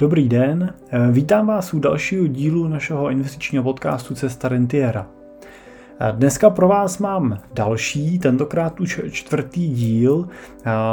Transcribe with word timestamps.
Dobrý 0.00 0.28
den, 0.28 0.74
vítám 1.10 1.46
vás 1.46 1.74
u 1.74 1.78
dalšího 1.78 2.26
dílu 2.26 2.68
našeho 2.68 3.10
investičního 3.10 3.64
podcastu 3.64 4.14
Cesta 4.14 4.48
Rentiera. 4.48 5.06
Dneska 6.12 6.50
pro 6.50 6.68
vás 6.68 6.98
mám 6.98 7.38
další, 7.54 8.18
tentokrát 8.18 8.80
už 8.80 9.00
čtvrtý 9.10 9.68
díl 9.68 10.28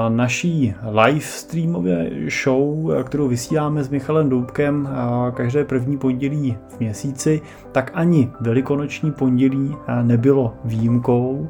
naší 0.10 0.74
live 1.06 1.20
streamové 1.20 2.10
show, 2.44 2.92
kterou 3.04 3.28
vysíláme 3.28 3.84
s 3.84 3.90
Michalem 3.90 4.30
Doubkem 4.30 4.90
každé 5.34 5.66
první 5.66 5.98
pondělí 5.98 6.58
v 6.68 6.80
měsíci, 6.80 7.42
tak 7.72 7.92
ani 7.94 8.32
velikonoční 8.40 9.12
pondělí 9.12 9.76
nebylo 10.04 10.54
výjimkou. 10.64 11.50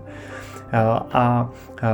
A 1.13 1.49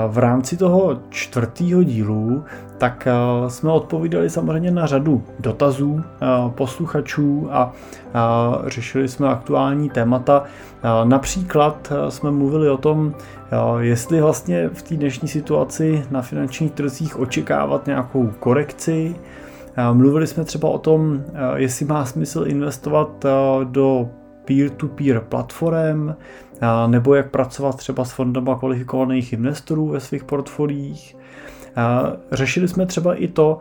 v 0.08 0.18
rámci 0.18 0.58
toho 0.58 1.00
čtvrtého 1.10 1.84
dílu 1.84 2.44
tak 2.82 3.08
jsme 3.48 3.72
odpovídali 3.72 4.30
samozřejmě 4.30 4.72
na 4.72 4.86
řadu 4.86 5.24
dotazů 5.40 6.02
posluchačů 6.50 7.48
a 7.52 7.74
řešili 8.68 9.08
jsme 9.08 9.28
aktuální 9.28 9.90
témata. 9.90 10.44
Například 11.04 11.94
jsme 12.10 12.32
mluvili 12.32 12.70
o 12.70 12.78
tom, 12.78 13.14
jestli 13.80 14.22
vlastně 14.22 14.70
v 14.74 14.82
té 14.82 14.96
dnešní 14.96 15.28
situaci 15.28 16.06
na 16.12 16.22
finančních 16.22 16.72
trzích 16.72 17.20
očekávat 17.20 17.88
nějakou 17.88 18.28
korekci. 18.40 19.16
Mluvili 19.94 20.28
jsme 20.28 20.44
třeba 20.44 20.70
o 20.70 20.78
tom, 20.78 21.24
jestli 21.56 21.86
má 21.86 22.06
smysl 22.06 22.44
investovat 22.48 23.26
do 23.64 24.10
peer-to-peer 24.46 25.20
platform, 25.20 26.14
nebo 26.88 27.16
jak 27.16 27.32
pracovat 27.32 27.76
třeba 27.76 28.06
s 28.06 28.12
fondama 28.12 28.60
kvalifikovaných 28.60 29.34
investorů 29.34 29.88
ve 29.88 30.00
svých 30.00 30.24
portfoliích. 30.24 31.18
Řešili 32.32 32.68
jsme 32.68 32.86
třeba 32.86 33.16
i 33.16 33.28
to, 33.28 33.60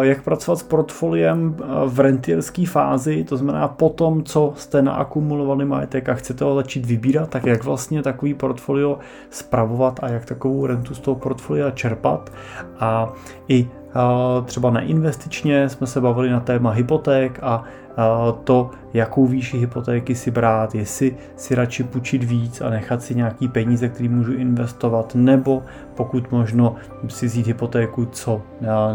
jak 0.00 0.22
pracovat 0.22 0.56
s 0.58 0.62
portfoliem 0.62 1.56
v 1.86 2.00
rentierské 2.00 2.66
fázi, 2.66 3.24
to 3.24 3.36
znamená 3.36 3.68
po 3.68 3.88
tom, 3.88 4.24
co 4.24 4.52
jste 4.56 4.82
naakumulovali 4.82 5.64
majetek 5.64 6.08
a 6.08 6.14
chcete 6.14 6.44
ho 6.44 6.54
začít 6.54 6.86
vybírat, 6.86 7.30
tak 7.30 7.46
jak 7.46 7.64
vlastně 7.64 8.02
takový 8.02 8.34
portfolio 8.34 8.98
spravovat 9.30 10.00
a 10.02 10.08
jak 10.08 10.24
takovou 10.24 10.66
rentu 10.66 10.94
z 10.94 10.98
toho 10.98 11.14
portfolia 11.14 11.70
čerpat. 11.70 12.32
A 12.80 13.12
i 13.48 13.68
třeba 14.44 14.70
neinvestičně 14.70 15.68
jsme 15.68 15.86
se 15.86 16.00
bavili 16.00 16.30
na 16.30 16.40
téma 16.40 16.70
hypoték 16.70 17.38
a 17.42 17.64
to, 18.44 18.70
jakou 18.94 19.26
výši 19.26 19.58
hypotéky 19.58 20.14
si 20.14 20.30
brát, 20.30 20.74
jestli 20.74 21.16
si 21.36 21.54
radši 21.54 21.84
půjčit 21.84 22.24
víc 22.24 22.60
a 22.60 22.70
nechat 22.70 23.02
si 23.02 23.14
nějaký 23.14 23.48
peníze, 23.48 23.88
který 23.88 24.08
můžu 24.08 24.32
investovat, 24.32 25.14
nebo 25.14 25.62
pokud 25.94 26.32
možno 26.32 26.74
si 27.08 27.26
vzít 27.26 27.46
hypotéku 27.46 28.04
co 28.04 28.42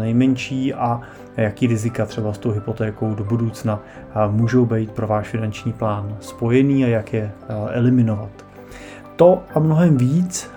nejmenší 0.00 0.74
a 0.74 1.00
jaký 1.36 1.66
rizika 1.66 2.06
třeba 2.06 2.32
s 2.32 2.38
tou 2.38 2.50
hypotékou 2.50 3.14
do 3.14 3.24
budoucna 3.24 3.80
můžou 4.30 4.66
být 4.66 4.90
pro 4.90 5.06
váš 5.06 5.28
finanční 5.28 5.72
plán 5.72 6.16
spojený 6.20 6.84
a 6.84 6.88
jak 6.88 7.12
je 7.12 7.32
eliminovat. 7.70 8.30
To 9.16 9.42
a 9.54 9.58
mnohem 9.58 9.96
víc 9.96 10.50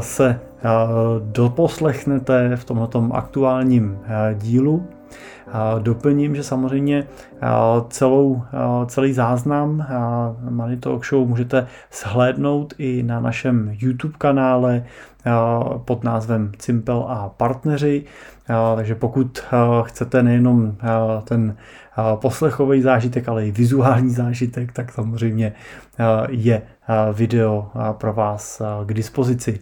se 0.00 0.40
doposlechnete 1.18 2.56
v 2.56 2.64
tomto 2.64 3.08
aktuálním 3.12 3.98
dílu. 4.34 4.86
Doplním, 5.78 6.36
že 6.36 6.42
samozřejmě 6.42 7.06
celou, 7.88 8.42
celý 8.86 9.12
záznam 9.12 9.86
Money 10.50 10.76
Talk 10.76 11.06
Show 11.06 11.28
můžete 11.28 11.66
shlédnout 11.92 12.74
i 12.78 13.02
na 13.02 13.20
našem 13.20 13.70
YouTube 13.78 14.14
kanále 14.18 14.84
pod 15.84 16.04
názvem 16.04 16.52
Cimpel 16.58 17.04
a 17.08 17.28
partneři. 17.28 18.04
Takže 18.76 18.94
pokud 18.94 19.44
chcete 19.82 20.22
nejenom 20.22 20.74
ten 21.24 21.56
poslechový 22.14 22.82
zážitek, 22.82 23.28
ale 23.28 23.46
i 23.46 23.50
vizuální 23.50 24.10
zážitek, 24.10 24.72
tak 24.72 24.92
samozřejmě 24.92 25.52
je 26.28 26.62
video 27.12 27.70
pro 27.92 28.12
vás 28.12 28.62
k 28.86 28.94
dispozici. 28.94 29.60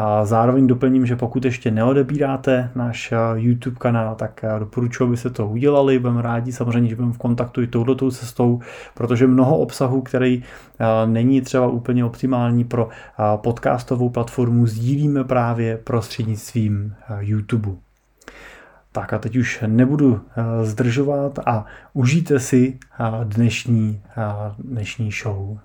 A 0.00 0.24
zároveň 0.24 0.66
doplním, 0.66 1.06
že 1.06 1.16
pokud 1.16 1.44
ještě 1.44 1.70
neodebíráte 1.70 2.70
náš 2.74 3.14
YouTube 3.34 3.76
kanál, 3.78 4.14
tak 4.14 4.44
doporučuji, 4.58 5.04
aby 5.04 5.16
se 5.16 5.30
to 5.30 5.48
udělali. 5.48 5.98
Budeme 5.98 6.22
rádi 6.22 6.52
samozřejmě, 6.52 6.90
že 6.90 6.96
budeme 6.96 7.12
v 7.12 7.18
kontaktu 7.18 7.62
i 7.62 7.66
touto 7.66 8.10
cestou, 8.10 8.60
protože 8.94 9.26
mnoho 9.26 9.58
obsahu, 9.58 10.02
který 10.02 10.42
není 11.06 11.40
třeba 11.40 11.66
úplně 11.66 12.04
optimální 12.04 12.64
pro 12.64 12.88
podcastovou 13.36 14.08
platformu, 14.08 14.66
sdílíme 14.66 15.24
právě 15.24 15.76
prostřednictvím 15.76 16.94
YouTube. 17.18 17.70
Tak 18.92 19.12
a 19.12 19.18
teď 19.18 19.36
už 19.36 19.64
nebudu 19.66 20.20
zdržovat 20.62 21.38
a 21.46 21.64
užijte 21.92 22.40
si 22.40 22.78
dnešní, 23.24 24.02
dnešní 24.58 25.10
show. 25.22 25.58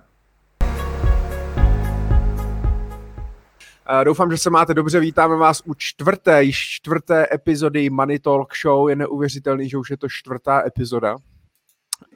Doufám, 4.04 4.30
že 4.30 4.38
se 4.38 4.50
máte 4.50 4.74
dobře. 4.74 5.00
Vítáme 5.00 5.36
vás 5.36 5.62
u 5.64 5.74
čtvrté, 5.74 6.44
již 6.44 6.56
čtvrté 6.58 7.26
epizody 7.32 7.90
Money 7.90 8.18
Talk 8.18 8.56
Show. 8.56 8.88
Je 8.88 8.96
neuvěřitelný, 8.96 9.68
že 9.68 9.78
už 9.78 9.90
je 9.90 9.96
to 9.96 10.08
čtvrtá 10.08 10.66
epizoda. 10.66 11.16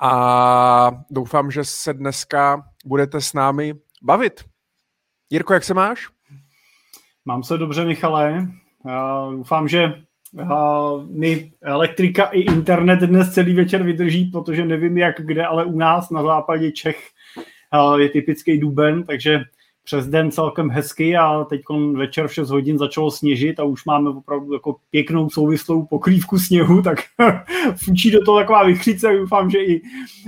A 0.01 0.91
doufám, 1.11 1.51
že 1.51 1.65
se 1.65 1.95
dneska 1.95 2.65
budete 2.87 3.21
s 3.21 3.33
námi 3.33 3.75
bavit. 4.03 4.45
Jirko, 5.31 5.55
jak 5.55 5.65
se 5.65 5.75
máš? 5.75 6.09
Mám 7.25 7.43
se 7.43 7.59
dobře, 7.59 7.85
Michale. 7.85 8.49
Doufám, 9.31 9.69
že 9.69 9.93
mi 11.07 11.53
elektrika 11.63 12.25
i 12.25 12.41
internet 12.41 13.01
dnes 13.01 13.35
celý 13.35 13.55
večer 13.55 13.83
vydrží, 13.83 14.25
protože 14.25 14.65
nevím 14.65 14.99
jak 14.99 15.21
kde, 15.21 15.47
ale 15.47 15.65
u 15.65 15.79
nás 15.79 16.11
na 16.11 16.23
západě 16.23 16.73
Čech 16.73 17.09
je 17.99 18.09
typický 18.09 18.59
duben, 18.61 19.05
takže 19.05 19.41
přes 19.89 20.07
den 20.07 20.31
celkem 20.31 20.71
hezky 20.71 21.17
a 21.17 21.45
teď 21.45 21.61
večer 21.93 22.29
v 22.29 22.35
6 22.35 22.51
hodin 22.51 22.79
začalo 22.79 23.11
sněžit 23.11 23.61
a 23.61 23.65
už 23.65 23.85
máme 23.85 24.11
opravdu 24.11 24.53
jako 24.53 24.77
pěknou 24.91 25.31
souvislou 25.31 25.87
pokrývku 25.87 26.39
sněhu, 26.39 26.83
tak 26.83 26.99
fučí 27.77 28.11
do 28.11 28.25
toho 28.25 28.39
taková 28.39 28.65
vychřice 28.65 29.09
a 29.09 29.13
doufám, 29.13 29.51
že 29.51 29.59
i, 29.59 29.83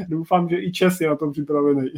doufám, 0.08 0.48
že 0.48 0.56
i 0.56 0.72
Čes 0.72 1.00
je 1.00 1.08
na 1.08 1.16
to 1.16 1.30
připravený. 1.30 1.88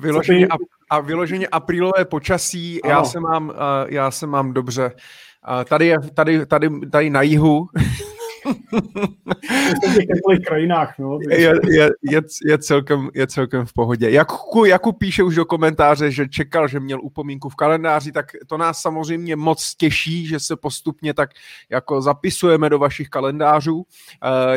Vyloženě 0.00 0.46
a, 0.46 0.54
a 0.90 1.00
vyloženě 1.00 1.46
aprílové 1.46 2.04
počasí, 2.04 2.80
já 2.84 3.04
se, 3.04 3.20
mám, 3.20 3.48
uh, 3.48 3.54
já 3.88 4.10
se 4.10 4.26
mám 4.26 4.54
dobře. 4.54 4.84
Uh, 4.84 5.64
tady, 5.64 5.86
je, 5.86 5.96
tady, 6.14 6.46
tady, 6.46 6.70
tady 6.90 7.10
na 7.10 7.22
jihu 7.22 7.68
v 10.38 10.44
krajinách, 10.46 10.98
no. 10.98 11.18
Je, 11.30 11.40
je, 11.68 11.90
je, 12.02 12.22
je, 12.46 12.58
celkem, 12.58 13.08
je 13.14 13.26
celkem 13.26 13.66
v 13.66 13.72
pohodě. 13.72 14.10
Jakub, 14.10 14.66
Jakub 14.66 14.98
píše 14.98 15.22
už 15.22 15.34
do 15.34 15.44
komentáře, 15.44 16.10
že 16.10 16.28
čekal, 16.28 16.68
že 16.68 16.80
měl 16.80 17.00
upomínku 17.02 17.48
v 17.48 17.54
kalendáři, 17.54 18.12
tak 18.12 18.26
to 18.46 18.56
nás 18.56 18.80
samozřejmě 18.80 19.36
moc 19.36 19.74
těší, 19.74 20.26
že 20.26 20.40
se 20.40 20.56
postupně 20.56 21.14
tak 21.14 21.30
jako 21.70 22.02
zapisujeme 22.02 22.70
do 22.70 22.78
vašich 22.78 23.08
kalendářů. 23.08 23.76
Uh, 23.76 23.84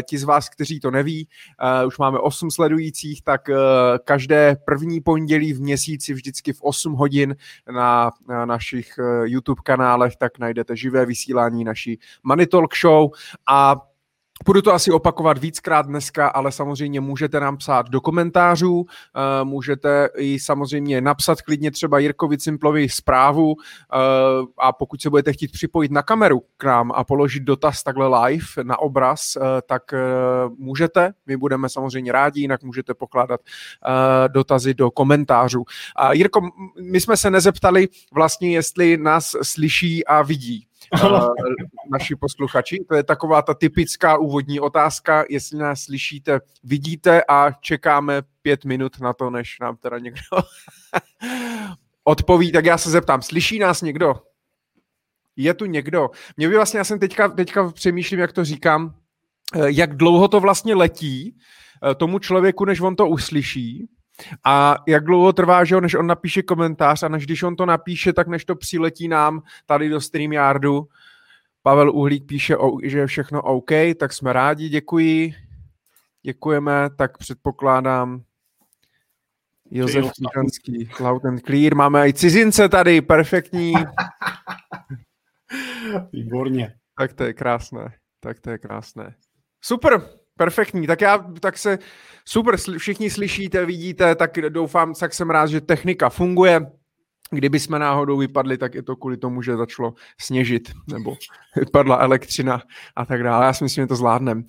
ti 0.10 0.18
z 0.18 0.24
vás, 0.24 0.50
kteří 0.50 0.80
to 0.80 0.92
neví, 0.92 1.28
uh, 1.82 1.88
už 1.88 1.98
máme 1.98 2.20
8 2.20 2.52
sledujících, 2.52 3.22
tak 3.24 3.50
uh, 3.50 3.56
každé 4.06 4.58
první 4.66 5.02
pondělí 5.02 5.54
v 5.54 5.62
měsíci 5.62 6.14
vždycky 6.14 6.54
v 6.54 6.62
8 6.62 6.94
hodin 6.94 7.36
na, 7.72 8.12
na 8.28 8.46
našich 8.46 9.00
YouTube 9.24 9.62
kanálech, 9.64 10.16
tak 10.16 10.40
najdete 10.40 10.76
živé 10.76 11.06
vysílání 11.06 11.64
naší 11.64 12.00
Money 12.24 12.48
Talk 12.48 12.76
Show 12.76 13.10
a 13.48 13.76
Budu 14.46 14.62
to 14.62 14.74
asi 14.74 14.92
opakovat 14.92 15.38
víckrát 15.38 15.86
dneska, 15.86 16.28
ale 16.28 16.52
samozřejmě 16.52 17.02
můžete 17.02 17.40
nám 17.40 17.58
psát 17.58 17.90
do 17.90 18.02
komentářů, 18.02 18.86
eh, 18.86 19.44
můžete 19.44 20.10
i 20.18 20.40
samozřejmě 20.40 21.02
napsat 21.02 21.42
klidně 21.42 21.72
třeba 21.72 22.00
Jirkovi 22.00 22.38
Cimplovi 22.38 22.90
zprávu 22.90 23.56
eh, 23.60 23.98
a 24.58 24.74
pokud 24.74 25.02
se 25.02 25.10
budete 25.10 25.34
chtít 25.34 25.52
připojit 25.52 25.92
na 25.92 26.02
kameru 26.02 26.42
k 26.58 26.64
nám 26.64 26.92
a 26.92 27.04
položit 27.04 27.44
dotaz 27.44 27.84
takhle 27.84 28.26
live 28.26 28.46
na 28.64 28.80
obraz, 28.80 29.36
eh, 29.36 29.62
tak 29.68 29.84
můžete, 30.58 31.14
my 31.26 31.38
budeme 31.38 31.70
samozřejmě 31.70 32.12
rádi, 32.12 32.42
jinak 32.42 32.64
můžete 32.64 32.94
pokládat 32.94 33.42
dotazy 34.28 34.74
do 34.74 34.92
komentářů. 34.92 35.64
Jirko, 36.12 36.42
my 36.82 37.02
jsme 37.02 37.18
se 37.18 37.30
nezeptali 37.30 37.88
vlastně, 38.14 38.52
jestli 38.52 38.98
nás 38.98 39.36
slyší 39.44 40.06
a 40.06 40.22
vidí. 40.22 40.68
Naši 41.92 42.16
posluchači. 42.16 42.86
To 42.90 42.96
je 42.96 43.04
taková 43.04 43.42
ta 43.42 43.54
typická 43.54 44.18
úvodní 44.18 44.60
otázka, 44.60 45.26
jestli 45.30 45.58
nás 45.58 45.82
slyšíte, 45.82 46.40
vidíte 46.64 47.24
a 47.28 47.52
čekáme 47.52 48.22
pět 48.42 48.66
minut 48.66 49.00
na 49.00 49.14
to, 49.14 49.30
než 49.30 49.60
nám 49.60 49.78
teda 49.78 50.00
někdo 50.00 50.22
odpoví. 52.04 52.52
Tak 52.52 52.66
já 52.66 52.78
se 52.78 52.90
zeptám, 52.90 53.22
slyší 53.22 53.60
nás 53.60 53.82
někdo? 53.82 54.16
Je 55.36 55.54
tu 55.54 55.66
někdo? 55.66 56.10
Mě 56.38 56.50
by 56.50 56.56
vlastně, 56.56 56.78
já 56.78 56.84
jsem 56.84 57.00
teďka, 57.00 57.28
teďka 57.28 57.72
přemýšlím, 57.72 58.20
jak 58.20 58.34
to 58.34 58.46
říkám, 58.46 58.96
eh, 59.56 59.72
jak 59.72 59.98
dlouho 59.98 60.28
to 60.28 60.40
vlastně 60.40 60.76
letí 60.76 61.38
eh, 61.92 61.96
tomu 61.96 62.20
člověku, 62.20 62.66
než 62.66 62.82
on 62.82 62.96
to 62.96 63.08
uslyší, 63.08 63.90
a 64.44 64.76
jak 64.88 65.04
dlouho 65.04 65.34
trvá, 65.34 65.64
že 65.64 65.82
než 65.82 65.94
on 65.94 66.08
napíše 66.08 66.42
komentář 66.42 67.04
a 67.04 67.08
než 67.08 67.26
když 67.26 67.44
on 67.44 67.56
to 67.56 67.66
napíše, 67.66 68.14
tak 68.14 68.28
než 68.28 68.46
to 68.46 68.56
přiletí 68.56 69.08
nám 69.08 69.42
tady 69.66 69.90
do 69.90 70.02
StreamYardu. 70.02 70.88
Pavel 71.64 71.92
Uhlík 71.92 72.26
píše, 72.26 72.56
že 72.84 73.00
je 73.00 73.08
všechno 73.08 73.42
OK, 73.42 73.72
tak 74.00 74.14
jsme 74.14 74.34
rádi, 74.34 74.70
děkuji. 74.70 75.34
děkujeme, 76.24 76.90
tak 76.96 77.18
předpokládám 77.18 78.24
Josef 79.72 80.06
Míchanský, 80.20 80.90
Loud 81.00 81.26
and 81.26 81.40
Clear. 81.46 81.76
Máme 81.76 82.08
i 82.10 82.14
cizince 82.14 82.70
tady, 82.70 83.02
perfektní. 83.02 83.74
Výborně. 86.14 86.74
Tak 86.98 87.14
to 87.14 87.24
je 87.24 87.34
krásné, 87.34 87.94
tak 88.20 88.40
to 88.40 88.50
je 88.50 88.58
krásné. 88.58 89.16
Super, 89.62 90.21
perfektní. 90.42 90.88
Tak 90.88 91.02
já, 91.02 91.26
tak 91.40 91.58
se, 91.58 91.80
super, 92.26 92.58
všichni 92.78 93.10
slyšíte, 93.10 93.66
vidíte, 93.66 94.16
tak 94.16 94.32
doufám, 94.50 94.94
tak 94.94 95.14
jsem 95.14 95.30
rád, 95.30 95.48
že 95.48 95.62
technika 95.62 96.10
funguje. 96.10 96.62
Kdyby 97.34 97.60
jsme 97.60 97.80
náhodou 97.80 98.18
vypadli, 98.18 98.58
tak 98.58 98.76
je 98.76 98.84
to 98.84 98.96
kvůli 98.96 99.18
tomu, 99.18 99.42
že 99.42 99.58
začalo 99.58 99.94
sněžit, 100.22 100.72
nebo 100.94 101.16
vypadla 101.56 101.96
elektřina 101.98 102.62
a 102.96 103.06
tak 103.06 103.24
dále. 103.24 103.46
Já 103.46 103.54
si 103.54 103.64
myslím, 103.64 103.84
že 103.84 103.88
to 103.88 103.96
zvládnem. 103.96 104.38
Uh, 104.38 104.44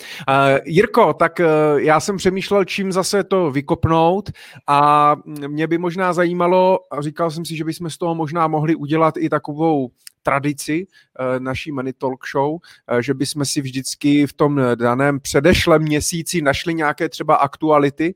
Jirko, 0.65 1.13
tak 1.15 1.41
uh, 1.41 1.81
já 1.81 2.01
jsem 2.01 2.17
přemýšlel, 2.17 2.65
čím 2.65 2.93
zase 2.93 3.25
to 3.25 3.51
vykopnout 3.51 4.31
a 4.69 5.17
mě 5.47 5.67
by 5.67 5.79
možná 5.79 6.13
zajímalo, 6.13 6.79
a 6.91 7.03
říkal 7.03 7.31
jsem 7.31 7.45
si, 7.45 7.57
že 7.57 7.65
bychom 7.65 7.91
z 7.91 7.99
toho 7.99 8.15
možná 8.15 8.49
mohli 8.49 8.75
udělat 8.75 9.15
i 9.17 9.29
takovou 9.29 9.91
tradici 10.23 10.87
uh, 10.87 11.41
naší 11.41 11.73
Money 11.73 11.93
Talk 11.93 12.25
Show, 12.33 12.53
uh, 12.53 12.59
že 13.01 13.15
bychom 13.15 13.45
si 13.45 13.61
vždycky 13.61 14.27
v 14.27 14.33
tom 14.33 14.61
daném 14.75 15.21
předešlém 15.21 15.83
měsíci 15.83 16.43
našli 16.43 16.75
nějaké 16.75 17.09
třeba 17.09 17.35
aktuality 17.37 18.15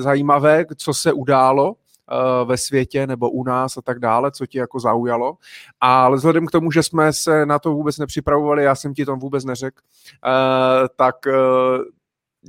zajímavé, 0.00 0.64
co 0.76 0.94
se 0.94 1.12
událo 1.12 1.76
Eh, 2.10 2.44
ve 2.44 2.56
světě 2.56 3.06
nebo 3.06 3.30
u 3.30 3.44
nás 3.44 3.76
a 3.76 3.82
tak 3.82 3.98
dále, 3.98 4.30
co 4.30 4.46
ti 4.46 4.58
jako 4.58 4.80
zaujalo. 4.80 5.36
Ale 5.80 6.16
vzhledem 6.16 6.46
k 6.46 6.50
tomu, 6.50 6.70
že 6.70 6.82
jsme 6.82 7.12
se 7.12 7.46
na 7.46 7.58
to 7.58 7.72
vůbec 7.72 7.98
nepřipravovali, 7.98 8.64
já 8.64 8.74
jsem 8.74 8.94
ti 8.94 9.04
to 9.04 9.16
vůbec 9.16 9.44
neřekl, 9.44 9.82
eh, 10.26 10.88
tak 10.96 11.26
eh, 11.26 11.32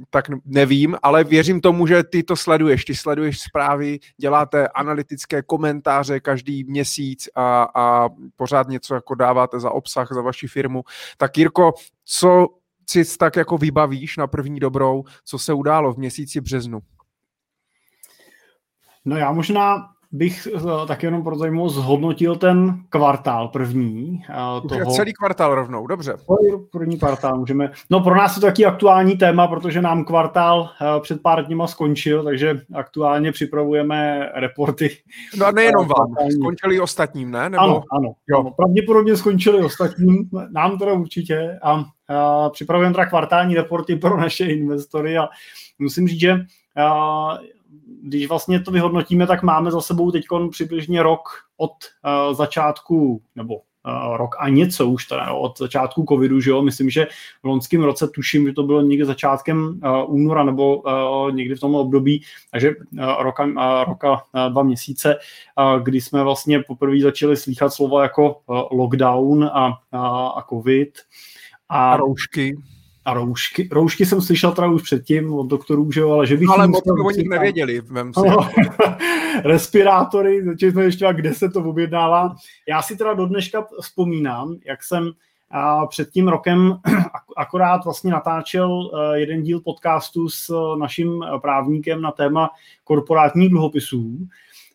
tak 0.09 0.25
nevím, 0.45 0.97
ale 1.03 1.24
věřím 1.24 1.62
tomu, 1.62 1.88
že 1.88 2.03
ty 2.03 2.24
to 2.24 2.36
sleduješ. 2.36 2.86
Ty 2.86 2.95
sleduješ 2.95 3.39
zprávy, 3.39 4.00
děláte 4.18 4.68
analytické 4.68 5.42
komentáře 5.42 6.19
každý 6.19 6.63
měsíc 6.63 7.30
a, 7.36 7.68
a 7.75 8.09
pořád 8.36 8.68
něco 8.68 8.95
jako 8.95 9.15
dáváte 9.15 9.59
za 9.59 9.71
obsah, 9.71 10.12
za 10.12 10.21
vaši 10.21 10.47
firmu. 10.47 10.83
Tak 11.18 11.38
Jirko, 11.38 11.74
co 12.06 12.47
si 12.89 13.18
tak 13.18 13.36
jako 13.36 13.57
vybavíš 13.57 14.18
na 14.18 14.27
první 14.27 14.59
dobrou, 14.59 15.03
co 15.25 15.39
se 15.39 15.53
událo 15.53 15.94
v 15.94 15.97
měsíci 15.97 16.42
březnu? 16.42 16.80
No 19.06 19.18
já 19.18 19.31
možná 19.31 19.94
bych 20.15 20.47
eh, 20.56 20.88
tak 20.88 21.03
jenom 21.03 21.23
pro 21.23 21.38
zajímavost 21.38 21.75
zhodnotil 21.75 22.35
ten 22.35 22.83
kvartál 22.89 23.47
první. 23.47 24.23
Eh, 24.29 24.67
toho... 24.67 24.91
Celý 24.91 25.13
kvartál 25.13 25.56
rovnou, 25.56 25.88
dobře. 25.88 26.13
První 26.71 27.00
kvartál 27.00 27.38
můžeme. 27.38 27.71
No 27.89 28.00
pro 28.00 28.15
nás 28.15 28.35
je 28.35 28.41
to 28.41 28.47
taky 28.47 28.65
aktuální 28.65 29.17
téma, 29.17 29.47
protože 29.47 29.81
nám 29.81 30.06
kvartál 30.06 30.69
eh, 30.81 31.00
před 31.00 31.21
pár 31.21 31.45
dněma 31.45 31.67
skončil, 31.67 32.23
takže 32.23 32.62
aktuálně 32.73 33.31
připravujeme 33.31 34.29
reporty. 34.35 34.97
No 35.38 35.45
a 35.45 35.51
nejenom 35.51 35.88
vám, 35.88 36.29
skončili 36.39 36.79
ostatním, 36.79 37.31
ne? 37.31 37.50
Nebo... 37.50 37.63
Ano, 37.63 37.81
ano, 37.91 38.13
jo. 38.27 38.39
ano. 38.39 38.51
Pravděpodobně 38.51 39.18
skončili 39.18 39.63
ostatním, 39.63 40.29
nám 40.51 40.77
teda 40.77 40.94
určitě. 40.94 41.59
A, 41.63 41.83
a 42.15 42.50
připravujeme 42.50 42.94
teda 42.94 43.06
kvartální 43.06 43.56
reporty 43.56 43.95
pro 43.95 44.18
naše 44.18 44.45
investory 44.45 45.18
a 45.18 45.27
musím 45.79 46.07
říct, 46.07 46.19
že 46.19 46.39
a, 46.77 47.38
když 48.06 48.30
vlastně 48.30 48.60
to 48.60 48.72
vyhodnotíme, 48.72 49.28
tak 49.28 49.44
máme 49.44 49.72
za 49.72 49.81
sebou 49.81 50.12
teď 50.12 50.25
přibližně 50.52 51.04
rok 51.04 51.30
od 51.57 51.72
uh, 51.72 52.36
začátku, 52.36 53.22
nebo 53.36 53.56
uh, 53.56 54.18
rok 54.18 54.36
a 54.40 54.50
něco 54.50 54.88
už 54.88 55.06
teda, 55.06 55.34
od 55.34 55.60
začátku 55.60 56.06
covidu, 56.10 56.40
že 56.40 56.50
jo, 56.50 56.62
myslím, 56.62 56.90
že 56.90 57.07
v 57.44 57.48
loňském 57.48 57.84
roce 57.84 58.07
tuším, 58.07 58.46
že 58.46 58.54
to 58.54 58.63
bylo 58.63 58.81
někdy 58.81 59.06
začátkem 59.06 59.80
uh, 59.84 60.16
února 60.16 60.44
nebo 60.44 60.78
uh, 60.78 61.31
někdy 61.31 61.56
v 61.56 61.60
tom 61.60 61.75
období, 61.75 62.22
takže 62.52 62.69
uh, 62.69 63.24
roka, 63.24 63.46
uh, 63.46 63.84
roka 63.88 64.12
uh, 64.12 64.19
dva 64.52 64.63
měsíce, 64.63 65.16
uh, 65.16 65.84
kdy 65.84 66.02
jsme 66.02 66.24
vlastně 66.24 66.63
poprvé 66.68 67.00
začali 67.02 67.38
slýchat 67.38 67.74
slova 67.74 68.04
jako 68.04 68.38
uh, 68.46 68.62
lockdown 68.72 69.44
a, 69.44 69.68
uh, 69.68 70.38
a 70.38 70.46
covid. 70.50 71.00
A, 71.69 71.94
a 71.94 71.98
roušky 71.98 72.57
a 73.06 73.13
roušky. 73.13 73.69
Roušky 73.72 74.06
jsem 74.06 74.22
slyšel 74.22 74.52
teda 74.52 74.68
už 74.68 74.81
předtím 74.81 75.34
od 75.34 75.48
doktorů, 75.48 75.92
že 75.92 76.02
jo, 76.02 76.12
ale 76.12 76.28
že 76.28 76.38
bych... 76.38 76.50
Ale 76.50 76.68
moc 76.68 76.84
o 77.06 77.12
nich 77.12 77.30
nevěděli, 77.30 77.81
vem 77.81 78.13
si. 78.13 78.30
No, 78.30 78.50
respirátory, 79.44 80.46
začali 80.46 80.72
jsme 80.72 80.84
ještě, 80.84 81.07
kde 81.13 81.34
se 81.34 81.50
to 81.50 81.60
objednává. 81.63 82.36
Já 82.68 82.81
si 82.81 82.98
teda 82.98 83.13
do 83.13 83.25
dneška 83.25 83.68
vzpomínám, 83.81 84.56
jak 84.66 84.84
jsem 84.84 85.12
a 85.52 85.86
před 85.86 86.10
tím 86.10 86.28
rokem 86.28 86.80
akorát 87.38 87.86
vlastně 87.86 88.12
natáčel 88.12 88.92
eh, 88.94 89.19
jeden 89.19 89.44
díl 89.44 89.60
podcastu 89.60 90.30
s 90.30 90.50
eh, 90.50 90.80
naším 90.80 91.25
právníkem 91.42 92.02
na 92.02 92.12
téma 92.12 92.50
korporátních 92.84 93.50
dluhopisů. 93.50 94.18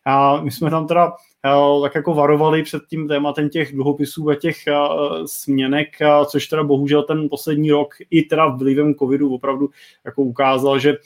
A 0.04 0.40
my 0.40 0.50
jsme 0.50 0.70
tam 0.70 0.86
teda 0.86 1.12
tak 1.82 1.94
jako 1.94 2.14
varovali 2.14 2.62
před 2.62 2.82
tím 2.88 3.08
tématem 3.08 3.48
těch 3.48 3.72
dluhopisů 3.72 4.30
a 4.30 4.34
těch 4.34 4.66
eh, 4.66 4.74
směnek, 5.26 5.88
eh, 6.00 6.08
což 6.26 6.46
teda 6.46 6.64
bohužel 6.64 7.02
ten 7.02 7.28
poslední 7.28 7.70
rok 7.70 7.94
i 8.10 8.22
teda 8.22 8.46
vlivem 8.46 8.94
covidu 8.94 9.34
opravdu 9.34 9.70
jako 10.04 10.22
ukázal, 10.22 10.78
že, 10.78 10.96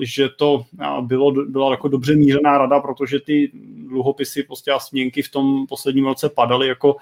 že 0.00 0.28
to 0.28 0.64
bylo, 1.00 1.32
byla 1.32 1.70
jako 1.70 1.88
dobře 1.88 2.16
mířená 2.16 2.58
rada, 2.58 2.80
protože 2.80 3.20
ty 3.20 3.50
dluhopisy 3.88 4.42
prostě 4.42 4.70
a 4.70 4.78
směnky 4.78 5.22
v 5.22 5.30
tom 5.30 5.66
posledním 5.66 6.06
roce 6.06 6.28
padaly 6.28 6.68
jako, 6.68 6.96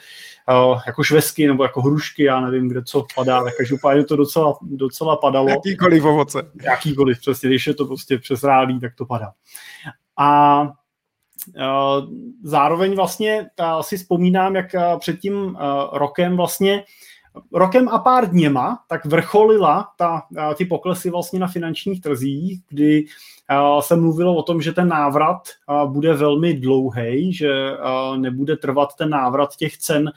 jako 0.86 1.02
švesky 1.02 1.46
nebo 1.46 1.62
jako 1.62 1.82
hrušky, 1.82 2.24
já 2.24 2.40
nevím, 2.40 2.68
kde 2.68 2.84
co 2.84 3.06
padá, 3.14 3.44
tak 3.44 3.56
každopádně 3.56 4.04
to 4.04 4.16
docela, 4.16 4.58
docela 4.62 5.16
padalo. 5.16 5.48
Jakýkoliv 5.48 6.04
ovoce. 6.04 6.50
Jakýkoliv, 6.62 7.20
přesně, 7.20 7.48
když 7.48 7.66
je 7.66 7.74
to 7.74 7.84
prostě 7.86 8.18
přes 8.18 8.42
rádí, 8.42 8.80
tak 8.80 8.94
to 8.94 9.06
padá. 9.06 9.32
A 10.16 10.62
Eh, 10.62 10.79
zároveň 12.42 12.96
vlastně 12.96 13.50
si 13.80 13.96
vzpomínám, 13.96 14.56
jak 14.56 14.74
eh, 14.74 14.80
před 14.98 15.20
tím 15.20 15.56
eh, 15.56 15.64
rokem 15.92 16.36
vlastně 16.36 16.84
rokem 17.52 17.88
a 17.88 17.98
pár 17.98 18.30
dněma 18.30 18.78
tak 18.88 19.06
vrcholila 19.06 19.88
ta, 19.98 20.22
ty 20.54 20.64
poklesy 20.64 21.10
vlastně 21.10 21.40
na 21.40 21.46
finančních 21.48 22.00
trzích, 22.00 22.60
kdy 22.68 23.04
se 23.80 23.96
mluvilo 23.96 24.36
o 24.36 24.42
tom, 24.42 24.62
že 24.62 24.72
ten 24.72 24.88
návrat 24.88 25.48
bude 25.86 26.14
velmi 26.14 26.54
dlouhý, 26.54 27.32
že 27.32 27.48
nebude 28.16 28.56
trvat 28.56 28.88
ten 28.98 29.10
návrat 29.10 29.56
těch 29.56 29.78
cen 29.78 30.10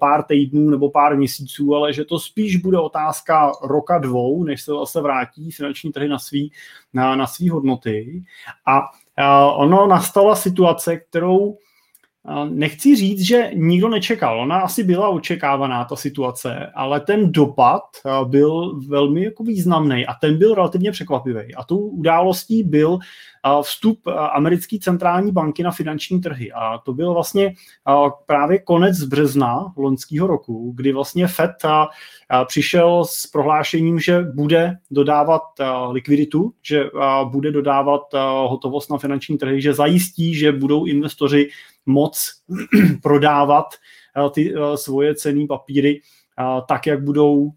pár 0.00 0.22
týdnů 0.22 0.70
nebo 0.70 0.90
pár 0.90 1.16
měsíců, 1.16 1.74
ale 1.74 1.92
že 1.92 2.04
to 2.04 2.18
spíš 2.18 2.56
bude 2.56 2.78
otázka 2.78 3.52
roka 3.62 3.98
dvou, 3.98 4.44
než 4.44 4.62
se 4.62 4.72
zase 4.72 5.00
vrátí 5.00 5.50
finanční 5.50 5.92
trhy 5.92 6.08
na 6.08 6.18
svý, 6.18 6.52
na, 6.92 7.16
na 7.16 7.26
svý 7.26 7.48
hodnoty. 7.48 8.24
A 8.66 8.82
ono 9.56 9.86
nastala 9.86 10.34
situace, 10.34 10.96
kterou 10.96 11.58
Nechci 12.48 12.96
říct, 12.96 13.20
že 13.20 13.50
nikdo 13.54 13.88
nečekal. 13.88 14.40
Ona 14.40 14.58
asi 14.58 14.84
byla 14.84 15.08
očekávaná, 15.08 15.84
ta 15.84 15.96
situace, 15.96 16.72
ale 16.74 17.00
ten 17.00 17.32
dopad 17.32 17.82
byl 18.24 18.80
velmi 18.88 19.24
jako 19.24 19.42
významný 19.42 20.06
a 20.06 20.14
ten 20.14 20.38
byl 20.38 20.54
relativně 20.54 20.92
překvapivý. 20.92 21.54
A 21.54 21.64
tou 21.64 21.78
událostí 21.78 22.62
byl 22.62 22.98
vstup 23.62 24.00
americké 24.32 24.78
centrální 24.78 25.32
banky 25.32 25.62
na 25.62 25.70
finanční 25.70 26.20
trhy. 26.20 26.52
A 26.52 26.78
to 26.78 26.92
byl 26.92 27.14
vlastně 27.14 27.54
právě 28.26 28.58
konec 28.58 29.04
března 29.04 29.72
loňského 29.76 30.26
roku, 30.26 30.72
kdy 30.76 30.92
vlastně 30.92 31.26
Fed 31.26 31.52
přišel 32.46 33.04
s 33.04 33.26
prohlášením, 33.26 34.00
že 34.00 34.22
bude 34.34 34.76
dodávat 34.90 35.42
likviditu, 35.90 36.52
že 36.62 36.84
bude 37.24 37.52
dodávat 37.52 38.02
hotovost 38.46 38.90
na 38.90 38.98
finanční 38.98 39.38
trhy, 39.38 39.62
že 39.62 39.74
zajistí, 39.74 40.34
že 40.34 40.52
budou 40.52 40.84
investoři 40.84 41.48
moc 41.86 42.32
prodávat 43.02 43.66
ty 44.34 44.54
svoje 44.74 45.14
cený 45.14 45.46
papíry 45.46 46.00
tak, 46.68 46.86
jak 46.86 47.02
budou, 47.02 47.52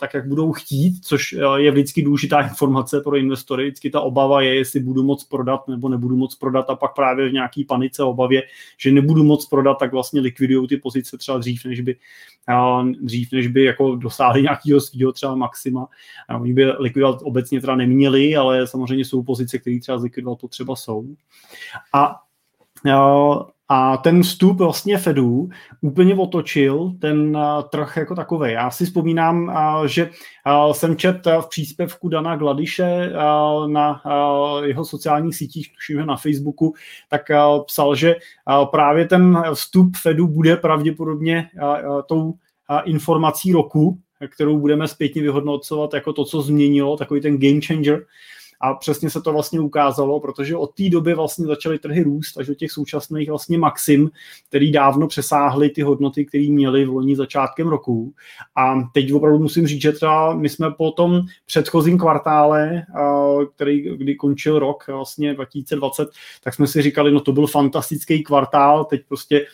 tak, 0.00 0.14
jak 0.14 0.28
budou 0.28 0.52
chtít, 0.52 1.04
což 1.04 1.36
je 1.56 1.70
vždycky 1.70 2.02
důležitá 2.02 2.40
informace 2.48 3.00
pro 3.00 3.16
investory. 3.16 3.64
Vždycky 3.64 3.90
ta 3.90 4.00
obava 4.00 4.40
je, 4.40 4.54
jestli 4.54 4.80
budu 4.80 5.02
moc 5.02 5.24
prodat 5.24 5.68
nebo 5.68 5.88
nebudu 5.88 6.16
moc 6.16 6.34
prodat 6.34 6.70
a 6.70 6.76
pak 6.76 6.94
právě 6.94 7.28
v 7.28 7.32
nějaký 7.32 7.64
panice, 7.64 8.02
obavě, 8.02 8.42
že 8.78 8.92
nebudu 8.92 9.24
moc 9.24 9.46
prodat, 9.46 9.74
tak 9.74 9.92
vlastně 9.92 10.20
likvidují 10.20 10.68
ty 10.68 10.76
pozice 10.76 11.18
třeba 11.18 11.38
dřív, 11.38 11.64
než 11.64 11.80
by, 11.80 11.96
dřív, 13.00 13.32
než 13.32 13.46
by 13.46 13.64
jako 13.64 13.96
dosáhli 13.96 14.42
nějakého 14.42 14.80
svého 14.80 15.12
třeba 15.12 15.34
maxima. 15.34 15.88
Oni 16.40 16.52
by 16.52 16.64
likvidovat 16.64 17.18
obecně 17.22 17.60
teda 17.60 17.76
neměli, 17.76 18.36
ale 18.36 18.66
samozřejmě 18.66 19.04
jsou 19.04 19.22
pozice, 19.22 19.58
které 19.58 19.80
třeba 19.80 19.98
zlikvidovat 19.98 20.38
potřeba 20.40 20.76
jsou. 20.76 21.04
A 21.94 22.16
a 23.68 23.96
ten 23.96 24.22
vstup 24.22 24.58
vlastně 24.58 24.98
Fedu 24.98 25.48
úplně 25.80 26.14
otočil 26.14 26.92
ten 27.00 27.38
trh 27.70 27.96
jako 27.96 28.14
takový. 28.14 28.52
Já 28.52 28.70
si 28.70 28.84
vzpomínám, 28.84 29.52
že 29.86 30.10
jsem 30.72 30.96
čet 30.96 31.26
v 31.40 31.48
příspěvku 31.48 32.08
Dana 32.08 32.36
Gladiše 32.36 33.12
na 33.66 34.02
jeho 34.64 34.84
sociálních 34.84 35.36
sítích, 35.36 35.72
tuším 35.72 36.06
na 36.06 36.16
Facebooku, 36.16 36.74
tak 37.10 37.22
psal, 37.66 37.94
že 37.94 38.16
právě 38.70 39.06
ten 39.06 39.42
vstup 39.54 39.96
Fedu 39.96 40.28
bude 40.28 40.56
pravděpodobně 40.56 41.48
tou 42.06 42.34
informací 42.84 43.52
roku, 43.52 43.98
kterou 44.28 44.58
budeme 44.58 44.88
zpětně 44.88 45.22
vyhodnocovat 45.22 45.94
jako 45.94 46.12
to, 46.12 46.24
co 46.24 46.42
změnilo, 46.42 46.96
takový 46.96 47.20
ten 47.20 47.38
game 47.38 47.60
changer. 47.66 48.04
A 48.60 48.74
přesně 48.74 49.10
se 49.10 49.20
to 49.20 49.32
vlastně 49.32 49.60
ukázalo, 49.60 50.20
protože 50.20 50.56
od 50.56 50.74
té 50.74 50.88
doby 50.88 51.14
vlastně 51.14 51.46
začaly 51.46 51.78
trhy 51.78 52.02
růst 52.02 52.38
až 52.38 52.46
do 52.46 52.54
těch 52.54 52.72
současných 52.72 53.28
vlastně 53.28 53.58
maxim, 53.58 54.10
který 54.48 54.72
dávno 54.72 55.08
přesáhly 55.08 55.70
ty 55.70 55.82
hodnoty, 55.82 56.24
které 56.24 56.46
měly 56.50 56.84
v 56.84 56.88
loni 56.88 57.16
začátkem 57.16 57.68
roku. 57.68 58.12
A 58.56 58.74
teď 58.94 59.12
opravdu 59.12 59.38
musím 59.38 59.66
říct, 59.66 59.82
že 59.82 59.92
třeba 59.92 60.34
my 60.34 60.48
jsme 60.48 60.70
po 60.70 60.90
tom 60.90 61.20
předchozím 61.46 61.98
kvartále, 61.98 62.82
který, 63.54 63.96
kdy 63.96 64.14
končil 64.14 64.58
rok 64.58 64.84
vlastně 64.86 65.34
2020, 65.34 66.08
tak 66.44 66.54
jsme 66.54 66.66
si 66.66 66.82
říkali, 66.82 67.12
no 67.12 67.20
to 67.20 67.32
byl 67.32 67.46
fantastický 67.46 68.22
kvartál, 68.22 68.84
teď 68.84 69.02
prostě 69.08 69.46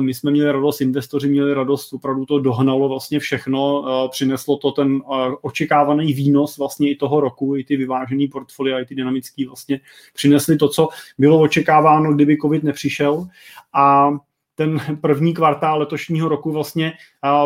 my 0.00 0.14
jsme 0.14 0.30
měli 0.30 0.52
radost, 0.52 0.80
investoři 0.80 1.28
měli 1.28 1.54
radost, 1.54 1.92
opravdu 1.92 2.26
to 2.26 2.38
dohnalo 2.38 2.88
vlastně 2.88 3.18
všechno, 3.18 3.84
přineslo 4.10 4.56
to 4.56 4.72
ten 4.72 5.02
očekávaný 5.42 6.12
výnos 6.12 6.58
vlastně 6.58 6.90
i 6.90 6.96
toho 6.96 7.20
roku, 7.20 7.56
i 7.56 7.64
ty 7.64 7.76
vyvážený 7.76 8.28
portfolia, 8.28 8.80
i 8.80 8.84
ty 8.84 8.94
dynamický 8.94 9.44
vlastně 9.44 9.80
přinesli 10.14 10.56
to, 10.56 10.68
co 10.68 10.88
bylo 11.18 11.40
očekáváno, 11.40 12.14
kdyby 12.14 12.36
covid 12.42 12.62
nepřišel 12.62 13.26
a 13.74 14.10
ten 14.54 14.80
první 15.00 15.34
kvartál 15.34 15.78
letošního 15.78 16.28
roku 16.28 16.52
vlastně 16.52 16.92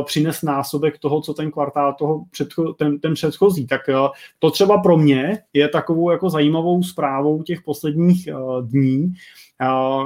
přines 0.05 0.43
násobek 0.43 0.99
toho, 0.99 1.21
co 1.21 1.35
ten 1.35 1.51
kvartál 1.51 1.95
toho 1.99 2.25
předcho, 2.31 2.73
ten, 2.73 2.99
ten 2.99 3.15
předchozí. 3.15 3.67
Tak 3.67 3.81
to 4.39 4.51
třeba 4.51 4.79
pro 4.79 4.97
mě 4.97 5.39
je 5.53 5.69
takovou 5.69 6.11
jako 6.11 6.31
zajímavou 6.31 6.83
zprávou 6.83 7.43
těch 7.43 7.63
posledních 7.63 8.29
dní, 8.63 9.13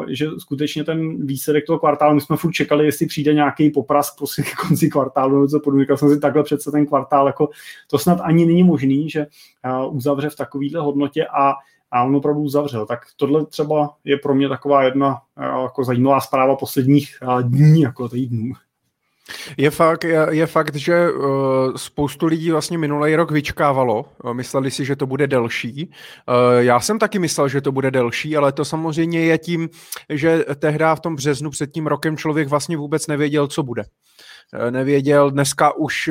že 0.08 0.26
skutečně 0.38 0.84
ten 0.84 1.26
výsledek 1.26 1.66
toho 1.66 1.78
kvartálu, 1.78 2.14
my 2.14 2.20
jsme 2.20 2.37
furt 2.37 2.52
čekali, 2.52 2.84
jestli 2.87 3.06
přijde 3.06 3.34
nějaký 3.34 3.70
poprask 3.70 4.14
k 4.16 4.56
konci 4.68 4.90
kvartálu, 4.90 5.34
nebo 5.34 5.49
co 5.49 5.61
podobně, 5.61 5.87
jsem 5.94 6.11
si 6.11 6.20
takhle 6.20 6.42
přece 6.42 6.70
ten 6.70 6.87
kvartál, 6.87 7.26
jako 7.26 7.49
to 7.90 7.99
snad 7.99 8.20
ani 8.20 8.46
není 8.46 8.62
možný, 8.62 9.11
že 9.11 9.26
uzavře 9.90 10.30
v 10.30 10.37
takovýhle 10.37 10.80
hodnotě 10.80 11.26
a 11.26 11.52
a 11.94 12.04
on 12.04 12.16
opravdu 12.16 12.40
uzavřel. 12.40 12.87
Tak 12.87 13.00
tohle 13.16 13.46
třeba 13.46 13.96
je 14.04 14.16
pro 14.16 14.34
mě 14.34 14.49
taková 14.49 14.82
jedna 14.82 15.20
jako 15.62 15.84
zajímavá 15.84 16.20
zpráva 16.20 16.56
posledních 16.56 17.18
dní, 17.42 17.80
jako 17.80 18.08
týdnů. 18.08 18.52
Je 19.56 19.70
fakt, 19.70 20.04
je, 20.04 20.26
je 20.30 20.46
fakt, 20.46 20.74
že 20.74 21.10
uh, 21.10 21.26
spoustu 21.76 22.26
lidí 22.26 22.50
vlastně 22.50 22.78
minulý 22.78 23.16
rok 23.16 23.30
vyčkávalo, 23.30 24.04
mysleli 24.32 24.70
si, 24.70 24.84
že 24.84 24.96
to 24.96 25.06
bude 25.06 25.26
delší. 25.26 25.90
Uh, 26.28 26.34
já 26.58 26.80
jsem 26.80 26.98
taky 26.98 27.18
myslel, 27.18 27.48
že 27.48 27.60
to 27.60 27.72
bude 27.72 27.90
delší, 27.90 28.36
ale 28.36 28.52
to 28.52 28.64
samozřejmě 28.64 29.20
je 29.20 29.38
tím, 29.38 29.68
že 30.08 30.44
tehdy 30.58 30.84
v 30.94 31.00
tom 31.00 31.16
březnu 31.16 31.50
před 31.50 31.72
tím 31.72 31.86
rokem 31.86 32.16
člověk 32.16 32.48
vlastně 32.48 32.76
vůbec 32.76 33.06
nevěděl, 33.06 33.46
co 33.46 33.62
bude. 33.62 33.82
Uh, 33.82 34.70
nevěděl, 34.70 35.30
dneska 35.30 35.76
už 35.76 36.10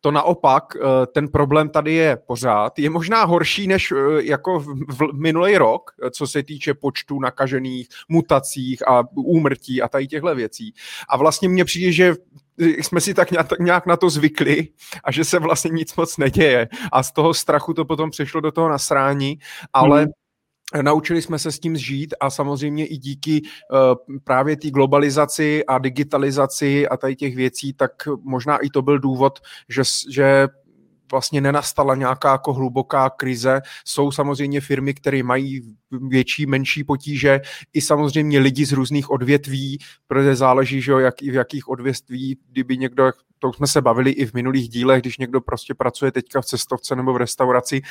to 0.00 0.10
naopak, 0.10 0.64
ten 1.12 1.28
problém 1.28 1.68
tady 1.68 1.92
je 1.92 2.18
pořád. 2.26 2.78
Je 2.78 2.90
možná 2.90 3.24
horší 3.24 3.66
než 3.66 3.92
jako 4.18 4.60
v 4.60 5.12
minulý 5.14 5.58
rok, 5.58 5.90
co 6.10 6.26
se 6.26 6.42
týče 6.42 6.74
počtu 6.74 7.20
nakažených, 7.20 7.88
mutacích 8.08 8.88
a 8.88 9.04
úmrtí 9.16 9.82
a 9.82 9.88
tady 9.88 10.06
těchto 10.06 10.34
věcí. 10.34 10.74
A 11.08 11.16
vlastně 11.16 11.48
mně 11.48 11.64
přijde, 11.64 11.92
že 11.92 12.14
jsme 12.58 13.00
si 13.00 13.14
tak 13.14 13.28
nějak 13.60 13.86
na 13.86 13.96
to 13.96 14.10
zvykli 14.10 14.68
a 15.04 15.12
že 15.12 15.24
se 15.24 15.38
vlastně 15.38 15.70
nic 15.70 15.96
moc 15.96 16.16
neděje. 16.16 16.68
A 16.92 17.02
z 17.02 17.12
toho 17.12 17.34
strachu 17.34 17.74
to 17.74 17.84
potom 17.84 18.10
přešlo 18.10 18.40
do 18.40 18.52
toho 18.52 18.68
nasrání, 18.68 19.38
ale 19.72 20.02
hmm. 20.02 20.12
Naučili 20.82 21.22
jsme 21.22 21.38
se 21.38 21.52
s 21.52 21.58
tím 21.58 21.76
žít 21.76 22.14
a 22.20 22.30
samozřejmě 22.30 22.86
i 22.86 22.96
díky 22.96 23.42
uh, 23.42 24.18
právě 24.24 24.56
té 24.56 24.70
globalizaci 24.70 25.66
a 25.66 25.78
digitalizaci 25.78 26.88
a 26.88 26.96
tady 26.96 27.16
těch 27.16 27.36
věcí, 27.36 27.72
tak 27.72 27.92
možná 28.22 28.56
i 28.56 28.70
to 28.70 28.82
byl 28.82 28.98
důvod, 28.98 29.38
že, 29.68 29.82
že 30.10 30.48
vlastně 31.10 31.40
nenastala 31.40 31.94
nějaká 31.94 32.32
jako 32.32 32.52
hluboká 32.52 33.10
krize. 33.10 33.60
Jsou 33.84 34.12
samozřejmě 34.12 34.60
firmy, 34.60 34.94
které 34.94 35.22
mají 35.22 35.76
větší, 36.08 36.46
menší 36.46 36.84
potíže, 36.84 37.40
i 37.72 37.80
samozřejmě 37.80 38.38
lidi 38.38 38.66
z 38.66 38.72
různých 38.72 39.10
odvětví, 39.10 39.78
protože 40.06 40.36
záleží, 40.36 40.80
že 40.80 40.92
jo, 40.92 40.98
jak, 40.98 41.20
v 41.20 41.34
jakých 41.34 41.68
odvětví, 41.68 42.38
kdyby 42.50 42.76
někdo, 42.78 43.10
to 43.38 43.52
jsme 43.52 43.66
se 43.66 43.82
bavili 43.82 44.10
i 44.10 44.26
v 44.26 44.34
minulých 44.34 44.68
dílech, 44.68 45.00
když 45.02 45.18
někdo 45.18 45.40
prostě 45.40 45.74
pracuje 45.74 46.12
teďka 46.12 46.40
v 46.40 46.44
cestovce 46.44 46.96
nebo 46.96 47.12
v 47.12 47.16
restauraci, 47.16 47.82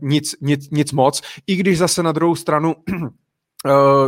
nic, 0.00 0.34
nic, 0.40 0.70
nic 0.70 0.92
moc. 0.92 1.22
I 1.46 1.56
když 1.56 1.78
zase 1.78 2.02
na 2.02 2.12
druhou 2.12 2.36
stranu 2.36 2.74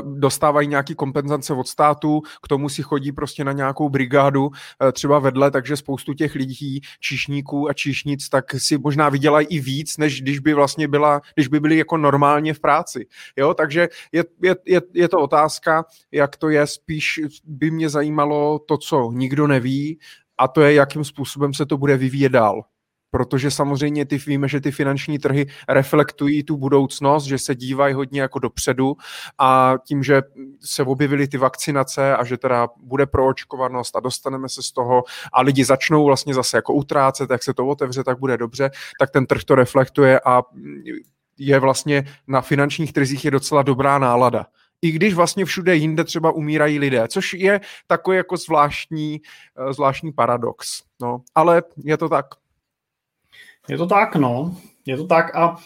dostávají 0.03 0.69
nějaký 0.69 0.95
kompenzace 0.95 1.55
od 1.55 1.69
státu, 1.69 2.21
k 2.43 2.49
tomu 2.49 2.69
si 2.69 2.83
chodí 2.83 3.13
prostě 3.13 3.45
na 3.45 3.53
nějakou 3.53 3.89
brigádu 3.89 4.51
eh, 4.83 4.93
třeba 4.93 5.19
vedle, 5.19 5.51
takže 5.51 5.77
spoustu 5.77 6.15
těch 6.15 6.35
lidí, 6.35 6.81
číšníků 7.01 7.69
a 7.69 7.73
číšnic, 7.73 8.29
tak 8.29 8.45
si 8.59 8.79
možná 8.79 9.09
vydělají 9.09 9.47
i 9.47 9.61
víc, 9.61 9.97
než 9.97 10.23
když 10.23 10.39
by 10.39 10.55
vlastně 10.55 10.89
byla, 10.89 11.21
když 11.35 11.49
by 11.49 11.61
byli 11.61 11.77
jako 11.77 11.97
normálně 11.97 12.55
v 12.55 12.61
práci. 12.61 13.07
Jo, 13.37 13.55
takže 13.55 13.89
je, 14.13 14.25
je, 14.43 14.57
je, 14.67 14.83
je 14.95 15.09
to 15.09 15.19
otázka, 15.19 15.85
jak 16.13 16.37
to 16.37 16.49
je, 16.49 16.67
spíš 16.67 17.21
by 17.45 17.71
mě 17.71 17.89
zajímalo 17.89 18.59
to, 18.59 18.79
co 18.79 19.11
nikdo 19.13 19.47
neví, 19.47 19.99
a 20.39 20.49
to 20.49 20.61
je, 20.61 20.75
jakým 20.75 21.05
způsobem 21.05 21.55
se 21.55 21.67
to 21.67 21.77
bude 21.77 21.97
vyvíjet 21.97 22.33
dál 22.33 22.63
protože 23.11 23.51
samozřejmě 23.51 24.05
ty 24.05 24.19
víme, 24.19 24.49
že 24.49 24.61
ty 24.61 24.71
finanční 24.71 25.19
trhy 25.19 25.47
reflektují 25.69 26.43
tu 26.43 26.57
budoucnost, 26.57 27.25
že 27.25 27.39
se 27.39 27.55
dívají 27.55 27.95
hodně 27.95 28.21
jako 28.21 28.39
dopředu 28.39 28.97
a 29.39 29.75
tím, 29.87 30.03
že 30.03 30.23
se 30.61 30.85
objevily 30.85 31.29
ty 31.29 31.39
vakcinace 31.39 32.17
a 32.17 32.25
že 32.25 32.37
teda 32.37 32.69
bude 32.77 33.07
proočkovanost 33.07 33.97
a 33.97 34.01
dostaneme 34.01 34.49
se 34.49 34.63
z 34.63 34.73
toho 34.73 35.05
a 35.33 35.43
lidi 35.43 35.65
začnou 35.65 36.05
vlastně 36.05 36.35
zase 36.35 36.57
jako 36.57 36.75
utrácet, 36.75 37.31
jak 37.31 37.43
se 37.43 37.55
to 37.55 37.67
otevře, 37.67 38.05
tak 38.05 38.19
bude 38.19 38.37
dobře, 38.37 38.71
tak 38.99 39.11
ten 39.11 39.27
trh 39.27 39.45
to 39.45 39.55
reflektuje 39.55 40.21
a 40.21 40.43
je 41.39 41.59
vlastně 41.59 42.05
na 42.27 42.41
finančních 42.41 42.93
trzích 42.93 43.25
je 43.25 43.31
docela 43.31 43.63
dobrá 43.63 43.99
nálada 43.99 44.47
i 44.83 44.91
když 44.91 45.15
vlastně 45.15 45.45
všude 45.45 45.77
jinde 45.77 46.05
třeba 46.05 46.33
umírají 46.33 46.79
lidé, 46.79 47.09
což 47.09 47.35
je 47.35 47.61
takový 47.87 48.17
jako 48.17 48.37
zvláštní, 48.37 49.21
eh, 49.59 49.73
zvláštní 49.73 50.13
paradox. 50.13 50.83
No, 51.03 51.23
ale 51.35 51.63
je 51.85 51.97
to 51.97 52.09
tak. 52.09 52.27
Je 53.69 53.77
to 53.77 53.87
tak, 53.87 54.17
no. 54.17 54.57
Je 54.87 54.97
to 54.97 55.07
tak 55.07 55.37
a 55.37 55.57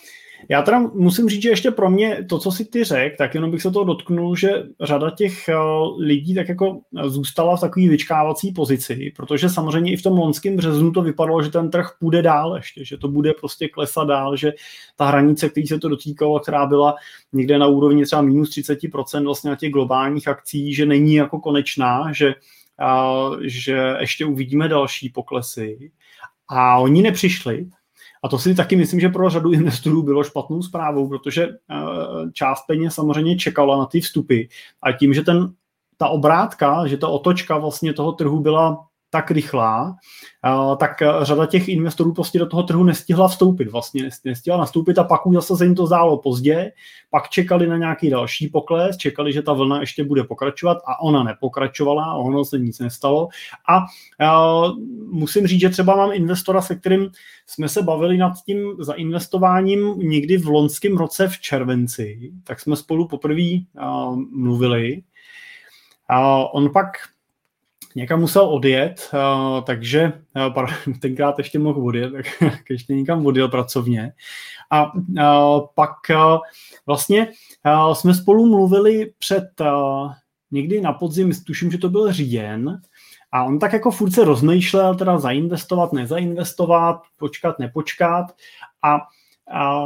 já 0.49 0.63
teda 0.63 0.79
musím 0.79 1.29
říct, 1.29 1.43
že 1.43 1.49
ještě 1.49 1.71
pro 1.71 1.91
mě 1.91 2.25
to, 2.29 2.39
co 2.39 2.53
si 2.53 2.65
ty 2.65 2.85
řek, 2.85 3.17
tak 3.19 3.35
jenom 3.35 3.51
bych 3.51 3.63
se 3.63 3.71
toho 3.71 3.85
dotknul, 3.85 4.37
že 4.37 4.63
řada 4.81 5.11
těch 5.11 5.49
eh, 5.49 5.55
lidí 5.99 6.35
tak 6.35 6.49
jako 6.49 6.81
zůstala 7.05 7.57
v 7.57 7.61
takové 7.61 7.89
vyčkávací 7.89 8.53
pozici, 8.53 9.13
protože 9.17 9.49
samozřejmě 9.49 9.93
i 9.93 9.97
v 9.97 10.03
tom 10.03 10.19
lonském 10.19 10.57
březnu 10.57 10.93
to 10.93 11.03
vypadalo, 11.03 11.43
že 11.43 11.51
ten 11.51 11.71
trh 11.71 11.91
půjde 12.01 12.23
dál 12.23 12.57
ještě, 12.57 12.85
že 12.85 12.97
to 12.97 13.09
bude 13.09 13.33
prostě 13.33 13.69
klesat 13.69 14.09
dál, 14.09 14.37
že 14.37 14.53
ta 14.97 15.07
hranice, 15.07 15.49
který 15.49 15.67
se 15.67 15.79
to 15.79 15.89
dotýkalo, 15.89 16.41
která 16.41 16.67
byla 16.67 16.95
někde 17.33 17.59
na 17.59 17.67
úrovni 17.67 18.05
třeba 18.05 18.23
minus 18.23 18.51
30% 18.51 19.25
vlastně 19.25 19.51
na 19.51 19.57
těch 19.57 19.73
globálních 19.73 20.29
akcí, 20.29 20.75
že 20.75 20.87
není 20.87 21.15
jako 21.15 21.41
konečná, 21.41 22.13
že, 22.13 22.35
a, 22.79 23.15
že 23.43 23.95
ještě 24.01 24.25
uvidíme 24.25 24.69
další 24.69 25.09
poklesy. 25.09 25.91
A 26.49 26.79
oni 26.79 27.03
nepřišli, 27.03 27.67
a 28.23 28.29
to 28.29 28.39
si 28.39 28.55
taky 28.55 28.77
myslím, 28.77 29.01
že 29.01 29.09
pro 29.09 29.31
řadu 29.31 29.53
investorů 29.53 30.03
bylo 30.03 30.25
špatnou 30.25 30.63
zprávou, 30.63 31.09
protože 31.09 31.45
eh, 31.45 31.77
část 32.33 32.67
peněz 32.67 32.95
samozřejmě 32.95 33.37
čekala 33.37 33.79
na 33.79 33.87
ty 33.87 34.01
vstupy 34.01 34.43
a 34.83 34.93
tím, 34.93 35.15
že 35.15 35.23
ten, 35.23 35.53
ta 35.97 36.09
obrátka, 36.09 36.87
že 36.87 36.97
ta 36.97 37.09
otočka 37.09 37.59
vlastně 37.59 37.93
toho 37.93 38.13
trhu 38.13 38.41
byla 38.41 38.87
tak 39.15 39.31
rychlá, 39.31 39.97
tak 40.77 41.03
řada 41.23 41.47
těch 41.47 41.69
investorů 41.69 42.13
prostě 42.13 42.39
do 42.39 42.47
toho 42.47 42.63
trhu 42.63 42.85
nestihla 42.85 43.29
vstoupit, 43.29 43.71
vlastně 43.71 44.09
nestihla 44.25 44.59
nastoupit 44.59 44.99
a 44.99 45.05
pak 45.05 45.27
už 45.27 45.35
zase 45.35 45.57
se 45.57 45.65
jim 45.65 45.75
to 45.75 45.87
zdálo 45.87 46.19
pozdě, 46.19 46.73
pak 47.11 47.29
čekali 47.29 47.67
na 47.67 47.77
nějaký 47.77 48.11
další 48.11 48.49
pokles, 48.49 48.97
čekali, 48.97 49.33
že 49.33 49.43
ta 49.43 49.53
vlna 49.53 49.81
ještě 49.81 50.05
bude 50.05 50.25
pokračovat 50.25 50.79
a 50.87 51.01
ona 51.01 51.23
nepokračovala, 51.23 52.15
ono 52.15 52.45
se 52.45 52.59
nic 52.59 52.79
nestalo. 52.79 53.29
A, 53.69 53.85
a 54.29 54.63
musím 55.11 55.47
říct, 55.47 55.61
že 55.61 55.71
třeba 55.71 55.97
mám 55.97 56.13
investora, 56.13 56.63
se 56.63 56.77
kterým 56.77 57.11
jsme 57.47 57.69
se 57.69 57.83
bavili 57.83 58.17
nad 58.19 58.33
tím 58.47 58.77
zainvestováním 58.79 59.99
někdy 59.99 60.37
v 60.37 60.47
loňském 60.47 60.97
roce 60.97 61.29
v 61.29 61.39
červenci, 61.39 62.33
tak 62.45 62.61
jsme 62.61 62.77
spolu 62.77 63.09
poprvé 63.09 63.59
mluvili. 64.31 65.03
A 66.09 66.37
on 66.55 66.73
pak 66.73 66.87
někam 67.97 68.21
musel 68.21 68.45
odjet, 68.45 69.11
uh, 69.15 69.65
takže 69.65 70.13
uh, 70.57 70.67
tenkrát 71.01 71.39
ještě 71.39 71.59
mohl 71.59 71.87
odjet, 71.87 72.13
tak 72.13 72.61
ještě 72.71 72.95
někam 72.95 73.27
odjel 73.27 73.49
pracovně. 73.49 74.13
A 74.71 74.95
uh, 74.95 75.67
pak 75.75 75.91
vlastně 76.87 77.29
jsme 77.93 78.15
spolu 78.15 78.47
mluvili 78.47 79.13
před 79.19 79.45
někdy 80.51 80.81
na 80.81 80.93
podzim, 80.93 81.33
tuším, 81.47 81.71
že 81.71 81.79
to 81.79 81.89
byl 81.89 82.13
říjen, 82.13 82.81
a 83.33 83.45
on 83.45 83.59
tak 83.59 83.73
jako 83.73 83.91
furt 83.91 84.11
se 84.11 84.25
rozmýšlel, 84.25 84.95
teda 84.95 85.19
zainvestovat, 85.19 85.93
nezainvestovat, 85.93 87.03
počkat, 87.19 87.59
nepočkat. 87.59 88.27
A, 88.83 88.99
a 89.53 89.85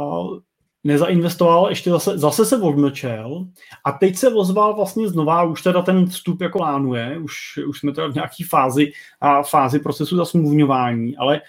nezainvestoval, 0.87 1.69
ještě 1.69 1.89
zase, 1.89 2.17
zase 2.17 2.45
se 2.45 2.57
odmlčel. 2.57 3.45
A 3.85 3.91
teď 3.91 4.15
se 4.15 4.33
ozval 4.33 4.75
vlastně 4.75 5.07
znova, 5.07 5.43
už 5.43 5.61
teda 5.61 5.81
ten 5.81 6.05
vstup 6.05 6.41
jako 6.41 6.57
plánuje, 6.57 7.17
už, 7.17 7.59
už 7.67 7.79
jsme 7.79 7.91
teda 7.91 8.07
v 8.07 8.13
nějaké 8.13 8.43
fázi, 8.49 8.91
a 9.21 9.43
fázi 9.43 9.79
procesu 9.79 10.17
zasmluvňování, 10.17 11.17
ale 11.17 11.41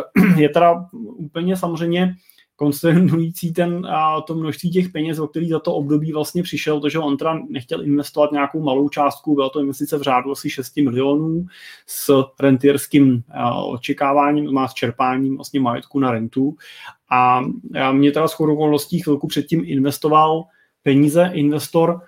je 0.36 0.48
teda 0.48 0.86
úplně 1.16 1.56
samozřejmě 1.56 2.14
konsternující 2.56 3.52
ten, 3.52 3.86
a 3.86 4.20
to 4.20 4.34
množství 4.34 4.70
těch 4.70 4.88
peněz, 4.88 5.18
o 5.18 5.26
který 5.26 5.48
za 5.48 5.58
to 5.58 5.74
období 5.74 6.12
vlastně 6.12 6.42
přišel, 6.42 6.80
to, 6.80 6.88
že 6.88 6.98
on 6.98 7.16
teda 7.16 7.38
nechtěl 7.48 7.84
investovat 7.84 8.32
nějakou 8.32 8.62
malou 8.62 8.88
částku, 8.88 9.34
byla 9.34 9.48
to 9.48 9.60
investice 9.60 9.98
v 9.98 10.02
řádu 10.02 10.30
asi 10.32 10.50
6 10.50 10.76
milionů 10.76 11.46
s 11.86 12.24
rentierským 12.40 13.22
očekáváním, 13.66 14.52
má 14.52 14.68
s 14.68 14.74
čerpáním 14.74 15.36
vlastně 15.36 15.60
majetku 15.60 15.98
na 15.98 16.10
rentu. 16.10 16.56
A 17.10 17.40
mě 17.92 18.12
teda 18.12 18.28
s 18.28 18.40
okolností 18.40 19.02
chvilku 19.02 19.26
předtím 19.26 19.62
investoval 19.64 20.44
peníze 20.82 21.30
investor 21.34 22.00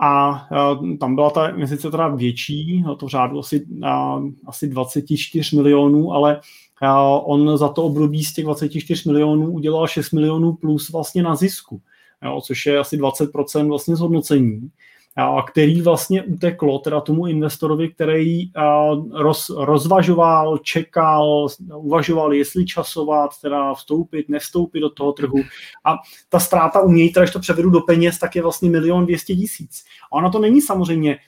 a 0.00 0.42
tam 1.00 1.14
byla 1.14 1.30
ta 1.30 1.48
investice 1.48 1.90
teda 1.90 2.08
větší, 2.08 2.84
to 2.98 3.06
v 3.06 3.08
řádu 3.08 3.38
asi, 3.38 3.66
asi 4.46 4.68
24 4.68 5.56
milionů, 5.56 6.12
ale 6.12 6.40
on 7.24 7.58
za 7.58 7.68
to 7.68 7.84
období 7.84 8.24
z 8.24 8.32
těch 8.32 8.44
24 8.44 9.08
milionů 9.08 9.50
udělal 9.50 9.86
6 9.86 10.10
milionů 10.10 10.52
plus 10.52 10.90
vlastně 10.90 11.22
na 11.22 11.36
zisku, 11.36 11.80
jo, 12.24 12.40
což 12.40 12.66
je 12.66 12.78
asi 12.78 12.98
20% 12.98 13.68
vlastně 13.68 13.96
zhodnocení, 13.96 14.70
a 15.16 15.42
který 15.42 15.82
vlastně 15.82 16.22
uteklo 16.22 16.78
teda 16.78 17.00
tomu 17.00 17.26
investorovi, 17.26 17.88
který 17.88 18.50
roz, 19.12 19.50
rozvažoval, 19.56 20.58
čekal, 20.58 21.48
uvažoval, 21.76 22.34
jestli 22.34 22.66
časovat, 22.66 23.30
teda 23.42 23.74
vstoupit, 23.74 24.28
nevstoupit 24.28 24.80
do 24.80 24.90
toho 24.90 25.12
trhu. 25.12 25.38
A 25.84 25.94
ta 26.28 26.40
ztráta 26.40 26.80
u 26.80 26.92
něj, 26.92 27.12
teda, 27.12 27.24
když 27.24 27.32
to 27.32 27.40
převedu 27.40 27.70
do 27.70 27.80
peněz, 27.80 28.18
tak 28.18 28.36
je 28.36 28.42
vlastně 28.42 28.70
milion 28.70 29.04
dvěstě 29.04 29.36
tisíc. 29.36 29.84
A 30.12 30.16
ona 30.16 30.30
to 30.30 30.38
není 30.38 30.60
samozřejmě 30.60 31.18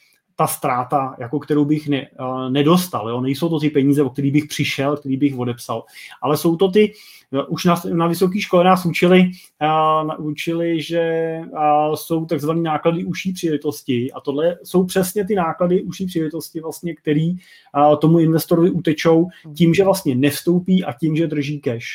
ta 0.40 0.46
ztráta, 0.46 1.16
jako 1.18 1.38
kterou 1.38 1.64
bych 1.64 1.88
ne, 1.88 2.06
uh, 2.20 2.50
nedostal. 2.50 3.08
Jo? 3.08 3.20
Nejsou 3.20 3.48
to 3.48 3.60
ty 3.60 3.70
peníze, 3.70 4.02
o 4.02 4.10
který 4.10 4.30
bych 4.30 4.44
přišel, 4.44 4.96
který 4.96 5.16
bych 5.16 5.38
odepsal, 5.38 5.84
ale 6.22 6.36
jsou 6.36 6.56
to 6.56 6.70
ty, 6.70 6.92
uh, 7.30 7.40
už 7.48 7.64
na, 7.64 7.74
na 7.92 8.06
vysoké 8.06 8.40
škole 8.40 8.64
nás 8.64 8.86
učili, 8.86 9.30
uh, 9.62 10.26
učili, 10.26 10.82
že 10.82 11.34
uh, 11.50 11.94
jsou 11.94 12.24
takzvané 12.24 12.60
náklady 12.60 13.04
uší 13.04 13.32
příležitosti 13.32 14.12
a 14.12 14.20
tohle 14.20 14.58
jsou 14.64 14.84
přesně 14.84 15.26
ty 15.26 15.34
náklady 15.34 15.82
uší 15.82 16.06
příležitosti, 16.06 16.60
vlastně, 16.60 16.94
který 16.94 17.30
uh, 17.30 17.96
tomu 18.00 18.18
investorovi 18.18 18.70
utečou 18.70 19.28
tím, 19.56 19.74
že 19.74 19.84
vlastně 19.84 20.14
nevstoupí 20.14 20.84
a 20.84 20.92
tím, 20.92 21.16
že 21.16 21.26
drží 21.26 21.60
cash. 21.60 21.86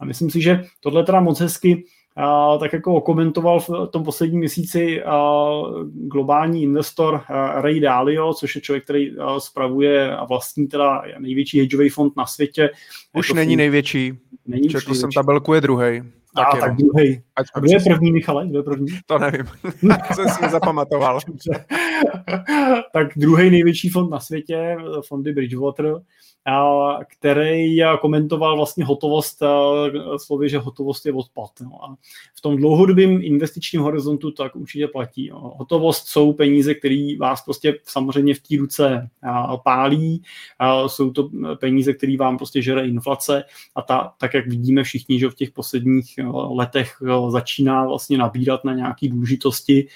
A 0.00 0.04
myslím 0.04 0.30
si, 0.30 0.42
že 0.42 0.64
tohle 0.80 1.04
teda 1.04 1.20
moc 1.20 1.40
hezky 1.40 1.84
a, 2.16 2.58
tak 2.58 2.72
jako 2.72 3.00
komentoval 3.00 3.60
v 3.60 3.70
tom 3.90 4.04
posledním 4.04 4.38
měsíci 4.38 5.02
a, 5.02 5.50
globální 5.92 6.62
investor 6.62 7.22
a, 7.28 7.60
Ray 7.60 7.80
Dalio, 7.80 8.34
což 8.34 8.54
je 8.54 8.60
člověk, 8.60 8.84
který 8.84 9.18
a, 9.18 9.40
spravuje 9.40 10.16
a 10.16 10.24
vlastní 10.24 10.66
teda 10.66 11.02
největší 11.18 11.60
hedžový 11.60 11.88
fond 11.88 12.16
na 12.16 12.26
světě. 12.26 12.70
Už 13.16 13.32
není 13.32 13.52
fond, 13.52 13.58
největší. 13.58 14.12
Není 14.46 14.68
Četl 14.68 14.90
už 14.90 14.98
jsem 14.98 15.10
tabelku, 15.10 15.54
je 15.54 15.60
druhý. 15.60 16.02
Tak, 16.36 16.54
a, 16.54 16.56
tak 16.56 16.76
druhý. 16.76 17.22
A 17.36 17.60
kdo 17.60 17.70
je 17.70 17.80
první, 17.80 18.12
Michale? 18.12 18.48
Kdo 18.48 18.58
je 18.58 18.62
první? 18.62 18.86
To 19.06 19.18
nevím. 19.18 19.46
jsem 20.14 20.28
si 20.28 20.50
zapamatoval. 20.50 21.20
tak 22.92 23.08
druhý 23.16 23.50
největší 23.50 23.88
fond 23.88 24.10
na 24.10 24.20
světě, 24.20 24.76
fondy 25.08 25.32
Bridgewater, 25.32 25.94
který 27.08 27.78
komentoval 28.00 28.56
vlastně 28.56 28.84
hotovost 28.84 29.42
slovy, 30.16 30.48
že 30.48 30.58
hotovost 30.58 31.06
je 31.06 31.12
odpad. 31.12 31.50
No. 31.62 31.84
A 31.84 31.96
v 32.34 32.40
tom 32.40 32.56
dlouhodobém 32.56 33.18
investičním 33.22 33.82
horizontu 33.82 34.30
tak 34.30 34.56
určitě 34.56 34.88
platí. 34.88 35.30
No. 35.30 35.54
Hotovost 35.56 36.06
jsou 36.08 36.32
peníze, 36.32 36.74
které 36.74 37.16
vás 37.20 37.42
prostě 37.42 37.74
samozřejmě 37.84 38.34
v 38.34 38.40
té 38.40 38.56
ruce 38.56 39.08
pálí, 39.64 40.22
jsou 40.86 41.10
to 41.10 41.30
peníze, 41.60 41.92
které 41.92 42.16
vám 42.16 42.38
prostě 42.38 42.62
žere 42.62 42.88
inflace 42.88 43.44
a 43.74 43.82
ta, 43.82 44.12
tak, 44.18 44.34
jak 44.34 44.46
vidíme 44.46 44.82
všichni, 44.82 45.18
že 45.18 45.30
v 45.30 45.34
těch 45.34 45.50
posledních 45.50 46.14
letech 46.50 46.96
začíná 47.28 47.86
vlastně 47.86 48.18
nabírat 48.18 48.64
na 48.64 48.74
nějaké 48.74 49.08
důležitosti. 49.08 49.86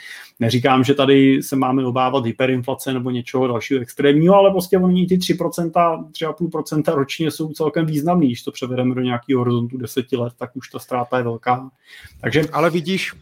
Neříkám, 0.40 0.84
že 0.84 0.94
tady 0.94 1.42
se 1.42 1.56
máme 1.56 1.86
obávat 1.86 2.24
hyperinflace 2.24 2.92
nebo 2.92 3.10
něčeho 3.10 3.46
dalšího 3.46 3.80
extrémního, 3.80 4.34
ale 4.34 4.50
prostě 4.50 4.78
oni 4.78 5.06
ty 5.06 5.16
3%, 5.16 6.35
3,5% 6.40 6.94
ročně 6.94 7.30
jsou 7.30 7.52
celkem 7.52 7.86
významný, 7.86 8.26
když 8.26 8.42
to 8.42 8.52
převedeme 8.52 8.94
do 8.94 9.00
nějakého 9.00 9.40
horizontu 9.40 9.76
10 9.76 10.12
let, 10.12 10.32
tak 10.36 10.56
už 10.56 10.68
ta 10.68 10.78
ztráta 10.78 11.18
je 11.18 11.24
velká. 11.24 11.70
Takže... 12.20 12.42
Ale 12.52 12.70
vidíš, 12.70 13.12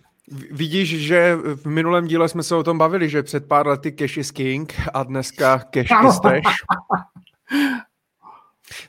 Vidíš, 0.50 1.06
že 1.06 1.36
v 1.36 1.66
minulém 1.66 2.06
díle 2.06 2.28
jsme 2.28 2.42
se 2.42 2.54
o 2.54 2.62
tom 2.62 2.78
bavili, 2.78 3.08
že 3.08 3.22
před 3.22 3.48
pár 3.48 3.66
lety 3.66 3.92
cash 3.92 4.16
is 4.16 4.30
king 4.30 4.74
a 4.94 5.02
dneska 5.02 5.58
cash 5.58 5.90
is 6.08 6.20
trash. 6.20 6.42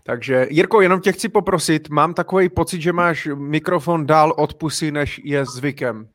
Takže 0.04 0.48
Jirko, 0.50 0.82
jenom 0.82 1.02
tě 1.02 1.12
chci 1.12 1.30
poprosit, 1.30 1.90
mám 1.90 2.14
takový 2.14 2.50
pocit, 2.50 2.82
že 2.82 2.94
máš 2.94 3.28
mikrofon 3.36 4.06
dál 4.06 4.34
od 4.38 4.54
pusy, 4.54 4.92
než 4.92 5.22
je 5.24 5.46
zvykem. 5.46 6.08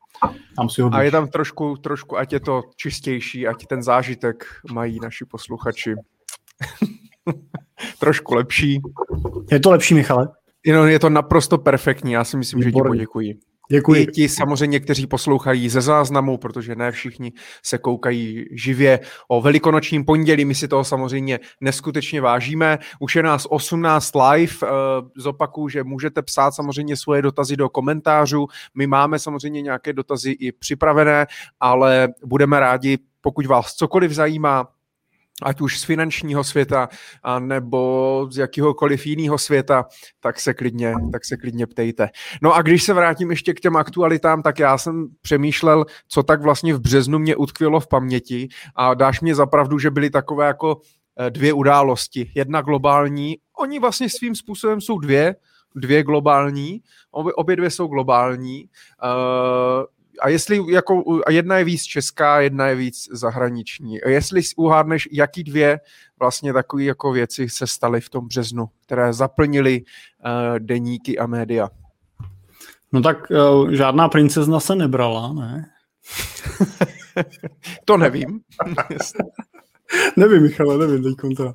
Tam 0.57 0.69
si 0.69 0.83
ho 0.83 0.95
a 0.95 1.03
je 1.03 1.11
tam 1.11 1.29
trošku, 1.29 1.77
trošku, 1.77 2.19
ať 2.19 2.33
je 2.33 2.41
to 2.41 2.63
čistější, 2.77 3.47
ať 3.47 3.67
ten 3.67 3.83
zážitek 3.83 4.45
mají 4.73 4.99
naši 5.03 5.25
posluchači. 5.25 5.95
trošku 7.99 8.35
lepší. 8.35 8.81
Je 9.51 9.61
to 9.61 9.71
lepší, 9.71 9.95
Michale? 9.95 10.29
Je 10.87 10.99
to 10.99 11.11
naprosto 11.11 11.59
perfektní, 11.59 12.13
já 12.13 12.25
si 12.25 12.37
myslím, 12.37 12.61
Výborný. 12.61 12.99
že 12.99 13.03
ti 13.03 13.07
poděkuji. 13.07 13.39
Děkuji. 13.73 14.03
I 14.03 14.07
ti 14.07 14.29
samozřejmě, 14.29 14.81
kteří 14.81 15.07
poslouchají 15.07 15.69
ze 15.69 15.81
záznamu, 15.81 16.39
protože 16.39 16.75
ne 16.75 16.93
všichni 16.93 17.33
se 17.65 17.79
koukají 17.79 18.45
živě 18.53 19.01
o 19.29 19.41
velikonočním 19.41 20.05
pondělí. 20.05 20.45
My 20.45 20.55
si 20.55 20.69
toho 20.69 20.85
samozřejmě 20.85 21.41
neskutečně 21.61 22.21
vážíme. 22.21 22.79
Už 23.01 23.17
je 23.17 23.23
nás 23.23 23.47
18 23.51 24.13
live. 24.15 24.53
Eh, 24.63 24.69
zopakuju, 25.17 25.69
že 25.69 25.85
můžete 25.85 26.23
psát 26.23 26.51
samozřejmě 26.51 26.97
svoje 26.97 27.23
dotazy 27.23 27.57
do 27.57 27.69
komentářů. 27.69 28.47
My 28.75 28.87
máme 28.87 29.19
samozřejmě 29.19 29.63
nějaké 29.63 29.93
dotazy 29.93 30.31
i 30.31 30.53
připravené, 30.53 31.27
ale 31.61 32.09
budeme 32.25 32.61
rádi, 32.61 32.99
pokud 33.21 33.47
vás 33.47 33.75
cokoliv 33.75 34.13
zajímá, 34.13 34.69
ať 35.43 35.61
už 35.61 35.79
z 35.79 35.85
finančního 35.85 36.45
světa, 36.45 36.89
a 37.23 37.39
nebo 37.39 38.29
z 38.31 38.39
jakéhokoliv 38.39 39.07
jiného 39.07 39.39
světa, 39.39 39.85
tak 40.21 40.41
se, 40.41 40.55
klidně, 40.55 40.95
tak 41.13 41.25
se 41.25 41.37
klidně 41.37 41.67
ptejte. 41.67 42.09
No 42.43 42.55
a 42.55 42.63
když 42.63 42.83
se 42.83 42.95
vrátím 42.95 43.31
ještě 43.31 43.55
k 43.55 43.61
těm 43.61 43.77
aktualitám, 43.77 44.43
tak 44.43 44.59
já 44.59 44.79
jsem 44.79 45.07
přemýšlel, 45.21 45.85
co 46.09 46.23
tak 46.23 46.43
vlastně 46.43 46.75
v 46.75 46.81
březnu 46.81 47.19
mě 47.19 47.37
utkvělo 47.37 47.81
v 47.81 47.89
paměti 47.89 48.49
a 48.77 48.95
dáš 48.95 49.21
mě 49.21 49.35
zapravdu, 49.35 49.79
že 49.79 49.91
byly 49.91 50.11
takové 50.11 50.47
jako 50.47 50.81
eh, 51.19 51.31
dvě 51.31 51.53
události. 51.53 52.33
Jedna 52.35 52.63
globální, 52.63 53.37
oni 53.59 53.79
vlastně 53.79 54.09
svým 54.09 54.35
způsobem 54.35 54.81
jsou 54.81 54.99
dvě, 54.99 55.37
dvě 55.75 56.03
globální, 56.03 56.81
obě, 57.11 57.57
dvě 57.57 57.71
jsou 57.71 57.87
globální. 57.87 58.65
Uh, 58.65 59.85
a 60.21 60.29
jestli 60.29 60.73
jako, 60.73 61.05
a 61.27 61.31
jedna 61.31 61.59
je 61.59 61.65
víc 61.65 61.83
česká, 61.83 62.41
jedna 62.41 62.67
je 62.67 62.75
víc 62.75 63.09
zahraniční. 63.13 64.03
A 64.03 64.09
jestli 64.09 64.43
uhádneš, 64.57 65.09
jaký 65.13 65.45
dvě 65.45 65.81
vlastně 66.21 66.53
takové 66.53 66.83
jako 66.83 67.13
věci 67.13 67.49
se 67.49 67.67
staly 67.67 68.01
v 68.01 68.11
tom 68.11 68.27
březnu, 68.27 68.69
které 68.87 69.13
zaplnily 69.13 69.83
uh, 69.83 70.59
deníky 70.59 71.19
a 71.19 71.27
média? 71.27 71.69
No 72.93 73.03
tak 73.03 73.31
uh, 73.31 73.71
žádná 73.71 74.09
princezna 74.09 74.61
se 74.61 74.75
nebrala, 74.75 75.33
ne? 75.33 75.71
to 77.85 77.97
nevím. 77.97 78.41
nevím, 80.17 80.43
Michale, 80.43 80.79
nevím 80.79 81.03
teď 81.03 81.17
kontra. 81.17 81.53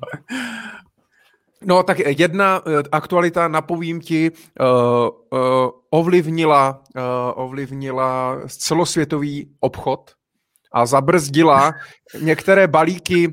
No 1.66 1.82
tak 1.82 1.98
jedna 1.98 2.62
eh, 2.66 2.82
aktualita, 2.92 3.48
napovím 3.48 4.00
ti, 4.00 4.30
uh, 4.30 4.66
uh, 5.32 5.70
ovlivnila, 5.90 6.82
uh, 6.96 7.02
ovlivnila 7.34 8.38
celosvětový 8.48 9.50
obchod 9.60 10.10
a 10.72 10.86
zabrzdila 10.86 11.72
některé 12.22 12.68
balíky 12.68 13.28
uh, 13.28 13.32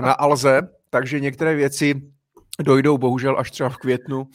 na 0.00 0.12
Alze, 0.12 0.60
takže 0.90 1.20
některé 1.20 1.54
věci 1.54 1.94
dojdou 2.62 2.98
bohužel 2.98 3.38
až 3.38 3.50
třeba 3.50 3.68
v 3.68 3.76
květnu 3.76 4.26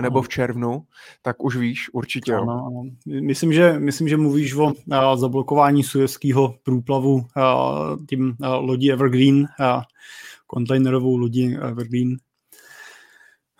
nebo 0.00 0.22
v 0.22 0.28
červnu, 0.28 0.82
tak 1.22 1.44
už 1.44 1.56
víš, 1.56 1.90
určitě. 1.92 2.34
Ano, 2.34 2.64
ano. 2.66 2.82
Myslím, 3.20 3.52
že, 3.52 3.78
myslím, 3.78 4.08
že 4.08 4.16
mluvíš 4.16 4.54
o 4.54 4.64
uh, 4.64 4.72
zablokování 5.14 5.82
sujeského 5.82 6.54
průplavu 6.62 7.14
uh, 7.14 7.24
tím 8.08 8.36
uh, 8.40 8.46
lodí 8.46 8.92
Evergreen, 8.92 9.38
uh, 9.38 9.82
kontejnerovou 10.46 11.16
lodí 11.16 11.56
Evergreen, 11.56 12.16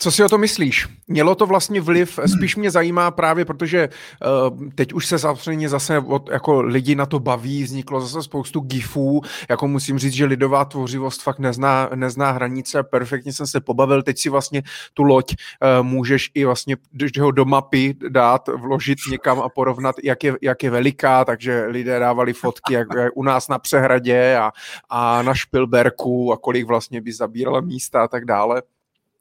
Co 0.00 0.10
si 0.10 0.24
o 0.24 0.28
to 0.28 0.38
myslíš? 0.38 0.88
Mělo 1.08 1.34
to 1.34 1.46
vlastně 1.46 1.80
vliv, 1.80 2.18
spíš 2.36 2.56
mě 2.56 2.70
zajímá 2.70 3.10
právě, 3.10 3.44
protože 3.44 3.88
uh, 3.88 4.68
teď 4.74 4.92
už 4.92 5.06
se 5.06 5.18
samozřejmě 5.18 5.68
zase 5.68 5.98
od, 5.98 6.30
jako 6.30 6.62
lidi 6.62 6.94
na 6.94 7.06
to 7.06 7.20
baví, 7.20 7.62
vzniklo 7.62 8.00
zase 8.00 8.22
spoustu 8.22 8.60
gifů, 8.60 9.20
jako 9.50 9.68
musím 9.68 9.98
říct, 9.98 10.12
že 10.12 10.24
lidová 10.24 10.64
tvořivost 10.64 11.22
fakt 11.22 11.38
nezná, 11.38 11.90
nezná 11.94 12.30
hranice, 12.30 12.82
perfektně 12.82 13.32
jsem 13.32 13.46
se 13.46 13.60
pobavil, 13.60 14.02
teď 14.02 14.18
si 14.18 14.28
vlastně 14.28 14.62
tu 14.94 15.02
loď 15.02 15.34
uh, 15.34 15.86
můžeš 15.86 16.30
i 16.34 16.44
vlastně, 16.44 16.76
ho 17.20 17.30
do 17.30 17.44
mapy 17.44 17.94
dát, 18.08 18.48
vložit 18.48 18.98
někam 19.10 19.40
a 19.40 19.48
porovnat, 19.48 19.96
jak 20.04 20.24
je, 20.24 20.34
jak 20.42 20.62
je 20.62 20.70
veliká, 20.70 21.24
takže 21.24 21.66
lidé 21.66 21.98
dávali 21.98 22.32
fotky, 22.32 22.74
jak, 22.74 22.88
jak 22.98 23.16
u 23.16 23.22
nás 23.22 23.48
na 23.48 23.58
přehradě 23.58 24.36
a, 24.36 24.52
a 24.88 25.22
na 25.22 25.34
Špilberku 25.34 26.32
a 26.32 26.36
kolik 26.36 26.66
vlastně 26.66 27.00
by 27.00 27.12
zabírala 27.12 27.60
místa 27.60 28.02
a 28.02 28.08
tak 28.08 28.24
dále. 28.24 28.62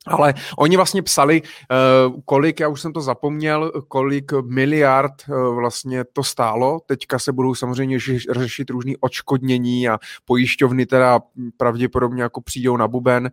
Ale 0.08 0.34
oni 0.58 0.76
vlastně 0.76 1.02
psali, 1.02 1.42
uh, 1.42 2.22
kolik, 2.26 2.60
já 2.60 2.68
už 2.68 2.82
jsem 2.82 2.94
to 2.94 3.02
zapomněl, 3.02 3.72
kolik 3.88 4.32
miliard 4.46 5.14
uh, 5.30 5.56
vlastně 5.56 6.04
to 6.14 6.24
stálo. 6.24 6.80
Teďka 6.86 7.20
se 7.20 7.32
budou 7.32 7.56
samozřejmě 7.56 8.00
řešit 8.30 8.70
různý 8.70 8.98
očkodnění 8.98 9.90
a 9.90 10.00
pojišťovny 10.26 10.86
teda 10.86 11.20
pravděpodobně 11.58 12.24
jako 12.24 12.42
přijdou 12.42 12.78
na 12.78 12.88
buben 12.88 13.24
uh, 13.24 13.30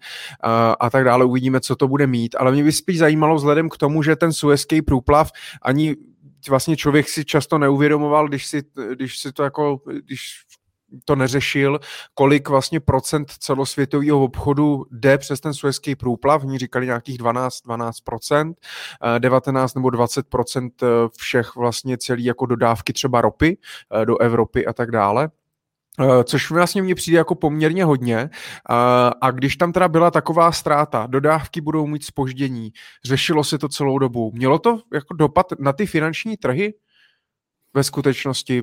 a 0.81 0.91
tak 0.91 1.05
dále. 1.05 1.25
Uvidíme, 1.25 1.61
co 1.61 1.77
to 1.77 1.89
bude 1.89 2.07
mít. 2.07 2.37
Ale 2.39 2.53
mě 2.53 2.65
by 2.65 2.73
spíš 2.73 2.99
zajímalo 2.99 3.35
vzhledem 3.35 3.69
k 3.69 3.77
tomu, 3.77 4.03
že 4.03 4.17
ten 4.17 4.33
Suezký 4.33 4.83
průplav 4.83 5.31
ani 5.63 5.97
vlastně 6.49 6.77
člověk 6.77 7.09
si 7.09 7.25
často 7.25 7.59
neuvědomoval, 7.59 8.29
když 8.29 8.47
si, 8.47 8.63
když 8.95 9.19
si 9.19 9.33
to 9.33 9.43
jako, 9.43 9.81
když 10.05 10.45
to 11.05 11.17
neřešil, 11.17 11.81
kolik 12.15 12.49
vlastně 12.49 12.81
procent 12.81 13.33
celosvětového 13.39 14.25
obchodu 14.25 14.85
jde 14.91 15.19
přes 15.19 15.41
ten 15.41 15.55
Suezký 15.55 15.97
průplav, 15.97 16.45
oni 16.45 16.59
říkali 16.59 16.87
nějakých 16.87 17.19
12, 17.19 17.61
12 17.65 18.01
procent, 18.01 18.59
19 19.19 19.75
nebo 19.75 19.91
20 19.91 20.29
procent 20.29 20.83
eh, 20.83 20.87
všech 21.19 21.57
vlastně 21.57 21.99
celý 21.99 22.25
jako 22.25 22.47
dodávky 22.47 22.93
třeba 22.93 23.21
ropy 23.21 23.59
eh, 24.03 24.07
do 24.07 24.19
Evropy 24.19 24.67
a 24.67 24.73
tak 24.73 24.91
dále. 24.91 25.31
Eh, 26.01 26.25
což 26.25 26.51
vlastně 26.51 26.83
mně 26.83 26.95
přijde 26.95 27.19
jako 27.19 27.35
poměrně 27.35 27.85
hodně. 27.85 28.31
A 29.21 29.31
když 29.31 29.57
tam 29.57 29.73
teda 29.73 29.89
byla 29.89 30.11
taková 30.11 30.53
ztráta, 30.53 31.07
dodávky 31.07 31.61
budou 31.61 31.87
mít 31.87 32.05
spoždění, 32.05 32.73
řešilo 33.05 33.45
se 33.45 33.59
to 33.59 33.69
celou 33.69 33.99
dobu. 33.99 34.33
Mělo 34.35 34.59
to 34.59 34.81
jako 34.95 35.15
dopad 35.15 35.47
na 35.59 35.73
ty 35.73 35.87
finanční 35.87 36.37
trhy 36.37 36.75
ve 37.75 37.85
skutečnosti? 37.85 38.63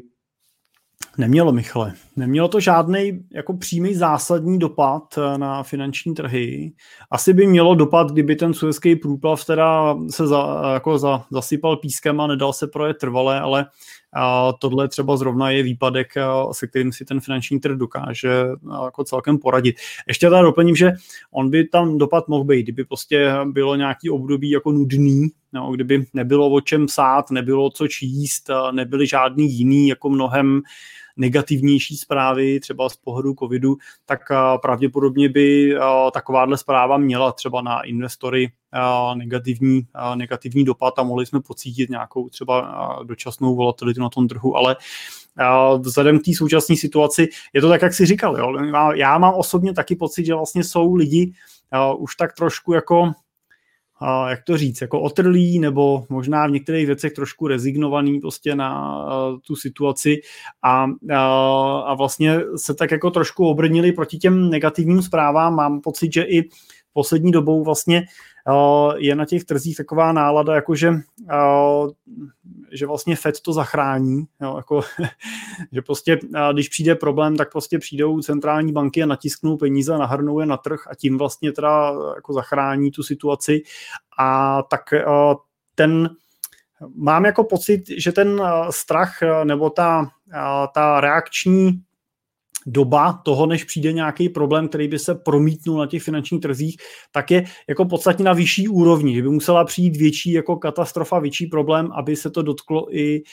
Nemělo, 1.17 1.51
Michale. 1.51 1.93
Nemělo 2.15 2.47
to 2.47 2.59
žádný 2.59 3.19
jako 3.31 3.53
přímý 3.53 3.95
zásadní 3.95 4.59
dopad 4.59 5.17
eh, 5.17 5.37
na 5.37 5.63
finanční 5.63 6.15
trhy. 6.15 6.73
Asi 7.11 7.33
by 7.33 7.47
mělo 7.47 7.75
dopad, 7.75 8.11
kdyby 8.11 8.35
ten 8.35 8.53
suezký 8.53 8.95
průplav 8.95 9.45
teda 9.45 9.97
se 10.09 10.27
za, 10.27 10.61
jako 10.73 10.99
za, 10.99 11.25
zasypal 11.31 11.77
pískem 11.77 12.21
a 12.21 12.27
nedal 12.27 12.53
se 12.53 12.67
projet 12.67 12.97
trvale, 12.97 13.39
ale 13.39 13.65
a 14.13 14.53
tohle 14.53 14.87
třeba 14.87 15.17
zrovna 15.17 15.49
je 15.49 15.63
výpadek, 15.63 16.13
se 16.51 16.67
kterým 16.67 16.91
si 16.91 17.05
ten 17.05 17.19
finanční 17.19 17.59
trh 17.59 17.77
dokáže 17.77 18.31
jako 18.85 19.03
celkem 19.03 19.37
poradit. 19.37 19.75
Ještě 20.07 20.29
teda 20.29 20.41
doplním, 20.41 20.75
že 20.75 20.91
on 21.31 21.49
by 21.49 21.67
tam 21.67 21.97
dopad 21.97 22.27
mohl 22.27 22.43
být, 22.43 22.63
kdyby 22.63 22.85
prostě 22.85 23.33
bylo 23.45 23.75
nějaký 23.75 24.09
období 24.09 24.49
jako 24.49 24.71
nudný, 24.71 25.27
no, 25.53 25.71
kdyby 25.71 26.05
nebylo 26.13 26.49
o 26.49 26.61
čem 26.61 26.85
psát, 26.85 27.31
nebylo 27.31 27.69
co 27.69 27.87
číst, 27.87 28.49
nebyly 28.71 29.07
žádný 29.07 29.51
jiný 29.51 29.87
jako 29.87 30.09
mnohem 30.09 30.61
negativnější 31.17 31.97
zprávy, 31.97 32.59
třeba 32.59 32.89
z 32.89 32.95
pohledu 32.97 33.33
covidu, 33.39 33.77
tak 34.05 34.19
pravděpodobně 34.61 35.29
by 35.29 35.75
takováhle 36.13 36.57
zpráva 36.57 36.97
měla 36.97 37.31
třeba 37.31 37.61
na 37.61 37.81
investory 37.81 38.51
negativní, 39.15 39.87
negativní 40.15 40.63
dopad 40.63 40.99
a 40.99 41.03
mohli 41.03 41.25
jsme 41.25 41.41
pocítit 41.41 41.89
nějakou 41.89 42.29
třeba 42.29 42.99
dočasnou 43.03 43.55
volatilitu 43.55 44.01
na 44.01 44.09
tom 44.09 44.27
trhu, 44.27 44.55
ale 44.55 44.75
vzhledem 45.79 46.19
k 46.19 46.25
té 46.25 46.31
současné 46.37 46.75
situaci 46.75 47.27
je 47.53 47.61
to 47.61 47.69
tak, 47.69 47.81
jak 47.81 47.93
jsi 47.93 48.05
říkal. 48.05 48.37
Jo? 48.37 48.53
Já 48.95 49.17
mám 49.17 49.33
osobně 49.33 49.73
taky 49.73 49.95
pocit, 49.95 50.25
že 50.25 50.33
vlastně 50.33 50.63
jsou 50.63 50.95
lidi 50.95 51.33
už 51.97 52.15
tak 52.15 52.33
trošku 52.33 52.73
jako 52.73 53.11
jak 54.29 54.43
to 54.43 54.57
říct, 54.57 54.81
jako 54.81 55.01
otrlý 55.01 55.59
nebo 55.59 56.05
možná 56.09 56.47
v 56.47 56.51
některých 56.51 56.85
věcech 56.85 57.13
trošku 57.13 57.47
rezignovaný 57.47 58.19
prostě 58.19 58.55
na 58.55 59.05
tu 59.47 59.55
situaci 59.55 60.21
a, 60.63 60.87
a 61.85 61.93
vlastně 61.93 62.39
se 62.55 62.73
tak 62.73 62.91
jako 62.91 63.11
trošku 63.11 63.47
obrnili 63.47 63.91
proti 63.91 64.17
těm 64.17 64.49
negativním 64.49 65.01
zprávám. 65.01 65.55
Mám 65.55 65.81
pocit, 65.81 66.13
že 66.13 66.23
i 66.23 66.49
poslední 66.93 67.31
dobou 67.31 67.63
vlastně 67.63 68.03
je 68.97 69.15
na 69.15 69.25
těch 69.25 69.43
trzích 69.43 69.77
taková 69.77 70.11
nálada, 70.11 70.55
jako 70.55 70.75
že, 70.75 70.93
že 72.71 72.85
vlastně 72.85 73.15
Fed 73.15 73.39
to 73.39 73.53
zachrání, 73.53 74.25
jo, 74.41 74.57
jako, 74.57 74.81
že 75.71 75.81
prostě 75.81 76.19
když 76.53 76.69
přijde 76.69 76.95
problém, 76.95 77.37
tak 77.37 77.51
prostě 77.51 77.79
přijdou 77.79 78.21
centrální 78.21 78.71
banky 78.71 79.03
a 79.03 79.05
natisknou 79.05 79.57
peníze, 79.57 79.97
nahrnou 79.97 80.39
je 80.39 80.45
na 80.45 80.57
trh 80.57 80.87
a 80.87 80.95
tím 80.95 81.17
vlastně 81.17 81.51
teda 81.51 81.93
jako 82.15 82.33
zachrání 82.33 82.91
tu 82.91 83.03
situaci. 83.03 83.63
A 84.19 84.61
tak 84.63 84.81
ten 85.75 86.09
mám 86.95 87.25
jako 87.25 87.43
pocit, 87.43 87.83
že 87.97 88.11
ten 88.11 88.41
strach 88.69 89.13
nebo 89.43 89.69
ta, 89.69 90.09
ta 90.73 91.01
reakční 91.01 91.81
doba 92.65 93.21
toho, 93.25 93.45
než 93.45 93.63
přijde 93.63 93.93
nějaký 93.93 94.29
problém, 94.29 94.67
který 94.67 94.87
by 94.87 94.99
se 94.99 95.15
promítnul 95.15 95.77
na 95.77 95.87
těch 95.87 96.03
finančních 96.03 96.41
trzích, 96.41 96.77
tak 97.11 97.31
je 97.31 97.43
jako 97.69 97.85
podstatně 97.85 98.25
na 98.25 98.33
vyšší 98.33 98.67
úrovni, 98.67 99.15
že 99.15 99.21
by 99.21 99.29
musela 99.29 99.65
přijít 99.65 99.97
větší 99.97 100.31
jako 100.31 100.55
katastrofa, 100.55 101.19
větší 101.19 101.47
problém, 101.47 101.91
aby 101.91 102.15
se 102.15 102.29
to 102.29 102.41
dotklo 102.41 102.95
i 102.95 103.23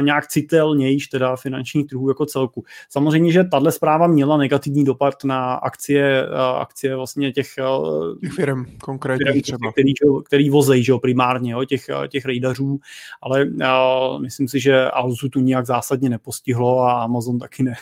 nějak 0.00 0.26
citelnější 0.26 1.08
teda 1.10 1.36
finančních 1.36 1.86
trhů 1.86 2.08
jako 2.08 2.26
celku. 2.26 2.64
Samozřejmě, 2.88 3.32
že 3.32 3.44
tahle 3.44 3.72
zpráva 3.72 4.06
měla 4.06 4.36
negativní 4.36 4.84
dopad 4.84 5.14
na 5.24 5.54
akcie, 5.54 6.28
akcie 6.58 6.96
vlastně 6.96 7.32
těch, 7.32 7.48
těch 8.20 8.32
firm, 8.32 8.64
konkrétně 8.82 9.32
firm, 9.32 9.40
třeba. 9.42 9.72
Který, 9.72 9.92
který 10.24 10.50
vozejí, 10.50 10.84
že 10.84 10.92
jo, 10.92 10.98
primárně, 10.98 11.52
jo, 11.52 11.64
těch, 11.64 11.86
těch 12.08 12.24
rejdařů, 12.24 12.78
ale 13.22 13.44
uh, 13.44 14.22
myslím 14.22 14.48
si, 14.48 14.60
že 14.60 14.90
Alzu 14.90 15.28
tu 15.28 15.40
nějak 15.40 15.66
zásadně 15.66 16.08
nepostihlo 16.08 16.78
a 16.78 17.02
Amazon 17.02 17.38
taky 17.38 17.62
ne. 17.62 17.74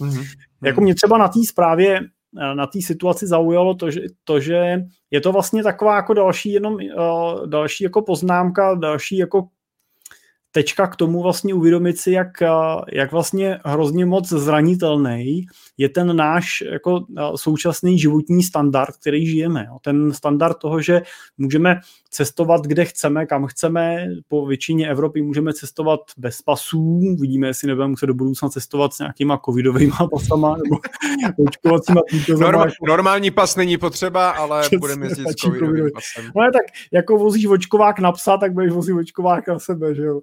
mm-hmm. 0.00 0.19
Mm-hmm. 0.62 0.66
Jako 0.66 0.80
mě 0.80 0.94
třeba 0.94 1.18
na 1.18 1.28
té 1.28 1.40
zprávě, 1.46 2.00
eh, 2.40 2.54
na 2.54 2.66
té 2.66 2.82
situaci 2.82 3.26
zaujalo 3.26 3.74
to 3.74 3.90
že, 3.90 4.00
to, 4.24 4.40
že 4.40 4.84
je 5.10 5.20
to 5.20 5.32
vlastně 5.32 5.62
taková 5.62 5.96
jako 5.96 6.14
další 6.14 6.52
jenom 6.52 6.74
uh, 6.74 7.46
další 7.46 7.84
jako 7.84 8.02
poznámka, 8.02 8.74
další 8.74 9.16
jako 9.16 9.48
tečka 10.52 10.86
k 10.86 10.96
tomu 10.96 11.22
vlastně 11.22 11.54
uvědomit 11.54 11.98
si, 11.98 12.10
jak, 12.10 12.28
jak 12.92 13.12
vlastně 13.12 13.58
hrozně 13.64 14.06
moc 14.06 14.28
zranitelný 14.28 15.46
je 15.76 15.88
ten 15.88 16.16
náš 16.16 16.62
jako 16.70 17.06
současný 17.36 17.98
životní 17.98 18.42
standard, 18.42 18.96
který 18.96 19.26
žijeme. 19.26 19.68
Ten 19.82 20.12
standard 20.12 20.58
toho, 20.58 20.82
že 20.82 21.02
můžeme 21.38 21.80
cestovat, 22.10 22.66
kde 22.66 22.84
chceme, 22.84 23.26
kam 23.26 23.46
chceme, 23.46 24.06
po 24.28 24.46
většině 24.46 24.88
Evropy 24.88 25.22
můžeme 25.22 25.52
cestovat 25.52 26.00
bez 26.16 26.42
pasů, 26.42 27.16
vidíme, 27.20 27.46
jestli 27.46 27.68
nebudeme 27.68 27.90
muset 27.90 28.06
do 28.06 28.14
budoucna 28.14 28.48
cestovat 28.48 28.92
s 28.92 28.98
nějakýma 28.98 29.40
covidovými 29.44 29.92
pasama 30.12 30.56
nebo 30.64 30.78
očkovacíma 31.48 32.00
Norma, 32.40 32.66
Normální 32.86 33.30
pas 33.30 33.56
není 33.56 33.78
potřeba, 33.78 34.30
ale 34.30 34.68
budeme 34.78 35.06
jezdit 35.06 35.28
s 35.28 35.34
covidovým 35.34 35.90
pasem. 35.94 36.30
No 36.36 36.50
tak 36.52 36.62
jako 36.92 37.18
vozíš 37.18 37.46
očkovák 37.46 37.98
na 37.98 38.12
psa, 38.12 38.36
tak 38.36 38.52
budeš 38.52 38.72
vozit 38.72 38.96
očkovák 38.96 39.48
na 39.48 39.58
sebe, 39.58 39.94
že 39.94 40.02
jo? 40.02 40.20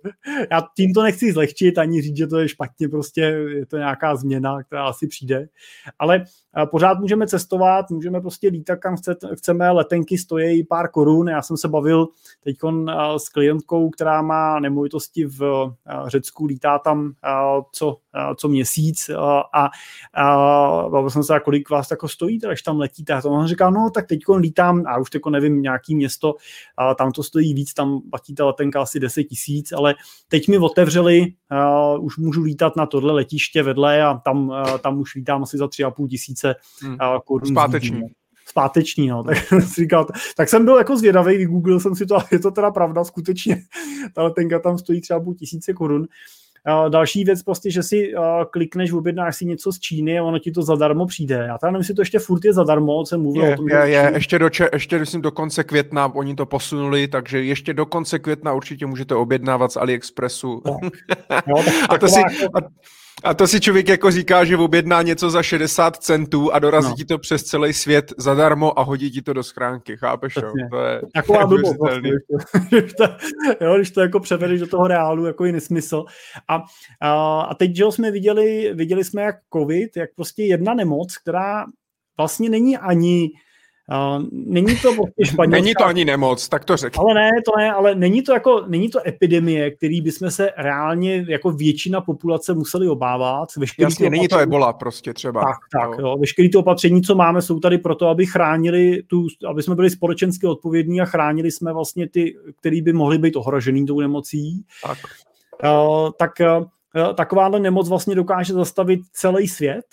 Já 0.51 0.61
tím 0.75 0.93
to 0.93 1.03
nechci 1.03 1.31
zlehčit 1.31 1.77
ani 1.77 2.01
říct, 2.01 2.17
že 2.17 2.27
to 2.27 2.39
je 2.39 2.49
špatně, 2.49 2.89
prostě 2.89 3.21
je 3.21 3.65
to 3.65 3.77
nějaká 3.77 4.15
změna, 4.15 4.63
která 4.63 4.85
asi 4.85 5.07
přijde, 5.07 5.47
ale 5.99 6.23
pořád 6.65 6.99
můžeme 6.99 7.27
cestovat, 7.27 7.89
můžeme 7.89 8.21
prostě 8.21 8.47
lítat 8.47 8.79
kam 8.79 8.95
chceme, 9.33 9.71
letenky 9.71 10.17
stojí 10.17 10.63
pár 10.63 10.91
korun, 10.91 11.27
já 11.27 11.41
jsem 11.41 11.57
se 11.57 11.67
bavil 11.67 12.07
teď 12.43 12.57
s 13.17 13.29
klientkou, 13.29 13.89
která 13.89 14.21
má 14.21 14.59
nemovitosti 14.59 15.25
v 15.25 15.71
Řecku, 16.07 16.45
lítá 16.45 16.79
tam 16.79 17.13
co, 17.71 17.97
co 18.35 18.47
měsíc 18.47 19.09
a, 19.09 19.69
a 20.13 20.89
bavil 20.89 21.09
jsem 21.09 21.23
se, 21.23 21.39
kolik 21.39 21.69
vás 21.69 21.87
tako 21.87 22.07
stojí, 22.07 22.39
když 22.47 22.61
tam 22.61 22.79
letíte. 22.79 23.13
A 23.13 23.21
to 23.21 23.29
on 23.29 23.47
říká, 23.47 23.69
no 23.69 23.89
tak 23.93 24.07
teď 24.07 24.19
lítám, 24.37 24.83
a 24.87 24.97
už 24.97 25.09
teď 25.09 25.21
nevím, 25.29 25.61
nějaký 25.61 25.95
město, 25.95 26.35
tam 26.97 27.11
to 27.11 27.23
stojí 27.23 27.53
víc, 27.53 27.73
tam 27.73 28.01
platí 28.09 28.35
ta 28.35 28.45
letenka 28.45 28.81
asi 28.81 28.99
10 28.99 29.23
tisíc, 29.23 29.71
ale 29.71 29.95
teď 30.27 30.47
mi 30.47 30.57
otevřeli, 30.57 31.33
už 31.99 32.17
můžu 32.17 32.43
lítat 32.43 32.75
na 32.75 32.85
tohle 32.85 33.13
letiště 33.13 33.63
vedle 33.63 34.03
a 34.03 34.13
tam, 34.13 34.53
tam 34.81 34.99
už 34.99 35.15
lítám 35.15 35.43
asi 35.43 35.57
za 35.57 35.65
3,5 35.65 36.07
tisíce 36.07 36.46
hmm. 36.81 36.97
korun. 37.25 37.49
Zpáteční. 37.49 38.03
Zpáteční, 38.49 39.07
no. 39.07 39.23
Tak, 39.23 39.37
říkal, 39.79 40.07
tak 40.37 40.49
jsem 40.49 40.65
byl 40.65 40.77
jako 40.77 40.97
zvědavý, 40.97 41.37
vygooglil 41.37 41.79
jsem 41.79 41.95
si 41.95 42.05
to 42.05 42.17
a 42.17 42.25
je 42.31 42.39
to 42.39 42.51
teda 42.51 42.71
pravda, 42.71 43.03
skutečně 43.03 43.61
ta 44.15 44.23
letenka 44.23 44.59
tam 44.59 44.77
stojí 44.77 45.01
třeba 45.01 45.19
půl 45.19 45.35
tisíce 45.35 45.73
korun. 45.73 46.07
další 46.89 47.23
věc 47.23 47.43
prostě, 47.43 47.71
že 47.71 47.83
si 47.83 48.13
klikneš, 48.51 48.91
objednáš 48.91 49.35
si 49.35 49.45
něco 49.45 49.71
z 49.71 49.79
Číny 49.79 50.19
a 50.19 50.23
ono 50.23 50.39
ti 50.39 50.51
to 50.51 50.61
zadarmo 50.61 51.05
přijde. 51.05 51.45
Já 51.47 51.57
tam 51.57 51.73
nevím, 51.73 51.79
jestli 51.79 51.93
to 51.93 52.01
ještě 52.01 52.19
furt 52.19 52.45
je 52.45 52.53
zadarmo, 52.53 53.05
jsem 53.05 53.21
mluvil 53.21 53.43
je, 53.43 53.53
o 53.53 53.57
tom. 53.57 53.69
Je, 53.69 53.77
je, 53.77 54.11
ještě 54.13 54.39
do, 54.39 54.49
ještě 54.73 54.99
myslím 54.99 55.21
do 55.21 55.31
konce 55.31 55.63
května, 55.63 56.15
oni 56.15 56.35
to 56.35 56.45
posunuli, 56.45 57.07
takže 57.07 57.43
ještě 57.43 57.73
do 57.73 57.85
konce 57.85 58.19
května 58.19 58.53
určitě 58.53 58.85
můžete 58.85 59.15
objednávat 59.15 59.71
z 59.71 59.77
AliExpressu. 59.77 60.61
No. 60.65 60.79
Jo, 61.47 61.63
a, 61.89 61.97
to 61.97 62.07
si, 62.07 62.19
jako- 62.19 62.57
a, 62.57 62.61
a 63.23 63.33
to 63.33 63.47
si 63.47 63.61
člověk 63.61 63.87
jako 63.87 64.11
říká, 64.11 64.45
že 64.45 64.57
objedná 64.57 65.01
něco 65.01 65.29
za 65.29 65.43
60 65.43 65.97
centů 65.97 66.53
a 66.53 66.59
dorazí 66.59 66.89
no. 66.89 66.95
ti 66.95 67.05
to 67.05 67.17
přes 67.17 67.43
celý 67.43 67.73
svět 67.73 68.13
zadarmo 68.17 68.79
a 68.79 68.83
hodí 68.83 69.11
ti 69.11 69.21
to 69.21 69.33
do 69.33 69.43
schránky, 69.43 69.97
chápeš? 69.97 70.35
Jo? 70.35 70.53
To 70.71 70.77
je 70.79 71.01
Taková 71.13 71.45
blbost, 71.45 71.77
vlastně, 71.79 72.11
když, 72.69 72.93
to, 72.93 73.03
jo, 73.61 73.75
když 73.75 73.91
to 73.91 74.01
jako 74.01 74.19
převedeš 74.19 74.59
do 74.59 74.67
toho 74.67 74.87
reálu, 74.87 75.25
jako 75.25 75.45
je 75.45 75.51
nesmysl. 75.51 76.05
A, 76.49 76.63
a, 77.01 77.41
a 77.41 77.55
teď, 77.55 77.75
že 77.75 77.85
jsme 77.85 78.11
viděli, 78.11 78.71
viděli 78.73 79.03
jsme 79.03 79.21
jak 79.21 79.35
covid, 79.53 79.97
jak 79.97 80.09
prostě 80.15 80.43
jedna 80.43 80.73
nemoc, 80.73 81.17
která 81.17 81.65
vlastně 82.17 82.49
není 82.49 82.77
ani 82.77 83.29
Uh, 83.91 84.23
není 84.31 84.75
to 84.75 84.93
prostě 84.93 85.25
španělská... 85.25 85.57
Není 85.61 85.73
to 85.73 85.85
ani 85.85 86.05
nemoc, 86.05 86.49
tak 86.49 86.65
to 86.65 86.77
řekni. 86.77 86.99
Ale 86.99 87.13
ne, 87.13 87.29
to 87.45 87.51
ne, 87.57 87.71
ale 87.71 87.95
není 87.95 88.21
to 88.21 88.33
jako, 88.33 88.63
není 88.67 88.89
to 88.89 89.07
epidemie, 89.07 89.71
který 89.71 90.01
bychom 90.01 90.31
se 90.31 90.51
reálně 90.57 91.25
jako 91.29 91.51
většina 91.51 92.01
populace 92.01 92.53
museli 92.53 92.87
obávat. 92.87 93.55
Veškerý 93.57 93.83
Jasně, 93.83 94.09
není 94.09 94.27
to 94.27 94.37
ebola 94.37 94.73
prostě 94.73 95.13
třeba. 95.13 95.41
Tak, 95.41 95.81
tak, 95.81 95.99
jo. 95.99 96.17
Veškerý 96.19 96.49
to 96.49 96.59
opatření, 96.59 97.01
co 97.01 97.15
máme, 97.15 97.41
jsou 97.41 97.59
tady 97.59 97.77
proto, 97.77 98.07
aby 98.07 98.25
chránili 98.25 99.03
tu, 99.07 99.27
aby 99.49 99.63
jsme 99.63 99.75
byli 99.75 99.89
společensky 99.89 100.47
odpovědní 100.47 101.01
a 101.01 101.05
chránili 101.05 101.51
jsme 101.51 101.73
vlastně 101.73 102.09
ty, 102.09 102.35
který 102.59 102.81
by 102.81 102.93
mohli 102.93 103.17
být 103.17 103.35
ohrožený 103.35 103.85
tou 103.85 103.99
nemocí. 103.99 104.65
Tak. 104.83 104.97
Uh, 105.63 106.09
tak 106.19 106.31
uh, 106.39 107.13
takováhle 107.15 107.59
nemoc 107.59 107.89
vlastně 107.89 108.15
dokáže 108.15 108.53
zastavit 108.53 108.99
celý 109.13 109.47
svět, 109.47 109.85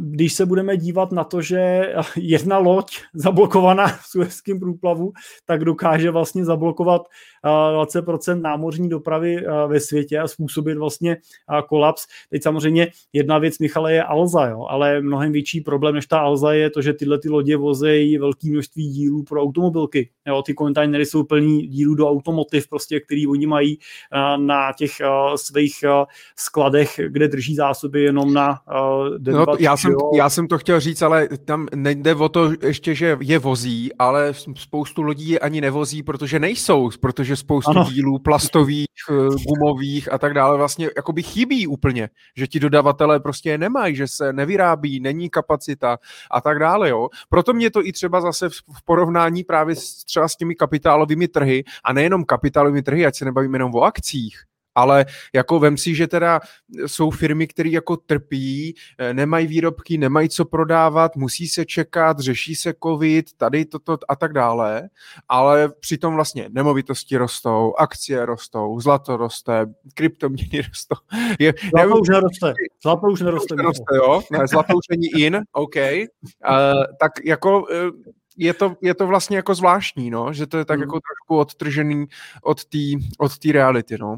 když 0.00 0.34
se 0.34 0.46
budeme 0.46 0.76
dívat 0.76 1.12
na 1.12 1.24
to, 1.24 1.42
že 1.42 1.92
jedna 2.16 2.58
loď 2.58 2.96
zablokovaná 3.14 3.86
v 3.86 4.06
Suezském 4.06 4.60
průplavu, 4.60 5.12
tak 5.46 5.64
dokáže 5.64 6.10
vlastně 6.10 6.44
zablokovat 6.44 7.02
20% 7.44 8.40
námořní 8.40 8.88
dopravy 8.88 9.44
ve 9.66 9.80
světě 9.80 10.18
a 10.18 10.28
způsobit 10.28 10.78
vlastně 10.78 11.16
kolaps. 11.68 12.06
Teď 12.30 12.42
samozřejmě 12.42 12.88
jedna 13.12 13.38
věc, 13.38 13.58
Michale, 13.58 13.92
je 13.92 14.02
Alza, 14.02 14.46
jo, 14.46 14.66
ale 14.68 15.00
mnohem 15.00 15.32
větší 15.32 15.60
problém 15.60 15.94
než 15.94 16.06
ta 16.06 16.18
Alza 16.18 16.52
je 16.52 16.70
to, 16.70 16.82
že 16.82 16.92
tyhle 16.92 17.18
ty 17.18 17.28
lodě 17.28 17.56
vozejí 17.56 18.18
velké 18.18 18.50
množství 18.50 18.88
dílů 18.88 19.22
pro 19.22 19.42
automobilky. 19.42 20.10
Jo, 20.26 20.42
ty 20.42 20.54
kontejnery 20.54 21.06
jsou 21.06 21.24
plný 21.24 21.66
dílů 21.66 21.94
do 21.94 22.10
automotiv, 22.10 22.68
prostě, 22.68 23.00
který 23.00 23.26
oni 23.26 23.46
mají 23.46 23.78
na 24.36 24.72
těch 24.72 24.90
svých 25.36 25.74
skladech, 26.36 27.00
kde 27.08 27.28
drží 27.28 27.54
zásoby 27.54 28.02
jenom 28.02 28.34
na 28.34 28.60
no, 29.18 29.46
já, 29.58 29.76
jsem, 29.76 29.94
já 30.14 30.30
jsem 30.30 30.48
to 30.48 30.58
chtěl 30.58 30.80
říct, 30.80 31.02
ale 31.02 31.28
tam 31.44 31.66
nejde 31.74 32.14
o 32.14 32.28
to 32.28 32.50
ještě, 32.62 32.94
že 32.94 33.16
je 33.20 33.38
vozí, 33.38 33.90
ale 33.98 34.32
spoustu 34.54 35.02
lodí 35.02 35.28
je 35.28 35.38
ani 35.38 35.60
nevozí, 35.60 36.02
protože 36.02 36.38
nejsou, 36.38 36.90
protože 37.00 37.36
spoustu 37.38 37.70
ano. 37.70 37.84
dílů 37.84 38.18
plastových, 38.18 38.86
eh, 39.10 39.14
gumových 39.46 40.12
a 40.12 40.18
tak 40.18 40.34
dále 40.34 40.56
vlastně 40.56 40.90
jakoby 40.96 41.22
chybí 41.22 41.66
úplně, 41.66 42.08
že 42.36 42.46
ti 42.46 42.60
dodavatelé 42.60 43.20
prostě 43.20 43.58
nemají, 43.58 43.96
že 43.96 44.06
se 44.06 44.32
nevyrábí, 44.32 45.00
není 45.00 45.30
kapacita 45.30 45.98
a 46.30 46.40
tak 46.40 46.58
dále, 46.58 46.88
jo. 46.88 47.08
Proto 47.28 47.52
mě 47.52 47.70
to 47.70 47.86
i 47.86 47.92
třeba 47.92 48.20
zase 48.20 48.48
v 48.48 48.84
porovnání 48.84 49.44
právě 49.44 49.76
s, 49.76 50.04
třeba 50.04 50.28
s 50.28 50.36
těmi 50.36 50.54
kapitálovými 50.54 51.28
trhy 51.28 51.64
a 51.84 51.92
nejenom 51.92 52.24
kapitálovými 52.24 52.82
trhy, 52.82 53.06
ať 53.06 53.16
se 53.16 53.24
nebavíme 53.24 53.56
jenom 53.58 53.74
o 53.74 53.82
akcích, 53.82 54.42
ale 54.78 55.06
jako 55.34 55.58
vem 55.58 55.76
si, 55.76 55.94
že 55.94 56.06
teda 56.06 56.40
jsou 56.86 57.10
firmy, 57.10 57.46
které 57.46 57.70
jako 57.70 57.96
trpí, 57.96 58.74
eh, 58.98 59.14
nemají 59.14 59.46
výrobky, 59.46 59.98
nemají 59.98 60.28
co 60.28 60.44
prodávat, 60.44 61.16
musí 61.16 61.48
se 61.48 61.64
čekat, 61.64 62.18
řeší 62.18 62.54
se 62.54 62.74
covid, 62.82 63.32
tady 63.36 63.64
toto 63.64 63.98
a 64.08 64.16
tak 64.16 64.32
dále, 64.32 64.88
ale 65.28 65.68
přitom 65.80 66.14
vlastně 66.14 66.48
nemovitosti 66.48 67.16
rostou, 67.16 67.74
akcie 67.78 68.26
rostou, 68.26 68.80
zlato 68.80 69.16
roste, 69.16 69.66
kryptoměny 69.94 70.62
rostou. 70.68 70.96
Je, 71.38 71.52
zlato 71.60 71.76
nevím, 71.76 72.00
už 72.02 72.08
neroste. 72.08 72.54
Zlato 72.82 73.06
už 73.06 73.20
neroste. 73.20 73.54
neroste 73.56 73.96
jo? 73.96 74.22
Ne, 74.30 74.46
zlato 74.46 74.76
už 74.76 74.84
není 74.90 75.08
in, 75.24 75.42
OK. 75.52 75.76
Uh, 75.76 76.84
tak 77.00 77.12
jako 77.24 77.60
uh, 77.60 77.66
je 78.38 78.54
to, 78.54 78.76
je 78.82 78.94
to 78.94 79.06
vlastně 79.06 79.36
jako 79.36 79.54
zvláštní, 79.54 80.10
no, 80.10 80.32
že 80.32 80.46
to 80.46 80.58
je 80.58 80.64
tak 80.64 80.78
hmm. 80.78 80.82
jako 80.82 81.00
trošku 81.00 81.38
odtržený 81.38 82.06
od 82.42 82.64
té 82.64 82.78
od 83.18 83.32
reality, 83.52 83.98
no. 84.00 84.16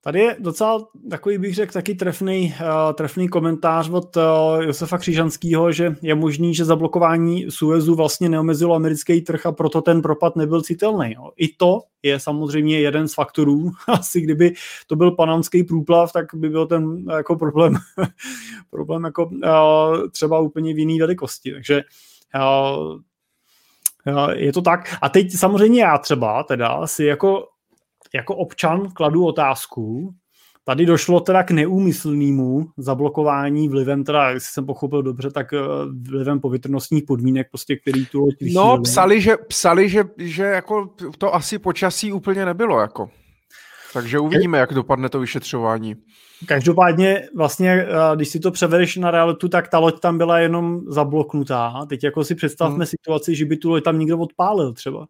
Tady 0.00 0.20
je 0.20 0.36
docela 0.38 0.88
takový, 1.10 1.38
bych 1.38 1.54
řekl, 1.54 1.72
taky 1.72 1.94
trefný, 1.94 2.54
uh, 2.60 2.92
trefný 2.92 3.28
komentář 3.28 3.88
od 3.88 4.16
uh, 4.16 4.22
Josefa 4.62 4.98
Křižanského, 4.98 5.72
že 5.72 5.96
je 6.02 6.14
možný, 6.14 6.54
že 6.54 6.64
zablokování 6.64 7.50
Suezu 7.50 7.94
vlastně 7.94 8.28
neomezilo 8.28 8.74
americký 8.74 9.20
trh 9.20 9.46
a 9.46 9.52
proto 9.52 9.82
ten 9.82 10.02
propad 10.02 10.36
nebyl 10.36 10.62
citelný. 10.62 11.12
Jo. 11.12 11.30
I 11.36 11.48
to 11.48 11.80
je 12.02 12.20
samozřejmě 12.20 12.80
jeden 12.80 13.08
z 13.08 13.14
faktorů. 13.14 13.70
Asi 13.88 14.20
kdyby 14.20 14.54
to 14.86 14.96
byl 14.96 15.10
panamský 15.10 15.64
průplav, 15.64 16.12
tak 16.12 16.26
by 16.34 16.48
byl 16.48 16.66
ten 16.66 17.04
jako 17.16 17.36
problém, 17.36 17.74
problém 18.70 19.04
jako 19.04 19.24
uh, 19.24 20.08
třeba 20.10 20.38
úplně 20.38 20.74
v 20.74 20.78
jiný 20.78 20.98
velikosti. 20.98 21.52
Takže 21.52 21.82
uh, 22.34 22.98
je 24.32 24.52
to 24.52 24.62
tak. 24.62 24.96
A 25.02 25.08
teď 25.08 25.32
samozřejmě 25.32 25.82
já 25.82 25.98
třeba 25.98 26.42
teda 26.42 26.86
si 26.86 27.04
jako 27.04 27.46
jako 28.14 28.36
občan 28.36 28.90
kladu 28.90 29.24
otázku, 29.24 30.14
Tady 30.68 30.86
došlo 30.86 31.20
teda 31.20 31.42
k 31.42 31.50
neúmyslnému 31.50 32.66
zablokování 32.76 33.68
vlivem, 33.68 34.04
teda, 34.04 34.30
jestli 34.30 34.52
jsem 34.52 34.66
pochopil 34.66 35.02
dobře, 35.02 35.30
tak 35.30 35.52
eh, 35.52 35.58
vlivem 36.08 36.40
povětrnostních 36.40 37.04
podmínek, 37.04 37.48
prostě, 37.50 37.76
který 37.76 38.06
tu 38.06 38.20
loď 38.20 38.34
No, 38.52 38.80
psali, 38.82 39.20
že, 39.20 39.36
psali 39.36 39.88
že, 39.88 40.04
že 40.18 40.42
jako 40.42 40.94
to 41.18 41.34
asi 41.34 41.58
počasí 41.58 42.12
úplně 42.12 42.44
nebylo, 42.44 42.80
jako. 42.80 43.10
Takže 43.92 44.18
uvidíme, 44.18 44.58
jak 44.58 44.74
dopadne 44.74 45.08
to 45.08 45.20
vyšetřování. 45.20 45.96
Každopádně 46.46 47.28
vlastně, 47.36 47.70
eh, 47.72 48.16
když 48.16 48.28
si 48.28 48.40
to 48.40 48.50
převedeš 48.50 48.96
na 48.96 49.10
realitu, 49.10 49.48
tak 49.48 49.68
ta 49.68 49.78
loď 49.78 50.00
tam 50.00 50.18
byla 50.18 50.38
jenom 50.38 50.80
zabloknutá. 50.88 51.86
Teď 51.88 52.04
jako 52.04 52.24
si 52.24 52.34
představme 52.34 52.76
hmm. 52.76 52.86
situaci, 52.86 53.34
že 53.34 53.44
by 53.44 53.56
tu 53.56 53.70
loď 53.70 53.84
tam 53.84 53.98
někdo 53.98 54.18
odpálil 54.18 54.72
třeba. 54.72 55.06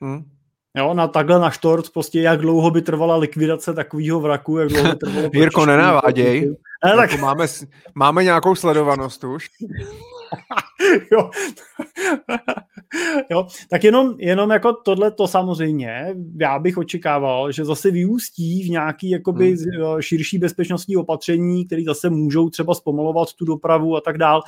Hmm. 0.00 0.37
Jo, 0.78 0.94
na 0.94 1.08
takhle 1.08 1.38
na 1.38 1.50
štort, 1.50 1.90
prostě 1.90 2.20
jak 2.20 2.40
dlouho 2.40 2.70
by 2.70 2.82
trvala 2.82 3.16
likvidace 3.16 3.74
takového 3.74 4.20
vraku, 4.20 4.58
jak 4.58 4.68
dlouho 4.68 4.88
by 4.88 4.96
trvalo... 4.98 5.30
Jirko, 5.32 5.66
nenaváděj. 5.66 6.54
Ne, 6.84 6.96
tak... 6.96 7.10
Jako 7.10 7.22
máme, 7.22 7.46
máme 7.94 8.24
nějakou 8.24 8.54
sledovanost 8.54 9.24
už. 9.24 9.50
jo. 11.12 11.30
jo. 13.30 13.46
Tak 13.70 13.84
jenom, 13.84 14.14
jenom 14.18 14.50
jako 14.50 14.72
tohle 14.72 15.10
to 15.10 15.28
samozřejmě, 15.28 16.14
já 16.40 16.58
bych 16.58 16.78
očekával, 16.78 17.52
že 17.52 17.64
zase 17.64 17.90
vyústí 17.90 18.62
v 18.62 18.70
nějaký 18.70 19.10
jakoby 19.10 19.56
hmm. 19.56 20.02
širší 20.02 20.38
bezpečnostní 20.38 20.96
opatření, 20.96 21.66
které 21.66 21.82
zase 21.86 22.10
můžou 22.10 22.50
třeba 22.50 22.74
zpomalovat 22.74 23.32
tu 23.32 23.44
dopravu 23.44 23.96
a 23.96 24.00
tak 24.00 24.18
dál. 24.18 24.42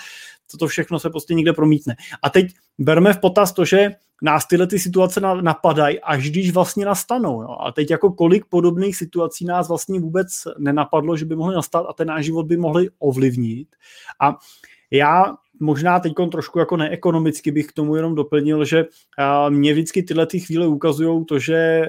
Toto 0.50 0.66
všechno 0.66 0.98
se 0.98 1.10
prostě 1.10 1.34
někde 1.34 1.52
promítne. 1.52 1.96
A 2.22 2.30
teď 2.30 2.46
berme 2.78 3.12
v 3.12 3.18
potaz 3.18 3.52
to, 3.52 3.64
že 3.64 3.90
nás 4.22 4.46
tyhle 4.46 4.66
ty 4.66 4.78
situace 4.78 5.20
napadají, 5.20 6.00
až 6.00 6.30
když 6.30 6.50
vlastně 6.50 6.84
nastanou. 6.84 7.42
Jo. 7.42 7.56
A 7.60 7.72
teď 7.72 7.90
jako 7.90 8.12
kolik 8.12 8.44
podobných 8.44 8.96
situací 8.96 9.44
nás 9.44 9.68
vlastně 9.68 10.00
vůbec 10.00 10.28
nenapadlo, 10.58 11.16
že 11.16 11.24
by 11.24 11.36
mohly 11.36 11.54
nastat 11.54 11.86
a 11.88 11.92
ten 11.92 12.08
náš 12.08 12.24
život 12.24 12.46
by 12.46 12.56
mohli 12.56 12.88
ovlivnit. 12.98 13.68
A 14.20 14.36
já 14.90 15.34
možná 15.60 16.00
teď 16.00 16.12
trošku 16.32 16.58
jako 16.58 16.76
neekonomicky 16.76 17.50
bych 17.50 17.66
k 17.66 17.72
tomu 17.72 17.96
jenom 17.96 18.14
doplnil, 18.14 18.64
že 18.64 18.84
mě 19.48 19.72
vždycky 19.72 20.02
tyhle 20.02 20.26
ty 20.26 20.40
chvíle 20.40 20.66
ukazují 20.66 21.24
to, 21.24 21.38
že 21.38 21.88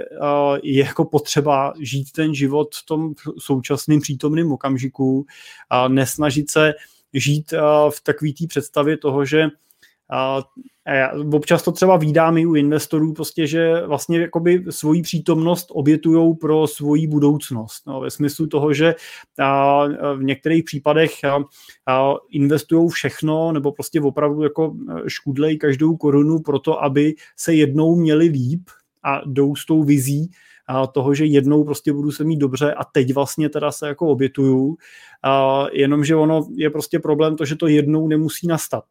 je 0.63 0.85
jako 0.85 1.05
potřeba 1.05 1.73
žít 1.79 2.11
ten 2.11 2.35
život 2.35 2.75
v 2.75 2.85
tom 2.85 3.13
současném 3.39 4.01
přítomném 4.01 4.51
okamžiku, 4.51 5.25
a 5.69 5.87
nesnažit 5.87 6.51
se 6.51 6.73
žít 7.13 7.53
v 7.89 8.03
takové 8.03 8.31
té 8.39 8.47
představě 8.47 8.97
toho, 8.97 9.25
že 9.25 9.47
a 10.11 10.43
já 10.87 11.11
občas 11.33 11.63
to 11.63 11.71
třeba 11.71 11.97
vídám 11.97 12.37
i 12.37 12.45
u 12.45 12.55
investorů, 12.55 13.13
prostě, 13.13 13.47
že 13.47 13.85
vlastně 13.85 14.19
jakoby 14.19 14.65
svoji 14.69 15.01
přítomnost 15.01 15.67
obětujou 15.71 16.33
pro 16.33 16.67
svoji 16.67 17.07
budoucnost. 17.07 17.83
No, 17.87 18.01
ve 18.01 18.11
smyslu 18.11 18.47
toho, 18.47 18.73
že 18.73 18.95
a, 19.39 19.85
v 20.15 20.23
některých 20.23 20.63
případech 20.63 21.11
investují 22.31 22.89
všechno, 22.89 23.51
nebo 23.51 23.71
prostě 23.71 24.01
opravdu 24.01 24.43
jako 24.43 24.75
škudlej 25.07 25.57
každou 25.57 25.97
korunu 25.97 26.39
pro 26.39 26.59
to, 26.59 26.83
aby 26.83 27.13
se 27.37 27.53
jednou 27.53 27.95
měli 27.95 28.25
líp 28.25 28.61
a 29.03 29.21
jdou 29.25 29.55
s 29.55 29.65
tou 29.65 29.83
vizí, 29.83 30.31
a 30.67 30.87
toho, 30.87 31.13
že 31.13 31.25
jednou 31.25 31.63
prostě 31.63 31.93
budu 31.93 32.11
se 32.11 32.23
mít 32.23 32.37
dobře 32.37 32.73
a 32.73 32.83
teď 32.83 33.13
vlastně 33.13 33.49
teda 33.49 33.71
se 33.71 33.87
jako 33.87 34.07
obětuju, 34.07 34.77
a 35.23 35.65
jenomže 35.71 36.15
ono 36.15 36.47
je 36.55 36.69
prostě 36.69 36.99
problém 36.99 37.35
to, 37.35 37.45
že 37.45 37.55
to 37.55 37.67
jednou 37.67 38.07
nemusí 38.07 38.47
nastat. 38.47 38.83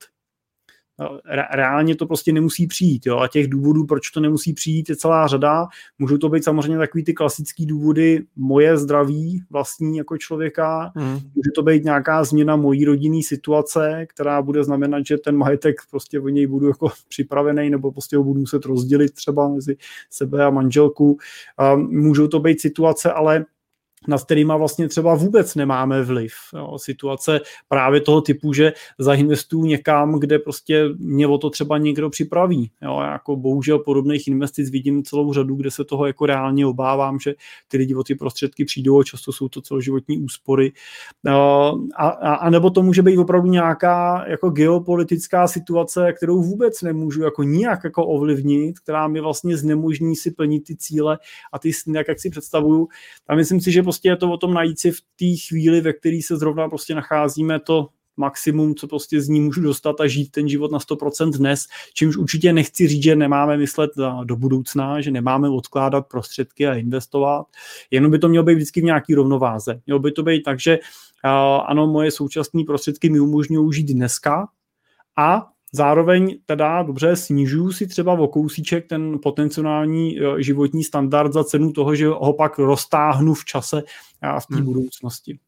Reálně 1.52 1.96
to 1.96 2.06
prostě 2.06 2.32
nemusí 2.32 2.66
přijít. 2.66 3.06
Jo? 3.06 3.18
A 3.18 3.28
těch 3.28 3.48
důvodů, 3.48 3.86
proč 3.86 4.10
to 4.10 4.20
nemusí 4.20 4.52
přijít, 4.52 4.88
je 4.88 4.96
celá 4.96 5.26
řada. 5.26 5.66
Můžou 5.98 6.18
to 6.18 6.28
být 6.28 6.44
samozřejmě 6.44 6.78
takový 6.78 7.04
ty 7.04 7.12
klasické 7.12 7.66
důvody 7.66 8.24
moje 8.36 8.76
zdraví 8.76 9.42
vlastní 9.50 9.96
jako 9.96 10.18
člověka. 10.18 10.92
Mm. 10.94 11.12
Může 11.12 11.50
to 11.54 11.62
být 11.62 11.84
nějaká 11.84 12.24
změna 12.24 12.56
mojí 12.56 12.84
rodinné 12.84 13.22
situace, 13.22 14.06
která 14.08 14.42
bude 14.42 14.64
znamenat, 14.64 15.06
že 15.06 15.18
ten 15.18 15.36
majetek 15.36 15.76
prostě 15.90 16.20
o 16.20 16.28
něj 16.28 16.46
budu 16.46 16.66
jako 16.66 16.88
připravený 17.08 17.70
nebo 17.70 17.92
prostě 17.92 18.16
ho 18.16 18.24
budu 18.24 18.40
muset 18.40 18.64
rozdělit 18.64 19.14
třeba 19.14 19.48
mezi 19.48 19.76
sebe 20.10 20.44
a 20.44 20.50
manželku. 20.50 21.18
Můžou 21.76 22.28
to 22.28 22.40
být 22.40 22.60
situace, 22.60 23.12
ale 23.12 23.44
nad 24.08 24.24
kterýma 24.24 24.56
vlastně 24.56 24.88
třeba 24.88 25.14
vůbec 25.14 25.54
nemáme 25.54 26.02
vliv. 26.02 26.32
Jo. 26.54 26.78
Situace 26.78 27.40
právě 27.68 28.00
toho 28.00 28.20
typu, 28.20 28.52
že 28.52 28.72
zainvestuju 28.98 29.64
někam, 29.64 30.20
kde 30.20 30.38
prostě 30.38 30.84
mě 30.98 31.26
o 31.26 31.38
to 31.38 31.50
třeba 31.50 31.78
někdo 31.78 32.10
připraví. 32.10 32.70
Jo. 32.82 33.00
Jako 33.00 33.36
bohužel 33.36 33.78
podobných 33.78 34.28
investic 34.28 34.70
vidím 34.70 35.02
celou 35.02 35.32
řadu, 35.32 35.54
kde 35.54 35.70
se 35.70 35.84
toho 35.84 36.06
jako 36.06 36.26
reálně 36.26 36.66
obávám, 36.66 37.18
že 37.18 37.34
ty 37.68 37.76
lidi 37.76 37.94
o 37.94 38.02
ty 38.02 38.14
prostředky 38.14 38.64
přijdou 38.64 39.00
a 39.00 39.04
často 39.04 39.32
jsou 39.32 39.48
to 39.48 39.60
celoživotní 39.60 40.18
úspory. 40.18 40.72
A, 41.28 41.70
a, 41.96 42.34
a 42.34 42.50
nebo 42.50 42.70
to 42.70 42.82
může 42.82 43.02
být 43.02 43.18
opravdu 43.18 43.50
nějaká 43.50 44.24
jako 44.28 44.50
geopolitická 44.50 45.48
situace, 45.48 46.12
kterou 46.12 46.42
vůbec 46.42 46.82
nemůžu 46.82 47.22
jako 47.22 47.42
nijak 47.42 47.84
jako 47.84 48.06
ovlivnit, 48.06 48.78
která 48.78 49.08
mi 49.08 49.20
vlastně 49.20 49.56
znemožní 49.56 50.16
si 50.16 50.30
plnit 50.30 50.64
ty 50.64 50.76
cíle 50.76 51.18
a 51.52 51.58
ty 51.58 51.72
sny, 51.72 51.98
jak 52.08 52.20
si 52.20 52.30
představuju. 52.30 52.88
A 53.28 53.34
myslím 53.34 53.60
si, 53.60 53.72
že 53.72 53.82
prostě 53.90 54.08
je 54.08 54.16
to 54.16 54.30
o 54.32 54.36
tom 54.36 54.54
najít 54.54 54.78
si 54.78 54.90
v 54.90 55.00
té 55.00 55.26
chvíli, 55.48 55.80
ve 55.80 55.92
které 55.92 56.20
se 56.22 56.36
zrovna 56.36 56.68
prostě 56.68 56.94
nacházíme, 56.94 57.60
to 57.60 57.88
maximum, 58.16 58.74
co 58.74 58.88
prostě 58.88 59.20
z 59.20 59.28
ní 59.28 59.40
můžu 59.40 59.60
dostat 59.60 60.00
a 60.00 60.06
žít 60.06 60.30
ten 60.30 60.48
život 60.48 60.72
na 60.72 60.78
100% 60.78 61.32
dnes, 61.32 61.66
čímž 61.94 62.16
určitě 62.16 62.52
nechci 62.52 62.88
říct, 62.88 63.02
že 63.02 63.16
nemáme 63.16 63.56
myslet 63.56 63.90
do 64.24 64.36
budoucna, 64.36 65.00
že 65.00 65.10
nemáme 65.10 65.48
odkládat 65.48 66.08
prostředky 66.08 66.66
a 66.66 66.74
investovat, 66.74 67.46
jenom 67.90 68.10
by 68.10 68.18
to 68.18 68.28
mělo 68.28 68.44
být 68.44 68.54
vždycky 68.54 68.80
v 68.80 68.84
nějaký 68.84 69.14
rovnováze. 69.14 69.80
Mělo 69.86 69.98
by 69.98 70.12
to 70.12 70.22
být 70.22 70.42
tak, 70.42 70.60
že 70.60 70.78
ano, 71.66 71.86
moje 71.86 72.10
současné 72.10 72.62
prostředky 72.66 73.10
mi 73.10 73.20
umožňují 73.20 73.72
žít 73.72 73.94
dneska 73.94 74.48
a 75.18 75.46
Zároveň 75.72 76.38
teda 76.46 76.82
dobře 76.82 77.16
snižuju 77.16 77.72
si 77.72 77.86
třeba 77.86 78.12
o 78.12 78.28
kousíček 78.28 78.88
ten 78.88 79.18
potenciální 79.22 80.18
e, 80.20 80.42
životní 80.42 80.84
standard 80.84 81.32
za 81.32 81.44
cenu 81.44 81.72
toho, 81.72 81.94
že 81.94 82.08
ho 82.08 82.32
pak 82.32 82.58
roztáhnu 82.58 83.34
v 83.34 83.44
čase 83.44 83.82
a 84.22 84.40
v 84.40 84.46
té 84.46 84.56
hmm. 84.56 84.64
budoucnosti. 84.64 85.38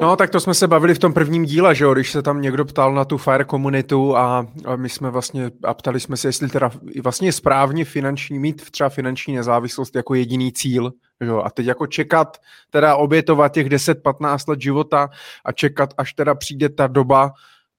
No, 0.00 0.16
tak 0.16 0.30
to 0.30 0.40
jsme 0.40 0.54
se 0.54 0.68
bavili 0.68 0.94
v 0.94 0.98
tom 0.98 1.12
prvním 1.12 1.44
díle, 1.44 1.74
že 1.74 1.84
jo, 1.84 1.94
když 1.94 2.10
se 2.10 2.22
tam 2.22 2.40
někdo 2.40 2.64
ptal 2.64 2.94
na 2.94 3.04
tu 3.04 3.18
FIRE 3.18 3.44
komunitu 3.44 4.16
a, 4.16 4.46
a 4.64 4.76
my 4.76 4.88
jsme 4.88 5.10
vlastně, 5.10 5.50
a 5.64 5.74
ptali 5.74 6.00
jsme 6.00 6.16
se, 6.16 6.28
jestli 6.28 6.48
teda 6.48 6.70
vlastně 7.02 7.28
je 7.28 7.32
správně 7.32 7.84
finanční, 7.84 8.38
mít 8.38 8.70
třeba 8.70 8.88
finanční 8.88 9.34
nezávislost 9.34 9.96
jako 9.96 10.14
jediný 10.14 10.52
cíl, 10.52 10.92
že 11.20 11.28
jo, 11.28 11.42
a 11.44 11.50
teď 11.50 11.66
jako 11.66 11.86
čekat, 11.86 12.36
teda 12.70 12.96
obětovat 12.96 13.52
těch 13.52 13.68
10-15 13.68 14.50
let 14.50 14.60
života 14.60 15.08
a 15.44 15.52
čekat, 15.52 15.94
až 15.98 16.12
teda 16.12 16.34
přijde 16.34 16.68
ta 16.68 16.86
doba, 16.86 17.32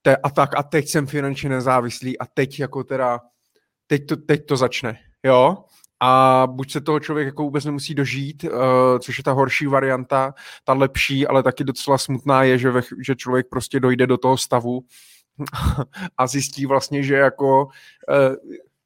te, 0.06 0.18
a 0.18 0.30
tak 0.30 0.58
a 0.58 0.64
teď 0.64 0.88
jsem 0.88 1.08
finančně 1.08 1.50
nezávislý 1.50 2.20
a 2.20 2.26
teď 2.26 2.60
jako 2.60 2.84
teda, 2.84 3.20
teď 3.88 4.08
to, 4.08 4.16
teď 4.16 4.46
to 4.46 4.58
začne, 4.58 5.00
jo? 5.24 5.58
A 6.00 6.44
buď 6.52 6.72
se 6.72 6.82
toho 6.82 7.00
člověk 7.00 7.26
jako 7.26 7.44
vůbec 7.44 7.66
nemusí 7.66 7.96
dožít, 7.96 8.44
uh, 8.44 8.50
což 9.00 9.18
je 9.18 9.24
ta 9.24 9.32
horší 9.32 9.68
varianta, 9.68 10.34
ta 10.64 10.74
lepší, 10.74 11.28
ale 11.28 11.44
taky 11.44 11.64
docela 11.64 11.98
smutná 11.98 12.44
je, 12.44 12.58
že, 12.58 12.72
ve, 12.72 12.82
že 13.06 13.16
člověk 13.16 13.48
prostě 13.50 13.80
dojde 13.80 14.08
do 14.08 14.18
toho 14.18 14.38
stavu 14.38 14.82
a 16.18 16.28
zjistí 16.28 16.66
vlastně, 16.66 17.04
že 17.04 17.16
jako 17.16 17.66
uh, 17.66 18.36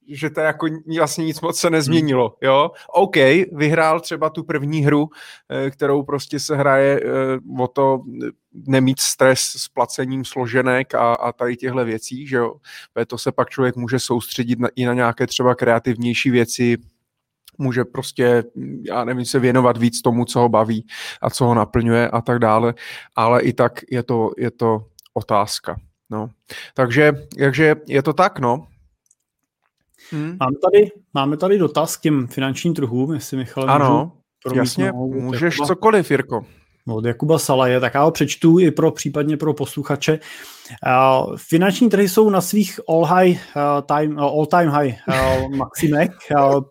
že 0.07 0.29
to 0.29 0.39
jako 0.39 0.67
vlastně 0.97 1.25
nic 1.25 1.41
moc 1.41 1.59
se 1.59 1.69
nezměnilo, 1.69 2.35
jo. 2.41 2.71
OK, 2.93 3.15
vyhrál 3.51 3.99
třeba 3.99 4.29
tu 4.29 4.43
první 4.43 4.81
hru, 4.81 5.09
eh, 5.49 5.71
kterou 5.71 6.03
prostě 6.03 6.39
se 6.39 6.55
hraje 6.55 7.01
eh, 7.03 7.61
o 7.63 7.67
to 7.67 8.01
nemít 8.53 8.99
stres 8.99 9.39
s 9.39 9.67
placením 9.67 10.25
složenek 10.25 10.95
a, 10.95 11.13
a 11.13 11.31
tady 11.31 11.55
těchto 11.55 11.85
věcí, 11.85 12.27
že 12.27 12.37
jo. 12.37 12.55
To 13.07 13.17
se 13.17 13.31
pak 13.31 13.49
člověk 13.49 13.75
může 13.75 13.99
soustředit 13.99 14.59
na, 14.59 14.69
i 14.75 14.85
na 14.85 14.93
nějaké 14.93 15.27
třeba 15.27 15.55
kreativnější 15.55 16.29
věci, 16.29 16.77
může 17.57 17.85
prostě, 17.85 18.43
já 18.83 19.03
nevím, 19.03 19.25
se 19.25 19.39
věnovat 19.39 19.77
víc 19.77 20.01
tomu, 20.01 20.25
co 20.25 20.39
ho 20.39 20.49
baví 20.49 20.85
a 21.21 21.29
co 21.29 21.45
ho 21.45 21.53
naplňuje 21.53 22.09
a 22.09 22.21
tak 22.21 22.39
dále, 22.39 22.73
ale 23.15 23.41
i 23.41 23.53
tak 23.53 23.79
je 23.91 24.03
to, 24.03 24.31
je 24.37 24.51
to 24.51 24.85
otázka. 25.13 25.75
No. 26.09 26.29
Takže, 26.73 27.11
takže 27.39 27.75
je 27.87 28.03
to 28.03 28.13
tak, 28.13 28.39
no. 28.39 28.67
Hmm. 30.11 30.37
Máme, 30.39 30.55
tady, 30.63 30.91
máme 31.13 31.37
tady 31.37 31.57
dotaz 31.57 31.97
k 31.97 32.01
těm 32.01 32.27
finančním 32.27 32.73
trhům, 32.73 33.13
jestli 33.13 33.37
Michal 33.37 33.69
Ano, 33.69 34.11
jasně, 34.55 34.91
můžeš 34.91 35.53
Jakuba, 35.53 35.67
cokoliv, 35.67 36.11
Jirko. 36.11 36.45
Od 36.89 37.05
Jakuba 37.05 37.39
Salaje, 37.39 37.79
tak 37.79 37.93
já 37.93 38.03
ho 38.03 38.11
přečtu 38.11 38.59
i 38.59 38.71
pro 38.71 38.91
případně 38.91 39.37
pro 39.37 39.53
posluchače. 39.53 40.19
Uh, 40.87 41.35
finanční 41.37 41.89
trhy 41.89 42.09
jsou 42.09 42.29
na 42.29 42.41
svých 42.41 42.79
all, 42.89 43.05
high, 43.05 43.29
uh, 43.31 43.61
time, 43.85 44.17
uh, 44.17 44.23
all 44.23 44.45
time 44.45 44.69
high 44.69 44.95
uh, 45.09 45.55
maximech, 45.55 46.09
uh, 46.39 46.61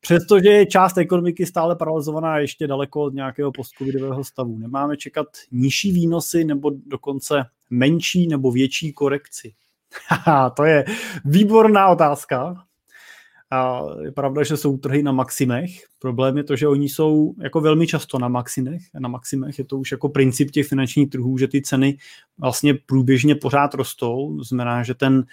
přestože 0.00 0.48
je 0.48 0.66
část 0.66 0.98
ekonomiky 0.98 1.46
stále 1.46 1.76
paralizovaná 1.76 2.38
ještě 2.38 2.66
daleko 2.66 3.02
od 3.02 3.14
nějakého 3.14 3.52
postcovidového 3.52 4.24
stavu. 4.24 4.58
Nemáme 4.58 4.96
čekat 4.96 5.26
nižší 5.52 5.92
výnosy 5.92 6.44
nebo 6.44 6.70
dokonce 6.86 7.44
menší 7.70 8.26
nebo 8.26 8.50
větší 8.50 8.92
korekci? 8.92 9.52
to 10.56 10.64
je 10.64 10.84
výborná 11.24 11.88
otázka. 11.88 12.64
A 13.52 13.82
je 14.02 14.12
pravda, 14.12 14.42
že 14.42 14.56
jsou 14.56 14.78
trhy 14.78 15.02
na 15.02 15.12
maximech. 15.12 15.70
Problém 15.98 16.36
je 16.36 16.44
to, 16.44 16.56
že 16.56 16.68
oni 16.68 16.88
jsou 16.88 17.34
jako 17.42 17.60
velmi 17.60 17.86
často 17.86 18.18
na 18.18 18.28
maximech. 18.28 18.82
Na 19.00 19.08
maximech 19.08 19.58
je 19.58 19.64
to 19.64 19.78
už 19.78 19.92
jako 19.92 20.08
princip 20.08 20.50
těch 20.50 20.66
finančních 20.66 21.10
trhů, 21.10 21.38
že 21.38 21.48
ty 21.48 21.62
ceny 21.62 21.96
vlastně 22.38 22.74
průběžně 22.86 23.34
pořád 23.34 23.74
rostou. 23.74 24.36
To 24.36 24.44
znamená, 24.44 24.82
že 24.82 24.94
ten 24.94 25.24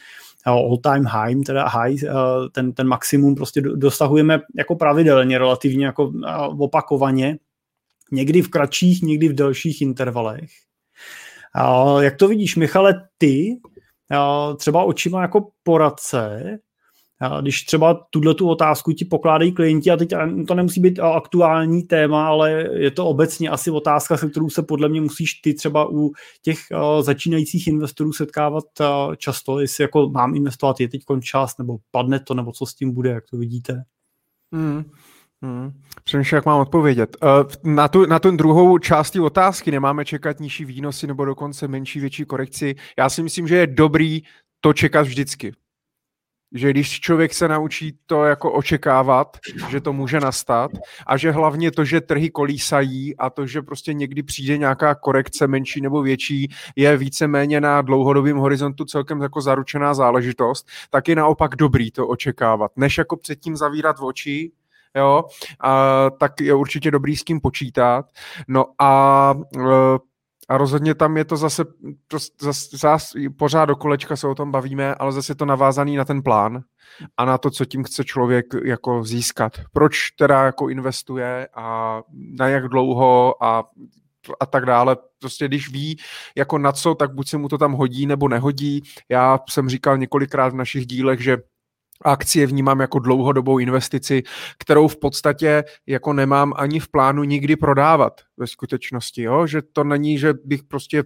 all 0.46 0.78
time 0.78 1.06
high, 1.06 1.44
teda 1.46 1.68
high, 1.68 2.04
ten, 2.52 2.74
ten 2.74 2.88
maximum 2.88 3.36
prostě 3.36 3.62
dosahujeme 3.62 4.40
jako 4.58 4.76
pravidelně, 4.76 5.38
relativně 5.38 5.86
jako 5.86 6.12
opakovaně. 6.60 7.38
Někdy 8.12 8.42
v 8.42 8.50
kratších, 8.50 9.02
někdy 9.02 9.30
v 9.30 9.36
delších 9.36 9.82
intervalech. 9.82 10.50
A 11.56 11.96
jak 12.02 12.16
to 12.16 12.28
vidíš, 12.28 12.56
Michale, 12.56 13.08
ty 13.18 13.58
třeba 14.58 14.84
očima 14.84 15.22
jako 15.22 15.50
poradce, 15.64 16.58
když 17.42 17.64
třeba 17.64 18.08
tuhle 18.10 18.34
tu 18.34 18.50
otázku 18.50 18.92
ti 18.92 19.06
pokládají 19.06 19.52
klienti, 19.52 19.92
a 19.92 19.98
teď 19.98 20.10
to 20.48 20.56
nemusí 20.56 20.82
být 20.82 21.00
aktuální 21.00 21.84
téma, 21.84 22.28
ale 22.28 22.70
je 22.74 22.92
to 22.92 23.06
obecně 23.06 23.50
asi 23.50 23.72
otázka, 23.72 24.18
se 24.18 24.30
kterou 24.30 24.50
se 24.50 24.64
podle 24.64 24.90
mě 24.90 25.02
musíš 25.02 25.34
ty 25.34 25.54
třeba 25.54 25.92
u 25.92 26.12
těch 26.42 26.60
začínajících 27.02 27.68
investorů 27.68 28.14
setkávat 28.14 28.64
často, 29.18 29.60
jestli 29.60 29.82
jako 29.82 30.10
mám 30.10 30.36
investovat, 30.36 30.80
je 30.80 30.90
teď 30.90 31.02
čas, 31.22 31.58
nebo 31.58 31.78
padne 31.92 32.20
to, 32.20 32.34
nebo 32.34 32.52
co 32.52 32.66
s 32.66 32.76
tím 32.76 32.94
bude, 32.94 33.10
jak 33.10 33.24
to 33.30 33.38
vidíte. 33.38 33.84
Hmm. 34.52 34.84
Hmm. 35.42 35.72
Přemýšlím, 36.04 36.36
jak 36.36 36.46
mám 36.46 36.60
odpovědět. 36.60 37.18
Na 37.64 37.88
tu, 37.88 38.06
na 38.06 38.20
tu 38.20 38.32
druhou 38.32 38.78
části 38.78 39.20
otázky 39.20 39.72
nemáme 39.72 40.06
čekat 40.06 40.40
nižší 40.40 40.66
výnosy 40.66 41.08
nebo 41.08 41.26
dokonce 41.26 41.68
menší, 41.68 42.00
větší 42.00 42.26
korekci. 42.26 42.76
Já 42.98 43.10
si 43.10 43.24
myslím, 43.24 43.48
že 43.48 43.56
je 43.56 43.68
dobrý 43.68 44.22
to 44.62 44.74
čekat 44.74 45.02
vždycky 45.02 45.54
že 46.54 46.70
když 46.70 47.00
člověk 47.00 47.34
se 47.34 47.48
naučí 47.48 47.98
to 48.06 48.24
jako 48.24 48.52
očekávat, 48.52 49.38
že 49.70 49.82
to 49.82 49.94
může 49.94 50.20
nastat 50.20 50.72
a 51.08 51.18
že 51.18 51.32
hlavně 51.32 51.72
to, 51.72 51.86
že 51.86 52.02
trhy 52.02 52.30
kolísají 52.30 53.18
a 53.18 53.30
to, 53.30 53.48
že 53.48 53.62
prostě 53.62 53.94
někdy 53.94 54.24
přijde 54.24 54.58
nějaká 54.58 54.96
korekce 54.96 55.48
menší 55.48 55.82
nebo 55.82 56.02
větší, 56.02 56.48
je 56.76 56.98
víceméně 56.98 57.62
na 57.62 57.82
dlouhodobém 57.82 58.38
horizontu 58.38 58.86
celkem 58.86 59.22
jako 59.22 59.42
zaručená 59.42 59.94
záležitost, 59.94 60.68
tak 60.90 61.08
je 61.08 61.16
naopak 61.16 61.56
dobrý 61.56 61.92
to 61.92 62.08
očekávat, 62.08 62.72
než 62.76 62.98
jako 62.98 63.18
předtím 63.18 63.56
zavírat 63.56 63.96
oči, 64.02 64.52
jo, 64.96 65.24
a, 65.60 66.10
tak 66.20 66.42
je 66.42 66.54
určitě 66.54 66.92
dobrý 66.92 67.16
s 67.16 67.24
kým 67.24 67.42
počítat. 67.42 68.06
No 68.48 68.66
a 68.80 69.34
e, 69.58 69.60
a 70.50 70.58
rozhodně 70.58 70.96
tam 70.96 71.18
je 71.18 71.26
to 71.26 71.38
zase, 71.38 71.66
zase, 72.42 72.78
zase 72.78 73.20
pořád 73.38 73.66
do 73.66 73.76
kolečka 73.76 74.16
se 74.16 74.28
o 74.28 74.36
tom 74.36 74.52
bavíme, 74.52 74.96
ale 74.96 75.12
zase 75.12 75.32
je 75.32 75.36
to 75.36 75.46
navázaný 75.46 75.96
na 75.96 76.06
ten 76.06 76.24
plán 76.24 76.64
a 77.18 77.26
na 77.26 77.38
to, 77.38 77.52
co 77.52 77.66
tím 77.66 77.84
chce 77.84 78.04
člověk 78.04 78.46
jako 78.64 79.04
získat. 79.04 79.62
Proč 79.74 80.12
teda 80.12 80.44
jako 80.44 80.70
investuje 80.70 81.48
a 81.56 82.02
na 82.40 82.48
jak 82.48 82.68
dlouho 82.68 83.44
a 83.44 83.64
a 84.40 84.46
tak 84.46 84.66
dále. 84.66 84.98
Prostě 85.20 85.48
když 85.48 85.72
ví 85.72 85.98
jako 86.36 86.58
na 86.58 86.72
co, 86.72 86.96
tak 86.96 87.14
buď 87.14 87.30
se 87.30 87.38
mu 87.38 87.48
to 87.48 87.58
tam 87.58 87.74
hodí 87.74 88.06
nebo 88.06 88.28
nehodí. 88.28 88.84
Já 89.10 89.40
jsem 89.50 89.70
říkal 89.70 89.98
několikrát 89.98 90.50
v 90.50 90.56
našich 90.56 90.88
dílech, 90.88 91.22
že 91.22 91.38
akcie 92.02 92.48
vnímám 92.48 92.80
jako 92.80 93.00
dlouhodobou 93.00 93.60
investici, 93.60 94.24
kterou 94.60 94.88
v 94.88 94.98
podstatě 94.98 95.64
jako 95.88 96.14
nemám 96.14 96.54
ani 96.56 96.80
v 96.80 96.88
plánu 96.88 97.24
nikdy 97.24 97.56
prodávat 97.56 98.22
ve 98.38 98.48
skutečnosti, 98.48 99.22
jo? 99.22 99.48
že 99.48 99.62
to 99.62 99.84
není, 99.84 100.18
že 100.18 100.34
bych 100.44 100.64
prostě 100.64 101.04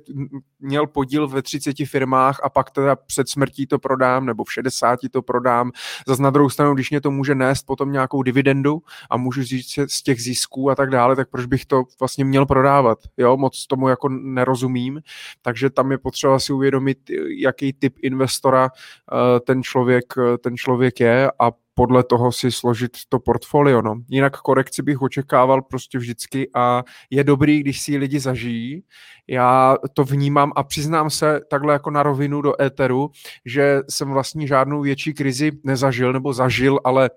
měl 0.59 0.87
podíl 0.87 1.27
ve 1.27 1.41
30 1.41 1.75
firmách 1.85 2.39
a 2.43 2.49
pak 2.49 2.71
teda 2.71 2.95
před 2.95 3.29
smrtí 3.29 3.67
to 3.67 3.79
prodám 3.79 4.25
nebo 4.25 4.43
v 4.43 4.53
60 4.53 4.99
to 5.11 5.21
prodám. 5.21 5.71
Zase 6.07 6.21
na 6.21 6.29
druhou 6.29 6.49
stranu, 6.49 6.73
když 6.73 6.89
mě 6.89 7.01
to 7.01 7.11
může 7.11 7.35
nést 7.35 7.63
potom 7.63 7.91
nějakou 7.91 8.23
dividendu 8.23 8.81
a 9.09 9.17
můžu 9.17 9.43
říct 9.43 9.79
z 9.87 10.03
těch 10.03 10.21
zisků 10.21 10.69
a 10.69 10.75
tak 10.75 10.89
dále, 10.89 11.15
tak 11.15 11.29
proč 11.29 11.45
bych 11.45 11.65
to 11.65 11.83
vlastně 11.99 12.25
měl 12.25 12.45
prodávat? 12.45 12.99
Jo? 13.17 13.37
Moc 13.37 13.67
tomu 13.67 13.87
jako 13.87 14.09
nerozumím, 14.09 15.01
takže 15.41 15.69
tam 15.69 15.91
je 15.91 15.97
potřeba 15.97 16.39
si 16.39 16.53
uvědomit, 16.53 16.97
jaký 17.37 17.73
typ 17.73 17.95
investora 18.01 18.63
uh, 18.63 19.39
ten 19.39 19.63
člověk, 19.63 20.13
ten 20.43 20.57
člověk 20.57 20.80
je 20.99 21.31
a 21.39 21.51
podle 21.73 22.03
toho 22.03 22.31
si 22.31 22.51
složit 22.51 22.91
to 23.09 23.19
portfolio. 23.19 23.81
No. 23.81 23.95
Jinak 24.09 24.37
korekci 24.37 24.81
bych 24.81 25.01
očekával 25.01 25.61
prostě 25.61 25.97
vždycky 25.97 26.49
a 26.55 26.83
je 27.09 27.23
dobrý, 27.23 27.59
když 27.59 27.81
si 27.81 27.97
lidi 27.97 28.19
zažijí. 28.19 28.83
Já 29.27 29.77
to 29.93 30.03
vnímám 30.03 30.51
a 30.55 30.63
přiznám 30.63 31.09
se 31.09 31.41
takhle 31.49 31.73
jako 31.73 31.91
na 31.91 32.03
rovinu 32.03 32.41
do 32.41 32.61
éteru, 32.61 33.11
že 33.45 33.79
jsem 33.89 34.11
vlastně 34.11 34.47
žádnou 34.47 34.81
větší 34.81 35.13
krizi 35.13 35.51
nezažil 35.63 36.13
nebo 36.13 36.33
zažil, 36.33 36.79
ale 36.83 37.09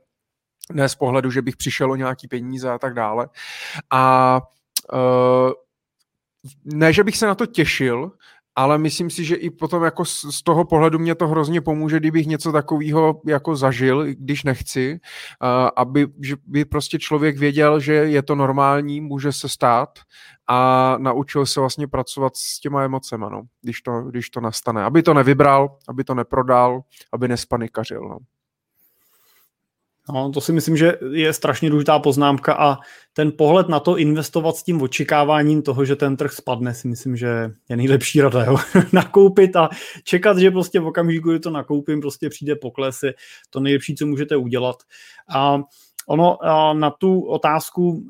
ne 0.73 0.89
z 0.89 0.95
pohledu, 0.95 1.31
že 1.31 1.43
bych 1.43 1.57
přišel 1.57 1.93
o 1.93 1.97
nějaký 1.97 2.29
peníze 2.29 2.71
a 2.71 2.79
tak 2.79 2.95
dále. 2.95 3.29
A 3.91 4.41
uh, 4.93 5.53
ne, 6.65 6.93
že 6.93 7.05
bych 7.05 7.17
se 7.17 7.27
na 7.27 7.35
to 7.35 7.47
těšil, 7.47 8.13
ale 8.57 8.79
myslím 8.79 9.11
si, 9.11 9.25
že 9.25 9.35
i 9.35 9.51
potom 9.51 9.83
jako 9.83 10.05
z 10.05 10.43
toho 10.45 10.65
pohledu 10.65 10.99
mě 10.99 11.15
to 11.15 11.29
hrozně 11.29 11.61
pomůže, 11.61 12.01
kdybych 12.01 12.27
něco 12.27 12.53
takového 12.53 13.21
jako 13.27 13.57
zažil, 13.57 14.05
když 14.05 14.43
nechci, 14.43 15.01
aby 15.77 16.07
že 16.21 16.37
by 16.47 16.65
prostě 16.65 16.99
člověk 16.99 17.39
věděl, 17.39 17.81
že 17.81 17.93
je 17.93 18.23
to 18.23 18.35
normální, 18.35 19.01
může 19.01 19.33
se 19.33 19.49
stát 19.49 19.99
a 20.47 20.97
naučil 20.99 21.47
se 21.47 21.61
vlastně 21.61 21.89
pracovat 21.89 22.37
s 22.37 22.61
těma 22.61 22.83
emocema, 22.83 23.29
no, 23.29 23.43
když, 23.63 23.81
to, 23.83 24.03
když 24.03 24.31
to 24.31 24.41
nastane. 24.41 24.85
Aby 24.85 25.03
to 25.03 25.15
nevybral, 25.15 25.77
aby 25.89 26.05
to 26.05 26.15
neprodal, 26.15 26.81
aby 27.13 27.29
nespanikařil. 27.29 28.01
No. 28.01 28.19
No, 30.09 30.31
to 30.31 30.41
si 30.41 30.53
myslím, 30.53 30.77
že 30.77 30.99
je 31.13 31.33
strašně 31.33 31.71
důležitá 31.71 31.99
poznámka 31.99 32.55
a 32.55 32.79
ten 33.13 33.33
pohled 33.39 33.69
na 33.69 33.81
to 33.81 33.99
investovat 33.99 34.57
s 34.57 34.63
tím 34.63 34.83
očekáváním 34.83 35.63
toho, 35.63 35.85
že 35.85 35.97
ten 35.97 36.17
trh 36.17 36.33
spadne, 36.33 36.75
si 36.75 36.89
myslím, 36.89 37.17
že 37.17 37.51
je 37.69 37.77
nejlepší 37.77 38.21
rada. 38.21 38.45
Jo? 38.45 38.57
Nakoupit 38.93 39.57
a 39.57 39.69
čekat, 40.05 40.39
že 40.39 40.51
prostě 40.51 40.81
v 40.81 40.87
okamžiku, 40.87 41.31
kdy 41.31 41.41
to 41.41 41.51
nakoupím, 41.51 42.01
prostě 42.01 42.29
přijde 42.29 42.57
pokles, 42.57 43.03
je 43.03 43.15
to 43.51 43.61
nejlepší, 43.61 43.95
co 43.95 44.07
můžete 44.07 44.37
udělat. 44.37 44.77
A 45.35 45.63
ono 46.09 46.39
na 46.73 46.91
tu 46.91 47.21
otázku 47.21 48.09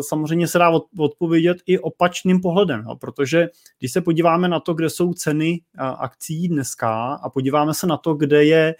samozřejmě 0.00 0.48
se 0.48 0.58
dá 0.58 0.72
odpovědět 0.98 1.56
i 1.66 1.78
opačným 1.78 2.40
pohledem, 2.40 2.84
jo? 2.88 2.96
protože 2.96 3.48
když 3.78 3.92
se 3.92 4.00
podíváme 4.00 4.48
na 4.48 4.60
to, 4.60 4.74
kde 4.74 4.90
jsou 4.90 5.12
ceny 5.12 5.60
akcí 5.78 6.48
dneska 6.48 7.14
a 7.14 7.30
podíváme 7.30 7.74
se 7.74 7.86
na 7.86 7.96
to, 7.96 8.14
kde 8.14 8.44
je 8.44 8.74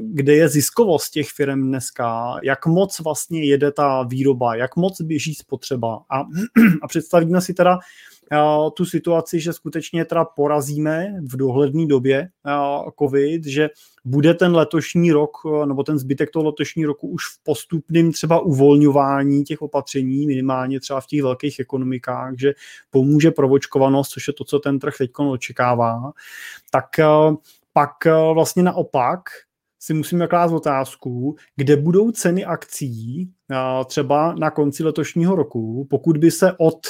kde 0.00 0.34
je 0.34 0.48
ziskovost 0.48 1.10
těch 1.10 1.28
firm 1.28 1.62
dneska, 1.62 2.36
jak 2.42 2.66
moc 2.66 3.00
vlastně 3.00 3.44
jede 3.44 3.72
ta 3.72 4.02
výroba, 4.02 4.54
jak 4.54 4.76
moc 4.76 5.00
běží 5.00 5.34
spotřeba. 5.34 6.00
A, 6.10 6.18
a 6.82 6.88
představíme 6.88 7.40
si 7.40 7.54
teda 7.54 7.78
tu 8.74 8.84
situaci, 8.84 9.40
že 9.40 9.52
skutečně 9.52 10.04
teda 10.04 10.24
porazíme 10.24 11.14
v 11.22 11.36
dohledné 11.36 11.86
době 11.86 12.28
COVID, 12.98 13.46
že 13.46 13.68
bude 14.04 14.34
ten 14.34 14.54
letošní 14.54 15.12
rok, 15.12 15.30
nebo 15.66 15.82
ten 15.82 15.98
zbytek 15.98 16.30
toho 16.30 16.44
letošní 16.44 16.84
roku 16.84 17.08
už 17.08 17.22
v 17.24 17.42
postupném 17.42 18.12
třeba 18.12 18.40
uvolňování 18.40 19.44
těch 19.44 19.62
opatření, 19.62 20.26
minimálně 20.26 20.80
třeba 20.80 21.00
v 21.00 21.06
těch 21.06 21.22
velkých 21.22 21.60
ekonomikách, 21.60 22.34
že 22.38 22.52
pomůže 22.90 23.30
provočkovanost, 23.30 24.10
což 24.10 24.28
je 24.28 24.34
to, 24.34 24.44
co 24.44 24.58
ten 24.58 24.78
trh 24.78 24.94
teď 24.98 25.10
očekává, 25.18 26.12
tak 26.70 26.86
pak 27.78 28.06
eh, 28.06 28.34
vlastně 28.34 28.62
naopak 28.62 29.20
si 29.80 29.94
musíme 29.94 30.26
klást 30.26 30.52
otázku, 30.52 31.36
kde 31.56 31.76
budou 31.76 32.10
ceny 32.10 32.44
akcí 32.44 33.30
eh, 33.50 33.84
třeba 33.84 34.34
na 34.34 34.50
konci 34.50 34.84
letošního 34.84 35.36
roku, 35.36 35.86
pokud 35.90 36.16
by 36.16 36.30
se 36.30 36.52
od 36.58 36.86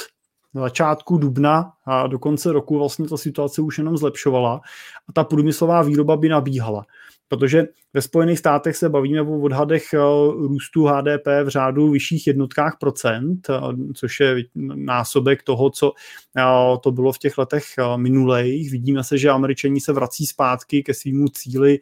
začátku 0.53 1.17
dubna 1.17 1.71
a 1.85 2.07
do 2.07 2.19
konce 2.19 2.51
roku 2.51 2.77
vlastně 2.77 3.07
ta 3.07 3.17
situace 3.17 3.61
už 3.61 3.77
jenom 3.77 3.97
zlepšovala 3.97 4.61
a 5.09 5.13
ta 5.13 5.23
průmyslová 5.23 5.81
výroba 5.81 6.17
by 6.17 6.29
nabíhala. 6.29 6.85
Protože 7.29 7.67
ve 7.93 8.01
Spojených 8.01 8.39
státech 8.39 8.75
se 8.75 8.89
bavíme 8.89 9.21
o 9.21 9.39
odhadech 9.39 9.93
eh, 9.93 9.97
růstu 10.31 10.85
HDP 10.85 11.27
v 11.43 11.47
řádu 11.47 11.91
vyšších 11.91 12.27
jednotkách 12.27 12.77
procent, 12.79 13.49
eh, 13.49 13.93
což 13.93 14.19
je 14.19 14.35
násobek 14.75 15.43
toho, 15.43 15.69
co 15.69 15.91
eh, 16.37 16.43
to 16.83 16.91
bylo 16.91 17.11
v 17.11 17.17
těch 17.17 17.37
letech 17.37 17.63
minulých. 17.95 18.71
Vidíme 18.71 19.03
se, 19.03 19.17
že 19.17 19.29
američani 19.29 19.81
se 19.81 19.93
vrací 19.93 20.25
zpátky 20.25 20.83
ke 20.83 20.93
svýmu 20.93 21.27
cíli 21.27 21.79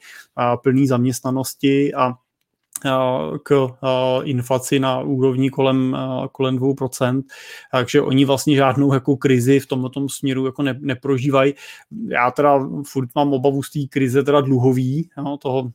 plný 0.63 0.87
zaměstnanosti 0.87 1.93
a 1.93 2.13
k 3.43 3.69
inflaci 4.23 4.79
na 4.79 4.99
úrovni 4.99 5.49
kolem, 5.49 5.97
kolem 6.31 6.59
2%, 6.59 7.23
takže 7.71 8.01
oni 8.01 8.25
vlastně 8.25 8.55
žádnou 8.55 8.93
jako 8.93 9.17
krizi 9.17 9.59
v 9.59 9.65
tomto 9.65 10.09
směru 10.09 10.45
jako 10.45 10.63
ne, 10.63 10.77
neprožívají. 10.79 11.53
Já 12.07 12.31
teda 12.31 12.59
furt 12.87 13.09
mám 13.15 13.33
obavu 13.33 13.63
z 13.63 13.71
té 13.71 13.79
krize 13.89 14.23
teda 14.23 14.41
dluhový, 14.41 15.09
no, 15.17 15.37
toho, 15.37 15.71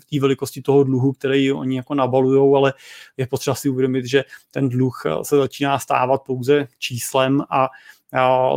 v 0.00 0.04
té 0.10 0.20
velikosti 0.20 0.62
toho 0.62 0.84
dluhu, 0.84 1.12
který 1.12 1.52
oni 1.52 1.76
jako 1.76 1.94
nabalujou, 1.94 2.56
ale 2.56 2.72
je 3.16 3.26
potřeba 3.26 3.54
si 3.54 3.68
uvědomit, 3.68 4.06
že 4.06 4.24
ten 4.50 4.68
dluh 4.68 5.02
se 5.22 5.36
začíná 5.36 5.78
stávat 5.78 6.22
pouze 6.26 6.68
číslem 6.78 7.42
a 7.50 7.68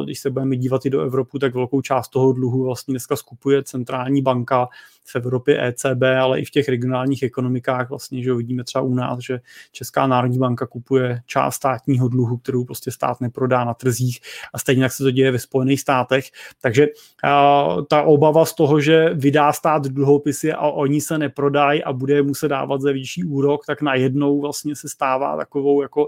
když 0.04 0.20
se 0.20 0.30
budeme 0.30 0.58
dívat 0.58 0.86
i 0.86 0.90
do 0.90 1.02
Evropy, 1.02 1.40
tak 1.40 1.56
velkou 1.56 1.82
část 1.82 2.10
toho 2.10 2.34
dluhu 2.34 2.64
vlastně 2.64 2.92
dneska 2.92 3.16
skupuje 3.16 3.64
centrální 3.64 4.22
banka 4.22 4.68
v 5.10 5.16
Evropě 5.16 5.68
ECB, 5.68 6.04
ale 6.22 6.40
i 6.40 6.46
v 6.46 6.52
těch 6.52 6.70
regionálních 6.70 7.24
ekonomikách 7.24 7.90
vlastně, 7.90 8.24
že 8.24 8.34
vidíme 8.34 8.64
třeba 8.64 8.82
u 8.82 8.94
nás, 8.94 9.20
že 9.20 9.40
Česká 9.72 10.08
národní 10.08 10.38
banka 10.38 10.68
kupuje 10.68 11.22
část 11.26 11.56
státního 11.56 12.08
dluhu, 12.08 12.38
kterou 12.38 12.66
prostě 12.66 12.92
stát 12.92 13.22
neprodá 13.22 13.64
na 13.64 13.74
trzích 13.74 14.20
a 14.54 14.60
stejně 14.60 14.82
tak 14.82 14.92
se 14.92 15.04
to 15.04 15.12
děje 15.12 15.32
ve 15.32 15.40
Spojených 15.40 15.82
státech. 15.82 16.26
Takže 16.62 16.88
a, 17.24 17.68
ta 17.90 18.02
obava 18.02 18.46
z 18.46 18.54
toho, 18.54 18.82
že 18.82 19.10
vydá 19.14 19.54
stát 19.54 19.84
dluhopisy 19.88 20.54
a 20.54 20.62
oni 20.62 21.02
se 21.02 21.18
neprodají 21.18 21.84
a 21.84 21.94
bude 21.94 22.22
muset 22.22 22.48
dávat 22.48 22.82
za 22.82 22.92
vyšší 22.92 23.24
úrok, 23.24 23.66
tak 23.66 23.82
najednou 23.82 24.42
vlastně 24.42 24.76
se 24.76 24.90
stává 24.90 25.38
takovou 25.38 25.82
jako 25.82 26.08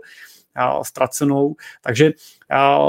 ztracenou. 0.84 1.56
Takže 1.82 2.12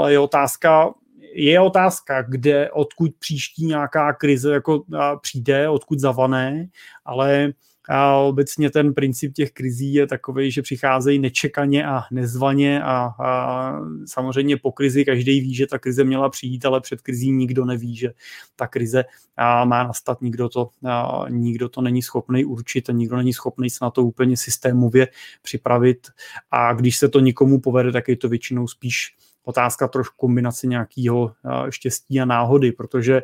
je 0.07 0.19
otázka, 0.19 0.93
je 1.33 1.59
otázka, 1.59 2.21
kde, 2.21 2.71
odkud 2.71 3.11
příští 3.19 3.65
nějaká 3.65 4.13
krize 4.13 4.53
jako 4.53 4.83
přijde, 5.21 5.69
odkud 5.69 5.99
zavané, 5.99 6.67
ale 7.05 7.53
a 7.89 8.15
obecně 8.15 8.69
ten 8.69 8.93
princip 8.93 9.33
těch 9.33 9.51
krizí 9.51 9.93
je 9.93 10.07
takový, 10.07 10.51
že 10.51 10.61
přicházejí 10.61 11.19
nečekaně 11.19 11.85
a 11.85 12.01
nezvaně 12.11 12.83
a, 12.83 13.09
a 13.19 13.79
samozřejmě 14.05 14.57
po 14.57 14.71
krizi 14.71 15.05
každý 15.05 15.39
ví, 15.39 15.55
že 15.55 15.67
ta 15.67 15.79
krize 15.79 16.03
měla 16.03 16.29
přijít, 16.29 16.65
ale 16.65 16.81
před 16.81 17.01
krizí 17.01 17.31
nikdo 17.31 17.65
neví, 17.65 17.95
že 17.95 18.13
ta 18.55 18.67
krize 18.67 19.03
a 19.37 19.65
má 19.65 19.83
nastat, 19.83 20.21
nikdo 20.21 20.49
to, 20.49 20.69
a 20.85 21.25
nikdo 21.29 21.69
to 21.69 21.81
není 21.81 22.01
schopný 22.01 22.45
určit 22.45 22.89
a 22.89 22.93
nikdo 22.93 23.17
není 23.17 23.33
schopný 23.33 23.69
se 23.69 23.85
na 23.85 23.89
to 23.89 24.03
úplně 24.03 24.37
systémově 24.37 25.07
připravit. 25.41 26.07
A 26.51 26.73
když 26.73 26.97
se 26.97 27.09
to 27.09 27.19
nikomu 27.19 27.59
povede, 27.59 27.91
tak 27.91 28.07
je 28.07 28.17
to 28.17 28.29
většinou 28.29 28.67
spíš 28.67 29.15
otázka 29.45 29.87
trošku 29.87 30.15
kombinace 30.17 30.67
nějakého 30.67 31.33
štěstí 31.69 32.21
a 32.21 32.25
náhody, 32.25 32.71
protože 32.71 33.21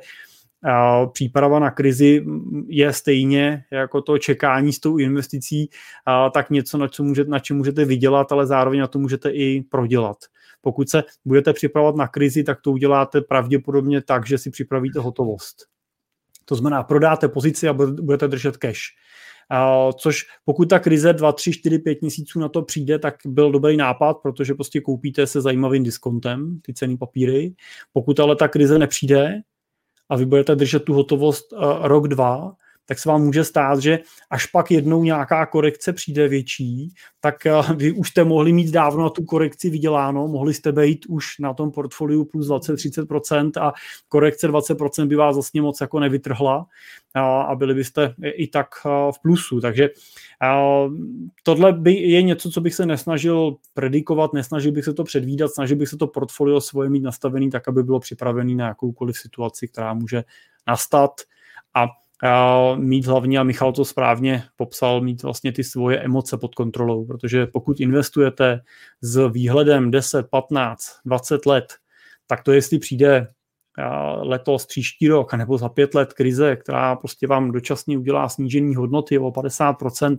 příprava 1.12 1.60
na 1.60 1.72
krizi 1.72 2.26
je 2.68 2.94
stejně 2.94 3.64
jako 3.72 4.02
to 4.02 4.18
čekání 4.18 4.74
s 4.74 4.80
tou 4.80 4.98
investicí, 4.98 5.70
tak 6.34 6.50
něco, 6.50 6.78
na, 6.78 6.88
co 6.88 7.04
můžete, 7.04 7.30
na 7.30 7.40
čem 7.40 7.58
můžete 7.58 7.86
vydělat, 7.86 8.32
ale 8.32 8.48
zároveň 8.48 8.80
na 8.80 8.88
to 8.88 9.00
můžete 9.00 9.30
i 9.30 9.62
prodělat. 9.62 10.18
Pokud 10.62 10.90
se 10.90 11.04
budete 11.26 11.54
připravovat 11.54 11.96
na 11.96 12.08
krizi, 12.08 12.44
tak 12.44 12.62
to 12.62 12.72
uděláte 12.72 13.22
pravděpodobně 13.22 14.02
tak, 14.02 14.28
že 14.28 14.38
si 14.38 14.50
připravíte 14.50 15.00
hotovost. 15.00 15.66
To 16.46 16.56
znamená, 16.56 16.84
prodáte 16.84 17.28
pozici 17.28 17.68
a 17.68 17.74
budete 17.74 18.28
držet 18.28 18.58
cash. 18.58 18.80
Což 19.98 20.26
pokud 20.46 20.70
ta 20.70 20.80
krize 20.80 21.14
2, 21.14 21.32
3, 21.32 21.52
4, 21.52 21.80
5 21.80 22.02
měsíců 22.02 22.40
na 22.40 22.50
to 22.50 22.62
přijde, 22.62 23.00
tak 23.00 23.16
byl 23.26 23.52
dobrý 23.52 23.78
nápad, 23.78 24.14
protože 24.14 24.54
prostě 24.54 24.82
koupíte 24.82 25.28
se 25.28 25.42
zajímavým 25.42 25.84
diskontem 25.84 26.60
ty 26.62 26.74
ceny 26.74 26.98
papíry. 26.98 27.54
Pokud 27.94 28.20
ale 28.20 28.36
ta 28.36 28.48
krize 28.48 28.80
nepřijde, 28.80 29.42
a 30.10 30.16
vy 30.16 30.26
budete 30.26 30.56
držet 30.56 30.84
tu 30.84 30.94
hotovost 30.94 31.54
uh, 31.54 31.88
rok, 31.88 32.08
dva, 32.08 32.56
tak 32.88 33.00
se 33.00 33.10
vám 33.10 33.22
může 33.22 33.44
stát, 33.44 33.80
že 33.80 34.00
až 34.30 34.46
pak 34.46 34.72
jednou 34.72 35.04
nějaká 35.04 35.46
korekce 35.46 35.94
přijde 35.94 36.28
větší, 36.28 36.94
tak 37.20 37.46
eh, 37.46 37.54
vy 37.76 37.92
už 37.92 38.10
jste 38.10 38.24
mohli 38.24 38.54
mít 38.54 38.72
dávno 38.72 39.04
na 39.04 39.10
tu 39.10 39.24
korekci 39.24 39.70
vyděláno, 39.70 40.28
mohli 40.28 40.54
jste 40.54 40.72
být 40.72 41.06
už 41.06 41.40
na 41.40 41.54
tom 41.54 41.72
portfoliu 41.72 42.26
plus 42.26 42.50
20-30% 42.50 43.52
a 43.62 43.74
korekce 44.08 44.50
20% 44.50 45.08
by 45.08 45.16
vás 45.16 45.36
vlastně 45.36 45.62
moc 45.62 45.82
jako 45.82 46.00
nevytrhla 46.00 46.66
a 47.48 47.56
byli 47.56 47.74
byste 47.74 48.14
i 48.24 48.48
tak 48.48 48.68
eh, 48.86 48.90
v 49.12 49.22
plusu. 49.22 49.62
Takže 49.62 49.90
tohle 51.44 51.74
by 51.74 51.94
je 51.94 52.22
něco, 52.22 52.52
co 52.52 52.62
bych 52.62 52.74
se 52.74 52.86
nesnažil 52.86 53.56
predikovat, 53.74 54.34
nesnažil 54.34 54.72
bych 54.72 54.86
se 54.86 54.94
to 54.94 55.04
předvídat, 55.04 55.48
snažil 55.48 55.78
bych 55.78 55.90
se 55.90 55.98
to 55.98 56.08
portfolio 56.08 56.62
svoje 56.62 56.90
mít 56.90 57.04
nastavený 57.04 57.50
tak, 57.50 57.68
aby 57.68 57.84
bylo 57.84 58.00
připravený 58.00 58.56
na 58.56 58.68
jakoukoliv 58.68 59.18
situaci, 59.18 59.68
která 59.68 59.94
může 59.94 60.24
nastat 60.68 61.12
a 61.74 61.88
mít 62.76 63.06
hlavně, 63.06 63.40
a 63.40 63.44
Michal 63.44 63.74
to 63.74 63.86
správně 63.86 64.44
popsal, 64.56 65.02
mít 65.02 65.24
vlastně 65.24 65.52
ty 65.52 65.64
svoje 65.64 66.00
emoce 66.00 66.38
pod 66.38 66.56
kontrolou, 66.56 67.06
protože 67.06 67.46
pokud 67.46 67.80
investujete 67.80 68.62
s 69.02 69.28
výhledem 69.30 69.92
10, 69.92 70.28
15, 70.30 70.82
20 71.06 71.46
let, 71.46 71.74
tak 72.28 72.44
to 72.44 72.52
jestli 72.52 72.80
přijde 72.80 73.28
letos, 74.22 74.66
příští 74.66 75.08
rok, 75.08 75.34
nebo 75.34 75.58
za 75.58 75.70
pět 75.70 75.96
let 75.96 76.14
krize, 76.14 76.56
která 76.56 76.96
prostě 76.96 77.28
vám 77.28 77.52
dočasně 77.52 77.98
udělá 77.98 78.30
snížení 78.30 78.76
hodnoty 78.76 79.20
o 79.20 79.32
50%, 79.32 80.18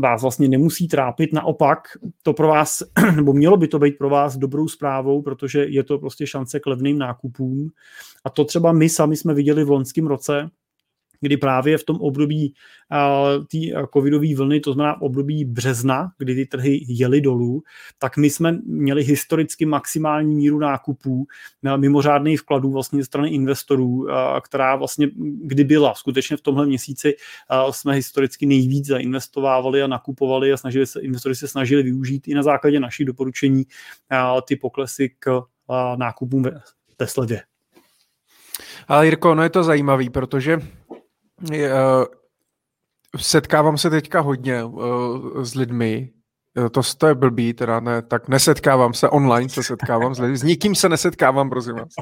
vás 0.00 0.22
vlastně 0.22 0.48
nemusí 0.48 0.88
trápit. 0.88 1.32
Naopak, 1.32 1.78
to 2.22 2.32
pro 2.32 2.48
vás, 2.48 2.82
nebo 3.16 3.32
mělo 3.32 3.56
by 3.56 3.68
to 3.68 3.78
být 3.78 3.98
pro 3.98 4.10
vás 4.10 4.36
dobrou 4.36 4.68
zprávou, 4.68 5.22
protože 5.22 5.64
je 5.64 5.84
to 5.84 5.98
prostě 5.98 6.26
šance 6.26 6.60
k 6.60 6.66
levným 6.66 6.98
nákupům. 6.98 7.68
A 8.24 8.30
to 8.30 8.44
třeba 8.44 8.72
my 8.72 8.88
sami 8.88 9.16
jsme 9.16 9.34
viděli 9.34 9.64
v 9.64 9.70
loňském 9.70 10.06
roce, 10.06 10.50
kdy 11.20 11.36
právě 11.36 11.78
v 11.78 11.84
tom 11.84 11.96
období 11.96 12.54
té 13.52 13.58
covidové 13.94 14.34
vlny, 14.34 14.60
to 14.60 14.72
znamená 14.72 14.94
v 14.94 15.02
období 15.02 15.44
března, 15.44 16.12
kdy 16.18 16.34
ty 16.34 16.46
trhy 16.46 16.84
jely 16.88 17.20
dolů, 17.20 17.62
tak 17.98 18.16
my 18.16 18.30
jsme 18.30 18.58
měli 18.66 19.04
historicky 19.04 19.66
maximální 19.66 20.34
míru 20.34 20.58
nákupů, 20.58 21.26
mimořádných 21.76 22.40
vkladů 22.40 22.72
vlastně 22.72 22.98
ze 22.98 23.04
strany 23.04 23.28
investorů, 23.28 24.06
která 24.44 24.76
vlastně 24.76 25.08
kdy 25.42 25.64
byla. 25.64 25.94
Skutečně 25.94 26.36
v 26.36 26.40
tomhle 26.40 26.66
měsíci 26.66 27.14
jsme 27.70 27.94
historicky 27.94 28.46
nejvíc 28.46 28.86
zainvestovávali 28.86 29.82
a 29.82 29.86
nakupovali 29.86 30.52
a 30.52 30.56
snažili 30.56 30.86
se, 30.86 31.00
investory 31.00 31.34
se 31.34 31.48
snažili 31.48 31.82
využít 31.82 32.28
i 32.28 32.34
na 32.34 32.42
základě 32.42 32.80
našich 32.80 33.06
doporučení 33.06 33.64
ty 34.48 34.56
poklesy 34.56 35.10
k 35.18 35.42
nákupům 35.96 36.42
ve 36.98 37.06
slevě. 37.06 37.42
Ale 38.88 39.06
Jirko, 39.06 39.34
no 39.34 39.42
je 39.42 39.50
to 39.50 39.62
zajímavý, 39.62 40.10
protože 40.10 40.58
setkávám 43.16 43.78
se 43.78 43.90
teďka 43.90 44.20
hodně 44.20 44.64
uh, 44.64 45.42
s 45.42 45.54
lidmi, 45.54 46.10
eh, 46.58 46.70
to, 46.70 46.80
to 46.98 47.06
je 47.06 47.14
blbý, 47.14 47.52
teda 47.52 47.80
ne, 47.80 48.02
tak 48.02 48.28
nesetkávám 48.28 48.94
se, 48.94 49.08
online 49.08 49.48
se 49.48 49.62
setkávám 49.62 50.14
s 50.14 50.18
lidmi, 50.18 50.36
s 50.36 50.42
nikým 50.42 50.74
se 50.74 50.88
nesetkávám, 50.88 51.50
prosím 51.50 51.74
vás, 51.74 51.92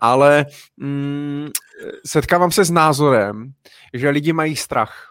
ale 0.00 0.46
mm, 0.76 1.48
setkávám 2.06 2.50
se 2.50 2.64
s 2.64 2.70
názorem, 2.70 3.52
že 3.94 4.10
lidi 4.10 4.32
mají 4.32 4.56
strach. 4.56 5.04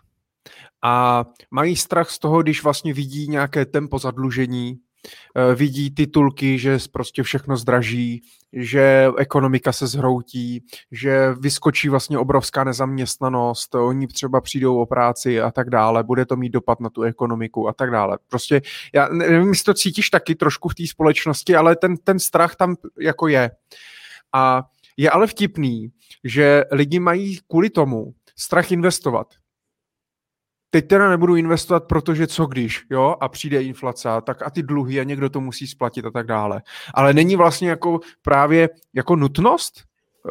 A 0.83 1.25
mají 1.51 1.75
strach 1.75 2.09
z 2.09 2.19
toho, 2.19 2.41
když 2.41 2.63
vlastně 2.63 2.93
vidí 2.93 3.27
nějaké 3.27 3.65
tempo 3.65 3.99
zadlužení, 3.99 4.75
Eh, 4.75 4.86
vidí 5.55 5.91
titulky, 5.91 6.59
že 6.59 6.77
prostě 6.91 7.23
všechno 7.23 7.57
zdraží, 7.57 8.21
že 8.53 9.07
ekonomika 9.17 9.71
se 9.71 9.87
zhroutí, 9.87 10.63
že 10.91 11.33
vyskočí 11.39 11.89
vlastně 11.89 12.17
obrovská 12.17 12.63
nezaměstnanost, 12.63 13.75
oni 13.75 14.07
třeba 14.07 14.41
přijdou 14.41 14.81
o 14.81 14.85
práci 14.85 15.41
a 15.41 15.51
tak 15.51 15.69
dále, 15.69 16.03
bude 16.03 16.25
to 16.25 16.35
mít 16.35 16.49
dopad 16.49 16.79
na 16.79 16.89
tu 16.89 17.01
ekonomiku 17.01 17.67
a 17.67 17.73
tak 17.73 17.91
dále. 17.91 18.17
Prostě 18.27 18.61
já 18.93 19.09
nevím, 19.09 19.49
jestli 19.49 19.63
to 19.63 19.73
cítíš 19.73 20.09
taky 20.09 20.35
trošku 20.35 20.69
v 20.69 20.75
té 20.75 20.87
společnosti, 20.87 21.55
ale 21.55 21.75
ten, 21.75 21.97
ten 21.97 22.19
strach 22.19 22.55
tam 22.55 22.75
jako 22.99 23.27
je. 23.27 23.51
A 24.33 24.63
je 24.97 25.09
ale 25.09 25.27
vtipný, 25.27 25.89
že 26.23 26.63
lidi 26.71 26.99
mají 26.99 27.39
kvůli 27.47 27.69
tomu 27.69 28.13
strach 28.35 28.71
investovat 28.71 29.27
teď 30.69 30.87
teda 30.87 31.09
nebudu 31.09 31.35
investovat, 31.35 31.83
protože 31.83 32.27
co 32.27 32.45
když, 32.45 32.85
jo, 32.89 33.15
a 33.19 33.29
přijde 33.29 33.63
inflace, 33.63 34.09
tak 34.23 34.41
a 34.41 34.49
ty 34.49 34.63
dluhy 34.63 34.99
a 34.99 35.03
někdo 35.03 35.29
to 35.29 35.41
musí 35.41 35.67
splatit 35.67 36.05
a 36.05 36.11
tak 36.11 36.27
dále. 36.27 36.61
Ale 36.93 37.13
není 37.13 37.35
vlastně 37.35 37.69
jako 37.69 37.99
právě 38.21 38.69
jako 38.93 39.15
nutnost 39.15 39.83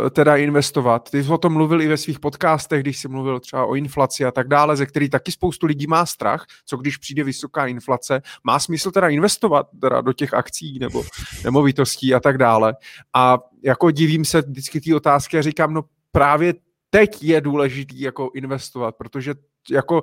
eh, 0.06 0.10
teda 0.10 0.36
investovat. 0.36 1.10
Ty 1.10 1.24
jsi 1.24 1.32
o 1.32 1.38
tom 1.38 1.52
mluvil 1.52 1.82
i 1.82 1.88
ve 1.88 1.96
svých 1.96 2.20
podcastech, 2.20 2.82
když 2.82 2.98
jsi 2.98 3.08
mluvil 3.08 3.40
třeba 3.40 3.64
o 3.64 3.74
inflaci 3.74 4.24
a 4.24 4.30
tak 4.30 4.48
dále, 4.48 4.76
ze 4.76 4.86
který 4.86 5.08
taky 5.08 5.32
spoustu 5.32 5.66
lidí 5.66 5.86
má 5.86 6.06
strach, 6.06 6.46
co 6.66 6.76
když 6.76 6.96
přijde 6.96 7.24
vysoká 7.24 7.66
inflace. 7.66 8.22
Má 8.44 8.58
smysl 8.58 8.90
teda 8.90 9.08
investovat 9.08 9.66
teda 9.80 10.00
do 10.00 10.12
těch 10.12 10.34
akcí 10.34 10.78
nebo 10.78 11.04
nemovitostí 11.44 12.14
a 12.14 12.20
tak 12.20 12.38
dále. 12.38 12.74
A 13.14 13.38
jako 13.62 13.90
divím 13.90 14.24
se 14.24 14.42
vždycky 14.42 14.80
ty 14.80 14.94
otázky 14.94 15.38
a 15.38 15.42
říkám, 15.42 15.74
no 15.74 15.84
právě 16.12 16.54
teď 16.90 17.22
je 17.22 17.40
důležitý 17.40 18.00
jako 18.00 18.30
investovat, 18.34 18.94
protože 18.96 19.34
jako, 19.70 20.02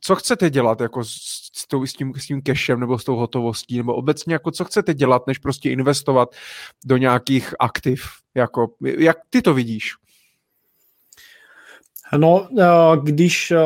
co 0.00 0.16
chcete 0.16 0.50
dělat 0.50 0.80
jako 0.80 1.04
s, 1.04 1.10
s, 1.54 1.66
tou, 1.68 1.86
s, 1.86 1.92
tím, 1.92 2.14
s 2.16 2.26
tím 2.26 2.42
cashem 2.42 2.80
nebo 2.80 2.98
s 2.98 3.04
tou 3.04 3.16
hotovostí, 3.16 3.76
nebo 3.76 3.94
obecně 3.94 4.32
jako 4.32 4.50
co 4.50 4.64
chcete 4.64 4.94
dělat, 4.94 5.26
než 5.26 5.38
prostě 5.38 5.70
investovat 5.70 6.28
do 6.84 6.96
nějakých 6.96 7.54
aktiv, 7.58 8.02
jako, 8.34 8.74
jak 8.80 9.16
ty 9.30 9.42
to 9.42 9.54
vidíš? 9.54 9.94
No, 12.16 12.48
eh, 12.58 12.64
když 13.02 13.50
eh, 13.50 13.58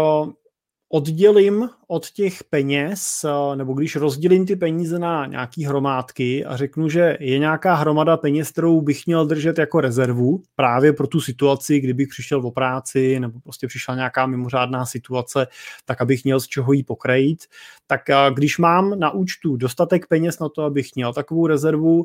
oddělím 0.88 1.68
od 1.92 2.10
těch 2.10 2.44
peněz, 2.44 3.24
eh, 3.24 3.56
nebo 3.56 3.74
když 3.74 3.96
rozdělím 3.96 4.46
ty 4.46 4.56
peníze 4.56 4.98
na 4.98 5.26
nějaký 5.26 5.64
hromádky 5.64 6.44
a 6.44 6.56
řeknu, 6.56 6.88
že 6.88 7.16
je 7.20 7.38
nějaká 7.38 7.74
hromada 7.74 8.16
peněz, 8.16 8.50
kterou 8.50 8.80
bych 8.80 9.06
měl 9.06 9.26
držet 9.26 9.58
jako 9.58 9.80
rezervu 9.80 10.42
právě 10.54 10.92
pro 10.92 11.06
tu 11.06 11.20
situaci, 11.20 11.80
kdybych 11.80 12.08
přišel 12.08 12.46
o 12.46 12.50
práci 12.50 13.20
nebo 13.20 13.40
prostě 13.40 13.66
přišla 13.66 13.94
nějaká 13.94 14.26
mimořádná 14.26 14.86
situace, 14.86 15.46
tak 15.84 16.00
abych 16.00 16.24
měl 16.24 16.40
z 16.40 16.46
čeho 16.46 16.72
jí 16.72 16.82
pokrejit, 16.82 17.44
tak 17.86 18.10
eh, 18.10 18.14
když 18.34 18.58
mám 18.58 18.98
na 18.98 19.10
účtu 19.10 19.56
dostatek 19.56 20.06
peněz 20.06 20.38
na 20.38 20.48
to, 20.48 20.62
abych 20.62 20.88
měl 20.94 21.12
takovou 21.12 21.46
rezervu, 21.46 22.04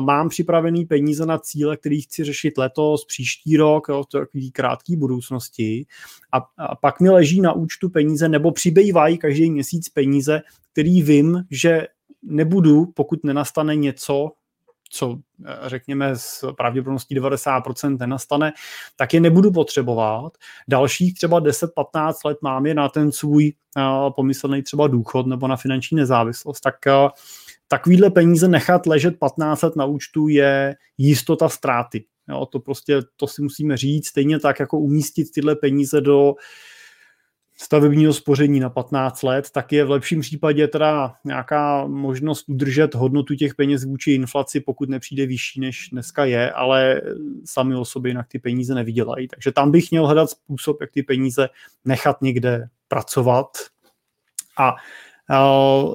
mám 0.00 0.28
připravený 0.28 0.84
peníze 0.84 1.26
na 1.26 1.38
cíle, 1.38 1.76
který 1.76 2.00
chci 2.00 2.24
řešit 2.24 2.58
letos, 2.58 3.04
příští 3.04 3.56
rok, 3.56 3.88
jo, 3.88 4.02
v 4.02 4.06
takový 4.06 4.50
krátký 4.50 4.96
budoucnosti 4.96 5.86
a, 6.32 6.36
a 6.58 6.76
pak 6.76 7.00
mi 7.00 7.10
leží 7.10 7.40
na 7.40 7.52
účtu 7.52 7.88
peníze 7.88 8.28
nebo 8.28 8.52
přibývají 8.52 9.15
každý 9.18 9.50
měsíc 9.50 9.88
peníze, 9.88 10.42
který 10.72 11.02
vím, 11.02 11.42
že 11.50 11.86
nebudu, 12.22 12.86
pokud 12.86 13.24
nenastane 13.24 13.76
něco, 13.76 14.30
co 14.90 15.18
řekněme 15.66 16.10
s 16.16 16.52
pravděpodobností 16.52 17.20
90% 17.20 17.98
nenastane, 17.98 18.52
tak 18.96 19.14
je 19.14 19.20
nebudu 19.20 19.52
potřebovat. 19.52 20.32
Dalších 20.68 21.14
třeba 21.14 21.40
10-15 21.40 22.14
let 22.24 22.38
mám 22.42 22.66
je 22.66 22.74
na 22.74 22.88
ten 22.88 23.12
svůj 23.12 23.52
uh, 23.76 24.10
pomyslný 24.16 24.62
třeba 24.62 24.86
důchod 24.86 25.26
nebo 25.26 25.48
na 25.48 25.56
finanční 25.56 25.96
nezávislost. 25.96 26.60
Tak 26.60 26.74
uh, 26.86 27.10
takovýhle 27.68 28.10
peníze 28.10 28.48
nechat 28.48 28.86
ležet 28.86 29.18
15 29.18 29.62
let 29.62 29.76
na 29.76 29.84
účtu 29.84 30.28
je 30.28 30.74
jistota 30.98 31.48
ztráty. 31.48 32.04
Jo, 32.28 32.46
to 32.46 32.60
prostě, 32.60 33.00
to 33.16 33.26
si 33.26 33.42
musíme 33.42 33.76
říct, 33.76 34.08
stejně 34.08 34.40
tak 34.40 34.60
jako 34.60 34.78
umístit 34.78 35.30
tyhle 35.30 35.56
peníze 35.56 36.00
do 36.00 36.34
stavebního 37.56 38.12
spoření 38.12 38.60
na 38.60 38.70
15 38.70 39.22
let, 39.22 39.50
tak 39.50 39.72
je 39.72 39.84
v 39.84 39.90
lepším 39.90 40.20
případě 40.20 40.68
teda 40.68 41.14
nějaká 41.24 41.86
možnost 41.86 42.48
udržet 42.48 42.94
hodnotu 42.94 43.34
těch 43.34 43.54
peněz 43.54 43.84
vůči 43.84 44.12
inflaci, 44.12 44.60
pokud 44.60 44.88
nepřijde 44.88 45.26
vyšší, 45.26 45.60
než 45.60 45.88
dneska 45.92 46.24
je, 46.24 46.50
ale 46.50 47.02
sami 47.44 47.76
o 47.76 47.84
sobě 47.84 48.10
jinak 48.10 48.28
ty 48.28 48.38
peníze 48.38 48.74
nevydělají. 48.74 49.28
Takže 49.28 49.52
tam 49.52 49.70
bych 49.70 49.90
měl 49.90 50.06
hledat 50.06 50.30
způsob, 50.30 50.80
jak 50.80 50.90
ty 50.90 51.02
peníze 51.02 51.48
nechat 51.84 52.22
někde 52.22 52.68
pracovat 52.88 53.46
a 54.58 54.74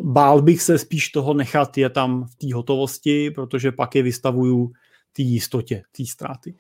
Bál 0.02 0.42
bych 0.42 0.62
se 0.62 0.78
spíš 0.78 1.10
toho 1.10 1.34
nechat 1.34 1.78
je 1.78 1.90
tam 1.90 2.26
v 2.26 2.36
té 2.36 2.54
hotovosti, 2.54 3.32
protože 3.32 3.72
pak 3.72 3.96
je 3.96 4.04
vystavuju 4.04 4.72
té 5.14 5.22
jistotě, 5.22 5.84
té 5.98 6.06
ztráty. 6.06 6.56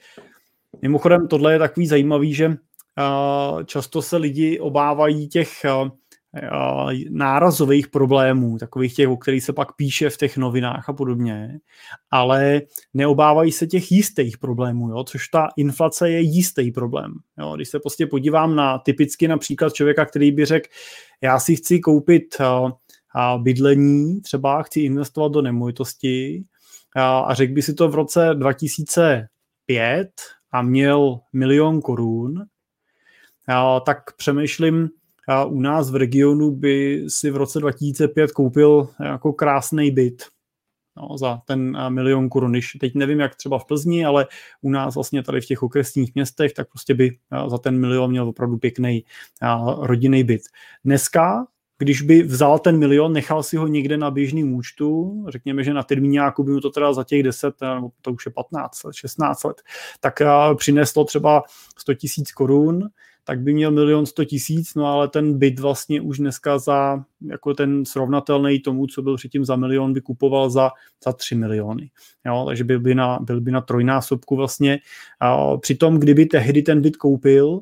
Mimochodem, 0.82 1.28
tohle 1.28 1.54
je 1.54 1.60
takový 1.60 1.88
zajímavý, 1.88 2.34
že 2.34 2.56
často 3.66 4.02
se 4.02 4.18
lidi 4.18 4.60
obávají 4.60 5.28
těch 5.28 5.50
nárazových 7.10 7.88
problémů, 7.88 8.58
takových 8.58 8.96
těch, 8.96 9.08
o 9.08 9.18
kterých 9.18 9.44
se 9.44 9.54
pak 9.54 9.76
píše 9.76 10.10
v 10.10 10.18
těch 10.18 10.38
novinách 10.38 10.90
a 10.90 10.94
podobně, 10.94 11.60
ale 12.12 12.62
neobávají 12.94 13.52
se 13.52 13.68
těch 13.68 13.92
jistých 13.92 14.38
problémů, 14.38 14.90
jo? 14.90 15.04
což 15.04 15.28
ta 15.28 15.48
inflace 15.58 16.10
je 16.10 16.20
jistý 16.20 16.72
problém. 16.72 17.14
Jo? 17.40 17.56
Když 17.56 17.70
se 17.70 17.80
prostě 17.80 18.08
podívám 18.08 18.56
na 18.56 18.78
typicky 18.78 19.28
například 19.28 19.74
člověka, 19.74 20.06
který 20.06 20.32
by 20.32 20.46
řekl, 20.46 20.70
já 21.22 21.40
si 21.40 21.56
chci 21.56 21.80
koupit 21.80 22.36
bydlení, 23.38 24.22
třeba 24.22 24.64
chci 24.64 24.82
investovat 24.82 25.32
do 25.32 25.42
nemovitosti 25.42 26.44
a 26.96 27.34
řekl 27.34 27.54
by 27.54 27.62
si 27.62 27.74
to 27.74 27.90
v 27.90 27.96
roce 27.96 28.30
2005 28.34 30.10
a 30.52 30.62
měl 30.62 31.20
milion 31.34 31.82
korun, 31.82 32.34
tak 33.86 34.16
přemýšlím, 34.16 34.90
u 35.48 35.60
nás 35.60 35.92
v 35.92 35.96
regionu 35.96 36.52
by 36.52 37.06
si 37.08 37.32
v 37.32 37.36
roce 37.36 37.60
2005 37.60 38.32
koupil 38.32 38.90
jako 39.04 39.34
krásný 39.34 39.92
byt 39.92 40.24
no, 40.98 41.18
za 41.18 41.42
ten 41.46 41.90
milion 41.90 42.30
korun. 42.30 42.60
Teď 42.80 42.96
nevím, 42.96 43.20
jak 43.20 43.36
třeba 43.36 43.60
v 43.60 43.66
Plzni, 43.66 44.06
ale 44.06 44.28
u 44.62 44.70
nás 44.70 44.96
vlastně 44.96 45.24
tady 45.24 45.42
v 45.42 45.46
těch 45.46 45.64
okresních 45.64 46.16
městech, 46.16 46.54
tak 46.54 46.70
prostě 46.70 46.94
by 46.94 47.18
za 47.48 47.58
ten 47.58 47.80
milion 47.80 48.10
měl 48.10 48.30
opravdu 48.30 48.58
pěkný 48.58 49.04
rodinný 49.80 50.24
byt. 50.24 50.42
Dneska 50.86 51.46
když 51.78 52.02
by 52.02 52.24
vzal 52.24 52.60
ten 52.60 52.78
milion, 52.78 53.14
nechal 53.14 53.44
si 53.44 53.58
ho 53.58 53.68
někde 53.68 53.98
na 53.98 54.12
běžným 54.12 54.54
účtu, 54.54 55.26
řekněme, 55.30 55.64
že 55.64 55.74
na 55.74 55.84
termíňáku 55.84 56.44
by 56.44 56.52
mu 56.52 56.60
to 56.60 56.70
teda 56.70 56.94
za 56.94 57.04
těch 57.04 57.24
10, 57.24 57.54
nebo 57.76 57.90
to 58.02 58.14
už 58.14 58.26
je 58.26 58.32
15 58.32 58.84
let, 58.84 58.96
16 58.96 59.44
let, 59.44 59.62
tak 60.00 60.22
přineslo 60.56 61.06
třeba 61.06 61.44
100 61.78 61.94
tisíc 61.94 62.32
korun, 62.32 62.90
tak 63.24 63.40
by 63.40 63.54
měl 63.54 63.72
milion 63.72 64.06
100 64.06 64.26
tisíc, 64.26 64.76
no 64.76 64.86
ale 64.86 65.08
ten 65.08 65.38
byt 65.38 65.60
vlastně 65.60 66.02
už 66.02 66.18
dneska 66.18 66.60
za, 66.60 67.04
jako 67.22 67.54
ten 67.54 67.86
srovnatelný 67.86 68.60
tomu, 68.60 68.88
co 68.88 69.02
byl 69.02 69.18
předtím 69.18 69.46
za 69.46 69.56
milion, 69.56 69.94
by 69.94 70.02
kupoval 70.02 70.50
za, 70.50 70.70
za 71.06 71.14
3 71.14 71.36
miliony. 71.36 71.90
Jo, 72.26 72.44
takže 72.48 72.64
byl 72.64 72.80
by 72.80 72.96
na, 72.96 73.20
byl 73.22 73.42
by 73.42 73.52
na 73.52 73.62
trojnásobku 73.62 74.36
vlastně. 74.36 74.80
A 75.20 75.58
přitom, 75.58 76.00
kdyby 76.00 76.26
tehdy 76.26 76.62
ten 76.62 76.82
byt 76.82 76.98
koupil, 76.98 77.62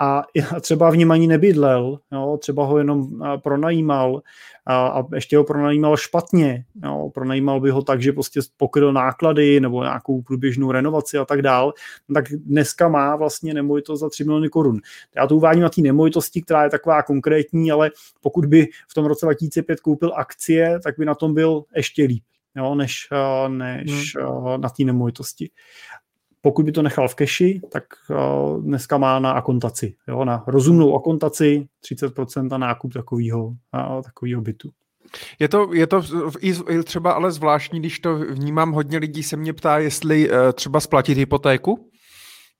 a 0.00 0.22
třeba 0.60 0.90
v 0.90 0.96
něm 0.96 1.10
ani 1.10 1.26
nebydlel, 1.26 1.98
jo, 2.12 2.38
třeba 2.40 2.64
ho 2.64 2.78
jenom 2.78 3.08
pronajímal 3.42 4.22
a 4.66 5.02
ještě 5.14 5.36
ho 5.36 5.44
pronajímal 5.44 5.96
špatně, 5.96 6.64
jo, 6.84 7.10
pronajímal 7.14 7.60
by 7.60 7.70
ho 7.70 7.82
tak, 7.82 8.02
že 8.02 8.12
prostě 8.12 8.40
pokryl 8.56 8.92
náklady 8.92 9.60
nebo 9.60 9.82
nějakou 9.82 10.22
průběžnou 10.22 10.72
renovaci 10.72 11.18
a 11.18 11.24
tak 11.24 11.42
dál, 11.42 11.72
tak 12.14 12.24
dneska 12.28 12.88
má 12.88 13.16
vlastně 13.16 13.54
nemovitost 13.54 14.00
za 14.00 14.08
3 14.08 14.24
miliony 14.24 14.48
korun. 14.48 14.80
Já 15.16 15.26
to 15.26 15.36
uvádím 15.36 15.62
na 15.62 15.68
té 15.68 15.80
nemovitosti, 15.80 16.42
která 16.42 16.64
je 16.64 16.70
taková 16.70 17.02
konkrétní, 17.02 17.72
ale 17.72 17.90
pokud 18.20 18.46
by 18.46 18.66
v 18.88 18.94
tom 18.94 19.04
roce 19.04 19.26
2005 19.26 19.80
koupil 19.80 20.12
akcie, 20.16 20.80
tak 20.84 20.94
by 20.98 21.04
na 21.04 21.14
tom 21.14 21.34
byl 21.34 21.64
ještě 21.76 22.04
líp 22.04 22.22
jo, 22.56 22.74
než, 22.74 23.08
než 23.48 24.16
hmm. 24.16 24.60
na 24.60 24.68
té 24.68 24.84
nemovitosti 24.84 25.50
pokud 26.40 26.64
by 26.64 26.72
to 26.72 26.82
nechal 26.82 27.08
v 27.08 27.14
keši, 27.14 27.60
tak 27.72 27.84
uh, 28.10 28.62
dneska 28.62 28.98
má 28.98 29.18
na 29.18 29.30
akontaci, 29.30 29.94
jo, 30.08 30.24
na 30.24 30.44
rozumnou 30.46 30.96
akontaci 30.96 31.66
30% 31.92 32.48
na 32.48 32.58
nákup 32.58 32.92
takového, 32.92 33.52
takového 34.04 34.42
bytu. 34.42 34.70
Je 35.38 35.48
to, 35.48 35.74
je 35.74 35.86
to 35.86 36.02
i 36.40 36.82
třeba 36.82 37.12
ale 37.12 37.32
zvláštní, 37.32 37.80
když 37.80 38.00
to 38.00 38.16
vnímám, 38.16 38.72
hodně 38.72 38.98
lidí 38.98 39.22
se 39.22 39.36
mě 39.36 39.52
ptá, 39.52 39.78
jestli 39.78 40.30
uh, 40.30 40.36
třeba 40.52 40.80
splatit 40.80 41.18
hypotéku, 41.18 41.90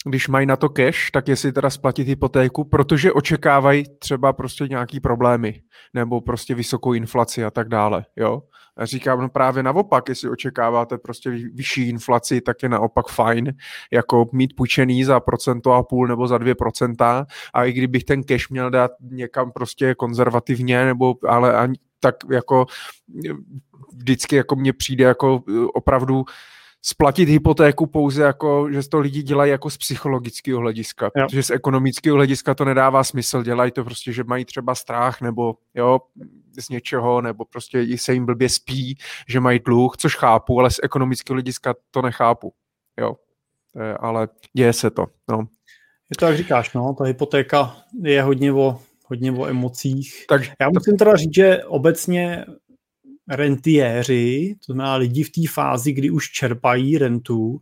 když 0.06 0.28
mají 0.28 0.46
na 0.46 0.56
to 0.56 0.68
cash, 0.68 1.10
tak 1.10 1.28
jestli 1.28 1.52
teda 1.52 1.70
splatit 1.70 2.08
hypotéku, 2.08 2.64
protože 2.64 3.12
očekávají 3.12 3.84
třeba 3.98 4.32
prostě 4.32 4.64
nějaký 4.68 5.00
problémy 5.00 5.60
nebo 5.94 6.20
prostě 6.20 6.54
vysokou 6.54 6.92
inflaci 6.92 7.44
a 7.44 7.50
tak 7.50 7.68
dále, 7.68 8.04
jo. 8.16 8.42
Říkám, 8.82 9.20
no 9.20 9.28
právě 9.28 9.62
naopak, 9.62 10.08
jestli 10.08 10.30
očekáváte 10.30 10.98
prostě 10.98 11.30
vyšší 11.30 11.88
inflaci, 11.88 12.40
tak 12.40 12.62
je 12.62 12.68
naopak 12.68 13.08
fajn, 13.08 13.52
jako 13.92 14.26
mít 14.32 14.56
půjčený 14.56 15.04
za 15.04 15.20
procento 15.20 15.72
a 15.72 15.82
půl 15.82 16.06
nebo 16.06 16.28
za 16.28 16.38
dvě 16.38 16.54
procenta. 16.54 17.26
A 17.54 17.64
i 17.64 17.72
kdybych 17.72 18.04
ten 18.04 18.22
cash 18.22 18.50
měl 18.50 18.70
dát 18.70 18.90
někam 19.00 19.52
prostě 19.52 19.94
konzervativně, 19.94 20.84
nebo 20.84 21.14
ale 21.28 21.56
ani, 21.56 21.74
tak 22.00 22.16
jako 22.30 22.66
vždycky 23.96 24.36
jako 24.36 24.56
mně 24.56 24.72
přijde 24.72 25.04
jako 25.04 25.42
opravdu 25.74 26.24
splatit 26.82 27.28
hypotéku 27.28 27.86
pouze 27.86 28.22
jako, 28.22 28.68
že 28.72 28.88
to 28.88 28.98
lidi 28.98 29.22
dělají 29.22 29.50
jako 29.50 29.70
z 29.70 29.76
psychologického 29.76 30.60
hlediska, 30.60 31.10
jo. 31.16 31.26
protože 31.26 31.42
z 31.42 31.50
ekonomického 31.50 32.16
hlediska 32.16 32.54
to 32.54 32.64
nedává 32.64 33.04
smysl, 33.04 33.42
dělají 33.42 33.72
to 33.72 33.84
prostě, 33.84 34.12
že 34.12 34.24
mají 34.24 34.44
třeba 34.44 34.74
strach 34.74 35.20
nebo 35.20 35.54
jo, 35.74 35.98
z 36.60 36.68
něčeho, 36.68 37.20
nebo 37.20 37.44
prostě 37.44 37.86
se 37.96 38.14
jim 38.14 38.26
blbě 38.26 38.48
spí, 38.48 38.98
že 39.28 39.40
mají 39.40 39.58
dluh, 39.58 39.96
což 39.96 40.16
chápu, 40.16 40.60
ale 40.60 40.70
z 40.70 40.80
ekonomického 40.82 41.34
hlediska 41.34 41.74
to 41.90 42.02
nechápu, 42.02 42.52
jo, 43.00 43.16
ale 44.00 44.28
děje 44.56 44.72
se 44.72 44.90
to, 44.90 45.06
no. 45.30 45.38
Je 46.10 46.16
to, 46.18 46.26
jak 46.26 46.36
říkáš, 46.36 46.74
no, 46.74 46.94
ta 46.98 47.04
hypotéka 47.04 47.76
je 48.02 48.22
hodně 48.22 48.52
o, 48.52 48.78
hodně 49.06 49.32
o 49.32 49.46
emocích. 49.46 50.24
Tak, 50.28 50.42
Já 50.60 50.68
musím 50.68 50.96
teda 50.96 51.16
říct, 51.16 51.34
že 51.34 51.64
obecně 51.64 52.44
rentiéři, 53.28 54.54
to 54.66 54.72
znamená 54.72 54.94
lidi 54.94 55.22
v 55.22 55.30
té 55.30 55.40
fázi, 55.50 55.92
kdy 55.92 56.10
už 56.10 56.30
čerpají 56.30 56.98
rentu, 56.98 57.58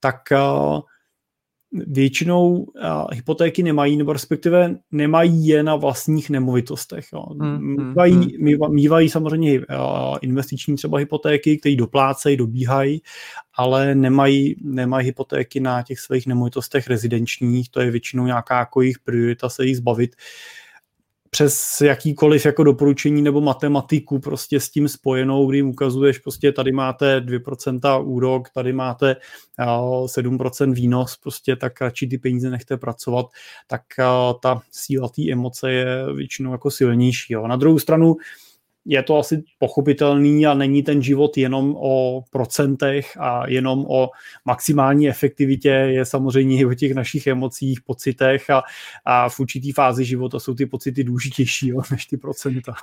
tak 0.00 0.16
uh, 0.32 0.80
většinou 1.72 2.52
uh, 2.52 2.64
hypotéky 3.12 3.62
nemají, 3.62 3.96
nebo 3.96 4.12
respektive 4.12 4.76
nemají 4.90 5.46
je 5.46 5.62
na 5.62 5.76
vlastních 5.76 6.30
nemovitostech. 6.30 7.06
Jo. 7.12 7.24
Hmm, 7.40 7.76
mývají, 7.88 8.14
hmm. 8.14 8.74
mývají 8.74 9.08
samozřejmě 9.08 9.60
uh, 9.60 9.64
investiční 10.22 10.76
třeba 10.76 10.98
hypotéky, 10.98 11.58
které 11.58 11.76
doplácejí, 11.76 12.36
dobíhají, 12.36 13.02
ale 13.54 13.94
nemají, 13.94 14.56
nemají 14.62 15.06
hypotéky 15.06 15.60
na 15.60 15.82
těch 15.82 16.00
svých 16.00 16.26
nemovitostech 16.26 16.88
rezidenčních, 16.88 17.70
to 17.70 17.80
je 17.80 17.90
většinou 17.90 18.26
nějaká 18.26 18.58
jako 18.58 18.80
jejich 18.80 18.98
priorita 18.98 19.48
se 19.48 19.66
jich 19.66 19.76
zbavit. 19.76 20.16
Uh, 20.16 20.22
přes 21.30 21.80
jakýkoliv 21.80 22.46
jako 22.46 22.64
doporučení 22.64 23.22
nebo 23.22 23.40
matematiku 23.40 24.18
prostě 24.18 24.60
s 24.60 24.70
tím 24.70 24.88
spojenou, 24.88 25.46
kdy 25.46 25.58
jim 25.58 25.68
ukazuješ 25.68 26.18
prostě 26.18 26.52
tady 26.52 26.72
máte 26.72 27.20
2% 27.20 28.04
úrok, 28.06 28.50
tady 28.50 28.72
máte 28.72 29.16
7% 29.58 30.74
výnos, 30.74 31.16
prostě 31.16 31.56
tak 31.56 31.80
radši 31.80 32.06
ty 32.06 32.18
peníze 32.18 32.50
nechte 32.50 32.76
pracovat, 32.76 33.26
tak 33.66 33.82
ta 34.42 34.60
síla 34.70 35.08
té 35.08 35.32
emoce 35.32 35.72
je 35.72 36.12
většinou 36.14 36.52
jako 36.52 36.70
silnější. 36.70 37.32
Jo. 37.32 37.46
Na 37.46 37.56
druhou 37.56 37.78
stranu 37.78 38.16
je 38.88 39.02
to 39.02 39.18
asi 39.18 39.42
pochopitelný 39.58 40.46
a 40.46 40.54
není 40.54 40.82
ten 40.82 41.02
život 41.02 41.36
jenom 41.36 41.76
o 41.78 42.22
procentech 42.30 43.16
a 43.20 43.48
jenom 43.48 43.86
o 43.88 44.10
maximální 44.44 45.08
efektivitě, 45.08 45.68
je 45.68 46.04
samozřejmě 46.04 46.58
i 46.58 46.64
o 46.64 46.74
těch 46.74 46.94
našich 46.94 47.26
emocích, 47.26 47.80
pocitech 47.80 48.50
a, 48.50 48.62
a 49.04 49.28
v 49.28 49.40
určitý 49.40 49.72
fázi 49.72 50.04
života 50.04 50.40
jsou 50.40 50.54
ty 50.54 50.66
pocity 50.66 51.04
důležitější 51.04 51.68
jo, 51.68 51.80
než 51.90 52.06
ty 52.06 52.16
procenta. 52.16 52.74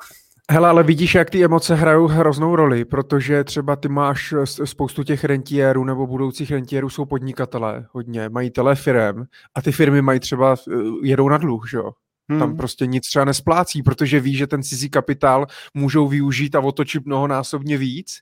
Hele, 0.51 0.70
ale 0.70 0.84
vidíš, 0.84 1.16
jak 1.16 1.30
ty 1.30 1.45
emoce 1.45 1.76
hrajou 1.76 2.08
hroznou 2.08 2.56
roli, 2.56 2.86
protože 2.86 3.43
třeba 3.43 3.76
ty 3.76 3.88
máš 3.88 4.34
spoustu 4.66 5.03
těch 5.03 5.24
rentiérů 5.24 5.84
nebo 5.84 6.08
budoucích 6.08 6.51
rentiérů 6.51 6.89
jsou 6.89 7.06
podnikatelé 7.06 7.86
hodně, 7.91 8.30
majitelé 8.30 8.76
firm 8.76 9.24
a 9.56 9.62
ty 9.62 9.72
firmy 9.72 10.01
mají 10.01 10.20
třeba, 10.20 10.56
eh, 10.56 10.74
jedou 11.03 11.30
na 11.30 11.38
dluh, 11.38 11.70
že 11.70 11.78
jo? 11.78 11.91
Hmm. 12.30 12.39
Tam 12.39 12.57
prostě 12.57 12.86
nic 12.86 13.07
třeba 13.07 13.26
nesplácí, 13.26 13.84
protože 13.84 14.19
ví, 14.19 14.36
že 14.36 14.47
ten 14.47 14.63
cizí 14.63 14.89
kapitál 14.89 15.45
můžou 15.73 16.07
využít 16.07 16.55
a 16.55 16.59
otočit 16.59 17.05
mnohonásobně 17.05 17.78
víc, 17.78 18.19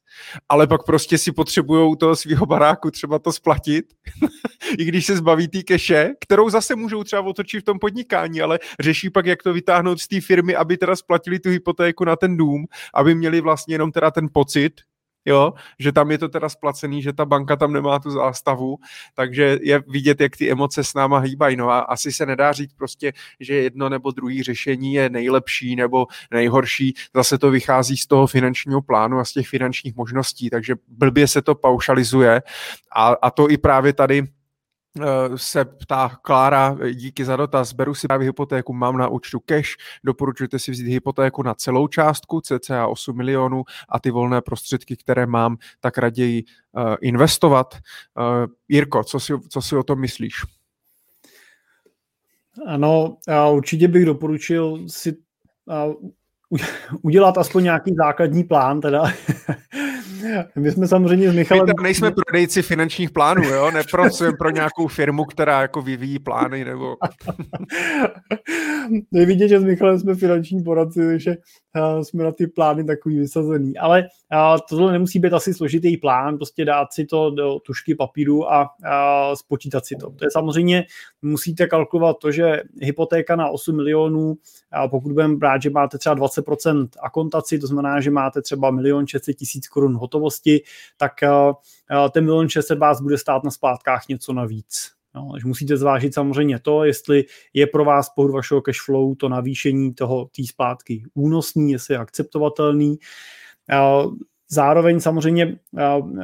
ale 0.50 0.68
pak 0.68 0.86
prostě 0.86 1.18
si 1.18 1.32
potřebují 1.32 1.98
toho 1.98 2.16
svého 2.16 2.46
baráku 2.46 2.92
třeba 2.92 3.20
to 3.20 3.32
splatit, 3.32 3.86
i 4.78 4.86
když 4.86 5.06
se 5.06 5.18
zbaví 5.18 5.48
té 5.48 5.64
keše, 5.64 6.10
kterou 6.22 6.50
zase 6.50 6.76
můžou 6.76 7.04
třeba 7.04 7.22
otočit 7.22 7.60
v 7.60 7.66
tom 7.66 7.80
podnikání, 7.80 8.42
ale 8.42 8.60
řeší 8.80 9.10
pak, 9.10 9.26
jak 9.26 9.44
to 9.44 9.54
vytáhnout 9.54 10.00
z 10.00 10.08
té 10.08 10.22
firmy, 10.22 10.56
aby 10.56 10.78
teda 10.78 10.96
splatili 10.96 11.40
tu 11.40 11.50
hypotéku 11.50 12.06
na 12.06 12.16
ten 12.16 12.38
dům, 12.38 12.66
aby 12.94 13.16
měli 13.16 13.42
vlastně 13.42 13.76
jenom 13.76 13.92
teda 13.92 14.12
ten 14.12 14.28
pocit, 14.34 14.74
jo, 15.26 15.54
že 15.80 15.92
tam 15.92 16.12
je 16.12 16.18
to 16.18 16.30
teda 16.30 16.50
splacený, 16.50 17.02
že 17.02 17.14
ta 17.14 17.26
banka 17.26 17.56
tam 17.56 17.74
nemá 17.74 18.00
tu 18.00 18.12
zástavu, 18.12 18.78
takže 19.14 19.60
je 19.62 19.84
vidět, 19.88 20.22
jak 20.22 20.38
ty 20.38 20.52
emoce 20.52 20.84
s 20.84 20.94
náma 20.94 21.18
hýbají, 21.18 21.56
no 21.56 21.70
a 21.70 21.80
asi 21.80 22.12
se 22.12 22.26
nedá 22.26 22.52
říct 22.52 22.74
prostě, 22.74 23.14
že 23.40 23.56
jedno 23.56 23.90
nebo 23.90 24.12
druhý 24.12 24.44
řešení 24.44 24.94
je 24.94 25.10
nejlepší 25.10 25.76
nebo 25.76 26.08
nejhorší, 26.32 26.94
zase 27.16 27.38
to 27.38 27.52
vychází 27.52 27.98
z 27.98 28.08
toho 28.08 28.28
finančního 28.28 28.82
plánu 28.82 29.20
a 29.20 29.26
z 29.26 29.34
těch 29.34 29.48
finančních 29.48 29.96
možností, 29.96 30.50
takže 30.50 30.76
blbě 30.88 31.28
se 31.28 31.42
to 31.42 31.56
paušalizuje. 31.56 32.42
A, 32.96 33.08
a 33.22 33.32
to 33.32 33.50
i 33.50 33.58
právě 33.58 33.94
tady 33.94 34.24
se 35.36 35.66
ptá 35.66 36.18
Klára, 36.22 36.78
díky 36.94 37.26
za 37.26 37.36
dotaz, 37.36 37.74
beru 37.74 37.96
si 37.96 38.08
právě 38.08 38.28
hypotéku, 38.28 38.74
mám 38.74 38.98
na 38.98 39.08
účtu 39.08 39.40
cash, 39.40 39.70
doporučujete 40.04 40.60
si 40.60 40.72
vzít 40.72 40.88
hypotéku 40.88 41.44
na 41.44 41.54
celou 41.54 41.88
částku, 41.88 42.42
cca 42.42 42.88
8 42.88 43.18
milionů 43.18 43.64
a 43.90 44.00
ty 44.00 44.12
volné 44.12 44.42
prostředky, 44.42 44.98
které 44.98 45.26
mám, 45.26 45.58
tak 45.80 45.98
raději 45.98 46.44
uh, 46.72 46.96
investovat. 47.02 47.78
Jirko, 48.68 49.04
co 49.04 49.20
si, 49.20 49.34
co 49.50 49.62
si 49.62 49.76
o 49.76 49.84
tom 49.84 50.00
myslíš? 50.00 50.34
Ano, 52.68 53.18
já 53.28 53.48
určitě 53.48 53.88
bych 53.88 54.06
doporučil 54.06 54.80
si 54.88 55.18
udělat 57.02 57.38
aspoň 57.38 57.64
nějaký 57.64 57.96
základní 57.96 58.44
plán, 58.44 58.82
teda 58.82 59.04
My 60.56 60.72
jsme 60.72 60.88
samozřejmě 60.88 61.32
s 61.32 61.36
Michalem... 61.36 61.66
My 61.66 61.84
nejsme 61.84 62.12
prodejci 62.12 62.62
finančních 62.62 63.12
plánů, 63.12 63.44
jo? 63.44 63.72
Nepracujeme 63.72 64.38
pro 64.38 64.50
nějakou 64.50 64.88
firmu, 64.88 65.26
která 65.26 65.62
jako 65.62 65.82
vyvíjí 65.82 66.20
plány, 66.20 66.66
nebo... 66.66 66.96
Nevidíte, 69.12 69.48
že 69.48 69.60
s 69.60 69.64
Michalem 69.64 70.00
jsme 70.00 70.16
finanční 70.16 70.64
poradci, 70.64 71.00
takže 71.08 71.36
jsme 72.02 72.24
na 72.24 72.32
ty 72.32 72.48
plány 72.48 72.84
takový 72.84 73.20
vysazený. 73.20 73.78
Ale 73.78 74.04
tohle 74.70 74.92
nemusí 74.92 75.20
být 75.20 75.34
asi 75.34 75.54
složitý 75.54 75.98
plán, 75.98 76.38
prostě 76.38 76.66
dát 76.66 76.94
si 76.94 77.06
to 77.06 77.32
do 77.32 77.60
tušky 77.60 77.96
papíru 77.96 78.54
a, 78.54 78.70
spočítat 79.34 79.86
si 79.86 79.96
to. 79.96 80.10
To 80.10 80.26
je 80.26 80.32
samozřejmě, 80.32 80.86
musíte 81.22 81.68
kalkulovat 81.68 82.18
to, 82.22 82.32
že 82.32 82.62
hypotéka 82.82 83.36
na 83.36 83.50
8 83.50 83.76
milionů, 83.76 84.36
a 84.72 84.88
pokud 84.88 85.12
budeme 85.12 85.36
brát, 85.36 85.62
že 85.62 85.70
máte 85.70 85.98
třeba 85.98 86.16
20% 86.16 86.88
akontaci, 87.02 87.60
to 87.60 87.68
znamená, 87.68 88.02
že 88.02 88.12
máte 88.12 88.42
třeba 88.42 88.72
milion 88.72 89.08
600 89.08 89.36
tisíc 89.36 89.68
korun 89.68 89.96
hotovosti, 90.14 90.62
tak 90.98 91.12
ten 92.12 92.26
milion 92.26 92.50
600 92.50 92.80
vás 92.80 93.02
bude 93.02 93.18
stát 93.18 93.44
na 93.44 93.52
splátkách 93.52 94.08
něco 94.10 94.34
navíc. 94.34 94.92
No, 95.16 95.30
takže 95.32 95.48
musíte 95.48 95.78
zvážit 95.78 96.14
samozřejmě 96.14 96.60
to, 96.60 96.84
jestli 96.84 97.26
je 97.54 97.68
pro 97.68 97.86
vás 97.86 98.10
pohod 98.10 98.32
vašeho 98.32 98.62
cash 98.62 98.86
flow 98.86 99.16
to 99.16 99.30
navýšení 99.30 99.94
toho 99.94 100.26
té 100.26 100.44
splátky 100.48 101.04
únosný, 101.14 101.72
jestli 101.72 101.94
je 101.94 101.98
akceptovatelný. 101.98 102.98
Zároveň 104.50 105.00
samozřejmě 105.00 105.60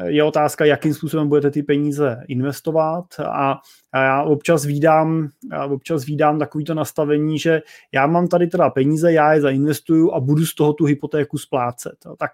je 0.05 0.23
otázka, 0.23 0.65
jakým 0.65 0.93
způsobem 0.93 1.29
budete 1.29 1.51
ty 1.51 1.63
peníze 1.63 2.23
investovat 2.27 3.05
a 3.19 3.61
já 3.95 4.23
občas 4.23 4.65
vídám, 4.65 5.29
občas 5.69 6.05
vídám 6.05 6.39
takovýto 6.39 6.73
nastavení, 6.73 7.39
že 7.39 7.61
já 7.91 8.07
mám 8.07 8.27
tady 8.27 8.47
teda 8.47 8.69
peníze, 8.69 9.11
já 9.11 9.33
je 9.33 9.41
zainvestuju 9.41 10.11
a 10.11 10.19
budu 10.19 10.45
z 10.45 10.55
toho 10.55 10.73
tu 10.73 10.85
hypotéku 10.85 11.37
splácet. 11.37 11.95
Tak 12.17 12.31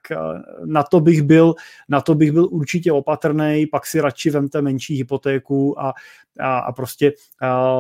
na 0.66 0.84
to 0.84 1.00
bych 1.00 1.22
byl, 1.22 1.56
na 1.90 2.02
to 2.02 2.16
bych 2.16 2.32
byl 2.32 2.48
určitě 2.52 2.92
opatrný, 2.92 3.68
pak 3.72 3.86
si 3.86 4.02
radši 4.02 4.30
vemte 4.30 4.62
menší 4.62 4.96
hypotéku 4.96 5.82
a, 5.82 5.94
a, 6.40 6.58
a 6.58 6.72
prostě 6.72 7.14
a, 7.42 7.76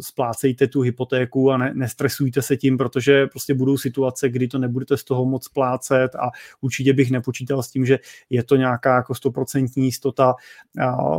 splácejte 0.00 0.66
tu 0.66 0.80
hypotéku 0.80 1.50
a 1.50 1.56
ne, 1.56 1.72
nestresujte 1.74 2.42
se 2.42 2.56
tím, 2.56 2.78
protože 2.78 3.26
prostě 3.26 3.54
budou 3.54 3.76
situace, 3.76 4.28
kdy 4.28 4.48
to 4.48 4.58
nebudete 4.58 4.96
z 4.96 5.04
toho 5.04 5.24
moc 5.24 5.44
splácet 5.44 6.14
a 6.14 6.30
určitě 6.60 6.92
bych 6.92 7.10
nepočítal 7.10 7.62
s 7.62 7.70
tím, 7.70 7.86
že 7.86 7.98
je 8.30 8.44
to 8.44 8.56
nějaká 8.56 8.96
jako 8.96 9.14
stoprocentní 9.14 9.84
jistota 9.84 10.34
a, 10.80 11.16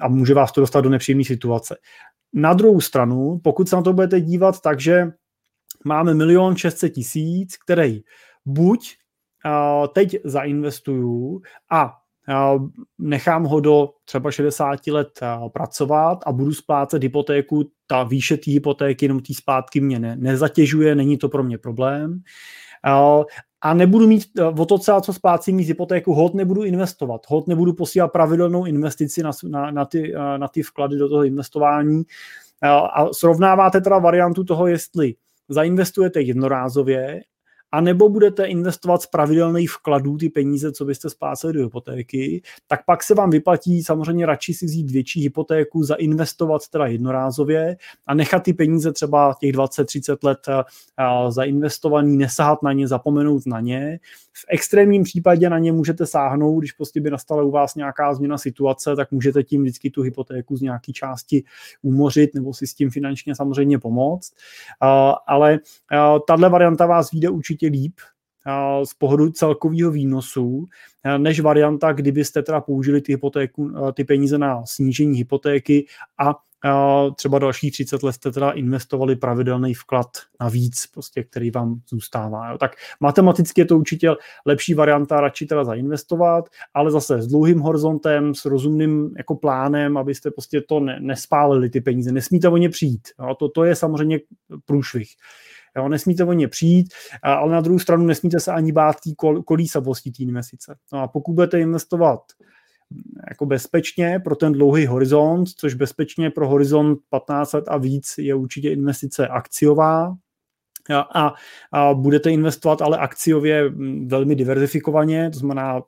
a 0.00 0.08
může 0.08 0.34
vás 0.34 0.52
to 0.52 0.60
dostat 0.60 0.80
do 0.80 0.90
nepříjemné 0.90 1.24
situace. 1.24 1.53
Na 2.32 2.52
druhou 2.52 2.80
stranu, 2.80 3.40
pokud 3.44 3.68
se 3.68 3.76
na 3.76 3.82
to 3.82 3.92
budete 3.92 4.20
dívat 4.20 4.60
tak, 4.60 4.80
že 4.80 5.12
máme 5.84 6.14
milion 6.14 6.56
600 6.56 6.92
tisíc, 6.92 7.56
který 7.56 8.00
buď 8.44 8.94
teď 9.94 10.16
zainvestuju 10.24 11.42
a 11.70 11.96
nechám 12.98 13.44
ho 13.44 13.60
do 13.60 13.90
třeba 14.04 14.30
60 14.30 14.86
let 14.86 15.20
pracovat 15.52 16.18
a 16.26 16.32
budu 16.32 16.54
splácet 16.54 17.02
hypotéku, 17.02 17.70
ta 17.86 18.02
výše 18.02 18.36
té 18.36 18.50
hypotéky, 18.50 19.04
jenom 19.04 19.20
té 19.20 19.34
zpátky 19.34 19.80
mě 19.80 19.98
ne, 19.98 20.16
nezatěžuje, 20.16 20.94
není 20.94 21.18
to 21.18 21.28
pro 21.28 21.42
mě 21.42 21.58
problém 21.58 22.22
a 23.64 23.74
nebudu 23.74 24.06
mít 24.06 24.24
eh, 24.38 24.44
o 24.44 24.66
to 24.66 24.78
celá, 24.78 25.00
co 25.00 25.12
splácím 25.12 25.56
mít 25.56 25.68
hypotéku, 25.68 26.14
hod 26.14 26.34
nebudu 26.34 26.64
investovat, 26.64 27.20
hod 27.28 27.48
nebudu 27.48 27.72
posílat 27.72 28.12
pravidelnou 28.12 28.66
investici 28.66 29.22
na, 29.22 29.30
na, 29.44 29.70
na, 29.70 29.84
ty, 29.84 30.14
eh, 30.14 30.38
na 30.38 30.48
ty 30.48 30.62
vklady 30.62 30.96
do 30.96 31.08
toho 31.08 31.24
investování. 31.24 32.02
Eh, 32.64 32.68
a 32.68 33.08
srovnáváte 33.12 33.80
teda 33.80 33.98
variantu 33.98 34.44
toho, 34.44 34.66
jestli 34.66 35.14
zainvestujete 35.48 36.20
jednorázově 36.20 37.22
a 37.74 37.80
nebo 37.80 38.08
budete 38.08 38.44
investovat 38.44 39.02
z 39.02 39.06
pravidelných 39.06 39.70
vkladů 39.70 40.16
ty 40.16 40.28
peníze, 40.28 40.72
co 40.72 40.84
byste 40.84 41.10
spláceli 41.10 41.52
do 41.52 41.62
hypotéky, 41.62 42.42
tak 42.66 42.84
pak 42.86 43.02
se 43.02 43.14
vám 43.14 43.30
vyplatí 43.30 43.82
samozřejmě 43.82 44.26
radši 44.26 44.54
si 44.54 44.66
vzít 44.66 44.90
větší 44.90 45.22
hypotéku, 45.22 45.82
zainvestovat 45.82 46.68
teda 46.68 46.86
jednorázově 46.86 47.76
a 48.06 48.14
nechat 48.14 48.42
ty 48.42 48.52
peníze 48.52 48.92
třeba 48.92 49.34
těch 49.40 49.52
20-30 49.52 50.16
let 50.22 50.38
zainvestovaný, 51.28 52.16
nesahat 52.16 52.62
na 52.62 52.72
ně, 52.72 52.88
zapomenout 52.88 53.46
na 53.46 53.60
ně. 53.60 53.98
V 54.32 54.44
extrémním 54.48 55.02
případě 55.02 55.50
na 55.50 55.58
ně 55.58 55.72
můžete 55.72 56.06
sáhnout, 56.06 56.58
když 56.58 56.72
prostě 56.72 57.00
by 57.00 57.10
nastala 57.10 57.42
u 57.42 57.50
vás 57.50 57.74
nějaká 57.74 58.14
změna 58.14 58.38
situace, 58.38 58.96
tak 58.96 59.12
můžete 59.12 59.42
tím 59.42 59.62
vždycky 59.62 59.90
tu 59.90 60.02
hypotéku 60.02 60.56
z 60.56 60.60
nějaké 60.60 60.92
části 60.92 61.44
umořit 61.82 62.34
nebo 62.34 62.54
si 62.54 62.66
s 62.66 62.74
tím 62.74 62.90
finančně 62.90 63.34
samozřejmě 63.34 63.78
pomoct. 63.78 64.32
Ale 65.26 65.58
tahle 66.26 66.48
varianta 66.48 66.86
vás 66.86 67.10
vyjde 67.10 67.28
určitě 67.28 67.63
určitě 67.64 67.78
líp 67.78 67.94
z 68.84 68.94
pohledu 68.94 69.30
celkového 69.30 69.90
výnosu, 69.90 70.66
než 71.18 71.40
varianta, 71.40 71.92
kdybyste 71.92 72.42
teda 72.42 72.60
použili 72.60 73.00
ty, 73.00 73.12
hypotéku, 73.12 73.70
ty 73.94 74.04
peníze 74.04 74.38
na 74.38 74.66
snížení 74.66 75.18
hypotéky 75.18 75.86
a 76.18 76.34
třeba 77.16 77.38
dalších 77.38 77.72
30 77.72 78.02
let 78.02 78.12
jste 78.12 78.32
teda 78.32 78.50
investovali 78.50 79.16
pravidelný 79.16 79.74
vklad 79.74 80.06
navíc, 80.40 80.86
prostě, 80.86 81.24
který 81.24 81.50
vám 81.50 81.80
zůstává. 81.88 82.50
Jo. 82.50 82.58
Tak 82.58 82.72
matematicky 83.00 83.60
je 83.60 83.64
to 83.64 83.78
určitě 83.78 84.10
lepší 84.46 84.74
varianta, 84.74 85.20
radši 85.20 85.46
teda 85.46 85.64
zainvestovat, 85.64 86.44
ale 86.74 86.90
zase 86.90 87.22
s 87.22 87.26
dlouhým 87.26 87.60
horizontem, 87.60 88.34
s 88.34 88.44
rozumným 88.44 89.14
jako 89.16 89.34
plánem, 89.36 89.96
abyste 89.96 90.30
prostě 90.30 90.60
to 90.60 90.80
ne, 90.80 90.98
nespálili 91.00 91.70
ty 91.70 91.80
peníze. 91.80 92.12
Nesmíte 92.12 92.48
o 92.48 92.56
ně 92.56 92.68
přijít. 92.68 93.08
Jo. 93.20 93.34
To, 93.34 93.48
to 93.48 93.64
je 93.64 93.76
samozřejmě 93.76 94.20
průšvih. 94.64 95.08
Jo, 95.76 95.88
nesmíte 95.88 96.24
o 96.24 96.32
ně 96.32 96.48
přijít, 96.48 96.94
ale 97.22 97.52
na 97.52 97.60
druhou 97.60 97.78
stranu 97.78 98.06
nesmíte 98.06 98.40
se 98.40 98.52
ani 98.52 98.72
bát 98.72 98.96
tý 99.00 99.14
kol, 99.14 99.42
kolísavosti 99.42 100.10
té 100.10 100.22
investice. 100.22 100.76
No 100.92 101.00
a 101.00 101.08
pokud 101.08 101.32
budete 101.32 101.60
investovat 101.60 102.20
jako 103.28 103.46
bezpečně 103.46 104.20
pro 104.24 104.36
ten 104.36 104.52
dlouhý 104.52 104.86
horizont, 104.86 105.48
což 105.48 105.74
bezpečně 105.74 106.30
pro 106.30 106.48
horizont 106.48 106.98
15 107.08 107.52
let 107.52 107.64
a 107.68 107.78
víc 107.78 108.14
je 108.18 108.34
určitě 108.34 108.70
investice 108.70 109.28
akciová, 109.28 110.14
a, 111.14 111.32
a 111.72 111.94
budete 111.94 112.30
investovat 112.30 112.82
ale 112.82 112.98
akciově 112.98 113.70
velmi 114.06 114.34
diverzifikovaně, 114.34 115.30
to 115.30 115.38
znamená 115.38 115.82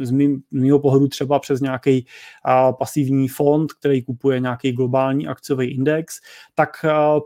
z 0.00 0.10
mého 0.50 0.78
pohledu 0.78 1.08
třeba 1.08 1.38
přes 1.38 1.60
nějaký 1.60 2.06
pasivní 2.78 3.28
fond, 3.28 3.72
který 3.72 4.02
kupuje 4.02 4.40
nějaký 4.40 4.72
globální 4.72 5.26
akciový 5.26 5.66
index, 5.66 6.20
tak 6.54 6.68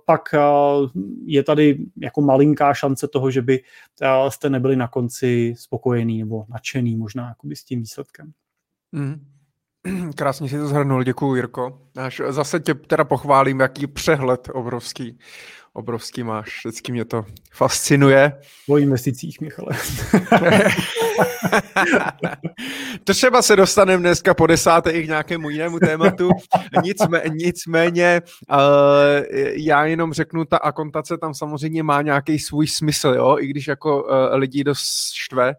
pak 0.06 0.22
je 1.24 1.42
tady 1.42 1.78
jako 1.96 2.20
malinká 2.20 2.74
šance 2.74 3.08
toho, 3.08 3.30
že 3.30 3.42
by 3.42 3.62
jste 4.28 4.50
nebyli 4.50 4.76
na 4.76 4.88
konci 4.88 5.54
spokojený 5.56 6.18
nebo 6.18 6.44
nadšený 6.48 6.96
možná 6.96 7.34
s 7.54 7.64
tím 7.64 7.80
výsledkem. 7.80 8.32
Mm. 8.92 9.35
Krásně 10.14 10.48
si 10.48 10.58
to 10.58 10.68
zhrnul, 10.68 11.02
děkuji 11.02 11.34
Jirko. 11.34 11.78
Až 11.96 12.22
zase 12.28 12.60
tě 12.60 12.74
teda 12.74 13.04
pochválím, 13.04 13.60
jaký 13.60 13.86
přehled 13.86 14.48
obrovský 14.52 15.18
obrovský 15.76 16.22
máš. 16.22 16.60
Vždycky 16.64 16.92
mě 16.92 17.04
to 17.04 17.24
fascinuje. 17.52 18.32
O 18.68 18.76
investicích, 18.78 19.40
Michale. 19.40 19.72
to 23.04 23.14
třeba 23.14 23.42
se 23.42 23.56
dostaneme 23.56 24.00
dneska 24.00 24.34
po 24.34 24.46
desáté 24.46 24.90
i 24.90 25.04
k 25.04 25.06
nějakému 25.06 25.50
jinému 25.50 25.78
tématu. 25.78 26.30
Nicmé, 26.82 27.22
nicméně 27.32 28.22
uh, 28.50 28.56
já 29.56 29.84
jenom 29.84 30.12
řeknu, 30.12 30.44
ta 30.44 30.56
akontace 30.56 31.18
tam 31.18 31.34
samozřejmě 31.34 31.82
má 31.82 32.02
nějaký 32.02 32.38
svůj 32.38 32.66
smysl, 32.66 33.08
jo? 33.08 33.36
i 33.40 33.46
když 33.46 33.66
jako 33.66 34.02
uh, 34.02 34.10
lidi 34.32 34.64
dost 34.64 35.12
štve 35.14 35.48
uh, 35.48 35.54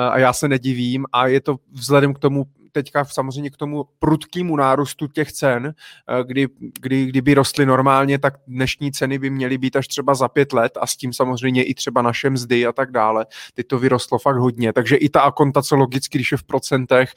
a 0.00 0.18
já 0.18 0.32
se 0.32 0.48
nedivím 0.48 1.06
a 1.12 1.26
je 1.26 1.40
to 1.40 1.56
vzhledem 1.72 2.14
k 2.14 2.18
tomu 2.18 2.46
teďka 2.72 3.04
samozřejmě 3.04 3.50
k 3.50 3.56
tomu 3.56 3.84
prudkému 3.98 4.56
nárůstu 4.56 5.06
těch 5.06 5.32
cen, 5.32 5.74
eh, 6.08 6.24
kdy, 6.24 6.48
kdy, 6.80 7.06
kdyby 7.06 7.34
rostly 7.34 7.66
normálně, 7.66 8.18
tak 8.18 8.34
dnešní 8.46 8.92
ceny 8.92 9.18
by 9.18 9.30
měly 9.30 9.58
být 9.58 9.76
až 9.76 9.88
třeba 9.88 10.14
za 10.14 10.28
pět 10.28 10.52
let 10.52 10.72
a 10.80 10.86
s 10.86 10.96
tím 10.96 11.12
samozřejmě 11.12 11.64
i 11.64 11.74
třeba 11.74 12.02
naše 12.02 12.30
mzdy 12.30 12.66
a 12.66 12.72
tak 12.72 12.90
dále. 12.90 13.26
Teď 13.54 13.66
to 13.66 13.78
vyrostlo 13.78 14.18
fakt 14.18 14.36
hodně, 14.36 14.72
takže 14.72 14.96
i 14.96 15.08
ta 15.08 15.20
akontace 15.20 15.74
logicky, 15.74 16.18
když 16.18 16.32
je 16.32 16.38
v 16.38 16.42
procentech, 16.42 17.12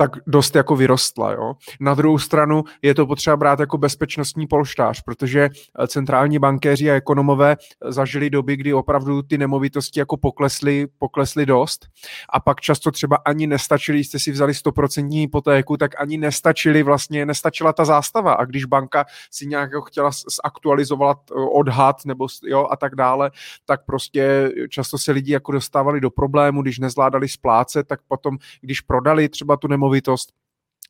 tak 0.00 0.16
dost 0.26 0.56
jako 0.56 0.76
vyrostla. 0.76 1.32
Jo? 1.32 1.54
Na 1.80 1.94
druhou 1.94 2.18
stranu 2.18 2.64
je 2.82 2.94
to 2.94 3.06
potřeba 3.06 3.36
brát 3.36 3.60
jako 3.60 3.78
bezpečnostní 3.78 4.46
polštář, 4.46 5.02
protože 5.02 5.48
eh, 5.78 5.86
centrální 5.86 6.38
bankéři 6.38 6.90
a 6.90 6.94
ekonomové 6.94 7.56
eh, 7.56 7.92
zažili 7.92 8.30
doby, 8.30 8.56
kdy 8.56 8.74
opravdu 8.74 9.22
ty 9.22 9.38
nemovitosti 9.38 10.00
jako 10.00 10.16
poklesly, 10.16 10.86
poklesly 10.98 11.46
dost 11.46 11.86
a 12.32 12.40
pak 12.40 12.60
často 12.60 12.90
třeba 12.90 13.16
ani 13.16 13.46
nestačili, 13.46 14.04
jste 14.04 14.18
si 14.18 14.32
vzali 14.32 14.52
100% 14.52 15.20
hypotéku, 15.20 15.76
tak 15.76 16.00
ani 16.00 16.18
nestačili 16.18 16.82
vlastně, 16.82 17.26
nestačila 17.26 17.72
ta 17.72 17.84
zástava 17.84 18.32
a 18.32 18.44
když 18.44 18.64
banka 18.64 19.04
si 19.30 19.46
nějak 19.46 19.70
jako 19.72 19.82
chtěla 19.82 20.10
zaktualizovat 20.44 21.18
eh, 21.30 21.34
odhad 21.34 21.96
nebo 22.04 22.26
jo, 22.44 22.68
a 22.70 22.76
tak 22.76 22.94
dále, 22.94 23.30
tak 23.64 23.84
prostě 23.84 24.52
často 24.68 24.98
se 24.98 25.12
lidi 25.12 25.32
jako 25.32 25.52
dostávali 25.52 26.00
do 26.00 26.10
problému, 26.10 26.62
když 26.62 26.78
nezvládali 26.78 27.28
splácet, 27.28 27.86
tak 27.86 28.00
potom, 28.08 28.38
když 28.60 28.80
prodali 28.80 29.28
třeba 29.28 29.56
tu 29.56 29.68
nemovitost, 29.68 29.89
nemovitost, 29.90 30.32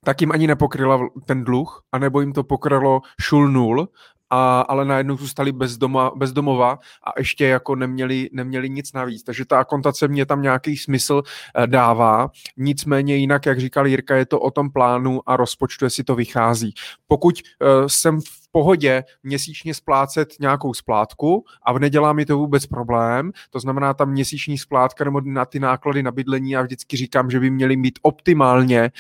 tak 0.05 0.21
jim 0.21 0.33
ani 0.33 0.47
nepokryla 0.47 1.09
ten 1.27 1.45
dluh, 1.45 1.83
anebo 1.93 2.21
jim 2.21 2.33
to 2.33 2.45
pokrylo 2.45 3.01
šul 3.21 3.49
nul 3.49 3.89
a, 4.31 4.61
ale 4.61 4.85
najednou 4.85 5.17
zůstali 5.17 5.53
bez, 5.53 5.77
doma, 5.77 6.13
bez 6.17 6.33
domova 6.33 6.79
a 7.05 7.13
ještě 7.19 7.47
jako 7.47 7.77
neměli, 7.77 8.29
neměli 8.33 8.71
nic 8.71 8.93
navíc. 8.93 9.23
Takže 9.23 9.45
ta 9.45 9.61
akontace 9.61 10.09
mě 10.09 10.27
tam 10.27 10.43
nějaký 10.43 10.77
smysl 10.77 11.23
eh, 11.23 11.67
dává. 11.67 12.31
Nicméně 12.57 13.17
jinak, 13.17 13.47
jak 13.47 13.61
říkal 13.61 13.87
Jirka, 13.87 14.17
je 14.17 14.27
to 14.27 14.41
o 14.41 14.51
tom 14.51 14.71
plánu 14.71 15.21
a 15.27 15.37
rozpočtu, 15.37 15.85
jestli 15.85 16.05
to 16.05 16.15
vychází. 16.15 16.75
Pokud 17.07 17.35
uh, 17.35 17.87
jsem 17.87 18.21
v 18.21 18.50
pohodě 18.53 19.05
měsíčně 19.23 19.75
splácet 19.75 20.29
nějakou 20.41 20.75
splátku 20.75 21.45
a 21.67 21.79
nedělá 21.79 22.13
mi 22.13 22.27
to 22.27 22.39
vůbec 22.39 22.67
problém. 22.67 23.33
To 23.51 23.61
znamená, 23.61 23.95
ta 23.95 24.05
měsíční 24.05 24.59
splátka 24.59 25.05
nebo 25.05 25.21
na 25.21 25.45
ty 25.45 25.61
náklady 25.61 26.03
na 26.03 26.11
bydlení, 26.11 26.51
já 26.51 26.63
vždycky 26.63 26.97
říkám, 26.97 27.31
že 27.31 27.41
by 27.41 27.51
měly 27.51 27.77
mít 27.77 27.99
optimálně 28.03 28.91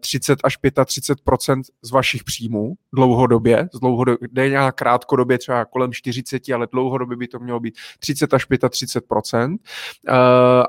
30 0.00 0.32
eh, 0.32 0.36
až 0.44 0.58
35% 0.58 1.62
z 1.82 1.90
vašich 1.90 2.24
příjmů 2.24 2.74
dlouhodobě, 2.92 3.68
z 3.72 3.80
dlouhodobě, 3.80 4.48
nějak 4.48 4.74
krátkodobě 4.74 5.38
třeba 5.38 5.64
kolem 5.64 5.92
40, 5.92 6.42
ale 6.54 6.66
dlouhodobě 6.72 7.16
by 7.16 7.28
to 7.28 7.38
mělo 7.38 7.60
být 7.60 7.74
30 7.98 8.34
až 8.34 8.46
35 8.70 9.58
eh, 10.08 10.12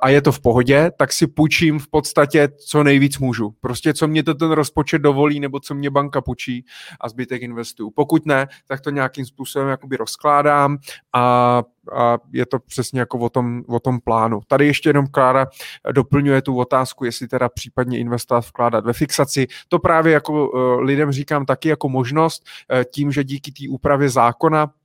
a 0.01 0.09
je 0.09 0.21
to 0.21 0.31
v 0.31 0.39
pohodě, 0.39 0.91
tak 0.97 1.13
si 1.13 1.27
půjčím 1.27 1.79
v 1.79 1.87
podstatě 1.87 2.49
co 2.67 2.83
nejvíc 2.83 3.17
můžu. 3.17 3.53
Prostě 3.61 3.93
co 3.93 4.07
mě 4.07 4.23
to 4.23 4.33
ten 4.33 4.51
rozpočet 4.51 4.99
dovolí, 4.99 5.39
nebo 5.39 5.59
co 5.59 5.75
mě 5.75 5.89
banka 5.89 6.21
půjčí 6.21 6.65
a 7.01 7.09
zbytek 7.09 7.41
investuju. 7.41 7.91
Pokud 7.91 8.16
pokud 8.17 8.25
ne, 8.25 8.47
tak 8.67 8.81
to 8.81 8.89
nějakým 8.89 9.25
způsobem 9.25 9.67
jakoby 9.67 9.97
rozkládám 9.97 10.77
a, 11.13 11.63
a 11.95 12.17
je 12.33 12.45
to 12.45 12.59
přesně 12.59 12.99
jako 12.99 13.19
o 13.19 13.29
tom, 13.29 13.63
o 13.67 13.79
tom 13.79 13.99
plánu. 13.99 14.39
Tady 14.47 14.67
ještě 14.67 14.89
jenom 14.89 15.07
Klára 15.07 15.47
doplňuje 15.91 16.41
tu 16.41 16.57
otázku, 16.57 17.05
jestli 17.05 17.27
teda 17.27 17.49
případně 17.49 17.99
investovat, 17.99 18.45
vkládat 18.45 18.85
ve 18.85 18.93
fixaci. 18.93 19.47
To 19.67 19.79
právě 19.79 20.13
jako 20.13 20.49
uh, 20.49 20.81
lidem 20.81 21.11
říkám 21.11 21.45
taky 21.45 21.69
jako 21.69 21.89
možnost, 21.89 22.43
uh, 22.73 22.83
tím, 22.83 23.11
že 23.11 23.23
díky 23.23 23.51
té 23.51 23.63
úpravě 23.69 24.09
zákona 24.09 24.67
Eh, 24.67 24.76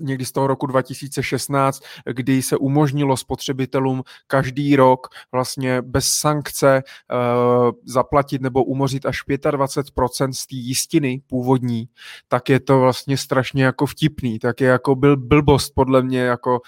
někdy 0.00 0.24
z 0.24 0.32
toho 0.32 0.46
roku 0.46 0.66
2016, 0.66 1.82
kdy 2.12 2.42
se 2.42 2.56
umožnilo 2.56 3.16
spotřebitelům 3.16 4.02
každý 4.26 4.76
rok 4.76 5.08
vlastně 5.32 5.82
bez 5.82 6.06
sankce 6.06 6.82
uh, 7.12 7.70
zaplatit 7.84 8.42
nebo 8.42 8.64
umořit 8.64 9.06
až 9.06 9.22
25% 9.28 10.32
z 10.32 10.46
té 10.46 10.56
jistiny 10.56 11.22
původní, 11.26 11.88
tak 12.28 12.48
je 12.48 12.60
to 12.60 12.80
vlastně 12.80 13.16
strašně 13.16 13.64
jako 13.64 13.86
vtipný, 13.86 14.38
tak 14.38 14.60
je 14.60 14.68
jako 14.68 14.94
byl 14.94 15.16
blbost 15.16 15.70
podle 15.74 16.02
mě 16.02 16.20
jako 16.20 16.60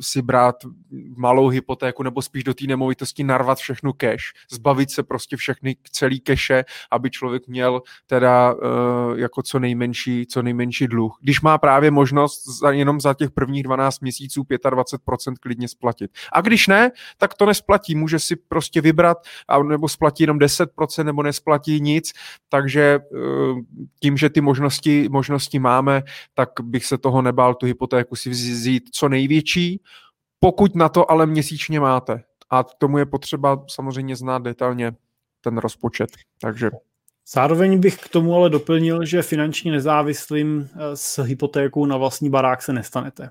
si 0.00 0.22
brát 0.22 0.56
malou 1.16 1.48
hypotéku 1.48 2.02
nebo 2.02 2.22
spíš 2.22 2.44
do 2.44 2.54
té 2.54 2.64
nemovitosti 2.66 3.24
narvat 3.24 3.58
všechnu 3.58 3.92
cash, 3.92 4.24
zbavit 4.50 4.90
se 4.90 5.02
prostě 5.02 5.36
všechny 5.36 5.76
celý 5.92 6.20
keše, 6.20 6.64
aby 6.90 7.10
člověk 7.10 7.48
měl 7.48 7.82
teda 8.06 8.54
jako 9.16 9.42
co 9.42 9.58
nejmenší, 9.58 10.26
co 10.26 10.42
nejmenší 10.42 10.86
dluh. 10.86 11.18
Když 11.20 11.40
má 11.40 11.58
právě 11.58 11.90
možnost 11.90 12.37
za, 12.44 12.70
jenom 12.70 13.00
za 13.00 13.14
těch 13.14 13.30
prvních 13.30 13.62
12 13.62 14.00
měsíců 14.00 14.42
25% 14.42 15.34
klidně 15.40 15.68
splatit. 15.68 16.10
A 16.32 16.40
když 16.40 16.66
ne, 16.66 16.90
tak 17.16 17.34
to 17.34 17.46
nesplatí. 17.46 17.94
Může 17.94 18.18
si 18.18 18.36
prostě 18.36 18.80
vybrat 18.80 19.18
a 19.48 19.62
nebo 19.62 19.88
splatí 19.88 20.22
jenom 20.22 20.38
10% 20.38 21.04
nebo 21.04 21.22
nesplatí 21.22 21.80
nic, 21.80 22.12
takže 22.48 22.98
uh, 22.98 23.58
tím, 24.00 24.16
že 24.16 24.30
ty 24.30 24.40
možnosti, 24.40 25.08
možnosti 25.08 25.58
máme, 25.58 26.02
tak 26.34 26.48
bych 26.62 26.86
se 26.86 26.98
toho 26.98 27.22
nebál 27.22 27.54
tu 27.54 27.66
hypotéku 27.66 28.16
si 28.16 28.30
vzít 28.30 28.88
co 28.92 29.08
největší, 29.08 29.82
pokud 30.40 30.74
na 30.74 30.88
to 30.88 31.10
ale 31.10 31.26
měsíčně 31.26 31.80
máte. 31.80 32.22
A 32.50 32.64
k 32.64 32.74
tomu 32.78 32.98
je 32.98 33.06
potřeba 33.06 33.64
samozřejmě 33.70 34.16
znát 34.16 34.42
detailně 34.42 34.92
ten 35.40 35.58
rozpočet. 35.58 36.10
Takže 36.40 36.70
Zároveň 37.32 37.80
bych 37.80 37.96
k 37.96 38.08
tomu 38.08 38.34
ale 38.34 38.50
doplnil, 38.50 39.04
že 39.04 39.22
finančně 39.22 39.72
nezávislým 39.72 40.68
eh, 40.72 40.96
s 40.96 41.22
hypotékou 41.22 41.86
na 41.86 41.96
vlastní 41.96 42.30
barák 42.30 42.62
se 42.62 42.72
nestanete. 42.72 43.30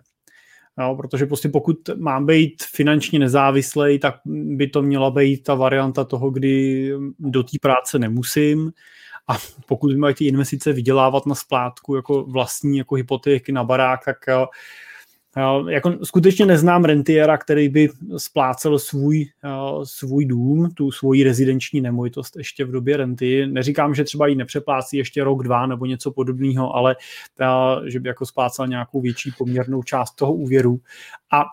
Jo, 0.79 0.95
protože 0.95 1.25
prostě 1.25 1.49
pokud 1.49 1.89
mám 1.95 2.25
být 2.25 2.63
finančně 2.63 3.19
nezávislý, 3.19 3.99
tak 3.99 4.15
by 4.25 4.67
to 4.67 4.81
měla 4.81 5.11
být 5.11 5.43
ta 5.43 5.55
varianta 5.55 6.03
toho, 6.03 6.29
kdy 6.29 6.91
do 7.19 7.43
té 7.43 7.57
práce 7.61 7.99
nemusím 7.99 8.71
a 9.27 9.37
pokud 9.65 9.97
mají 9.97 10.15
ty 10.15 10.25
investice 10.25 10.73
vydělávat 10.73 11.25
na 11.25 11.35
splátku 11.35 11.95
jako 11.95 12.23
vlastní 12.23 12.77
jako 12.77 12.95
hypotéky 12.95 13.51
na 13.51 13.63
barák, 13.63 14.05
tak 14.05 14.17
jako 15.69 15.93
skutečně 16.03 16.45
neznám 16.45 16.85
rentiera, 16.85 17.37
který 17.37 17.69
by 17.69 17.89
splácel 18.17 18.79
svůj, 18.79 19.25
svůj 19.83 20.25
dům, 20.25 20.69
tu 20.73 20.91
svoji 20.91 21.23
rezidenční 21.23 21.81
nemovitost 21.81 22.37
ještě 22.37 22.65
v 22.65 22.71
době 22.71 22.97
renty. 22.97 23.47
Neříkám, 23.47 23.95
že 23.95 24.03
třeba 24.03 24.27
ji 24.27 24.35
nepřeplácí 24.35 24.97
ještě 24.97 25.23
rok, 25.23 25.43
dva 25.43 25.65
nebo 25.65 25.85
něco 25.85 26.11
podobného, 26.11 26.75
ale 26.75 26.95
že 27.85 27.99
by 27.99 28.07
jako 28.07 28.25
splácel 28.25 28.67
nějakou 28.67 29.01
větší 29.01 29.31
poměrnou 29.37 29.83
část 29.83 30.15
toho 30.15 30.33
úvěru. 30.33 30.79
A 31.31 31.43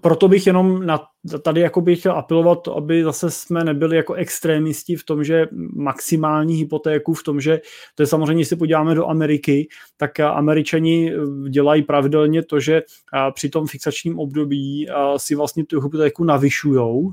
proto 0.00 0.28
bych 0.28 0.46
jenom 0.46 0.86
na, 0.86 1.00
tady 1.42 1.60
jako 1.60 1.80
bych 1.80 1.98
chtěl 1.98 2.12
apelovat, 2.12 2.68
aby 2.68 3.04
zase 3.04 3.30
jsme 3.30 3.64
nebyli 3.64 3.96
jako 3.96 4.14
extrémisti 4.14 4.96
v 4.96 5.04
tom, 5.04 5.24
že 5.24 5.46
maximální 5.74 6.54
hypotéku 6.54 7.14
v 7.14 7.22
tom, 7.22 7.40
že 7.40 7.60
to 7.94 8.02
je 8.02 8.06
samozřejmě, 8.06 8.34
když 8.34 8.48
se 8.48 8.56
podíváme 8.56 8.94
do 8.94 9.06
Ameriky, 9.06 9.68
tak 9.96 10.20
američani 10.20 11.12
dělají 11.50 11.82
pravidelně 11.82 12.42
to, 12.42 12.60
že 12.60 12.82
při 13.34 13.48
tom 13.48 13.66
fixačním 13.66 14.18
období 14.18 14.88
si 15.16 15.34
vlastně 15.34 15.64
tu 15.64 15.80
hypotéku 15.80 16.24
navyšujou, 16.24 17.12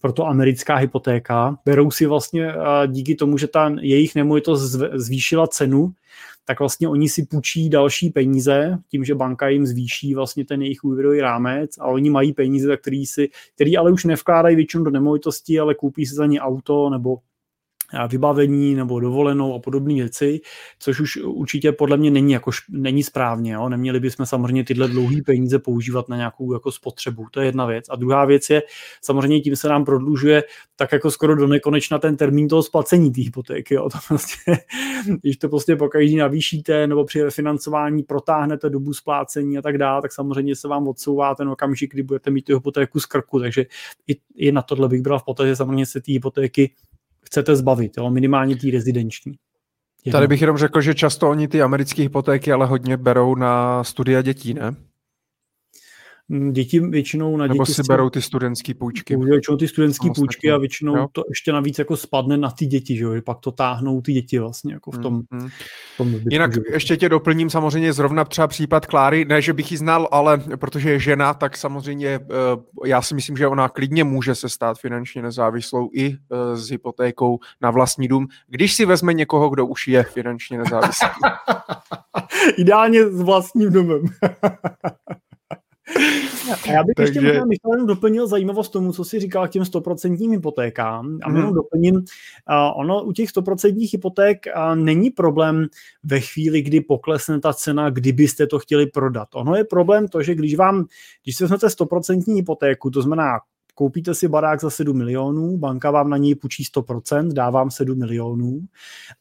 proto 0.00 0.26
americká 0.26 0.74
hypotéka, 0.74 1.58
berou 1.64 1.90
si 1.90 2.06
vlastně 2.06 2.54
díky 2.86 3.14
tomu, 3.14 3.38
že 3.38 3.48
ta 3.48 3.74
jejich 3.80 4.14
nemovitost 4.14 4.62
zvýšila 4.94 5.46
cenu, 5.46 5.92
tak 6.48 6.60
vlastně 6.60 6.88
oni 6.88 7.08
si 7.08 7.26
půjčí 7.26 7.70
další 7.70 8.10
peníze 8.10 8.78
tím, 8.90 9.04
že 9.04 9.14
banka 9.14 9.48
jim 9.48 9.66
zvýší 9.66 10.14
vlastně 10.14 10.44
ten 10.44 10.62
jejich 10.62 10.84
úvěrový 10.84 11.20
rámec 11.20 11.78
a 11.78 11.86
oni 11.86 12.10
mají 12.10 12.32
peníze, 12.32 12.76
který, 12.76 13.06
si, 13.06 13.28
který 13.54 13.76
ale 13.76 13.92
už 13.92 14.04
nevkládají 14.04 14.56
většinou 14.56 14.84
do 14.84 14.90
nemovitosti, 14.90 15.60
ale 15.60 15.74
koupí 15.74 16.06
si 16.06 16.14
za 16.14 16.26
ně 16.26 16.40
auto 16.40 16.90
nebo 16.90 17.16
vybavení 18.10 18.74
nebo 18.74 19.00
dovolenou 19.00 19.54
a 19.54 19.58
podobné 19.58 19.94
věci, 19.94 20.40
což 20.78 21.00
už 21.00 21.16
určitě 21.16 21.72
podle 21.72 21.96
mě 21.96 22.10
není, 22.10 22.32
jako, 22.32 22.50
není 22.68 23.02
správně. 23.02 23.52
Jo? 23.52 23.68
Neměli 23.68 24.00
bychom 24.00 24.26
samozřejmě 24.26 24.64
tyhle 24.64 24.88
dlouhé 24.88 25.16
peníze 25.26 25.58
používat 25.58 26.08
na 26.08 26.16
nějakou 26.16 26.52
jako 26.52 26.72
spotřebu. 26.72 27.26
To 27.30 27.40
je 27.40 27.46
jedna 27.46 27.66
věc. 27.66 27.84
A 27.90 27.96
druhá 27.96 28.24
věc 28.24 28.50
je, 28.50 28.62
samozřejmě 29.02 29.40
tím 29.40 29.56
se 29.56 29.68
nám 29.68 29.84
prodlužuje 29.84 30.44
tak 30.76 30.92
jako 30.92 31.10
skoro 31.10 31.36
do 31.36 31.46
nekonečna 31.46 31.98
ten 31.98 32.16
termín 32.16 32.48
toho 32.48 32.62
splacení 32.62 33.12
té 33.12 33.20
hypotéky. 33.20 33.74
Jo? 33.74 33.88
To 33.98 33.98
prostě, 34.08 34.58
když 35.20 35.36
to 35.36 35.48
prostě 35.48 35.76
pokaždý 35.76 36.16
navýšíte 36.16 36.86
nebo 36.86 37.04
při 37.04 37.22
refinancování 37.22 38.02
protáhnete 38.02 38.70
dobu 38.70 38.94
splácení 38.94 39.58
a 39.58 39.62
tak 39.62 39.78
dále, 39.78 40.02
tak 40.02 40.12
samozřejmě 40.12 40.56
se 40.56 40.68
vám 40.68 40.88
odsouvá 40.88 41.34
ten 41.34 41.48
okamžik, 41.48 41.92
kdy 41.92 42.02
budete 42.02 42.30
mít 42.30 42.42
tu 42.42 42.54
hypotéku 42.54 43.00
z 43.00 43.06
krku. 43.06 43.40
Takže 43.40 43.66
i, 44.06 44.16
i 44.36 44.52
na 44.52 44.62
tohle 44.62 44.88
bych 44.88 45.02
bral 45.02 45.18
v 45.18 45.24
potaz, 45.24 45.46
že 45.46 45.56
samozřejmě 45.56 45.86
se 45.86 46.00
ty 46.00 46.12
hypotéky 46.12 46.74
chcete 47.28 47.56
zbavit, 47.56 47.92
jo? 47.98 48.10
minimálně 48.10 48.56
tý 48.56 48.70
rezidenční. 48.70 49.32
Jedno. 50.04 50.16
Tady 50.16 50.26
bych 50.26 50.40
jenom 50.40 50.56
řekl, 50.56 50.80
že 50.80 50.94
často 50.94 51.30
oni 51.30 51.48
ty 51.48 51.62
americké 51.62 52.02
hypotéky 52.02 52.52
ale 52.52 52.66
hodně 52.66 52.96
berou 52.96 53.34
na 53.34 53.84
studia 53.84 54.22
dětí, 54.22 54.54
ne? 54.54 54.76
Mm, 56.30 56.52
děti 56.52 56.80
většinou 56.80 57.36
na 57.36 57.46
Nebo 57.46 57.64
děti 57.64 57.74
si 57.74 57.82
berou 57.88 58.10
ty 58.10 58.22
studentské 58.22 58.74
půjčky. 58.74 59.16
Většinou 59.16 59.56
ty 59.56 59.68
studentské 59.68 60.08
půjčky 60.14 60.50
a 60.50 60.58
většinou 60.58 60.96
jo. 60.96 61.06
to 61.12 61.22
ještě 61.28 61.52
navíc 61.52 61.78
jako 61.78 61.96
spadne 61.96 62.36
na 62.36 62.50
ty 62.50 62.66
děti, 62.66 62.96
že 62.96 63.04
jo? 63.04 63.14
že 63.14 63.22
pak 63.22 63.38
to 63.40 63.52
táhnou 63.52 64.00
ty 64.00 64.12
děti 64.12 64.38
vlastně 64.38 64.72
jako 64.72 64.90
v 64.90 64.98
tom. 64.98 65.14
Mm, 65.14 65.40
mm. 65.42 65.48
V 65.94 65.96
tom 65.96 66.14
Jinak 66.30 66.54
že... 66.54 66.60
ještě 66.72 66.96
tě 66.96 67.08
doplním 67.08 67.50
samozřejmě 67.50 67.92
zrovna 67.92 68.24
třeba 68.24 68.46
případ 68.46 68.86
Kláry, 68.86 69.24
ne, 69.24 69.42
že 69.42 69.52
bych 69.52 69.72
ji 69.72 69.78
znal, 69.78 70.08
ale 70.10 70.42
protože 70.56 70.90
je 70.90 70.98
žena, 70.98 71.34
tak 71.34 71.56
samozřejmě 71.56 72.08
eh, 72.08 72.20
já 72.86 73.02
si 73.02 73.14
myslím, 73.14 73.36
že 73.36 73.46
ona 73.46 73.68
klidně 73.68 74.04
může 74.04 74.34
se 74.34 74.48
stát 74.48 74.78
finančně 74.78 75.22
nezávislou 75.22 75.90
i 75.94 76.16
eh, 76.16 76.56
s 76.56 76.70
hypotékou 76.70 77.38
na 77.60 77.70
vlastní 77.70 78.08
dům, 78.08 78.26
když 78.48 78.74
si 78.74 78.84
vezme 78.84 79.14
někoho, 79.14 79.50
kdo 79.50 79.66
už 79.66 79.88
je 79.88 80.02
finančně 80.02 80.58
nezávislý. 80.58 81.08
Ideálně 82.58 83.10
s 83.10 83.22
vlastním 83.22 83.72
domem. 83.72 84.02
A 86.52 86.72
já 86.72 86.84
bych 86.84 86.94
Takže... 86.96 87.10
ještě 87.10 87.20
možná 87.20 87.44
Michal 87.44 87.72
jenom 87.72 87.86
doplnil 87.86 88.26
zajímavost 88.26 88.68
tomu, 88.68 88.92
co 88.92 89.04
si 89.04 89.20
říkal 89.20 89.48
k 89.48 89.50
těm 89.50 89.64
stoprocentním 89.64 90.30
hypotékám. 90.30 91.18
A 91.22 91.30
mm. 91.30 91.36
jenom 91.36 91.54
doplním, 91.54 91.94
uh, 91.94 92.02
ono 92.74 93.04
u 93.04 93.12
těch 93.12 93.30
stoprocentních 93.30 93.92
hypoték 93.92 94.46
uh, 94.46 94.76
není 94.76 95.10
problém 95.10 95.66
ve 96.04 96.20
chvíli, 96.20 96.62
kdy 96.62 96.80
poklesne 96.80 97.40
ta 97.40 97.52
cena, 97.52 97.90
kdybyste 97.90 98.46
to 98.46 98.58
chtěli 98.58 98.86
prodat. 98.86 99.28
Ono 99.34 99.54
je 99.54 99.64
problém 99.64 100.08
to, 100.08 100.22
že 100.22 100.34
když 100.34 100.54
vám, 100.54 100.84
když 101.24 101.36
si 101.36 101.44
vezmete 101.44 101.70
stoprocentní 101.70 102.34
hypotéku, 102.34 102.90
to 102.90 103.02
znamená 103.02 103.38
koupíte 103.78 104.14
si 104.14 104.28
barák 104.28 104.60
za 104.60 104.70
7 104.70 104.98
milionů, 104.98 105.58
banka 105.58 105.90
vám 105.90 106.10
na 106.10 106.16
něj 106.16 106.34
půjčí 106.34 106.64
100%, 106.64 107.32
dá 107.32 107.50
vám 107.50 107.70
7 107.70 107.98
milionů, 107.98 108.60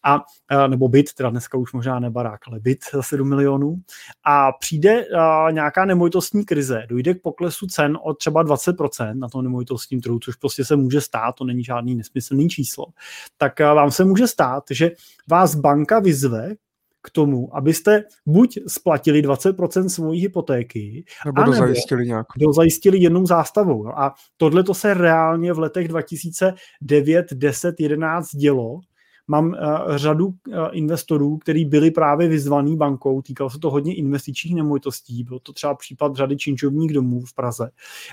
a, 0.03 0.19
nebo 0.67 0.87
byt, 0.87 1.13
teda 1.13 1.29
dneska 1.29 1.57
už 1.57 1.73
možná 1.73 1.99
ne 1.99 2.09
barák, 2.09 2.39
ale 2.47 2.59
byt 2.59 2.79
za 2.93 3.01
7 3.01 3.29
milionů, 3.29 3.75
a 4.23 4.51
přijde 4.51 5.05
a, 5.05 5.51
nějaká 5.51 5.85
nemovitostní 5.85 6.45
krize, 6.45 6.83
dojde 6.89 7.13
k 7.13 7.21
poklesu 7.21 7.67
cen 7.67 7.97
o 8.03 8.13
třeba 8.13 8.43
20% 8.45 9.19
na 9.19 9.29
tom 9.29 9.43
nemovitostním 9.43 10.01
trhu, 10.01 10.19
což 10.19 10.35
prostě 10.35 10.65
se 10.65 10.75
může 10.75 11.01
stát, 11.01 11.35
to 11.35 11.43
není 11.43 11.63
žádný 11.63 11.95
nesmyslný 11.95 12.49
číslo, 12.49 12.85
tak 13.37 13.61
a, 13.61 13.73
vám 13.73 13.91
se 13.91 14.05
může 14.05 14.27
stát, 14.27 14.63
že 14.71 14.91
vás 15.29 15.55
banka 15.55 15.99
vyzve 15.99 16.55
k 17.07 17.09
tomu, 17.09 17.55
abyste 17.55 18.03
buď 18.25 18.57
splatili 18.67 19.21
20% 19.21 19.87
svojí 19.87 20.21
hypotéky, 20.21 21.05
nebo 21.25 21.43
dozajistili 21.43 22.05
nějak. 22.05 22.27
Dozajistili 22.37 22.97
jednou 22.97 23.25
zástavou. 23.25 23.87
A 23.87 24.13
tohle 24.37 24.63
to 24.63 24.73
se 24.73 24.93
reálně 24.93 25.53
v 25.53 25.59
letech 25.59 25.87
2009, 25.87 27.33
10, 27.33 27.79
11 27.79 28.35
dělo 28.35 28.79
mám 29.27 29.47
uh, 29.47 29.55
řadu 29.95 30.27
uh, 30.27 30.33
investorů, 30.71 31.37
kteří 31.37 31.65
byli 31.65 31.91
právě 31.91 32.27
vyzvaný 32.27 32.77
bankou, 32.77 33.21
týkalo 33.21 33.49
se 33.49 33.59
to 33.59 33.69
hodně 33.69 33.95
investičních 33.95 34.55
nemovitostí, 34.55 35.23
byl 35.23 35.39
to 35.39 35.53
třeba 35.53 35.75
případ 35.75 36.15
řady 36.15 36.37
činčovních 36.37 36.93
domů 36.93 37.21
v 37.25 37.33
Praze. 37.33 37.69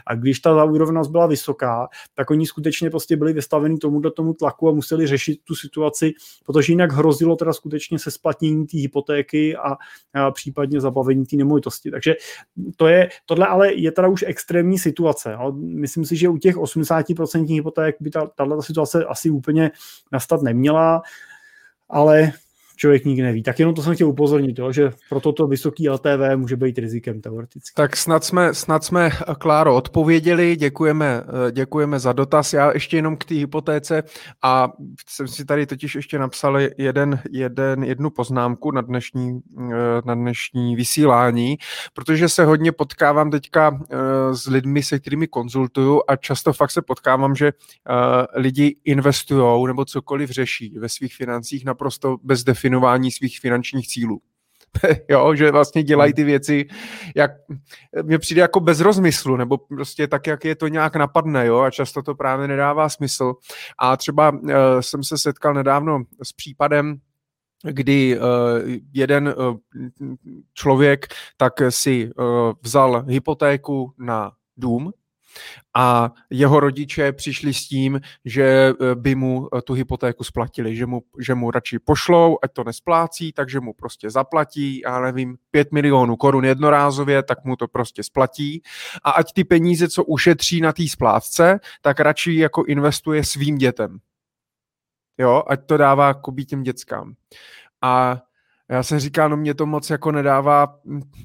A 0.06 0.14
když 0.14 0.40
ta 0.40 0.54
zaúrovnost 0.54 1.10
byla 1.10 1.26
vysoká, 1.26 1.88
tak 2.14 2.30
oni 2.30 2.46
skutečně 2.46 2.90
prostě 2.90 3.16
byli 3.16 3.32
vystaveni 3.32 3.78
tomuto 3.78 4.10
tomu 4.10 4.34
tlaku 4.34 4.68
a 4.68 4.72
museli 4.72 5.06
řešit 5.06 5.40
tu 5.44 5.54
situaci, 5.54 6.12
protože 6.46 6.72
jinak 6.72 6.92
hrozilo 6.92 7.36
teda 7.36 7.52
skutečně 7.52 7.98
se 7.98 8.10
splatnění 8.10 8.66
té 8.66 8.78
hypotéky 8.78 9.56
a, 9.56 9.76
a 10.14 10.30
případně 10.30 10.80
zabavení 10.80 11.26
té 11.26 11.36
nemovitosti. 11.36 11.90
Takže 11.90 12.14
to 12.76 12.86
je, 12.86 13.08
tohle 13.26 13.46
ale 13.46 13.74
je 13.74 13.92
teda 13.92 14.08
už 14.08 14.24
extrémní 14.26 14.78
situace. 14.78 15.36
No. 15.36 15.52
Myslím 15.52 16.04
si, 16.04 16.16
že 16.16 16.28
u 16.28 16.38
těch 16.38 16.56
80% 16.56 17.54
hypoték 17.54 17.96
by 18.00 18.10
ta, 18.10 18.26
tato 18.26 18.62
situace 18.62 19.04
asi 19.04 19.30
úplně 19.30 19.70
nastat 20.12 20.42
neměla 20.42 21.02
ale 21.88 22.32
člověk 22.76 23.04
nikdy 23.04 23.22
neví. 23.22 23.42
Tak 23.42 23.58
jenom 23.58 23.74
to 23.74 23.82
jsem 23.82 23.94
chtěl 23.94 24.08
upozornit, 24.08 24.58
jo, 24.58 24.72
že 24.72 24.90
pro 25.08 25.20
toto 25.20 25.46
vysoký 25.46 25.88
LTV 25.88 26.36
může 26.36 26.56
být 26.56 26.78
rizikem 26.78 27.20
teoreticky. 27.20 27.74
Tak 27.76 27.96
snad 27.96 28.24
jsme, 28.24 28.54
snad 28.54 28.84
jsme 28.84 29.10
Kláro, 29.38 29.74
odpověděli, 29.74 30.56
děkujeme, 30.56 31.22
děkujeme 31.52 31.98
za 31.98 32.12
dotaz. 32.12 32.52
Já 32.52 32.72
ještě 32.72 32.96
jenom 32.96 33.16
k 33.16 33.24
té 33.24 33.34
hypotéce 33.34 34.02
a 34.42 34.72
jsem 35.08 35.28
si 35.28 35.44
tady 35.44 35.66
totiž 35.66 35.94
ještě 35.94 36.18
napsal 36.18 36.58
jeden, 36.78 37.20
jeden, 37.30 37.84
jednu 37.84 38.10
poznámku 38.10 38.70
na 38.70 38.80
dnešní, 38.80 39.40
na 40.04 40.14
dnešní 40.14 40.76
vysílání, 40.76 41.58
protože 41.94 42.28
se 42.28 42.44
hodně 42.44 42.72
potkávám 42.72 43.30
teďka 43.30 43.80
eh, 43.82 43.96
s 44.34 44.46
lidmi, 44.46 44.82
se 44.82 44.98
kterými 44.98 45.26
konzultuju 45.26 46.02
a 46.08 46.16
často 46.16 46.52
fakt 46.52 46.70
se 46.70 46.82
potkávám, 46.82 47.34
že 47.34 47.46
eh, 47.46 47.52
lidi 48.34 48.76
investují 48.84 49.66
nebo 49.66 49.84
cokoliv 49.84 50.30
řeší 50.30 50.78
ve 50.78 50.88
svých 50.88 51.14
financích 51.14 51.64
naprosto 51.64 52.16
bez 52.22 52.44
definice 52.44 52.63
definování 52.64 53.10
svých 53.10 53.40
finančních 53.40 53.88
cílů. 53.88 54.20
jo, 55.08 55.34
že 55.34 55.50
vlastně 55.50 55.82
dělají 55.82 56.12
ty 56.12 56.24
věci, 56.24 56.66
jak 57.16 57.30
mně 58.02 58.18
přijde 58.18 58.40
jako 58.40 58.60
bez 58.60 58.80
rozmyslu, 58.80 59.36
nebo 59.36 59.58
prostě 59.58 60.06
tak, 60.08 60.26
jak 60.26 60.44
je 60.44 60.54
to 60.54 60.68
nějak 60.68 60.96
napadne, 60.96 61.46
jo, 61.46 61.60
a 61.60 61.70
často 61.70 62.02
to 62.02 62.14
právě 62.14 62.48
nedává 62.48 62.88
smysl. 62.88 63.34
A 63.78 63.96
třeba 63.96 64.30
uh, 64.30 64.40
jsem 64.80 65.04
se 65.04 65.18
setkal 65.18 65.54
nedávno 65.54 66.02
s 66.22 66.32
případem, 66.32 66.96
kdy 67.62 68.18
uh, 68.18 68.24
jeden 68.92 69.34
uh, 69.36 69.56
člověk 70.54 71.06
tak 71.36 71.52
si 71.68 72.10
uh, 72.16 72.52
vzal 72.62 73.04
hypotéku 73.08 73.92
na 73.98 74.32
dům, 74.56 74.92
a 75.74 76.12
jeho 76.30 76.60
rodiče 76.60 77.12
přišli 77.12 77.54
s 77.54 77.68
tím, 77.68 78.00
že 78.24 78.44
eh, 78.44 78.94
by 78.94 79.14
mu 79.14 79.48
eh, 79.56 79.62
tu 79.62 79.72
hypotéku 79.72 80.24
splatili, 80.24 80.76
že 80.76 80.86
mu, 80.86 81.02
že 81.18 81.34
mu 81.34 81.50
radši 81.50 81.78
pošlou, 81.78 82.38
ať 82.42 82.52
to 82.52 82.64
nesplácí, 82.64 83.32
takže 83.32 83.60
mu 83.60 83.72
prostě 83.72 84.10
zaplatí, 84.10 84.80
já 84.80 85.00
nevím, 85.00 85.36
5 85.50 85.72
milionů 85.72 86.16
korun 86.16 86.44
jednorázově, 86.44 87.22
tak 87.22 87.44
mu 87.44 87.56
to 87.56 87.68
prostě 87.68 88.02
splatí 88.02 88.62
a 89.04 89.10
ať 89.10 89.32
ty 89.32 89.44
peníze, 89.44 89.88
co 89.88 90.04
ušetří 90.04 90.60
na 90.60 90.72
té 90.72 90.88
splátce, 90.88 91.60
tak 91.82 92.00
radši 92.00 92.34
jako 92.34 92.64
investuje 92.64 93.24
svým 93.24 93.58
dětem. 93.58 93.98
Jo, 95.18 95.42
ať 95.46 95.66
to 95.66 95.76
dává 95.76 96.14
kobí 96.14 96.46
těm 96.46 96.62
dětskám. 96.62 97.14
A 97.82 98.22
já 98.68 98.82
jsem 98.82 98.98
říkal, 98.98 99.28
no 99.28 99.36
mě 99.36 99.54
to 99.54 99.66
moc 99.66 99.90
jako 99.90 100.12
nedává, 100.12 100.76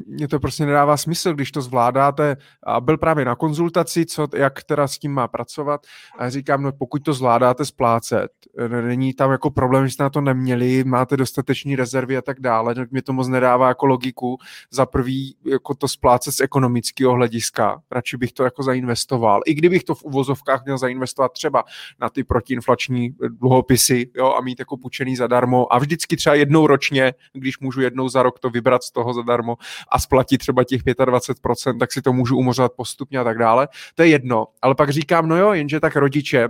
mě 0.07 0.27
to 0.27 0.39
prostě 0.39 0.65
nedává 0.65 0.97
smysl, 0.97 1.33
když 1.33 1.51
to 1.51 1.61
zvládáte. 1.61 2.37
A 2.63 2.81
byl 2.81 2.97
právě 2.97 3.25
na 3.25 3.35
konzultaci, 3.35 4.05
co, 4.05 4.27
jak 4.35 4.63
teda 4.63 4.87
s 4.87 4.97
tím 4.97 5.13
má 5.13 5.27
pracovat. 5.27 5.81
A 6.17 6.29
říkám, 6.29 6.63
no 6.63 6.71
pokud 6.71 7.03
to 7.03 7.13
zvládáte 7.13 7.65
splácet, 7.65 8.31
není 8.69 9.13
tam 9.13 9.31
jako 9.31 9.49
problém, 9.51 9.87
že 9.87 9.93
jste 9.93 10.03
na 10.03 10.09
to 10.09 10.21
neměli, 10.21 10.83
máte 10.83 11.17
dostateční 11.17 11.75
rezervy 11.75 12.17
a 12.17 12.21
tak 12.21 12.39
dále, 12.39 12.75
tak 12.75 12.91
mě 12.91 13.01
to 13.01 13.13
moc 13.13 13.27
nedává 13.27 13.67
jako 13.67 13.85
logiku. 13.85 14.37
Za 14.71 14.85
prvý 14.85 15.35
jako 15.45 15.75
to 15.75 15.87
splácet 15.87 16.33
z 16.33 16.41
ekonomického 16.41 17.13
hlediska, 17.13 17.81
radši 17.91 18.17
bych 18.17 18.33
to 18.33 18.43
jako 18.43 18.63
zainvestoval. 18.63 19.41
I 19.45 19.53
kdybych 19.53 19.83
to 19.83 19.95
v 19.95 20.03
uvozovkách 20.03 20.65
měl 20.65 20.77
zainvestovat 20.77 21.31
třeba 21.31 21.63
na 22.01 22.09
ty 22.09 22.23
protiinflační 22.23 23.15
dluhopisy 23.39 24.11
jo, 24.15 24.33
a 24.33 24.41
mít 24.41 24.59
jako 24.59 24.77
půjčený 24.77 25.15
zadarmo 25.15 25.73
a 25.73 25.79
vždycky 25.79 26.17
třeba 26.17 26.35
jednou 26.35 26.67
ročně 26.67 27.13
když 27.33 27.59
můžu 27.59 27.81
jednou 27.81 28.09
za 28.09 28.23
rok 28.23 28.39
to 28.39 28.49
vybrat 28.49 28.83
z 28.83 28.91
toho 28.91 29.13
zadarmo 29.13 29.57
a 29.91 29.99
splatit 29.99 30.37
třeba 30.37 30.63
těch 30.63 30.83
25%, 30.83 31.79
tak 31.79 31.91
si 31.91 32.01
to 32.01 32.13
můžu 32.13 32.37
umořovat 32.37 32.71
postupně 32.77 33.19
a 33.19 33.23
tak 33.23 33.37
dále. 33.37 33.67
To 33.95 34.03
je 34.03 34.09
jedno. 34.09 34.47
Ale 34.61 34.75
pak 34.75 34.89
říkám, 34.89 35.27
no 35.27 35.37
jo, 35.37 35.53
jenže 35.53 35.79
tak 35.79 35.95
rodiče 35.95 36.49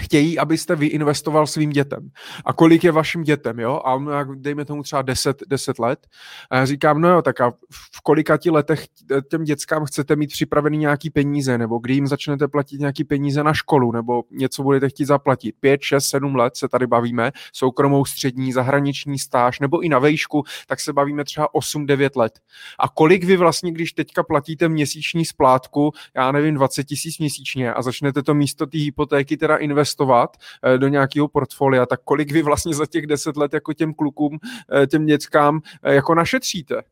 chtějí, 0.00 0.38
abyste 0.38 0.76
vy 0.76 0.86
investoval 0.86 1.46
svým 1.46 1.70
dětem. 1.70 2.10
A 2.44 2.52
kolik 2.52 2.84
je 2.84 2.92
vašim 2.92 3.22
dětem, 3.22 3.60
jo? 3.60 3.80
A 3.84 3.98
dejme 4.34 4.64
tomu 4.64 4.82
třeba 4.82 5.02
10, 5.02 5.42
10 5.48 5.78
let. 5.78 6.06
A 6.50 6.56
já 6.56 6.66
říkám, 6.66 7.00
no 7.00 7.08
jo, 7.08 7.22
tak 7.22 7.40
a 7.40 7.50
v 7.70 8.00
kolika 8.02 8.36
ti 8.36 8.50
letech 8.50 8.86
těm 9.30 9.44
dětskám 9.44 9.84
chcete 9.84 10.16
mít 10.16 10.30
připravený 10.30 10.78
nějaký 10.78 11.10
peníze, 11.10 11.58
nebo 11.58 11.78
kdy 11.78 11.94
jim 11.94 12.06
začnete 12.06 12.48
platit 12.48 12.80
nějaký 12.80 13.04
peníze 13.04 13.44
na 13.44 13.54
školu, 13.54 13.92
nebo 13.92 14.22
něco 14.30 14.62
budete 14.62 14.88
chtít 14.88 15.04
zaplatit. 15.04 15.54
5, 15.60 15.82
6, 15.82 16.06
7 16.06 16.34
let 16.34 16.56
se 16.56 16.68
tady 16.68 16.86
bavíme, 16.86 17.32
soukromou 17.52 18.04
střední, 18.04 18.52
zahraniční 18.52 19.18
stáž, 19.18 19.60
nebo 19.60 19.80
i 19.80 19.88
na 19.88 19.98
vejšku, 19.98 20.44
tak 20.66 20.80
se 20.80 20.92
bavíme 20.92 21.24
třeba 21.24 21.54
8, 21.54 21.86
9 21.86 22.16
let. 22.16 22.38
A 22.78 22.88
kolik 22.88 23.24
vy 23.24 23.36
vlastně, 23.36 23.72
když 23.72 23.92
teďka 23.92 24.22
platíte 24.22 24.68
měsíční 24.68 25.24
splátku, 25.24 25.92
já 26.16 26.32
nevím, 26.32 26.54
20 26.54 26.84
tisíc 26.84 27.18
měsíčně 27.18 27.74
a 27.74 27.82
začnete 27.82 28.22
to 28.22 28.34
místo 28.34 28.66
té 28.66 28.78
hypotéky 28.78 29.36
teda 29.36 29.56
investovat 29.56 29.83
investovat 29.84 30.36
eh, 30.62 30.78
do 30.78 30.88
nějakého 30.88 31.28
portfolia, 31.28 31.86
tak 31.86 32.00
kolik 32.04 32.32
vy 32.32 32.42
vlastně 32.42 32.74
za 32.74 32.86
těch 32.86 33.06
deset 33.06 33.36
let 33.36 33.54
jako 33.54 33.72
těm 33.72 33.94
klukům, 33.94 34.38
eh, 34.72 34.86
těm 34.86 35.06
dětskám 35.06 35.60
eh, 35.82 35.94
jako 35.94 36.14
našetříte. 36.14 36.82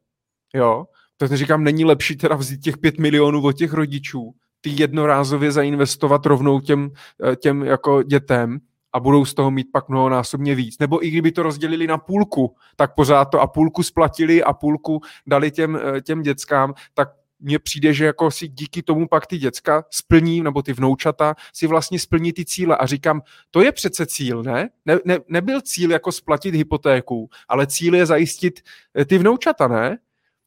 Jo? 0.55 0.85
Tak 1.17 1.33
říkám, 1.33 1.65
není 1.65 1.85
lepší 1.85 2.17
teda 2.17 2.37
vzít 2.37 2.61
těch 2.61 2.79
pět 2.79 2.99
milionů 2.99 3.43
od 3.43 3.53
těch 3.53 3.73
rodičů, 3.73 4.35
ty 4.61 4.71
jednorázově 4.71 5.53
zainvestovat 5.53 6.27
rovnou 6.27 6.61
těm, 6.61 6.91
těm 7.37 7.63
jako 7.63 8.03
dětem, 8.03 8.61
a 8.95 9.01
budou 9.01 9.25
z 9.25 9.35
toho 9.35 9.51
mít 9.51 9.73
pak 9.73 9.89
mnohonásobně 9.89 10.55
víc. 10.55 10.79
Nebo 10.79 11.07
i 11.07 11.11
kdyby 11.11 11.33
to 11.33 11.43
rozdělili 11.43 11.87
na 11.87 11.99
půlku, 11.99 12.55
tak 12.77 12.95
pořád 12.95 13.25
to 13.25 13.41
a 13.41 13.47
půlku 13.47 13.83
splatili 13.83 14.45
a 14.45 14.53
půlku 14.53 15.01
dali 15.27 15.51
těm, 15.51 15.81
těm 16.03 16.23
dětskám, 16.23 16.75
tak 16.95 17.09
mně 17.43 17.59
přijde, 17.59 17.93
že 17.93 18.05
jako 18.05 18.31
si 18.31 18.49
díky 18.49 18.83
tomu 18.83 19.09
pak 19.09 19.27
ty 19.27 19.39
děcka 19.39 19.85
splní, 19.91 20.43
nebo 20.43 20.63
ty 20.63 20.73
vnoučata 20.73 21.35
si 21.55 21.67
vlastně 21.67 21.99
splní 21.99 22.33
ty 22.33 22.45
cíle. 22.45 22.77
A 22.77 22.87
říkám, 22.87 23.23
to 23.51 23.63
je 23.63 23.73
přece 23.73 24.07
cíl, 24.07 24.43
ne? 24.43 24.71
ne, 24.87 24.99
ne 25.05 25.19
nebyl 25.29 25.61
cíl 25.61 25.91
jako 25.91 26.13
splatit 26.13 26.55
hypotéku, 26.55 27.31
ale 27.49 27.67
cíl 27.67 27.95
je 27.95 28.07
zajistit 28.07 28.61
eh, 28.99 29.05
ty 29.05 29.19
vnoučata, 29.19 29.69
ne? 29.69 29.99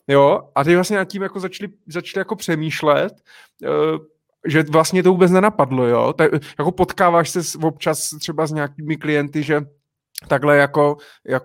Jo, 0.08 0.50
a 0.56 0.64
ty 0.64 0.76
vlastně 0.76 0.98
nad 0.98 1.06
tím 1.06 1.22
jako 1.22 1.40
začali, 1.40 1.72
začali 1.88 2.22
jako 2.22 2.36
přemýšlet, 2.36 3.14
uh, 3.64 3.98
že 4.48 4.64
vlastně 4.70 5.04
to 5.04 5.12
vůbec 5.12 5.32
nenapadlo, 5.32 5.88
jo. 5.88 6.14
Tak, 6.14 6.32
jako 6.60 6.72
potkáváš 6.72 7.30
se 7.30 7.58
občas 7.62 8.10
třeba 8.10 8.48
s 8.48 8.52
nějakými 8.52 8.98
klienty, 8.98 9.44
že 9.44 9.62
takhle 10.28 10.58
jako, 10.58 10.98
jak 11.28 11.44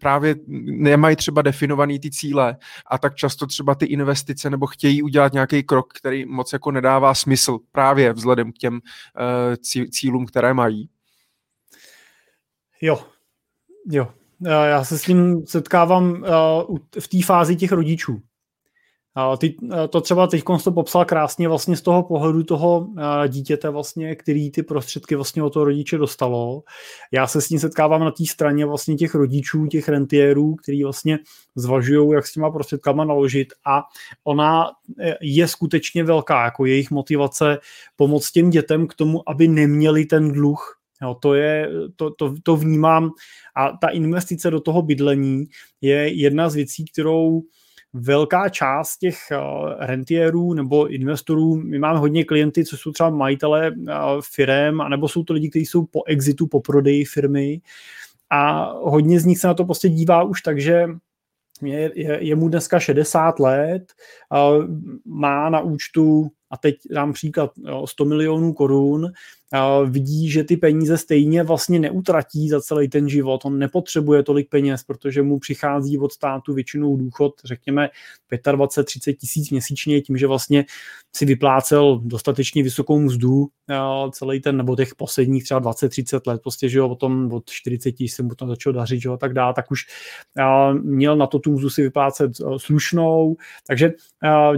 právě 0.00 0.34
nemají 0.66 1.16
třeba 1.16 1.42
definovaný 1.42 1.98
ty 2.00 2.10
cíle 2.10 2.56
a 2.86 2.98
tak 2.98 3.14
často 3.14 3.46
třeba 3.46 3.74
ty 3.74 3.86
investice 3.86 4.50
nebo 4.50 4.66
chtějí 4.66 5.02
udělat 5.02 5.32
nějaký 5.32 5.62
krok, 5.62 5.92
který 5.92 6.24
moc 6.24 6.52
jako 6.52 6.70
nedává 6.70 7.14
smysl 7.14 7.58
právě 7.72 8.12
vzhledem 8.12 8.52
k 8.52 8.58
těm 8.58 8.74
uh, 8.74 9.90
cílům, 9.90 10.26
které 10.26 10.54
mají. 10.54 10.88
Jo, 12.80 13.06
jo. 13.90 14.12
Já 14.46 14.84
se 14.84 14.98
s 14.98 15.02
tím 15.02 15.46
setkávám 15.46 16.10
uh, 16.12 16.78
v 17.00 17.08
té 17.08 17.22
fázi 17.24 17.56
těch 17.56 17.72
rodičů. 17.72 18.22
Ty, 19.38 19.56
to 19.90 20.00
třeba 20.00 20.26
teď 20.26 20.42
to 20.64 20.72
popsal 20.72 21.04
krásně 21.04 21.48
vlastně 21.48 21.76
z 21.76 21.82
toho 21.82 22.02
pohledu 22.02 22.42
toho 22.42 22.88
dítěte 23.28 23.70
vlastně, 23.70 24.16
který 24.16 24.50
ty 24.50 24.62
prostředky 24.62 25.14
vlastně 25.14 25.42
od 25.42 25.50
toho 25.50 25.64
rodiče 25.64 25.98
dostalo. 25.98 26.62
Já 27.12 27.26
se 27.26 27.40
s 27.40 27.48
tím 27.48 27.58
setkávám 27.58 28.00
na 28.00 28.10
té 28.10 28.26
straně 28.26 28.66
vlastně 28.66 28.96
těch 28.96 29.14
rodičů, 29.14 29.66
těch 29.66 29.88
rentiérů, 29.88 30.54
který 30.54 30.84
vlastně 30.84 31.18
zvažují, 31.54 32.10
jak 32.14 32.26
s 32.26 32.32
těma 32.32 32.50
prostředkama 32.50 33.04
naložit. 33.04 33.48
A 33.66 33.82
ona 34.24 34.66
e, 35.00 35.14
je 35.20 35.48
skutečně 35.48 36.04
velká, 36.04 36.44
jako 36.44 36.64
jejich 36.64 36.90
motivace 36.90 37.58
pomoct 37.96 38.30
těm 38.30 38.50
dětem 38.50 38.86
k 38.86 38.94
tomu, 38.94 39.28
aby 39.28 39.48
neměli 39.48 40.04
ten 40.04 40.32
dluh, 40.32 40.78
Jo, 41.02 41.14
to, 41.22 41.34
je, 41.34 41.68
to, 41.96 42.10
to, 42.10 42.34
to 42.42 42.56
vnímám. 42.56 43.10
A 43.56 43.76
ta 43.80 43.88
investice 43.88 44.50
do 44.50 44.60
toho 44.60 44.82
bydlení 44.82 45.44
je 45.80 46.20
jedna 46.20 46.50
z 46.50 46.54
věcí, 46.54 46.84
kterou 46.84 47.42
velká 47.92 48.48
část 48.48 48.98
těch 48.98 49.18
eh, 49.30 49.36
rentierů 49.86 50.54
nebo 50.54 50.88
investorů, 50.88 51.54
my 51.56 51.78
máme 51.78 51.98
hodně 51.98 52.24
klienty, 52.24 52.64
co 52.64 52.76
jsou 52.76 52.92
třeba 52.92 53.10
majitelé 53.10 53.66
eh, 53.66 53.94
firm, 54.34 54.80
anebo 54.80 55.08
jsou 55.08 55.24
to 55.24 55.32
lidi, 55.32 55.50
kteří 55.50 55.66
jsou 55.66 55.84
po 55.86 56.04
exitu, 56.06 56.46
po 56.46 56.60
prodeji 56.60 57.04
firmy. 57.04 57.60
A 58.30 58.72
hodně 58.72 59.20
z 59.20 59.24
nich 59.24 59.38
se 59.38 59.46
na 59.46 59.54
to 59.54 59.64
prostě 59.64 59.88
dívá 59.88 60.22
už 60.22 60.42
tak, 60.42 60.60
že 60.60 60.86
je, 61.62 61.90
je, 61.94 62.18
je 62.24 62.36
mu 62.36 62.48
dneska 62.48 62.80
60 62.80 63.38
let, 63.38 63.92
má 65.04 65.50
na 65.50 65.60
účtu, 65.60 66.30
a 66.50 66.56
teď 66.56 66.74
dám 66.90 67.12
příklad, 67.12 67.50
100 67.84 68.04
milionů 68.04 68.52
korun, 68.52 69.12
vidí, 69.86 70.30
že 70.30 70.44
ty 70.44 70.56
peníze 70.56 70.98
stejně 70.98 71.42
vlastně 71.42 71.78
neutratí 71.78 72.48
za 72.48 72.60
celý 72.60 72.88
ten 72.88 73.08
život. 73.08 73.44
On 73.44 73.58
nepotřebuje 73.58 74.22
tolik 74.22 74.48
peněz, 74.48 74.84
protože 74.84 75.22
mu 75.22 75.38
přichází 75.38 75.98
od 75.98 76.12
státu 76.12 76.54
většinou 76.54 76.96
důchod, 76.96 77.34
řekněme 77.44 77.88
25-30 78.32 79.16
tisíc 79.16 79.50
měsíčně, 79.50 80.00
tím, 80.00 80.16
že 80.16 80.26
vlastně 80.26 80.64
si 81.16 81.24
vyplácel 81.24 82.00
dostatečně 82.04 82.62
vysokou 82.62 82.98
mzdu 82.98 83.46
celý 84.10 84.40
ten, 84.40 84.56
nebo 84.56 84.76
těch 84.76 84.94
posledních 84.94 85.44
třeba 85.44 85.60
20-30 85.60 86.20
let, 86.26 86.42
prostě, 86.42 86.68
že 86.68 86.78
jo, 86.78 86.88
potom 86.88 87.32
od 87.32 87.50
40 87.50 87.94
se 88.08 88.22
mu 88.22 88.34
to 88.34 88.46
začalo 88.46 88.72
dařit, 88.72 89.00
že 89.00 89.08
jo, 89.08 89.16
tak 89.16 89.32
dá, 89.32 89.52
tak 89.52 89.70
už 89.70 89.80
měl 90.82 91.16
na 91.16 91.26
to 91.26 91.38
tu 91.38 91.52
mzdu 91.52 91.70
si 91.70 91.82
vyplácet 91.82 92.32
slušnou, 92.56 93.36
takže 93.66 93.92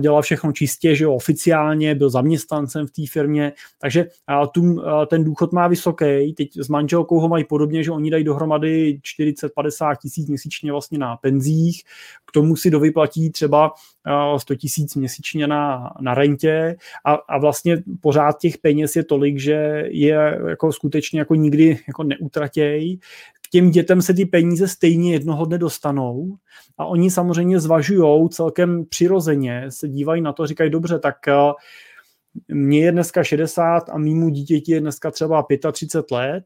dělal 0.01 0.23
všechno 0.23 0.53
čistě, 0.53 0.95
že 0.95 1.05
jo, 1.05 1.15
oficiálně, 1.15 1.95
byl 1.95 2.11
zaměstnancem 2.11 2.87
v 2.87 2.91
té 2.91 3.03
firmě, 3.11 3.53
takže 3.81 4.07
tu 4.53 4.83
ten 5.07 5.25
důchod 5.25 5.53
má 5.53 5.69
vysoký, 5.69 6.35
teď 6.37 6.49
s 6.57 6.69
manželkou 6.69 7.21
ho 7.21 7.29
mají 7.29 7.45
podobně, 7.45 7.85
že 7.85 7.91
oni 7.91 8.11
dají 8.11 8.25
dohromady 8.25 9.01
40-50 9.19 9.97
tisíc 10.03 10.29
měsíčně 10.29 10.73
vlastně 10.73 10.99
na 10.99 11.17
penzích, 11.17 11.83
k 12.27 12.33
tomu 12.33 12.57
si 12.57 12.71
dovyplatí 12.71 13.31
třeba 13.31 13.73
100 14.37 14.55
tisíc 14.55 14.95
měsíčně 14.95 15.47
na, 15.47 15.93
na 16.01 16.15
rentě 16.15 16.44
a, 17.05 17.13
a 17.15 17.39
vlastně 17.39 17.83
pořád 18.01 18.39
těch 18.39 18.59
peněz 18.59 18.97
je 18.97 19.05
tolik, 19.05 19.39
že 19.39 19.85
je 19.87 20.41
jako 20.49 20.73
skutečně 20.73 21.19
jako 21.19 21.35
nikdy 21.35 21.79
jako 21.89 22.03
neutratěj. 22.03 22.99
K 23.43 23.49
těm 23.51 23.71
dětem 23.71 24.03
se 24.03 24.15
ty 24.15 24.27
peníze 24.27 24.69
stejně 24.69 25.13
jednoho 25.13 25.45
dne 25.45 25.59
dostanou 25.59 26.37
a 26.79 26.87
oni 26.87 27.11
samozřejmě 27.11 27.61
zvažují 27.61 28.29
celkem 28.29 28.85
přirozeně, 28.89 29.65
se 29.69 29.89
dívají 29.89 30.23
na 30.23 30.33
to, 30.33 30.47
říkají 30.47 30.71
dobře, 30.71 30.99
tak 30.99 31.17
mně 32.49 32.85
je 32.85 32.93
dneska 32.93 33.25
60 33.25 33.89
a 33.89 33.99
mýmu 33.99 34.29
dítěti 34.29 34.73
je 34.73 34.81
dneska 34.81 35.11
třeba 35.11 35.47
35 35.73 36.11
let 36.11 36.45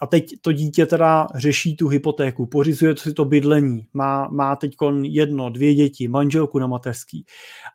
a 0.00 0.06
teď 0.06 0.30
to 0.40 0.52
dítě 0.52 0.86
teda 0.86 1.26
řeší 1.34 1.76
tu 1.76 1.88
hypotéku, 1.88 2.46
pořizuje 2.46 2.96
si 2.96 3.12
to 3.12 3.24
bydlení, 3.24 3.86
má, 3.92 4.28
má 4.28 4.56
teď 4.56 4.76
jedno, 5.02 5.50
dvě 5.50 5.74
děti, 5.74 6.08
manželku 6.08 6.58
na 6.58 6.66
mateřský. 6.66 7.24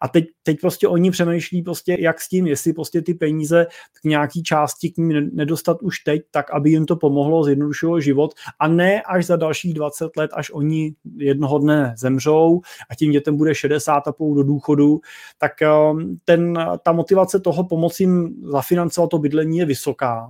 A 0.02 0.08
teď, 0.08 0.26
teď 0.44 0.58
prostě 0.62 0.88
oni 0.88 1.12
přemýšlí 1.12 1.62
prostě, 1.62 1.98
jak 2.00 2.22
s 2.22 2.30
tím, 2.30 2.48
jestli 2.48 2.74
prostě 2.74 3.02
ty 3.02 3.14
peníze 3.14 3.68
k 4.02 4.04
nějaký 4.04 4.44
části 4.44 4.90
k 4.90 4.98
ním 4.98 5.30
nedostat 5.34 5.82
už 5.82 6.00
teď, 6.00 6.22
tak 6.32 6.52
aby 6.54 6.70
jim 6.70 6.86
to 6.86 6.96
pomohlo, 6.96 7.44
zjednodušilo 7.44 8.02
život 8.02 8.34
a 8.60 8.68
ne 8.68 9.02
až 9.02 9.26
za 9.26 9.36
dalších 9.36 9.74
20 9.74 10.18
let, 10.18 10.32
až 10.34 10.52
oni 10.52 10.96
jednoho 11.18 11.60
dne 11.60 11.94
zemřou 11.98 12.62
a 12.90 12.96
tím 12.96 13.12
dětem 13.12 13.38
bude 13.38 13.56
60 13.56 14.08
a 14.08 14.12
půl 14.12 14.36
do 14.36 14.44
důchodu, 14.44 15.00
tak 15.38 15.52
um, 15.92 16.18
ten, 16.26 16.60
ta 16.84 16.92
motivace 16.92 17.40
toho 17.40 17.64
pomoci 17.64 18.04
jim 18.04 18.36
zafinancovat 18.52 19.10
to 19.10 19.18
bydlení 19.18 19.58
je 19.58 19.66
vysoká. 19.66 20.30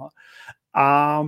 A 0.73 1.23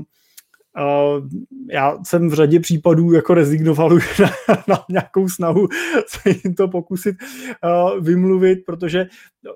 já 1.71 1.97
jsem 2.03 2.29
v 2.29 2.33
řadě 2.33 2.59
případů 2.59 3.13
jako 3.13 3.33
rezignoval 3.33 3.93
už 3.93 4.19
na, 4.19 4.29
na 4.67 4.85
nějakou 4.89 5.29
snahu 5.29 5.67
se 6.07 6.29
jim 6.29 6.55
to 6.55 6.67
pokusit 6.67 7.15
uh, 7.63 8.03
vymluvit, 8.03 8.59
protože 8.65 9.07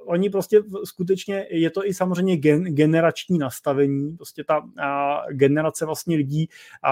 oni 0.06 0.30
prostě 0.30 0.62
skutečně, 0.84 1.46
je 1.50 1.70
to 1.70 1.88
i 1.88 1.94
samozřejmě 1.94 2.38
gen, 2.38 2.64
generační 2.64 3.38
nastavení, 3.38 4.18
prostě 4.18 4.44
ta 4.44 4.60
uh, 4.60 4.68
generace 5.32 5.86
vlastně 5.86 6.16
lidí, 6.16 6.50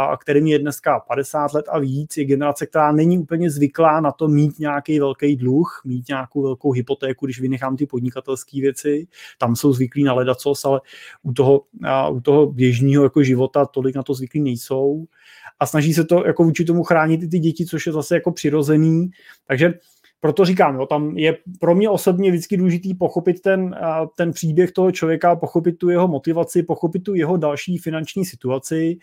uh, 0.10 0.16
kterým 0.16 0.48
je 0.48 0.60
dneska 0.60 1.00
50 1.00 1.54
let 1.54 1.66
a 1.70 1.80
víc, 1.80 2.18
je 2.18 2.26
generace, 2.26 2.66
která 2.66 2.92
není 2.92 3.20
úplně 3.20 3.52
zvyklá 3.52 4.00
na 4.00 4.12
to 4.12 4.28
mít 4.28 4.60
nějaký 4.60 5.00
velký 5.00 5.36
dluh, 5.36 5.82
mít 5.86 6.08
nějakou 6.08 6.42
velkou 6.42 6.72
hypotéku, 6.72 7.26
když 7.26 7.42
vynechám 7.42 7.78
ty 7.78 7.86
podnikatelské 7.86 8.62
věci, 8.62 9.08
tam 9.38 9.56
jsou 9.56 9.74
zvyklí 9.74 10.04
na 10.04 10.14
ledacos, 10.14 10.66
ale 10.66 10.82
u 11.24 11.34
toho, 11.34 11.60
uh, 12.10 12.18
u 12.18 12.22
toho 12.22 12.52
běžného 12.52 13.04
jako 13.04 13.24
života 13.24 13.66
tolik 13.66 13.96
na 13.96 14.04
to 14.04 14.14
zvyklí 14.14 14.42
nejsou 14.42 15.06
a 15.60 15.66
snaží 15.66 15.94
se 15.94 16.04
to 16.04 16.26
jako 16.26 16.44
vůči 16.44 16.66
tomu 16.66 16.84
chránit 16.84 17.24
i 17.24 17.28
ty 17.28 17.40
děti, 17.40 17.66
což 17.66 17.86
je 17.86 17.94
zase 17.94 18.16
jako 18.16 18.32
přirozený. 18.32 19.10
Takže 19.48 19.74
proto 20.20 20.46
říkám, 20.46 20.76
jo, 20.76 20.86
tam 20.86 21.18
je 21.18 21.38
pro 21.60 21.76
mě 21.76 21.90
osobně 21.90 22.32
vždycky 22.32 22.58
důležitý 22.58 22.94
pochopit 22.94 23.42
ten, 23.42 23.76
ten 24.18 24.32
příběh 24.32 24.72
toho 24.72 24.92
člověka, 24.92 25.36
pochopit 25.36 25.72
tu 25.72 25.90
jeho 25.90 26.08
motivaci, 26.08 26.64
pochopit 26.64 27.00
tu 27.00 27.16
jeho 27.16 27.38
další 27.38 27.78
finanční 27.78 28.26
situaci. 28.26 28.98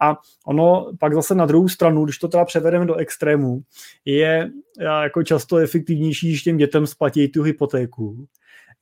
A 0.00 0.16
ono 0.46 0.92
pak 1.00 1.14
zase 1.14 1.34
na 1.34 1.46
druhou 1.46 1.68
stranu, 1.68 2.04
když 2.04 2.18
to 2.18 2.28
teda 2.28 2.44
převedeme 2.44 2.86
do 2.86 2.94
extrému, 2.94 3.62
je 4.04 4.50
jako 5.02 5.22
často 5.22 5.56
efektivnější, 5.56 6.28
když 6.28 6.42
těm 6.42 6.56
dětem 6.56 6.86
splatí 6.86 7.28
tu 7.28 7.42
hypotéku, 7.42 8.26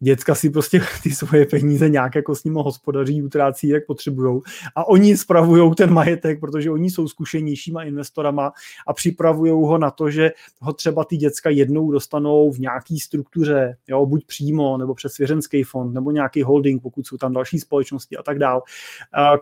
děcka 0.01 0.35
si 0.35 0.51
prostě 0.51 0.81
ty 1.03 1.11
svoje 1.11 1.47
peníze 1.47 1.89
nějak 1.89 2.15
jako 2.15 2.35
s 2.35 2.45
ním 2.45 2.55
hospodaří, 2.55 3.23
utrácí, 3.23 3.69
jak 3.69 3.87
potřebují. 3.87 4.41
A 4.75 4.89
oni 4.89 5.17
spravují 5.17 5.75
ten 5.75 5.93
majetek, 5.93 6.41
protože 6.41 6.71
oni 6.71 6.91
jsou 6.91 7.09
zkušenějšíma 7.09 7.83
investorama 7.83 8.53
a 8.87 8.93
připravují 8.93 9.53
ho 9.53 9.79
na 9.79 9.91
to, 9.91 10.11
že 10.11 10.31
ho 10.61 10.73
třeba 10.73 11.05
ty 11.05 11.17
děcka 11.17 11.51
jednou 11.51 11.91
dostanou 11.91 12.53
v 12.53 12.59
nějaký 12.59 13.01
struktuře, 13.01 13.77
jo, 13.89 14.07
buď 14.07 14.27
přímo, 14.27 14.79
nebo 14.79 14.95
přes 14.95 15.13
svěřenský 15.13 15.63
fond, 15.63 15.95
nebo 15.95 16.11
nějaký 16.11 16.43
holding, 16.43 16.83
pokud 16.83 17.07
jsou 17.07 17.17
tam 17.17 17.33
další 17.33 17.59
společnosti 17.59 18.17
a 18.17 18.23
tak 18.23 18.39
dál, 18.39 18.63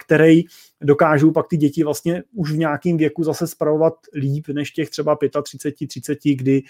který 0.00 0.42
dokážou 0.80 1.30
pak 1.30 1.48
ty 1.48 1.56
děti 1.56 1.84
vlastně 1.84 2.22
už 2.34 2.52
v 2.52 2.59
nějakém 2.59 2.96
věku 2.96 3.24
zase 3.24 3.46
spravovat 3.46 3.94
líp 4.14 4.48
než 4.48 4.70
těch 4.70 4.90
třeba 4.90 5.18
35, 5.42 5.88
30, 5.88 6.18
kdy 6.34 6.62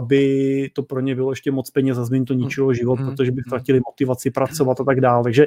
by 0.00 0.70
to 0.72 0.82
pro 0.82 1.00
ně 1.00 1.14
bylo 1.14 1.32
ještě 1.32 1.50
moc 1.50 1.70
peněz 1.70 1.98
a 1.98 2.06
to 2.26 2.34
ničilo 2.34 2.74
život, 2.74 3.00
mm, 3.00 3.16
protože 3.20 3.32
by 3.32 3.42
ztratili 3.46 3.80
motivaci 3.86 4.30
pracovat 4.30 4.80
a 4.80 4.84
tak 4.84 5.00
dále. 5.00 5.24
Takže 5.24 5.46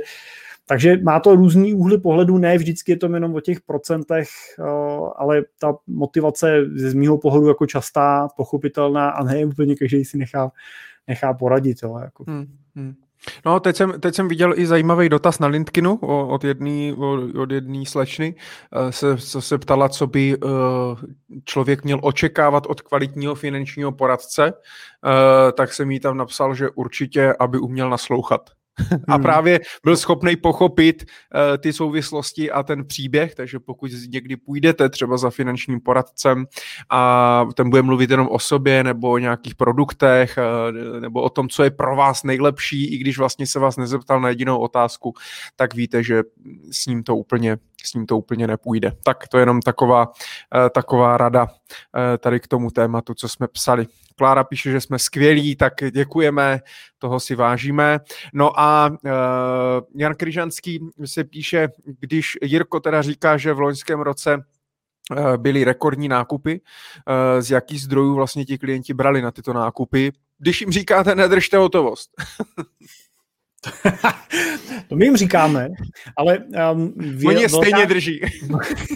takže 0.65 0.97
má 0.97 1.19
to 1.19 1.35
různý 1.35 1.73
úhly 1.73 1.97
pohledu, 1.97 2.37
ne 2.37 2.57
vždycky 2.57 2.91
je 2.91 2.97
to 2.97 3.13
jenom 3.13 3.35
o 3.35 3.41
těch 3.41 3.61
procentech, 3.61 4.27
ale 5.15 5.41
ta 5.59 5.75
motivace 5.87 6.65
z 6.75 6.93
mýho 6.93 7.17
pohledu 7.17 7.47
jako 7.47 7.65
častá, 7.65 8.27
pochopitelná 8.37 9.09
a 9.09 9.23
ne 9.23 9.45
úplně 9.45 9.75
každý 9.75 10.05
si 10.05 10.17
nechá, 10.17 10.51
nechá 11.07 11.33
poradit. 11.33 11.77
Jo, 11.83 11.97
jako. 12.01 12.23
Hmm, 12.27 12.45
hmm. 12.75 12.93
No, 13.45 13.59
teď 13.59 13.75
jsem, 13.75 14.01
teď 14.01 14.15
jsem 14.15 14.27
viděl 14.27 14.53
i 14.59 14.67
zajímavý 14.67 15.09
dotaz 15.09 15.39
na 15.39 15.47
LinkedInu 15.47 15.95
od 16.05 16.43
jedné 16.43 16.93
od 17.41 17.51
jedný 17.51 17.85
slečny, 17.85 18.35
eh, 18.71 18.91
se, 18.91 19.17
co 19.17 19.41
se 19.41 19.57
ptala, 19.57 19.89
co 19.89 20.07
by 20.07 20.37
uh, 20.37 20.49
člověk 21.45 21.83
měl 21.83 21.99
očekávat 22.01 22.65
od 22.65 22.81
kvalitního 22.81 23.35
finančního 23.35 23.91
poradce, 23.91 24.53
uh, 24.53 25.51
tak 25.51 25.73
jsem 25.73 25.91
jí 25.91 25.99
tam 25.99 26.17
napsal, 26.17 26.55
že 26.55 26.69
určitě, 26.69 27.35
aby 27.39 27.57
uměl 27.57 27.89
naslouchat. 27.89 28.49
a 29.07 29.13
hmm. 29.13 29.23
právě 29.23 29.59
byl 29.83 29.97
schopný 29.97 30.35
pochopit 30.35 31.03
uh, 31.03 31.57
ty 31.57 31.73
souvislosti 31.73 32.51
a 32.51 32.63
ten 32.63 32.85
příběh, 32.85 33.35
takže 33.35 33.59
pokud 33.59 33.91
někdy 34.07 34.35
půjdete 34.35 34.89
třeba 34.89 35.17
za 35.17 35.29
finančním 35.29 35.81
poradcem 35.81 36.45
a 36.89 37.45
ten 37.55 37.69
bude 37.69 37.81
mluvit 37.81 38.09
jenom 38.09 38.27
o 38.31 38.39
sobě 38.39 38.83
nebo 38.83 39.11
o 39.11 39.17
nějakých 39.17 39.55
produktech 39.55 40.37
uh, 40.37 40.99
nebo 40.99 41.21
o 41.21 41.29
tom, 41.29 41.49
co 41.49 41.63
je 41.63 41.71
pro 41.71 41.95
vás 41.95 42.23
nejlepší, 42.23 42.93
i 42.93 42.97
když 42.97 43.17
vlastně 43.17 43.47
se 43.47 43.59
vás 43.59 43.77
nezeptal 43.77 44.21
na 44.21 44.29
jedinou 44.29 44.57
otázku, 44.57 45.13
tak 45.55 45.73
víte, 45.73 46.03
že 46.03 46.21
s 46.71 46.85
ním 46.85 47.03
to 47.03 47.15
úplně, 47.15 47.57
s 47.85 47.93
ním 47.93 48.05
to 48.05 48.17
úplně 48.17 48.47
nepůjde. 48.47 48.91
Tak 49.03 49.27
to 49.27 49.37
je 49.37 49.41
jenom 49.41 49.61
taková, 49.61 50.07
uh, 50.07 50.13
taková 50.73 51.17
rada 51.17 51.47
tady 52.19 52.39
k 52.39 52.47
tomu 52.47 52.71
tématu, 52.71 53.13
co 53.13 53.29
jsme 53.29 53.47
psali. 53.47 53.87
Klára 54.15 54.43
píše, 54.43 54.71
že 54.71 54.81
jsme 54.81 54.99
skvělí, 54.99 55.55
tak 55.55 55.73
děkujeme, 55.91 56.59
toho 56.97 57.19
si 57.19 57.35
vážíme. 57.35 57.99
No 58.33 58.59
a 58.59 58.89
uh, 58.89 58.99
Jan 59.95 60.15
Kryžanský 60.15 60.79
se 61.05 61.23
píše, 61.23 61.67
když 61.99 62.37
Jirko 62.41 62.79
teda 62.79 63.01
říká, 63.01 63.37
že 63.37 63.53
v 63.53 63.59
loňském 63.59 63.99
roce 63.99 64.37
uh, 64.37 65.37
byly 65.37 65.63
rekordní 65.63 66.07
nákupy, 66.07 66.61
uh, 66.61 67.41
z 67.41 67.51
jakých 67.51 67.81
zdrojů 67.81 68.15
vlastně 68.15 68.45
ti 68.45 68.57
klienti 68.57 68.93
brali 68.93 69.21
na 69.21 69.31
tyto 69.31 69.53
nákupy, 69.53 70.11
když 70.37 70.61
jim 70.61 70.71
říkáte, 70.71 71.15
nedržte 71.15 71.57
hotovost. 71.57 72.09
to 74.87 74.95
my 74.95 75.05
jim 75.05 75.17
říkáme, 75.17 75.69
ale... 76.17 76.39
Um, 76.73 76.93
vě, 76.97 77.27
Oni 77.27 77.41
je 77.41 77.47
velká... 77.47 77.67
stejně 77.67 77.85
drží. 77.85 78.21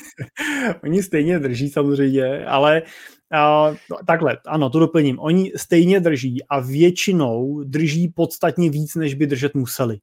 Oni 0.83 1.03
stejně 1.03 1.39
drží 1.39 1.69
samozřejmě, 1.69 2.45
ale 2.45 2.81
Uh, 3.33 3.75
takhle, 4.05 4.37
ano, 4.45 4.69
to 4.69 4.79
doplním. 4.79 5.19
Oni 5.19 5.51
stejně 5.55 5.99
drží 5.99 6.43
a 6.49 6.59
většinou 6.59 7.63
drží 7.63 8.07
podstatně 8.07 8.69
víc, 8.69 8.95
než 8.95 9.13
by 9.13 9.27
držet 9.27 9.55
museli. 9.55 9.99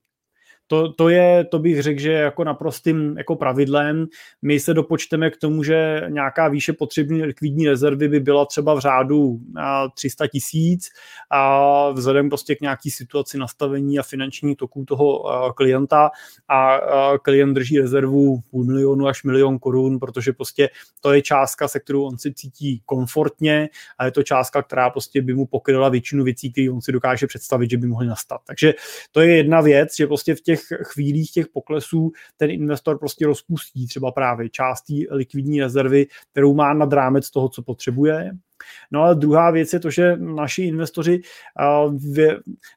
To, 0.66 0.92
to, 0.92 1.08
je, 1.08 1.44
to 1.44 1.58
bych 1.58 1.82
řekl, 1.82 2.00
že 2.00 2.12
jako 2.12 2.44
naprostým 2.44 3.18
jako 3.18 3.36
pravidlem. 3.36 4.06
My 4.42 4.60
se 4.60 4.74
dopočteme 4.74 5.30
k 5.30 5.36
tomu, 5.36 5.62
že 5.62 6.02
nějaká 6.08 6.48
výše 6.48 6.72
potřební 6.72 7.22
likvidní 7.22 7.68
rezervy 7.68 8.08
by 8.08 8.20
byla 8.20 8.46
třeba 8.46 8.74
v 8.74 8.78
řádu 8.78 9.40
300 9.94 10.26
tisíc 10.26 10.88
a 11.30 11.90
vzhledem 11.90 12.28
prostě 12.28 12.54
k 12.54 12.60
nějaký 12.60 12.90
situaci 12.90 13.38
nastavení 13.38 13.98
a 13.98 14.02
finanční 14.02 14.56
toků 14.56 14.84
toho 14.84 15.24
klienta 15.56 16.10
a 16.48 16.78
klient 17.22 17.54
drží 17.54 17.78
rezervu 17.78 18.40
půl 18.50 18.64
milionu 18.64 19.06
až 19.06 19.24
milion 19.24 19.58
korun, 19.58 19.98
protože 19.98 20.32
prostě 20.32 20.70
to 21.00 21.12
je 21.12 21.22
částka, 21.22 21.68
se 21.68 21.80
kterou 21.80 22.04
on 22.04 22.18
si 22.18 22.34
cítí 22.34 22.82
komfortně 22.86 23.68
a 23.98 24.04
je 24.04 24.10
to 24.10 24.22
částka, 24.22 24.62
která 24.62 24.90
prostě 24.90 25.22
by 25.22 25.34
mu 25.34 25.46
pokryla 25.46 25.88
většinu 25.88 26.24
věcí, 26.24 26.52
které 26.52 26.70
on 26.70 26.80
si 26.80 26.92
dokáže 26.92 27.26
představit, 27.26 27.70
že 27.70 27.76
by 27.76 27.86
mohly 27.86 28.06
nastat. 28.06 28.40
Takže 28.46 28.74
to 29.12 29.20
je 29.20 29.36
jedna 29.36 29.60
věc, 29.60 29.96
že 29.96 30.06
prostě 30.06 30.34
v 30.34 30.40
těch 30.40 30.53
chvílích 30.82 31.30
těch 31.30 31.48
poklesů 31.48 32.12
ten 32.36 32.50
investor 32.50 32.98
prostě 32.98 33.26
rozpustí 33.26 33.86
třeba 33.86 34.12
právě 34.12 34.48
část 34.48 34.82
té 34.82 34.94
likvidní 35.10 35.60
rezervy, 35.60 36.06
kterou 36.30 36.54
má 36.54 36.74
nad 36.74 36.92
rámec 36.92 37.30
toho, 37.30 37.48
co 37.48 37.62
potřebuje. 37.62 38.30
No 38.90 39.02
ale 39.02 39.14
druhá 39.14 39.50
věc 39.50 39.72
je 39.72 39.80
to, 39.80 39.90
že 39.90 40.16
naši 40.16 40.62
investoři, 40.62 41.20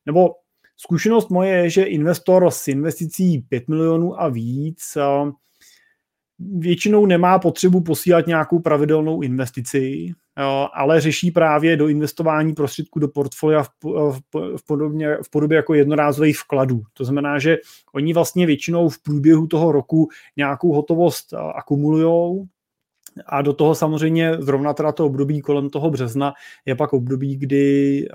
nebo 0.05 0.29
zkušenost 0.77 1.29
moje 1.29 1.51
je, 1.51 1.69
že 1.69 1.83
investor 1.83 2.51
s 2.51 2.67
investicí 2.67 3.39
5 3.49 3.67
milionů 3.67 4.21
a 4.21 4.29
víc 4.29 4.97
většinou 6.39 7.05
nemá 7.05 7.39
potřebu 7.39 7.81
posílat 7.81 8.27
nějakou 8.27 8.59
pravidelnou 8.59 9.21
investici, 9.21 10.11
ale 10.73 11.01
řeší 11.01 11.31
právě 11.31 11.77
do 11.77 11.87
investování 11.87 12.53
prostředků 12.53 12.99
do 12.99 13.07
portfolia 13.07 13.63
v, 13.63 13.69
v, 13.83 14.19
v, 14.57 14.65
podobně, 14.67 15.17
v 15.25 15.29
podobě 15.29 15.55
jako 15.55 15.73
jednorázových 15.73 16.37
vkladů. 16.39 16.81
To 16.93 17.05
znamená, 17.05 17.39
že 17.39 17.57
oni 17.93 18.13
vlastně 18.13 18.45
většinou 18.45 18.89
v 18.89 19.03
průběhu 19.03 19.47
toho 19.47 19.71
roku 19.71 20.07
nějakou 20.37 20.73
hotovost 20.73 21.33
akumulují, 21.55 22.47
a 23.25 23.41
do 23.41 23.53
toho 23.53 23.75
samozřejmě 23.75 24.33
zrovna 24.39 24.73
teda 24.73 24.91
to 24.91 25.05
období 25.05 25.41
kolem 25.41 25.69
toho 25.69 25.89
března 25.89 26.33
je 26.65 26.75
pak 26.75 26.93
období, 26.93 27.35
kdy 27.35 28.07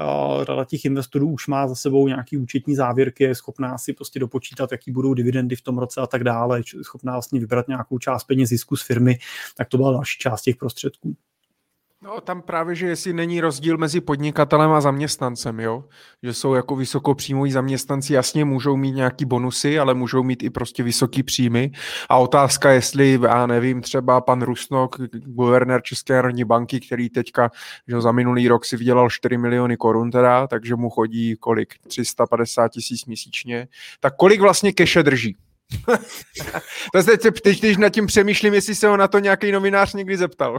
rada 0.48 0.64
těch 0.64 0.84
investorů 0.84 1.30
už 1.30 1.46
má 1.48 1.68
za 1.68 1.74
sebou 1.74 2.08
nějaký 2.08 2.36
účetní 2.36 2.74
závěrky, 2.74 3.24
je 3.24 3.34
schopná 3.34 3.78
si 3.78 3.92
prostě 3.92 4.18
dopočítat, 4.18 4.72
jaký 4.72 4.92
budou 4.92 5.14
dividendy 5.14 5.56
v 5.56 5.62
tom 5.62 5.78
roce 5.78 6.00
a 6.00 6.06
tak 6.06 6.24
dále, 6.24 6.58
je 6.58 6.84
schopná 6.84 7.12
vlastně 7.12 7.40
vybrat 7.40 7.68
nějakou 7.68 7.98
část 7.98 8.24
peněz 8.24 8.48
zisku 8.48 8.76
z 8.76 8.86
firmy, 8.86 9.18
tak 9.56 9.68
to 9.68 9.76
byla 9.76 9.92
další 9.92 10.18
část 10.18 10.42
těch 10.42 10.56
prostředků. 10.56 11.16
No 12.04 12.20
tam 12.20 12.42
právě, 12.42 12.74
že 12.74 12.86
jestli 12.86 13.12
není 13.12 13.40
rozdíl 13.40 13.78
mezi 13.78 14.00
podnikatelem 14.00 14.70
a 14.70 14.80
zaměstnancem, 14.80 15.60
jo? 15.60 15.84
Že 16.22 16.34
jsou 16.34 16.54
jako 16.54 16.76
vysokopříjmoví 16.76 17.52
zaměstnanci, 17.52 18.12
jasně 18.12 18.44
můžou 18.44 18.76
mít 18.76 18.92
nějaký 18.92 19.24
bonusy, 19.24 19.78
ale 19.78 19.94
můžou 19.94 20.22
mít 20.22 20.42
i 20.42 20.50
prostě 20.50 20.82
vysoký 20.82 21.22
příjmy. 21.22 21.70
A 22.08 22.18
otázka, 22.18 22.70
jestli, 22.70 23.18
já 23.22 23.46
nevím, 23.46 23.80
třeba 23.80 24.20
pan 24.20 24.42
Rusnok, 24.42 24.96
guvernér 25.12 25.82
České 25.82 26.12
národní 26.14 26.44
banky, 26.44 26.80
který 26.80 27.10
teďka 27.10 27.50
že 27.88 28.00
za 28.00 28.12
minulý 28.12 28.48
rok 28.48 28.64
si 28.64 28.76
vydělal 28.76 29.10
4 29.10 29.38
miliony 29.38 29.76
korun 29.76 30.10
teda, 30.10 30.46
takže 30.46 30.76
mu 30.76 30.90
chodí 30.90 31.36
kolik? 31.36 31.74
350 31.88 32.68
tisíc 32.68 33.06
měsíčně. 33.06 33.68
Tak 34.00 34.16
kolik 34.16 34.40
vlastně 34.40 34.72
keše 34.72 35.02
drží? 35.02 35.36
To 36.92 37.02
teď, 37.02 37.40
teď, 37.40 37.58
když 37.58 37.76
nad 37.76 37.88
tím 37.88 38.06
přemýšlím, 38.06 38.54
jestli 38.54 38.74
se 38.74 38.88
ho 38.88 38.96
na 38.96 39.08
to 39.08 39.18
nějaký 39.18 39.52
novinář 39.52 39.94
někdy 39.94 40.16
zeptal. 40.16 40.58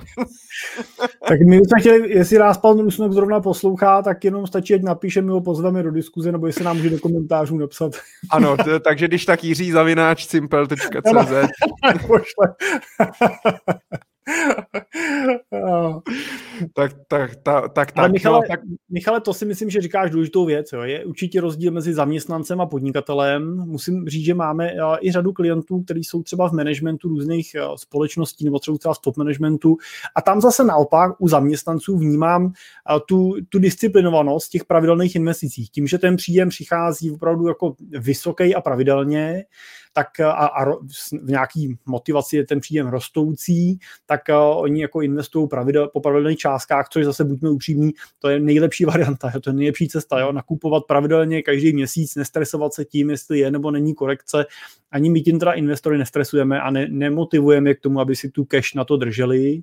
tak 1.27 1.40
my 1.48 1.56
jsme 1.56 1.80
chtěli, 1.80 2.14
jestli 2.14 2.38
nás 2.38 2.57
pan 2.57 2.80
Rusnok 2.80 3.11
zrovna 3.11 3.41
poslouchá, 3.41 4.02
tak 4.02 4.23
jenom 4.23 4.48
stačí, 4.48 4.73
ať 4.73 4.81
napíše, 4.81 5.22
my 5.22 5.31
ho 5.31 5.41
pozveme 5.41 5.84
do 5.84 5.91
diskuze, 5.91 6.31
nebo 6.31 6.48
jestli 6.48 6.65
nám 6.65 6.77
může 6.77 6.90
do 6.90 6.99
komentářů 6.99 7.57
napsat. 7.57 7.91
ano, 8.30 8.57
t- 8.57 8.80
takže 8.80 9.07
když 9.07 9.26
tak 9.26 9.44
Jiří 9.44 9.72
zavináč 9.72 10.26
cimpel.cz 10.26 10.76
tak, 16.74 16.94
tak, 17.08 17.36
tak, 17.36 17.74
tak, 17.74 17.91
Ale 17.95 18.08
tak, 18.08 18.12
Michale, 18.12 18.40
no, 18.40 18.48
tak... 18.48 18.60
Michale, 18.90 19.22
to 19.22 19.34
si 19.34 19.45
myslím, 19.45 19.70
že 19.70 19.82
říkáš 19.82 20.12
důležitou 20.12 20.45
věc. 20.45 20.74
Jo. 20.74 20.82
Je 20.82 21.06
určitě 21.06 21.41
rozdíl 21.41 21.72
mezi 21.72 21.94
zaměstnancem 21.94 22.62
a 22.62 22.66
podnikatelem. 22.66 23.58
Musím 23.58 24.08
říct, 24.08 24.26
že 24.26 24.34
máme 24.34 24.74
i 25.02 25.12
řadu 25.12 25.34
klientů, 25.34 25.84
kteří 25.84 26.04
jsou 26.04 26.24
třeba 26.24 26.50
v 26.50 26.54
managementu 26.54 27.10
různých 27.10 27.56
společností 27.76 28.45
nebo 28.45 28.60
třeba 28.60 28.94
v 28.94 29.00
top 29.00 29.18
managementu. 29.18 29.78
A 30.16 30.22
tam 30.22 30.41
zase 30.41 30.64
naopak 30.64 31.12
u 31.20 31.28
zaměstnanců 31.28 31.98
vnímám 31.98 32.54
tu, 33.08 33.36
tu 33.50 33.60
disciplinovanost 33.60 34.50
těch 34.50 34.66
pravidelných 34.66 35.16
investicích. 35.16 35.70
Tím, 35.70 35.88
že 35.88 35.98
ten 35.98 36.16
příjem 36.16 36.50
přichází 36.50 37.12
opravdu 37.12 37.48
jako 37.48 37.76
vysoký 38.00 38.56
a 38.56 38.62
pravidelně, 38.62 39.45
tak 39.94 40.20
a, 40.20 40.32
a 40.32 40.72
v 41.11 41.30
nějaký 41.30 41.78
motivaci 41.86 42.38
je 42.38 42.45
ten 42.45 42.60
příjem 42.60 42.88
rostoucí, 42.88 43.80
tak 44.06 44.22
uh, 44.30 44.36
oni 44.61 44.82
jako 44.82 45.02
investují 45.02 45.48
pravidel, 45.48 45.88
po 45.88 45.99
pravidelných 45.99 46.38
částkách, 46.38 46.90
což 46.90 47.06
zase 47.06 47.24
buďme 47.24 47.49
upřímní, 47.49 47.91
to 48.20 48.30
je 48.30 48.40
nejlepší 48.40 48.86
varianta, 48.94 49.32
to 49.44 49.49
je 49.49 49.53
nejlepší 49.53 49.88
cesta, 49.88 50.20
jo, 50.20 50.32
nakupovat 50.32 50.84
pravidelně 50.88 51.41
každý 51.41 51.74
měsíc, 51.74 52.15
nestresovat 52.15 52.74
se 52.74 52.86
tím, 52.86 53.10
jestli 53.10 53.40
je 53.40 53.52
nebo 53.52 53.72
není 53.72 53.94
korekce, 53.94 54.45
ani 54.91 55.10
my 55.10 55.22
tím 55.22 55.40
teda 55.40 55.52
investory 55.52 55.98
nestresujeme 55.98 56.61
a 56.61 56.72
ne, 56.72 56.88
nemotivujeme 56.90 57.74
k 57.74 57.80
tomu, 57.80 57.99
aby 57.99 58.15
si 58.15 58.30
tu 58.30 58.45
cash 58.45 58.74
na 58.74 58.86
to 58.86 58.98
drželi, 58.98 59.61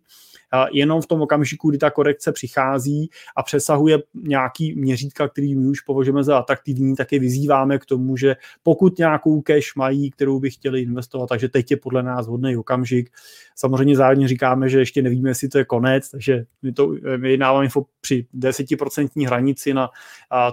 jenom 0.73 1.03
v 1.03 1.07
tom 1.07 1.23
okamžiku, 1.23 1.71
kdy 1.71 1.79
ta 1.79 1.91
korekce 1.91 2.33
přichází 2.33 3.11
a 3.37 3.43
přesahuje 3.43 3.99
nějaký 4.15 4.75
měřítka, 4.75 5.29
který 5.29 5.55
my 5.55 5.69
už 5.69 5.81
považujeme 5.81 6.25
za 6.25 6.39
atraktivní, 6.39 6.97
tak 6.97 7.13
je 7.13 7.19
vyzýváme 7.19 7.79
k 7.79 7.87
tomu, 7.87 8.17
že 8.17 8.37
pokud 8.63 8.99
nějakou 8.99 9.41
cash 9.41 9.77
mají, 9.77 10.11
kterou 10.11 10.41
by 10.41 10.51
chtěli 10.51 10.83
investovat, 10.83 11.27
takže 11.27 11.49
teď 11.49 11.71
je 11.71 11.77
podle 11.77 12.03
nás 12.03 12.27
hodný 12.27 12.57
okamžik. 12.57 13.11
Samozřejmě 13.57 13.97
zároveň 13.97 14.29
říkáme, 14.29 14.69
že 14.69 14.79
ještě 14.79 15.03
nevíme, 15.03 15.31
jestli 15.31 15.49
to 15.49 15.59
je 15.59 15.65
konec, 15.65 16.11
takže 16.11 16.45
my, 16.63 16.73
to, 16.73 16.95
dáváme 17.37 17.65
info 17.65 17.87
při 18.01 18.27
10% 18.39 19.27
hranici 19.27 19.75
na 19.75 19.91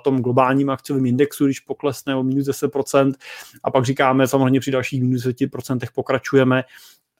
tom 0.03 0.21
globálním 0.21 0.69
akciovém 0.69 1.05
indexu, 1.05 1.45
když 1.45 1.59
poklesne 1.59 2.15
o 2.15 2.23
minus 2.23 2.47
10%, 2.47 3.13
a 3.63 3.71
pak 3.71 3.85
říkáme 3.85 4.27
samozřejmě 4.27 4.59
při 4.59 4.71
dalších 4.71 5.01
minus 5.01 5.25
10% 5.25 5.79
pokračujeme 5.95 6.63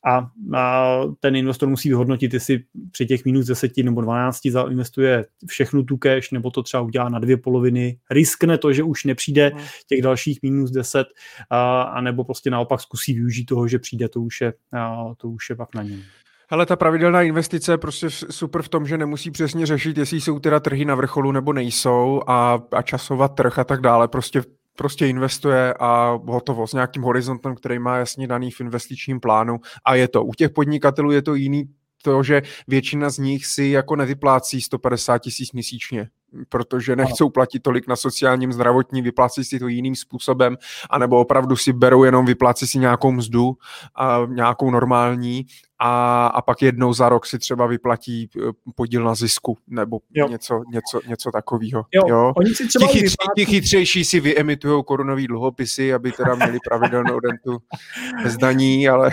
a, 0.06 0.28
a 0.57 1.02
ten 1.19 1.36
investor 1.36 1.69
musí 1.69 1.90
vyhodnotit, 1.90 2.34
jestli 2.34 2.60
při 2.91 3.06
těch 3.06 3.26
minus 3.26 3.45
10 3.45 3.78
nebo 3.78 4.02
12 4.02 4.48
zainvestuje 4.48 5.26
všechnu 5.48 5.84
tu 5.84 5.98
cash, 5.98 6.32
nebo 6.32 6.52
to 6.52 6.64
třeba 6.64 6.84
udělá 6.84 7.10
na 7.10 7.19
dvě 7.19 7.38
poloviny, 7.38 7.99
riskne 8.11 8.57
to, 8.57 8.74
že 8.74 8.84
už 8.84 9.03
nepřijde 9.03 9.52
hmm. 9.56 9.65
těch 9.88 10.02
dalších 10.02 10.40
minus 10.44 10.72
10, 10.72 11.07
a, 11.49 11.82
a 11.82 12.02
nebo 12.02 12.24
prostě 12.24 12.49
naopak 12.49 12.82
zkusí 12.82 13.14
využít 13.14 13.45
toho, 13.45 13.68
že 13.68 13.80
přijde, 13.80 14.10
to 14.10 14.22
už 14.22 14.41
je, 14.41 14.53
a, 14.74 15.06
to 15.18 15.30
už 15.30 15.49
je 15.49 15.56
pak 15.56 15.76
na 15.76 15.84
něm. 15.84 16.02
Hele, 16.49 16.65
ta 16.65 16.76
pravidelná 16.76 17.22
investice 17.22 17.72
je 17.72 17.78
prostě 17.78 18.10
super 18.10 18.61
v 18.61 18.69
tom, 18.69 18.88
že 18.88 18.98
nemusí 18.98 19.32
přesně 19.32 19.65
řešit, 19.65 19.98
jestli 19.98 20.22
jsou 20.22 20.40
teda 20.40 20.60
trhy 20.60 20.86
na 20.86 20.95
vrcholu 20.95 21.32
nebo 21.32 21.53
nejsou 21.53 22.22
a, 22.28 22.61
a 22.72 22.82
časovat 22.82 23.36
trh 23.36 23.60
a 23.60 23.64
tak 23.64 23.82
dále. 23.82 24.07
Prostě 24.07 24.44
prostě 24.78 25.08
investuje 25.08 25.74
a 25.80 26.20
hotovo 26.26 26.68
s 26.68 26.74
nějakým 26.74 27.04
horizontem, 27.04 27.56
který 27.56 27.80
má 27.80 27.98
jasně 27.98 28.28
daný 28.28 28.52
v 28.52 28.62
investičním 28.62 29.20
plánu 29.20 29.60
a 29.86 29.95
je 29.95 30.08
to. 30.08 30.24
U 30.24 30.34
těch 30.34 30.52
podnikatelů 30.52 31.12
je 31.12 31.22
to 31.22 31.36
jiný 31.36 31.64
to, 32.04 32.24
že 32.24 32.41
většina 32.68 33.10
z 33.10 33.18
nich 33.18 33.45
si 33.45 33.64
jako 33.64 33.95
nevyplácí 33.95 34.62
150 34.62 35.18
tisíc 35.18 35.52
měsíčně 35.52 36.10
protože 36.49 36.95
nechcou 36.95 37.30
platit 37.30 37.60
tolik 37.60 37.88
na 37.88 37.95
sociálním 37.95 38.54
zdravotní, 38.54 39.02
vyplácí 39.02 39.44
si 39.44 39.60
to 39.60 39.68
jiným 39.68 39.95
způsobem, 39.95 40.58
anebo 40.90 41.20
opravdu 41.20 41.56
si 41.56 41.74
berou 41.74 42.04
jenom 42.04 42.26
vyplácí 42.26 42.68
si 42.68 42.80
nějakou 42.80 43.12
mzdu, 43.12 43.58
a 43.95 44.22
nějakou 44.30 44.72
normální 44.72 45.45
a, 45.80 46.28
a 46.28 46.41
pak 46.41 46.62
jednou 46.62 46.94
za 46.94 47.10
rok 47.10 47.26
si 47.26 47.40
třeba 47.40 47.68
vyplatí 47.68 48.30
eh, 48.38 48.52
podíl 48.76 49.04
na 49.04 49.16
zisku 49.16 49.58
nebo 49.68 49.99
jo. 50.14 50.28
něco, 50.28 50.64
něco, 50.72 50.99
něco 51.08 51.32
takového. 51.32 51.86
Jo. 51.94 52.04
Jo. 52.08 52.34
Oni 52.38 52.49
si 52.49 52.68
třeba 52.68 52.88
ti, 52.88 52.98
vyplácí... 52.98 53.32
ti 53.36 53.45
chytřejší 53.45 54.06
si 54.06 54.20
vyemitují 54.20 54.84
korunový 54.84 55.28
dluhopisy, 55.28 55.94
aby 55.94 56.12
teda 56.12 56.36
měli 56.36 56.60
pravidelnou 56.70 57.20
rentu 57.20 57.58
bez 58.24 58.38
daní, 58.38 58.90
ale 58.90 59.12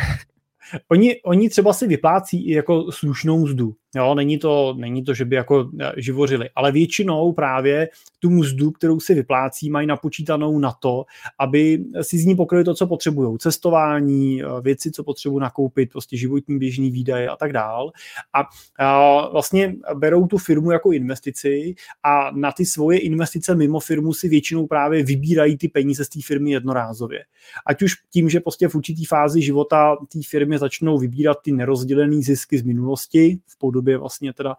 Oni, 0.89 1.23
oni 1.23 1.49
třeba 1.49 1.73
si 1.73 1.87
vyplácí 1.87 2.49
i 2.49 2.55
jako 2.55 2.93
slušnou 2.93 3.39
mzdu. 3.39 3.75
Jo, 3.95 4.15
není 4.15 4.39
to, 4.39 4.75
není 4.79 5.05
to, 5.05 5.15
že 5.15 5.25
by 5.25 5.37
jako 5.37 5.71
eh, 5.81 5.93
živořili, 5.97 6.51
ale 6.55 6.73
většinou 6.73 7.33
právě 7.33 7.89
tu 8.19 8.31
mzdu, 8.31 8.71
kterou 8.71 9.01
si 9.01 9.15
vyplácí, 9.15 9.71
mají 9.71 9.87
napočítanou 9.87 10.59
na 10.59 10.73
to, 10.73 11.05
aby 11.39 11.85
si 12.03 12.19
z 12.19 12.25
ní 12.25 12.35
pokryli 12.35 12.65
to, 12.65 12.75
co 12.75 12.87
potřebují. 12.87 13.39
Cestování, 13.39 14.43
eh, 14.43 14.47
věci, 14.61 14.91
co 14.91 15.05
potřebují 15.05 15.41
nakoupit, 15.41 15.93
prostě 15.93 16.17
životní 16.17 16.59
běžný 16.59 16.91
výdaje 16.91 17.29
a 17.29 17.37
tak 17.37 17.53
dál. 17.53 17.93
A, 18.33 18.43
a 18.85 19.29
vlastně 19.29 19.75
berou 19.95 20.27
tu 20.27 20.39
firmu 20.39 20.71
jako 20.71 20.93
investici 20.93 21.75
a 22.03 22.31
na 22.31 22.53
ty 22.53 22.67
svoje 22.67 22.99
investice 22.99 23.55
mimo 23.55 23.81
firmu 23.81 24.13
si 24.13 24.29
většinou 24.29 24.67
právě 24.67 25.05
vybírají 25.05 25.59
ty 25.59 25.69
peníze 25.69 26.05
z 26.05 26.09
té 26.09 26.21
firmy 26.25 26.51
jednorázově. 26.51 27.25
Ať 27.67 27.83
už 27.83 27.95
tím, 28.11 28.29
že 28.29 28.41
prostě 28.41 28.69
v 28.69 28.75
určitý 28.75 29.05
fázi 29.05 29.43
života 29.43 29.97
té 30.13 30.19
firmy 30.29 30.59
začnou 30.59 30.99
vybírat 30.99 31.39
ty 31.43 31.53
nerozdělené 31.53 32.23
zisky 32.23 32.59
z 32.59 32.63
minulosti 32.63 33.39
v 33.47 33.59
podobě 33.59 33.84
podobě 33.85 33.99
vlastně 33.99 34.33
teda 34.33 34.57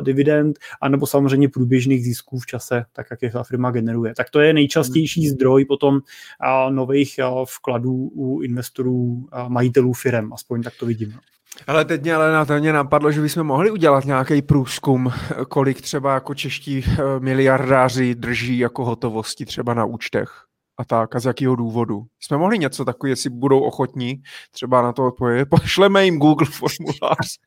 dividend, 0.00 0.58
anebo 0.82 1.06
samozřejmě 1.06 1.48
průběžných 1.48 2.04
zisků 2.04 2.38
v 2.38 2.46
čase, 2.46 2.84
tak 2.92 3.06
jak 3.10 3.22
je 3.22 3.30
ta 3.30 3.42
firma 3.42 3.70
generuje. 3.70 4.14
Tak 4.16 4.30
to 4.30 4.40
je 4.40 4.52
nejčastější 4.52 5.20
hmm. 5.20 5.34
zdroj 5.34 5.64
potom 5.64 6.00
nových 6.70 7.20
vkladů 7.44 8.10
u 8.14 8.40
investorů, 8.42 9.26
majitelů 9.48 9.92
firm, 9.92 10.32
aspoň 10.32 10.62
tak 10.62 10.72
to 10.80 10.86
vidím. 10.86 11.10
No. 11.12 11.20
Ale 11.66 11.84
teď 11.84 12.02
mě 12.02 12.14
ale 12.14 12.32
na 12.32 12.44
to 12.44 12.58
mě 12.58 12.72
napadlo, 12.72 13.12
že 13.12 13.20
bychom 13.20 13.44
mohli 13.44 13.70
udělat 13.70 14.04
nějaký 14.04 14.42
průzkum, 14.42 15.12
kolik 15.48 15.80
třeba 15.80 16.14
jako 16.14 16.34
čeští 16.34 16.84
eh, 16.84 17.20
miliardáři 17.20 18.14
drží 18.14 18.58
jako 18.58 18.84
hotovosti 18.84 19.44
třeba 19.44 19.74
na 19.74 19.84
účtech 19.84 20.30
a 20.78 20.84
tak, 20.84 21.16
a 21.16 21.20
z 21.20 21.24
jakého 21.24 21.56
důvodu. 21.56 22.02
Jsme 22.20 22.36
mohli 22.36 22.58
něco 22.58 22.84
takové, 22.84 23.10
jestli 23.10 23.30
budou 23.30 23.60
ochotní 23.60 24.22
třeba 24.50 24.82
na 24.82 24.92
to 24.92 25.06
odpovědět. 25.06 25.48
Pošleme 25.50 26.04
jim 26.04 26.18
Google 26.18 26.48
formulář. 26.50 27.38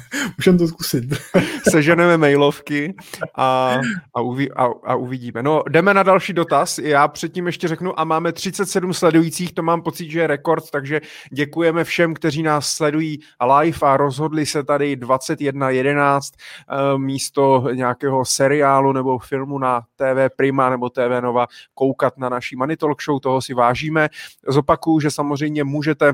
Můžeme 0.38 0.58
to 0.58 0.68
zkusit. 0.68 1.04
Seženeme 1.70 2.16
mailovky 2.16 2.94
a, 3.34 3.80
a, 4.14 4.20
uvi, 4.20 4.50
a, 4.50 4.64
a 4.64 4.94
uvidíme. 4.94 5.42
No, 5.42 5.62
jdeme 5.68 5.94
na 5.94 6.02
další 6.02 6.32
dotaz. 6.32 6.78
Já 6.78 7.08
předtím 7.08 7.46
ještě 7.46 7.68
řeknu, 7.68 8.00
a 8.00 8.04
máme 8.04 8.32
37 8.32 8.94
sledujících, 8.94 9.52
to 9.52 9.62
mám 9.62 9.82
pocit, 9.82 10.10
že 10.10 10.20
je 10.20 10.26
rekord, 10.26 10.70
takže 10.70 11.00
děkujeme 11.32 11.84
všem, 11.84 12.14
kteří 12.14 12.42
nás 12.42 12.66
sledují 12.68 13.18
live 13.60 13.78
a 13.82 13.96
rozhodli 13.96 14.46
se 14.46 14.64
tady 14.64 14.96
21.11 14.96 16.20
eh, 16.34 16.98
místo 16.98 17.68
nějakého 17.72 18.24
seriálu 18.24 18.92
nebo 18.92 19.18
filmu 19.18 19.58
na 19.58 19.80
TV 19.80 20.36
Prima 20.36 20.70
nebo 20.70 20.90
TV 20.90 21.20
Nova 21.20 21.46
koukat 21.74 22.18
na 22.18 22.28
naší 22.28 22.56
Money 22.56 22.76
Talk 22.76 23.02
Show, 23.02 23.20
toho 23.20 23.42
si 23.42 23.54
vážíme. 23.54 24.08
Zopakuju, 24.48 25.00
že 25.00 25.10
samozřejmě 25.10 25.64
můžete 25.64 26.12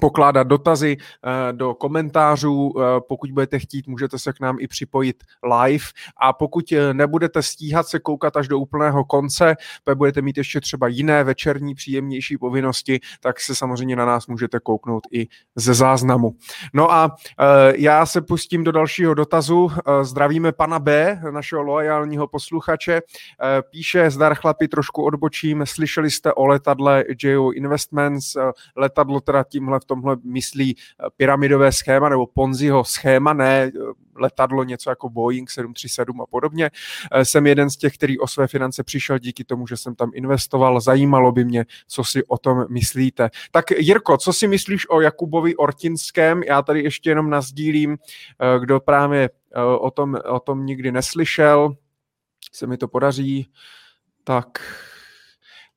pokládat 0.00 0.46
dotazy 0.46 0.96
eh, 0.98 1.52
do 1.52 1.74
komentářů. 1.74 2.72
Eh, 2.76 3.00
pokud 3.08 3.32
budete 3.32 3.58
chtít, 3.58 3.86
můžete 3.86 4.18
se 4.18 4.32
k 4.32 4.40
nám 4.40 4.56
i 4.60 4.68
připojit 4.68 5.16
live. 5.42 5.84
A 6.20 6.32
pokud 6.32 6.72
eh, 6.72 6.94
nebudete 6.94 7.42
stíhat 7.42 7.86
se 7.86 7.98
koukat 7.98 8.36
až 8.36 8.48
do 8.48 8.58
úplného 8.58 9.04
konce, 9.04 9.56
budete 9.94 10.22
mít 10.22 10.38
ještě 10.38 10.60
třeba 10.60 10.88
jiné 10.88 11.24
večerní 11.24 11.74
příjemnější 11.74 12.38
povinnosti, 12.38 13.00
tak 13.20 13.40
se 13.40 13.54
samozřejmě 13.54 13.96
na 13.96 14.04
nás 14.06 14.26
můžete 14.26 14.60
kouknout 14.60 15.04
i 15.12 15.26
ze 15.56 15.74
záznamu. 15.74 16.34
No 16.74 16.92
a 16.92 17.16
já 17.74 18.06
se 18.06 18.20
pustím 18.20 18.64
do 18.64 18.72
dalšího 18.72 19.14
dotazu. 19.14 19.70
Zdravíme 20.02 20.52
pana 20.52 20.78
B, 20.78 21.20
našeho 21.30 21.62
loajálního 21.62 22.28
posluchače. 22.28 23.00
Píše, 23.70 24.10
zdar 24.10 24.34
chlapi, 24.34 24.68
trošku 24.68 25.04
odbočím. 25.04 25.62
Slyšeli 25.66 26.10
jste 26.10 26.32
o 26.32 26.46
letadle 26.46 27.04
JO 27.22 27.50
Investments, 27.52 28.36
letadlo 28.76 29.20
teda 29.20 29.44
tímhle 29.44 29.77
v 29.80 29.84
tomhle 29.84 30.16
myslí 30.24 30.76
eh, 30.76 31.06
pyramidové 31.16 31.72
schéma 31.72 32.08
nebo 32.08 32.26
Ponziho 32.26 32.84
schéma, 32.84 33.32
ne 33.32 33.62
eh, 33.64 33.70
letadlo 34.16 34.64
něco 34.64 34.90
jako 34.90 35.10
Boeing 35.10 35.50
737 35.50 36.20
a 36.20 36.26
podobně. 36.26 36.70
Eh, 37.12 37.24
jsem 37.24 37.46
jeden 37.46 37.70
z 37.70 37.76
těch, 37.76 37.94
který 37.94 38.18
o 38.18 38.26
své 38.26 38.46
finance 38.46 38.84
přišel 38.84 39.18
díky 39.18 39.44
tomu, 39.44 39.66
že 39.66 39.76
jsem 39.76 39.94
tam 39.94 40.10
investoval. 40.14 40.80
Zajímalo 40.80 41.32
by 41.32 41.44
mě, 41.44 41.66
co 41.88 42.04
si 42.04 42.24
o 42.24 42.38
tom 42.38 42.64
myslíte. 42.68 43.30
Tak 43.50 43.70
Jirko, 43.70 44.16
co 44.16 44.32
si 44.32 44.48
myslíš 44.48 44.90
o 44.90 45.00
Jakubovi 45.00 45.56
Ortinském? 45.56 46.42
Já 46.42 46.62
tady 46.62 46.82
ještě 46.82 47.10
jenom 47.10 47.30
nazdílím, 47.30 47.98
kdo 48.60 48.80
právě 48.80 49.30
o 49.78 49.90
tom, 49.90 50.16
o 50.28 50.40
tom 50.40 50.66
nikdy 50.66 50.92
neslyšel. 50.92 51.76
Se 52.52 52.66
mi 52.66 52.76
to 52.76 52.88
podaří. 52.88 53.48
Tak 54.24 54.58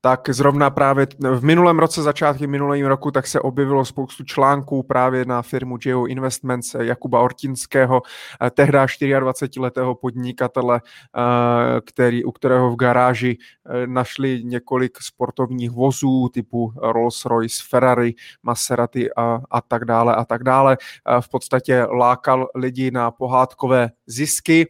tak 0.02 0.30
zrovna 0.30 0.69
právě 0.69 1.07
v 1.19 1.44
minulém 1.44 1.80
roce, 1.80 2.02
začátky 2.02 2.48
minulého 2.48 2.90
roku, 2.90 3.11
tak 3.11 3.28
se 3.28 3.40
objevilo 3.40 3.86
spoustu 3.86 4.23
článků 4.23 4.84
právě 4.84 5.26
na 5.26 5.41
firmu 5.41 5.78
Geo 5.78 6.06
Investments 6.06 6.76
Jakuba 6.80 7.19
Ortinského, 7.19 8.02
eh, 8.45 8.49
tehdy 8.49 8.78
24-letého 8.78 9.95
podnikatele, 9.95 10.82
eh, 10.86 11.82
který, 11.86 12.23
u 12.23 12.32
kterého 12.32 12.72
v 12.72 12.76
garáži 12.76 13.38
eh, 13.65 13.88
našli 13.88 14.44
několik 14.44 14.98
sportovních 15.02 15.72
vozů 15.72 16.30
typu 16.34 16.73
Rolls-Royce, 16.76 17.69
Ferrari, 17.69 18.14
Maserati 18.44 19.14
a, 19.14 19.40
a 19.52 19.61
tak 19.61 19.86
dále 19.86 20.15
a 20.15 20.26
tak 20.26 20.44
dále. 20.44 20.78
V 21.19 21.30
podstatě 21.30 21.84
lákal 21.84 22.48
lidi 22.56 22.91
na 22.91 23.11
pohádkové 23.11 23.90
zisky. 24.07 24.68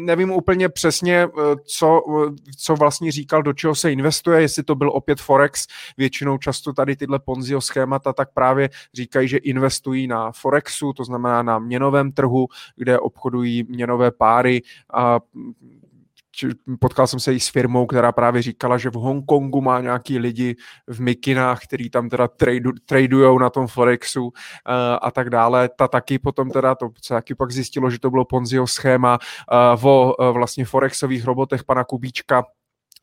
Nevím 0.00 0.30
úplně 0.30 0.68
přesně, 0.68 1.28
co, 1.64 2.02
co 2.58 2.74
vlastně 2.74 3.12
říkal, 3.12 3.42
do 3.42 3.52
čeho 3.52 3.74
se 3.82 3.92
investuje, 3.92 4.40
jestli 4.40 4.62
to 4.62 4.74
byl 4.74 4.90
opět 4.90 5.20
Forex, 5.20 5.66
většinou 5.96 6.38
často 6.38 6.72
tady 6.72 6.96
tyhle 6.96 7.18
Ponziho 7.18 7.60
schémata 7.60 8.12
tak 8.12 8.32
právě 8.34 8.70
říkají, 8.94 9.28
že 9.28 9.36
investují 9.36 10.06
na 10.06 10.32
Forexu, 10.32 10.92
to 10.92 11.04
znamená 11.04 11.42
na 11.42 11.58
měnovém 11.58 12.12
trhu, 12.12 12.46
kde 12.76 12.98
obchodují 12.98 13.64
měnové 13.68 14.10
páry. 14.10 14.62
A 14.94 15.20
potkal 16.80 17.06
jsem 17.06 17.20
se 17.20 17.34
i 17.34 17.40
s 17.40 17.48
firmou, 17.48 17.86
která 17.86 18.12
právě 18.12 18.42
říkala, 18.42 18.78
že 18.78 18.90
v 18.90 18.94
Hongkongu 18.94 19.60
má 19.60 19.80
nějaký 19.80 20.18
lidi 20.18 20.56
v 20.86 21.00
mikinách, 21.00 21.60
který 21.64 21.90
tam 21.90 22.08
teda 22.08 22.28
tradu, 22.28 22.72
tradujou 22.86 23.38
na 23.38 23.50
tom 23.50 23.66
Forexu 23.66 24.32
a 25.02 25.10
tak 25.10 25.30
dále. 25.30 25.68
Ta 25.68 25.88
taky 25.88 26.18
potom 26.18 26.50
teda, 26.50 26.74
to 26.74 26.90
se 27.04 27.14
taky 27.14 27.34
pak 27.34 27.50
zjistilo, 27.52 27.90
že 27.90 27.98
to 27.98 28.10
bylo 28.10 28.24
Ponziho 28.24 28.66
schéma 28.66 29.18
o 29.82 30.14
uh, 30.18 30.34
vlastně 30.34 30.64
Forexových 30.64 31.24
robotech 31.24 31.64
pana 31.64 31.84
Kubíčka, 31.84 32.44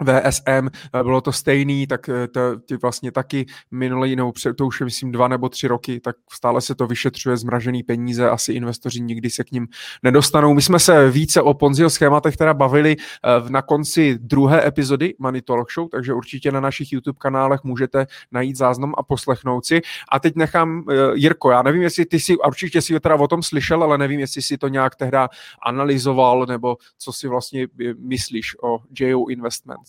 VSM, 0.03 0.67
eh, 0.93 1.03
bylo 1.03 1.21
to 1.21 1.31
stejný, 1.31 1.87
tak 1.87 2.09
eh, 2.09 2.27
to, 2.27 2.59
ty 2.59 2.77
vlastně 2.77 3.11
taky 3.11 3.45
minulý, 3.71 4.15
nebo 4.15 4.33
to 4.57 4.65
už 4.65 4.79
je 4.79 4.83
myslím 4.83 5.11
dva 5.11 5.27
nebo 5.27 5.49
tři 5.49 5.67
roky, 5.67 5.99
tak 5.99 6.15
stále 6.31 6.61
se 6.61 6.75
to 6.75 6.87
vyšetřuje 6.87 7.37
zmražený 7.37 7.83
peníze, 7.83 8.29
asi 8.29 8.53
investoři 8.53 9.01
nikdy 9.01 9.29
se 9.29 9.43
k 9.43 9.51
ním 9.51 9.67
nedostanou. 10.03 10.53
My 10.53 10.61
jsme 10.61 10.79
se 10.79 11.11
více 11.11 11.41
o 11.41 11.53
Ponziho 11.53 11.89
schématech 11.89 12.37
teda 12.37 12.53
bavili 12.53 12.95
eh, 12.99 13.49
na 13.49 13.61
konci 13.61 14.17
druhé 14.21 14.67
epizody 14.67 15.15
Money 15.19 15.41
Talk 15.41 15.71
Show, 15.71 15.89
takže 15.89 16.13
určitě 16.13 16.51
na 16.51 16.59
našich 16.59 16.91
YouTube 16.93 17.17
kanálech 17.19 17.63
můžete 17.63 18.07
najít 18.31 18.57
záznam 18.57 18.93
a 18.97 19.03
poslechnout 19.03 19.65
si. 19.65 19.81
A 20.11 20.19
teď 20.19 20.35
nechám, 20.35 20.83
Jirko, 21.13 21.51
já 21.51 21.61
nevím, 21.61 21.81
jestli 21.81 22.05
ty 22.05 22.19
si, 22.19 22.37
určitě 22.37 22.81
si 22.81 22.99
teda 22.99 23.15
o 23.15 23.27
tom 23.27 23.43
slyšel, 23.43 23.83
ale 23.83 23.97
nevím, 23.97 24.19
jestli 24.19 24.41
si 24.41 24.57
to 24.57 24.67
nějak 24.67 24.95
tehda 24.95 25.29
analyzoval, 25.65 26.45
nebo 26.45 26.77
co 26.97 27.13
si 27.13 27.27
vlastně 27.27 27.67
myslíš 27.97 28.55
o 28.63 28.79
JO 28.99 29.27
Investments. 29.29 29.88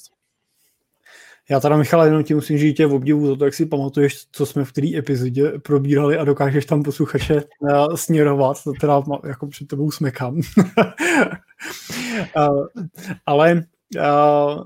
Já 1.51 1.61
teda, 1.61 1.77
Michal, 1.77 2.05
jenom 2.05 2.25
ti 2.25 2.35
musím 2.35 2.59
říct 2.59 2.77
tě 2.77 2.87
v 2.87 2.95
obdivu 2.95 3.27
za 3.27 3.37
to, 3.37 3.45
jak 3.45 3.55
si 3.55 3.67
pamatuješ, 3.67 4.27
co 4.33 4.47
jsme 4.47 4.65
v 4.65 4.73
té 4.73 4.97
epizodě 4.97 5.53
probírali 5.59 6.19
a 6.19 6.25
dokážeš 6.25 6.67
tam 6.67 6.83
posluchače 6.83 7.43
uh, 7.59 7.95
směrovat, 7.95 8.65
to 8.65 8.73
teda 8.81 9.03
jako 9.27 9.47
před 9.47 9.69
tebou 9.69 9.91
smekám. 9.91 10.41
uh, 12.37 12.67
ale 13.27 13.65
uh, 13.97 14.63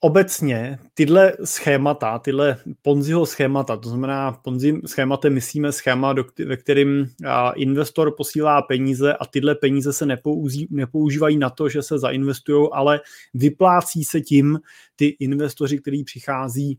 obecně 0.00 0.78
tyhle 0.94 1.32
schémata, 1.44 2.18
tyhle 2.18 2.56
Ponziho 2.82 3.26
schémata, 3.26 3.76
to 3.76 3.88
znamená 3.88 4.32
Ponzi 4.32 4.80
schématem 4.86 5.34
myslíme 5.34 5.72
schéma, 5.72 6.12
do, 6.12 6.24
ve 6.46 6.56
kterým 6.56 7.10
investor 7.56 8.14
posílá 8.16 8.62
peníze 8.62 9.14
a 9.14 9.26
tyhle 9.26 9.54
peníze 9.54 9.92
se 9.92 10.06
nepouží, 10.06 10.68
nepoužívají 10.70 11.38
na 11.38 11.50
to, 11.50 11.68
že 11.68 11.82
se 11.82 11.98
zainvestují, 11.98 12.68
ale 12.72 13.00
vyplácí 13.34 14.04
se 14.04 14.20
tím 14.20 14.58
ty 14.98 15.06
investoři, 15.06 15.78
kteří 15.78 16.04
přichází 16.04 16.78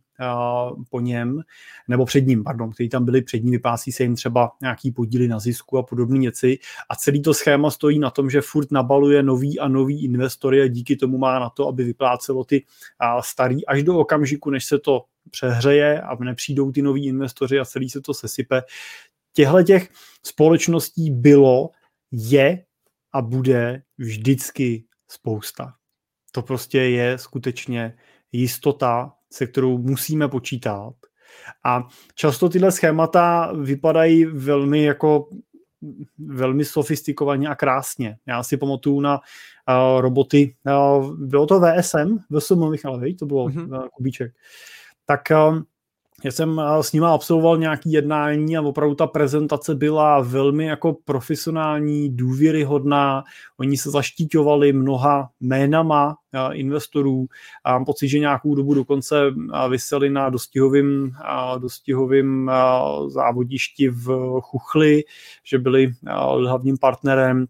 po 0.89 0.99
něm, 0.99 1.41
nebo 1.87 2.05
před 2.05 2.27
ním, 2.27 2.43
pardon, 2.43 2.71
kteří 2.71 2.89
tam 2.89 3.05
byli 3.05 3.21
před 3.21 3.43
ním, 3.43 3.51
vyplácí 3.51 3.91
se 3.91 4.03
jim 4.03 4.15
třeba 4.15 4.51
nějaký 4.61 4.91
podíly 4.91 5.27
na 5.27 5.39
zisku 5.39 5.77
a 5.77 5.83
podobné 5.83 6.19
věci 6.19 6.59
a 6.89 6.95
celý 6.95 7.21
to 7.21 7.33
schéma 7.33 7.71
stojí 7.71 7.99
na 7.99 8.09
tom, 8.09 8.29
že 8.29 8.41
furt 8.41 8.71
nabaluje 8.71 9.23
nový 9.23 9.59
a 9.59 9.67
nový 9.67 10.03
investory 10.03 10.61
a 10.61 10.67
díky 10.67 10.95
tomu 10.95 11.17
má 11.17 11.39
na 11.39 11.49
to, 11.49 11.67
aby 11.67 11.83
vyplácelo 11.83 12.43
ty 12.43 12.65
starý 13.21 13.65
až 13.65 13.83
do 13.83 13.97
okamžiku, 13.97 14.49
než 14.49 14.65
se 14.65 14.79
to 14.79 15.03
přehřeje 15.31 16.01
a 16.01 16.15
nepřijdou 16.15 16.71
ty 16.71 16.81
noví 16.81 17.05
investoři 17.05 17.59
a 17.59 17.65
celý 17.65 17.89
se 17.89 18.01
to 18.01 18.13
sesype. 18.13 18.61
Těchto 19.33 19.63
těch 19.63 19.89
společností 20.25 21.11
bylo, 21.11 21.69
je 22.11 22.65
a 23.13 23.21
bude 23.21 23.81
vždycky 23.97 24.83
spousta. 25.07 25.73
To 26.31 26.41
prostě 26.41 26.79
je 26.79 27.17
skutečně 27.17 27.97
jistota, 28.31 29.13
se 29.31 29.47
kterou 29.47 29.77
musíme 29.77 30.27
počítat. 30.27 30.93
A 31.65 31.87
často 32.15 32.49
tyhle 32.49 32.71
schémata 32.71 33.53
vypadají 33.61 34.25
velmi 34.25 34.83
jako 34.83 35.29
velmi 36.17 36.65
sofistikovaně 36.65 37.47
a 37.47 37.55
krásně. 37.55 38.17
Já 38.27 38.43
si 38.43 38.57
pamatuju 38.57 39.01
na 39.01 39.19
uh, 39.19 40.01
roboty, 40.01 40.55
uh, 40.65 41.15
bylo 41.17 41.45
to 41.45 41.59
VSM, 41.59 42.17
VSM 42.29 42.69
Michal, 42.69 43.01
to 43.19 43.25
bylo 43.25 43.47
mm-hmm. 43.47 43.77
uh, 43.77 43.87
Kubíček. 43.87 44.31
Tak 45.05 45.21
uh, 45.31 45.61
já 46.25 46.31
jsem 46.31 46.61
s 46.81 46.93
nima 46.93 47.13
absolvoval 47.13 47.57
nějaký 47.57 47.91
jednání 47.91 48.57
a 48.57 48.61
opravdu 48.61 48.95
ta 48.95 49.07
prezentace 49.07 49.75
byla 49.75 50.21
velmi 50.21 50.65
jako 50.65 50.95
profesionální, 51.05 52.09
důvěryhodná. 52.15 53.23
Oni 53.59 53.77
se 53.77 53.91
zaštiťovali 53.91 54.73
mnoha 54.73 55.29
jménama 55.39 56.15
investorů 56.51 57.25
a 57.63 57.71
mám 57.71 57.85
pocit, 57.85 58.07
že 58.07 58.19
nějakou 58.19 58.55
dobu 58.55 58.73
dokonce 58.73 59.21
vyseli 59.69 60.09
na 60.09 60.29
dostihovým, 60.29 61.11
dostihovým 61.57 62.51
závodišti 63.07 63.89
v 63.89 64.39
Chuchli, 64.41 65.03
že 65.43 65.59
byli 65.59 65.91
hlavním 66.47 66.77
partnerem 66.77 67.45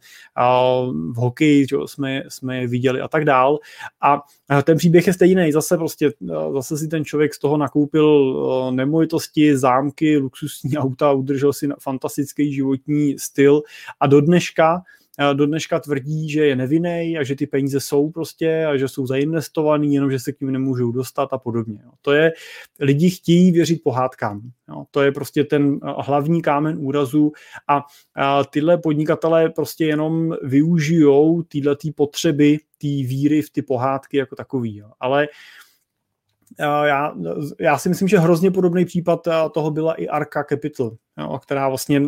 v 1.11 1.15
hokeji, 1.15 1.67
že 1.67 1.77
jsme, 1.85 2.23
jsme 2.27 2.57
je 2.57 2.67
viděli 2.67 3.01
a 3.01 3.07
tak 3.07 3.25
dál. 3.25 3.59
A 4.01 4.21
ten 4.63 4.77
příběh 4.77 5.07
je 5.07 5.13
stejný, 5.13 5.51
zase 5.51 5.77
prostě, 5.77 6.11
zase 6.53 6.77
si 6.77 6.87
ten 6.87 7.05
člověk 7.05 7.33
z 7.33 7.39
toho 7.39 7.57
nakoupil 7.57 8.35
nemovitosti, 8.71 9.57
zámky, 9.57 10.17
luxusní 10.17 10.77
auta, 10.77 11.11
udržel 11.11 11.53
si 11.53 11.69
fantastický 11.79 12.53
životní 12.53 13.19
styl 13.19 13.61
a 13.99 14.07
do 14.07 14.21
dneška 14.21 14.81
do 15.33 15.45
dneška 15.45 15.79
tvrdí, 15.79 16.29
že 16.29 16.45
je 16.45 16.55
nevinný 16.55 17.17
a 17.19 17.23
že 17.23 17.35
ty 17.35 17.47
peníze 17.47 17.79
jsou 17.79 18.09
prostě 18.09 18.65
a 18.65 18.77
že 18.77 18.87
jsou 18.87 19.07
zainvestovaný, 19.07 19.93
jenom 19.93 20.11
že 20.11 20.19
se 20.19 20.31
k 20.31 20.41
ním 20.41 20.51
nemůžou 20.51 20.91
dostat 20.91 21.33
a 21.33 21.37
podobně. 21.37 21.79
To 22.01 22.11
je, 22.11 22.31
lidi 22.79 23.09
chtějí 23.09 23.51
věřit 23.51 23.83
pohádkám. 23.83 24.41
To 24.91 25.01
je 25.01 25.11
prostě 25.11 25.43
ten 25.43 25.79
hlavní 25.97 26.41
kámen 26.41 26.77
úrazu 26.79 27.31
a, 27.67 27.83
tyhle 28.49 28.77
podnikatelé 28.77 29.49
prostě 29.49 29.85
jenom 29.85 30.35
využijou 30.43 31.43
tyhle 31.43 31.75
potřeby, 31.95 32.57
té 32.57 32.87
víry 32.87 33.41
v 33.41 33.49
ty 33.49 33.61
pohádky 33.61 34.17
jako 34.17 34.35
takový. 34.35 34.83
Ale 34.99 35.27
uh, 35.27 35.33
já, 36.59 37.15
já 37.59 37.77
si 37.77 37.89
myslím, 37.89 38.07
že 38.07 38.19
hrozně 38.19 38.51
podobný 38.51 38.85
případ 38.85 39.27
toho 39.53 39.71
byla 39.71 39.93
i 39.93 40.07
Arca 40.07 40.43
Capital 40.49 40.91
jo, 41.19 41.39
která 41.43 41.69
vlastně 41.69 42.01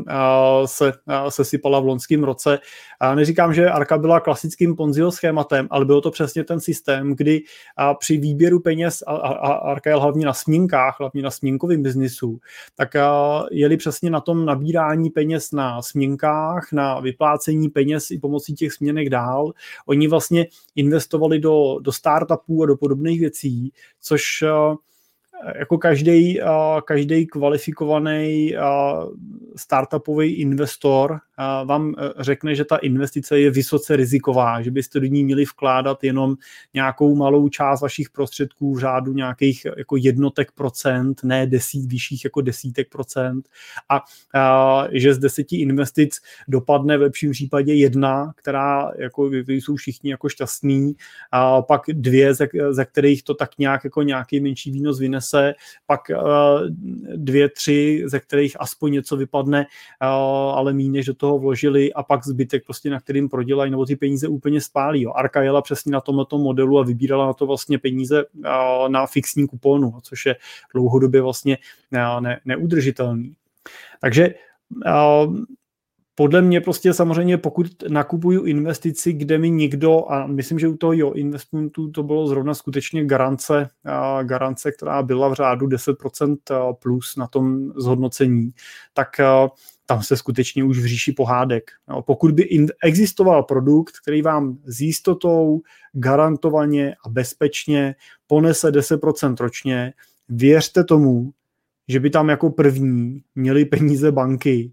se, 0.65 0.93
se 1.29 1.45
sypala 1.45 1.79
v 1.79 1.85
loňském 1.85 2.23
roce. 2.23 2.59
Neříkám, 3.15 3.53
že 3.53 3.69
Arka 3.69 3.97
byla 3.97 4.19
klasickým 4.19 4.75
Ponziho 4.75 5.11
schématem, 5.11 5.67
ale 5.69 5.85
bylo 5.85 6.01
to 6.01 6.11
přesně 6.11 6.43
ten 6.43 6.59
systém, 6.59 7.15
kdy 7.15 7.41
při 7.99 8.17
výběru 8.17 8.59
peněz, 8.59 9.03
a, 9.07 9.11
a 9.11 9.53
Arka 9.53 9.89
je 9.89 9.95
hlavně 9.95 10.25
na 10.25 10.33
směnkách, 10.33 10.95
hlavně 10.99 11.21
na 11.21 11.31
směnkovém 11.31 11.83
biznisu, 11.83 12.39
tak 12.75 12.93
jeli 13.51 13.77
přesně 13.77 14.09
na 14.09 14.21
tom 14.21 14.45
nabírání 14.45 15.09
peněz 15.09 15.51
na 15.51 15.81
směnkách, 15.81 16.71
na 16.71 16.99
vyplácení 16.99 17.69
peněz 17.69 18.11
i 18.11 18.19
pomocí 18.19 18.53
těch 18.53 18.73
směnek 18.73 19.09
dál. 19.09 19.51
Oni 19.85 20.07
vlastně 20.07 20.47
investovali 20.75 21.39
do, 21.39 21.79
do 21.81 21.91
startupů 21.91 22.63
a 22.63 22.65
do 22.65 22.77
podobných 22.77 23.19
věcí, 23.19 23.71
což 24.01 24.43
jako 25.55 25.77
každý, 25.77 26.39
každý 26.85 27.27
kvalifikovaný 27.27 28.55
startupový 29.55 30.33
investor 30.33 31.19
vám 31.65 31.95
e, 31.97 32.23
řekne, 32.23 32.55
že 32.55 32.65
ta 32.65 32.77
investice 32.77 33.39
je 33.39 33.51
vysoce 33.51 33.95
riziková, 33.95 34.61
že 34.61 34.71
byste 34.71 34.99
do 34.99 35.05
ní 35.05 35.23
měli 35.23 35.43
vkládat 35.43 36.03
jenom 36.03 36.35
nějakou 36.73 37.15
malou 37.15 37.49
část 37.49 37.81
vašich 37.81 38.09
prostředků 38.09 38.73
v 38.75 38.79
řádu 38.79 39.13
nějakých 39.13 39.65
jako 39.77 39.95
jednotek 39.97 40.51
procent, 40.51 41.23
ne 41.23 41.47
desít, 41.47 41.91
vyšších 41.91 42.23
jako 42.23 42.41
desítek 42.41 42.89
procent. 42.89 43.49
A, 43.89 44.01
a 44.39 44.83
že 44.91 45.13
z 45.13 45.17
deseti 45.17 45.55
investic 45.57 46.19
dopadne 46.47 46.97
v 46.97 47.01
lepším 47.01 47.31
případě 47.31 47.73
jedna, 47.73 48.33
která 48.35 48.91
jako 48.97 49.29
jsou 49.47 49.75
všichni 49.75 50.11
jako 50.11 50.29
šťastní 50.29 50.93
a 51.31 51.61
pak 51.61 51.81
dvě, 51.87 52.33
ze, 52.33 52.47
ze 52.69 52.85
kterých 52.85 53.23
to 53.23 53.33
tak 53.33 53.57
nějak 53.57 53.83
jako 53.83 54.01
nějaký 54.01 54.39
menší 54.39 54.71
výnos 54.71 54.99
vynese, 54.99 55.30
pak 55.85 56.01
dvě, 57.15 57.49
tři, 57.49 58.03
ze 58.05 58.19
kterých 58.19 58.55
aspoň 58.59 58.91
něco 58.91 59.17
vypadne, 59.17 59.65
ale 60.53 60.73
méně, 60.73 60.91
než 60.91 61.05
do 61.05 61.13
toho 61.13 61.39
vložili 61.39 61.93
a 61.93 62.03
pak 62.03 62.25
zbytek 62.25 62.65
prostě 62.65 62.89
na 62.89 62.99
kterým 62.99 63.29
prodělají 63.29 63.71
nebo 63.71 63.85
ty 63.85 63.95
peníze 63.95 64.27
úplně 64.27 64.61
spálí. 64.61 65.07
Arka 65.15 65.41
jela 65.41 65.61
přesně 65.61 65.91
na 65.91 66.01
tomto 66.01 66.37
modelu 66.37 66.79
a 66.79 66.83
vybírala 66.83 67.25
na 67.25 67.33
to 67.33 67.45
vlastně 67.45 67.79
peníze 67.79 68.23
na 68.87 69.05
fixní 69.05 69.47
kuponu, 69.47 69.93
což 70.01 70.25
je 70.25 70.35
dlouhodobě 70.73 71.21
vlastně 71.21 71.57
ne, 71.91 72.39
neudržitelný. 72.45 73.33
Takže 74.01 74.33
podle 76.21 76.41
mě 76.41 76.61
prostě 76.61 76.93
samozřejmě, 76.93 77.37
pokud 77.37 77.67
nakupuju 77.87 78.45
investici, 78.45 79.13
kde 79.13 79.37
mi 79.37 79.49
někdo, 79.49 80.11
a 80.11 80.27
myslím, 80.27 80.59
že 80.59 80.67
u 80.67 80.77
toho 80.77 80.93
jo, 80.93 81.11
investmentu 81.11 81.91
to 81.91 82.03
bylo 82.03 82.27
zrovna 82.27 82.53
skutečně 82.53 83.05
garance, 83.05 83.69
garance, 84.23 84.71
která 84.71 85.03
byla 85.03 85.27
v 85.27 85.33
řádu 85.33 85.67
10% 85.67 86.37
plus 86.81 87.15
na 87.15 87.27
tom 87.27 87.71
zhodnocení, 87.75 88.51
tak 88.93 89.07
tam 89.85 90.03
se 90.03 90.17
skutečně 90.17 90.63
už 90.63 90.79
v 90.79 90.85
říši 90.85 91.11
pohádek. 91.11 91.71
No, 91.89 92.01
pokud 92.01 92.31
by 92.31 92.67
existoval 92.83 93.43
produkt, 93.43 93.93
který 94.01 94.21
vám 94.21 94.57
s 94.65 94.81
jistotou, 94.81 95.61
garantovaně 95.93 96.95
a 97.05 97.09
bezpečně 97.09 97.95
ponese 98.27 98.71
10% 98.71 99.35
ročně, 99.39 99.93
věřte 100.29 100.83
tomu, 100.83 101.31
že 101.87 101.99
by 101.99 102.09
tam 102.09 102.29
jako 102.29 102.49
první 102.49 103.21
měli 103.35 103.65
peníze 103.65 104.11
banky 104.11 104.71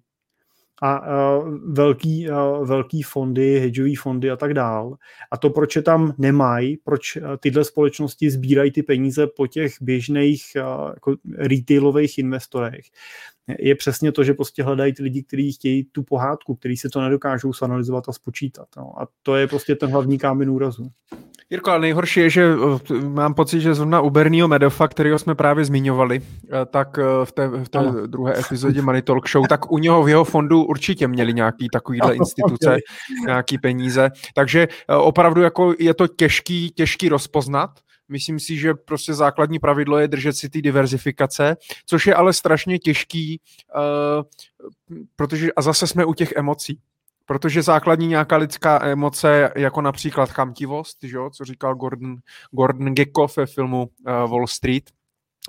a 0.83 1.01
uh, 1.01 1.59
velký, 1.73 2.31
uh, 2.31 2.67
velký 2.67 3.03
fondy, 3.03 3.61
hedžové 3.61 3.91
fondy 3.99 4.31
a 4.31 4.37
tak 4.37 4.55
dál. 4.55 4.97
A 5.31 5.37
to, 5.37 5.51
proč 5.51 5.77
je 5.77 5.83
tam 5.83 6.15
nemají, 6.19 6.77
proč 6.77 7.17
uh, 7.17 7.23
tyhle 7.41 7.65
společnosti 7.65 8.31
sbírají 8.31 8.71
ty 8.71 8.83
peníze 8.83 9.27
po 9.27 9.47
těch 9.47 9.73
běžných 9.81 10.43
uh, 10.57 10.89
jako 10.95 11.17
retailových 11.39 12.19
investorech, 12.19 12.85
je 13.59 13.75
přesně 13.75 14.13
to, 14.13 14.25
že 14.25 14.35
prostě 14.35 14.63
hledají 14.63 14.93
ty 14.93 15.03
lidi, 15.03 15.23
kteří 15.23 15.53
chtějí 15.53 15.85
tu 15.85 16.03
pohádku, 16.03 16.55
kteří 16.55 16.77
se 16.77 16.89
to 16.89 17.01
nedokážou 17.01 17.53
sanalizovat 17.53 18.09
a 18.09 18.13
spočítat. 18.13 18.69
No. 18.77 19.03
A 19.03 19.09
to 19.23 19.37
je 19.37 19.47
prostě 19.47 19.75
ten 19.75 19.91
hlavní 19.91 20.19
kámen 20.19 20.51
úrazu. 20.51 20.91
Jirko, 21.51 21.71
ale 21.71 21.81
nejhorší 21.81 22.21
je, 22.21 22.31
že 22.31 22.45
eh, 22.91 22.95
mám 22.95 23.35
pocit, 23.35 23.61
že 23.61 23.75
zrovna 23.75 24.01
u 24.01 24.11
Bernieho 24.11 24.49
Medofa, 24.49 24.89
kterého 24.89 25.19
jsme 25.19 25.35
právě 25.35 25.65
zmiňovali, 25.65 26.21
eh, 26.23 26.67
tak 26.67 26.99
eh, 26.99 27.25
v 27.25 27.33
té, 27.33 27.49
v 27.49 27.69
té 27.69 27.79
druhé 28.07 28.39
epizodě 28.39 28.83
Money 28.83 29.03
Talk 29.03 29.29
Show, 29.29 29.47
tak 29.47 29.73
u 29.73 29.79
něho 29.79 30.03
v 30.03 30.09
jeho 30.09 30.25
fondu 30.25 30.65
určitě 30.65 31.09
měli 31.09 31.35
nějaký 31.35 31.69
takovýhle 31.73 32.15
instituce, 32.15 32.77
nějaký 33.27 33.59
peníze. 33.59 34.11
Takže 34.35 34.69
opravdu 34.89 35.43
jako 35.43 35.75
je 35.79 35.95
to 35.95 36.09
těžký, 36.09 36.71
těžký 36.71 37.09
rozpoznat. 37.09 37.71
Myslím 38.09 38.41
si, 38.41 38.57
že 38.57 38.75
prostě 38.75 39.15
základní 39.15 39.59
pravidlo 39.59 39.99
je 39.99 40.09
držet 40.09 40.33
si 40.33 40.49
ty 40.49 40.63
diverzifikace, 40.63 41.57
což 41.87 42.07
je 42.07 42.15
ale 42.15 42.33
strašně 42.33 42.79
těžký, 42.79 43.41
uh, 43.77 44.23
protože 45.17 45.53
a 45.53 45.63
zase 45.63 45.87
jsme 45.87 46.05
u 46.05 46.15
těch 46.15 46.33
emocí. 46.37 46.79
Protože 47.29 47.63
základní 47.63 48.07
nějaká 48.07 48.37
lidská 48.37 48.87
emoce, 48.87 49.53
jako 49.57 49.81
například 49.81 50.31
chamtivost, 50.31 50.99
že 51.03 51.17
jo, 51.17 51.31
co 51.31 51.45
říkal 51.45 51.75
Gordon, 51.75 52.17
Gordon 52.51 52.95
Gekko 52.95 53.27
ve 53.37 53.47
filmu 53.47 53.83
uh, 53.83 54.31
Wall 54.31 54.47
Street, 54.47 54.85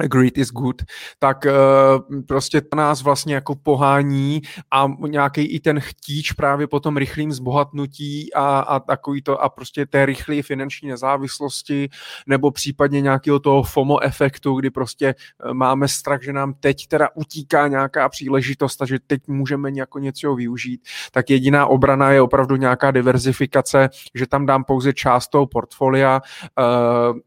greed 0.08 0.38
is 0.38 0.52
good, 0.52 0.82
tak 1.20 1.46
uh, 1.46 2.22
prostě 2.28 2.62
to 2.62 2.76
nás 2.76 3.02
vlastně 3.02 3.36
jako 3.36 3.56
pohání 3.56 4.42
a 4.72 4.88
nějaký 5.08 5.42
i 5.42 5.60
ten 5.60 5.80
chtíč 5.80 6.32
právě 6.32 6.68
po 6.68 6.80
tom 6.80 6.98
rychlým 6.98 7.32
zbohatnutí 7.32 8.34
a, 8.34 8.60
a 8.60 8.80
takový 8.80 9.22
to 9.22 9.42
a 9.42 9.50
prostě 9.50 9.86
té 9.86 10.06
rychlé 10.06 10.42
finanční 10.42 10.90
nezávislosti 10.90 11.90
nebo 12.28 12.52
případně 12.52 13.02
nějakého 13.02 13.40
toho 13.40 13.64
FOMO 13.64 14.04
efektu, 14.04 14.56
kdy 14.56 14.70
prostě 14.70 15.16
uh, 15.46 15.54
máme 15.54 15.88
strach, 15.88 16.24
že 16.24 16.34
nám 16.34 16.54
teď 16.60 16.88
teda 16.88 17.10
utíká 17.16 17.68
nějaká 17.68 18.10
příležitost 18.10 18.82
a 18.82 18.86
že 18.86 18.98
teď 19.08 19.28
můžeme 19.28 19.72
jako 19.76 20.00
něco 20.00 20.36
využít, 20.36 20.82
tak 21.12 21.30
jediná 21.30 21.68
obrana 21.68 22.12
je 22.12 22.22
opravdu 22.22 22.56
nějaká 22.56 22.92
diverzifikace, 22.92 23.90
že 24.16 24.28
tam 24.28 24.46
dám 24.46 24.64
pouze 24.64 24.94
část 24.94 25.28
toho 25.28 25.48
portfolia, 25.48 26.22
uh, 26.60 27.18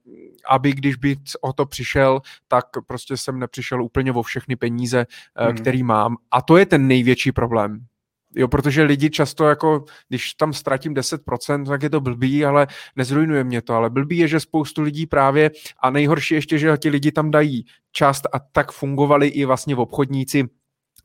aby 0.48 0.73
když 0.73 0.97
by 0.97 1.16
o 1.40 1.52
to 1.52 1.66
přišel, 1.66 2.20
tak 2.48 2.64
prostě 2.86 3.16
jsem 3.16 3.39
nepřišel 3.39 3.82
úplně 3.82 4.12
o 4.12 4.23
všechny 4.23 4.56
peníze, 4.56 5.06
hmm. 5.36 5.56
který 5.56 5.82
mám. 5.82 6.16
A 6.31 6.43
to 6.43 6.56
je 6.56 6.66
ten 6.66 6.86
největší 6.86 7.32
problém. 7.32 7.86
Jo, 8.35 8.48
protože 8.48 8.82
lidi 8.82 9.10
často 9.10 9.48
jako, 9.48 9.85
když 10.09 10.35
tam 10.35 10.52
ztratím 10.52 10.94
10%, 10.94 11.66
tak 11.66 11.82
je 11.82 11.90
to 11.90 12.01
blbý, 12.01 12.44
ale 12.44 12.66
nezrujnuje 12.97 13.44
mě 13.44 13.62
to, 13.62 13.74
ale 13.74 13.90
blbý 13.90 14.19
je, 14.19 14.28
že 14.28 14.40
spoustu 14.40 14.82
lidí 14.82 15.06
právě, 15.06 15.51
a 15.81 15.90
nejhorší 15.90 16.35
ještě, 16.35 16.59
že 16.59 16.77
ti 16.78 16.89
lidi 16.89 17.12
tam 17.12 17.31
dají 17.31 17.64
část 17.93 18.27
a 18.32 18.39
tak 18.39 18.73
fungovali 18.73 19.28
i 19.28 19.44
vlastně 19.44 19.74
v 19.74 19.81
obchodníci 19.81 20.48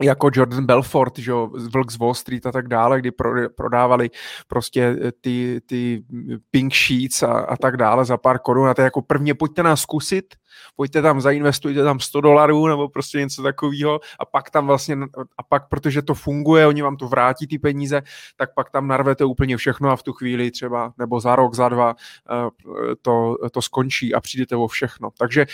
jako 0.01 0.29
Jordan 0.33 0.65
Belfort, 0.65 1.17
že 1.19 1.31
jo, 1.31 1.49
Vlk 1.73 1.91
z 1.91 1.97
Wall 1.97 2.13
Street 2.13 2.45
a 2.45 2.51
tak 2.51 2.67
dále, 2.67 2.99
kdy 2.99 3.11
pro, 3.11 3.49
prodávali 3.49 4.09
prostě 4.47 4.97
eh, 5.01 5.11
ty, 5.21 5.61
ty 5.65 6.03
pink 6.51 6.73
sheets 6.73 7.23
a, 7.23 7.33
a 7.33 7.57
tak 7.57 7.77
dále 7.77 8.05
za 8.05 8.17
pár 8.17 8.39
korun 8.39 8.69
a 8.69 8.73
to 8.73 8.81
je 8.81 8.83
jako 8.83 9.01
prvně 9.01 9.33
pojďte 9.33 9.63
nás 9.63 9.81
zkusit, 9.81 10.35
pojďte 10.75 11.01
tam, 11.01 11.21
zainvestujte 11.21 11.83
tam 11.83 11.99
100 11.99 12.21
dolarů 12.21 12.67
nebo 12.67 12.89
prostě 12.89 13.17
něco 13.17 13.43
takového 13.43 13.99
a 14.19 14.25
pak 14.25 14.49
tam 14.49 14.67
vlastně, 14.67 14.97
a 15.37 15.43
pak 15.43 15.69
protože 15.69 16.01
to 16.01 16.13
funguje, 16.13 16.67
oni 16.67 16.81
vám 16.81 16.97
to 16.97 17.07
vrátí 17.07 17.47
ty 17.47 17.59
peníze, 17.59 18.01
tak 18.35 18.53
pak 18.53 18.69
tam 18.69 18.87
narvete 18.87 19.25
úplně 19.25 19.57
všechno 19.57 19.89
a 19.89 19.95
v 19.95 20.03
tu 20.03 20.13
chvíli 20.13 20.51
třeba, 20.51 20.93
nebo 20.97 21.19
za 21.19 21.35
rok, 21.35 21.53
za 21.55 21.69
dva 21.69 21.95
eh, 22.31 22.95
to, 23.01 23.35
to 23.51 23.61
skončí 23.61 24.13
a 24.13 24.21
přijdete 24.21 24.55
o 24.55 24.67
všechno. 24.67 25.09
Takže 25.17 25.45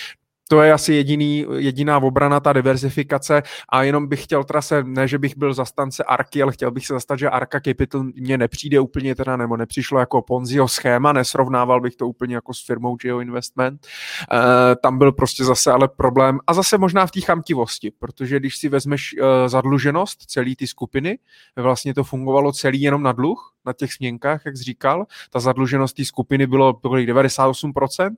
to 0.49 0.61
je 0.61 0.73
asi 0.73 0.93
jediný, 0.93 1.45
jediná 1.57 1.97
obrana, 1.97 2.39
ta 2.39 2.53
diverzifikace 2.53 3.43
a 3.69 3.83
jenom 3.83 4.07
bych 4.07 4.23
chtěl 4.23 4.43
teda 4.43 4.61
se, 4.61 4.83
ne, 4.83 5.07
že 5.07 5.19
bych 5.19 5.37
byl 5.37 5.53
zastance 5.53 6.03
Arky, 6.03 6.43
ale 6.43 6.51
chtěl 6.51 6.71
bych 6.71 6.87
se 6.87 6.93
zastat, 6.93 7.19
že 7.19 7.29
Arka 7.29 7.59
Capital 7.59 8.03
mně 8.03 8.37
nepřijde 8.37 8.79
úplně 8.79 9.15
teda, 9.15 9.37
nebo 9.37 9.57
nepřišlo 9.57 9.99
jako 9.99 10.21
Ponziho 10.21 10.67
schéma, 10.67 11.13
nesrovnával 11.13 11.81
bych 11.81 11.95
to 11.95 12.07
úplně 12.07 12.35
jako 12.35 12.53
s 12.53 12.65
firmou 12.65 12.95
Geo 12.95 13.19
Investment. 13.19 13.87
E, 14.31 14.75
tam 14.75 14.97
byl 14.97 15.11
prostě 15.11 15.43
zase 15.43 15.71
ale 15.71 15.87
problém 15.87 16.39
a 16.47 16.53
zase 16.53 16.77
možná 16.77 17.05
v 17.05 17.11
té 17.11 17.21
chamtivosti, 17.21 17.91
protože 17.91 18.39
když 18.39 18.57
si 18.57 18.69
vezmeš 18.69 19.13
e, 19.13 19.49
zadluženost 19.49 20.21
celé 20.25 20.55
ty 20.57 20.67
skupiny, 20.67 21.19
vlastně 21.55 21.93
to 21.93 22.03
fungovalo 22.03 22.51
celý 22.51 22.81
jenom 22.81 23.03
na 23.03 23.11
dluh, 23.11 23.53
na 23.65 23.73
těch 23.73 23.93
směnkách, 23.93 24.45
jak 24.45 24.57
jsi 24.57 24.63
říkal. 24.63 25.05
Ta 25.29 25.39
zadluženost 25.39 25.95
té 25.95 26.05
skupiny 26.05 26.47
bylo, 26.47 26.73
bylo 26.73 26.95
98%, 26.95 28.15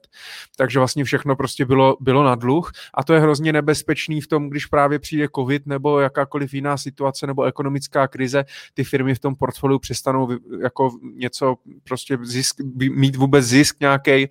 takže 0.58 0.80
vlastně 0.80 1.04
všechno 1.04 1.36
prostě 1.36 1.66
bylo, 1.66 1.98
bylo 2.00 2.24
na 2.24 2.36
dluh 2.36 2.72
a 2.94 3.04
to 3.04 3.14
je 3.14 3.20
hrozně 3.20 3.54
nebezpečný 3.54 4.22
v 4.22 4.28
tom, 4.28 4.50
když 4.50 4.66
právě 4.66 5.00
přijde 5.00 5.28
covid 5.36 5.66
nebo 5.66 6.00
jakákoliv 6.00 6.54
jiná 6.54 6.78
situace 6.78 7.28
nebo 7.28 7.44
ekonomická 7.44 8.08
krize, 8.08 8.46
ty 8.74 8.84
firmy 8.84 9.16
v 9.16 9.20
tom 9.20 9.36
portfoliu 9.36 9.80
přestanou 9.80 10.30
jako 10.62 10.92
něco 11.16 11.56
prostě 11.84 12.18
zisk, 12.22 12.56
mít 12.90 13.16
vůbec 13.16 13.46
zisk 13.46 13.80
nějaký 13.80 14.28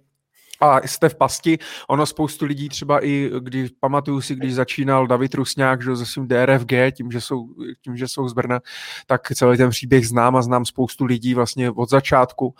a 0.60 0.80
jste 0.86 1.08
v 1.08 1.14
pasti. 1.14 1.58
Ono 1.88 2.06
spoustu 2.06 2.44
lidí 2.44 2.68
třeba 2.68 3.06
i, 3.06 3.30
když 3.40 3.70
pamatuju 3.80 4.20
si, 4.20 4.34
když 4.34 4.54
začínal 4.54 5.06
David 5.06 5.34
Rusňák 5.34 5.82
že, 5.82 5.96
se 5.96 6.06
svým 6.06 6.28
DRFG, 6.28 6.72
tím 6.96 7.10
že, 7.10 7.20
jsou, 7.20 7.48
tím, 7.82 7.96
že 7.96 8.08
jsou 8.08 8.28
z 8.28 8.32
Brna, 8.32 8.60
tak 9.06 9.32
celý 9.34 9.58
ten 9.58 9.70
příběh 9.70 10.08
znám 10.08 10.36
a 10.36 10.42
znám 10.42 10.64
spoustu 10.64 11.04
lidí 11.04 11.34
vlastně 11.34 11.70
od 11.70 11.90
začátku 11.90 12.46
uh, 12.46 12.52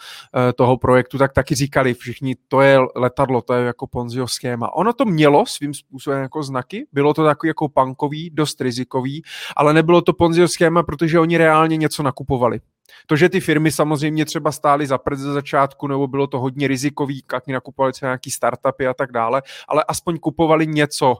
toho 0.54 0.76
projektu, 0.76 1.18
tak 1.18 1.32
taky 1.32 1.54
říkali 1.54 1.94
všichni, 1.94 2.36
to 2.48 2.60
je 2.60 2.78
letadlo, 2.96 3.42
to 3.42 3.54
je 3.54 3.64
jako 3.64 3.86
Ponziho 3.86 4.28
schéma. 4.28 4.74
Ono 4.74 4.92
to 4.92 5.04
mělo 5.04 5.46
svým 5.46 5.74
způsobem 5.74 6.22
jako 6.22 6.42
znaky, 6.42 6.86
bylo 6.92 7.14
to 7.14 7.24
takový 7.24 7.48
jako 7.48 7.68
punkový, 7.68 8.30
dost 8.30 8.60
rizikový, 8.60 9.22
ale 9.56 9.74
nebylo 9.74 10.02
to 10.02 10.12
Ponziho 10.12 10.48
schéma, 10.48 10.82
protože 10.82 11.20
oni 11.20 11.38
reálně 11.38 11.76
něco 11.76 12.02
nakupovali. 12.02 12.60
To, 13.06 13.16
že 13.16 13.28
ty 13.28 13.40
firmy 13.40 13.72
samozřejmě 13.72 14.24
třeba 14.24 14.52
stály 14.52 14.86
za 14.86 14.98
prd 14.98 15.18
ze 15.18 15.32
začátku, 15.32 15.86
nebo 15.86 16.06
bylo 16.06 16.26
to 16.26 16.40
hodně 16.40 16.68
rizikový, 16.68 17.22
jak 17.32 17.46
nakupovali 17.46 17.92
třeba 17.92 18.08
nějaký 18.08 18.30
startupy 18.30 18.86
a 18.86 18.94
tak 18.94 19.12
dále, 19.12 19.42
ale 19.68 19.84
aspoň 19.88 20.18
kupovali 20.18 20.66
něco, 20.66 21.16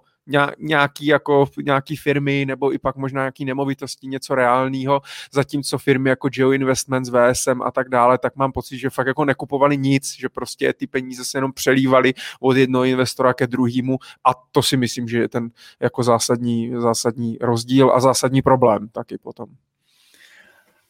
nějaký, 0.59 1.07
jako, 1.07 1.47
nějaký 1.65 1.97
firmy 1.97 2.45
nebo 2.47 2.75
i 2.75 2.79
pak 2.79 2.97
možná 2.97 3.21
nějaký 3.23 3.45
nemovitosti, 3.45 4.07
něco 4.07 4.35
reálného, 4.35 5.01
zatímco 5.33 5.79
firmy 5.79 6.11
jako 6.11 6.29
Geo 6.29 6.53
Investments, 6.53 7.11
VSM 7.11 7.63
a 7.63 7.71
tak 7.71 7.89
dále, 7.89 8.19
tak 8.19 8.37
mám 8.37 8.53
pocit, 8.53 8.79
že 8.79 8.91
fakt 8.91 9.07
jako 9.07 9.25
nekupovali 9.25 9.79
nic, 9.79 10.15
že 10.19 10.29
prostě 10.29 10.73
ty 10.73 10.87
peníze 10.87 11.25
se 11.25 11.39
jenom 11.39 11.53
přelívali 11.53 12.15
od 12.41 12.57
jednoho 12.57 12.85
investora 12.85 13.35
ke 13.35 13.47
druhému 13.47 13.99
a 14.25 14.31
to 14.53 14.63
si 14.63 14.77
myslím, 14.77 15.09
že 15.09 15.19
je 15.19 15.29
ten 15.29 15.51
jako 15.81 16.03
zásadní, 16.03 16.73
zásadní 16.79 17.39
rozdíl 17.41 17.93
a 17.95 18.01
zásadní 18.01 18.43
problém 18.43 18.89
taky 18.89 19.19
potom. 19.19 19.47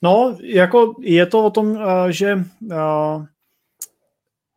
No, 0.05 0.37
jako 0.43 0.95
je 1.01 1.27
to 1.27 1.45
o 1.45 1.51
tom, 1.51 1.77
eh, 1.77 2.13
že 2.13 2.45
eh, 2.71 2.77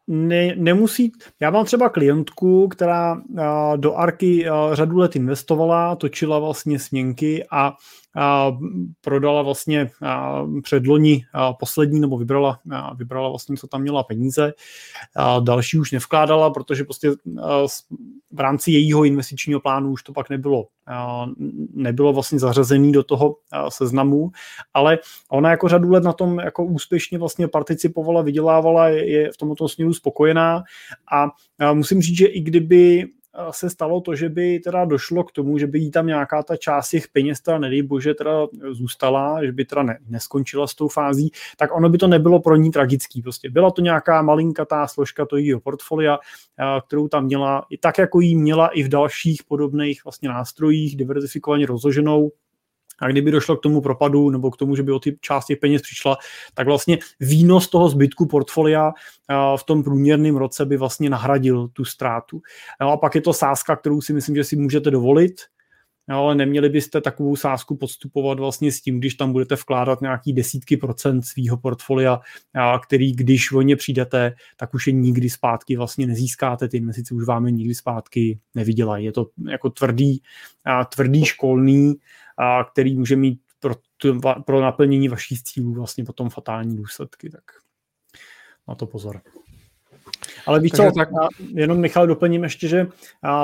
ne, 0.07 0.55
nemusí, 0.55 1.11
já 1.39 1.49
mám 1.49 1.65
třeba 1.65 1.89
klientku, 1.89 2.67
která 2.67 3.21
eh, 3.37 3.43
do 3.77 3.95
Arky 3.95 4.45
řadu 4.73 4.97
let 4.97 5.15
investovala, 5.15 5.95
točila 5.95 6.39
vlastně 6.39 6.79
směnky 6.79 7.45
a 7.51 7.75
prodala 9.01 9.41
vlastně 9.41 9.89
předloni 10.63 11.25
poslední, 11.59 11.99
nebo 11.99 12.17
vybrala, 12.17 12.59
vybrala 12.95 13.29
vlastně, 13.29 13.57
co 13.57 13.67
tam 13.67 13.81
měla 13.81 14.03
peníze. 14.03 14.53
Další 15.39 15.79
už 15.79 15.91
nevkládala, 15.91 16.49
protože 16.49 16.83
prostě 16.83 17.11
v 18.31 18.39
rámci 18.39 18.71
jejího 18.71 19.03
investičního 19.03 19.59
plánu 19.59 19.91
už 19.91 20.03
to 20.03 20.13
pak 20.13 20.29
nebylo, 20.29 20.67
nebylo 21.73 22.13
vlastně 22.13 22.39
zařazený 22.39 22.91
do 22.91 23.03
toho 23.03 23.35
seznamu, 23.69 24.31
ale 24.73 24.99
ona 25.29 25.51
jako 25.51 25.67
řadu 25.67 25.91
let 25.91 26.03
na 26.03 26.13
tom 26.13 26.39
jako 26.39 26.65
úspěšně 26.65 27.17
vlastně 27.17 27.47
participovala, 27.47 28.21
vydělávala, 28.21 28.89
je 28.89 29.31
v 29.31 29.37
tomto 29.37 29.69
směru 29.69 29.93
spokojená 29.93 30.63
a 31.11 31.27
musím 31.73 32.01
říct, 32.01 32.17
že 32.17 32.25
i 32.25 32.41
kdyby 32.41 33.05
se 33.51 33.69
stalo 33.69 34.01
to, 34.01 34.15
že 34.15 34.29
by 34.29 34.59
teda 34.59 34.85
došlo 34.85 35.23
k 35.23 35.31
tomu, 35.31 35.57
že 35.57 35.67
by 35.67 35.79
jí 35.79 35.91
tam 35.91 36.07
nějaká 36.07 36.43
ta 36.43 36.55
část 36.55 36.89
těch 36.89 37.07
peněz 37.07 37.41
teda 37.41 37.57
nedej 37.57 37.81
bože 37.81 38.13
teda 38.13 38.47
zůstala, 38.71 39.45
že 39.45 39.51
by 39.51 39.65
teda 39.65 39.83
ne, 39.83 39.99
neskončila 40.07 40.67
s 40.67 40.75
tou 40.75 40.87
fází, 40.87 41.31
tak 41.57 41.75
ono 41.75 41.89
by 41.89 41.97
to 41.97 42.07
nebylo 42.07 42.41
pro 42.41 42.55
ní 42.55 42.71
tragický. 42.71 43.21
Prostě 43.21 43.49
byla 43.49 43.71
to 43.71 43.81
nějaká 43.81 44.21
malinkatá 44.21 44.87
složka 44.87 45.25
toho 45.25 45.37
jejího 45.37 45.59
portfolia, 45.59 46.19
kterou 46.87 47.07
tam 47.07 47.25
měla, 47.25 47.65
i 47.69 47.77
tak 47.77 47.97
jako 47.97 48.19
jí 48.19 48.35
měla 48.35 48.67
i 48.67 48.83
v 48.83 48.89
dalších 48.89 49.43
podobných 49.43 50.05
vlastně 50.05 50.29
nástrojích, 50.29 50.95
diverzifikovaně 50.95 51.65
rozloženou, 51.65 52.31
a 53.01 53.07
kdyby 53.07 53.31
došlo 53.31 53.57
k 53.57 53.61
tomu 53.61 53.81
propadu 53.81 54.29
nebo 54.29 54.51
k 54.51 54.57
tomu, 54.57 54.75
že 54.75 54.83
by 54.83 54.91
o 54.91 54.99
ty 54.99 55.17
části 55.21 55.55
peněz 55.55 55.81
přišla, 55.81 56.17
tak 56.53 56.67
vlastně 56.67 56.97
výnos 57.19 57.69
toho 57.69 57.89
zbytku 57.89 58.25
portfolia 58.25 58.91
v 59.57 59.63
tom 59.63 59.83
průměrném 59.83 60.35
roce 60.35 60.65
by 60.65 60.77
vlastně 60.77 61.09
nahradil 61.09 61.67
tu 61.67 61.85
ztrátu. 61.85 62.41
No 62.81 62.91
a 62.91 62.97
pak 62.97 63.15
je 63.15 63.21
to 63.21 63.33
sázka, 63.33 63.75
kterou 63.75 64.01
si 64.01 64.13
myslím, 64.13 64.35
že 64.35 64.43
si 64.43 64.55
můžete 64.55 64.91
dovolit, 64.91 65.41
ale 66.09 66.35
neměli 66.35 66.69
byste 66.69 67.01
takovou 67.01 67.35
sázku 67.35 67.75
podstupovat 67.75 68.39
vlastně 68.39 68.71
s 68.71 68.81
tím, 68.81 68.99
když 68.99 69.13
tam 69.13 69.31
budete 69.31 69.55
vkládat 69.55 70.01
nějaký 70.01 70.33
desítky 70.33 70.77
procent 70.77 71.21
svého 71.21 71.57
portfolia, 71.57 72.19
který 72.83 73.11
když 73.11 73.51
o 73.51 73.61
ně 73.61 73.75
přijdete, 73.75 74.33
tak 74.57 74.73
už 74.73 74.87
je 74.87 74.93
nikdy 74.93 75.29
zpátky 75.29 75.77
vlastně 75.77 76.07
nezískáte, 76.07 76.67
ty 76.67 76.77
investice 76.77 77.13
už 77.13 77.25
vám 77.25 77.45
je 77.45 77.51
nikdy 77.51 77.75
zpátky 77.75 78.39
nevydělají. 78.55 79.05
Je 79.05 79.11
to 79.11 79.27
jako 79.49 79.69
tvrdý, 79.69 80.21
tvrdý 80.95 81.25
školný 81.25 81.95
a 82.37 82.63
který 82.63 82.95
může 82.95 83.15
mít 83.15 83.39
pro, 83.59 83.75
tu, 83.97 84.21
pro 84.45 84.61
naplnění 84.61 85.07
vašich 85.07 85.43
cílů 85.43 85.73
vlastně 85.73 86.03
potom 86.03 86.29
fatální 86.29 86.77
důsledky, 86.77 87.29
tak 87.29 87.43
na 88.67 88.75
to 88.75 88.85
pozor. 88.85 89.21
Ale 90.45 90.59
víš 90.59 90.71
co, 90.71 90.91
tak... 90.95 91.09
jenom 91.53 91.77
Michal 91.77 92.07
doplním 92.07 92.43
ještě, 92.43 92.67
že 92.67 92.87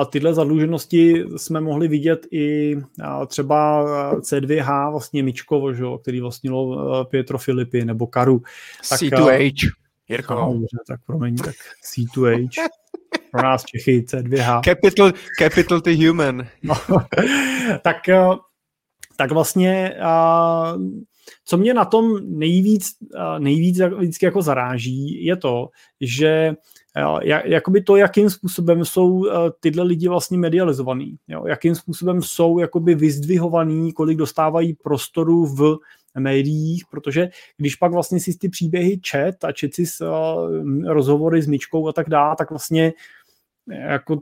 tyhle 0.10 0.34
zadluženosti 0.34 1.26
jsme 1.38 1.62
mohli 1.62 1.88
vidět 1.88 2.28
i 2.32 2.76
třeba 3.28 3.86
C2H, 4.16 4.92
vlastně 4.92 5.24
Mičkovo, 5.24 5.74
že, 5.74 5.84
který 6.02 6.22
vlastnilo 6.22 7.06
Pietro 7.06 7.38
Filipy 7.38 7.86
nebo 7.86 8.08
Karu. 8.08 8.42
Tak, 8.90 9.00
C2H. 9.00 9.72
Jirko. 10.10 10.34
No, 10.34 10.66
tak 10.88 11.00
promiň, 11.06 11.36
tak 11.36 11.56
C2H. 11.96 12.50
Pro 13.32 13.44
nás 13.44 13.64
Čechy 13.64 14.02
C2H. 14.02 14.62
Capital, 14.66 15.12
capital 15.40 15.82
the 15.82 16.08
human. 16.08 16.48
No, 16.64 16.76
tak 17.82 17.98
tak 19.16 19.32
vlastně 19.32 19.96
co 21.46 21.58
mě 21.58 21.74
na 21.74 21.86
tom 21.86 22.20
nejvíc, 22.40 22.92
nejvíc 23.38 23.80
vždycky 23.80 24.26
jako 24.26 24.42
zaráží, 24.42 25.26
je 25.26 25.36
to, 25.36 25.70
že 26.02 26.56
jakoby 27.46 27.82
to, 27.82 27.96
jakým 27.96 28.30
způsobem 28.30 28.86
jsou 28.86 29.26
tyhle 29.60 29.84
lidi 29.84 30.08
vlastně 30.08 30.38
medializovaný, 30.38 31.18
jo? 31.28 31.46
jakým 31.48 31.76
způsobem 31.76 32.22
jsou 32.22 32.60
jakoby 32.60 32.96
vyzdvihovaný, 32.96 33.94
kolik 33.94 34.18
dostávají 34.18 34.74
prostoru 34.74 35.46
v 35.46 35.78
médiích, 36.20 36.84
protože 36.92 37.30
když 37.58 37.76
pak 37.76 37.92
vlastně 37.92 38.20
si 38.20 38.38
ty 38.38 38.50
příběhy 38.50 39.00
čet 39.00 39.44
a 39.44 39.52
čet 39.52 39.74
si 39.74 39.84
rozhovory 40.86 41.42
s 41.42 41.48
Myčkou 41.48 41.88
a 41.88 41.94
tak 41.94 42.10
dále, 42.10 42.36
tak 42.38 42.50
vlastně 42.50 42.94
jako 43.68 44.20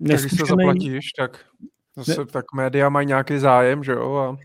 neskušený... 0.00 0.28
Když 0.28 0.38
to 0.38 0.46
zaplatíš, 0.46 1.12
tak 1.12 1.44
Zase 1.96 2.20
ne... 2.20 2.26
tak 2.26 2.44
média 2.54 2.88
mají 2.88 3.06
nějaký 3.06 3.38
zájem, 3.38 3.84
že 3.84 3.92
jo? 3.92 4.14
A... 4.14 4.36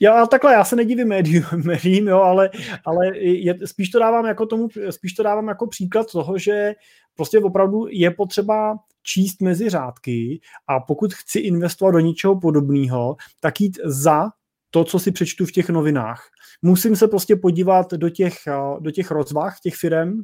Já 0.00 0.26
takhle, 0.26 0.52
já 0.52 0.64
se 0.64 0.76
nedivím 0.76 1.08
médiím, 1.08 1.44
médiím 1.64 2.08
jo, 2.08 2.20
ale, 2.20 2.50
ale 2.84 3.18
je, 3.18 3.54
spíš, 3.64 3.88
to 3.90 3.98
dávám 3.98 4.26
jako 4.26 4.46
tomu, 4.46 4.68
spíš 4.90 5.12
to 5.12 5.22
dávám 5.22 5.48
jako 5.48 5.66
příklad 5.66 6.12
toho, 6.12 6.38
že 6.38 6.72
prostě 7.16 7.38
opravdu 7.38 7.86
je 7.90 8.10
potřeba 8.10 8.78
číst 9.02 9.42
mezi 9.42 9.68
řádky 9.68 10.40
a 10.66 10.80
pokud 10.80 11.14
chci 11.14 11.38
investovat 11.38 11.90
do 11.90 11.98
něčeho 11.98 12.40
podobného, 12.40 13.16
tak 13.40 13.60
jít 13.60 13.78
za 13.84 14.30
to, 14.70 14.84
co 14.84 14.98
si 14.98 15.12
přečtu 15.12 15.46
v 15.46 15.52
těch 15.52 15.68
novinách. 15.68 16.28
Musím 16.62 16.96
se 16.96 17.08
prostě 17.08 17.36
podívat 17.36 17.92
do 17.92 18.10
těch, 18.10 18.34
do 18.80 18.90
těch 18.90 19.10
rozvah 19.10 19.60
těch 19.62 19.74
firm, 19.74 20.22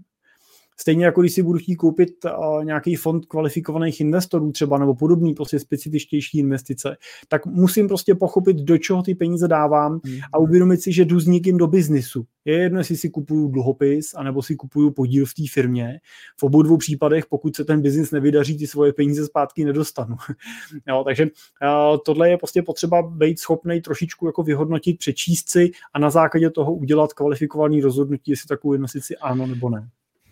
Stejně 0.81 1.05
jako 1.05 1.21
když 1.21 1.33
si 1.33 1.43
budu 1.43 1.59
chtít 1.59 1.77
koupit 1.77 2.11
uh, 2.25 2.65
nějaký 2.65 2.97
fond 2.97 3.27
kvalifikovaných 3.27 4.01
investorů 4.01 4.53
třeba 4.53 4.79
nebo 4.79 4.95
podobný 4.95 5.35
prostě 5.35 5.59
specifičtější 5.59 6.39
investice, 6.39 6.97
tak 7.29 7.47
musím 7.47 7.89
prostě 7.89 8.15
pochopit, 8.15 8.57
do 8.57 8.79
čeho 8.79 9.03
ty 9.03 9.15
peníze 9.15 9.49
dávám 9.49 10.01
a 10.33 10.39
uvědomit 10.39 10.83
si, 10.83 10.93
že 10.93 11.05
jdu 11.05 11.21
s 11.21 11.27
někým 11.27 11.57
do 11.57 11.67
biznisu. 11.67 12.25
Je 12.45 12.59
jedno, 12.59 12.81
jestli 12.81 12.97
si 12.97 13.11
kupuju 13.11 13.49
dluhopis, 13.49 14.15
anebo 14.15 14.43
si 14.43 14.57
kupuju 14.57 14.91
podíl 14.91 15.27
v 15.27 15.35
té 15.35 15.43
firmě. 15.51 16.01
V 16.41 16.43
obou 16.43 16.63
dvou 16.63 16.77
případech, 16.77 17.27
pokud 17.27 17.57
se 17.57 17.65
ten 17.65 17.83
biznis 17.83 18.11
nevydaří, 18.11 18.59
ty 18.59 18.67
svoje 18.67 18.93
peníze 18.93 19.27
zpátky 19.27 19.65
nedostanu. 19.65 20.17
jo, 20.89 21.03
takže 21.05 21.25
uh, 21.25 21.97
tohle 22.07 22.31
je 22.31 22.39
prostě 22.39 22.63
potřeba 22.63 23.03
být 23.03 23.39
schopný 23.39 23.81
trošičku 23.81 24.27
jako 24.27 24.43
vyhodnotit, 24.43 24.99
přečíst 24.99 25.51
si 25.51 25.71
a 25.95 25.99
na 25.99 26.11
základě 26.11 26.51
toho 26.51 26.75
udělat 26.75 27.13
kvalifikovaný 27.13 27.81
rozhodnutí, 27.81 28.31
jestli 28.31 28.47
takovou 28.47 28.75
investici 28.75 29.17
ano 29.17 29.47
nebo 29.47 29.71
ne. 29.71 29.89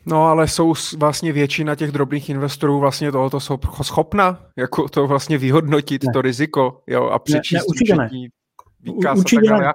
No, 0.07 0.25
ale 0.27 0.49
jsou 0.49 0.75
vlastně 0.97 1.33
většina 1.33 1.75
těch 1.75 1.93
drobných 1.93 2.29
investorů 2.29 2.81
vlastně 2.81 3.13
tohoto 3.13 3.41
schopna, 3.83 4.41
jako 4.57 4.89
to 4.89 5.07
vlastně 5.07 5.39
vyhodnotit, 5.39 6.05
ne. 6.05 6.13
to 6.13 6.23
riziko, 6.23 6.83
jo, 6.87 7.05
a 7.05 7.19
přečíst 7.19 7.53
ne, 7.53 7.59
ne, 7.59 7.65
určitě 7.69 7.97
ne. 7.97 8.09
výkaz 8.81 9.19
určitě 9.19 9.49
a 9.49 9.51
tak 9.51 9.61
dále. 9.61 9.73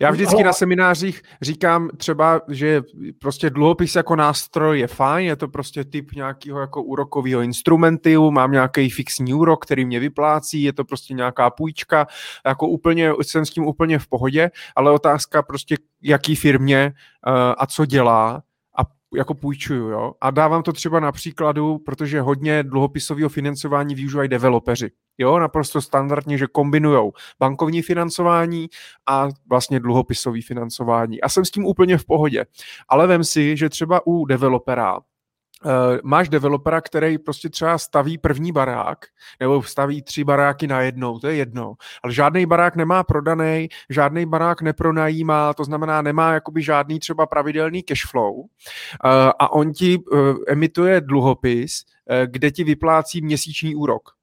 Já 0.00 0.10
vždycky 0.10 0.44
na 0.44 0.52
seminářích 0.52 1.22
říkám 1.42 1.90
třeba, 1.96 2.40
že 2.48 2.82
prostě 3.18 3.50
dluhopis 3.50 3.96
jako 3.96 4.16
nástroj 4.16 4.80
je 4.80 4.86
fajn, 4.86 5.26
je 5.26 5.36
to 5.36 5.48
prostě 5.48 5.84
typ 5.84 6.12
nějakého 6.12 6.60
jako 6.60 6.82
úrokového 6.82 7.40
instrumentu, 7.40 8.30
mám 8.30 8.52
nějaký 8.52 8.90
fixní 8.90 9.34
úrok, 9.34 9.64
který 9.64 9.84
mě 9.84 10.00
vyplácí, 10.00 10.62
je 10.62 10.72
to 10.72 10.84
prostě 10.84 11.14
nějaká 11.14 11.50
půjčka, 11.50 12.06
jako 12.46 12.68
úplně, 12.68 13.12
jsem 13.22 13.46
s 13.46 13.50
tím 13.50 13.66
úplně 13.66 13.98
v 13.98 14.06
pohodě, 14.06 14.50
ale 14.76 14.90
otázka 14.90 15.42
prostě 15.42 15.76
jaký 16.02 16.36
firmě 16.36 16.92
uh, 17.26 17.32
a 17.58 17.66
co 17.66 17.86
dělá, 17.86 18.42
jako 19.14 19.34
půjčuju, 19.34 19.88
jo. 19.88 20.12
A 20.20 20.30
dávám 20.30 20.62
to 20.62 20.72
třeba 20.72 21.00
na 21.00 21.12
příkladu, 21.12 21.78
protože 21.78 22.20
hodně 22.20 22.62
dluhopisového 22.62 23.28
financování 23.28 23.94
využívají 23.94 24.28
developeři. 24.28 24.90
Jo, 25.18 25.38
naprosto 25.38 25.80
standardně, 25.80 26.38
že 26.38 26.46
kombinují 26.46 27.10
bankovní 27.40 27.82
financování 27.82 28.68
a 29.08 29.28
vlastně 29.48 29.80
dluhopisové 29.80 30.40
financování. 30.42 31.20
A 31.20 31.28
jsem 31.28 31.44
s 31.44 31.50
tím 31.50 31.66
úplně 31.66 31.98
v 31.98 32.04
pohodě. 32.04 32.44
Ale 32.88 33.06
vem 33.06 33.24
si, 33.24 33.56
že 33.56 33.68
třeba 33.68 34.06
u 34.06 34.24
developera 34.24 35.00
Uh, 35.64 35.98
máš 36.02 36.28
developera, 36.28 36.80
který 36.80 37.18
prostě 37.18 37.48
třeba 37.48 37.78
staví 37.78 38.18
první 38.18 38.52
barák, 38.52 38.98
nebo 39.40 39.62
staví 39.62 40.02
tři 40.02 40.24
baráky 40.24 40.66
na 40.66 40.80
jednou, 40.80 41.18
to 41.18 41.28
je 41.28 41.34
jedno, 41.34 41.74
ale 42.02 42.12
žádný 42.12 42.46
barák 42.46 42.76
nemá 42.76 43.04
prodaný, 43.04 43.68
žádný 43.90 44.26
barák 44.26 44.62
nepronajímá, 44.62 45.54
to 45.54 45.64
znamená 45.64 46.02
nemá 46.02 46.32
jakoby 46.32 46.62
žádný 46.62 46.98
třeba 46.98 47.26
pravidelný 47.26 47.82
cash 47.82 48.06
flow 48.10 48.34
uh, 48.34 48.46
a 49.38 49.52
on 49.52 49.72
ti 49.72 49.98
uh, 49.98 50.36
emituje 50.48 51.00
dluhopis, 51.00 51.84
uh, 52.10 52.16
kde 52.26 52.50
ti 52.50 52.64
vyplácí 52.64 53.22
měsíční 53.22 53.74
úrok. 53.74 54.21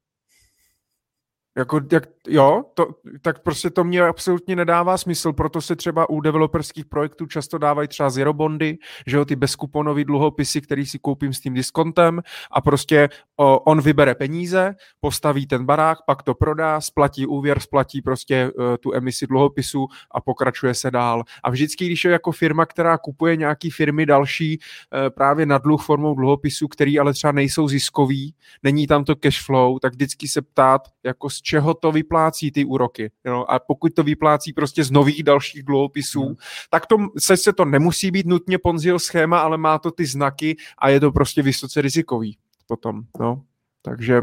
Jako, 1.58 1.80
jak, 1.92 2.04
jo, 2.28 2.62
to, 2.74 2.88
tak 3.22 3.42
prostě 3.42 3.70
to 3.70 3.84
mě 3.84 4.02
absolutně 4.02 4.56
nedává 4.56 4.98
smysl, 4.98 5.32
proto 5.32 5.60
se 5.60 5.76
třeba 5.76 6.10
u 6.10 6.20
developerských 6.20 6.86
projektů 6.86 7.26
často 7.26 7.58
dávají 7.58 7.88
třeba 7.88 8.10
zero 8.10 8.32
bondy, 8.32 8.78
že 9.06 9.16
jo, 9.16 9.24
ty 9.24 9.36
bezkuponové 9.36 10.04
dluhopisy, 10.04 10.60
který 10.60 10.86
si 10.86 10.98
koupím 10.98 11.32
s 11.32 11.40
tím 11.40 11.54
diskontem 11.54 12.20
a 12.50 12.60
prostě 12.60 13.08
o, 13.36 13.58
on 13.58 13.80
vybere 13.80 14.14
peníze, 14.14 14.74
postaví 15.00 15.46
ten 15.46 15.66
barák, 15.66 15.98
pak 16.06 16.22
to 16.22 16.34
prodá, 16.34 16.80
splatí 16.80 17.26
úvěr, 17.26 17.60
splatí 17.60 18.02
prostě 18.02 18.50
uh, 18.54 18.76
tu 18.80 18.92
emisi 18.94 19.26
dluhopisu 19.26 19.86
a 20.10 20.20
pokračuje 20.20 20.74
se 20.74 20.90
dál. 20.90 21.24
A 21.42 21.50
vždycky, 21.50 21.86
když 21.86 22.04
je 22.04 22.10
jako 22.10 22.32
firma, 22.32 22.66
která 22.66 22.98
kupuje 22.98 23.36
nějaký 23.36 23.70
firmy 23.70 24.06
další 24.06 24.58
uh, 24.58 25.10
právě 25.10 25.46
na 25.46 25.58
dluh 25.58 25.82
formou 25.82 26.14
dluhopisů, 26.14 26.68
který 26.68 26.98
ale 26.98 27.12
třeba 27.12 27.32
nejsou 27.32 27.68
ziskový, 27.68 28.34
není 28.62 28.86
tam 28.86 29.04
to 29.04 29.16
cash 29.16 29.44
flow, 29.44 29.78
tak 29.78 29.92
vždycky 29.92 30.28
se 30.28 30.42
ptát, 30.42 30.82
jako 31.04 31.30
z 31.40 31.42
čeho 31.42 31.74
to 31.74 31.92
vyplácí 31.92 32.50
ty 32.50 32.64
úroky. 32.64 33.10
Jo? 33.24 33.44
A 33.48 33.58
pokud 33.58 33.94
to 33.94 34.02
vyplácí 34.02 34.52
prostě 34.52 34.84
z 34.84 34.90
nových 34.90 35.22
dalších 35.22 35.62
dluhopisů, 35.62 36.22
hmm. 36.22 36.36
tak 36.70 36.86
to, 36.86 36.96
se, 37.18 37.36
se 37.36 37.52
to 37.52 37.64
nemusí 37.64 38.10
být 38.10 38.26
nutně 38.26 38.58
Ponziel 38.58 38.98
schéma, 38.98 39.40
ale 39.40 39.58
má 39.58 39.78
to 39.78 39.90
ty 39.90 40.06
znaky 40.06 40.56
a 40.78 40.88
je 40.88 41.00
to 41.00 41.12
prostě 41.12 41.42
vysoce 41.42 41.80
rizikový 41.80 42.36
potom. 42.66 43.02
No. 43.20 43.42
Takže 43.82 44.20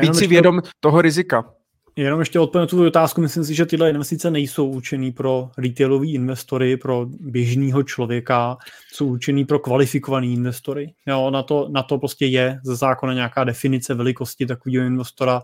být 0.00 0.14
si 0.14 0.26
vědom 0.26 0.60
to... 0.60 0.68
toho 0.80 1.02
rizika. 1.02 1.52
Jenom 1.98 2.20
ještě 2.20 2.40
odpovím 2.40 2.68
tu 2.68 2.86
otázku, 2.86 3.20
myslím 3.20 3.44
si, 3.44 3.54
že 3.54 3.66
tyhle 3.66 3.90
investice 3.90 4.30
nejsou 4.30 4.68
určený 4.68 5.12
pro 5.12 5.50
retailový 5.58 6.14
investory, 6.14 6.76
pro 6.76 7.06
běžného 7.08 7.82
člověka, 7.82 8.56
jsou 8.92 9.06
určený 9.06 9.44
pro 9.44 9.58
kvalifikovaný 9.58 10.32
investory. 10.32 10.94
Jo, 11.06 11.30
na, 11.30 11.42
to, 11.42 11.68
na 11.70 11.82
to 11.82 11.98
prostě 11.98 12.26
je 12.26 12.60
ze 12.64 12.76
zákona 12.76 13.14
nějaká 13.14 13.44
definice 13.44 13.94
velikosti 13.94 14.46
takového 14.46 14.86
investora, 14.86 15.42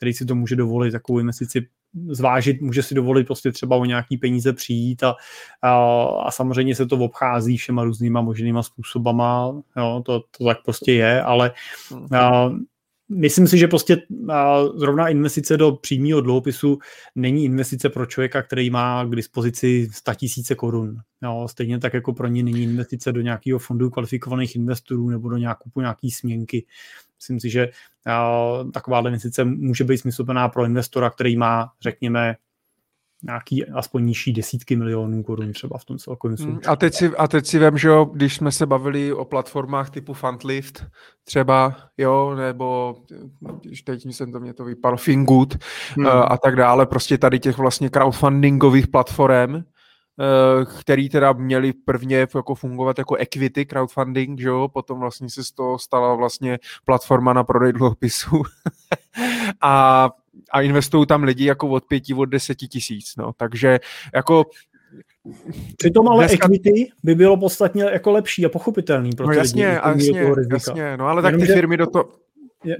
který 0.00 0.12
si 0.12 0.24
to 0.24 0.34
může 0.34 0.56
dovolit, 0.56 0.90
takovou 0.90 1.18
investici 1.18 1.66
zvážit, 2.08 2.60
může 2.60 2.82
si 2.82 2.94
dovolit 2.94 3.24
prostě 3.24 3.52
třeba 3.52 3.76
o 3.76 3.84
nějaký 3.84 4.16
peníze 4.16 4.52
přijít 4.52 5.02
a, 5.02 5.14
a, 5.62 6.04
a 6.04 6.30
samozřejmě 6.30 6.74
se 6.74 6.86
to 6.86 6.96
obchází 6.96 7.56
všema 7.56 7.84
různýma 7.84 8.20
možnýma 8.20 8.62
způsobama, 8.62 9.62
jo, 9.76 10.02
to, 10.06 10.22
to 10.38 10.44
tak 10.44 10.58
prostě 10.64 10.92
je, 10.92 11.22
ale 11.22 11.52
a, 12.18 12.50
myslím 13.08 13.48
si, 13.48 13.58
že 13.58 13.68
prostě 13.68 14.02
a, 14.32 14.64
zrovna 14.76 15.08
investice 15.08 15.56
do 15.56 15.72
přímého 15.72 16.20
dluhopisu 16.20 16.78
není 17.14 17.44
investice 17.44 17.88
pro 17.88 18.06
člověka, 18.06 18.42
který 18.42 18.70
má 18.70 19.04
k 19.04 19.16
dispozici 19.16 19.88
100 19.92 20.14
tisíce 20.14 20.54
korun. 20.54 20.96
Jo, 21.22 21.46
stejně 21.50 21.78
tak 21.78 21.94
jako 21.94 22.12
pro 22.12 22.26
ně 22.26 22.42
není 22.42 22.62
investice 22.62 23.12
do 23.12 23.20
nějakého 23.20 23.58
fondu 23.58 23.90
kvalifikovaných 23.90 24.56
investorů 24.56 25.10
nebo 25.10 25.28
do 25.28 25.36
nějakou, 25.36 25.70
nějaký 25.76 26.10
směnky. 26.10 26.66
Myslím 27.20 27.40
si, 27.40 27.50
že 27.50 27.68
taková 28.72 29.00
investice 29.00 29.44
může 29.44 29.84
být 29.84 29.98
smysluplná 29.98 30.48
pro 30.48 30.64
investora, 30.64 31.10
který 31.10 31.36
má, 31.36 31.72
řekněme, 31.80 32.36
nějaký 33.22 33.66
aspoň 33.66 34.06
nižší 34.06 34.32
desítky 34.32 34.76
milionů 34.76 35.22
korun 35.22 35.52
třeba 35.52 35.78
v 35.78 35.84
tom 35.84 35.98
celkovém 35.98 36.36
hmm, 36.36 36.54
součtu. 36.54 36.70
A 36.70 36.76
teď 36.76 36.94
si, 36.94 37.16
a 37.16 37.28
teď 37.28 37.46
si 37.46 37.58
vím, 37.58 37.78
že 37.78 37.88
jo, 37.88 38.04
když 38.04 38.36
jsme 38.36 38.52
se 38.52 38.66
bavili 38.66 39.12
o 39.12 39.24
platformách 39.24 39.90
typu 39.90 40.14
Fundlift 40.14 40.86
třeba, 41.24 41.76
jo, 41.98 42.34
nebo 42.34 42.96
když 43.60 43.82
teď 43.82 44.06
jsem 44.06 44.32
to 44.32 44.40
mě 44.40 44.54
to 44.54 44.64
vypadlo, 44.64 44.96
Fingood 44.96 45.54
hmm. 45.96 46.06
a 46.06 46.38
tak 46.44 46.56
dále, 46.56 46.86
prostě 46.86 47.18
tady 47.18 47.38
těch 47.38 47.58
vlastně 47.58 47.90
crowdfundingových 47.90 48.88
platform, 48.88 49.62
který 50.80 51.08
teda 51.08 51.32
měli 51.32 51.72
prvně 51.72 52.26
jako 52.34 52.54
fungovat 52.54 52.98
jako 52.98 53.14
equity 53.14 53.66
crowdfunding, 53.66 54.40
že 54.40 54.48
jo? 54.48 54.68
potom 54.68 55.00
vlastně 55.00 55.30
se 55.30 55.44
z 55.44 55.52
toho 55.52 55.78
stala 55.78 56.14
vlastně 56.14 56.58
platforma 56.84 57.32
na 57.32 57.44
prodej 57.44 57.72
dluhopisů. 57.72 58.42
A, 59.60 60.10
a 60.52 60.60
investují 60.60 61.06
tam 61.06 61.22
lidi 61.22 61.44
jako 61.44 61.68
od 61.68 61.84
pěti, 61.84 62.14
od 62.14 62.24
deseti 62.24 62.68
tisíc, 62.68 63.16
no, 63.16 63.32
takže 63.36 63.80
jako 64.14 64.46
Přitom 65.76 66.08
ale 66.08 66.26
Dneska... 66.26 66.46
equity 66.46 66.92
by 67.02 67.14
bylo 67.14 67.36
podstatně 67.36 67.82
jako 67.82 68.10
lepší 68.10 68.46
a 68.46 68.48
pochopitelný 68.48 69.10
pro 69.12 69.26
no 69.26 69.32
jasně, 69.32 69.80
lidi, 69.84 70.06
jasně, 70.06 70.44
jasně, 70.52 70.96
no 70.96 71.06
ale 71.06 71.22
tak 71.22 71.36
ty 71.36 71.46
firmy 71.46 71.76
do 71.76 71.86
toho, 71.86 72.08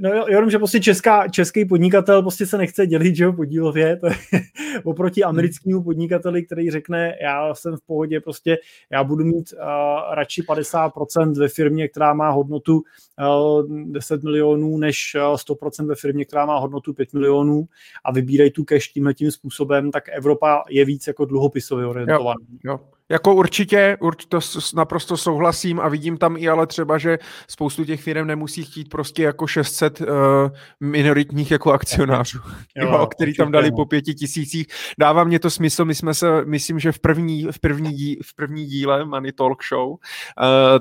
No, 0.01 0.11
jenom, 0.29 0.51
že 0.51 0.59
prostě 0.59 0.81
česká, 0.81 1.29
český 1.29 1.65
podnikatel 1.65 2.23
prostě 2.23 2.47
se 2.47 2.59
nechce 2.59 2.87
dělit, 2.87 3.17
že 3.17 3.25
jo, 3.25 3.33
podílově, 3.33 3.97
to 3.97 4.07
je 4.07 4.13
oproti 4.85 5.25
americkému 5.25 5.83
podnikateli, 5.83 6.47
který 6.47 6.71
řekne, 6.71 7.15
já 7.23 7.55
jsem 7.55 7.77
v 7.77 7.81
pohodě, 7.87 8.21
prostě 8.21 8.59
já 8.93 9.05
budu 9.05 9.25
mít 9.25 9.53
uh, 9.53 10.15
radši 10.15 10.43
50% 10.43 11.39
ve 11.39 11.49
firmě, 11.49 11.89
která 11.89 12.15
má 12.15 12.31
hodnotu 12.31 12.83
uh, 13.21 13.93
10 13.93 14.23
milionů, 14.23 14.77
než 14.77 15.17
uh, 15.17 15.57
100% 15.57 15.87
ve 15.87 15.95
firmě, 15.95 16.25
která 16.25 16.47
má 16.47 16.59
hodnotu 16.59 16.95
5 16.95 17.13
milionů 17.13 17.65
a 18.05 18.13
vybírají 18.13 18.51
tu 18.51 18.65
cash 18.65 18.89
tímhle 18.89 19.15
tím 19.15 19.31
způsobem, 19.31 19.91
tak 19.91 20.05
Evropa 20.09 20.63
je 20.71 20.85
víc 20.85 21.07
jako 21.07 21.25
dluhopisově 21.25 21.87
orientovaná. 21.87 22.35
Jo, 22.65 22.73
jo. 22.73 23.00
Jako 23.11 23.35
určitě, 23.35 23.97
určitě 24.01 24.29
to 24.29 24.41
naprosto 24.75 25.17
souhlasím 25.17 25.81
a 25.81 25.89
vidím 25.89 26.17
tam 26.17 26.37
i 26.37 26.49
ale 26.49 26.67
třeba, 26.67 26.99
že 26.99 27.19
spoustu 27.49 27.85
těch 27.85 28.03
firm 28.03 28.27
nemusí 28.27 28.65
chtít 28.65 28.89
prostě 28.89 29.23
jako 29.23 29.47
600 29.47 30.01
uh, 30.01 30.07
eh, 30.07 30.51
minoritních 30.81 31.51
jako 31.51 31.73
akcionářů, 31.73 32.39
jo, 32.77 32.93
jo, 32.93 33.07
který 33.07 33.35
tam 33.35 33.53
dali 33.53 33.71
po 33.73 33.87
pěti 33.87 34.15
tisících. 34.15 34.67
Dává 34.99 35.25
mě 35.25 35.39
to 35.39 35.51
smysl, 35.51 35.85
my 35.85 35.95
jsme 35.95 36.15
se, 36.15 36.45
myslím, 36.45 36.79
že 36.79 36.93
v 36.93 36.99
první, 36.99 37.47
v 37.51 37.61
první, 37.61 37.93
dí, 37.93 38.19
v 38.23 38.35
první 38.35 38.67
díle 38.67 39.05
Money 39.05 39.33
Talk 39.33 39.65
Show, 39.65 39.89
uh, 39.91 39.97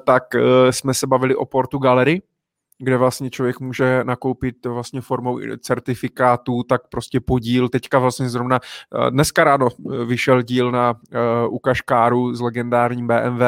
tak 0.05 0.23
uh, 0.35 0.41
jsme 0.71 0.93
se 0.93 1.07
bavili 1.07 1.35
o 1.35 1.45
Portu 1.45 1.77
Gallery, 1.77 2.21
kde 2.79 2.97
vlastně 2.97 3.29
člověk 3.29 3.59
může 3.59 4.03
nakoupit 4.03 4.65
vlastně 4.65 5.01
formou 5.01 5.39
certifikátů, 5.59 6.63
tak 6.63 6.81
prostě 6.87 7.19
podíl. 7.19 7.69
Teďka 7.69 7.99
vlastně 7.99 8.29
zrovna 8.29 8.59
dneska 9.09 9.43
ráno 9.43 9.67
vyšel 10.05 10.41
díl 10.41 10.71
na 10.71 10.93
uh, 10.93 11.53
ukažkáru 11.53 12.35
s 12.35 12.41
legendárním 12.41 13.07
BMW, 13.07 13.41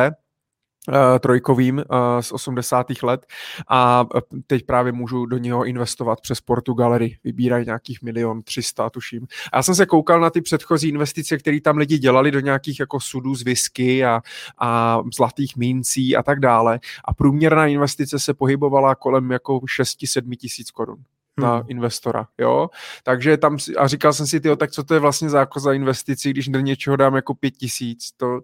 Uh, 0.89 0.95
trojkovým 1.19 1.77
uh, 1.77 1.83
z 2.21 2.31
80. 2.31 2.87
let 3.03 3.25
a 3.69 4.05
teď 4.47 4.65
právě 4.65 4.91
můžu 4.91 5.25
do 5.25 5.37
něho 5.37 5.65
investovat 5.65 6.21
přes 6.21 6.41
Portu 6.41 6.73
Gallery. 6.73 7.17
Vybírají 7.23 7.65
nějakých 7.65 8.01
milion 8.01 8.43
300, 8.43 8.89
tuším. 8.89 9.27
A 9.51 9.57
já 9.57 9.63
jsem 9.63 9.75
se 9.75 9.85
koukal 9.85 10.19
na 10.19 10.29
ty 10.29 10.41
předchozí 10.41 10.89
investice, 10.89 11.37
které 11.37 11.61
tam 11.61 11.77
lidi 11.77 11.97
dělali 11.97 12.31
do 12.31 12.39
nějakých 12.39 12.79
jako 12.79 12.99
sudů 12.99 13.35
z 13.35 13.43
whisky 13.43 14.05
a, 14.05 14.21
a 14.57 14.99
zlatých 15.15 15.57
mincí 15.57 16.15
a 16.15 16.23
tak 16.23 16.39
dále. 16.39 16.79
A 17.05 17.13
průměrná 17.13 17.67
investice 17.67 18.19
se 18.19 18.33
pohybovala 18.33 18.95
kolem 18.95 19.31
jako 19.31 19.57
6-7 19.57 20.35
tisíc 20.35 20.71
korun 20.71 20.97
na 21.37 21.55
hmm. 21.55 21.65
investora, 21.67 22.27
jo. 22.37 22.69
Takže 23.03 23.37
tam, 23.37 23.57
a 23.77 23.87
říkal 23.87 24.13
jsem 24.13 24.27
si, 24.27 24.39
tyjo, 24.39 24.55
tak 24.55 24.71
co 24.71 24.83
to 24.83 24.93
je 24.93 24.99
vlastně 24.99 25.29
za, 25.29 25.39
jako 25.39 25.59
za 25.59 25.73
investici, 25.73 26.29
když 26.29 26.47
do 26.47 26.59
něčeho 26.59 26.95
dám 26.95 27.15
jako 27.15 27.35
pět 27.35 27.51
tisíc, 27.51 28.11
to 28.17 28.39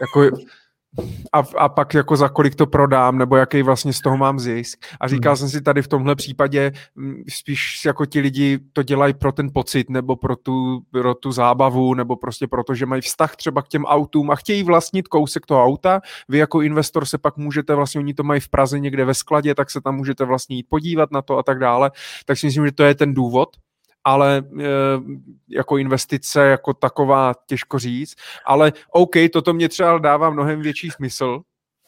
jako 0.00 0.36
a, 1.32 1.42
a 1.58 1.68
pak 1.68 1.94
jako 1.94 2.16
za 2.16 2.28
kolik 2.28 2.54
to 2.54 2.66
prodám, 2.66 3.18
nebo 3.18 3.36
jaký 3.36 3.62
vlastně 3.62 3.92
z 3.92 4.00
toho 4.00 4.16
mám 4.16 4.40
zisk. 4.40 4.86
A 5.00 5.08
říkal 5.08 5.32
hmm. 5.32 5.36
jsem 5.36 5.48
si 5.48 5.62
tady 5.62 5.82
v 5.82 5.88
tomhle 5.88 6.14
případě, 6.14 6.72
mm, 6.94 7.22
spíš 7.28 7.84
jako 7.84 8.06
ti 8.06 8.20
lidi 8.20 8.58
to 8.72 8.82
dělají 8.82 9.14
pro 9.14 9.32
ten 9.32 9.50
pocit, 9.54 9.90
nebo 9.90 10.16
pro 10.16 10.36
tu, 10.36 10.80
pro 10.90 11.14
tu 11.14 11.32
zábavu, 11.32 11.94
nebo 11.94 12.16
prostě 12.16 12.46
proto, 12.46 12.74
že 12.74 12.86
mají 12.86 13.02
vztah 13.02 13.36
třeba 13.36 13.62
k 13.62 13.68
těm 13.68 13.84
autům 13.84 14.30
a 14.30 14.36
chtějí 14.36 14.62
vlastnit 14.62 15.08
kousek 15.08 15.46
toho 15.46 15.64
auta. 15.64 16.00
Vy 16.28 16.38
jako 16.38 16.62
investor 16.62 17.04
se 17.04 17.18
pak 17.18 17.36
můžete, 17.36 17.74
vlastně 17.74 17.98
oni 17.98 18.14
to 18.14 18.22
mají 18.22 18.40
v 18.40 18.48
Praze 18.48 18.80
někde 18.80 19.04
ve 19.04 19.14
skladě, 19.14 19.54
tak 19.54 19.70
se 19.70 19.80
tam 19.80 19.96
můžete 19.96 20.24
vlastně 20.24 20.56
jít 20.56 20.66
podívat 20.68 21.10
na 21.10 21.22
to 21.22 21.38
a 21.38 21.42
tak 21.42 21.58
dále. 21.58 21.90
Tak 22.26 22.38
si 22.38 22.46
myslím, 22.46 22.66
že 22.66 22.72
to 22.72 22.82
je 22.82 22.94
ten 22.94 23.14
důvod, 23.14 23.48
ale 24.10 24.38
e, 24.38 24.64
jako 25.48 25.78
investice 25.78 26.46
jako 26.46 26.74
taková 26.74 27.34
těžko 27.46 27.78
říct, 27.78 28.14
ale 28.46 28.72
OK, 28.92 29.14
toto 29.32 29.52
mě 29.52 29.68
třeba 29.68 29.98
dává 29.98 30.30
mnohem 30.30 30.62
větší 30.62 30.90
smysl, 30.90 31.40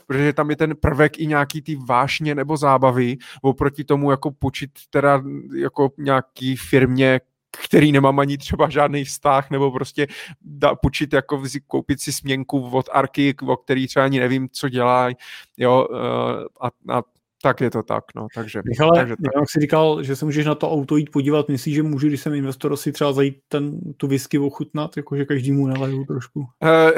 protože 0.06 0.32
tam 0.32 0.50
je 0.50 0.56
ten 0.56 0.76
prvek 0.76 1.18
i 1.18 1.26
nějaký 1.26 1.62
ty 1.62 1.76
vášně 1.76 2.34
nebo 2.34 2.56
zábavy, 2.56 3.16
oproti 3.42 3.84
tomu 3.84 4.10
jako 4.10 4.30
počít 4.30 4.70
teda 4.90 5.22
jako 5.56 5.90
nějaký 5.98 6.56
firmě, 6.56 7.20
který 7.64 7.92
nemám 7.92 8.18
ani 8.18 8.38
třeba 8.38 8.68
žádný 8.68 9.04
vztah, 9.04 9.50
nebo 9.50 9.70
prostě 9.70 10.06
da, 10.40 10.74
počít 10.74 11.12
jako 11.12 11.42
koupit 11.66 12.00
si 12.00 12.12
směnku 12.12 12.70
od 12.70 12.88
Arky, 12.92 13.34
o 13.46 13.56
který 13.56 13.86
třeba 13.86 14.04
ani 14.04 14.20
nevím, 14.20 14.48
co 14.52 14.68
dělá, 14.68 15.08
jo, 15.56 15.86
e, 15.94 15.98
a, 16.60 16.96
a 16.98 17.02
tak 17.42 17.60
je 17.60 17.70
to 17.70 17.82
tak, 17.82 18.04
no, 18.16 18.26
takže. 18.34 18.62
Michale, 18.68 18.98
takže 18.98 19.14
tak. 19.16 19.40
jak 19.40 19.50
jsi 19.50 19.60
říkal, 19.60 20.02
že 20.02 20.16
se 20.16 20.24
můžeš 20.24 20.46
na 20.46 20.54
to 20.54 20.70
auto 20.70 20.96
jít 20.96 21.10
podívat, 21.10 21.48
myslíš, 21.48 21.74
že 21.74 21.82
můžu, 21.82 22.08
když 22.08 22.20
jsem 22.20 22.34
investor, 22.34 22.76
si 22.76 22.92
třeba 22.92 23.12
zajít 23.12 23.36
ten, 23.48 23.80
tu 23.96 24.06
whisky 24.06 24.38
ochutnat, 24.38 24.96
jakože 24.96 25.24
každému 25.24 25.66
naleju 25.66 26.04
trošku? 26.04 26.44
Eh, 26.62 26.92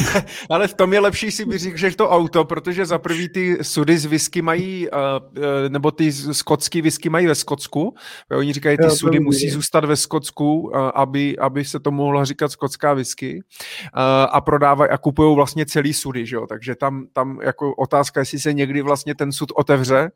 ale 0.50 0.68
v 0.68 0.74
tom 0.74 0.92
je 0.92 1.00
lepší 1.00 1.30
si 1.30 1.44
že 1.74 1.96
to 1.96 2.10
auto, 2.10 2.44
protože 2.44 2.86
za 2.86 2.98
prvý 2.98 3.28
ty 3.28 3.58
sudy 3.62 3.98
z 3.98 4.06
whisky 4.06 4.42
mají, 4.42 4.88
uh, 4.90 4.98
nebo 5.68 5.90
ty 5.90 6.12
skotský 6.12 6.82
whisky 6.82 7.08
mají 7.08 7.26
ve 7.26 7.34
Skotsku. 7.34 7.94
Oni 8.30 8.52
říkají, 8.52 8.76
ty 8.76 8.90
sudy 8.90 9.20
musí 9.20 9.50
zůstat 9.50 9.84
ve 9.84 9.96
Skotsku, 9.96 10.76
aby, 10.94 11.38
aby 11.38 11.64
se 11.64 11.80
to 11.80 11.90
mohlo 11.90 12.24
říkat 12.24 12.52
skotská 12.52 12.94
whisky. 12.94 13.42
A 14.30 14.40
prodávají 14.40 14.90
a 14.90 14.98
kupují 14.98 15.36
vlastně 15.36 15.66
celý 15.66 15.92
sudy, 15.92 16.26
že 16.26 16.36
jo? 16.36 16.46
takže 16.46 16.74
tam, 16.74 17.06
tam 17.12 17.40
jako 17.42 17.74
otázka, 17.74 18.20
jestli 18.20 18.38
se 18.38 18.52
někdy 18.52 18.82
vlastně 18.82 19.14
ten 19.14 19.32
sud 19.32 19.52
otevře 19.56 19.87
dobře. 19.88 20.10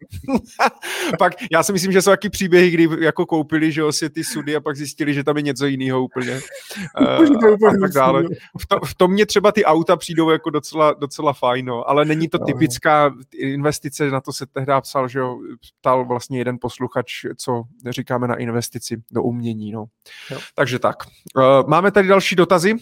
pak 1.19 1.33
já 1.53 1.63
si 1.63 1.73
myslím, 1.73 1.93
že 1.93 2.03
jsou 2.03 2.11
taky 2.11 2.31
příběhy, 2.31 2.71
kdy 2.71 2.89
jako 3.01 3.27
koupili, 3.27 3.73
že 3.73 3.83
si 3.91 4.11
ty 4.11 4.25
sudy 4.25 4.57
a 4.57 4.61
pak 4.61 4.77
zjistili, 4.77 5.15
že 5.15 5.25
tam 5.25 5.37
je 5.37 5.43
něco 5.43 5.67
jiného 5.67 6.03
úplně. 6.03 6.41
uh, 7.01 7.69
a 7.69 7.81
tak 7.81 7.93
dále. 7.93 8.23
V, 8.61 8.67
to, 8.67 8.81
v 8.85 8.95
tom 8.95 9.13
mě 9.13 9.27
třeba 9.27 9.53
ty 9.53 9.65
auta 9.65 9.97
přijdou 9.97 10.31
jako 10.31 10.51
docela, 10.51 10.93
docela 10.93 11.33
fajn, 11.33 11.67
no, 11.67 11.91
ale 11.91 12.05
není 12.05 12.29
to 12.29 12.39
typická 12.39 13.15
investice, 13.39 14.11
na 14.11 14.21
to 14.21 14.33
se 14.33 14.47
tehdy 14.47 14.73
psal, 14.81 15.09
že 15.09 15.19
jo, 15.19 15.39
ptal 15.81 16.05
vlastně 16.05 16.39
jeden 16.39 16.59
posluchač, 16.61 17.13
co 17.37 17.63
říkáme 17.89 18.29
na 18.29 18.35
investici 18.35 19.03
do 19.11 19.23
umění, 19.23 19.73
no. 19.73 19.85
Jo. 20.31 20.39
Takže 20.55 20.79
tak. 20.79 20.97
Uh, 21.37 21.69
máme 21.69 21.91
tady 21.91 22.09
další 22.09 22.37
dotazy. 22.37 22.77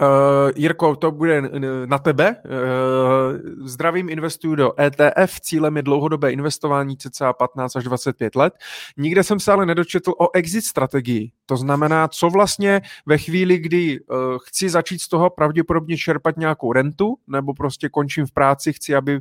Uh, 0.00 0.06
Jirko, 0.56 0.96
to 0.96 1.10
bude 1.10 1.42
na 1.86 1.98
tebe. 1.98 2.36
Uh, 2.44 3.66
zdravím, 3.66 4.08
investuju 4.08 4.54
do 4.54 4.80
ETF. 4.80 5.40
Cílem 5.40 5.76
je 5.76 5.82
dlouhodobé 5.82 6.32
investování 6.32 6.96
cca 6.96 7.32
15 7.32 7.76
až 7.76 7.84
25 7.84 8.36
let. 8.36 8.54
Nikde 8.96 9.24
jsem 9.24 9.40
se 9.40 9.52
ale 9.52 9.66
nedočetl 9.66 10.14
o 10.18 10.36
exit 10.36 10.64
strategii. 10.64 11.32
To 11.46 11.56
znamená, 11.56 12.08
co 12.08 12.30
vlastně 12.30 12.80
ve 13.06 13.18
chvíli, 13.18 13.58
kdy 13.58 14.00
uh, 14.00 14.16
chci 14.46 14.70
začít 14.70 14.98
z 14.98 15.08
toho 15.08 15.30
pravděpodobně 15.30 15.96
čerpat 15.96 16.36
nějakou 16.36 16.72
rentu, 16.72 17.16
nebo 17.26 17.54
prostě 17.54 17.88
končím 17.88 18.26
v 18.26 18.32
práci, 18.32 18.72
chci, 18.72 18.94
aby 18.94 19.20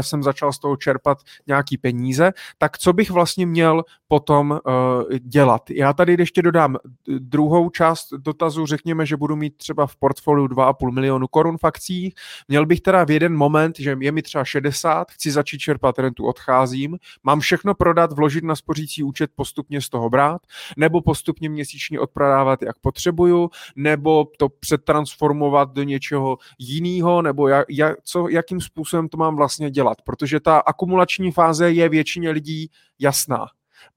jsem 0.00 0.22
začal 0.22 0.52
z 0.52 0.58
toho 0.58 0.76
čerpat 0.76 1.18
nějaký 1.46 1.78
peníze, 1.78 2.32
tak 2.58 2.78
co 2.78 2.92
bych 2.92 3.10
vlastně 3.10 3.46
měl 3.46 3.84
potom 4.08 4.50
uh, 4.50 5.18
dělat? 5.18 5.70
Já 5.70 5.92
tady 5.92 6.16
ještě 6.18 6.42
dodám 6.42 6.76
druhou 7.18 7.70
část 7.70 8.08
dotazu. 8.16 8.66
Řekněme, 8.66 9.06
že 9.06 9.16
budu 9.16 9.36
mít 9.36 9.56
třeba 9.56 9.86
v 9.86 9.96
portfoliu 10.06 10.46
2,5 10.46 10.90
milionu 10.90 11.26
korun 11.28 11.58
v 11.58 11.64
akcích. 11.64 12.14
Měl 12.48 12.66
bych 12.66 12.80
teda 12.80 13.04
v 13.04 13.10
jeden 13.10 13.36
moment, 13.36 13.76
že 13.78 13.96
je 14.00 14.12
mi 14.12 14.22
třeba 14.22 14.44
60, 14.44 15.10
chci 15.10 15.30
začít 15.30 15.58
čerpat 15.58 15.98
rentu, 15.98 16.26
odcházím, 16.26 16.98
mám 17.22 17.40
všechno 17.40 17.74
prodat, 17.74 18.12
vložit 18.12 18.44
na 18.44 18.56
spořící 18.56 19.02
účet, 19.02 19.30
postupně 19.34 19.80
z 19.80 19.88
toho 19.88 20.10
brát, 20.10 20.42
nebo 20.76 21.00
postupně 21.00 21.48
měsíčně 21.48 22.00
odprodávat, 22.00 22.62
jak 22.62 22.78
potřebuju, 22.78 23.50
nebo 23.76 24.24
to 24.38 24.48
přetransformovat 24.48 25.72
do 25.72 25.82
něčeho 25.82 26.38
jiného, 26.58 27.22
nebo 27.22 27.48
jak, 27.48 27.66
jak, 27.70 27.96
co, 28.04 28.28
jakým 28.28 28.60
způsobem 28.60 29.08
to 29.08 29.16
mám 29.16 29.36
vlastně 29.36 29.70
dělat, 29.70 30.02
protože 30.02 30.40
ta 30.40 30.58
akumulační 30.58 31.32
fáze 31.32 31.70
je 31.72 31.88
většině 31.88 32.30
lidí 32.30 32.70
jasná. 32.98 33.46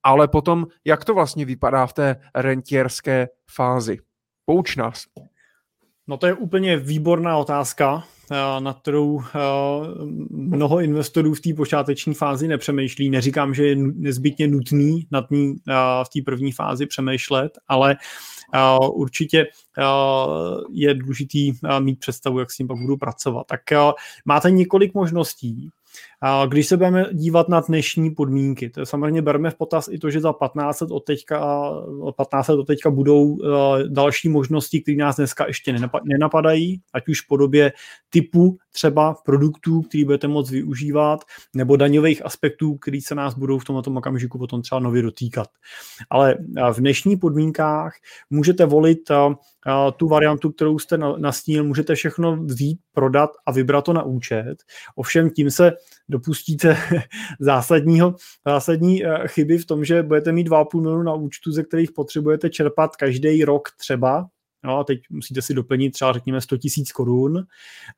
Ale 0.03 0.27
potom, 0.27 0.67
jak 0.85 1.05
to 1.05 1.13
vlastně 1.13 1.45
vypadá 1.45 1.87
v 1.87 1.93
té 1.93 2.15
rentierské 2.35 3.27
fázi? 3.51 3.97
Pouč 4.45 4.75
nás. 4.75 5.05
No 6.09 6.17
to 6.17 6.27
je 6.27 6.33
úplně 6.33 6.77
výborná 6.77 7.37
otázka, 7.37 8.03
eh, 8.31 8.35
na 8.61 8.73
kterou 8.73 9.21
eh, 9.21 9.39
mnoho 10.29 10.79
investorů 10.79 11.33
v 11.33 11.39
té 11.39 11.53
počáteční 11.53 12.13
fázi 12.13 12.47
nepřemýšlí. 12.47 13.09
Neříkám, 13.09 13.53
že 13.53 13.67
je 13.67 13.75
nezbytně 13.75 14.47
nutný 14.47 15.07
nad 15.11 15.31
ní 15.31 15.55
eh, 15.69 15.73
v 16.03 16.09
té 16.09 16.21
první 16.25 16.51
fázi 16.51 16.85
přemýšlet, 16.85 17.51
ale 17.67 17.97
určitě 18.93 19.47
je 20.71 20.93
důležitý 20.93 21.51
mít 21.79 21.99
představu, 21.99 22.39
jak 22.39 22.51
s 22.51 22.57
tím 22.57 22.67
pak 22.67 22.77
budu 22.77 22.97
pracovat. 22.97 23.47
Tak 23.47 23.61
máte 24.25 24.51
několik 24.51 24.93
možností. 24.93 25.69
Když 26.47 26.67
se 26.67 26.77
budeme 26.77 27.05
dívat 27.11 27.49
na 27.49 27.59
dnešní 27.59 28.11
podmínky, 28.11 28.69
to 28.69 28.85
samozřejmě 28.85 29.21
bereme 29.21 29.51
v 29.51 29.55
potaz 29.55 29.89
i 29.91 29.99
to, 29.99 30.09
že 30.09 30.21
za 30.21 30.33
15 30.33 30.81
let 30.81 30.91
od 30.91 30.99
teďka, 30.99 31.71
15 32.17 32.47
let 32.47 32.59
od 32.59 32.67
teďka 32.67 32.89
budou 32.89 33.37
eh, 33.43 33.83
další 33.87 34.29
možnosti, 34.29 34.81
které 34.81 34.97
nás 34.97 35.15
dneska 35.15 35.47
ještě 35.47 35.75
nenapadají, 36.03 36.81
ať 36.93 37.07
už 37.07 37.21
v 37.21 37.27
podobě 37.27 37.73
typu 38.09 38.57
třeba 38.71 39.15
produktů, 39.25 39.81
který 39.81 40.05
budete 40.05 40.27
moct 40.27 40.51
využívat, 40.51 41.19
nebo 41.55 41.75
daňových 41.75 42.25
aspektů, 42.25 42.77
který 42.77 43.01
se 43.01 43.15
nás 43.15 43.33
budou 43.33 43.59
v 43.59 43.65
tomto 43.65 43.91
okamžiku 43.91 44.37
potom 44.37 44.61
třeba 44.61 44.79
nově 44.79 45.01
dotýkat. 45.01 45.47
Ale 46.09 46.35
eh, 46.57 46.73
v 46.73 46.77
dnešních 46.77 47.19
podmínkách 47.19 47.93
můžete 48.29 48.65
volit 48.65 49.11
eh, 49.11 49.35
tu 49.97 50.07
variantu, 50.07 50.51
kterou 50.51 50.79
jste 50.79 50.97
nastínil, 50.97 51.63
můžete 51.63 51.95
všechno 51.95 52.37
vzít, 52.37 52.79
prodat 52.93 53.29
a 53.45 53.51
vybrat 53.51 53.85
to 53.85 53.93
na 53.93 54.03
účet. 54.03 54.55
Ovšem 54.95 55.29
tím 55.29 55.51
se 55.51 55.73
dopustíte 56.09 56.77
zásadního, 57.39 58.15
zásadní 58.45 59.05
eh, 59.05 59.27
chyby 59.27 59.57
v 59.57 59.65
tom, 59.65 59.85
že 59.85 60.03
budete 60.03 60.31
mít 60.31 60.47
2,5 60.47 60.81
milionu 60.81 61.03
na 61.03 61.13
účtu, 61.13 61.51
ze 61.51 61.63
kterých 61.63 61.91
potřebujete 61.91 62.49
čerpat 62.49 62.95
každý 62.95 63.45
rok 63.45 63.69
třeba 63.77 64.29
No 64.63 64.77
a 64.77 64.83
teď 64.83 64.99
musíte 65.09 65.41
si 65.41 65.53
doplnit 65.53 65.91
třeba 65.91 66.13
řekněme 66.13 66.41
100 66.41 66.57
tisíc 66.57 66.91
korun. 66.91 67.43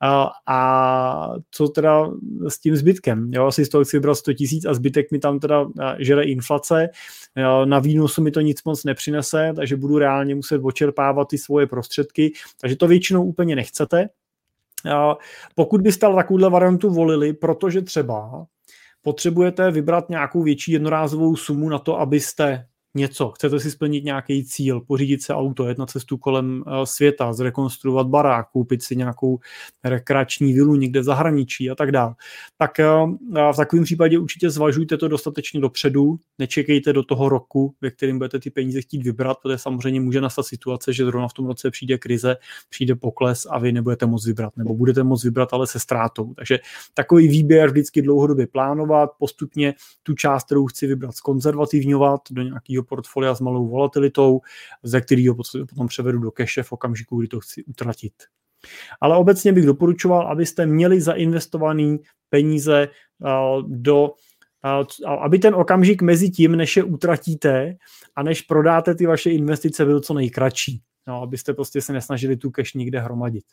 A, 0.01 0.29
a 0.47 1.33
co 1.51 1.67
teda 1.67 2.11
s 2.47 2.59
tím 2.59 2.75
zbytkem? 2.75 3.31
Jo, 3.33 3.45
asi 3.45 3.65
z 3.65 3.69
toho 3.69 3.83
chci 3.83 3.97
vybrat 3.97 4.15
100 4.15 4.33
tisíc 4.33 4.65
a 4.65 4.73
zbytek 4.73 5.11
mi 5.11 5.19
tam 5.19 5.39
teda 5.39 5.65
žere 5.99 6.23
inflace. 6.23 6.89
Jo, 7.37 7.65
na 7.65 7.79
výnosu 7.79 8.21
mi 8.21 8.31
to 8.31 8.41
nic 8.41 8.63
moc 8.63 8.83
nepřinese, 8.83 9.53
takže 9.55 9.75
budu 9.75 9.97
reálně 9.97 10.35
muset 10.35 10.61
očerpávat 10.63 11.27
ty 11.27 11.37
svoje 11.37 11.67
prostředky. 11.67 12.33
Takže 12.61 12.75
to 12.75 12.87
většinou 12.87 13.25
úplně 13.25 13.55
nechcete. 13.55 14.09
Pokud 15.55 15.81
byste 15.81 16.07
takovouhle 16.15 16.49
variantu 16.49 16.89
volili, 16.89 17.33
protože 17.33 17.81
třeba 17.81 18.45
potřebujete 19.01 19.71
vybrat 19.71 20.09
nějakou 20.09 20.43
větší 20.43 20.71
jednorázovou 20.71 21.35
sumu 21.35 21.69
na 21.69 21.79
to, 21.79 21.99
abyste 21.99 22.67
něco, 22.95 23.29
chcete 23.29 23.59
si 23.59 23.71
splnit 23.71 24.03
nějaký 24.03 24.45
cíl, 24.45 24.81
pořídit 24.81 25.23
se 25.23 25.33
auto, 25.33 25.67
jet 25.67 25.77
na 25.77 25.85
cestu 25.85 26.17
kolem 26.17 26.63
eh, 26.67 26.85
světa, 26.85 27.33
zrekonstruovat 27.33 28.07
barák, 28.07 28.51
koupit 28.51 28.83
si 28.83 28.95
nějakou 28.95 29.39
rekreační 29.83 30.53
vilu 30.53 30.75
někde 30.75 30.99
v 30.99 31.03
zahraničí 31.03 31.69
a 31.69 31.75
tak 31.75 31.91
dále, 31.91 32.15
tak 32.57 32.79
eh, 32.79 32.85
v 33.53 33.55
takovém 33.55 33.83
případě 33.83 34.19
určitě 34.19 34.49
zvažujte 34.49 34.97
to 34.97 35.07
dostatečně 35.07 35.59
dopředu, 35.59 36.19
nečekejte 36.39 36.93
do 36.93 37.03
toho 37.03 37.29
roku, 37.29 37.75
ve 37.81 37.91
kterém 37.91 38.17
budete 38.17 38.39
ty 38.39 38.49
peníze 38.49 38.81
chtít 38.81 39.03
vybrat, 39.03 39.37
protože 39.43 39.57
samozřejmě 39.57 40.01
může 40.01 40.21
nastat 40.21 40.45
situace, 40.45 40.93
že 40.93 41.05
zrovna 41.05 41.27
v 41.27 41.33
tom 41.33 41.47
roce 41.47 41.71
přijde 41.71 41.97
krize, 41.97 42.37
přijde 42.69 42.95
pokles 42.95 43.47
a 43.49 43.59
vy 43.59 43.71
nebudete 43.71 44.05
moct 44.05 44.25
vybrat, 44.25 44.57
nebo 44.57 44.73
budete 44.73 45.03
moct 45.03 45.23
vybrat, 45.23 45.53
ale 45.53 45.67
se 45.67 45.79
ztrátou. 45.79 46.33
Takže 46.33 46.59
takový 46.93 47.27
výběr 47.27 47.69
vždycky 47.69 48.01
dlouhodobě 48.01 48.47
plánovat, 48.47 49.09
postupně 49.19 49.73
tu 50.03 50.13
část, 50.13 50.45
kterou 50.45 50.65
chci 50.65 50.87
vybrat, 50.87 51.15
skonzervativňovat 51.15 52.21
do 52.31 52.41
nějakého 52.41 52.80
svého 52.81 52.87
portfolia 52.89 53.35
s 53.35 53.41
malou 53.41 53.67
volatilitou, 53.67 54.41
ze 54.83 55.01
kterého 55.01 55.35
potom 55.69 55.87
převedu 55.87 56.19
do 56.19 56.31
cache 56.31 56.63
v 56.63 56.71
okamžiku, 56.71 57.19
kdy 57.19 57.27
to 57.27 57.39
chci 57.39 57.63
utratit. 57.63 58.13
Ale 59.01 59.17
obecně 59.17 59.53
bych 59.53 59.65
doporučoval, 59.65 60.27
abyste 60.27 60.65
měli 60.65 61.01
zainvestovaný 61.01 61.99
peníze 62.29 62.87
do 63.67 64.09
aby 65.21 65.39
ten 65.39 65.55
okamžik 65.55 66.01
mezi 66.01 66.29
tím, 66.29 66.55
než 66.55 66.77
je 66.77 66.83
utratíte 66.83 67.75
a 68.15 68.23
než 68.23 68.41
prodáte 68.41 68.95
ty 68.95 69.05
vaše 69.05 69.29
investice, 69.29 69.85
byl 69.85 69.99
co 69.99 70.13
nejkratší. 70.13 70.81
No, 71.07 71.21
abyste 71.21 71.53
prostě 71.53 71.81
se 71.81 71.93
nesnažili 71.93 72.37
tu 72.37 72.51
cash 72.51 72.73
nikde 72.73 72.99
hromadit. 72.99 73.43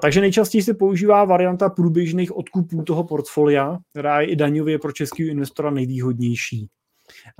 Takže 0.00 0.20
nejčastěji 0.20 0.62
se 0.62 0.74
používá 0.74 1.24
varianta 1.24 1.68
průběžných 1.68 2.36
odkupů 2.36 2.82
toho 2.82 3.04
portfolia, 3.04 3.78
která 3.90 4.20
je 4.20 4.26
i 4.26 4.36
daňově 4.36 4.78
pro 4.78 4.92
českého 4.92 5.30
investora 5.30 5.70
nejvýhodnější. 5.70 6.68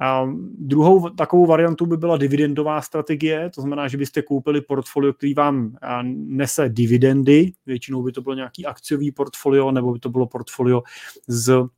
A 0.02 0.26
druhou 0.58 1.10
takovou 1.10 1.46
variantou 1.46 1.86
by 1.86 1.96
byla 1.96 2.16
dividendová 2.16 2.82
strategie, 2.82 3.50
to 3.54 3.60
znamená, 3.60 3.88
že 3.88 3.96
byste 3.96 4.22
koupili 4.22 4.60
portfolio, 4.60 5.12
který 5.12 5.34
vám 5.34 5.76
nese 6.12 6.68
dividendy, 6.68 7.52
většinou 7.66 8.02
by 8.02 8.12
to 8.12 8.22
bylo 8.22 8.34
nějaký 8.34 8.66
akciový 8.66 9.12
portfolio, 9.12 9.70
nebo 9.70 9.92
by 9.92 9.98
to 9.98 10.08
bylo 10.08 10.26
portfolio 10.26 10.82
z 11.28 11.68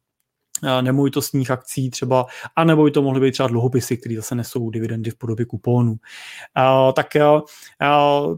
nemovitostních 0.81 1.51
akcí 1.51 1.91
třeba, 1.91 2.27
anebo 2.57 2.85
by 2.85 2.91
to 2.91 3.03
mohly 3.03 3.21
být 3.21 3.33
třeba 3.33 3.49
dluhopisy, 3.49 3.97
které 3.97 4.17
zase 4.17 4.35
nesou 4.35 4.71
dividendy 4.71 5.11
v 5.11 5.19
podobě 5.19 5.47
kupónů. 5.47 5.97
Tak 6.95 7.07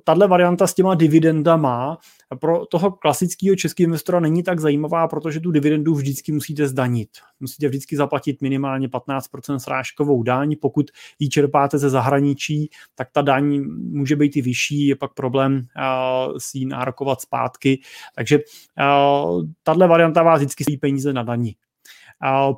tahle 0.04 0.28
varianta 0.28 0.66
s 0.66 0.74
těma 0.74 0.94
dividendama 0.94 1.98
pro 2.40 2.66
toho 2.66 2.90
klasického 2.90 3.56
českého 3.56 3.84
investora 3.84 4.20
není 4.20 4.42
tak 4.42 4.60
zajímavá, 4.60 5.08
protože 5.08 5.40
tu 5.40 5.50
dividendu 5.50 5.94
vždycky 5.94 6.32
musíte 6.32 6.68
zdanit. 6.68 7.08
Musíte 7.40 7.68
vždycky 7.68 7.96
zaplatit 7.96 8.42
minimálně 8.42 8.88
15% 8.88 9.56
srážkovou 9.56 10.22
daň. 10.22 10.56
Pokud 10.60 10.90
ji 11.18 11.28
čerpáte 11.28 11.78
ze 11.78 11.90
zahraničí, 11.90 12.70
tak 12.94 13.08
ta 13.12 13.22
daň 13.22 13.64
může 13.78 14.16
být 14.16 14.36
i 14.36 14.42
vyšší, 14.42 14.86
je 14.86 14.96
pak 14.96 15.14
problém 15.14 15.54
uh, 15.54 16.34
si 16.38 16.58
ji 16.58 16.66
nárokovat 16.66 17.20
zpátky. 17.20 17.80
Takže 18.14 18.38
uh, 18.38 19.42
tahle 19.62 19.88
varianta 19.88 20.22
vás 20.22 20.40
vždycky 20.40 20.64
stojí 20.64 20.76
peníze 20.76 21.12
na 21.12 21.22
daní. 21.22 21.56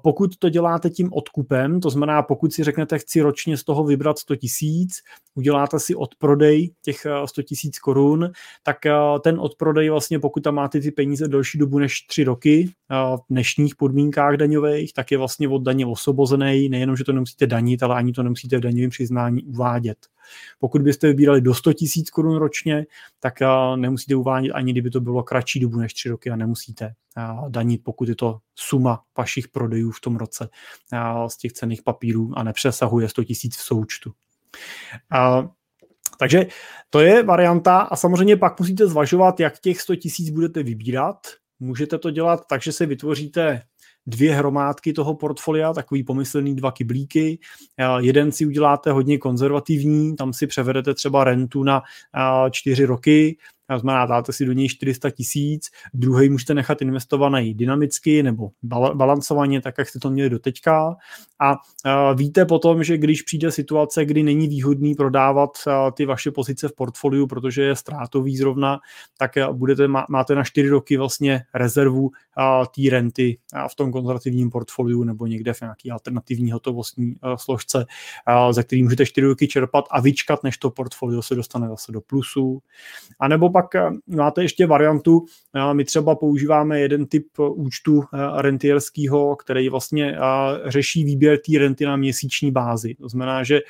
Pokud 0.02 0.36
to 0.38 0.48
děláte 0.48 0.90
tím 0.90 1.12
odkupem, 1.12 1.80
to 1.80 1.90
znamená, 1.90 2.22
pokud 2.22 2.52
si 2.52 2.64
řeknete, 2.64 2.98
chci 2.98 3.20
ročně 3.20 3.56
z 3.56 3.64
toho 3.64 3.84
vybrat 3.84 4.18
100 4.18 4.36
tisíc, 4.36 5.02
uděláte 5.34 5.80
si 5.80 5.94
odprodej 5.94 6.74
těch 6.82 7.06
100 7.26 7.40
eh, 7.40 7.44
tisíc 7.44 7.78
korun, 7.78 8.30
tak 8.62 8.86
eh, 8.86 8.92
ten 9.24 9.40
odprodej 9.40 9.90
vlastně, 9.90 10.18
pokud 10.18 10.42
tam 10.42 10.54
máte 10.54 10.80
ty 10.80 10.90
peníze 10.90 11.28
delší 11.28 11.58
dobu 11.58 11.78
než 11.78 12.06
3 12.06 12.24
roky 12.24 12.74
v 12.90 13.20
dnešních 13.30 13.76
podmínkách 13.76 14.36
daňových, 14.36 14.92
tak 14.92 15.10
je 15.10 15.18
vlastně 15.18 15.48
od 15.48 15.62
daně 15.62 15.86
osobozený, 15.86 16.68
nejenom, 16.68 16.96
že 16.96 17.04
to 17.04 17.12
nemusíte 17.12 17.46
danit, 17.46 17.82
ale 17.82 17.94
ani 17.96 18.12
to 18.12 18.22
nemusíte 18.22 18.56
v 18.56 18.60
daňovém 18.60 18.90
přiznání 18.90 19.42
uvádět. 19.42 19.98
Pokud 20.58 20.82
byste 20.82 21.06
vybírali 21.06 21.40
do 21.40 21.54
100 21.54 21.72
tisíc 21.72 22.10
korun 22.10 22.36
ročně, 22.36 22.86
tak 23.20 23.34
nemusíte 23.76 24.14
uvádět 24.14 24.52
ani 24.52 24.72
kdyby 24.72 24.90
to 24.90 25.00
bylo 25.00 25.22
kratší 25.22 25.60
dobu 25.60 25.78
než 25.78 25.94
3 25.94 26.08
roky 26.08 26.30
a 26.30 26.36
nemusíte 26.36 26.94
danit, 27.48 27.84
pokud 27.84 28.08
je 28.08 28.16
to 28.16 28.38
suma 28.54 29.02
vašich 29.18 29.48
prodejů 29.48 29.90
v 29.90 30.00
tom 30.00 30.16
roce 30.16 30.48
z 31.28 31.36
těch 31.36 31.52
cených 31.52 31.82
papírů 31.82 32.32
a 32.36 32.42
nepřesahuje 32.42 33.08
100 33.08 33.24
tisíc 33.24 33.56
v 33.56 33.62
součtu. 33.62 34.12
Takže 36.18 36.46
to 36.90 37.00
je 37.00 37.22
varianta 37.22 37.78
a 37.78 37.96
samozřejmě 37.96 38.36
pak 38.36 38.60
musíte 38.60 38.86
zvažovat, 38.86 39.40
jak 39.40 39.58
těch 39.58 39.80
100 39.80 39.96
tisíc 39.96 40.30
budete 40.30 40.62
vybírat. 40.62 41.26
Můžete 41.60 41.98
to 41.98 42.10
dělat 42.10 42.40
tak, 42.48 42.62
že 42.62 42.72
si 42.72 42.86
vytvoříte 42.86 43.62
dvě 44.06 44.34
hromádky 44.34 44.92
toho 44.92 45.14
portfolia, 45.14 45.72
takový 45.72 46.04
pomyslný 46.04 46.56
dva 46.56 46.72
kyblíky. 46.72 47.38
Jeden 47.98 48.32
si 48.32 48.46
uděláte 48.46 48.92
hodně 48.92 49.18
konzervativní, 49.18 50.16
tam 50.16 50.32
si 50.32 50.46
převedete 50.46 50.94
třeba 50.94 51.24
rentu 51.24 51.62
na 51.62 51.82
čtyři 52.50 52.84
roky, 52.84 53.36
to 53.70 53.78
znamená, 53.78 54.06
dáte 54.06 54.32
si 54.32 54.44
do 54.44 54.52
něj 54.52 54.68
400 54.68 55.10
tisíc, 55.10 55.70
druhý 55.94 56.28
můžete 56.28 56.54
nechat 56.54 56.82
investovaný 56.82 57.54
dynamicky 57.54 58.22
nebo 58.22 58.50
balancovaně, 58.94 59.60
tak 59.60 59.74
jak 59.78 59.88
jste 59.88 59.98
to 59.98 60.10
měli 60.10 60.30
doteďka. 60.30 60.96
A 61.40 61.54
víte 62.14 62.44
potom, 62.44 62.84
že 62.84 62.98
když 62.98 63.22
přijde 63.22 63.50
situace, 63.50 64.04
kdy 64.04 64.22
není 64.22 64.48
výhodný 64.48 64.94
prodávat 64.94 65.50
ty 65.94 66.06
vaše 66.06 66.30
pozice 66.30 66.68
v 66.68 66.72
portfoliu, 66.72 67.26
protože 67.26 67.62
je 67.62 67.76
ztrátový 67.76 68.36
zrovna, 68.36 68.78
tak 69.18 69.30
budete, 69.52 69.88
máte 70.08 70.34
na 70.34 70.44
4 70.44 70.68
roky 70.68 70.96
vlastně 70.96 71.42
rezervu 71.54 72.10
té 72.74 72.90
renty 72.90 73.38
v 73.70 73.74
tom 73.74 73.92
konzervativním 73.92 74.50
portfoliu 74.50 75.04
nebo 75.04 75.26
někde 75.26 75.52
v 75.52 75.60
nějaké 75.60 75.90
alternativní 75.90 76.52
hotovostní 76.52 77.14
složce, 77.36 77.86
za 78.50 78.62
který 78.62 78.82
můžete 78.82 79.06
4 79.06 79.26
roky 79.26 79.48
čerpat 79.48 79.84
a 79.90 80.00
vyčkat, 80.00 80.44
než 80.44 80.58
to 80.58 80.70
portfolio 80.70 81.22
se 81.22 81.34
dostane 81.34 81.68
zase 81.68 81.92
do 81.92 82.00
plusu. 82.00 82.62
A 83.20 83.28
nebo 83.28 83.50
pak 83.62 83.74
eh, 83.74 83.90
máte 84.06 84.42
ještě 84.42 84.66
variantu, 84.66 85.24
eh, 85.54 85.74
my 85.74 85.84
třeba 85.84 86.14
používáme 86.14 86.80
jeden 86.80 87.06
typ 87.06 87.26
účtu 87.38 88.02
eh, 88.02 88.42
rentierského, 88.42 89.36
který 89.36 89.68
vlastně 89.68 90.16
řeší 90.66 91.04
výběr 91.04 91.38
té 91.46 91.58
renty 91.58 91.84
na 91.84 91.96
měsíční 91.96 92.50
bázi. 92.50 92.94
To 92.94 93.08
znamená, 93.08 93.42
že 93.42 93.60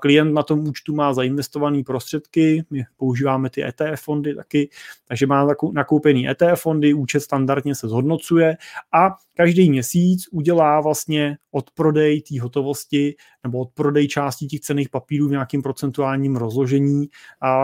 klient 0.00 0.32
na 0.32 0.42
tom 0.42 0.68
účtu 0.68 0.94
má 0.94 1.14
zainvestované 1.14 1.82
prostředky, 1.84 2.64
my 2.70 2.84
používáme 2.96 3.50
ty 3.50 3.64
ETF 3.64 4.00
fondy 4.02 4.34
taky, 4.34 4.70
takže 5.08 5.26
má 5.26 5.46
nakoupený 5.72 6.28
ETF 6.28 6.62
fondy, 6.62 6.94
účet 6.94 7.20
standardně 7.20 7.74
se 7.74 7.88
zhodnocuje 7.88 8.56
a 8.94 9.10
každý 9.36 9.70
měsíc 9.70 10.28
udělá 10.32 10.80
vlastně 10.80 11.38
odprodej 11.50 12.22
té 12.22 12.40
hotovosti 12.40 13.14
nebo 13.44 13.58
odprodej 13.58 14.08
části 14.08 14.46
těch 14.46 14.60
cených 14.60 14.88
papírů 14.88 15.28
v 15.28 15.30
nějakým 15.30 15.62
procentuálním 15.62 16.36
rozložení, 16.36 17.06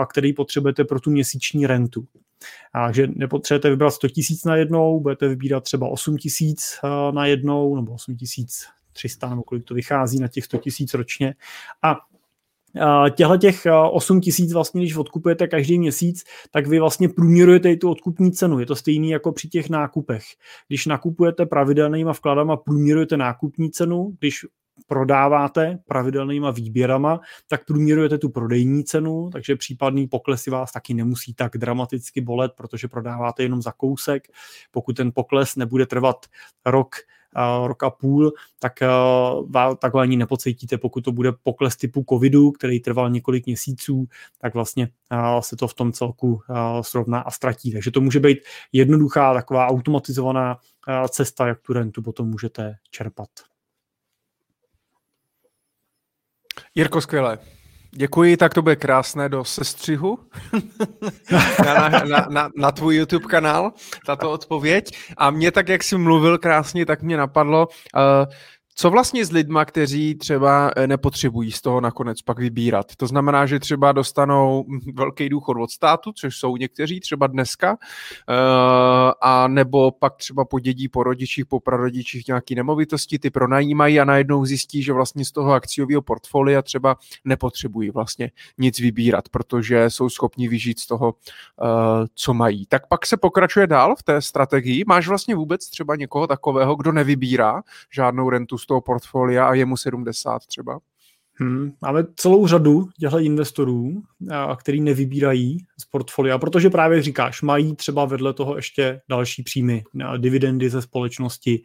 který 0.09 0.33
potřebujete 0.33 0.83
pro 0.83 0.99
tu 0.99 1.11
měsíční 1.11 1.67
rentu. 1.67 2.05
Takže 2.73 3.07
nepotřebujete 3.07 3.69
vybrat 3.69 3.91
100 3.91 4.09
tisíc 4.09 4.45
na 4.45 4.55
jednou, 4.55 4.99
budete 4.99 5.27
vybírat 5.27 5.63
třeba 5.63 5.87
8 5.87 6.17
tisíc 6.17 6.79
na 7.11 7.25
jednou 7.25 7.75
nebo 7.75 7.93
8 7.93 8.15
tisíc 8.15 8.65
300 8.93 9.29
nebo 9.29 9.43
kolik 9.43 9.63
to 9.63 9.73
vychází 9.73 10.19
na 10.19 10.27
těch 10.27 10.45
100 10.45 10.57
tisíc 10.57 10.93
ročně. 10.93 11.35
A 11.81 11.95
těchto 13.15 13.37
těch 13.37 13.67
8 13.91 14.21
tisíc 14.21 14.53
vlastně, 14.53 14.81
když 14.81 14.95
odkupujete 14.95 15.47
každý 15.47 15.79
měsíc, 15.79 16.23
tak 16.51 16.67
vy 16.67 16.79
vlastně 16.79 17.09
průměrujete 17.09 17.71
i 17.71 17.77
tu 17.77 17.89
odkupní 17.89 18.31
cenu. 18.31 18.59
Je 18.59 18.65
to 18.65 18.75
stejný 18.75 19.09
jako 19.09 19.31
při 19.31 19.47
těch 19.47 19.69
nákupech. 19.69 20.23
Když 20.67 20.85
nakupujete 20.85 21.45
pravidelnýma 21.45 22.13
vkladama, 22.13 22.57
průměrujete 22.57 23.17
nákupní 23.17 23.71
cenu, 23.71 24.15
když 24.19 24.45
prodáváte 24.87 25.79
pravidelnýma 25.87 26.51
výběrama, 26.51 27.19
tak 27.47 27.65
průměrujete 27.65 28.17
tu 28.17 28.29
prodejní 28.29 28.83
cenu, 28.83 29.29
takže 29.31 29.55
případný 29.55 30.07
poklesy 30.07 30.49
vás 30.49 30.71
taky 30.71 30.93
nemusí 30.93 31.33
tak 31.33 31.57
dramaticky 31.57 32.21
bolet, 32.21 32.51
protože 32.55 32.87
prodáváte 32.87 33.43
jenom 33.43 33.61
za 33.61 33.71
kousek. 33.71 34.27
Pokud 34.71 34.97
ten 34.97 35.11
pokles 35.11 35.55
nebude 35.55 35.85
trvat 35.85 36.25
rok, 36.65 36.95
rok 37.65 37.83
a 37.83 37.89
půl, 37.89 38.33
tak 38.59 38.73
takhle 39.79 40.01
ani 40.01 40.17
nepocítíte, 40.17 40.77
pokud 40.77 41.01
to 41.01 41.11
bude 41.11 41.31
pokles 41.31 41.75
typu 41.75 42.05
covidu, 42.09 42.51
který 42.51 42.79
trval 42.79 43.09
několik 43.09 43.45
měsíců, 43.45 44.07
tak 44.41 44.53
vlastně 44.53 44.89
se 45.39 45.55
to 45.55 45.67
v 45.67 45.73
tom 45.73 45.91
celku 45.91 46.41
srovná 46.81 47.19
a 47.19 47.31
ztratí. 47.31 47.71
Takže 47.71 47.91
to 47.91 48.01
může 48.01 48.19
být 48.19 48.37
jednoduchá 48.71 49.33
taková 49.33 49.67
automatizovaná 49.67 50.57
cesta, 51.09 51.47
jak 51.47 51.61
tu 51.61 51.73
rentu 51.73 52.01
potom 52.01 52.29
můžete 52.29 52.75
čerpat. 52.91 53.29
Jirko, 56.75 57.01
skvěle. 57.01 57.37
Děkuji, 57.95 58.37
tak 58.37 58.53
to 58.53 58.61
bude 58.61 58.75
krásné 58.75 59.29
do 59.29 59.43
sestřihu 59.43 60.19
na, 61.65 61.89
na, 61.89 62.27
na, 62.29 62.49
na 62.57 62.71
tvůj 62.71 62.95
YouTube 62.95 63.25
kanál, 63.25 63.71
tato 64.05 64.31
odpověď. 64.31 64.97
A 65.17 65.29
mě 65.29 65.51
tak, 65.51 65.69
jak 65.69 65.83
jsi 65.83 65.97
mluvil 65.97 66.37
krásně, 66.37 66.85
tak 66.85 67.01
mě 67.01 67.17
napadlo, 67.17 67.67
uh, 67.67 68.33
co 68.75 68.89
vlastně 68.89 69.25
s 69.25 69.31
lidma, 69.31 69.65
kteří 69.65 70.15
třeba 70.15 70.71
eh, 70.75 70.87
nepotřebují 70.87 71.51
z 71.51 71.61
toho 71.61 71.81
nakonec 71.81 72.21
pak 72.21 72.39
vybírat? 72.39 72.95
To 72.97 73.07
znamená, 73.07 73.45
že 73.45 73.59
třeba 73.59 73.91
dostanou 73.91 74.65
velký 74.93 75.29
důchod 75.29 75.57
od 75.57 75.71
státu, 75.71 76.11
což 76.11 76.37
jsou 76.37 76.57
někteří 76.57 76.99
třeba 76.99 77.27
dneska, 77.27 77.77
eh, 78.29 78.33
a 79.21 79.47
nebo 79.47 79.91
pak 79.91 80.15
třeba 80.15 80.45
podědí 80.45 80.89
po 80.89 81.03
rodičích, 81.03 81.45
po 81.45 81.59
prarodičích 81.59 82.27
nějaký 82.27 82.55
nemovitosti, 82.55 83.19
ty 83.19 83.29
pronajímají 83.29 83.99
a 83.99 84.05
najednou 84.05 84.45
zjistí, 84.45 84.83
že 84.83 84.93
vlastně 84.93 85.25
z 85.25 85.31
toho 85.31 85.53
akciového 85.53 86.01
portfolia 86.01 86.61
třeba 86.61 86.95
nepotřebují 87.25 87.89
vlastně 87.89 88.31
nic 88.57 88.79
vybírat, 88.79 89.29
protože 89.29 89.89
jsou 89.89 90.09
schopni 90.09 90.47
vyžít 90.47 90.79
z 90.79 90.87
toho, 90.87 91.13
eh, 91.63 91.65
co 92.15 92.33
mají. 92.33 92.65
Tak 92.65 92.87
pak 92.87 93.05
se 93.05 93.17
pokračuje 93.17 93.67
dál 93.67 93.95
v 93.95 94.03
té 94.03 94.21
strategii. 94.21 94.83
Máš 94.87 95.07
vlastně 95.07 95.35
vůbec 95.35 95.69
třeba 95.69 95.95
někoho 95.95 96.27
takového, 96.27 96.75
kdo 96.75 96.91
nevybírá 96.91 97.61
žádnou 97.91 98.29
rentu 98.29 98.57
z 98.63 98.65
toho 98.65 98.81
portfolia 98.81 99.45
a 99.47 99.53
je 99.53 99.65
mu 99.65 99.77
70 99.77 100.45
třeba? 100.45 100.79
Hmm, 101.35 101.71
máme 101.81 102.03
celou 102.15 102.47
řadu 102.47 102.87
těchto 102.99 103.19
investorů, 103.19 104.01
který 104.57 104.81
nevybírají 104.81 105.57
z 105.79 105.85
portfolia, 105.85 106.37
protože 106.37 106.69
právě 106.69 107.01
říkáš, 107.01 107.41
mají 107.41 107.75
třeba 107.75 108.05
vedle 108.05 108.33
toho 108.33 108.55
ještě 108.55 109.01
další 109.09 109.43
příjmy, 109.43 109.83
dividendy 110.17 110.69
ze 110.69 110.81
společnosti, 110.81 111.63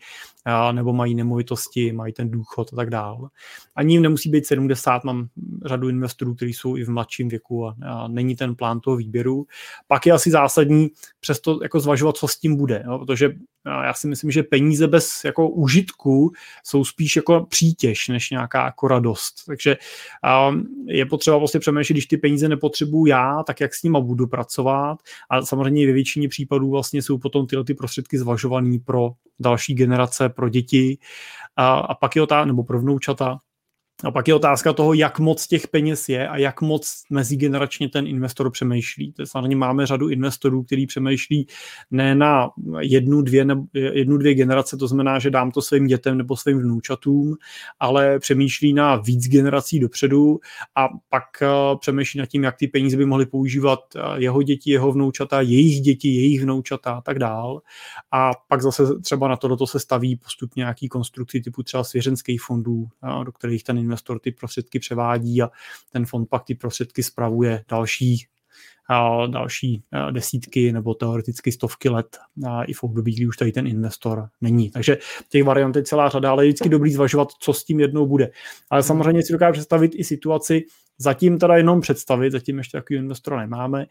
nebo 0.72 0.92
mají 0.92 1.14
nemovitosti, 1.14 1.92
mají 1.92 2.12
ten 2.12 2.30
důchod 2.30 2.72
a 2.72 2.76
tak 2.76 2.90
dále. 2.90 3.28
Ani 3.76 3.94
jim 3.94 4.02
nemusí 4.02 4.30
být 4.30 4.46
70, 4.46 5.04
mám 5.04 5.28
řadu 5.64 5.88
investorů, 5.88 6.34
kteří 6.34 6.52
jsou 6.52 6.76
i 6.76 6.84
v 6.84 6.90
mladším 6.90 7.28
věku 7.28 7.66
a, 7.66 7.76
a 7.86 8.08
není 8.08 8.36
ten 8.36 8.54
plán 8.54 8.80
toho 8.80 8.96
výběru. 8.96 9.46
Pak 9.86 10.06
je 10.06 10.12
asi 10.12 10.30
zásadní 10.30 10.88
přesto 11.20 11.58
jako 11.62 11.80
zvažovat, 11.80 12.16
co 12.16 12.28
s 12.28 12.38
tím 12.38 12.56
bude, 12.56 12.82
jo, 12.86 12.98
protože 12.98 13.34
já 13.84 13.94
si 13.94 14.08
myslím, 14.08 14.30
že 14.30 14.42
peníze 14.42 14.86
bez 14.86 15.24
jako 15.24 15.48
užitku 15.48 16.32
jsou 16.64 16.84
spíš 16.84 17.16
jako 17.16 17.46
přítěž, 17.50 18.08
než 18.08 18.30
nějaká 18.30 18.64
jako 18.64 18.88
radost. 18.88 19.34
Takže 19.46 19.76
um, 20.50 20.66
je 20.86 21.06
potřeba 21.06 21.36
vlastně 21.36 21.60
přemýšlet, 21.60 21.94
když 21.94 22.06
ty 22.06 22.16
peníze 22.16 22.48
nepotřebuju 22.48 23.06
já, 23.06 23.42
tak 23.42 23.60
jak 23.60 23.74
s 23.74 23.82
nimi 23.82 23.98
budu 24.00 24.26
pracovat. 24.26 24.98
A 25.30 25.42
samozřejmě 25.42 25.86
ve 25.86 25.92
většině 25.92 26.28
případů 26.28 26.70
vlastně 26.70 27.02
jsou 27.02 27.18
potom 27.18 27.46
tyhle 27.46 27.64
ty 27.64 27.74
prostředky 27.74 28.18
zvažované 28.18 28.78
pro 28.84 29.10
další 29.40 29.74
generace, 29.74 30.28
pro 30.28 30.48
děti. 30.48 30.98
A, 31.56 31.78
a 31.78 31.94
pak 31.94 32.16
je 32.16 32.22
otázka, 32.22 32.44
nebo 32.44 32.64
pro 32.64 32.80
vnoučata, 32.80 33.38
a 34.04 34.10
pak 34.10 34.28
je 34.28 34.34
otázka 34.34 34.72
toho, 34.72 34.94
jak 34.94 35.18
moc 35.18 35.46
těch 35.46 35.68
peněz 35.68 36.08
je 36.08 36.28
a 36.28 36.36
jak 36.36 36.60
moc 36.60 37.02
mezigeneračně 37.10 37.88
ten 37.88 38.06
investor 38.06 38.50
přemýšlí. 38.50 39.12
To 39.12 39.26
samozřejmě 39.26 39.56
máme 39.56 39.86
řadu 39.86 40.08
investorů, 40.08 40.62
kteří 40.62 40.86
přemýšlí 40.86 41.46
ne 41.90 42.14
na 42.14 42.50
jednu 42.80 43.22
dvě, 43.22 43.44
nebo 43.44 43.62
jednu, 43.74 44.16
dvě 44.16 44.34
generace, 44.34 44.76
to 44.76 44.88
znamená, 44.88 45.18
že 45.18 45.30
dám 45.30 45.50
to 45.50 45.62
svým 45.62 45.86
dětem 45.86 46.18
nebo 46.18 46.36
svým 46.36 46.58
vnoučatům, 46.58 47.36
ale 47.80 48.18
přemýšlí 48.18 48.72
na 48.72 48.96
víc 48.96 49.28
generací 49.28 49.80
dopředu 49.80 50.38
a 50.76 50.88
pak 51.08 51.24
eh, 51.42 51.46
přemýšlí 51.80 52.20
nad 52.20 52.26
tím, 52.26 52.44
jak 52.44 52.56
ty 52.56 52.68
peníze 52.68 52.96
by 52.96 53.06
mohly 53.06 53.26
používat 53.26 53.80
eh, 53.96 54.00
jeho 54.16 54.42
děti, 54.42 54.70
jeho 54.70 54.92
vnoučata, 54.92 55.40
jejich 55.40 55.80
děti, 55.80 56.08
jejich 56.08 56.42
vnoučata 56.42 56.92
a 56.92 57.00
tak 57.00 57.18
dál. 57.18 57.60
A 58.12 58.30
pak 58.48 58.62
zase 58.62 58.82
třeba 59.00 59.28
na 59.28 59.36
to, 59.36 59.48
do 59.48 59.56
toho 59.56 59.68
se 59.68 59.80
staví 59.80 60.16
postupně 60.16 60.60
nějaký 60.60 60.88
konstrukci 60.88 61.40
typu 61.40 61.62
třeba 61.62 61.84
svěřenských 61.84 62.42
fondů, 62.42 62.88
eh, 63.04 63.24
do 63.24 63.32
kterých 63.32 63.64
ten 63.64 63.87
investor 63.88 64.18
ty 64.18 64.32
prostředky 64.32 64.78
převádí 64.78 65.42
a 65.42 65.50
ten 65.92 66.06
fond 66.06 66.28
pak 66.28 66.44
ty 66.44 66.54
prostředky 66.54 67.02
spravuje 67.02 67.64
další 67.68 68.26
další 69.26 69.82
desítky 70.10 70.72
nebo 70.72 70.94
teoreticky 70.94 71.52
stovky 71.52 71.88
let 71.88 72.18
i 72.66 72.72
v 72.72 72.82
období, 72.82 73.14
kdy 73.14 73.26
už 73.26 73.36
tady 73.36 73.52
ten 73.52 73.66
investor 73.66 74.28
není. 74.40 74.70
Takže 74.70 74.98
těch 75.28 75.44
variant 75.44 75.76
je 75.76 75.82
celá 75.82 76.08
řada, 76.08 76.30
ale 76.30 76.44
je 76.44 76.48
vždycky 76.48 76.68
dobrý 76.68 76.92
zvažovat, 76.92 77.28
co 77.40 77.52
s 77.52 77.64
tím 77.64 77.80
jednou 77.80 78.06
bude. 78.06 78.30
Ale 78.70 78.82
samozřejmě 78.82 79.22
si 79.22 79.32
dokážu 79.32 79.52
představit 79.52 79.92
i 79.94 80.04
situaci, 80.04 80.64
Zatím 81.00 81.38
teda 81.38 81.56
jenom 81.56 81.80
představit, 81.80 82.32
zatím 82.32 82.58
ještě 82.58 82.78
takový 82.78 82.98
investora 82.98 83.40
nemáme, 83.40 83.86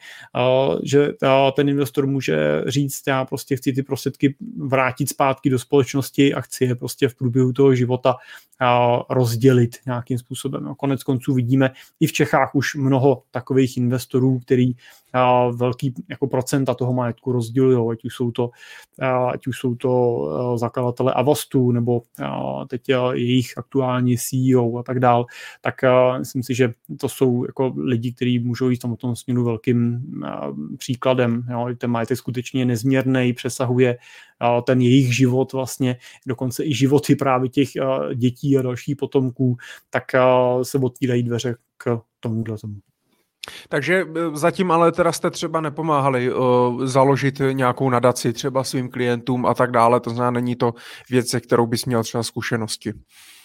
že 0.83 1.09
ten 1.55 1.69
investor 1.69 2.07
může 2.07 2.63
říct, 2.67 3.03
já 3.07 3.25
prostě 3.25 3.55
chci 3.55 3.73
ty 3.73 3.83
prostředky 3.83 4.35
vrátit 4.57 5.09
zpátky 5.09 5.49
do 5.49 5.59
společnosti 5.59 6.33
a 6.33 6.41
chci 6.41 6.63
je 6.63 6.75
prostě 6.75 7.07
v 7.07 7.15
průběhu 7.15 7.53
toho 7.53 7.75
života 7.75 8.15
rozdělit 9.09 9.75
nějakým 9.85 10.17
způsobem. 10.17 10.75
Konec 10.77 11.03
konců 11.03 11.33
vidíme 11.33 11.71
i 11.99 12.07
v 12.07 12.13
Čechách 12.13 12.55
už 12.55 12.75
mnoho 12.75 13.23
takových 13.31 13.77
investorů, 13.77 14.39
který 14.39 14.71
velký 15.51 15.93
jako 16.09 16.27
procenta 16.27 16.73
toho 16.73 16.93
majetku 16.93 17.31
rozdělují, 17.31 17.91
ať 17.91 18.05
už 18.05 18.15
jsou 18.15 18.31
to, 18.31 18.49
ať 19.33 19.47
už 19.47 19.59
jsou 19.59 19.75
to 19.75 20.21
zakladatele 20.55 21.13
Avastu 21.13 21.71
nebo 21.71 22.01
teď 22.67 22.81
jejich 23.13 23.57
aktuální 23.57 24.17
CEO 24.17 24.77
a 24.77 24.83
tak 24.83 24.99
dál, 24.99 25.25
tak 25.61 25.75
myslím 26.19 26.43
si, 26.43 26.55
že 26.55 26.73
to 26.99 27.09
jsou 27.09 27.45
jako 27.45 27.73
lidi, 27.77 28.13
kteří 28.13 28.39
můžou 28.39 28.69
jít 28.69 28.83
v 28.83 28.95
tom 28.95 29.15
směru 29.15 29.43
velkým 29.43 30.05
příkladem. 30.77 31.43
Jo. 31.51 31.67
Ten 31.77 31.91
majetek 31.91 32.17
skutečně 32.17 32.65
nezměrný, 32.65 33.33
přesahuje 33.33 33.97
ten 34.63 34.81
jejich 34.81 35.15
život 35.15 35.53
vlastně, 35.53 35.97
dokonce 36.27 36.65
i 36.65 36.73
životy 36.73 37.15
právě 37.15 37.49
těch 37.49 37.69
dětí 38.15 38.57
a 38.57 38.61
dalších 38.61 38.95
potomků, 38.95 39.57
tak 39.89 40.03
se 40.63 40.77
otvírají 40.77 41.23
dveře 41.23 41.55
k 41.77 41.99
tomuhle 42.19 42.57
tomu. 42.57 42.75
Takže 43.69 43.95
e, 43.95 44.37
zatím 44.37 44.71
ale 44.71 44.91
teda 44.91 45.11
jste 45.11 45.31
třeba 45.31 45.61
nepomáhali 45.61 46.33
uh, 46.33 46.85
založit 46.85 47.41
nějakou 47.51 47.89
nadaci 47.89 48.33
třeba 48.33 48.63
svým 48.63 48.89
klientům 48.89 49.45
a 49.45 49.53
tak 49.53 49.71
dále, 49.71 49.99
to 49.99 50.09
znamená, 50.09 50.31
není 50.31 50.55
to 50.55 50.73
věc, 51.09 51.29
se 51.29 51.39
kterou 51.39 51.67
bys 51.67 51.85
měl 51.85 52.03
třeba 52.03 52.23
zkušenosti. 52.23 52.93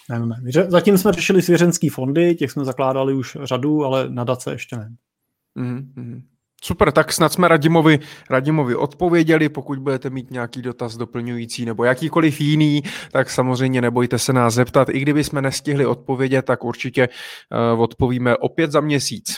Ne, 0.09 0.19
ne. 0.19 0.35
Zatím 0.67 0.97
jsme 0.97 1.11
řešili 1.11 1.41
svěřenský 1.41 1.89
fondy, 1.89 2.35
těch 2.35 2.51
jsme 2.51 2.65
zakládali 2.65 3.13
už 3.13 3.37
řadu, 3.43 3.85
ale 3.85 4.09
nadace 4.09 4.51
ještě 4.51 4.75
ne. 4.75 4.89
Mm-hmm. 5.57 6.21
Super, 6.65 6.91
tak 6.91 7.13
snad 7.13 7.33
jsme 7.33 7.47
Radimovi, 7.47 7.99
Radimovi 8.29 8.75
odpověděli. 8.75 9.49
Pokud 9.49 9.79
budete 9.79 10.09
mít 10.09 10.31
nějaký 10.31 10.61
dotaz 10.61 10.97
doplňující 10.97 11.65
nebo 11.65 11.83
jakýkoliv 11.83 12.41
jiný, 12.41 12.83
tak 13.11 13.29
samozřejmě 13.29 13.81
nebojte 13.81 14.19
se 14.19 14.33
nás 14.33 14.53
zeptat. 14.53 14.89
I 14.89 14.99
kdyby 14.99 15.23
jsme 15.23 15.41
nestihli 15.41 15.85
odpovědět, 15.85 16.41
tak 16.41 16.63
určitě 16.63 17.09
uh, 17.73 17.81
odpovíme 17.81 18.37
opět 18.37 18.71
za 18.71 18.81
měsíc. 18.81 19.37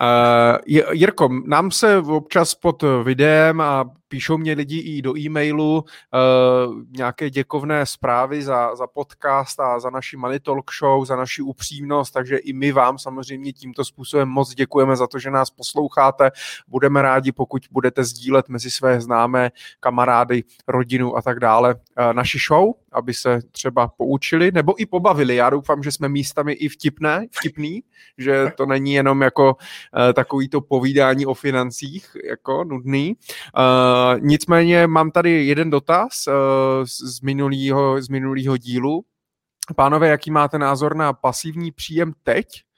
Uh, 0.00 0.80
Jirko, 0.92 1.28
nám 1.46 1.70
se 1.70 1.98
občas 1.98 2.54
pod 2.54 2.84
videem 3.04 3.60
a 3.60 3.84
píšou 4.08 4.38
mě 4.38 4.52
lidi 4.52 4.78
i 4.78 5.02
do 5.02 5.18
e-mailu 5.18 5.84
uh, 5.84 6.82
nějaké 6.96 7.30
děkovné 7.30 7.86
zprávy 7.86 8.42
za, 8.42 8.76
za 8.76 8.86
podcast 8.86 9.60
a 9.60 9.80
za 9.80 9.90
naši 9.90 10.16
Money 10.16 10.40
Talk 10.40 10.70
Show, 10.78 11.04
za 11.04 11.16
naši 11.16 11.42
upřímnost, 11.42 12.14
takže 12.14 12.36
i 12.36 12.52
my 12.52 12.72
vám 12.72 12.98
samozřejmě 12.98 13.52
tímto 13.52 13.84
způsobem 13.84 14.28
moc 14.28 14.54
děkujeme 14.54 14.96
za 14.96 15.06
to, 15.06 15.18
že 15.18 15.30
nás 15.30 15.50
posloucháte. 15.50 16.30
Budeme 16.68 17.02
rádi, 17.02 17.32
pokud 17.32 17.62
budete 17.70 18.04
sdílet 18.04 18.48
mezi 18.48 18.70
své 18.70 19.00
známé 19.00 19.50
kamarády, 19.80 20.44
rodinu 20.68 21.16
a 21.16 21.22
tak 21.22 21.40
dále 21.40 21.74
uh, 21.74 21.80
naši 22.12 22.38
show, 22.48 22.72
aby 22.92 23.14
se 23.14 23.40
třeba 23.52 23.88
poučili 23.88 24.50
nebo 24.52 24.80
i 24.82 24.86
pobavili. 24.86 25.36
Já 25.36 25.50
doufám, 25.50 25.82
že 25.82 25.92
jsme 25.92 26.08
místami 26.08 26.52
i 26.52 26.68
vtipné, 26.68 27.26
vtipný, 27.30 27.82
že 28.18 28.52
to 28.56 28.66
není 28.66 28.92
jenom 28.92 29.22
jako 29.22 29.46
uh, 29.46 30.12
takový 30.12 30.48
to 30.48 30.60
povídání 30.60 31.26
o 31.26 31.34
financích, 31.34 32.16
jako 32.24 32.64
nudný. 32.64 33.16
Nicméně 34.18 34.86
mám 34.86 35.10
tady 35.10 35.46
jeden 35.46 35.70
dotaz 35.70 36.26
uh, 36.26 36.34
z 36.84 37.20
minulého 37.20 38.02
z 38.02 38.08
minulýho 38.08 38.56
dílu. 38.56 39.04
Pánové, 39.76 40.08
jaký 40.08 40.30
máte 40.30 40.58
názor 40.58 40.96
na 40.96 41.12
pasivní 41.12 41.72
příjem 41.72 42.12
teď 42.22 42.46
Eh, 42.48 42.75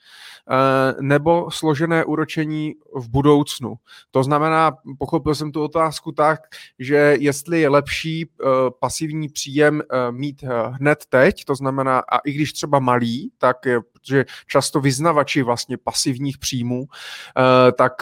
nebo 1.00 1.50
složené 1.50 2.04
úročení 2.04 2.74
v 2.94 3.08
budoucnu. 3.08 3.74
To 4.10 4.22
znamená, 4.22 4.72
pochopil 4.98 5.34
jsem 5.34 5.52
tu 5.52 5.62
otázku 5.62 6.12
tak, 6.12 6.40
že 6.78 7.16
jestli 7.20 7.60
je 7.60 7.68
lepší 7.68 8.26
eh, 8.26 8.44
pasivní 8.80 9.28
příjem 9.28 9.80
eh, 9.82 10.12
mít 10.12 10.44
hned 10.70 11.04
teď, 11.08 11.44
to 11.44 11.54
znamená, 11.54 11.98
a 11.98 12.18
i 12.18 12.32
když 12.32 12.52
třeba 12.52 12.78
malý, 12.78 13.32
tak 13.38 13.56
protože 13.92 14.24
často 14.46 14.80
vyznavači 14.80 15.42
vlastně 15.42 15.76
pasivních 15.76 16.38
příjmů, 16.38 16.86
tak 17.78 17.92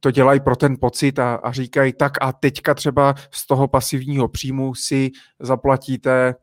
to 0.00 0.10
dělají 0.10 0.40
pro 0.40 0.56
ten 0.56 0.76
pocit 0.80 1.18
a, 1.18 1.34
a 1.34 1.52
říkají 1.52 1.92
tak 1.92 2.12
a 2.20 2.32
teďka 2.32 2.74
třeba 2.74 3.14
z 3.30 3.46
toho 3.46 3.68
pasivního 3.68 4.28
příjmu 4.28 4.74
si 4.74 5.10
zaplatíte 5.40 6.34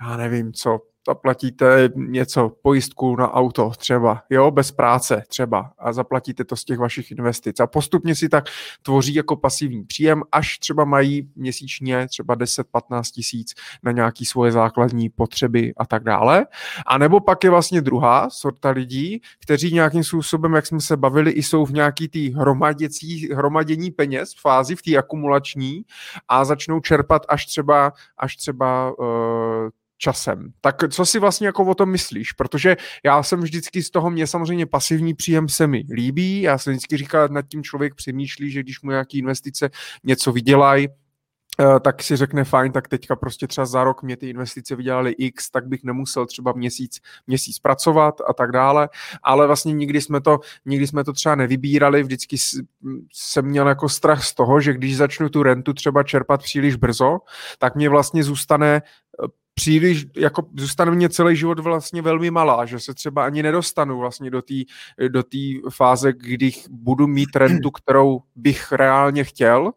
já 0.00 0.16
nevím 0.16 0.52
co, 0.52 0.80
zaplatíte 1.08 1.88
něco, 1.94 2.52
pojistku 2.62 3.16
na 3.16 3.32
auto 3.32 3.70
třeba, 3.78 4.22
jo, 4.30 4.50
bez 4.50 4.70
práce 4.70 5.22
třeba 5.28 5.72
a 5.78 5.92
zaplatíte 5.92 6.44
to 6.44 6.56
z 6.56 6.64
těch 6.64 6.78
vašich 6.78 7.10
investic 7.10 7.60
a 7.60 7.66
postupně 7.66 8.14
si 8.14 8.28
tak 8.28 8.44
tvoří 8.82 9.14
jako 9.14 9.36
pasivní 9.36 9.84
příjem, 9.84 10.22
až 10.32 10.58
třeba 10.58 10.84
mají 10.84 11.30
měsíčně 11.36 12.08
třeba 12.08 12.36
10-15 12.36 13.02
tisíc 13.14 13.54
na 13.82 13.92
nějaký 13.92 14.24
svoje 14.24 14.52
základní 14.52 15.08
potřeby 15.10 15.72
a 15.76 15.86
tak 15.86 16.04
dále. 16.04 16.46
A 16.86 16.98
nebo 16.98 17.20
pak 17.20 17.44
je 17.44 17.50
vlastně 17.50 17.80
druhá 17.80 18.30
sorta 18.30 18.70
lidí, 18.70 19.20
kteří 19.42 19.74
nějakým 19.74 20.04
způsobem, 20.04 20.54
jak 20.54 20.66
jsme 20.66 20.80
se 20.80 20.96
bavili, 20.96 21.30
i 21.30 21.42
jsou 21.42 21.66
v 21.66 21.72
nějaký 21.72 22.08
tý 22.08 22.34
hromaděcí, 22.34 23.34
hromadění 23.34 23.90
peněz 23.90 24.34
v 24.34 24.40
fázi, 24.40 24.76
v 24.76 24.82
té 24.82 24.96
akumulační 24.96 25.84
a 26.28 26.44
začnou 26.44 26.80
čerpat 26.80 27.22
až 27.28 27.46
třeba, 27.46 27.92
až 28.18 28.36
třeba 28.36 28.98
uh, 28.98 29.70
časem. 29.98 30.52
Tak 30.60 30.76
co 30.90 31.06
si 31.06 31.18
vlastně 31.18 31.46
jako 31.46 31.64
o 31.64 31.74
tom 31.74 31.90
myslíš? 31.90 32.32
Protože 32.32 32.76
já 33.04 33.22
jsem 33.22 33.40
vždycky 33.40 33.82
z 33.82 33.90
toho, 33.90 34.10
mě 34.10 34.26
samozřejmě 34.26 34.66
pasivní 34.66 35.14
příjem 35.14 35.48
se 35.48 35.66
mi 35.66 35.84
líbí, 35.94 36.42
já 36.42 36.58
jsem 36.58 36.72
vždycky 36.72 36.96
říkal, 36.96 37.28
nad 37.28 37.42
tím 37.48 37.62
člověk 37.62 37.94
přemýšlí, 37.94 38.50
že 38.50 38.62
když 38.62 38.82
mu 38.82 38.90
nějaký 38.90 39.18
investice 39.18 39.70
něco 40.04 40.32
vydělají, 40.32 40.88
eh, 41.60 41.80
tak 41.80 42.02
si 42.02 42.16
řekne 42.16 42.44
fajn, 42.44 42.72
tak 42.72 42.88
teďka 42.88 43.16
prostě 43.16 43.46
třeba 43.46 43.66
za 43.66 43.84
rok 43.84 44.02
mě 44.02 44.16
ty 44.16 44.28
investice 44.28 44.76
vydělaly 44.76 45.10
X, 45.10 45.50
tak 45.50 45.66
bych 45.66 45.84
nemusel 45.84 46.26
třeba 46.26 46.52
měsíc, 46.52 47.00
měsíc 47.26 47.58
pracovat 47.58 48.14
a 48.28 48.32
tak 48.32 48.52
dále, 48.52 48.88
ale 49.22 49.46
vlastně 49.46 49.72
nikdy 49.72 50.00
jsme 50.00 50.20
to, 50.20 50.40
nikdy 50.66 50.86
jsme 50.86 51.04
to 51.04 51.12
třeba 51.12 51.34
nevybírali, 51.34 52.02
vždycky 52.02 52.36
jsem 53.12 53.44
měl 53.44 53.68
jako 53.68 53.88
strach 53.88 54.24
z 54.24 54.34
toho, 54.34 54.60
že 54.60 54.72
když 54.72 54.96
začnu 54.96 55.28
tu 55.28 55.42
rentu 55.42 55.72
třeba 55.72 56.02
čerpat 56.02 56.42
příliš 56.42 56.76
brzo, 56.76 57.18
tak 57.58 57.74
mě 57.76 57.88
vlastně 57.88 58.24
zůstane 58.24 58.82
příliš, 59.54 60.06
jako 60.16 60.42
zůstane 60.58 60.90
mě 60.90 61.08
celý 61.08 61.36
život 61.36 61.58
vlastně 61.58 62.02
velmi 62.02 62.30
malá, 62.30 62.66
že 62.66 62.80
se 62.80 62.94
třeba 62.94 63.24
ani 63.24 63.42
nedostanu 63.42 63.98
vlastně 63.98 64.30
do 64.30 64.42
té 64.42 64.54
do 65.08 65.22
tý 65.22 65.60
fáze, 65.70 66.12
kdy 66.12 66.52
budu 66.70 67.06
mít 67.06 67.36
rentu, 67.36 67.70
kterou 67.70 68.20
bych 68.36 68.72
reálně 68.72 69.24
chtěl, 69.24 69.72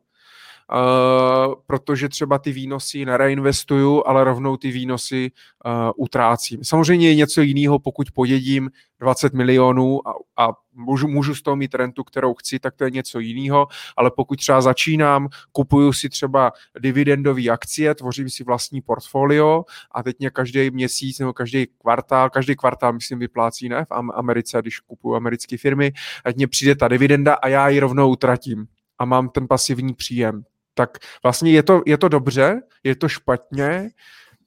uh, 0.74 1.54
protože 1.68 2.10
třeba 2.10 2.40
ty 2.40 2.52
výnosy 2.52 3.06
nereinvestuju, 3.06 4.04
ale 4.06 4.24
rovnou 4.24 4.58
ty 4.58 4.72
výnosy 4.72 5.32
uh, 5.66 5.72
utrácím. 5.96 6.64
Samozřejmě 6.64 7.10
je 7.10 7.16
něco 7.16 7.42
jiného, 7.42 7.80
pokud 7.80 8.12
pojedím 8.12 8.70
20 9.00 9.34
milionů 9.34 10.08
a, 10.08 10.14
a 10.38 10.54
můžu, 10.74 11.08
můžu 11.08 11.36
z 11.36 11.42
toho 11.42 11.56
mít 11.56 11.76
rentu, 11.76 12.04
kterou 12.04 12.34
chci, 12.34 12.60
tak 12.60 12.76
to 12.76 12.84
je 12.84 12.92
něco 12.92 13.20
jiného, 13.20 13.68
ale 13.98 14.12
pokud 14.16 14.36
třeba 14.36 14.62
začínám, 14.62 15.28
kupuju 15.52 15.94
si 15.94 16.10
třeba 16.10 16.52
dividendové 16.80 17.50
akcie, 17.50 17.96
tvořím 17.96 18.30
si 18.30 18.44
vlastní 18.44 18.82
portfolio 18.82 19.64
a 19.92 20.04
teď 20.04 20.20
mě 20.20 20.30
každý 20.30 20.72
měsíc 20.72 21.20
nebo 21.20 21.34
každý 21.34 21.68
kvartál, 21.82 22.30
každý 22.30 22.56
kvartál 22.56 22.94
myslím 22.94 23.20
vyplácí 23.20 23.70
ne 23.70 23.86
v 23.86 24.12
Americe, 24.14 24.62
když 24.62 24.80
kupuju 24.80 25.16
americké 25.16 25.58
firmy, 25.58 25.92
ať 26.26 26.36
mě 26.36 26.48
přijde 26.48 26.76
ta 26.76 26.88
dividenda 26.88 27.34
a 27.34 27.48
já 27.48 27.70
ji 27.70 27.80
rovnou 27.80 28.12
utratím 28.12 28.68
a 29.00 29.06
mám 29.06 29.30
ten 29.30 29.48
pasivní 29.48 29.94
příjem. 29.94 30.44
Tak 30.78 30.98
vlastně 31.24 31.52
je 31.52 31.64
to, 31.64 31.82
je 31.86 31.98
to 31.98 32.08
dobře, 32.10 32.62
je 32.84 32.96
to 32.96 33.10
špatně. 33.10 33.90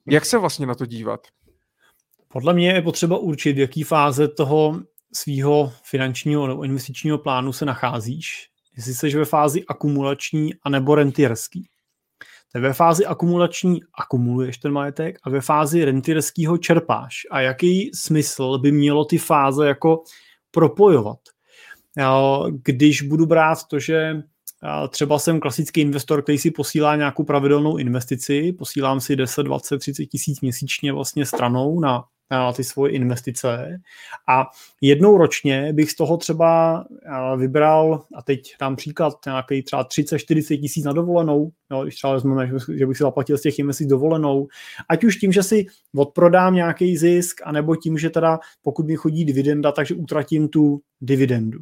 Jak 0.09 0.25
se 0.25 0.37
vlastně 0.37 0.65
na 0.65 0.75
to 0.75 0.85
dívat? 0.85 1.27
Podle 2.27 2.53
mě 2.53 2.73
je 2.73 2.81
potřeba 2.81 3.17
určit, 3.17 3.53
v 3.53 3.59
jaký 3.59 3.83
fáze 3.83 4.27
toho 4.27 4.81
svého 5.13 5.73
finančního 5.83 6.47
nebo 6.47 6.63
investičního 6.63 7.17
plánu 7.17 7.53
se 7.53 7.65
nacházíš. 7.65 8.49
Jestli 8.77 8.93
jsi 8.93 9.17
ve 9.17 9.25
fázi 9.25 9.63
akumulační 9.67 10.53
anebo 10.63 10.95
rentierský. 10.95 11.69
Ve 12.53 12.73
fázi 12.73 13.05
akumulační 13.05 13.79
akumuluješ 13.97 14.57
ten 14.57 14.71
majetek 14.71 15.17
a 15.23 15.29
ve 15.29 15.41
fázi 15.41 15.85
rentierského 15.85 16.57
čerpáš. 16.57 17.13
A 17.31 17.41
jaký 17.41 17.91
smysl 17.93 18.57
by 18.57 18.71
mělo 18.71 19.05
ty 19.05 19.17
fáze 19.17 19.67
jako 19.67 20.03
propojovat? 20.51 21.19
Když 22.49 23.01
budu 23.01 23.25
brát 23.25 23.57
to, 23.67 23.79
že 23.79 24.23
třeba 24.89 25.19
jsem 25.19 25.39
klasický 25.39 25.81
investor, 25.81 26.21
který 26.21 26.37
si 26.37 26.51
posílá 26.51 26.95
nějakou 26.95 27.23
pravidelnou 27.23 27.77
investici, 27.77 28.53
posílám 28.53 29.01
si 29.01 29.15
10, 29.15 29.43
20, 29.43 29.77
30 29.77 30.05
tisíc 30.05 30.41
měsíčně 30.41 30.93
vlastně 30.93 31.25
stranou 31.25 31.79
na 31.79 32.03
na 32.31 32.53
ty 32.53 32.63
svoje 32.63 32.91
investice. 32.93 33.79
A 34.29 34.45
jednou 34.81 35.17
ročně 35.17 35.73
bych 35.73 35.91
z 35.91 35.95
toho 35.95 36.17
třeba 36.17 36.83
vybral, 37.37 38.03
a 38.15 38.21
teď 38.21 38.55
dám 38.59 38.75
příklad, 38.75 39.13
nějaký 39.25 39.63
třeba 39.63 39.85
30-40 39.85 40.61
tisíc 40.61 40.85
na 40.85 40.93
dovolenou, 40.93 41.51
jo, 41.71 41.83
když 41.83 41.95
třeba 41.95 42.13
vezmeme, 42.13 42.51
že 42.77 42.85
bych 42.85 42.97
si 42.97 43.03
zaplatil 43.03 43.37
z 43.37 43.41
těch 43.41 43.59
investic 43.59 43.87
dovolenou, 43.87 44.47
ať 44.89 45.03
už 45.03 45.15
tím, 45.15 45.31
že 45.31 45.43
si 45.43 45.65
odprodám 45.95 46.55
nějaký 46.55 46.97
zisk, 46.97 47.41
anebo 47.43 47.75
tím, 47.75 47.97
že 47.97 48.09
teda 48.09 48.39
pokud 48.61 48.87
mi 48.87 48.95
chodí 48.95 49.25
dividenda, 49.25 49.71
takže 49.71 49.95
utratím 49.95 50.47
tu 50.47 50.81
dividendu. 51.01 51.59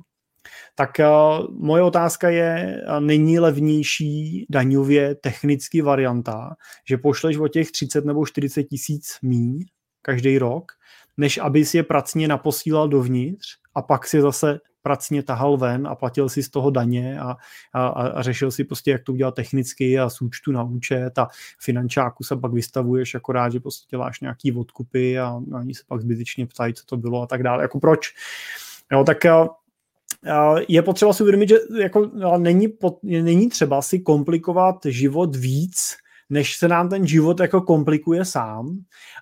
Tak 0.80 0.92
uh, 1.00 1.48
moje 1.60 1.84
otázka 1.84 2.30
je, 2.30 2.82
není 3.00 3.40
levnější 3.40 4.46
daňově 4.50 5.16
technicky 5.16 5.82
varianta, 5.82 6.56
že 6.90 6.98
pošleš 6.98 7.38
o 7.38 7.48
těch 7.48 7.72
30 7.72 8.06
nebo 8.06 8.26
40 8.26 8.64
tisíc 8.64 9.18
míň 9.22 9.66
každý 10.02 10.38
rok, 10.38 10.72
než 11.18 11.38
aby 11.38 11.66
si 11.66 11.78
je 11.78 11.84
pracně 11.84 12.28
naposílal 12.28 12.88
dovnitř 12.88 13.48
a 13.76 13.82
pak 13.82 14.08
si 14.08 14.22
zase 14.22 14.60
pracně 14.82 15.24
tahal 15.24 15.58
ven 15.58 15.88
a 15.88 15.96
platil 15.96 16.30
si 16.30 16.44
z 16.44 16.50
toho 16.50 16.72
daně 16.72 17.20
a, 17.20 17.38
a, 17.74 17.88
a 17.88 18.22
řešil 18.22 18.52
si 18.52 18.64
prostě, 18.64 18.92
jak 18.92 19.04
to 19.04 19.14
udělat 19.14 19.36
technicky 19.36 20.00
a 20.00 20.10
z 20.10 20.22
účtu 20.22 20.52
na 20.52 20.64
účet 20.64 21.18
a 21.18 21.28
finančáku 21.60 22.24
se 22.24 22.36
pak 22.36 22.54
vystavuješ 22.54 23.16
akorát, 23.16 23.50
že 23.50 23.60
prostě 23.60 23.88
děláš 23.90 24.20
nějaký 24.22 24.54
odkupy 24.54 25.20
a 25.20 25.42
oni 25.54 25.76
se 25.76 25.84
pak 25.88 26.02
zbytečně 26.02 26.48
ptají, 26.48 26.74
co 26.74 26.86
to 26.86 26.98
bylo 26.98 27.22
a 27.22 27.28
tak 27.28 27.44
dále. 27.44 27.64
Jako 27.64 27.80
proč? 27.80 28.14
Jo, 28.92 29.04
tak 29.04 29.24
je 30.68 30.82
potřeba 30.82 31.14
si 31.14 31.24
uvědomit, 31.24 31.50
že 31.50 31.58
jako, 31.80 32.12
není, 32.38 32.68
pot, 32.68 33.00
není 33.04 33.50
třeba 33.50 33.82
si 33.82 34.00
komplikovat 34.00 34.76
život 34.86 35.36
víc, 35.36 35.98
než 36.30 36.56
se 36.56 36.68
nám 36.68 36.90
ten 36.90 37.08
život 37.08 37.40
jako 37.40 37.62
komplikuje 37.62 38.26
sám. 38.26 38.80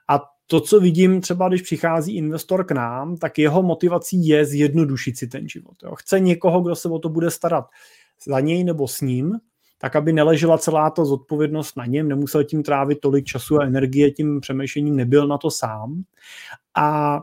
A 0.09 0.23
to, 0.47 0.61
co 0.61 0.79
vidím 0.79 1.21
třeba, 1.21 1.49
když 1.49 1.61
přichází 1.61 2.15
investor 2.15 2.65
k 2.65 2.71
nám, 2.71 3.17
tak 3.17 3.37
jeho 3.37 3.63
motivací 3.63 4.27
je 4.27 4.45
zjednodušit 4.45 5.17
si 5.17 5.27
ten 5.27 5.49
život. 5.49 5.75
Jo. 5.83 5.95
Chce 5.95 6.19
někoho, 6.19 6.61
kdo 6.61 6.75
se 6.75 6.89
o 6.89 6.99
to 6.99 7.09
bude 7.09 7.31
starat 7.31 7.65
za 8.27 8.39
něj 8.39 8.63
nebo 8.63 8.87
s 8.87 9.01
ním, 9.01 9.39
tak 9.77 9.95
aby 9.95 10.13
neležela 10.13 10.57
celá 10.57 10.89
ta 10.89 11.05
zodpovědnost 11.05 11.77
na 11.77 11.85
něm, 11.85 12.07
nemusel 12.07 12.43
tím 12.43 12.63
trávit 12.63 12.99
tolik 12.99 13.25
času 13.25 13.59
a 13.59 13.65
energie 13.65 14.11
tím 14.11 14.39
přemýšlením, 14.39 14.95
nebyl 14.95 15.27
na 15.27 15.37
to 15.37 15.51
sám. 15.51 16.03
A 16.77 17.19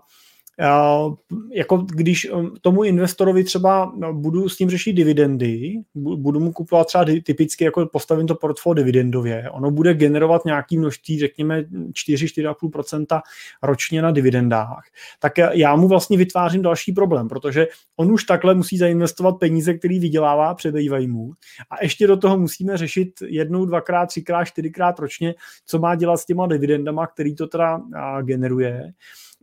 jako 1.52 1.76
když 1.76 2.30
um, 2.30 2.54
tomu 2.60 2.84
investorovi 2.84 3.44
třeba 3.44 3.92
no, 3.96 4.14
budu 4.14 4.48
s 4.48 4.58
ním 4.58 4.70
řešit 4.70 4.92
dividendy, 4.92 5.74
budu 5.94 6.40
mu 6.40 6.52
kupovat 6.52 6.86
třeba 6.86 7.04
typicky 7.24 7.64
jako 7.64 7.86
postavím 7.86 8.26
to 8.26 8.34
portfolio 8.34 8.74
dividendově, 8.74 9.50
ono 9.50 9.70
bude 9.70 9.94
generovat 9.94 10.44
nějaký 10.44 10.78
množství, 10.78 11.18
řekněme 11.18 11.62
4-4,5% 11.62 13.20
ročně 13.62 14.02
na 14.02 14.10
dividendách, 14.10 14.84
tak 15.20 15.32
já 15.52 15.76
mu 15.76 15.88
vlastně 15.88 16.18
vytvářím 16.18 16.62
další 16.62 16.92
problém, 16.92 17.28
protože 17.28 17.66
on 17.96 18.12
už 18.12 18.24
takhle 18.24 18.54
musí 18.54 18.78
zainvestovat 18.78 19.38
peníze, 19.38 19.74
který 19.74 19.98
vydělává, 19.98 20.54
přebývají 20.54 21.08
mu 21.08 21.32
a 21.70 21.82
ještě 21.82 22.06
do 22.06 22.16
toho 22.16 22.38
musíme 22.38 22.76
řešit 22.76 23.10
jednou, 23.26 23.64
dvakrát, 23.64 24.06
třikrát, 24.06 24.44
čtyřikrát 24.44 24.98
ročně, 24.98 25.34
co 25.66 25.78
má 25.78 25.94
dělat 25.94 26.16
s 26.16 26.26
těma 26.26 26.46
dividendama, 26.46 27.06
který 27.06 27.34
to 27.34 27.46
teda 27.46 27.82
generuje 28.22 28.92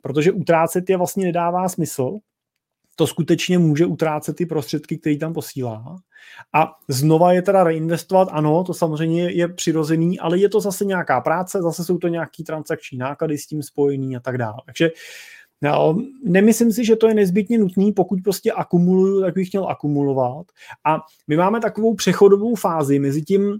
protože 0.01 0.31
utrácet 0.31 0.89
je 0.89 0.97
vlastně 0.97 1.25
nedává 1.25 1.69
smysl, 1.69 2.17
to 2.95 3.07
skutečně 3.07 3.59
může 3.59 3.85
utrácet 3.85 4.35
ty 4.35 4.45
prostředky, 4.45 4.97
které 4.97 5.17
tam 5.17 5.33
posílá. 5.33 5.95
A 6.53 6.71
znova 6.87 7.33
je 7.33 7.41
teda 7.41 7.63
reinvestovat, 7.63 8.27
ano, 8.31 8.63
to 8.63 8.73
samozřejmě 8.73 9.31
je 9.31 9.47
přirozený, 9.47 10.19
ale 10.19 10.37
je 10.37 10.49
to 10.49 10.59
zase 10.59 10.85
nějaká 10.85 11.21
práce, 11.21 11.61
zase 11.61 11.83
jsou 11.83 11.97
to 11.97 12.07
nějaký 12.07 12.43
transakční 12.43 12.97
náklady 12.97 13.37
s 13.37 13.47
tím 13.47 13.63
spojený 13.63 14.17
a 14.17 14.19
tak 14.19 14.37
dále. 14.37 14.57
Takže 14.65 14.91
no, 15.61 15.97
nemyslím 16.23 16.71
si, 16.71 16.85
že 16.85 16.95
to 16.95 17.07
je 17.07 17.13
nezbytně 17.13 17.57
nutný, 17.57 17.91
pokud 17.91 18.19
prostě 18.23 18.51
akumuluju, 18.51 19.21
tak 19.21 19.33
bych 19.33 19.47
chtěl 19.47 19.69
akumulovat. 19.69 20.45
A 20.85 20.99
my 21.27 21.37
máme 21.37 21.59
takovou 21.59 21.95
přechodovou 21.95 22.55
fázi 22.55 22.99
mezi 22.99 23.21
tím, 23.21 23.59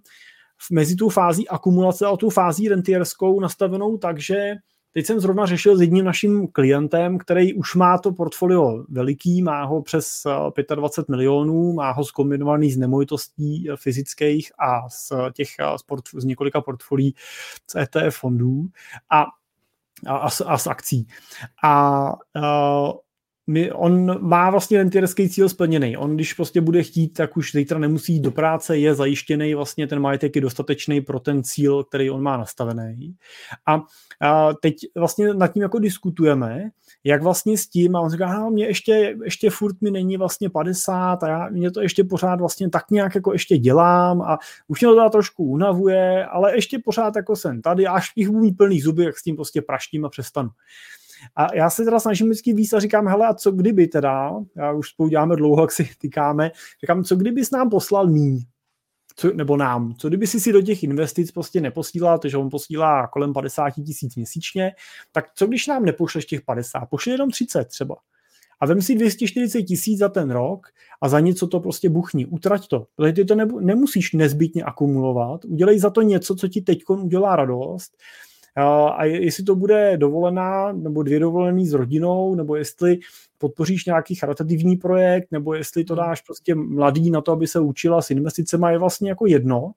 mezi 0.72 0.96
tu 0.96 1.10
fází 1.10 1.48
akumulace 1.48 2.06
a 2.06 2.18
tu 2.18 2.30
fází 2.30 2.70
rentierskou 2.70 3.40
nastavenou 3.40 3.98
tak, 3.98 4.20
že 4.20 4.54
Teď 4.94 5.06
jsem 5.06 5.20
zrovna 5.20 5.46
řešil 5.46 5.78
s 5.78 5.82
jedním 5.82 6.06
naším 6.06 6.48
klientem, 6.48 7.18
který 7.18 7.54
už 7.54 7.76
má 7.76 7.98
to 7.98 8.12
portfolio 8.12 8.84
veliký, 8.90 9.42
má 9.42 9.64
ho 9.64 9.82
přes 9.82 10.24
25 10.76 11.10
eh, 11.10 11.12
milionů, 11.12 11.74
má 11.74 11.92
ho 11.92 12.04
zkombinovaný 12.04 12.72
z 12.72 12.78
nemovitostí 12.78 13.70
eh, 13.70 13.78
fyzických 13.78 14.52
a 14.60 14.90
z 14.90 15.12
těch 15.34 15.50
eh, 15.60 15.78
z, 15.78 15.84
port, 15.84 16.04
z 16.18 16.26
několika 16.26 16.62
portfolií 16.62 17.16
z 17.68 17.76
ETF 17.76 18.18
fondů 18.18 18.66
a, 19.10 19.22
a, 20.08 20.18
a, 20.18 20.30
a 20.48 20.58
z 20.58 20.68
akcí. 20.68 21.08
A, 21.64 21.72
a 21.72 22.14
my, 23.52 23.72
on 23.72 24.28
má 24.30 24.50
vlastně 24.50 24.78
rentierský 24.78 25.30
cíl 25.30 25.50
splněný. 25.50 25.98
On, 25.98 26.16
když 26.16 26.34
prostě 26.34 26.62
bude 26.62 26.84
chtít, 26.84 27.10
tak 27.10 27.38
už 27.38 27.52
zítra 27.52 27.80
nemusí 27.80 28.14
jít 28.14 28.22
do 28.22 28.32
práce, 28.32 28.78
je 28.78 28.96
zajištěný, 28.96 29.56
vlastně 29.56 29.88
ten 29.88 30.00
majetek 30.00 30.36
je 30.36 30.42
dostatečný 30.42 31.02
pro 31.02 31.20
ten 31.20 31.44
cíl, 31.44 31.84
který 31.84 32.10
on 32.10 32.22
má 32.22 32.38
nastavený. 32.38 33.16
A, 33.68 33.82
a 34.22 34.54
teď 34.54 34.76
vlastně 34.98 35.34
nad 35.34 35.48
tím 35.48 35.62
jako 35.62 35.80
diskutujeme, 35.80 36.70
jak 37.04 37.24
vlastně 37.24 37.58
s 37.58 37.68
tím, 37.68 37.96
a 37.96 38.00
on 38.00 38.10
říká, 38.10 38.50
mě 38.50 38.66
ještě, 38.66 39.16
ještě 39.24 39.50
furt 39.50 39.82
mi 39.82 39.92
není 39.92 40.18
vlastně 40.18 40.50
50 40.50 41.24
a 41.24 41.28
já, 41.30 41.50
mě 41.50 41.72
to 41.72 41.82
ještě 41.82 42.04
pořád 42.04 42.40
vlastně 42.40 42.70
tak 42.70 42.92
nějak 42.92 43.16
jako 43.16 43.34
ještě 43.34 43.58
dělám 43.58 44.22
a 44.22 44.38
už 44.68 44.82
mě 44.82 44.90
to 44.90 45.10
trošku 45.10 45.44
unavuje, 45.44 46.26
ale 46.26 46.56
ještě 46.56 46.80
pořád 46.80 47.16
jako 47.16 47.36
jsem 47.36 47.62
tady, 47.62 47.88
až 47.88 48.12
jich 48.16 48.30
budu 48.30 48.52
plný 48.52 48.82
zuby, 48.82 49.04
jak 49.04 49.18
s 49.18 49.24
tím 49.24 49.36
prostě 49.36 49.62
praštím 49.62 50.06
a 50.06 50.10
přestanu. 50.10 50.50
A 51.36 51.56
já 51.56 51.70
se 51.70 51.84
teda 51.84 52.00
snažím 52.00 52.28
vždycky 52.28 52.54
víc 52.54 52.74
a 52.74 52.80
říkám, 52.80 53.08
hele, 53.08 53.28
a 53.28 53.34
co 53.34 53.52
kdyby 53.52 53.88
teda, 53.88 54.32
já 54.56 54.72
už 54.72 54.90
spolu 54.90 55.10
děláme 55.10 55.36
dlouho, 55.36 55.62
jak 55.64 55.72
si 55.72 55.90
týkáme, 55.98 56.52
říkám, 56.84 57.04
co 57.04 57.16
kdyby 57.16 57.42
nám 57.54 57.70
poslal 57.70 58.08
míň? 58.08 58.40
Co, 59.16 59.34
nebo 59.34 59.58
nám, 59.58 59.94
co 59.98 60.08
kdyby 60.08 60.28
si 60.28 60.40
si 60.40 60.54
do 60.54 60.62
těch 60.62 60.84
investic 60.84 61.32
prostě 61.32 61.62
neposílal, 61.62 62.20
protože 62.20 62.38
on 62.38 62.50
posílá 62.50 63.08
kolem 63.08 63.34
50 63.34 63.70
tisíc 63.70 64.16
měsíčně, 64.16 64.72
tak 65.12 65.26
co 65.36 65.48
když 65.48 65.68
nám 65.68 65.86
nepošleš 65.86 66.26
těch 66.26 66.42
50, 66.42 66.86
pošli 66.86 67.12
jenom 67.12 67.30
30 67.30 67.66
třeba. 67.66 67.96
A 68.60 68.66
vem 68.66 68.82
si 68.82 68.96
240 68.96 69.64
tisíc 69.64 70.00
za 70.00 70.10
ten 70.10 70.32
rok 70.32 70.68
a 71.02 71.10
za 71.10 71.20
něco 71.20 71.48
to 71.48 71.60
prostě 71.60 71.90
buchni, 71.90 72.26
utrať 72.26 72.68
to. 72.68 72.88
Protože 72.96 73.14
ty 73.14 73.26
to 73.26 73.36
nemusíš 73.62 74.14
nezbytně 74.14 74.64
akumulovat, 74.64 75.46
udělej 75.46 75.80
za 75.80 75.90
to 75.90 76.02
něco, 76.02 76.36
co 76.36 76.48
ti 76.48 76.62
teď 76.62 76.80
udělá 76.90 77.36
radost 77.36 77.98
a 78.58 79.06
jestli 79.06 79.44
to 79.44 79.56
bude 79.56 79.98
dovolená 79.98 80.72
nebo 80.72 81.04
dvě 81.04 81.20
dovolený 81.20 81.68
s 81.68 81.74
rodinou, 81.74 82.36
nebo 82.36 82.56
jestli 82.56 83.00
podpoříš 83.38 83.86
nějaký 83.86 84.16
charitativní 84.16 84.78
projekt, 84.78 85.28
nebo 85.32 85.54
jestli 85.54 85.84
to 85.84 85.96
dáš 85.96 86.22
prostě 86.22 86.56
mladý 86.56 87.12
na 87.12 87.22
to, 87.22 87.32
aby 87.32 87.48
se 87.48 87.60
učila 87.60 88.02
s 88.02 88.12
investicemi, 88.12 88.68
je 88.70 88.78
vlastně 88.78 89.10
jako 89.10 89.26
jedno. 89.26 89.72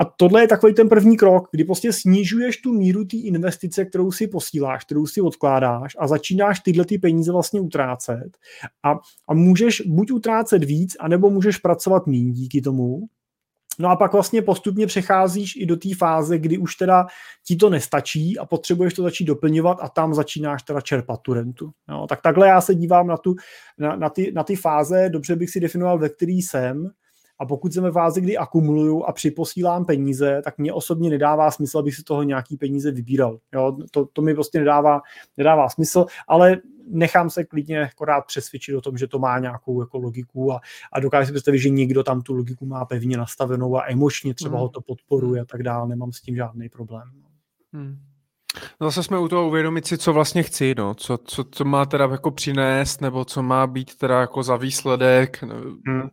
A 0.00 0.04
tohle 0.04 0.42
je 0.42 0.48
takový 0.48 0.74
ten 0.74 0.88
první 0.88 1.16
krok, 1.16 1.48
kdy 1.52 1.64
prostě 1.64 1.92
snižuješ 1.92 2.56
tu 2.56 2.72
míru 2.72 3.04
té 3.04 3.16
investice, 3.16 3.84
kterou 3.84 4.12
si 4.12 4.26
posíláš, 4.26 4.84
kterou 4.84 5.06
si 5.06 5.20
odkládáš 5.20 5.96
a 5.98 6.06
začínáš 6.06 6.60
tyhle 6.60 6.84
ty 6.84 6.98
peníze 6.98 7.32
vlastně 7.32 7.60
utrácet. 7.60 8.38
A, 8.82 8.92
a 9.28 9.34
můžeš 9.34 9.82
buď 9.86 10.12
utrácet 10.12 10.64
víc, 10.64 10.96
anebo 11.00 11.30
můžeš 11.30 11.56
pracovat 11.58 12.06
méně 12.06 12.32
díky 12.32 12.60
tomu, 12.60 13.00
No 13.78 13.88
a 13.88 13.96
pak 13.96 14.12
vlastně 14.12 14.42
postupně 14.42 14.86
přecházíš 14.86 15.56
i 15.56 15.66
do 15.66 15.76
té 15.76 15.88
fáze, 15.98 16.38
kdy 16.38 16.58
už 16.58 16.76
teda 16.76 17.06
ti 17.46 17.56
to 17.56 17.70
nestačí 17.70 18.38
a 18.38 18.46
potřebuješ 18.46 18.94
to 18.94 19.02
začít 19.02 19.24
doplňovat 19.24 19.78
a 19.80 19.88
tam 19.88 20.14
začínáš 20.14 20.62
teda 20.62 20.80
čerpat 20.80 21.20
tu 21.20 21.34
rentu. 21.34 21.70
No, 21.88 22.06
tak 22.06 22.22
takhle 22.22 22.48
já 22.48 22.60
se 22.60 22.74
dívám 22.74 23.06
na, 23.06 23.16
tu, 23.16 23.34
na, 23.78 23.96
na, 23.96 24.10
ty, 24.10 24.32
na 24.32 24.44
ty 24.44 24.56
fáze, 24.56 25.08
dobře 25.08 25.36
bych 25.36 25.50
si 25.50 25.60
definoval, 25.60 25.98
ve 25.98 26.08
který 26.08 26.42
jsem, 26.42 26.90
a 27.38 27.46
pokud 27.46 27.72
jsem 27.72 27.82
ve 27.82 27.92
fázi, 27.92 28.20
kdy 28.20 28.36
akumuluju 28.36 29.04
a 29.04 29.12
připosílám 29.12 29.84
peníze, 29.84 30.40
tak 30.44 30.58
mě 30.58 30.72
osobně 30.72 31.10
nedává 31.10 31.50
smysl, 31.50 31.78
abych 31.78 31.94
si 31.94 32.02
toho 32.02 32.22
nějaký 32.22 32.56
peníze 32.56 32.90
vybíral. 32.90 33.38
Jo, 33.54 33.76
to, 33.90 34.06
to 34.12 34.22
mi 34.22 34.34
prostě 34.34 34.58
nedává, 34.58 35.00
nedává 35.36 35.68
smysl, 35.68 36.06
ale 36.28 36.56
nechám 36.90 37.30
se 37.30 37.44
klidně 37.44 37.82
akorát 37.82 38.20
přesvědčit 38.26 38.74
o 38.74 38.80
tom, 38.80 38.98
že 38.98 39.06
to 39.06 39.18
má 39.18 39.38
nějakou 39.38 39.80
jako 39.80 39.98
logiku 39.98 40.52
a, 40.52 40.60
a 40.92 41.00
dokážu 41.00 41.26
si 41.26 41.32
představit, 41.32 41.58
že 41.58 41.68
někdo 41.68 42.02
tam 42.02 42.20
tu 42.20 42.34
logiku 42.34 42.66
má 42.66 42.84
pevně 42.84 43.16
nastavenou 43.16 43.76
a 43.76 43.90
emočně 43.90 44.34
třeba 44.34 44.56
hmm. 44.56 44.60
ho 44.60 44.68
to 44.68 44.80
podporuje 44.80 45.40
a 45.40 45.44
tak 45.44 45.62
dále. 45.62 45.88
Nemám 45.88 46.12
s 46.12 46.20
tím 46.20 46.36
žádný 46.36 46.68
problém. 46.68 47.10
Hmm. 47.72 47.98
No 48.80 48.86
zase 48.86 49.02
jsme 49.02 49.18
u 49.18 49.28
toho 49.28 49.48
uvědomit 49.48 49.86
si, 49.86 49.98
co 49.98 50.12
vlastně 50.12 50.42
chci, 50.42 50.74
no. 50.78 50.94
co, 50.94 51.18
co, 51.18 51.44
co 51.44 51.64
má 51.64 51.86
teda 51.86 52.04
jako 52.04 52.30
přinést, 52.30 53.00
nebo 53.00 53.24
co 53.24 53.42
má 53.42 53.66
být 53.66 53.96
teda 53.96 54.20
jako 54.20 54.42
za 54.42 54.56
výsledek. 54.56 55.42
Hmm 55.86 56.08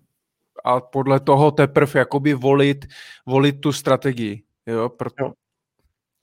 a 0.66 0.80
podle 0.80 1.20
toho 1.20 1.52
teprve 1.52 2.00
jakoby 2.00 2.34
volit, 2.34 2.86
volit 3.26 3.62
tu 3.62 3.74
strategii. 3.74 4.44
Jo, 4.66 4.90
proto, 4.90 5.24
jo. 5.24 5.34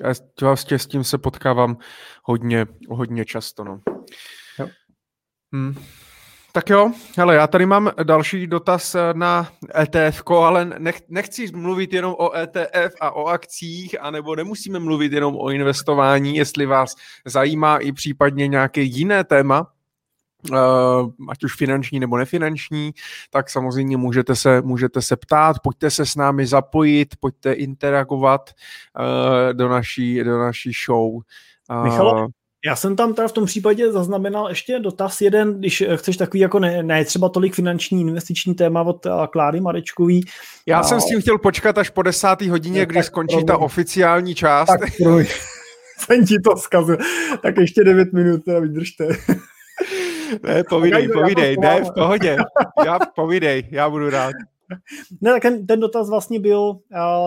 Já 0.03 0.15
vlastně 0.41 0.79
s 0.79 0.87
tím 0.87 1.05
se 1.05 1.19
potkávám 1.19 1.77
hodně, 2.25 2.67
hodně 2.89 3.25
často. 3.25 3.65
No. 3.65 3.81
Jo. 4.59 4.69
Hmm. 5.53 5.75
Tak 6.55 6.71
jo, 6.71 6.93
hele, 7.17 7.35
já 7.35 7.47
tady 7.47 7.67
mám 7.67 7.91
další 8.03 8.47
dotaz 8.47 8.97
na 9.13 9.53
ETF, 9.81 10.23
ale 10.31 10.65
nech, 10.65 11.03
nechci 11.09 11.53
mluvit 11.53 11.93
jenom 11.93 12.15
o 12.19 12.37
ETF 12.37 12.95
a 13.01 13.11
o 13.11 13.27
akcích, 13.27 14.01
anebo 14.01 14.37
nemusíme 14.37 14.79
mluvit 14.79 15.13
jenom 15.13 15.37
o 15.37 15.51
investování, 15.51 16.37
jestli 16.37 16.67
vás 16.67 16.95
zajímá 17.27 17.79
i 17.79 17.93
případně 17.93 18.49
nějaké 18.49 18.81
jiné 18.81 19.25
téma, 19.25 19.73
ať 21.29 21.45
už 21.45 21.57
finanční 21.57 22.01
nebo 22.01 22.17
nefinanční, 22.17 22.93
tak 23.31 23.51
samozřejmě 23.51 23.97
můžete 23.97 24.37
se, 24.37 24.63
můžete 24.63 25.03
se 25.03 25.17
ptát, 25.17 25.57
pojďte 25.63 25.91
se 25.91 26.07
s 26.07 26.17
námi 26.17 26.47
zapojit, 26.47 27.17
pojďte 27.21 27.53
interagovat 27.53 28.51
uh, 28.51 29.53
do, 29.53 29.69
naší, 29.69 30.25
do 30.25 30.39
naší 30.39 30.73
show. 30.87 31.15
Uh, 31.15 31.85
Michalo, 31.85 32.29
já 32.67 32.77
jsem 32.77 32.97
tam 32.97 33.15
teda 33.15 33.29
v 33.29 33.33
tom 33.33 33.47
případě 33.47 33.93
zaznamenal 33.93 34.49
ještě 34.49 34.79
dotaz 34.79 35.21
jeden, 35.21 35.59
když 35.59 35.85
chceš 35.97 36.17
takový 36.17 36.41
jako 36.41 36.59
ne, 36.59 36.83
ne 36.83 37.05
třeba 37.05 37.29
tolik 37.29 37.55
finanční 37.55 38.01
investiční 38.01 38.55
téma 38.55 38.83
od 38.83 39.07
Kláry 39.33 39.61
Marečkový. 39.61 40.25
Já 40.67 40.79
a... 40.79 40.83
jsem 40.83 41.01
s 41.01 41.07
tím 41.07 41.21
chtěl 41.21 41.39
počkat 41.39 41.79
až 41.79 41.91
po 41.91 42.03
desátý 42.03 42.49
hodině, 42.49 42.81
no, 42.81 42.87
kdy 42.87 43.03
skončí 43.03 43.35
promiň. 43.35 43.47
ta 43.47 43.59
oficiální 43.59 44.35
část. 44.35 44.67
Tak 44.67 44.91
jsem 45.99 46.27
ti 46.27 46.39
to 46.39 46.57
zkazil. 46.57 46.97
Tak 47.43 47.57
ještě 47.57 47.85
9 47.85 48.13
minut, 48.13 48.45
teda 48.45 48.61
vydržte. 48.61 49.09
Ne, 50.43 50.65
povídej, 50.65 51.09
povídej, 51.09 51.57
ne, 51.57 51.85
v 51.85 51.93
pohodě. 51.95 52.37
Já 52.87 52.99
povídej, 52.99 53.69
já 53.71 53.91
budu 53.91 54.11
rád. 54.11 54.33
Ne, 55.21 55.33
tak 55.33 55.43
ten, 55.43 55.67
ten 55.67 55.81
dotaz 55.81 56.11
vlastně 56.11 56.41
byl, 56.41 56.79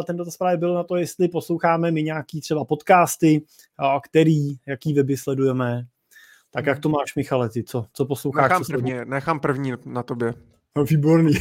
ten 0.05 0.17
dotaz 0.17 0.37
právě 0.37 0.57
byl 0.57 0.73
na 0.73 0.83
to, 0.83 0.95
jestli 0.95 1.27
posloucháme 1.27 1.91
my 1.91 2.03
nějaký 2.03 2.41
třeba 2.41 2.65
podcasty, 2.65 3.41
který, 4.03 4.55
jaký 4.67 4.93
weby 4.93 5.17
sledujeme. 5.17 5.85
Tak 6.51 6.65
jak 6.65 6.79
to 6.79 6.89
máš, 6.89 7.15
Michale, 7.15 7.49
ty, 7.49 7.63
co, 7.63 7.85
co 7.93 8.05
posloucháš? 8.05 8.49
Nechám, 8.49 8.63
co 8.63 8.71
první, 8.73 8.93
nechám 9.05 9.39
první 9.39 9.73
na 9.85 10.03
tobě. 10.03 10.33
No, 10.75 10.83
výborný. 10.83 11.33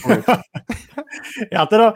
já, 1.52 1.66
teda, 1.66 1.94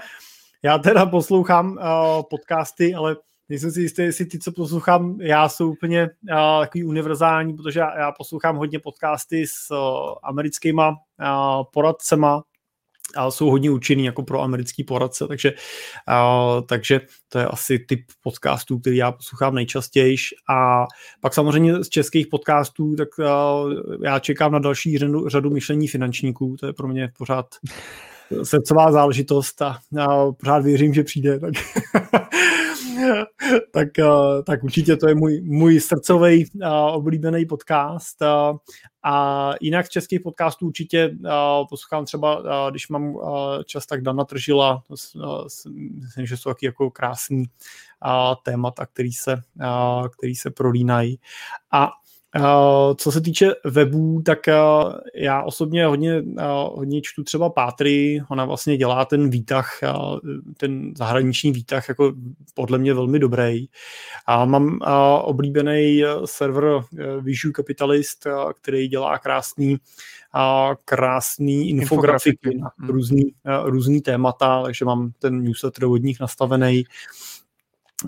já 0.62 0.78
teda 0.78 1.06
poslouchám 1.06 1.70
uh, 1.70 2.22
podcasty, 2.30 2.94
ale 2.94 3.16
nejsem 3.48 3.70
si 3.70 3.80
jistý, 3.80 4.02
jestli 4.02 4.26
ty, 4.26 4.38
co 4.38 4.52
poslouchám, 4.52 5.20
já 5.20 5.48
jsou 5.48 5.70
úplně 5.70 6.02
uh, 6.02 6.60
takový 6.60 6.84
univerzální, 6.84 7.54
protože 7.54 7.80
já, 7.80 7.98
já 7.98 8.12
poslouchám 8.12 8.56
hodně 8.56 8.78
podcasty 8.78 9.46
s 9.46 9.70
uh, 9.70 9.78
americkýma 10.22 10.88
uh, 10.88 11.64
poradcema, 11.72 12.42
a 13.16 13.30
jsou 13.30 13.50
hodně 13.50 13.70
účinný 13.70 14.04
jako 14.04 14.22
pro 14.22 14.42
americký 14.42 14.84
poradce, 14.84 15.26
takže, 15.28 15.52
uh, 15.52 16.66
takže 16.66 17.00
to 17.28 17.38
je 17.38 17.46
asi 17.46 17.78
typ 17.78 18.00
podcastů, 18.22 18.78
který 18.78 18.96
já 18.96 19.12
poslouchám 19.12 19.54
nejčastěji. 19.54 20.16
A 20.50 20.84
pak 21.20 21.34
samozřejmě 21.34 21.84
z 21.84 21.88
českých 21.88 22.26
podcastů, 22.26 22.96
tak 22.96 23.08
uh, 23.18 23.72
já 24.04 24.18
čekám 24.18 24.52
na 24.52 24.58
další 24.58 24.98
řadu, 24.98 25.28
řadu 25.28 25.50
myšlení 25.50 25.88
finančníků, 25.88 26.56
to 26.60 26.66
je 26.66 26.72
pro 26.72 26.88
mě 26.88 27.12
pořád 27.18 27.46
srdcová 28.42 28.92
záležitost 28.92 29.62
a 29.62 29.78
já 29.92 30.32
pořád 30.40 30.58
věřím, 30.58 30.94
že 30.94 31.04
přijde, 31.04 31.40
tak 31.40 31.54
tak, 33.72 33.98
eh, 33.98 34.42
tak 34.46 34.64
určitě 34.64 34.96
to 34.96 35.08
je 35.08 35.14
můj, 35.14 35.40
můj 35.40 35.80
srdcový 35.80 36.50
uh, 36.54 36.68
oblíbený 36.70 37.46
podcast. 37.46 38.22
Uh, 38.22 38.58
a 39.02 39.52
jinak 39.60 39.86
z 39.86 39.90
českých 39.90 40.20
podcastů 40.20 40.66
určitě 40.66 41.16
poslouchám 41.68 42.04
třeba, 42.04 42.42
když 42.70 42.88
mám 42.88 43.14
čas, 43.64 43.86
tak 43.86 44.02
Dana 44.02 44.24
Tržila, 44.24 44.82
myslím, 44.90 46.26
že 46.26 46.36
jsou 46.36 46.50
taky 46.50 46.66
jako 46.66 46.90
krásný 46.90 47.44
témata, 48.42 48.86
který 48.86 49.12
se, 49.12 49.42
který 50.18 50.34
se 50.34 50.50
prolínají. 50.50 51.20
A 51.70 51.90
co 52.97 53.12
se 53.12 53.20
týče 53.20 53.51
webů, 53.65 54.23
tak 54.24 54.39
uh, 54.48 54.93
já 55.15 55.43
osobně 55.43 55.86
hodně, 55.86 56.23
uh, 56.23 56.43
hodně 56.78 57.01
čtu 57.02 57.24
třeba 57.24 57.51
Pátry, 57.51 58.23
ona 58.31 58.44
vlastně 58.44 58.77
dělá 58.77 59.05
ten 59.05 59.31
výtah, 59.31 59.78
ten 60.56 60.93
zahraniční 60.97 61.52
výtah 61.52 61.89
jako 61.89 62.12
podle 62.55 62.78
mě 62.78 62.94
velmi 62.94 63.19
dobrý. 63.19 63.66
A 64.27 64.44
mám 64.44 64.78
oblíbený 65.23 66.02
server 66.24 66.65
Visual 67.20 67.52
Capitalist, 67.52 68.27
který 68.60 68.89
dělá 68.89 69.19
krásný 69.19 69.78
krásný 70.85 71.69
infografiky 71.69 72.59
na 72.59 72.70
hmm. 72.78 72.89
různý, 72.89 73.23
různý 73.65 74.01
témata, 74.01 74.62
takže 74.62 74.85
mám 74.85 75.12
ten 75.19 75.43
newsletter 75.43 75.85
od 75.85 76.02
nich 76.02 76.20
nastavený. 76.20 76.85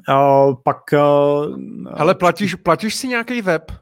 Uh, 0.08 0.54
pak... 0.62 0.76
Uh, 0.92 1.56
Ale 1.92 2.14
platíš, 2.14 2.54
platíš 2.54 2.94
si 2.94 3.08
nějaký 3.08 3.42
web? 3.42 3.72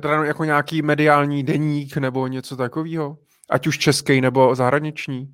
Teda 0.00 0.24
jako 0.24 0.44
nějaký 0.44 0.82
mediální 0.82 1.42
deník 1.42 1.96
nebo 1.96 2.26
něco 2.26 2.56
takového? 2.56 3.16
Ať 3.50 3.66
už 3.66 3.78
český 3.78 4.20
nebo 4.20 4.54
zahraniční? 4.54 5.28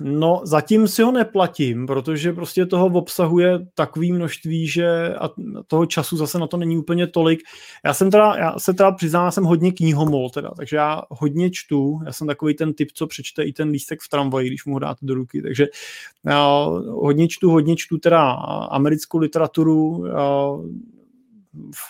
No, 0.00 0.40
zatím 0.44 0.88
si 0.88 1.02
ho 1.02 1.12
neplatím, 1.12 1.86
protože 1.86 2.32
prostě 2.32 2.66
toho 2.66 2.86
obsahuje 2.86 3.58
takový 3.74 4.12
množství, 4.12 4.68
že 4.68 5.14
a 5.14 5.28
toho 5.66 5.86
času 5.86 6.16
zase 6.16 6.38
na 6.38 6.46
to 6.46 6.56
není 6.56 6.78
úplně 6.78 7.06
tolik. 7.06 7.40
Já 7.84 7.94
jsem 7.94 8.10
teda, 8.10 8.34
já 8.36 8.58
se 8.58 8.74
teda 8.74 8.92
přiznám, 8.92 9.30
jsem 9.30 9.44
hodně 9.44 9.72
knihomol 9.72 10.30
teda, 10.30 10.50
takže 10.56 10.76
já 10.76 11.02
hodně 11.10 11.50
čtu, 11.52 12.00
já 12.06 12.12
jsem 12.12 12.26
takový 12.26 12.54
ten 12.54 12.74
typ, 12.74 12.88
co 12.94 13.06
přečte 13.06 13.44
i 13.44 13.52
ten 13.52 13.68
lístek 13.68 13.98
v 14.02 14.08
tramvaji, 14.08 14.48
když 14.48 14.64
mu 14.64 14.74
ho 14.74 14.78
dáte 14.78 15.06
do 15.06 15.14
ruky, 15.14 15.42
takže 15.42 15.66
já 16.26 16.64
hodně 16.88 17.28
čtu, 17.28 17.50
hodně 17.50 17.76
čtu 17.76 17.98
teda 17.98 18.30
americkou 18.70 19.18
literaturu. 19.18 20.04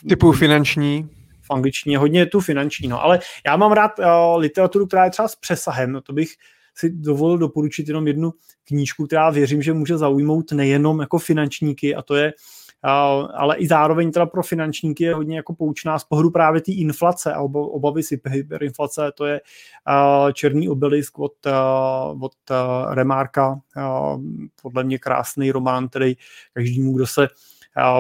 Typu 0.09 0.33
finanční? 0.33 1.09
V 1.51 1.55
angličtině, 1.55 1.99
hodně 1.99 2.21
je 2.21 2.27
tu 2.27 2.41
finanční, 2.41 2.89
no, 2.89 3.03
ale 3.03 3.21
já 3.47 3.57
mám 3.57 3.73
rád 3.73 3.99
uh, 3.99 4.05
literaturu, 4.37 4.87
která 4.87 5.05
je 5.05 5.11
třeba 5.11 5.29
s 5.29 5.37
přesahem, 5.37 5.93
no, 5.93 6.01
to 6.01 6.13
bych 6.13 6.29
si 6.75 6.91
dovolil 6.91 7.39
doporučit 7.39 7.89
jenom 7.89 8.07
jednu 8.07 8.33
knížku, 8.65 9.07
která 9.07 9.31
věřím, 9.31 9.63
že 9.63 9.73
může 9.73 9.99
zaujmout 9.99 10.53
nejenom 10.53 11.01
jako 11.01 11.19
finančníky 11.19 11.95
a 11.95 12.03
to 12.03 12.15
je 12.15 12.33
Uh, 12.85 13.29
ale 13.35 13.57
i 13.57 13.67
zároveň 13.67 14.13
teda 14.13 14.27
pro 14.27 14.43
finančníky 14.43 15.05
je 15.05 15.15
hodně 15.15 15.37
jako 15.37 15.55
poučná 15.55 15.99
z 15.99 16.05
pohledu 16.05 16.31
právě 16.31 16.61
té 16.61 16.73
inflace 16.73 17.33
a 17.33 17.41
obavy 17.41 18.03
si 18.03 18.21
hyperinflace, 18.29 19.13
to 19.15 19.27
je 19.27 19.41
uh, 19.41 20.33
Černý 20.33 20.69
obelisk 20.69 21.19
od, 21.19 21.33
uh, 21.47 22.25
od 22.25 22.33
Remarka, 22.91 23.61
podle 24.63 24.85
mě 24.85 24.99
krásný 24.99 25.51
román, 25.51 25.89
který 25.89 26.17
každému, 26.53 26.93
kdo 26.93 27.07
se 27.07 27.29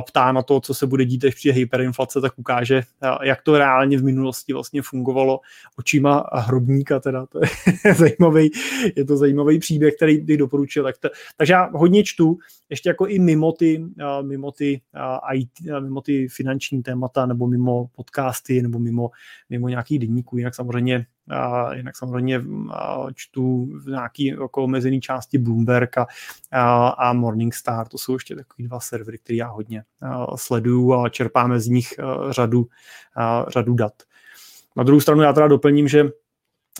ptá 0.07 0.33
na 0.33 0.43
to, 0.43 0.61
co 0.61 0.75
se 0.75 0.87
bude 0.87 1.05
dít, 1.05 1.25
až 1.25 1.35
přijde 1.35 1.55
hyperinflace, 1.55 2.21
tak 2.21 2.33
ukáže, 2.37 2.83
jak 3.23 3.43
to 3.43 3.59
reálně 3.59 3.99
v 3.99 4.05
minulosti 4.05 4.53
vlastně 4.53 4.83
fungovalo 4.83 5.41
očima 5.77 6.25
hrobníka, 6.33 7.01
teda 7.01 7.27
to 7.27 7.41
je 7.85 7.95
zajímavý, 7.95 8.51
je 8.97 9.05
to 9.05 9.17
zajímavý 9.17 9.59
příběh, 9.59 9.95
který 9.97 10.21
bych 10.21 10.37
doporučil. 10.37 10.85
Tak 10.85 10.99
to, 10.99 11.09
takže 11.37 11.53
já 11.53 11.71
hodně 11.73 12.05
čtu, 12.05 12.39
ještě 12.71 12.89
jako 12.89 13.07
i 13.07 13.19
mimo 13.19 13.53
ty, 13.53 13.85
mimo 14.23 14.53
ty, 14.53 14.81
IT, 15.35 15.51
mimo 15.81 16.01
ty 16.01 16.29
finanční 16.29 16.83
témata, 16.83 17.27
nebo 17.27 17.47
mimo 17.47 17.87
podcasty, 17.97 18.63
nebo 18.63 18.79
mimo, 18.79 19.11
mimo 19.51 19.69
nějaký 19.69 19.99
denníků, 19.99 20.39
jinak 20.39 20.55
samozřejmě 20.55 21.07
a 21.31 21.75
jinak 21.75 21.97
samozřejmě 21.97 22.43
čtu 23.15 23.69
v 23.85 23.87
nějaký 23.87 24.27
jako 24.27 24.65
omezený 24.65 25.01
části 25.01 25.39
Bloomberg 25.39 25.99
a, 25.99 26.07
a, 26.53 26.89
a 26.89 27.13
Morningstar, 27.13 27.89
to 27.89 27.99
jsou 27.99 28.13
ještě 28.13 28.37
takový 28.37 28.69
dva 28.69 28.81
servery, 28.81 29.19
které 29.19 29.37
já 29.37 29.49
hodně 29.49 29.85
sleduju 30.37 30.95
a 30.95 31.09
čerpáme 31.09 31.61
z 31.61 31.69
nich 31.69 31.95
řadu, 32.31 32.67
řadu 33.49 33.75
dat. 33.75 33.93
Na 34.77 34.83
druhou 34.83 35.01
stranu 35.01 35.23
já 35.23 35.33
teda 35.33 35.49
doplním, 35.49 35.89
že 35.89 36.11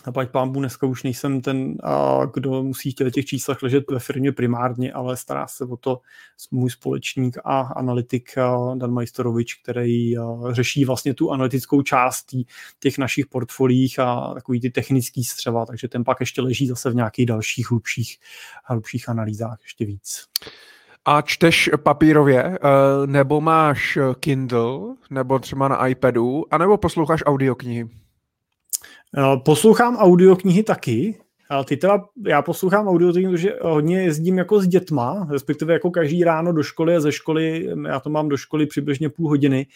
A 0.05 0.11
pať 0.11 0.29
pámbu 0.29 0.59
dneska 0.59 0.87
už 0.87 1.03
nejsem 1.03 1.41
ten, 1.41 1.75
a 1.83 2.21
kdo 2.33 2.63
musí 2.63 2.91
v 2.91 3.11
těch 3.11 3.25
číslech 3.25 3.63
ležet 3.63 3.91
ve 3.91 3.99
firmě 3.99 4.31
primárně, 4.31 4.93
ale 4.93 5.17
stará 5.17 5.47
se 5.47 5.65
o 5.65 5.77
to 5.77 6.01
můj 6.51 6.69
společník 6.69 7.37
a 7.43 7.59
analytik 7.59 8.35
Dan 8.75 8.91
Majstorovič, 8.91 9.53
který 9.53 10.15
řeší 10.51 10.85
vlastně 10.85 11.13
tu 11.13 11.31
analytickou 11.31 11.81
část 11.81 12.25
těch 12.79 12.97
našich 12.97 13.27
portfolích 13.27 13.99
a 13.99 14.33
takový 14.33 14.61
ty 14.61 14.69
technický 14.69 15.23
střeva, 15.23 15.65
takže 15.65 15.87
ten 15.87 16.03
pak 16.03 16.19
ještě 16.19 16.41
leží 16.41 16.67
zase 16.67 16.89
v 16.89 16.95
nějakých 16.95 17.25
dalších 17.25 17.71
hlubších, 17.71 18.17
hlubších 18.65 19.09
analýzách 19.09 19.57
ještě 19.63 19.85
víc. 19.85 20.25
A 21.05 21.21
čteš 21.21 21.69
papírově, 21.83 22.43
eh, 22.43 22.57
nebo 23.05 23.41
máš 23.41 23.97
Kindle, 24.19 24.95
nebo 25.09 25.39
třeba 25.39 25.67
na 25.67 25.87
iPadu, 25.87 26.45
anebo 26.51 26.77
posloucháš 26.77 27.23
audioknihy? 27.25 27.89
Eh, 29.17 29.37
poslouchám 29.45 29.97
audioknihy 29.97 30.63
taky. 30.63 31.19
A 31.49 31.63
ty 31.63 31.77
teda, 31.77 32.05
já 32.27 32.41
poslouchám 32.41 32.87
audioknihy, 32.87 33.31
protože 33.31 33.53
hodně 33.61 34.01
jezdím 34.01 34.37
jako 34.37 34.61
s 34.61 34.67
dětma, 34.67 35.27
respektive 35.31 35.73
jako 35.73 35.91
každý 35.91 36.23
ráno 36.23 36.53
do 36.53 36.63
školy 36.63 36.95
a 36.95 36.99
ze 36.99 37.11
školy, 37.11 37.69
já 37.87 37.99
to 37.99 38.09
mám 38.09 38.29
do 38.29 38.37
školy 38.37 38.65
přibližně 38.65 39.09
půl 39.09 39.29
hodiny. 39.29 39.67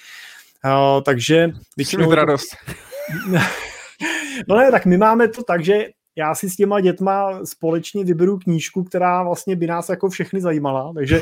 A, 0.64 1.02
takže 1.02 1.52
většinou... 1.78 2.12
Radost. 2.12 2.56
no 4.48 4.58
ne, 4.58 4.72
tak 4.72 4.86
my 4.86 4.98
máme 4.98 5.28
to 5.28 5.44
tak, 5.44 5.64
že 5.64 5.88
já 6.16 6.36
si 6.36 6.50
s 6.50 6.56
těma 6.56 6.80
dětma 6.80 7.46
společně 7.46 8.04
vyberu 8.04 8.38
knížku, 8.38 8.84
která 8.84 9.24
vlastně 9.24 9.56
by 9.56 9.68
nás 9.68 9.90
jako 9.90 10.10
všechny 10.10 10.42
zajímala, 10.42 10.94
takže 10.94 11.22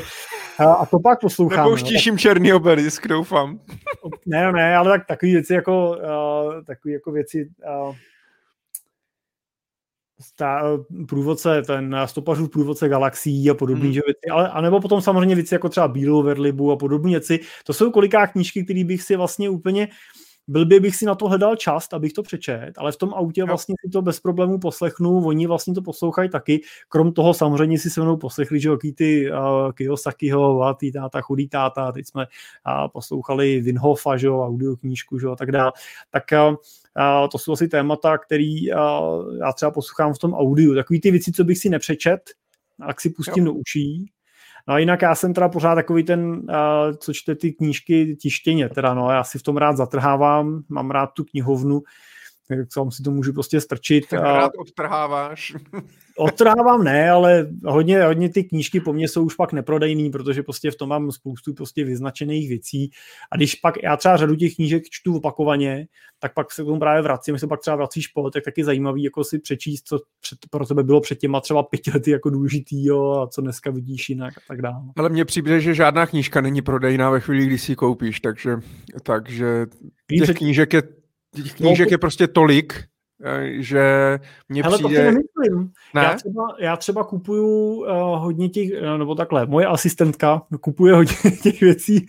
a 0.58 0.86
to 0.86 1.00
pak 1.00 1.20
poslouchám. 1.20 1.64
Nepouštíš 1.64 2.06
jim 2.06 2.18
černý 2.18 2.52
obelisk, 2.52 3.08
doufám. 3.08 3.60
Ne, 4.26 4.52
ne, 4.52 4.76
ale 4.76 4.98
tak 4.98 5.06
takové 5.06 5.32
věci 5.32 5.54
jako, 5.54 5.90
uh, 5.90 6.64
takové 6.64 6.92
jako 6.92 7.12
věci 7.12 7.48
uh, 7.86 7.94
ta, 10.36 10.62
průvodce, 11.08 11.62
ten 11.62 11.96
stopařův 12.04 12.50
průvodce 12.50 12.88
galaxií 12.88 13.50
a 13.50 13.54
podobné 13.54 13.84
hmm. 13.84 13.92
věci, 13.92 14.26
ale 14.32 14.48
anebo 14.48 14.80
potom 14.80 15.00
samozřejmě 15.00 15.34
věci 15.34 15.54
jako 15.54 15.68
třeba 15.68 15.88
Bílou 15.88 16.22
Verlibu 16.22 16.72
a 16.72 16.76
podobné 16.76 17.10
věci. 17.10 17.40
To 17.64 17.72
jsou 17.72 17.90
koliká 17.90 18.26
knížky, 18.26 18.64
které 18.64 18.84
bych 18.84 19.02
si 19.02 19.16
vlastně 19.16 19.50
úplně 19.50 19.86
uh, 19.86 19.92
Blbě 20.48 20.80
bych 20.80 20.96
si 20.96 21.06
na 21.06 21.14
to 21.14 21.28
hledal 21.28 21.56
čas, 21.56 21.88
abych 21.92 22.12
to 22.12 22.22
přečet, 22.22 22.72
ale 22.76 22.92
v 22.92 22.96
tom 22.96 23.14
autě 23.14 23.44
vlastně 23.44 23.74
si 23.84 23.90
to 23.90 24.02
bez 24.02 24.20
problémů 24.20 24.58
poslechnu, 24.58 25.26
oni 25.26 25.46
vlastně 25.46 25.74
to 25.74 25.82
poslouchají 25.82 26.30
taky, 26.30 26.60
krom 26.88 27.12
toho 27.12 27.34
samozřejmě 27.34 27.78
si 27.78 27.90
se 27.90 28.00
mnou 28.00 28.16
poslechli, 28.16 28.60
že 28.60 28.68
jaký 28.68 28.92
ty 28.92 29.30
uh, 29.30 29.72
Kiyosakiho 29.72 30.62
a 30.62 30.74
ty 30.74 30.92
táta, 30.92 31.20
chudý 31.20 31.48
táta, 31.48 31.92
teď 31.92 32.06
jsme 32.06 32.26
uh, 32.26 32.88
poslouchali 32.88 33.60
Winhofa, 33.60 34.16
že 34.16 34.26
jo, 34.26 34.40
audioknížku, 34.40 35.18
že 35.18 35.26
jo, 35.26 35.32
a 35.32 35.36
tak 35.36 35.52
dále, 35.52 35.72
tak 36.10 36.24
uh, 36.50 36.56
Uh, 36.98 37.28
to 37.28 37.38
jsou 37.38 37.52
asi 37.52 37.68
témata, 37.68 38.18
který 38.18 38.72
uh, 38.72 39.36
já 39.38 39.52
třeba 39.52 39.70
poslouchám 39.70 40.14
v 40.14 40.18
tom 40.18 40.34
audiu. 40.34 40.74
Takový 40.74 41.00
ty 41.00 41.10
věci, 41.10 41.32
co 41.32 41.44
bych 41.44 41.58
si 41.58 41.68
nepřečet, 41.68 42.20
tak 42.86 43.00
si 43.00 43.10
pustím 43.10 43.46
jo. 43.46 43.52
do 43.52 43.58
uší. 43.58 44.12
No 44.68 44.74
a 44.74 44.78
jinak 44.78 45.02
já 45.02 45.14
jsem 45.14 45.34
teda 45.34 45.48
pořád 45.48 45.74
takový 45.74 46.04
ten, 46.04 46.24
uh, 46.30 46.96
co 46.96 47.12
čte 47.12 47.34
ty 47.34 47.52
knížky 47.52 48.16
tištěně, 48.16 48.68
teda 48.68 48.94
no, 48.94 49.10
já 49.10 49.24
si 49.24 49.38
v 49.38 49.42
tom 49.42 49.56
rád 49.56 49.76
zatrhávám, 49.76 50.62
mám 50.68 50.90
rád 50.90 51.06
tu 51.06 51.24
knihovnu, 51.24 51.82
tak 52.48 52.58
sám 52.72 52.90
si 52.90 53.02
to 53.02 53.10
můžu 53.10 53.32
prostě 53.32 53.60
strčit. 53.60 54.08
Tak 54.08 54.20
rád 54.20 54.52
odtrháváš. 54.58 55.54
Odtrhávám 56.16 56.84
ne, 56.84 57.10
ale 57.10 57.48
hodně, 57.64 58.02
hodně 58.02 58.28
ty 58.28 58.44
knížky 58.44 58.80
po 58.80 58.92
mně 58.92 59.08
jsou 59.08 59.24
už 59.24 59.34
pak 59.34 59.52
neprodejný, 59.52 60.10
protože 60.10 60.42
prostě 60.42 60.70
v 60.70 60.76
tom 60.76 60.88
mám 60.88 61.12
spoustu 61.12 61.54
prostě 61.54 61.84
vyznačených 61.84 62.48
věcí. 62.48 62.90
A 63.32 63.36
když 63.36 63.54
pak 63.54 63.82
já 63.82 63.96
třeba 63.96 64.16
řadu 64.16 64.36
těch 64.36 64.54
knížek 64.54 64.82
čtu 64.90 65.16
opakovaně, 65.16 65.86
tak 66.18 66.34
pak 66.34 66.52
se 66.52 66.62
k 66.62 66.66
tomu 66.66 66.78
právě 66.78 67.02
vracím, 67.02 67.38
se 67.38 67.46
pak 67.46 67.60
třeba 67.60 67.76
vracíš 67.76 68.06
po 68.06 68.30
tak 68.30 68.44
taky 68.44 68.64
zajímavý 68.64 69.02
jako 69.02 69.24
si 69.24 69.38
přečíst, 69.38 69.88
co 69.88 70.00
před, 70.20 70.38
pro 70.50 70.66
tebe 70.66 70.82
bylo 70.82 71.00
před 71.00 71.18
těma 71.18 71.40
třeba 71.40 71.62
pěti 71.62 71.90
lety 71.94 72.10
jako 72.10 72.30
důležitý 72.30 72.86
jo, 72.86 73.10
a 73.10 73.26
co 73.26 73.40
dneska 73.40 73.70
vidíš 73.70 74.08
jinak 74.08 74.38
a 74.38 74.40
tak 74.48 74.62
dále. 74.62 74.84
Ale 74.96 75.08
mně 75.08 75.24
přijde, 75.24 75.60
že 75.60 75.74
žádná 75.74 76.06
knížka 76.06 76.40
není 76.40 76.62
prodejná 76.62 77.10
ve 77.10 77.20
chvíli, 77.20 77.46
kdy 77.46 77.58
si 77.58 77.72
ji 77.72 77.76
koupíš, 77.76 78.20
takže, 78.20 78.56
takže 79.02 79.66
těch 80.08 80.36
knížek 80.36 80.72
je 80.72 80.82
těch 81.34 81.54
knížek 81.54 81.90
no, 81.90 81.94
je 81.94 81.98
prostě 81.98 82.26
tolik, 82.26 82.84
že 83.50 84.18
mě 84.48 84.62
Hele, 84.62 84.78
přijde... 84.78 84.88
to 84.88 84.96
si 84.96 85.04
nemyslím. 85.04 85.72
Ne? 85.94 86.02
Já, 86.02 86.14
třeba, 86.14 86.56
já 86.60 86.76
třeba 86.76 87.04
kupuju 87.04 87.74
uh, 87.74 87.86
hodně 88.18 88.48
těch, 88.48 88.70
uh, 88.82 88.98
nebo 88.98 89.14
takhle, 89.14 89.46
moje 89.46 89.66
asistentka 89.66 90.42
kupuje 90.60 90.94
hodně 90.94 91.14
těch 91.42 91.60
věcí, 91.60 92.06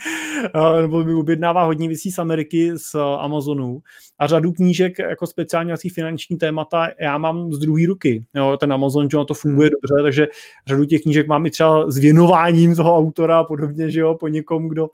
uh, 0.55 0.81
nebo 0.81 1.03
mi 1.03 1.13
objednává 1.13 1.63
hodně 1.63 1.87
věcí 1.87 2.11
z 2.11 2.19
Ameriky, 2.19 2.71
z 2.75 2.95
uh, 2.95 3.01
Amazonu 3.01 3.81
a 4.19 4.27
řadu 4.27 4.51
knížek, 4.51 4.99
jako 4.99 5.27
speciálně 5.27 5.73
asi 5.73 5.89
finanční 5.89 6.37
témata, 6.37 6.87
já 6.99 7.17
mám 7.17 7.53
z 7.53 7.59
druhé 7.59 7.87
ruky. 7.87 8.25
Jo, 8.35 8.57
ten 8.59 8.73
Amazon, 8.73 9.09
že 9.09 9.17
to 9.27 9.33
funguje 9.33 9.69
hmm. 9.69 9.75
dobře, 9.81 10.03
takže 10.03 10.27
řadu 10.67 10.85
těch 10.85 11.01
knížek 11.01 11.27
mám 11.27 11.45
i 11.45 11.51
třeba 11.51 11.91
s 11.91 11.97
věnováním 11.97 12.75
toho 12.75 12.97
autora 12.97 13.39
a 13.39 13.43
podobně, 13.43 13.91
že 13.91 13.99
jo, 13.99 14.15
po 14.15 14.27
někom, 14.27 14.69
kdo 14.69 14.89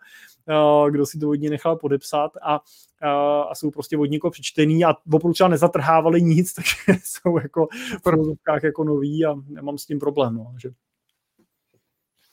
kdo 0.90 1.06
si 1.06 1.20
to 1.20 1.26
hodně 1.26 1.50
nechal 1.50 1.76
podepsat 1.76 2.32
a, 2.42 2.60
a 3.02 3.56
jsou 3.56 3.72
prostě 3.72 3.98
od 3.98 4.06
někoho 4.06 4.32
přečtený 4.32 4.86
a 4.86 4.96
opravdu 5.14 5.34
třeba 5.34 5.50
nezatrhávali 5.50 6.22
nic, 6.22 6.54
takže 6.56 7.02
jsou 7.04 7.40
jako 7.40 7.68
v 7.98 8.02
prozovkách 8.02 8.64
jako 8.64 8.84
nový 8.84 9.26
a 9.26 9.36
nemám 9.48 9.78
s 9.78 9.86
tím 9.86 10.00
problém. 10.00 10.36
No, 10.36 10.54
že. 10.62 10.70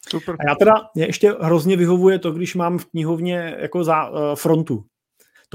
Super. 0.08 0.36
A 0.38 0.48
já 0.48 0.54
teda, 0.54 0.72
mě 0.94 1.06
ještě 1.06 1.34
hrozně 1.40 1.76
vyhovuje 1.76 2.18
to, 2.18 2.32
když 2.32 2.54
mám 2.54 2.78
v 2.78 2.86
knihovně 2.86 3.56
jako 3.58 3.84
za 3.84 4.10
uh, 4.10 4.16
frontu 4.34 4.84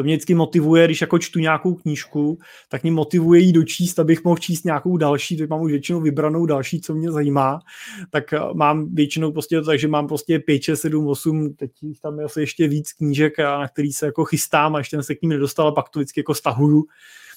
to 0.01 0.05
mě 0.05 0.15
vždycky 0.15 0.33
motivuje, 0.35 0.85
když 0.85 1.01
jako 1.01 1.19
čtu 1.19 1.39
nějakou 1.39 1.73
knížku, 1.73 2.39
tak 2.69 2.83
mě 2.83 2.91
motivuje 2.91 3.41
jí 3.41 3.53
dočíst, 3.53 3.99
abych 3.99 4.23
mohl 4.23 4.37
číst 4.37 4.65
nějakou 4.65 4.97
další, 4.97 5.37
teď 5.37 5.49
mám 5.49 5.61
už 5.61 5.71
většinou 5.71 6.01
vybranou 6.01 6.45
další, 6.45 6.81
co 6.81 6.93
mě 6.93 7.11
zajímá, 7.11 7.59
tak 8.09 8.33
eh, 8.33 8.39
mám 8.53 8.95
většinou 8.95 9.31
prostě 9.31 9.59
to 9.59 9.65
tak, 9.65 9.79
že 9.79 9.87
mám 9.87 10.07
prostě 10.07 10.39
5, 10.39 10.61
6, 10.63 10.81
7, 10.81 11.07
8, 11.07 11.53
teď 11.53 11.71
tam 12.01 12.19
je 12.19 12.25
asi 12.25 12.39
ještě 12.39 12.67
víc 12.67 12.93
knížek, 12.93 13.39
na 13.39 13.67
který 13.67 13.93
se 13.93 14.05
jako 14.05 14.25
chystám 14.25 14.75
a 14.75 14.77
ještě 14.77 15.03
se 15.03 15.15
k 15.15 15.21
ním 15.21 15.29
nedostal, 15.29 15.67
a 15.67 15.71
pak 15.71 15.89
to 15.89 15.99
vždycky 15.99 16.19
jako 16.19 16.33
stahuju. 16.33 16.85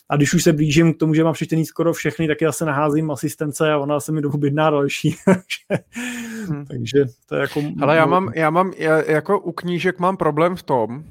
A 0.08 0.16
když 0.16 0.34
už 0.34 0.42
se 0.42 0.52
blížím 0.52 0.94
k 0.94 0.98
tomu, 0.98 1.14
že 1.14 1.24
mám 1.24 1.32
přečtený 1.32 1.66
skoro 1.66 1.92
všechny, 1.92 2.28
tak 2.28 2.40
já 2.40 2.52
se 2.52 2.64
naházím 2.64 3.10
asistence 3.10 3.72
a 3.72 3.78
ona 3.78 4.00
se 4.00 4.12
mi 4.12 4.22
objedná 4.22 4.70
další. 4.70 5.16
hmm. 6.48 6.64
Takže 6.66 7.04
to 7.28 7.34
je 7.34 7.40
jako... 7.40 7.62
Ale 7.80 7.96
já 7.96 8.06
mám, 8.06 8.32
já 8.34 8.50
mám, 8.50 8.72
já, 8.76 9.10
jako 9.10 9.40
u 9.40 9.52
knížek 9.52 9.98
mám 9.98 10.16
problém 10.16 10.56
v 10.56 10.62
tom, 10.62 11.04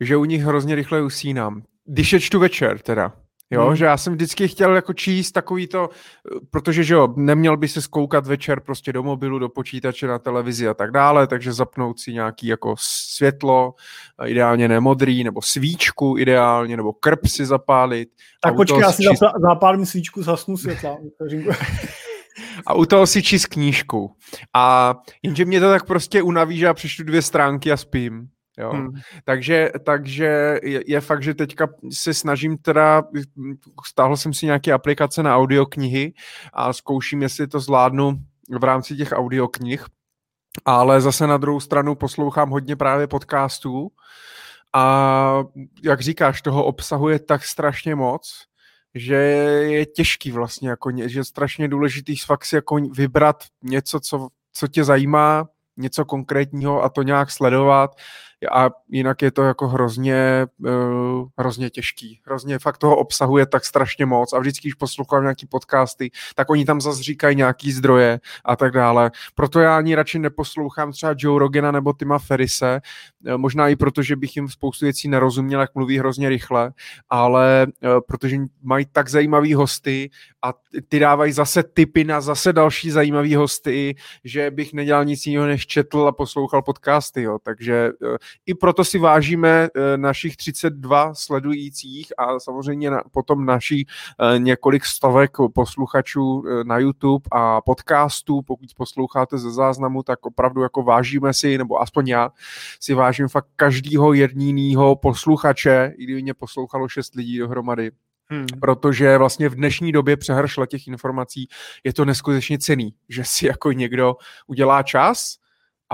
že 0.00 0.16
u 0.16 0.24
nich 0.24 0.42
hrozně 0.42 0.74
rychle 0.74 1.02
usínám. 1.02 1.62
Když 1.86 2.12
je 2.12 2.20
čtu 2.20 2.38
večer 2.38 2.78
teda. 2.78 3.12
Jo, 3.50 3.66
hmm. 3.66 3.76
že 3.76 3.84
já 3.84 3.96
jsem 3.96 4.12
vždycky 4.12 4.48
chtěl 4.48 4.74
jako 4.74 4.92
číst 4.92 5.32
takový 5.32 5.66
to, 5.66 5.88
protože 6.50 6.84
že 6.84 6.94
jo, 6.94 7.14
neměl 7.16 7.56
by 7.56 7.68
se 7.68 7.82
skoukat 7.82 8.26
večer 8.26 8.60
prostě 8.60 8.92
do 8.92 9.02
mobilu, 9.02 9.38
do 9.38 9.48
počítače, 9.48 10.06
na 10.06 10.18
televizi 10.18 10.68
a 10.68 10.74
tak 10.74 10.90
dále, 10.90 11.26
takže 11.26 11.52
zapnout 11.52 12.00
si 12.00 12.12
nějaký 12.12 12.46
jako 12.46 12.74
světlo, 12.78 13.74
ideálně 14.26 14.68
nemodrý, 14.68 15.24
nebo 15.24 15.42
svíčku 15.42 16.18
ideálně, 16.18 16.76
nebo 16.76 16.92
krp 16.92 17.26
si 17.26 17.46
zapálit. 17.46 18.08
Tak 18.42 18.56
počkej, 18.56 18.80
já 18.80 18.92
si 18.92 19.02
číst... 19.02 19.20
zapálím 19.48 19.86
svíčku, 19.86 20.22
zasnu 20.22 20.56
světla. 20.56 20.96
a 22.66 22.74
u 22.74 22.84
toho 22.84 23.06
si 23.06 23.22
číst 23.22 23.46
knížku. 23.46 24.16
A 24.54 24.94
jenže 25.22 25.44
mě 25.44 25.60
to 25.60 25.70
tak 25.70 25.86
prostě 25.86 26.22
unaví, 26.22 26.58
že 26.58 26.64
já 26.64 26.74
přečtu 26.74 27.02
dvě 27.02 27.22
stránky 27.22 27.72
a 27.72 27.76
spím. 27.76 28.28
Jo. 28.58 28.70
Hmm. 28.70 28.92
Takže, 29.24 29.70
takže 29.84 30.58
je, 30.62 30.82
je 30.86 31.00
fakt, 31.00 31.22
že 31.22 31.34
teďka 31.34 31.68
se 31.92 32.14
snažím 32.14 32.58
teda, 32.58 33.02
stáhl 33.86 34.16
jsem 34.16 34.34
si 34.34 34.46
nějaké 34.46 34.72
aplikace 34.72 35.22
na 35.22 35.36
audioknihy 35.36 36.12
a 36.52 36.72
zkouším, 36.72 37.22
jestli 37.22 37.46
to 37.46 37.60
zvládnu 37.60 38.18
v 38.58 38.64
rámci 38.64 38.96
těch 38.96 39.12
audioknih, 39.12 39.86
ale 40.64 41.00
zase 41.00 41.26
na 41.26 41.36
druhou 41.36 41.60
stranu 41.60 41.94
poslouchám 41.94 42.50
hodně 42.50 42.76
právě 42.76 43.06
podcastů 43.06 43.90
a 44.72 45.44
jak 45.82 46.00
říkáš, 46.00 46.42
toho 46.42 46.64
obsahuje 46.64 47.18
tak 47.18 47.44
strašně 47.44 47.94
moc, 47.94 48.44
že 48.94 49.14
je 49.14 49.86
těžký 49.86 50.30
vlastně, 50.30 50.68
jako, 50.68 50.90
že 51.06 51.18
je 51.18 51.24
strašně 51.24 51.68
důležitý 51.68 52.16
fakt 52.16 52.44
si 52.44 52.54
jako 52.54 52.76
vybrat 52.76 53.44
něco, 53.62 54.00
co, 54.00 54.28
co 54.52 54.68
tě 54.68 54.84
zajímá, 54.84 55.48
něco 55.76 56.04
konkrétního 56.04 56.82
a 56.82 56.88
to 56.88 57.02
nějak 57.02 57.30
sledovat 57.30 57.96
a 58.46 58.70
jinak 58.88 59.22
je 59.22 59.30
to 59.30 59.42
jako 59.42 59.68
hrozně, 59.68 60.46
uh, 60.58 61.28
hrozně 61.38 61.70
těžký. 61.70 62.20
Hrozně 62.26 62.58
fakt 62.58 62.78
toho 62.78 62.96
obsahuje 62.96 63.46
tak 63.46 63.64
strašně 63.64 64.06
moc 64.06 64.32
a 64.32 64.38
vždycky, 64.38 64.68
když 64.68 64.74
poslouchám 64.74 65.22
nějaký 65.22 65.46
podcasty, 65.46 66.10
tak 66.34 66.50
oni 66.50 66.64
tam 66.64 66.80
zase 66.80 67.02
říkají 67.02 67.36
nějaký 67.36 67.72
zdroje 67.72 68.20
a 68.44 68.56
tak 68.56 68.72
dále. 68.72 69.10
Proto 69.34 69.60
já 69.60 69.76
ani 69.76 69.94
radši 69.94 70.18
neposlouchám 70.18 70.92
třeba 70.92 71.14
Joe 71.18 71.38
Rogena 71.38 71.70
nebo 71.70 71.92
Tima 71.92 72.18
Ferise, 72.18 72.80
uh, 73.26 73.38
možná 73.38 73.68
i 73.68 73.76
proto, 73.76 74.02
že 74.02 74.16
bych 74.16 74.36
jim 74.36 74.48
spoustu 74.48 74.86
věcí 74.86 75.08
nerozuměl, 75.08 75.60
jak 75.60 75.74
mluví 75.74 75.98
hrozně 75.98 76.28
rychle, 76.28 76.72
ale 77.10 77.66
uh, 77.66 77.90
protože 78.08 78.36
mají 78.62 78.86
tak 78.92 79.08
zajímavý 79.08 79.54
hosty 79.54 80.10
a 80.44 80.52
ty 80.88 80.98
dávají 80.98 81.32
zase 81.32 81.62
tipy 81.62 82.04
na 82.04 82.20
zase 82.20 82.52
další 82.52 82.90
zajímavý 82.90 83.34
hosty, 83.34 83.94
že 84.24 84.50
bych 84.50 84.72
nedělal 84.72 85.04
nic 85.04 85.26
jiného, 85.26 85.46
než 85.46 85.66
četl 85.66 86.06
a 86.08 86.12
poslouchal 86.12 86.62
podcasty, 86.62 87.22
jo. 87.22 87.38
takže 87.42 87.90
i 88.46 88.54
proto 88.54 88.84
si 88.84 88.98
vážíme 88.98 89.68
našich 89.96 90.36
32 90.36 91.14
sledujících 91.14 92.12
a 92.18 92.40
samozřejmě 92.40 92.90
potom 93.12 93.46
naší 93.46 93.86
několik 94.38 94.84
stovek 94.84 95.30
posluchačů 95.54 96.44
na 96.62 96.78
YouTube 96.78 97.28
a 97.32 97.60
podcastů, 97.60 98.42
pokud 98.42 98.68
posloucháte 98.76 99.38
ze 99.38 99.50
záznamu, 99.50 100.02
tak 100.02 100.26
opravdu 100.26 100.62
jako 100.62 100.82
vážíme 100.82 101.34
si, 101.34 101.58
nebo 101.58 101.82
aspoň 101.82 102.08
já 102.08 102.30
si 102.80 102.94
vážím 102.94 103.28
fakt 103.28 103.46
každýho 103.56 104.12
jedinýho 104.12 104.96
posluchače, 104.96 105.94
i 105.98 106.04
kdyby 106.04 106.22
mě 106.22 106.34
poslouchalo 106.34 106.88
šest 106.88 107.14
lidí 107.14 107.38
dohromady, 107.38 107.90
Hmm. 108.28 108.46
Protože 108.60 109.18
vlastně 109.18 109.48
v 109.48 109.54
dnešní 109.54 109.92
době 109.92 110.16
přehršle 110.16 110.66
těch 110.66 110.86
informací 110.88 111.48
je 111.84 111.92
to 111.92 112.04
neskutečně 112.04 112.58
cený, 112.58 112.94
že 113.08 113.24
si 113.24 113.46
jako 113.46 113.72
někdo 113.72 114.16
udělá 114.46 114.82
čas 114.82 115.36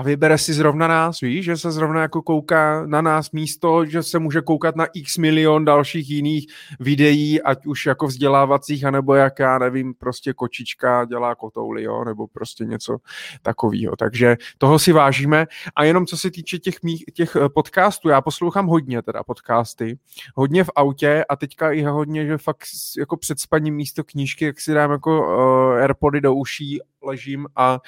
a 0.00 0.02
vybere 0.02 0.38
si 0.38 0.52
zrovna 0.52 0.88
nás, 0.88 1.20
víš, 1.20 1.44
že 1.44 1.56
se 1.56 1.70
zrovna 1.70 2.02
jako 2.02 2.22
kouká 2.22 2.86
na 2.86 3.02
nás 3.02 3.30
místo, 3.30 3.84
že 3.84 4.02
se 4.02 4.18
může 4.18 4.40
koukat 4.40 4.76
na 4.76 4.86
x 4.94 5.18
milion 5.18 5.64
dalších 5.64 6.10
jiných 6.10 6.46
videí, 6.80 7.42
ať 7.42 7.66
už 7.66 7.86
jako 7.86 8.06
vzdělávacích, 8.06 8.84
anebo 8.84 9.14
jak 9.14 9.38
já 9.38 9.58
nevím, 9.58 9.94
prostě 9.94 10.32
kočička 10.32 11.04
dělá 11.04 11.34
kotouly, 11.34 11.82
jo, 11.82 12.04
nebo 12.04 12.26
prostě 12.26 12.64
něco 12.64 12.98
takového. 13.42 13.96
Takže 13.96 14.36
toho 14.58 14.78
si 14.78 14.92
vážíme 14.92 15.46
a 15.76 15.84
jenom 15.84 16.06
co 16.06 16.16
se 16.16 16.30
týče 16.30 16.58
těch, 16.58 16.82
mých, 16.82 17.04
těch 17.14 17.36
eh, 17.36 17.48
podcastů, 17.48 18.08
já 18.08 18.20
poslouchám 18.20 18.66
hodně 18.66 19.02
teda 19.02 19.24
podcasty, 19.24 19.98
hodně 20.34 20.64
v 20.64 20.70
autě 20.76 21.24
a 21.28 21.36
teďka 21.36 21.72
i 21.72 21.82
hodně, 21.82 22.26
že 22.26 22.38
fakt 22.38 22.64
jako 22.98 23.16
před 23.16 23.40
spaním 23.40 23.74
místo 23.74 24.04
knížky, 24.04 24.44
jak 24.44 24.60
si 24.60 24.74
dám 24.74 24.90
jako 24.90 25.20
uh, 25.20 25.80
Airpody 25.80 26.20
do 26.20 26.34
uší 26.34 26.80
ležím 27.02 27.46
a, 27.56 27.78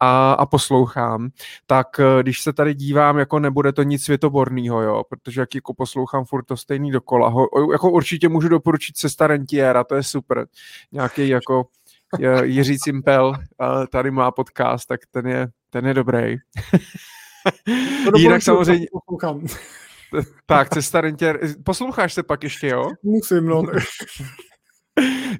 a, 0.00 0.32
a 0.32 0.46
poslouchám, 0.46 1.28
tak 1.66 2.00
eh, 2.00 2.22
když 2.22 2.40
se 2.40 2.52
tady 2.52 2.74
dívám, 2.74 3.18
jako 3.18 3.38
nebude 3.38 3.72
to 3.72 3.82
nic 3.82 4.04
světoborného, 4.04 4.82
jo, 4.82 5.02
protože 5.08 5.40
jak 5.40 5.54
jako 5.54 5.74
poslouchám 5.74 6.24
furt 6.24 6.44
to 6.44 6.56
stejný 6.56 6.90
dokola, 6.90 7.28
ho, 7.28 7.48
jako 7.72 7.90
určitě 7.90 8.28
můžu 8.28 8.48
doporučit 8.48 8.96
Cesta 8.96 9.26
Rentiera, 9.26 9.84
to 9.84 9.94
je 9.94 10.02
super, 10.02 10.46
nějaký 10.92 11.28
jako 11.28 11.66
Jiří 12.42 12.78
Cimpel, 12.78 13.32
tady 13.90 14.10
má 14.10 14.30
podcast, 14.30 14.88
tak 14.88 15.00
ten 15.10 15.26
je, 15.26 15.48
ten 15.70 15.86
je 15.86 15.94
dobrý. 15.94 16.36
Jinak 18.16 18.42
samozřejmě... 18.42 18.86
Tak, 20.46 20.68
Cesta 20.68 21.00
Rentier, 21.00 21.40
posloucháš 21.64 22.14
se 22.14 22.22
pak 22.22 22.42
ještě, 22.42 22.68
jo? 22.68 22.90
Musím, 23.02 23.46
no. 23.46 23.62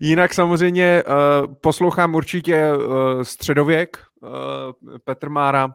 Jinak 0.00 0.34
samozřejmě 0.34 1.02
uh, 1.06 1.54
poslouchám 1.60 2.14
určitě 2.14 2.72
uh, 2.74 3.22
Středověk, 3.22 3.98
uh, 4.22 4.28
Petr 5.04 5.28
Mára 5.28 5.74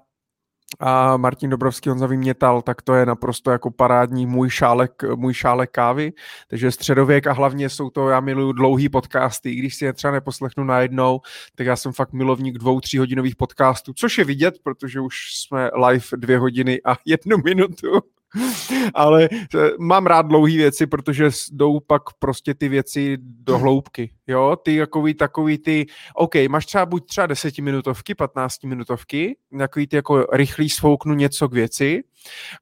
a 0.79 1.17
Martin 1.17 1.49
Dobrovský, 1.49 1.89
Honza 1.89 2.07
Vymětal, 2.07 2.61
tak 2.61 2.81
to 2.81 2.93
je 2.93 3.05
naprosto 3.05 3.51
jako 3.51 3.71
parádní 3.71 4.25
můj 4.25 4.49
šálek, 4.49 5.03
můj 5.15 5.33
šálek 5.33 5.71
kávy. 5.71 6.13
Takže 6.47 6.71
Středověk 6.71 7.27
a 7.27 7.33
hlavně 7.33 7.69
jsou 7.69 7.89
to, 7.89 8.09
já 8.09 8.19
miluju 8.19 8.51
dlouhý 8.51 8.89
podcasty, 8.89 9.51
i 9.51 9.55
když 9.55 9.75
si 9.75 9.85
je 9.85 9.93
třeba 9.93 10.13
neposlechnu 10.13 10.63
najednou, 10.63 11.19
tak 11.55 11.67
já 11.67 11.75
jsem 11.75 11.91
fakt 11.91 12.13
milovník 12.13 12.57
dvou, 12.57 12.79
tří 12.79 12.97
hodinových 12.97 13.35
podcastů, 13.35 13.93
což 13.93 14.17
je 14.17 14.23
vidět, 14.23 14.55
protože 14.63 14.99
už 14.99 15.15
jsme 15.35 15.69
live 15.87 16.05
dvě 16.15 16.39
hodiny 16.39 16.81
a 16.85 16.97
jednu 17.05 17.37
minutu. 17.37 18.01
Ale 18.93 19.29
eh, 19.31 19.69
mám 19.79 20.05
rád 20.05 20.21
dlouhé 20.21 20.55
věci, 20.55 20.87
protože 20.87 21.29
jdou 21.51 21.79
pak 21.79 22.01
prostě 22.19 22.53
ty 22.53 22.69
věci 22.69 23.17
do 23.21 23.57
hloubky, 23.57 24.13
jo, 24.27 24.55
ty 24.63 24.79
takový, 24.79 25.13
takový 25.13 25.57
ty, 25.57 25.85
OK, 26.15 26.35
máš 26.49 26.65
třeba 26.65 26.85
buď 26.85 27.07
třeba 27.07 27.27
desetiminutovky, 27.27 28.15
patnáctiminutovky, 28.15 29.37
takový 29.57 29.87
ty 29.87 29.95
jako 29.95 30.27
rychlý 30.33 30.69
svouknu 30.69 31.13
něco 31.13 31.49
k 31.49 31.53
věci, 31.53 32.03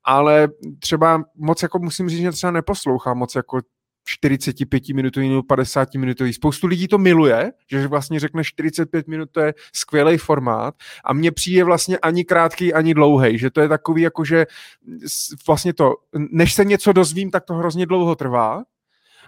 ale 0.04 0.48
třeba 0.80 1.24
moc 1.36 1.64
jako 1.64 1.80
musím 1.80 2.10
říct, 2.10 2.20
že 2.20 2.32
třeba 2.32 2.52
neposlouchám 2.52 3.18
moc 3.18 3.36
jako 3.36 3.60
45 4.11 4.90
minutový 4.90 5.30
nebo 5.30 5.44
50 5.44 5.94
minutový. 5.94 6.34
Spoustu 6.34 6.68
lidí 6.68 6.88
to 6.88 6.98
miluje, 6.98 7.52
že 7.72 7.88
vlastně 7.88 8.19
řekne 8.19 8.44
45 8.44 9.07
minut, 9.07 9.30
to 9.31 9.40
je 9.40 9.53
skvělý 9.73 10.18
formát 10.18 10.76
a 11.06 11.14
mně 11.14 11.31
přijde 11.31 11.64
vlastně 11.64 11.98
ani 11.98 12.26
krátký, 12.26 12.73
ani 12.73 12.94
dlouhý, 12.94 13.38
že 13.38 13.49
to 13.49 13.61
je 13.61 13.68
takový 13.68 14.02
jako, 14.02 14.26
že 14.26 14.45
vlastně 15.48 15.73
to, 15.73 15.94
než 16.31 16.53
se 16.53 16.65
něco 16.65 16.94
dozvím, 16.94 17.31
tak 17.31 17.45
to 17.45 17.53
hrozně 17.53 17.86
dlouho 17.86 18.15
trvá, 18.15 18.64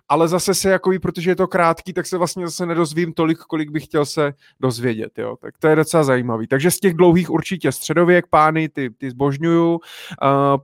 ale 0.10 0.28
zase 0.28 0.54
se 0.54 0.70
jako 0.70 0.92
protože 1.02 1.32
je 1.32 1.36
to 1.36 1.48
krátký, 1.48 1.94
tak 1.94 2.06
se 2.06 2.18
vlastně 2.18 2.48
zase 2.48 2.66
nedozvím 2.66 3.14
tolik, 3.14 3.38
kolik 3.38 3.72
bych 3.72 3.86
chtěl 3.86 4.06
se 4.06 4.34
dozvědět, 4.60 5.18
jo. 5.18 5.36
Tak 5.42 5.58
to 5.58 5.68
je 5.68 5.76
docela 5.76 6.04
zajímavý. 6.04 6.48
Takže 6.48 6.72
z 6.72 6.80
těch 6.80 6.94
dlouhých 6.94 7.30
určitě 7.30 7.72
středověk, 7.72 8.28
pány, 8.28 8.70
ty, 8.70 8.90
ty 8.90 9.10
zbožňuju, 9.12 9.74
uh, 9.74 9.80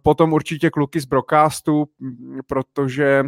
potom 0.04 0.34
určitě 0.34 0.70
kluky 0.70 1.00
z 1.00 1.06
broadcastu, 1.06 1.86
protože 2.48 3.24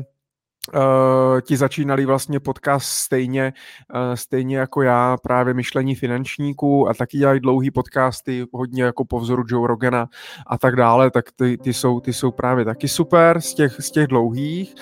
Uh, 0.76 1.42
ti 1.42 1.58
začínali 1.58 2.06
vlastně 2.06 2.40
podcast 2.40 2.88
stejně, 2.88 3.54
uh, 3.96 4.16
stejně 4.16 4.58
jako 4.58 4.82
já, 4.82 5.18
právě 5.18 5.54
myšlení 5.54 5.96
finančníků 5.96 6.90
a 6.90 6.94
taky 6.94 7.18
dělají 7.18 7.40
dlouhý 7.40 7.72
podcasty, 7.72 8.46
hodně 8.54 8.84
jako 8.84 9.06
po 9.06 9.20
vzoru 9.20 9.44
Joe 9.48 9.68
Rogana 9.68 10.08
a 10.48 10.58
tak 10.58 10.76
dále, 10.76 11.12
tak 11.12 11.26
ty, 11.36 11.58
ty, 11.58 11.74
jsou, 11.74 12.00
ty 12.00 12.14
jsou 12.14 12.32
právě 12.32 12.66
taky 12.66 12.88
super 12.88 13.42
z 13.42 13.54
těch, 13.54 13.76
z 13.80 13.92
těch 13.92 14.08
dlouhých. 14.08 14.76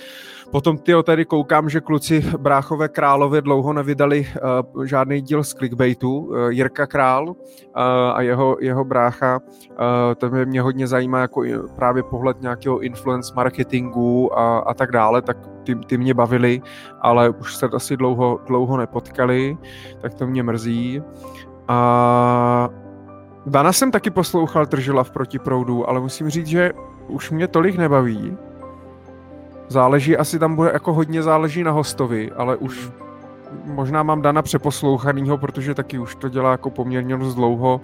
Potom 0.51 0.77
ty 0.77 0.93
tady 1.03 1.25
koukám, 1.25 1.69
že 1.69 1.81
kluci 1.81 2.25
Bráchové 2.37 2.87
Králově 2.87 3.41
dlouho 3.41 3.73
nevydali 3.73 4.27
uh, 4.75 4.83
žádný 4.83 5.21
díl 5.21 5.43
z 5.43 5.53
clickbaitu. 5.53 6.17
Uh, 6.17 6.47
Jirka 6.49 6.87
Král 6.87 7.29
uh, 7.29 7.35
a 8.13 8.21
jeho, 8.21 8.57
jeho 8.59 8.85
brácha, 8.85 9.39
uh, 9.39 9.75
to 10.17 10.29
mě, 10.29 10.45
mě 10.45 10.61
hodně 10.61 10.87
zajímá 10.87 11.19
jako 11.19 11.43
právě 11.75 12.03
pohled 12.03 12.41
nějakého 12.41 12.79
influence 12.79 13.33
marketingu 13.35 14.39
a, 14.39 14.59
a 14.59 14.73
tak 14.73 14.91
dále, 14.91 15.21
tak 15.21 15.37
ty, 15.63 15.75
ty 15.75 15.97
mě 15.97 16.13
bavili, 16.13 16.61
ale 17.01 17.29
už 17.29 17.55
se 17.55 17.65
asi 17.65 17.97
dlouho, 17.97 18.39
dlouho 18.47 18.77
nepotkali, 18.77 19.57
tak 20.01 20.13
to 20.13 20.27
mě 20.27 20.43
mrzí. 20.43 21.01
A 21.67 22.69
Dana 23.45 23.73
jsem 23.73 23.91
taky 23.91 24.09
poslouchal 24.09 24.65
Tržila 24.65 25.03
v 25.03 25.11
protiproudu, 25.11 25.89
ale 25.89 25.99
musím 25.99 26.29
říct, 26.29 26.47
že 26.47 26.71
už 27.07 27.31
mě 27.31 27.47
tolik 27.47 27.77
nebaví. 27.77 28.37
Záleží, 29.69 30.17
asi 30.17 30.39
tam 30.39 30.55
bude 30.55 30.69
jako 30.73 30.93
hodně 30.93 31.23
záleží 31.23 31.63
na 31.63 31.71
hostovi, 31.71 32.31
ale 32.31 32.57
už 32.57 32.91
možná 33.63 34.03
mám 34.03 34.21
Dana 34.21 34.41
přeposlouchanýho, 34.41 35.37
protože 35.37 35.73
taky 35.73 35.99
už 35.99 36.15
to 36.15 36.29
dělá 36.29 36.51
jako 36.51 36.69
poměrně 36.69 37.17
dost 37.17 37.35
dlouho, 37.35 37.81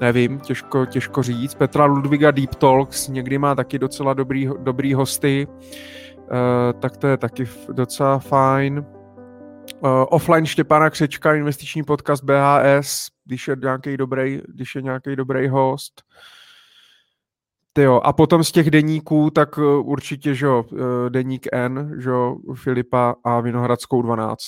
nevím, 0.00 0.40
těžko, 0.40 0.86
těžko 0.86 1.22
říct. 1.22 1.54
Petra 1.54 1.84
Ludviga 1.84 2.30
Deep 2.30 2.54
Talks 2.54 3.08
někdy 3.08 3.38
má 3.38 3.54
taky 3.54 3.78
docela 3.78 4.14
dobrý, 4.14 4.48
dobrý 4.58 4.94
hosty, 4.94 5.46
uh, 5.46 6.80
tak 6.80 6.96
to 6.96 7.06
je 7.06 7.16
taky 7.16 7.48
docela 7.72 8.18
fajn. 8.18 8.84
Uh, 9.80 10.04
offline 10.10 10.46
Štěpána 10.46 10.90
Křečka, 10.90 11.34
investiční 11.34 11.82
podcast 11.82 12.24
BHS, 12.24 13.06
když 13.24 13.48
je 13.48 13.56
nějaký 13.62 13.96
dobrý, 13.96 14.40
když 14.48 14.74
je 14.74 14.82
nějaký 14.82 15.16
dobrý 15.16 15.48
host. 15.48 16.02
Ty 17.80 17.84
jo, 17.84 18.00
a 18.04 18.12
potom 18.12 18.44
z 18.44 18.52
těch 18.52 18.70
deníků, 18.70 19.30
tak 19.30 19.58
eh, 19.58 19.62
určitě, 19.64 20.34
že 20.34 20.46
jo, 20.46 20.64
eh, 20.72 21.10
deník 21.10 21.46
N, 21.52 21.96
že 22.02 22.10
jo, 22.10 22.36
Filipa 22.54 23.14
a 23.24 23.40
Vinohradskou 23.40 24.02
12. 24.02 24.42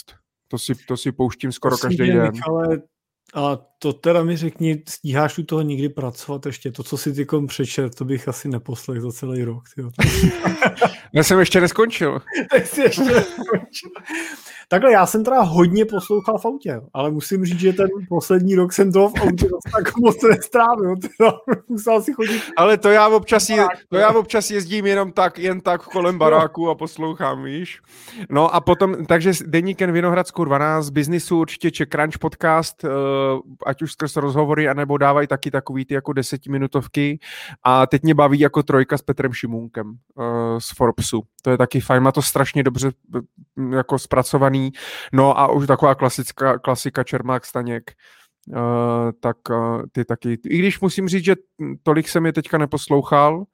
To 0.49 0.59
si, 0.59 0.75
to 0.75 0.97
si 0.97 1.13
pouštím 1.13 1.53
skoro 1.53 1.79
Prosím 1.79 1.99
každý 1.99 2.13
den. 2.13 2.33
Ale 2.49 2.83
a 3.35 3.59
to 3.79 3.93
teda 3.93 4.23
mi 4.23 4.37
řekni, 4.37 4.83
stíháš 4.89 5.39
u 5.39 5.43
toho 5.43 5.63
nikdy 5.63 5.89
pracovat 5.89 6.47
ještě? 6.47 6.73
To, 6.73 6.83
co 6.83 6.97
si 6.97 7.13
ty 7.13 7.27
přečet, 7.47 7.95
to 7.95 8.05
bych 8.05 8.29
asi 8.29 8.49
neposlech 8.49 9.01
za 9.01 9.13
celý 9.13 9.45
rok. 9.45 9.63
Já 11.15 11.23
jsem 11.23 11.39
ještě 11.39 11.61
neskončil. 11.61 12.21
Tak 12.51 12.67
jsi 12.67 12.81
ještě 12.81 13.03
neskončil. 13.03 13.91
Takhle, 14.73 14.93
já 14.93 15.07
jsem 15.07 15.25
teda 15.25 15.41
hodně 15.41 15.85
poslouchal 15.85 16.39
v 16.39 16.45
autě, 16.45 16.81
ale 16.95 17.11
musím 17.11 17.45
říct, 17.45 17.61
že 17.61 17.73
ten 17.73 17.89
poslední 18.09 18.55
rok 18.55 18.73
jsem 18.73 18.93
toho 18.93 19.09
v 19.09 19.21
autě 19.21 19.47
tak 19.77 19.97
moc 19.97 20.23
nestrávil. 20.23 20.97
Teda 20.97 21.33
musel 21.69 22.03
si 22.03 22.13
chodit. 22.13 22.43
Ale 22.57 22.79
to 22.79 22.89
já 22.89 23.09
občas, 23.09 23.49
je, 23.49 23.67
to 23.89 23.97
já 23.97 24.11
občas 24.11 24.51
jezdím 24.51 24.87
jenom 24.87 25.13
tak, 25.13 25.39
jen 25.39 25.61
tak 25.61 25.83
kolem 25.83 26.19
baráku 26.19 26.71
a 26.71 26.75
poslouchám, 26.75 27.45
víš. 27.45 27.81
No 28.31 28.55
a 28.55 28.61
potom, 28.61 29.07
takže 29.07 29.33
Deníken 29.47 29.93
Vinohradskou 29.93 30.45
12, 30.45 30.91
biznisu 30.91 31.39
určitě 31.39 31.71
Czech 31.71 31.89
Crunch 31.89 32.19
podcast, 32.19 32.85
eh, 32.85 32.89
ať 33.67 33.83
už 33.83 33.93
skrz 33.93 34.17
rozhovory, 34.17 34.69
anebo 34.69 34.99
dávají 34.99 35.27
taky 35.27 35.51
takový 35.51 35.85
ty 35.85 35.95
jako 35.95 36.13
desetiminutovky. 36.13 37.19
A 37.65 37.87
teď 37.87 38.03
mě 38.03 38.15
baví 38.15 38.41
jako 38.41 38.63
trojka 38.63 38.99
s 38.99 39.03
Petrem 39.03 39.33
Šimunkem 39.33 39.93
eh, 40.21 40.61
z 40.61 40.77
Forbesu. 40.77 41.23
To 41.43 41.51
je 41.51 41.59
taky 41.59 41.81
fajn, 41.81 42.03
má 42.03 42.13
to 42.13 42.23
strašně 42.23 42.63
dobře 42.63 42.93
eh, 43.17 43.77
jako 43.77 43.99
zpracovaný 43.99 44.62
No 45.13 45.39
a 45.39 45.53
už 45.53 45.67
taková 45.67 45.95
klasická, 45.95 46.59
klasika 46.59 47.05
Čermák 47.05 47.47
Staněk, 47.47 47.93
uh, 48.49 48.57
tak 49.21 49.37
uh, 49.51 49.83
ty 49.93 50.05
taky, 50.05 50.39
i 50.45 50.59
když 50.59 50.81
musím 50.81 51.09
říct, 51.09 51.25
že 51.25 51.37
tolik 51.83 52.09
jsem 52.09 52.27
je 52.27 52.33
teďka 52.33 52.59
neposlouchal, 52.59 53.45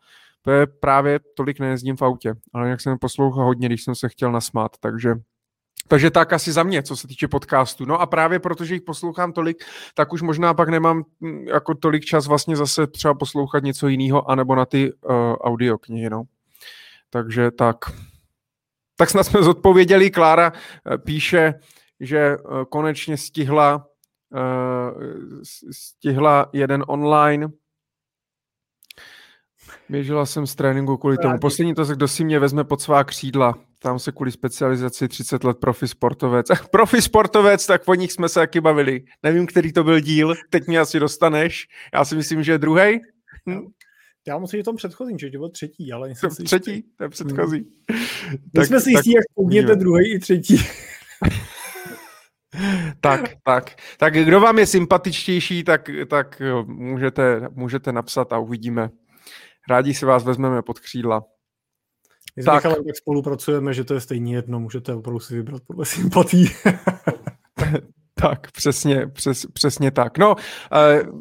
to 0.43 0.51
je 0.51 0.67
právě 0.67 1.21
tolik 1.37 1.61
nejezdím 1.61 1.97
v 1.97 2.03
autě, 2.03 2.35
ale 2.55 2.69
jak 2.69 2.81
jsem 2.81 2.99
poslouchal 2.99 3.45
hodně, 3.45 3.69
když 3.69 3.85
jsem 3.85 3.95
se 3.95 4.09
chtěl 4.09 4.33
nasmát, 4.33 4.73
takže 4.81 5.15
Takže 5.89 6.11
tak 6.11 6.33
asi 6.33 6.53
za 6.53 6.63
mě, 6.63 6.83
co 6.83 6.97
se 6.97 7.09
týče 7.09 7.29
podcastu. 7.29 7.85
No 7.85 8.01
a 8.01 8.07
právě 8.07 8.39
protože 8.39 8.75
jich 8.75 8.83
poslouchám 8.83 9.33
tolik, 9.33 9.65
tak 9.95 10.13
už 10.13 10.23
možná 10.23 10.55
pak 10.55 10.69
nemám 10.69 11.05
mm, 11.21 11.49
jako 11.49 11.75
tolik 11.75 12.05
čas 12.05 12.27
vlastně 12.27 12.57
zase 12.57 12.87
třeba 12.87 13.15
poslouchat 13.15 13.63
něco 13.63 13.89
jiného, 13.89 14.31
anebo 14.31 14.55
na 14.55 14.67
ty 14.67 14.93
uh, 14.93 15.13
audioknihy, 15.41 16.11
no. 16.11 16.23
Takže 17.11 17.51
tak. 17.51 17.77
Tak 18.99 19.11
snad 19.11 19.25
jsme 19.25 19.43
zodpověděli. 19.43 20.11
Klára 20.11 20.53
uh, 20.53 20.97
píše, 20.97 21.55
že 22.01 22.37
uh, 22.37 22.65
konečně 22.65 23.17
stihla 23.17 23.87
uh, 24.35 25.03
stihla 25.71 26.51
jeden 26.53 26.85
online 26.89 27.49
Běžela 29.89 30.27
jsem 30.27 30.47
z 30.47 30.55
tréninku 30.55 30.97
kvůli 30.97 31.17
tomu. 31.19 31.39
Poslední 31.39 31.75
to, 31.75 31.85
kdo 31.85 32.09
si 32.09 32.25
mě 32.25 32.39
vezme 32.39 32.65
pod 32.65 32.81
svá 32.81 33.05
křídla. 33.05 33.55
Tam 33.79 33.99
se 33.99 34.13
kvůli 34.13 34.33
specializaci 34.33 35.09
30 35.09 35.45
let 35.45 35.57
profi 35.61 35.89
sportovec. 35.89 36.47
profi 36.71 37.03
sportovec, 37.03 37.67
tak 37.67 37.85
po 37.85 37.95
nich 37.95 38.13
jsme 38.13 38.29
se 38.29 38.41
taky 38.41 38.61
bavili. 38.61 39.05
Nevím, 39.23 39.47
který 39.47 39.73
to 39.73 39.85
byl 39.85 40.01
díl, 40.01 40.35
teď 40.51 40.67
mě 40.67 40.81
asi 40.81 41.01
dostaneš. 41.01 41.67
Já 41.95 42.05
si 42.05 42.17
myslím, 42.17 42.43
že 42.43 42.53
je 42.53 42.59
druhý. 42.59 43.01
Hm? 43.49 43.67
Já 44.29 44.39
musím, 44.39 44.61
že 44.61 44.65
tom 44.65 44.77
předchozím, 44.77 45.19
že 45.19 45.31
to 45.31 45.39
byl 45.39 45.49
třetí, 45.49 45.93
ale 45.93 46.11
jsem 46.15 46.31
si 46.31 46.45
Třetí, 46.45 46.71
jistý. 46.71 46.89
to 46.97 47.05
je 47.05 47.09
předchozí. 47.09 47.67
Hmm. 47.91 48.39
tak, 48.55 48.67
jsme 48.67 48.81
si 48.81 48.91
jistí, 48.91 49.13
jak 49.13 49.25
poudněte 49.35 49.77
druhý 49.77 50.13
i 50.13 50.19
třetí. 50.19 50.59
tak, 53.01 53.31
tak. 53.45 53.77
Tak 53.99 54.15
kdo 54.15 54.41
vám 54.41 54.59
je 54.59 54.67
sympatičtější, 54.67 55.65
tak, 55.65 55.91
tak 56.11 56.43
můžete, 56.67 57.49
můžete 57.51 57.93
napsat 57.93 58.33
a 58.33 58.39
uvidíme. 58.39 58.91
Rádi 59.71 59.95
si 59.95 60.07
vás 60.07 60.25
vezmeme 60.25 60.63
pod 60.63 60.81
křídla. 60.81 61.25
My 62.37 62.45
tak. 62.45 62.55
Michalem 62.55 62.85
tak 62.85 62.97
spolupracujeme, 62.97 63.75
že 63.75 63.85
to 63.85 63.95
je 63.95 64.01
stejně 64.01 64.37
jedno, 64.37 64.61
můžete 64.61 64.95
opravdu 64.95 65.21
si 65.21 65.35
vybrat 65.35 65.63
podle 65.67 65.85
sympatí. 65.85 66.51
Tak, 68.21 68.51
přesně, 68.51 69.07
přes, 69.07 69.47
přesně 69.53 69.91
tak. 69.91 70.19
No, 70.19 70.35
uh, 70.35 70.39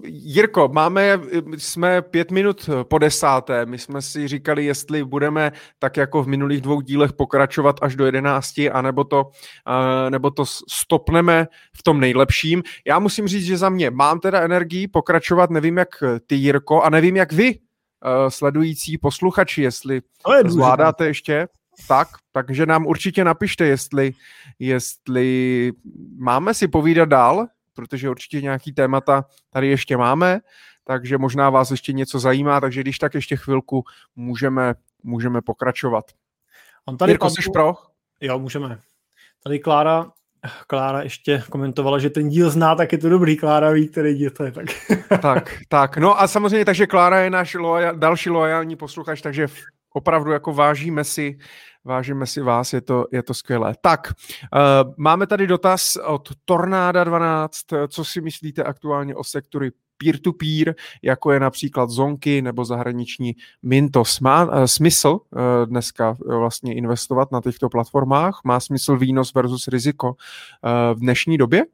Jirko, 0.03 0.69
máme, 0.73 1.19
jsme 1.57 2.01
pět 2.01 2.31
minut 2.31 2.69
po 2.83 2.97
desáté. 2.97 3.65
My 3.65 3.77
jsme 3.77 4.01
si 4.01 4.27
říkali, 4.27 4.65
jestli 4.65 5.03
budeme 5.03 5.51
tak 5.79 5.97
jako 5.97 6.23
v 6.23 6.27
minulých 6.27 6.61
dvou 6.61 6.81
dílech 6.81 7.13
pokračovat 7.13 7.75
až 7.81 7.95
do 7.95 8.05
jedenácti, 8.05 8.71
anebo 8.71 9.03
to, 9.03 9.23
uh, 9.23 10.09
nebo 10.09 10.31
to 10.31 10.45
stopneme 10.69 11.47
v 11.77 11.83
tom 11.83 11.99
nejlepším. 11.99 12.63
Já 12.87 12.99
musím 12.99 13.27
říct, 13.27 13.45
že 13.45 13.57
za 13.57 13.69
mě 13.69 13.91
mám 13.91 14.19
teda 14.19 14.41
energii 14.41 14.87
pokračovat, 14.87 15.49
nevím 15.49 15.77
jak 15.77 15.89
ty, 16.27 16.35
Jirko, 16.35 16.81
a 16.81 16.89
nevím 16.89 17.15
jak 17.15 17.33
vy, 17.33 17.55
uh, 17.55 18.29
sledující 18.29 18.97
posluchači, 18.97 19.61
jestli 19.61 20.01
zvládáte 20.45 21.05
ještě, 21.05 21.47
tak, 21.87 22.07
takže 22.31 22.65
nám 22.65 22.85
určitě 22.85 23.23
napište, 23.23 23.65
jestli, 23.65 24.13
jestli 24.59 25.71
máme 26.17 26.53
si 26.53 26.67
povídat 26.67 27.09
dál, 27.09 27.47
protože 27.73 28.09
určitě 28.09 28.41
nějaký 28.41 28.73
témata 28.73 29.25
tady 29.49 29.67
ještě 29.67 29.97
máme, 29.97 30.39
takže 30.83 31.17
možná 31.17 31.49
vás 31.49 31.71
ještě 31.71 31.93
něco 31.93 32.19
zajímá, 32.19 32.61
takže 32.61 32.81
když 32.81 32.99
tak 32.99 33.13
ještě 33.13 33.35
chvilku 33.35 33.83
můžeme, 34.15 34.73
můžeme 35.03 35.41
pokračovat. 35.41 36.11
On 36.85 36.97
tady 36.97 37.11
Jirko, 37.11 37.29
jsi 37.29 37.51
pro? 37.53 37.73
Jo, 38.21 38.39
můžeme. 38.39 38.79
Tady 39.43 39.59
Klára 39.59 40.11
Klára 40.67 41.01
ještě 41.01 41.43
komentovala, 41.49 41.99
že 41.99 42.09
ten 42.09 42.29
díl 42.29 42.49
zná, 42.49 42.75
tak 42.75 42.91
je 42.91 42.97
to 42.97 43.09
dobrý, 43.09 43.37
Klára 43.37 43.71
ví, 43.71 43.87
který 43.87 44.13
díl 44.13 44.31
to 44.31 44.43
je. 44.43 44.51
Tak. 44.51 44.65
tak, 45.21 45.57
tak. 45.67 45.97
No 45.97 46.21
a 46.21 46.27
samozřejmě, 46.27 46.65
takže 46.65 46.87
Klára 46.87 47.19
je 47.19 47.29
náš 47.29 47.53
loja, 47.53 47.91
další 47.91 48.29
loajální 48.29 48.75
posluchač, 48.75 49.21
takže 49.21 49.47
opravdu 49.97 50.31
jako 50.31 50.53
vážíme 50.53 51.03
si, 51.03 51.37
vážíme 51.85 52.25
si 52.25 52.41
vás, 52.41 52.73
je 52.73 52.81
to, 52.81 53.05
je 53.11 53.23
to 53.23 53.33
skvělé. 53.33 53.75
Tak, 53.81 54.13
uh, 54.13 54.93
máme 54.97 55.27
tady 55.27 55.47
dotaz 55.47 55.97
od 56.05 56.29
Tornáda 56.45 57.03
12, 57.03 57.57
co 57.87 58.05
si 58.05 58.21
myslíte 58.21 58.63
aktuálně 58.63 59.15
o 59.15 59.23
sektory 59.23 59.71
peer-to-peer, 59.97 60.75
jako 61.01 61.31
je 61.31 61.39
například 61.39 61.89
Zonky 61.89 62.41
nebo 62.41 62.65
zahraniční 62.65 63.35
Mintos. 63.63 64.19
Má 64.19 64.45
uh, 64.45 64.63
smysl 64.65 65.09
uh, 65.09 65.19
dneska 65.65 66.17
vlastně 66.25 66.75
investovat 66.75 67.31
na 67.31 67.41
těchto 67.41 67.69
platformách? 67.69 68.41
Má 68.43 68.59
smysl 68.59 68.97
výnos 68.97 69.33
versus 69.33 69.67
riziko 69.67 70.07
uh, 70.07 70.15
v 70.93 70.99
dnešní 70.99 71.37
době? 71.37 71.65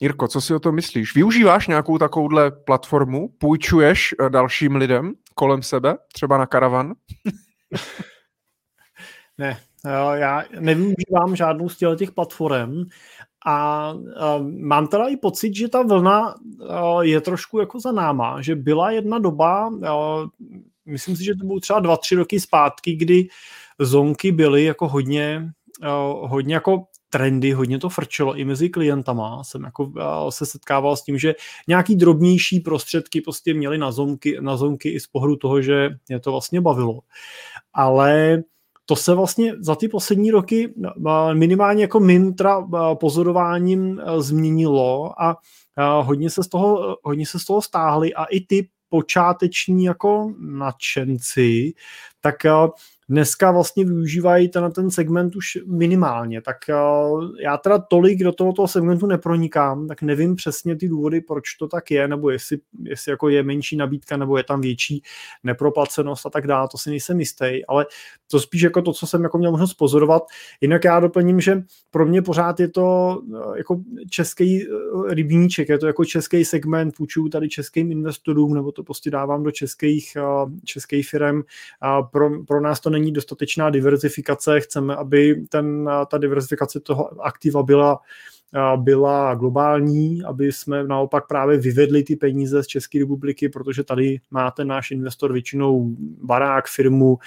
Jirko, 0.00 0.28
co 0.28 0.40
si 0.40 0.54
o 0.54 0.60
to 0.60 0.72
myslíš? 0.72 1.14
Využíváš 1.14 1.68
nějakou 1.68 1.98
takovouhle 1.98 2.50
platformu? 2.50 3.28
Půjčuješ 3.38 4.14
uh, 4.20 4.30
dalším 4.30 4.76
lidem 4.76 5.12
kolem 5.34 5.62
sebe, 5.62 5.96
třeba 6.12 6.38
na 6.38 6.46
karavan? 6.46 6.94
ne, 9.38 9.60
já 10.14 10.44
nevyužívám 10.60 11.36
žádnou 11.36 11.68
z 11.68 11.78
těch 11.96 12.10
platform 12.10 12.84
a 13.46 13.92
uh, 13.92 14.48
mám 14.60 14.86
teda 14.86 15.06
i 15.06 15.16
pocit, 15.16 15.56
že 15.56 15.68
ta 15.68 15.82
vlna 15.82 16.34
je 17.00 17.20
trošku 17.20 17.58
jako 17.58 17.80
za 17.80 17.92
náma, 17.92 18.42
že 18.42 18.54
byla 18.54 18.90
jedna 18.90 19.18
doba, 19.18 19.70
myslím 20.86 21.16
si, 21.16 21.24
že 21.24 21.34
to 21.34 21.46
bylo 21.46 21.60
třeba 21.60 21.80
dva, 21.80 21.96
tři 21.96 22.14
roky 22.14 22.40
zpátky, 22.40 22.96
kdy 22.96 23.28
zonky 23.78 24.32
byly 24.32 24.64
jako 24.64 24.88
hodně, 24.88 25.52
hodně 26.20 26.54
jako 26.54 26.84
trendy, 27.12 27.52
hodně 27.52 27.78
to 27.78 27.88
frčelo 27.88 28.34
i 28.36 28.44
mezi 28.44 28.68
klientama. 28.68 29.44
Jsem 29.44 29.64
jako 29.64 29.92
se 30.30 30.46
setkával 30.46 30.96
s 30.96 31.02
tím, 31.02 31.18
že 31.18 31.34
nějaký 31.68 31.96
drobnější 31.96 32.60
prostředky 32.60 33.20
prostě 33.20 33.54
měli 33.54 33.78
na 33.78 33.92
zonky, 33.92 34.36
na 34.40 34.56
zonky 34.56 34.88
i 34.88 35.00
z 35.00 35.06
pohledu 35.06 35.36
toho, 35.36 35.62
že 35.62 35.90
je 36.08 36.20
to 36.20 36.30
vlastně 36.30 36.60
bavilo. 36.60 37.00
Ale 37.74 38.42
to 38.86 38.96
se 38.96 39.14
vlastně 39.14 39.54
za 39.60 39.74
ty 39.74 39.88
poslední 39.88 40.30
roky 40.30 40.74
minimálně 41.32 41.82
jako 41.82 42.00
mintra 42.00 42.68
pozorováním 42.94 44.00
změnilo 44.18 45.22
a 45.22 45.36
hodně 46.02 46.30
se 46.30 46.42
z 46.42 46.48
toho, 46.48 46.96
hodně 47.02 47.26
se 47.26 47.38
z 47.38 47.44
toho 47.44 47.62
stáhli 47.62 48.14
a 48.14 48.24
i 48.24 48.40
ty 48.40 48.68
počáteční 48.88 49.84
jako 49.84 50.34
nadšenci, 50.38 51.72
tak 52.20 52.34
dneska 53.08 53.50
vlastně 53.50 53.84
využívají 53.84 54.48
ten, 54.48 54.72
ten 54.72 54.90
segment 54.90 55.36
už 55.36 55.58
minimálně, 55.66 56.42
tak 56.42 56.56
uh, 56.68 57.24
já 57.40 57.56
teda 57.56 57.78
tolik 57.78 58.22
do 58.22 58.32
tohoto 58.32 58.68
segmentu 58.68 59.06
nepronikám, 59.06 59.88
tak 59.88 60.02
nevím 60.02 60.36
přesně 60.36 60.76
ty 60.76 60.88
důvody, 60.88 61.20
proč 61.20 61.54
to 61.54 61.68
tak 61.68 61.90
je, 61.90 62.08
nebo 62.08 62.30
jestli, 62.30 62.58
jestli 62.82 63.10
jako 63.10 63.28
je 63.28 63.42
menší 63.42 63.76
nabídka, 63.76 64.16
nebo 64.16 64.36
je 64.36 64.44
tam 64.44 64.60
větší 64.60 65.02
neproplacenost 65.44 66.26
a 66.26 66.30
tak 66.30 66.46
dále, 66.46 66.68
to 66.68 66.78
si 66.78 66.90
nejsem 66.90 67.20
jistý, 67.20 67.66
ale 67.68 67.86
to 68.30 68.40
spíš 68.40 68.62
jako 68.62 68.82
to, 68.82 68.92
co 68.92 69.06
jsem 69.06 69.22
jako 69.22 69.38
měl 69.38 69.50
možnost 69.50 69.74
pozorovat. 69.74 70.22
Jinak 70.60 70.84
já 70.84 71.00
doplním, 71.00 71.40
že 71.40 71.62
pro 71.90 72.06
mě 72.06 72.22
pořád 72.22 72.60
je 72.60 72.68
to 72.68 73.18
uh, 73.22 73.56
jako 73.56 73.80
český 74.10 74.68
uh, 74.68 75.08
rybníček, 75.10 75.68
je 75.68 75.78
to 75.78 75.86
jako 75.86 76.04
český 76.04 76.44
segment, 76.44 76.96
půjčuju 76.96 77.28
tady 77.28 77.48
českým 77.48 77.92
investorům, 77.92 78.54
nebo 78.54 78.72
to 78.72 78.82
prostě 78.82 79.10
dávám 79.10 79.42
do 79.42 79.50
českých, 79.50 80.16
českých 80.64 81.08
firm. 81.08 81.42
Pro, 82.12 82.44
pro 82.44 82.60
nás 82.60 82.80
to 82.80 82.90
není 82.92 83.12
dostatečná 83.12 83.70
diverzifikace, 83.70 84.60
chceme, 84.60 84.96
aby 84.96 85.44
ten, 85.48 85.90
ta 86.10 86.18
diverzifikace 86.18 86.80
toho 86.80 87.22
aktiva 87.22 87.62
byla 87.62 87.98
byla 88.76 89.34
globální, 89.34 90.24
aby 90.24 90.52
jsme 90.52 90.84
naopak 90.84 91.26
právě 91.26 91.58
vyvedli 91.58 92.02
ty 92.02 92.16
peníze 92.16 92.62
z 92.62 92.66
České 92.66 92.98
republiky, 92.98 93.48
protože 93.48 93.84
tady 93.84 94.20
máte 94.30 94.64
náš 94.64 94.90
investor 94.90 95.32
většinou 95.32 95.96
barák, 96.22 96.68
firmu, 96.68 97.18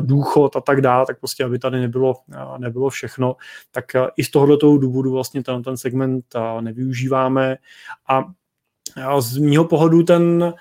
důchod 0.00 0.56
a 0.56 0.60
tak 0.60 0.80
dále, 0.80 1.06
tak 1.06 1.18
prostě, 1.18 1.44
aby 1.44 1.58
tady 1.58 1.80
nebylo, 1.80 2.14
nebylo 2.58 2.90
všechno, 2.90 3.36
tak 3.70 3.84
i 4.16 4.24
z 4.24 4.30
tohoto 4.30 4.78
důvodu 4.78 5.12
vlastně 5.12 5.42
ten, 5.42 5.62
ten 5.62 5.76
segment 5.76 6.24
nevyužíváme. 6.60 7.56
A 8.08 9.20
z 9.20 9.38
mého 9.38 9.64
pohledu 9.64 10.02
ten 10.02 10.54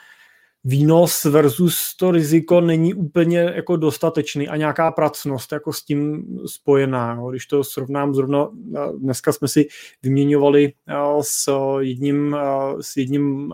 výnos 0.70 1.26
versus 1.26 1.96
to 1.96 2.12
riziko 2.12 2.62
není 2.62 2.94
úplně 2.94 3.40
jako 3.40 3.76
dostatečný 3.76 4.48
a 4.48 4.56
nějaká 4.56 4.92
pracnost 4.92 5.52
jako 5.52 5.74
s 5.74 5.84
tím 5.84 6.26
spojená. 6.46 7.20
Když 7.30 7.46
to 7.46 7.64
srovnám 7.64 8.16
zrovna, 8.16 8.50
dneska 8.98 9.34
jsme 9.34 9.48
si 9.48 9.68
vyměňovali 10.04 10.74
s 11.22 11.50
jedním, 11.80 12.38
s 12.82 12.98
jedním 12.98 13.54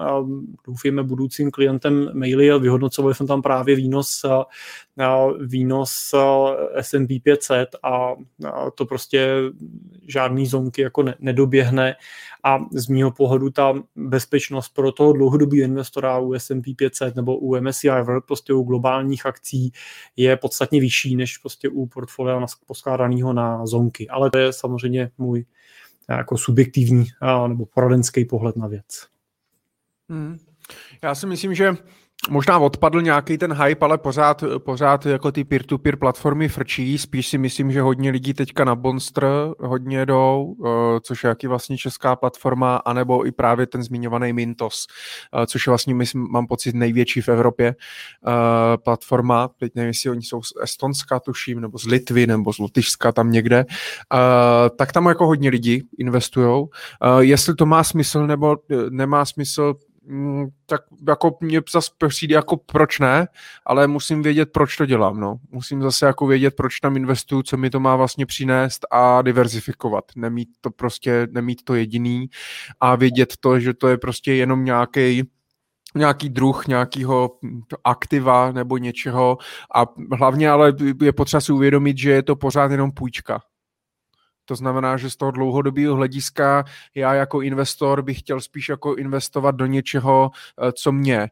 doufujeme 0.67 1.03
budoucím 1.03 1.51
klientem 1.51 2.09
maily 2.13 2.51
a 2.51 2.57
vyhodnocovali 2.57 3.15
jsme 3.15 3.27
tam 3.27 3.41
právě 3.41 3.75
výnos 3.75 4.25
výnos 5.45 6.15
S&P 6.75 7.19
500 7.19 7.69
a 7.83 8.13
to 8.75 8.85
prostě 8.85 9.27
žádný 10.07 10.47
zonky 10.47 10.81
jako 10.81 11.03
nedoběhne 11.19 11.95
a 12.43 12.59
z 12.71 12.87
mého 12.87 13.11
pohledu 13.11 13.49
ta 13.49 13.73
bezpečnost 13.95 14.69
pro 14.69 14.91
toho 14.91 15.13
dlouhodobého 15.13 15.63
investora 15.63 16.19
u 16.19 16.33
S&P 16.33 16.75
500 16.75 17.15
nebo 17.15 17.37
u 17.37 17.61
MSCI 17.61 17.89
World, 17.89 18.25
prostě 18.25 18.53
u 18.53 18.63
globálních 18.63 19.25
akcí 19.25 19.71
je 20.15 20.37
podstatně 20.37 20.79
vyšší 20.79 21.15
než 21.15 21.37
prostě 21.37 21.69
u 21.69 21.85
portfolia 21.85 22.45
poskládaného 22.67 23.33
na 23.33 23.65
zonky. 23.65 24.09
Ale 24.09 24.31
to 24.31 24.37
je 24.37 24.53
samozřejmě 24.53 25.11
můj 25.17 25.45
jako 26.09 26.37
subjektivní 26.37 27.05
nebo 27.47 27.65
poradenský 27.65 28.25
pohled 28.25 28.55
na 28.55 28.67
věc. 28.67 29.07
Hmm. 30.09 30.37
Já 31.03 31.15
si 31.15 31.27
myslím, 31.27 31.55
že 31.55 31.75
možná 32.29 32.59
odpadl 32.59 33.01
nějaký 33.01 33.37
ten 33.37 33.53
hype, 33.53 33.85
ale 33.85 33.97
pořád, 33.97 34.43
pořád 34.57 35.05
jako 35.05 35.31
ty 35.31 35.43
peer-to-peer 35.43 35.95
platformy 35.95 36.49
frčí. 36.49 36.97
Spíš 36.97 37.27
si 37.27 37.37
myslím, 37.37 37.71
že 37.71 37.81
hodně 37.81 38.11
lidí 38.11 38.33
teďka 38.33 38.63
na 38.63 38.75
Bonster 38.75 39.25
hodně 39.59 40.05
jdou, 40.05 40.55
eh, 40.65 40.99
což 41.01 41.23
je 41.23 41.27
jaký 41.27 41.47
vlastně 41.47 41.77
česká 41.77 42.15
platforma, 42.15 42.75
anebo 42.75 43.27
i 43.27 43.31
právě 43.31 43.67
ten 43.67 43.83
zmiňovaný 43.83 44.33
Mintos, 44.33 44.87
eh, 45.43 45.47
což 45.47 45.67
je 45.67 45.71
vlastně, 45.71 45.95
myslím, 45.95 46.27
mám 46.31 46.47
pocit, 46.47 46.75
největší 46.75 47.21
v 47.21 47.29
Evropě 47.29 47.75
eh, 48.27 48.77
platforma. 48.77 49.49
Teď 49.59 49.71
nevím, 49.75 49.87
jestli 49.87 50.09
oni 50.09 50.21
jsou 50.21 50.41
z 50.41 50.53
Estonska, 50.63 51.19
tuším, 51.19 51.59
nebo 51.59 51.77
z 51.77 51.85
Litvy, 51.85 52.27
nebo 52.27 52.53
z 52.53 52.59
Lotyšska, 52.59 53.11
tam 53.11 53.31
někde. 53.31 53.65
Tak 54.77 54.91
tam 54.91 55.05
jako 55.05 55.27
hodně 55.27 55.49
lidí 55.49 55.83
investujou. 55.97 56.69
Jestli 57.19 57.55
to 57.55 57.65
má 57.65 57.83
smysl 57.83 58.27
nebo 58.27 58.57
nemá 58.89 59.25
smysl, 59.25 59.73
tak 60.65 60.81
jako 61.07 61.37
mě 61.41 61.61
zase 61.71 61.91
přijde 62.07 62.35
jako 62.35 62.57
proč 62.57 62.99
ne, 62.99 63.27
ale 63.65 63.87
musím 63.87 64.21
vědět, 64.21 64.49
proč 64.51 64.77
to 64.77 64.85
dělám, 64.85 65.19
no. 65.19 65.35
Musím 65.51 65.81
zase 65.81 66.05
jako 66.05 66.27
vědět, 66.27 66.55
proč 66.57 66.79
tam 66.79 66.97
investuju, 66.97 67.43
co 67.43 67.57
mi 67.57 67.69
to 67.69 67.79
má 67.79 67.95
vlastně 67.95 68.25
přinést 68.25 68.85
a 68.91 69.21
diverzifikovat. 69.21 70.05
Nemít 70.15 70.49
to 70.61 70.71
prostě, 70.71 71.27
nemít 71.31 71.63
to 71.63 71.75
jediný 71.75 72.29
a 72.79 72.95
vědět 72.95 73.33
to, 73.39 73.59
že 73.59 73.73
to 73.73 73.87
je 73.87 73.97
prostě 73.97 74.33
jenom 74.33 74.65
nějaký 74.65 75.23
nějaký 75.95 76.29
druh 76.29 76.67
nějakého 76.67 77.31
aktiva 77.83 78.51
nebo 78.51 78.77
něčeho 78.77 79.37
a 79.75 79.85
hlavně 80.17 80.49
ale 80.49 80.73
je 81.01 81.13
potřeba 81.13 81.41
si 81.41 81.51
uvědomit, 81.51 81.97
že 81.97 82.11
je 82.11 82.23
to 82.23 82.35
pořád 82.35 82.71
jenom 82.71 82.91
půjčka. 82.91 83.41
To 84.45 84.55
znamená, 84.55 84.97
že 84.97 85.09
z 85.09 85.15
toho 85.15 85.31
dlouhodobého 85.31 85.95
hlediska 85.95 86.63
já 86.95 87.13
jako 87.13 87.41
investor 87.41 88.01
bych 88.01 88.19
chtěl 88.19 88.41
spíš 88.41 88.69
jako 88.69 88.95
investovat 88.95 89.55
do 89.55 89.65
něčeho, 89.65 90.31
eh, 90.33 90.71
co 90.71 90.91
mě, 90.91 91.19
eh, 91.19 91.27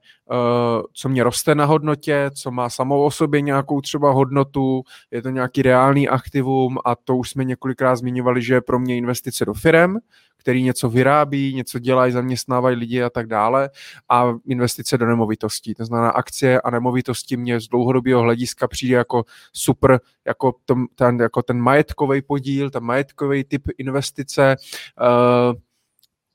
co 0.94 1.10
mě 1.10 1.24
roste 1.24 1.56
na 1.56 1.66
hodnotě, 1.66 2.32
co 2.42 2.52
má 2.52 2.70
samou 2.70 3.04
o 3.04 3.12
sobě 3.12 3.42
nějakou 3.42 3.82
třeba 3.82 4.12
hodnotu, 4.12 4.84
je 5.12 5.22
to 5.22 5.30
nějaký 5.30 5.62
reálný 5.62 6.10
aktivum 6.10 6.78
a 6.86 6.96
to 6.96 7.16
už 7.16 7.30
jsme 7.30 7.44
několikrát 7.44 7.96
zmiňovali, 7.96 8.42
že 8.42 8.54
je 8.54 8.62
pro 8.62 8.80
mě 8.80 8.98
investice 8.98 9.46
do 9.46 9.54
firem, 9.54 10.00
který 10.42 10.64
něco 10.64 10.90
vyrábí, 10.90 11.54
něco 11.54 11.80
dělají, 11.80 12.12
zaměstnávají 12.12 12.76
lidi 12.76 13.04
a 13.04 13.10
tak 13.10 13.28
dále 13.28 13.70
a 14.10 14.34
investice 14.48 14.98
do 14.98 15.06
nemovitostí. 15.06 15.74
To 15.74 15.86
znamená 15.86 16.10
akcie 16.10 16.62
a 16.62 16.70
nemovitosti 16.70 17.38
mě 17.38 17.60
z 17.60 17.68
dlouhodobého 17.68 18.22
hlediska 18.22 18.68
přijde 18.68 18.96
jako 18.96 19.24
super, 19.54 20.00
jako, 20.28 20.56
ten, 20.96 21.20
jako 21.20 21.42
ten 21.44 21.62
majetkový 21.62 22.22
podíl, 22.22 22.70
ten 22.70 22.84
majetkový 22.84 23.44
typ 23.44 23.62
investice. 23.78 24.56
Uh, 25.02 25.54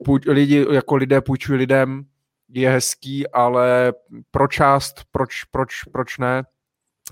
půj, 0.05 0.21
lidi, 0.27 0.67
jako 0.73 0.97
lidé 0.97 1.21
půjčují 1.21 1.59
lidem, 1.59 2.05
je 2.49 2.71
hezký, 2.71 3.29
ale 3.29 3.93
pro 4.31 4.49
část, 4.49 4.95
proč, 5.11 5.45
proč, 5.45 5.85
proč 5.93 6.19
ne, 6.19 6.43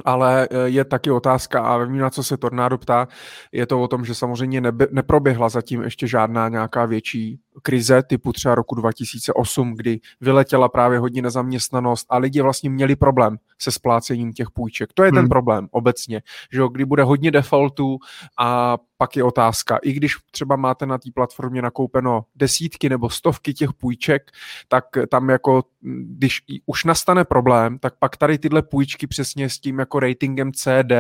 ale 0.05 0.49
e, 0.51 0.69
je 0.69 0.85
taky 0.85 1.11
otázka, 1.11 1.61
a 1.61 1.85
vím, 1.85 1.99
na 1.99 2.11
co 2.11 2.23
se 2.23 2.37
Tornádo 2.37 2.79
ptá, 2.79 3.09
je 3.53 3.67
to 3.67 3.83
o 3.83 3.89
tom, 3.89 4.05
že 4.05 4.15
samozřejmě 4.15 4.61
nebe, 4.61 4.87
neproběhla 4.91 5.49
zatím 5.49 5.83
ještě 5.83 6.07
žádná 6.07 6.49
nějaká 6.49 6.87
větší 6.87 7.41
krize 7.63 8.03
typu 8.03 8.33
třeba 8.33 8.55
roku 8.55 8.75
2008, 8.75 9.75
kdy 9.75 10.01
vyletěla 10.21 10.69
právě 10.69 10.99
hodně 10.99 11.23
nezaměstnanost 11.23 12.07
a 12.11 12.19
lidi 12.19 12.41
vlastně 12.41 12.71
měli 12.71 12.97
problém 12.97 13.37
se 13.59 13.73
splácením 13.73 14.33
těch 14.33 14.51
půjček. 14.51 14.93
To 14.95 15.03
je 15.03 15.11
hmm. 15.11 15.17
ten 15.17 15.29
problém 15.29 15.69
obecně, 15.71 16.23
že 16.53 16.61
jo, 16.61 16.69
kdy 16.69 16.85
bude 16.85 17.03
hodně 17.03 17.31
defaultů 17.31 17.99
a 18.39 18.79
pak 18.97 19.17
je 19.17 19.25
otázka, 19.25 19.79
i 19.83 19.93
když 19.93 20.17
třeba 20.31 20.57
máte 20.57 20.87
na 20.87 20.99
té 20.99 21.11
platformě 21.15 21.63
nakoupeno 21.63 22.25
desítky 22.35 22.89
nebo 22.89 23.11
stovky 23.11 23.55
těch 23.55 23.73
půjček, 23.73 24.31
tak 24.69 24.85
tam 25.11 25.31
jako, 25.31 25.65
když 26.01 26.43
už 26.67 26.85
nastane 26.85 27.25
problém, 27.25 27.79
tak 27.79 27.95
pak 27.99 28.17
tady 28.17 28.39
tyhle 28.39 28.63
půjčky 28.63 29.07
přesně 29.07 29.49
s 29.49 29.59
tím 29.59 29.79
jako 29.79 30.01
ratingem 30.01 30.53
CD 30.53 30.93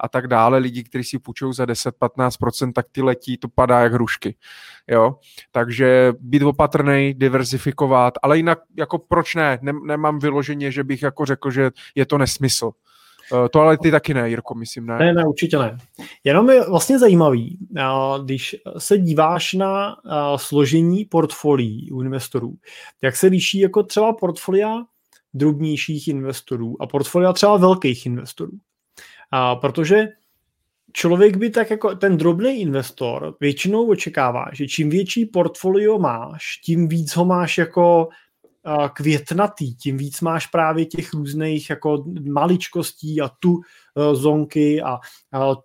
a 0.00 0.08
tak 0.10 0.26
dále, 0.26 0.58
lidi, 0.58 0.84
kteří 0.84 1.04
si 1.04 1.18
půjčují 1.18 1.54
za 1.54 1.64
10-15%, 1.64 2.72
tak 2.72 2.86
ty 2.92 3.02
letí, 3.02 3.36
to 3.36 3.48
padá 3.48 3.80
jak 3.80 3.92
hrušky. 3.92 4.34
Jo? 4.88 5.16
Takže 5.52 5.97
být 6.20 6.42
opatrný, 6.42 7.14
diverzifikovat, 7.14 8.14
ale 8.22 8.36
jinak 8.36 8.58
jako 8.76 8.98
proč 8.98 9.34
ne? 9.34 9.58
Nemám 9.86 10.18
vyloženě, 10.18 10.70
že 10.72 10.84
bych 10.84 11.02
jako 11.02 11.24
řekl, 11.24 11.50
že 11.50 11.70
je 11.94 12.06
to 12.06 12.18
nesmysl. 12.18 12.70
Eh, 13.34 13.48
to 13.48 13.60
ale 13.60 13.78
ty 13.78 13.90
taky 13.90 14.14
ne, 14.14 14.28
Jirko, 14.28 14.54
myslím, 14.54 14.86
ne? 14.86 14.98
Ne, 14.98 15.12
ne, 15.12 15.24
určitě 15.26 15.58
ne. 15.58 15.78
Jenom 16.24 16.50
je 16.50 16.68
vlastně 16.68 16.98
zajímavý, 16.98 17.58
eh, 17.76 17.82
když 18.24 18.56
se 18.78 18.98
díváš 18.98 19.52
na 19.52 19.90
eh, 19.92 20.10
složení 20.36 21.04
portfolií 21.04 21.90
u 21.90 22.02
investorů, 22.02 22.54
jak 23.02 23.16
se 23.16 23.26
liší 23.26 23.58
jako 23.58 23.82
třeba 23.82 24.12
portfolia 24.12 24.82
drobnějších 25.34 26.08
investorů 26.08 26.82
a 26.82 26.86
portfolia 26.86 27.32
třeba 27.32 27.56
velkých 27.56 28.06
investorů. 28.06 28.52
Protože 29.60 30.08
člověk 30.92 31.36
by 31.36 31.50
tak 31.50 31.70
jako 31.70 31.94
ten 31.94 32.16
drobný 32.16 32.60
investor 32.60 33.34
většinou 33.40 33.90
očekává, 33.90 34.44
že 34.52 34.66
čím 34.66 34.90
větší 34.90 35.26
portfolio 35.26 35.98
máš, 35.98 36.44
tím 36.64 36.88
víc 36.88 37.16
ho 37.16 37.24
máš 37.24 37.58
jako 37.58 38.08
květnatý, 38.92 39.74
tím 39.74 39.96
víc 39.96 40.20
máš 40.20 40.46
právě 40.46 40.86
těch 40.86 41.14
různých 41.14 41.70
jako 41.70 42.04
maličkostí 42.30 43.20
a 43.20 43.28
tu 43.28 43.52
uh, 43.52 44.14
zonky 44.14 44.82
a, 44.82 44.98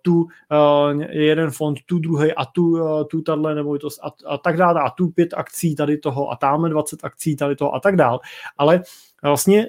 tu 0.02 0.14
uh, 0.14 1.02
jeden 1.10 1.50
fond, 1.50 1.78
tu 1.86 1.98
druhý 1.98 2.32
a 2.32 2.44
tu, 2.44 2.70
uh, 2.70 3.04
tu 3.04 3.22
tato 3.22 3.54
nemovitost 3.54 4.00
a, 4.02 4.10
a 4.26 4.38
tak 4.38 4.56
dále 4.56 4.80
a 4.80 4.90
tu 4.90 5.08
pět 5.08 5.34
akcí 5.34 5.74
tady 5.74 5.98
toho 5.98 6.30
a 6.30 6.36
tamhle 6.36 6.70
20 6.70 7.04
akcí 7.04 7.36
tady 7.36 7.56
toho 7.56 7.74
a 7.74 7.80
tak 7.80 7.96
dále. 7.96 8.18
Ale 8.58 8.82
vlastně 9.22 9.66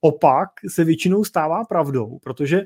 opak 0.00 0.48
se 0.68 0.84
většinou 0.84 1.24
stává 1.24 1.64
pravdou, 1.64 2.18
protože 2.22 2.62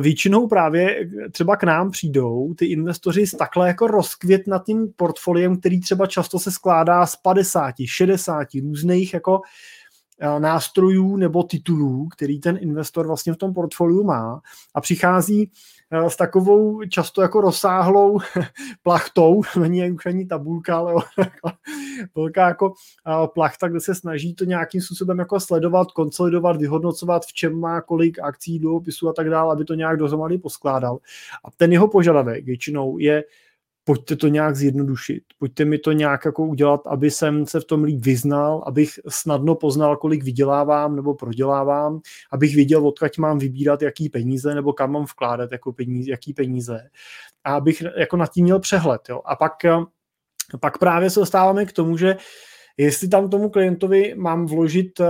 většinou 0.00 0.48
právě 0.48 1.10
třeba 1.32 1.56
k 1.56 1.64
nám 1.64 1.90
přijdou 1.90 2.54
ty 2.54 2.66
investoři 2.66 3.26
s 3.26 3.30
takhle 3.30 3.68
jako 3.68 3.86
rozkvětnatým 3.86 4.92
portfoliem, 4.96 5.60
který 5.60 5.80
třeba 5.80 6.06
často 6.06 6.38
se 6.38 6.50
skládá 6.50 7.06
z 7.06 7.16
50, 7.16 7.74
60 7.86 8.48
různých 8.62 9.14
jako 9.14 9.40
nástrojů 10.38 11.16
nebo 11.16 11.42
titulů, 11.42 12.08
který 12.08 12.40
ten 12.40 12.58
investor 12.60 13.06
vlastně 13.06 13.32
v 13.32 13.36
tom 13.36 13.54
portfoliu 13.54 14.04
má. 14.04 14.40
A 14.74 14.80
přichází 14.80 15.50
Eh, 15.50 15.75
s 15.92 16.16
takovou 16.16 16.84
často 16.84 17.22
jako 17.22 17.40
rozsáhlou 17.40 18.18
plachtou, 18.82 19.42
není 19.60 19.90
už 19.90 20.06
ani 20.06 20.26
tabulka, 20.26 20.76
ale 20.76 20.94
velká 22.14 22.48
jako 22.48 22.72
eh, 23.06 23.28
plachta, 23.34 23.68
kde 23.68 23.80
se 23.80 23.94
snaží 23.94 24.34
to 24.34 24.44
nějakým 24.44 24.80
způsobem 24.80 25.18
jako 25.18 25.40
sledovat, 25.40 25.92
konsolidovat, 25.92 26.56
vyhodnocovat, 26.56 27.26
v 27.26 27.32
čem 27.32 27.60
má 27.60 27.80
kolik 27.80 28.18
akcí, 28.18 28.58
dluhopisů 28.58 29.08
a 29.08 29.12
tak 29.12 29.30
dále, 29.30 29.52
aby 29.52 29.64
to 29.64 29.74
nějak 29.74 29.98
dohromady 29.98 30.38
poskládal. 30.38 30.98
A 31.44 31.50
ten 31.56 31.72
jeho 31.72 31.88
požadavek 31.88 32.44
většinou 32.44 32.98
je 32.98 33.24
pojďte 33.86 34.16
to 34.16 34.28
nějak 34.28 34.56
zjednodušit, 34.56 35.22
pojďte 35.38 35.64
mi 35.64 35.78
to 35.78 35.92
nějak 35.92 36.24
jako 36.24 36.46
udělat, 36.46 36.80
aby 36.86 37.10
jsem 37.10 37.46
se 37.46 37.60
v 37.60 37.64
tom 37.64 37.84
líp 37.84 38.04
vyznal, 38.04 38.64
abych 38.66 38.90
snadno 39.08 39.54
poznal, 39.54 39.96
kolik 39.96 40.24
vydělávám 40.24 40.96
nebo 40.96 41.14
prodělávám, 41.14 42.00
abych 42.32 42.54
věděl, 42.54 42.86
odkud 42.86 43.18
mám 43.18 43.38
vybírat 43.38 43.82
jaký 43.82 44.08
peníze 44.08 44.54
nebo 44.54 44.72
kam 44.72 44.92
mám 44.92 45.04
vkládat 45.04 45.52
jako 45.52 45.72
peníze, 45.72 46.10
jaký 46.10 46.32
peníze 46.32 46.88
a 47.44 47.54
abych 47.54 47.82
jako 47.98 48.16
nad 48.16 48.32
tím 48.32 48.44
měl 48.44 48.60
přehled. 48.60 49.00
Jo. 49.08 49.22
A 49.24 49.36
pak, 49.36 49.52
pak 50.60 50.78
právě 50.78 51.10
se 51.10 51.20
dostáváme 51.20 51.66
k 51.66 51.72
tomu, 51.72 51.96
že 51.96 52.16
jestli 52.76 53.08
tam 53.08 53.30
tomu 53.30 53.50
klientovi 53.50 54.14
mám 54.16 54.46
vložit 54.46 55.00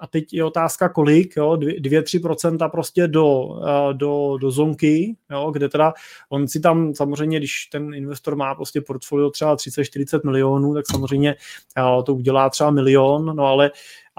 a 0.00 0.06
teď 0.06 0.34
je 0.34 0.44
otázka 0.44 0.88
kolik, 0.88 1.36
jo, 1.36 1.50
2-3% 1.52 2.70
prostě 2.70 3.08
do, 3.08 3.48
eh, 3.62 3.94
do, 3.94 4.38
do 4.40 4.50
zonky, 4.50 5.16
jo, 5.30 5.50
kde 5.50 5.68
teda 5.68 5.92
on 6.28 6.48
si 6.48 6.60
tam 6.60 6.94
samozřejmě, 6.94 7.38
když 7.38 7.66
ten 7.66 7.94
investor 7.94 8.36
má 8.36 8.54
prostě 8.54 8.80
portfolio 8.80 9.30
třeba 9.30 9.56
30-40 9.56 10.20
milionů, 10.24 10.74
tak 10.74 10.86
samozřejmě 10.90 11.36
eh, 11.78 12.02
to 12.02 12.14
udělá 12.14 12.50
třeba 12.50 12.70
milion, 12.70 13.36
no 13.36 13.44
ale 13.44 13.70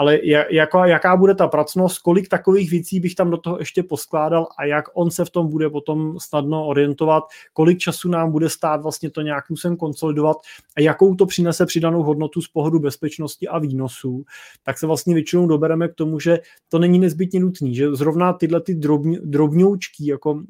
ale 0.02 0.19
jaká, 0.49 0.86
jaká 0.86 1.18
bude 1.18 1.36
ta 1.36 1.48
pracnost, 1.48 1.99
kolik 1.99 2.30
takových 2.30 2.72
věcí 2.72 2.99
bych 2.99 3.15
tam 3.15 3.30
do 3.30 3.38
toho 3.38 3.60
ještě 3.60 3.84
poskládal 3.84 4.48
a 4.57 4.65
jak 4.65 4.86
on 4.94 5.11
se 5.11 5.26
v 5.26 5.30
tom 5.30 5.48
bude 5.48 5.69
potom 5.69 6.19
snadno 6.19 6.68
orientovat, 6.68 7.23
kolik 7.53 7.78
času 7.78 8.10
nám 8.10 8.32
bude 8.32 8.49
stát 8.49 8.82
vlastně 8.82 9.10
to 9.10 9.22
nějakým 9.22 9.57
sem 9.57 9.78
konsolidovat 9.78 10.38
a 10.78 10.82
jakou 10.82 11.15
to 11.15 11.26
přinese 11.26 11.65
přidanou 11.65 12.03
hodnotu 12.03 12.41
z 12.41 12.48
pohledu 12.48 12.80
bezpečnosti 12.80 13.48
a 13.48 13.60
výnosů, 13.60 14.23
tak 14.64 14.78
se 14.78 14.88
vlastně 14.88 15.14
většinou 15.14 15.48
dobereme 15.48 15.88
k 15.88 15.95
tomu, 15.95 16.19
že 16.19 16.40
to 16.69 16.80
není 16.80 16.99
nezbytně 16.99 17.40
nutný, 17.40 17.76
že 17.76 17.95
zrovna 17.95 18.34
tyhle 18.34 18.61
ty 18.61 18.76
drobň, 18.76 19.18
drobňoučky 19.23 20.07
jako 20.07 20.32
uh, 20.32 20.41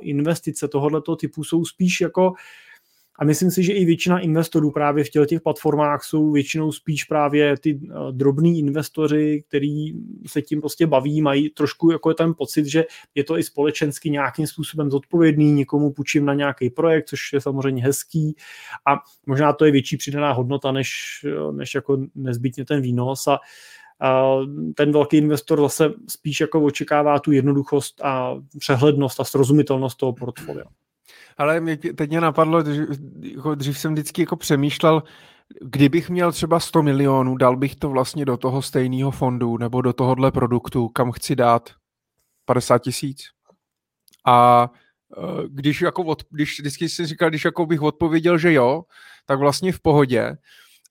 investice 0.00 0.68
tohoto 0.68 1.16
typu 1.16 1.44
jsou 1.44 1.64
spíš 1.64 2.00
jako 2.00 2.32
a 3.18 3.24
myslím 3.24 3.50
si, 3.50 3.62
že 3.62 3.72
i 3.72 3.84
většina 3.84 4.18
investorů 4.18 4.70
právě 4.70 5.04
v 5.04 5.10
těch 5.26 5.40
platformách 5.40 6.04
jsou 6.04 6.30
většinou 6.30 6.72
spíš 6.72 7.04
právě 7.04 7.56
ty 7.58 7.80
eh, 7.82 7.94
drobní 8.12 8.58
investoři, 8.58 9.44
který 9.48 9.92
se 10.26 10.42
tím 10.42 10.60
prostě 10.60 10.86
baví, 10.86 11.22
mají 11.22 11.50
trošku 11.50 11.90
jako 11.90 12.14
ten 12.14 12.34
pocit, 12.34 12.66
že 12.66 12.84
je 13.14 13.24
to 13.24 13.38
i 13.38 13.42
společensky 13.42 14.10
nějakým 14.10 14.46
způsobem 14.46 14.90
zodpovědný, 14.90 15.52
někomu 15.52 15.92
půjčím 15.92 16.24
na 16.24 16.34
nějaký 16.34 16.70
projekt, 16.70 17.08
což 17.08 17.32
je 17.32 17.40
samozřejmě 17.40 17.82
hezký 17.82 18.36
a 18.86 18.96
možná 19.26 19.52
to 19.52 19.64
je 19.64 19.72
větší 19.72 19.96
přidaná 19.96 20.32
hodnota, 20.32 20.72
než, 20.72 20.90
eh, 21.26 21.52
než 21.52 21.74
jako 21.74 21.98
nezbytně 22.14 22.64
ten 22.64 22.80
výnos 22.80 23.28
a 23.28 23.38
ten 24.74 24.92
velký 24.92 25.16
investor 25.16 25.60
zase 25.60 25.92
spíš 26.08 26.40
jako 26.40 26.64
očekává 26.64 27.18
tu 27.18 27.32
jednoduchost 27.32 28.00
a 28.04 28.34
přehlednost 28.58 29.20
a 29.20 29.24
srozumitelnost 29.24 29.98
toho 29.98 30.12
portfolia. 30.12 30.64
Ale 31.36 31.60
mě 31.60 31.76
teď 31.76 32.10
mě 32.10 32.20
napadlo, 32.20 32.62
dřív, 32.62 32.88
jako 33.20 33.54
dřív 33.54 33.78
jsem 33.78 33.92
vždycky 33.92 34.22
jako 34.22 34.36
přemýšlel, 34.36 35.02
kdybych 35.60 36.10
měl 36.10 36.32
třeba 36.32 36.60
100 36.60 36.82
milionů, 36.82 37.36
dal 37.36 37.56
bych 37.56 37.76
to 37.76 37.88
vlastně 37.90 38.24
do 38.24 38.36
toho 38.36 38.62
stejného 38.62 39.10
fondu 39.10 39.58
nebo 39.58 39.82
do 39.82 39.92
tohohle 39.92 40.32
produktu, 40.32 40.88
kam 40.88 41.12
chci 41.12 41.36
dát 41.36 41.70
50 42.44 42.78
tisíc. 42.78 43.24
A 44.26 44.70
eh, 45.18 45.42
když, 45.48 45.80
jako 45.80 46.04
od, 46.04 46.22
když 46.30 46.60
vždycky 46.60 46.88
si 46.88 47.06
říkal, 47.06 47.28
když 47.28 47.44
jako 47.44 47.66
bych 47.66 47.82
odpověděl, 47.82 48.38
že 48.38 48.52
jo, 48.52 48.82
tak 49.26 49.38
vlastně 49.38 49.72
v 49.72 49.80
pohodě, 49.80 50.36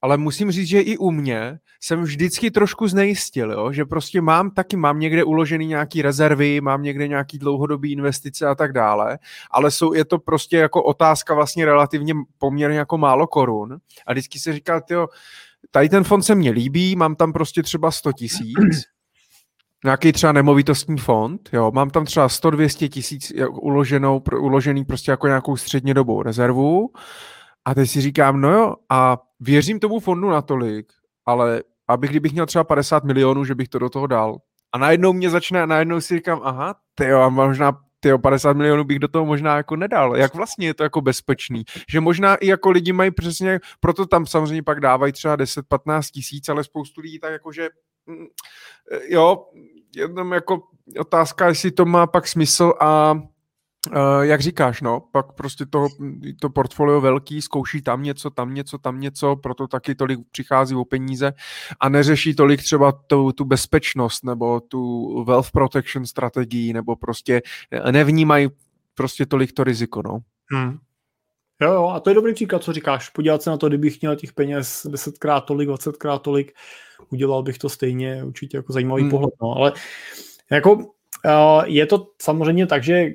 ale 0.01 0.17
musím 0.17 0.51
říct, 0.51 0.67
že 0.67 0.81
i 0.81 0.97
u 0.97 1.11
mě 1.11 1.59
jsem 1.81 2.03
vždycky 2.03 2.51
trošku 2.51 2.87
znejistil, 2.87 3.51
jo? 3.51 3.71
že 3.71 3.85
prostě 3.85 4.21
mám 4.21 4.51
taky, 4.51 4.77
mám 4.77 4.99
někde 4.99 5.23
uložený 5.23 5.67
nějaký 5.67 6.01
rezervy, 6.01 6.61
mám 6.61 6.83
někde 6.83 7.07
nějaký 7.07 7.39
dlouhodobý 7.39 7.91
investice 7.91 8.47
a 8.47 8.55
tak 8.55 8.73
dále, 8.73 9.19
ale 9.51 9.71
jsou, 9.71 9.93
je 9.93 10.05
to 10.05 10.19
prostě 10.19 10.57
jako 10.57 10.83
otázka 10.83 11.33
vlastně 11.33 11.65
relativně 11.65 12.13
poměrně 12.37 12.77
jako 12.77 12.97
málo 12.97 13.27
korun 13.27 13.77
a 14.07 14.11
vždycky 14.11 14.39
se 14.39 14.53
říká, 14.53 14.81
jo, 14.89 15.07
tady 15.71 15.89
ten 15.89 16.03
fond 16.03 16.23
se 16.23 16.35
mně 16.35 16.51
líbí, 16.51 16.95
mám 16.95 17.15
tam 17.15 17.33
prostě 17.33 17.63
třeba 17.63 17.91
100 17.91 18.13
tisíc, 18.13 18.83
nějaký 19.83 20.11
třeba 20.11 20.31
nemovitostní 20.31 20.97
fond, 20.97 21.49
jo, 21.53 21.71
mám 21.71 21.89
tam 21.89 22.05
třeba 22.05 22.27
100-200 22.27 22.89
tisíc 22.89 23.33
uloženou, 23.49 24.21
uložený 24.39 24.85
prostě 24.85 25.11
jako 25.11 25.27
nějakou 25.27 25.57
střednědobou 25.57 26.21
rezervu 26.21 26.89
a 27.67 27.73
teď 27.73 27.89
si 27.89 28.01
říkám, 28.01 28.41
no 28.41 28.51
jo, 28.51 28.75
a 28.89 29.17
věřím 29.39 29.79
tomu 29.79 29.99
fondu 29.99 30.29
natolik, 30.29 30.93
ale 31.25 31.63
abych, 31.87 32.09
kdybych 32.09 32.31
měl 32.31 32.45
třeba 32.45 32.63
50 32.63 33.03
milionů, 33.03 33.45
že 33.45 33.55
bych 33.55 33.67
to 33.67 33.79
do 33.79 33.89
toho 33.89 34.07
dal. 34.07 34.37
A 34.71 34.77
najednou 34.77 35.13
mě 35.13 35.29
začne, 35.29 35.63
a 35.63 35.65
najednou 35.65 36.01
si 36.01 36.15
říkám, 36.15 36.41
aha, 36.43 36.75
tyjo, 36.95 37.19
a 37.19 37.29
možná 37.29 37.79
tyjo, 37.99 38.19
50 38.19 38.53
milionů 38.53 38.83
bych 38.83 38.99
do 38.99 39.07
toho 39.07 39.25
možná 39.25 39.57
jako 39.57 39.75
nedal. 39.75 40.17
Jak 40.17 40.35
vlastně 40.35 40.67
je 40.67 40.73
to 40.73 40.83
jako 40.83 41.01
bezpečný? 41.01 41.63
Že 41.89 41.99
možná 41.99 42.35
i 42.35 42.47
jako 42.47 42.69
lidi 42.69 42.93
mají 42.93 43.11
přesně, 43.11 43.59
proto 43.79 44.05
tam 44.05 44.25
samozřejmě 44.25 44.63
pak 44.63 44.79
dávají 44.79 45.13
třeba 45.13 45.37
10-15 45.37 46.01
tisíc, 46.11 46.49
ale 46.49 46.63
spoustu 46.63 47.01
lidí 47.01 47.19
tak 47.19 47.31
jako, 47.31 47.51
že 47.51 47.69
mm, 48.05 48.25
jo, 49.07 49.45
jenom 49.95 50.33
jako 50.33 50.63
otázka, 50.99 51.47
jestli 51.47 51.71
to 51.71 51.85
má 51.85 52.07
pak 52.07 52.27
smysl 52.27 52.73
a 52.79 53.19
Uh, 53.91 54.21
jak 54.21 54.41
říkáš, 54.41 54.81
no, 54.81 54.99
pak 55.11 55.33
prostě 55.33 55.65
to, 55.65 55.87
to 56.41 56.49
portfolio 56.49 57.01
velký, 57.01 57.41
zkouší 57.41 57.81
tam 57.81 58.03
něco, 58.03 58.29
tam 58.29 58.53
něco, 58.53 58.77
tam 58.77 58.99
něco, 58.99 59.35
proto 59.35 59.67
taky 59.67 59.95
tolik 59.95 60.19
přichází 60.31 60.75
o 60.75 60.85
peníze 60.85 61.33
a 61.79 61.89
neřeší 61.89 62.35
tolik 62.35 62.63
třeba 62.63 62.91
tu, 62.91 63.31
tu 63.31 63.45
bezpečnost 63.45 64.23
nebo 64.23 64.59
tu 64.59 65.23
wealth 65.23 65.51
protection 65.51 66.05
strategii, 66.05 66.73
nebo 66.73 66.95
prostě 66.95 67.41
nevnímají 67.91 68.49
prostě 68.95 69.25
tolik 69.25 69.53
to 69.53 69.63
riziko, 69.63 70.01
no. 70.01 70.19
Hmm. 70.51 70.77
Jo, 71.61 71.73
jo, 71.73 71.87
a 71.87 71.99
to 71.99 72.09
je 72.09 72.13
dobrý 72.13 72.33
příklad, 72.33 72.63
co 72.63 72.73
říkáš. 72.73 73.09
Podívat 73.09 73.41
se 73.41 73.49
na 73.49 73.57
to, 73.57 73.67
kdybych 73.67 74.01
měl 74.01 74.15
těch 74.15 74.33
peněz 74.33 74.87
desetkrát 74.89 75.45
tolik, 75.45 75.67
dvacetkrát 75.67 76.21
tolik, 76.21 76.53
udělal 77.09 77.43
bych 77.43 77.57
to 77.57 77.69
stejně, 77.69 78.23
určitě 78.23 78.57
jako 78.57 78.73
zajímavý 78.73 79.01
hmm. 79.01 79.11
pohled, 79.11 79.33
no, 79.41 79.51
ale 79.55 79.73
jako 80.51 80.77
Eh, 80.79 80.96
je 81.65 81.85
to 81.85 82.07
samozřejmě 82.21 82.67
tak, 82.67 82.83
že 82.83 82.93
eh, 82.93 83.13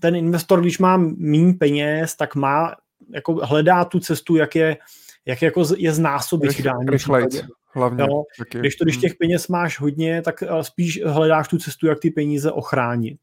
ten 0.00 0.16
investor, 0.16 0.60
když 0.60 0.78
má 0.78 0.96
méně 1.16 1.54
peněz, 1.54 2.16
tak 2.16 2.34
má, 2.34 2.74
jako 3.14 3.34
hledá 3.34 3.84
tu 3.84 4.00
cestu, 4.00 4.36
jak 4.36 4.56
je, 4.56 4.76
jak 5.26 5.42
jako 5.42 5.64
je 5.76 5.92
znásobit 5.92 6.52
v 6.52 6.62
dání 6.62 6.86
hlavně. 7.78 8.06
Jo, 8.10 8.22
když 8.60 8.76
to, 8.76 8.84
když 8.84 8.96
hmm. 8.96 9.00
těch 9.00 9.14
peněz 9.14 9.48
máš 9.48 9.80
hodně, 9.80 10.22
tak 10.22 10.42
eh, 10.42 10.64
spíš 10.64 11.00
hledáš 11.04 11.48
tu 11.48 11.58
cestu, 11.58 11.86
jak 11.86 11.98
ty 11.98 12.10
peníze 12.10 12.52
ochránit, 12.52 13.18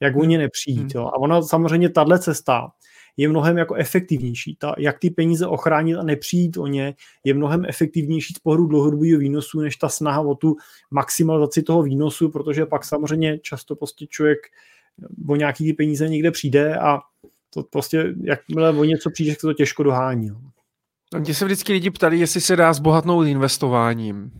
jak 0.00 0.16
o 0.16 0.24
ně 0.24 0.36
hmm. 0.36 0.42
nepřijít. 0.42 0.78
Hmm. 0.78 0.90
Jo. 0.94 1.06
A 1.06 1.18
ona 1.18 1.42
samozřejmě 1.42 1.88
tahle 1.88 2.18
cesta 2.18 2.68
je 3.18 3.28
mnohem 3.28 3.58
jako 3.58 3.74
efektivnější. 3.74 4.56
Ta, 4.56 4.74
jak 4.78 4.98
ty 4.98 5.10
peníze 5.10 5.46
ochránit 5.46 5.96
a 5.96 6.02
nepřijít 6.02 6.56
o 6.56 6.66
ně, 6.66 6.94
je 7.24 7.34
mnohem 7.34 7.64
efektivnější 7.68 8.34
z 8.34 8.38
pohledu 8.38 8.66
dlouhodobého 8.66 9.18
výnosu, 9.18 9.60
než 9.60 9.76
ta 9.76 9.88
snaha 9.88 10.20
o 10.20 10.34
tu 10.34 10.56
maximalizaci 10.90 11.62
toho 11.62 11.82
výnosu, 11.82 12.28
protože 12.28 12.66
pak 12.66 12.84
samozřejmě 12.84 13.38
často 13.38 13.76
prostě 13.76 14.06
člověk 14.06 14.38
o 15.28 15.36
nějaký 15.36 15.64
ty 15.64 15.72
peníze 15.72 16.08
někde 16.08 16.30
přijde 16.30 16.78
a 16.78 16.98
to 17.54 17.62
prostě, 17.62 18.14
jakmile 18.22 18.70
o 18.70 18.84
něco 18.84 19.10
přijde, 19.10 19.32
se 19.32 19.40
to 19.40 19.52
těžko 19.52 19.82
dohání. 19.82 20.28
No. 20.28 20.40
Mně 21.18 21.34
se 21.34 21.44
vždycky 21.44 21.72
lidi 21.72 21.90
ptali, 21.90 22.18
jestli 22.18 22.40
se 22.40 22.56
dá 22.56 22.72
zbohatnout 22.72 23.26
investováním. 23.26 24.30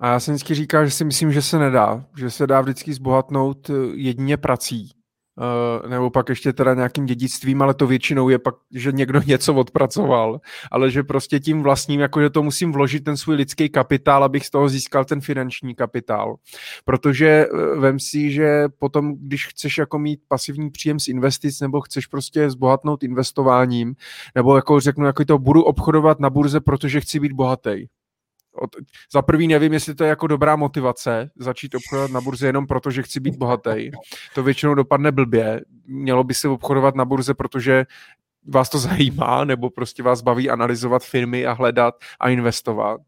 A 0.00 0.12
já 0.12 0.20
jsem 0.20 0.34
vždycky 0.34 0.54
říkal, 0.54 0.84
že 0.84 0.90
si 0.90 1.04
myslím, 1.04 1.32
že 1.32 1.42
se 1.42 1.58
nedá. 1.58 2.06
Že 2.18 2.30
se 2.30 2.46
dá 2.46 2.60
vždycky 2.60 2.94
zbohatnout 2.94 3.70
jedině 3.94 4.36
prací. 4.36 4.90
Uh, 5.38 5.90
nebo 5.90 6.10
pak 6.10 6.28
ještě 6.28 6.52
teda 6.52 6.74
nějakým 6.74 7.06
dědictvím, 7.06 7.62
ale 7.62 7.74
to 7.74 7.86
většinou 7.86 8.28
je 8.28 8.38
pak, 8.38 8.54
že 8.74 8.92
někdo 8.92 9.20
něco 9.26 9.54
odpracoval, 9.54 10.40
ale 10.70 10.90
že 10.90 11.02
prostě 11.02 11.40
tím 11.40 11.62
vlastním, 11.62 12.00
jako 12.00 12.20
že 12.20 12.30
to 12.30 12.42
musím 12.42 12.72
vložit 12.72 13.04
ten 13.04 13.16
svůj 13.16 13.36
lidský 13.36 13.68
kapitál, 13.68 14.24
abych 14.24 14.46
z 14.46 14.50
toho 14.50 14.68
získal 14.68 15.04
ten 15.04 15.20
finanční 15.20 15.74
kapitál. 15.74 16.36
Protože 16.84 17.46
uh, 17.46 17.80
vem 17.80 18.00
si, 18.00 18.30
že 18.30 18.64
potom, 18.78 19.14
když 19.16 19.46
chceš 19.46 19.78
jako 19.78 19.98
mít 19.98 20.20
pasivní 20.28 20.70
příjem 20.70 21.00
z 21.00 21.08
investic, 21.08 21.60
nebo 21.60 21.80
chceš 21.80 22.06
prostě 22.06 22.50
zbohatnout 22.50 23.02
investováním, 23.02 23.94
nebo 24.34 24.56
jako 24.56 24.80
řeknu, 24.80 25.06
jako 25.06 25.24
to 25.24 25.38
budu 25.38 25.62
obchodovat 25.62 26.20
na 26.20 26.30
burze, 26.30 26.60
protože 26.60 27.00
chci 27.00 27.20
být 27.20 27.32
bohatý 27.32 27.86
od, 28.56 28.70
za 29.12 29.22
prvý 29.22 29.48
nevím, 29.48 29.72
jestli 29.72 29.94
to 29.94 30.04
je 30.04 30.10
jako 30.10 30.26
dobrá 30.26 30.56
motivace 30.56 31.30
začít 31.36 31.74
obchodovat 31.74 32.10
na 32.10 32.20
burze 32.20 32.46
jenom 32.46 32.66
proto, 32.66 32.90
že 32.90 33.02
chci 33.02 33.20
být 33.20 33.36
bohatý. 33.36 33.90
To 34.34 34.42
většinou 34.42 34.74
dopadne 34.74 35.12
blbě. 35.12 35.60
Mělo 35.86 36.24
by 36.24 36.34
se 36.34 36.48
obchodovat 36.48 36.94
na 36.94 37.04
burze, 37.04 37.34
protože 37.34 37.84
vás 38.48 38.68
to 38.68 38.78
zajímá, 38.78 39.44
nebo 39.44 39.70
prostě 39.70 40.02
vás 40.02 40.20
baví 40.20 40.50
analyzovat 40.50 41.04
firmy 41.04 41.46
a 41.46 41.52
hledat 41.52 41.94
a 42.20 42.28
investovat. 42.28 43.00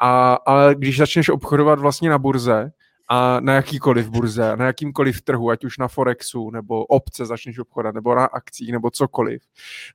A, 0.00 0.34
ale 0.34 0.74
když 0.74 0.98
začneš 0.98 1.28
obchodovat 1.28 1.78
vlastně 1.78 2.10
na 2.10 2.18
burze, 2.18 2.70
a 3.08 3.40
na 3.40 3.54
jakýkoliv 3.54 4.08
burze, 4.08 4.56
na 4.56 4.66
jakýmkoliv 4.66 5.22
trhu, 5.22 5.50
ať 5.50 5.64
už 5.64 5.78
na 5.78 5.88
Forexu, 5.88 6.50
nebo 6.50 6.84
obce 6.84 7.26
začneš 7.26 7.58
obchodat, 7.58 7.94
nebo 7.94 8.14
na 8.14 8.24
akcích, 8.24 8.72
nebo 8.72 8.90
cokoliv, 8.90 9.42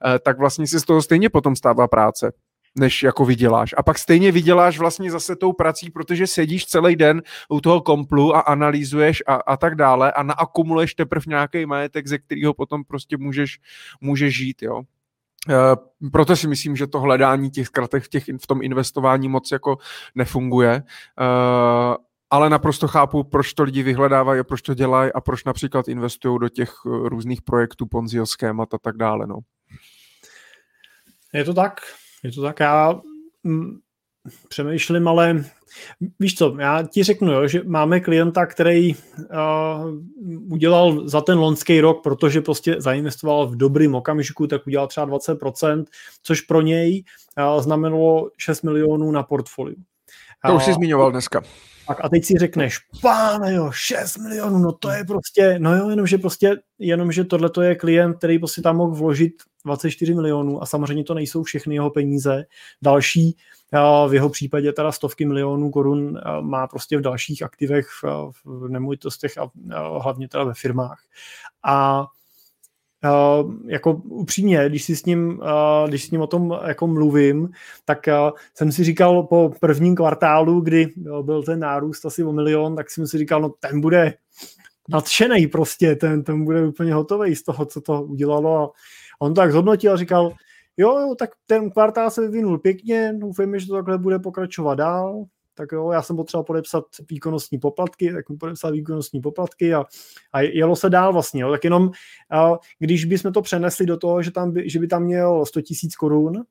eh, 0.05 0.19
tak 0.19 0.37
vlastně 0.37 0.67
si 0.67 0.79
z 0.79 0.83
toho 0.83 1.01
stejně 1.01 1.29
potom 1.29 1.55
stává 1.55 1.87
práce 1.87 2.31
než 2.75 3.03
jako 3.03 3.25
vyděláš. 3.25 3.75
A 3.77 3.83
pak 3.83 3.99
stejně 3.99 4.31
vyděláš 4.31 4.79
vlastně 4.79 5.11
zase 5.11 5.35
tou 5.35 5.53
prací, 5.53 5.89
protože 5.89 6.27
sedíš 6.27 6.65
celý 6.65 6.95
den 6.95 7.21
u 7.49 7.61
toho 7.61 7.81
komplu 7.81 8.35
a 8.35 8.39
analýzuješ 8.39 9.23
a, 9.27 9.35
a 9.35 9.57
tak 9.57 9.75
dále 9.75 10.11
a 10.11 10.23
naakumuluješ 10.23 10.95
teprve 10.95 11.23
nějaký 11.27 11.65
majetek, 11.65 12.07
ze 12.07 12.17
kterého 12.17 12.53
potom 12.53 12.83
prostě 12.83 13.17
můžeš, 13.17 13.59
můžeš 14.01 14.37
žít, 14.37 14.61
jo. 14.61 14.81
Uh, 15.49 16.09
proto 16.11 16.35
si 16.35 16.47
myslím, 16.47 16.75
že 16.75 16.87
to 16.87 16.99
hledání 16.99 17.51
těch 17.51 17.67
zkratek 17.67 18.03
v, 18.03 18.09
těch, 18.09 18.23
v 18.41 18.47
tom 18.47 18.61
investování 18.61 19.29
moc 19.29 19.51
jako 19.51 19.77
nefunguje. 20.15 20.83
Uh, 21.21 21.95
ale 22.31 22.49
naprosto 22.49 22.87
chápu, 22.87 23.23
proč 23.23 23.53
to 23.53 23.63
lidi 23.63 23.83
vyhledávají 23.83 24.39
a 24.39 24.43
proč 24.43 24.61
to 24.61 24.73
dělají 24.73 25.11
a 25.13 25.21
proč 25.21 25.43
například 25.43 25.87
investují 25.87 26.39
do 26.39 26.49
těch 26.49 26.73
eh, 26.85 27.09
různých 27.09 27.41
projektů, 27.41 27.85
Ponziho 27.85 28.25
schémat 28.25 28.73
a 28.73 28.77
tak 28.77 28.97
dále. 28.97 29.27
No. 29.27 29.39
Je 31.33 31.43
to 31.43 31.53
tak, 31.53 31.81
je 32.23 32.31
to 32.31 32.41
tak, 32.41 32.59
já 32.59 33.01
mm, 33.43 33.79
přemýšlím, 34.49 35.07
ale 35.07 35.43
víš 36.19 36.35
co, 36.35 36.55
já 36.59 36.83
ti 36.83 37.03
řeknu, 37.03 37.31
jo, 37.31 37.47
že 37.47 37.61
máme 37.65 37.99
klienta, 37.99 38.45
který 38.45 38.95
uh, 38.95 39.01
udělal 40.53 41.09
za 41.09 41.21
ten 41.21 41.37
lonský 41.37 41.81
rok, 41.81 42.03
protože 42.03 42.41
prostě 42.41 42.75
zainvestoval 42.77 43.47
v 43.47 43.55
dobrým 43.55 43.95
okamžiku, 43.95 44.47
tak 44.47 44.67
udělal 44.67 44.87
třeba 44.87 45.07
20%, 45.07 45.85
což 46.23 46.41
pro 46.41 46.61
něj 46.61 47.03
uh, 47.55 47.61
znamenalo 47.63 48.29
6 48.37 48.61
milionů 48.61 49.11
na 49.11 49.23
portfoliu. 49.23 49.77
To 50.45 50.55
už 50.55 50.65
jsi 50.65 50.73
zmiňoval 50.73 51.11
dneska. 51.11 51.41
Tak 51.87 51.97
a 52.03 52.09
teď 52.09 52.25
si 52.25 52.33
řekneš, 52.37 52.77
páne 53.01 53.53
jo, 53.53 53.71
6 53.71 54.17
milionů, 54.17 54.57
no 54.57 54.71
to 54.71 54.89
je 54.89 55.03
prostě, 55.05 55.55
no 55.59 55.75
jo, 55.75 55.89
jenomže 55.89 56.17
prostě, 56.17 56.55
jenomže 56.79 57.23
tohle 57.23 57.49
to 57.49 57.61
je 57.61 57.75
klient, 57.75 58.17
který 58.17 58.39
prostě 58.39 58.61
tam 58.61 58.77
mohl 58.77 58.95
vložit 58.95 59.33
24 59.65 60.13
milionů 60.13 60.63
a 60.63 60.65
samozřejmě 60.65 61.03
to 61.03 61.13
nejsou 61.13 61.43
všechny 61.43 61.75
jeho 61.75 61.89
peníze. 61.89 62.45
Další, 62.81 63.37
v 64.07 64.13
jeho 64.13 64.29
případě 64.29 64.73
teda 64.73 64.91
stovky 64.91 65.25
milionů 65.25 65.71
korun 65.71 66.19
má 66.41 66.67
prostě 66.67 66.97
v 66.97 67.01
dalších 67.01 67.43
aktivech, 67.43 67.87
v 68.45 68.69
nemovitostech 68.69 69.37
a 69.37 69.51
hlavně 69.99 70.27
teda 70.27 70.43
ve 70.43 70.53
firmách. 70.53 71.03
A 71.63 72.05
Uh, 73.05 73.51
jako 73.67 73.93
upřímně, 73.93 74.69
když 74.69 74.83
si 74.83 74.95
s 74.95 75.05
ním, 75.05 75.39
uh, 75.39 75.89
když 75.89 76.05
s 76.05 76.11
ním 76.11 76.21
o 76.21 76.27
tom 76.27 76.59
jako 76.67 76.87
mluvím, 76.87 77.49
tak 77.85 77.99
uh, 78.07 78.37
jsem 78.53 78.71
si 78.71 78.83
říkal 78.83 79.23
po 79.23 79.51
prvním 79.59 79.95
kvartálu, 79.95 80.61
kdy 80.61 80.87
byl 81.21 81.43
ten 81.43 81.59
nárůst 81.59 82.05
asi 82.05 82.23
o 82.23 82.31
milion, 82.31 82.75
tak 82.75 82.91
jsem 82.91 83.07
si 83.07 83.17
říkal, 83.17 83.41
no 83.41 83.49
ten 83.59 83.81
bude 83.81 84.13
nadšený 84.89 85.47
prostě, 85.47 85.95
ten, 85.95 86.23
ten 86.23 86.45
bude 86.45 86.67
úplně 86.67 86.93
hotový 86.93 87.35
z 87.35 87.43
toho, 87.43 87.65
co 87.65 87.81
to 87.81 88.03
udělalo 88.03 88.63
a 88.63 88.71
on 89.21 89.33
tak 89.33 89.51
zhodnotil 89.51 89.93
a 89.93 89.97
říkal, 89.97 90.31
jo, 90.77 90.99
jo, 90.99 91.15
tak 91.15 91.29
ten 91.45 91.71
kvartál 91.71 92.09
se 92.09 92.21
vyvinul 92.21 92.59
pěkně, 92.59 93.13
doufejme, 93.17 93.59
že 93.59 93.67
to 93.67 93.73
takhle 93.73 93.97
bude 93.97 94.19
pokračovat 94.19 94.75
dál, 94.75 95.25
tak 95.53 95.71
jo, 95.71 95.91
já 95.91 96.01
jsem 96.01 96.15
potřeboval 96.15 96.43
podepsat 96.43 96.83
výkonnostní 97.09 97.59
poplatky, 97.59 98.13
tak 98.13 98.29
mu 98.29 98.37
podepsal 98.37 98.71
výkonnostní 98.71 99.21
poplatky 99.21 99.73
a, 99.73 99.85
a 100.33 100.41
jelo 100.41 100.75
se 100.75 100.89
dál 100.89 101.13
vlastně, 101.13 101.41
jo. 101.41 101.51
tak 101.51 101.63
jenom 101.63 101.91
když 102.79 103.05
bychom 103.05 103.33
to 103.33 103.41
přenesli 103.41 103.85
do 103.85 103.97
toho, 103.97 104.21
že, 104.21 104.31
tam 104.31 104.51
by, 104.51 104.69
že 104.69 104.79
by 104.79 104.87
tam 104.87 105.03
měl 105.03 105.45
100 105.45 105.61
tisíc 105.61 105.95
korun, 105.95 106.43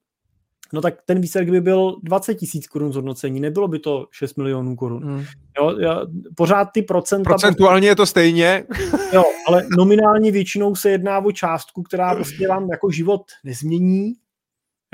no 0.73 0.81
tak 0.81 0.95
ten 1.05 1.21
výsledek 1.21 1.51
by 1.51 1.61
byl 1.61 1.97
20 2.03 2.35
tisíc 2.35 2.67
korun 2.67 2.93
zhodnocení, 2.93 3.41
nebylo 3.41 3.69
by 3.69 3.79
to 3.79 4.07
6 4.11 4.37
milionů 4.37 4.77
korun. 4.77 5.05
Hmm. 5.05 5.25
Jo, 5.59 6.07
pořád 6.37 6.65
ty 6.65 6.83
procenta... 6.83 7.31
Procentuálně 7.31 7.89
je 7.89 7.97
to 7.97 8.07
stejně. 8.07 8.65
Jo, 9.13 9.23
ale 9.47 9.67
nominálně 9.79 10.33
většinou 10.33 10.75
se 10.75 10.91
jedná 10.91 11.19
o 11.19 11.33
částku, 11.33 11.83
která 11.83 12.15
prostě 12.15 12.49
vám 12.49 12.69
jako 12.71 12.91
život 12.91 13.23
nezmění, 13.45 14.15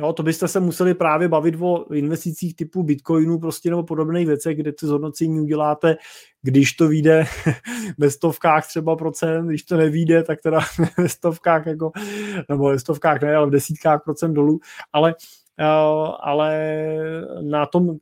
Jo, 0.01 0.13
to 0.13 0.23
byste 0.23 0.49
se 0.49 0.61
museli 0.61 0.95
právě 0.95 1.29
bavit 1.29 1.55
o 1.61 1.95
investicích 1.95 2.57
typu 2.57 2.83
bitcoinu 2.83 3.39
prostě 3.39 3.71
nebo 3.71 3.83
podobných 3.83 4.27
věcech, 4.27 4.57
kde 4.57 4.73
ty 4.73 4.87
zhodnocení 4.87 5.41
uděláte, 5.41 5.97
když 6.43 6.73
to 6.73 6.89
vyjde 6.89 7.25
ve 7.99 8.11
stovkách 8.11 8.67
třeba 8.67 8.97
procent, 8.97 9.47
když 9.47 9.63
to 9.63 9.77
nevíde, 9.77 10.23
tak 10.23 10.43
teda 10.43 10.61
ve 10.99 11.09
stovkách 11.09 11.67
jako, 11.67 11.93
nebo 12.49 12.69
ve 12.69 12.79
stovkách 12.79 13.23
ne, 13.23 13.35
ale 13.35 13.47
v 13.47 13.51
desítkách 13.51 14.05
procent 14.05 14.35
dolů, 14.35 14.61
ale 14.93 15.15
ale 16.21 16.87
na 17.41 17.67
tom 17.67 17.97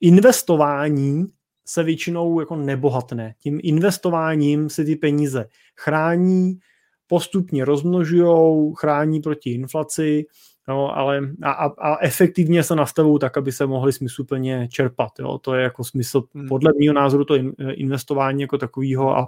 investování 0.00 1.26
se 1.66 1.82
většinou 1.82 2.40
jako 2.40 2.56
nebohatne. 2.56 3.34
Tím 3.38 3.60
investováním 3.62 4.70
se 4.70 4.84
ty 4.84 4.96
peníze 4.96 5.48
chrání, 5.76 6.58
postupně 7.06 7.64
rozmnožují, 7.64 8.72
chrání 8.76 9.20
proti 9.20 9.50
inflaci, 9.50 10.26
no, 10.68 10.96
ale 10.96 11.20
a, 11.42 11.52
a, 11.52 11.66
a 11.66 11.98
efektivně 12.04 12.62
se 12.62 12.76
nastavují 12.76 13.18
tak, 13.18 13.36
aby 13.36 13.52
se 13.52 13.66
mohli 13.66 13.92
smysluplně 13.92 14.68
čerpat. 14.68 15.12
Jo. 15.18 15.38
To 15.38 15.54
je 15.54 15.62
jako 15.62 15.84
smysl, 15.84 16.22
hmm. 16.34 16.48
podle 16.48 16.72
mého 16.80 16.94
názoru, 16.94 17.24
to 17.24 17.34
investování 17.72 18.42
jako 18.42 18.58
takového 18.58 19.16
a 19.16 19.26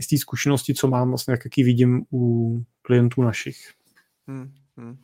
z 0.00 0.06
té 0.06 0.18
zkušenosti, 0.18 0.74
co 0.74 0.88
mám, 0.88 1.08
vlastně, 1.08 1.32
jaký 1.32 1.62
vidím 1.64 2.04
u 2.12 2.62
klientů 2.82 3.22
našich. 3.22 3.72
Hmm. 4.26 4.52
Hmm. 4.76 4.96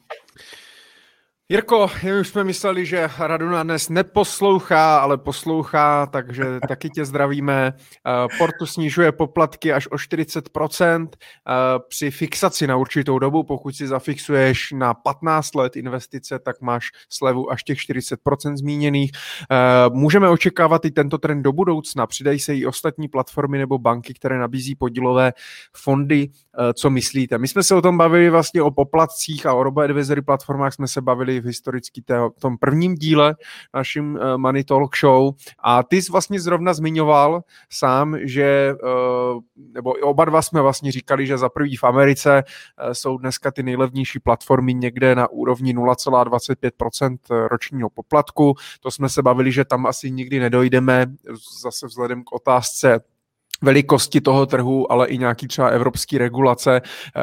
Jirko, 1.51 1.91
my 2.05 2.20
už 2.20 2.28
jsme 2.28 2.44
mysleli, 2.44 2.86
že 2.86 3.09
Raduna 3.18 3.62
dnes 3.62 3.89
neposlouchá, 3.89 4.99
ale 4.99 5.18
poslouchá, 5.18 6.07
takže 6.07 6.44
taky 6.68 6.91
tě 6.91 7.05
zdravíme. 7.05 7.73
Eh, 7.77 8.39
Portu 8.39 8.67
snižuje 8.67 9.12
poplatky 9.12 9.73
až 9.73 9.86
o 9.86 9.97
40% 9.97 11.09
eh, 11.09 11.52
při 11.89 12.10
fixaci 12.10 12.67
na 12.67 12.77
určitou 12.77 13.18
dobu. 13.18 13.43
Pokud 13.43 13.77
si 13.77 13.86
zafixuješ 13.86 14.73
na 14.73 14.94
15 14.94 15.55
let 15.55 15.77
investice, 15.77 16.39
tak 16.39 16.60
máš 16.60 16.91
slevu 17.09 17.52
až 17.52 17.65
těch 17.65 17.78
40% 17.78 18.57
zmíněných. 18.57 19.10
Eh, 19.51 19.57
můžeme 19.93 20.28
očekávat 20.28 20.85
i 20.85 20.91
tento 20.91 21.18
trend 21.18 21.43
do 21.43 21.52
budoucna. 21.52 22.07
Přidají 22.07 22.39
se 22.39 22.57
i 22.57 22.67
ostatní 22.67 23.09
platformy 23.09 23.59
nebo 23.59 23.78
banky, 23.78 24.15
které 24.15 24.39
nabízí 24.39 24.75
podílové 24.75 25.33
fondy. 25.77 26.28
Co 26.75 26.91
myslíte? 26.91 27.39
My 27.39 27.49
jsme 27.49 27.62
se 27.62 27.75
o 27.75 27.83
tom 27.83 27.99
bavili 27.99 28.31
vlastně 28.31 28.62
o 28.62 28.70
poplatcích 28.70 29.47
a 29.47 29.55
o 29.55 29.62
robo-advisory 29.62 30.23
platformách 30.23 30.75
jsme 30.75 30.89
se 30.89 31.01
bavili 31.01 31.38
v 31.41 31.44
historicky 31.44 32.02
tého, 32.02 32.31
v 32.31 32.41
tom 32.41 32.58
prvním 32.58 32.94
díle 32.94 33.36
naším 33.75 34.15
uh, 34.15 34.20
Money 34.36 34.65
Talk 34.65 34.97
Show 34.97 35.34
a 35.58 35.83
ty 35.83 36.02
jsi 36.02 36.12
vlastně 36.12 36.41
zrovna 36.41 36.75
zmiňoval 36.75 37.42
sám, 37.73 38.17
že 38.23 38.75
uh, 38.83 39.41
nebo 39.57 39.92
oba 39.92 40.25
dva 40.25 40.42
jsme 40.42 40.62
vlastně 40.62 40.92
říkali, 40.92 41.26
že 41.26 41.39
za 41.39 41.49
prvý 41.49 41.76
v 41.76 41.84
Americe 41.84 42.44
uh, 42.44 42.92
jsou 42.92 43.18
dneska 43.18 43.50
ty 43.50 43.62
nejlevnější 43.62 44.18
platformy 44.18 44.75
někde 44.75 45.15
na 45.15 45.31
úrovni 45.31 45.76
0,25% 45.76 47.18
ročního 47.49 47.91
poplatku. 47.91 48.55
To 48.81 48.91
jsme 48.91 49.08
se 49.08 49.23
bavili, 49.23 49.52
že 49.52 49.65
tam 49.65 49.86
asi 49.86 50.10
nikdy 50.10 50.41
nedojdeme, 50.41 51.07
zase 51.62 51.86
vzhledem 51.86 52.25
k 52.25 52.33
otázce 52.33 53.00
velikosti 53.62 54.20
toho 54.20 54.47
trhu, 54.47 54.92
ale 54.92 55.08
i 55.08 55.18
nějaký 55.18 55.49
třeba 55.49 55.68
evropský 55.68 56.18
regulace, 56.18 56.81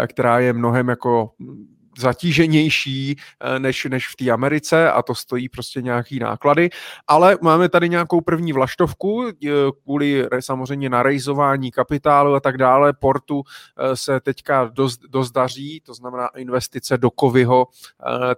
která 0.07 0.39
je 0.39 0.53
mnohem 0.53 0.89
jako 0.89 1.29
zatíženější 1.97 3.15
eh, 3.39 3.59
než, 3.59 3.85
než 3.85 4.07
v 4.07 4.15
té 4.15 4.31
Americe 4.31 4.91
a 4.91 5.01
to 5.01 5.15
stojí 5.15 5.49
prostě 5.49 5.81
nějaký 5.81 6.19
náklady, 6.19 6.69
ale 7.07 7.37
máme 7.41 7.69
tady 7.69 7.89
nějakou 7.89 8.21
první 8.21 8.53
vlaštovku 8.53 9.27
eh, 9.27 9.49
kvůli 9.83 10.27
samozřejmě 10.39 10.89
narejzování 10.89 11.71
kapitálu 11.71 12.35
a 12.35 12.39
tak 12.39 12.57
dále. 12.57 12.93
Portu 12.93 13.43
eh, 13.43 13.95
se 13.95 14.19
teďka 14.19 14.65
dost, 14.73 14.99
dost 15.09 15.31
daří, 15.31 15.81
to 15.85 15.93
znamená 15.93 16.27
investice 16.27 16.97
do 16.97 17.11
Kovyho, 17.11 17.67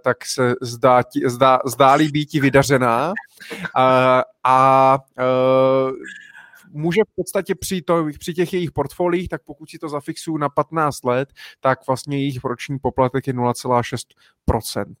tak 0.04 0.24
se 0.24 0.54
zdá, 0.62 1.02
zdá, 1.26 1.58
zdálí 1.66 2.08
být 2.08 2.32
vydařená 2.32 3.12
a, 3.76 4.22
a 4.44 4.98
může 6.70 7.00
v 7.12 7.14
podstatě 7.16 7.54
při, 7.54 7.82
to, 7.82 8.06
při 8.18 8.34
těch 8.34 8.52
jejich 8.52 8.72
portfoliích, 8.72 9.28
tak 9.28 9.42
pokud 9.44 9.70
si 9.70 9.78
to 9.78 9.88
zafixuju 9.88 10.36
na 10.36 10.48
15 10.48 11.04
let, 11.04 11.32
tak 11.60 11.86
vlastně 11.86 12.18
jejich 12.18 12.44
roční 12.44 12.78
poplatek 12.78 13.26
je 13.26 13.32
0,6%. 13.32 14.94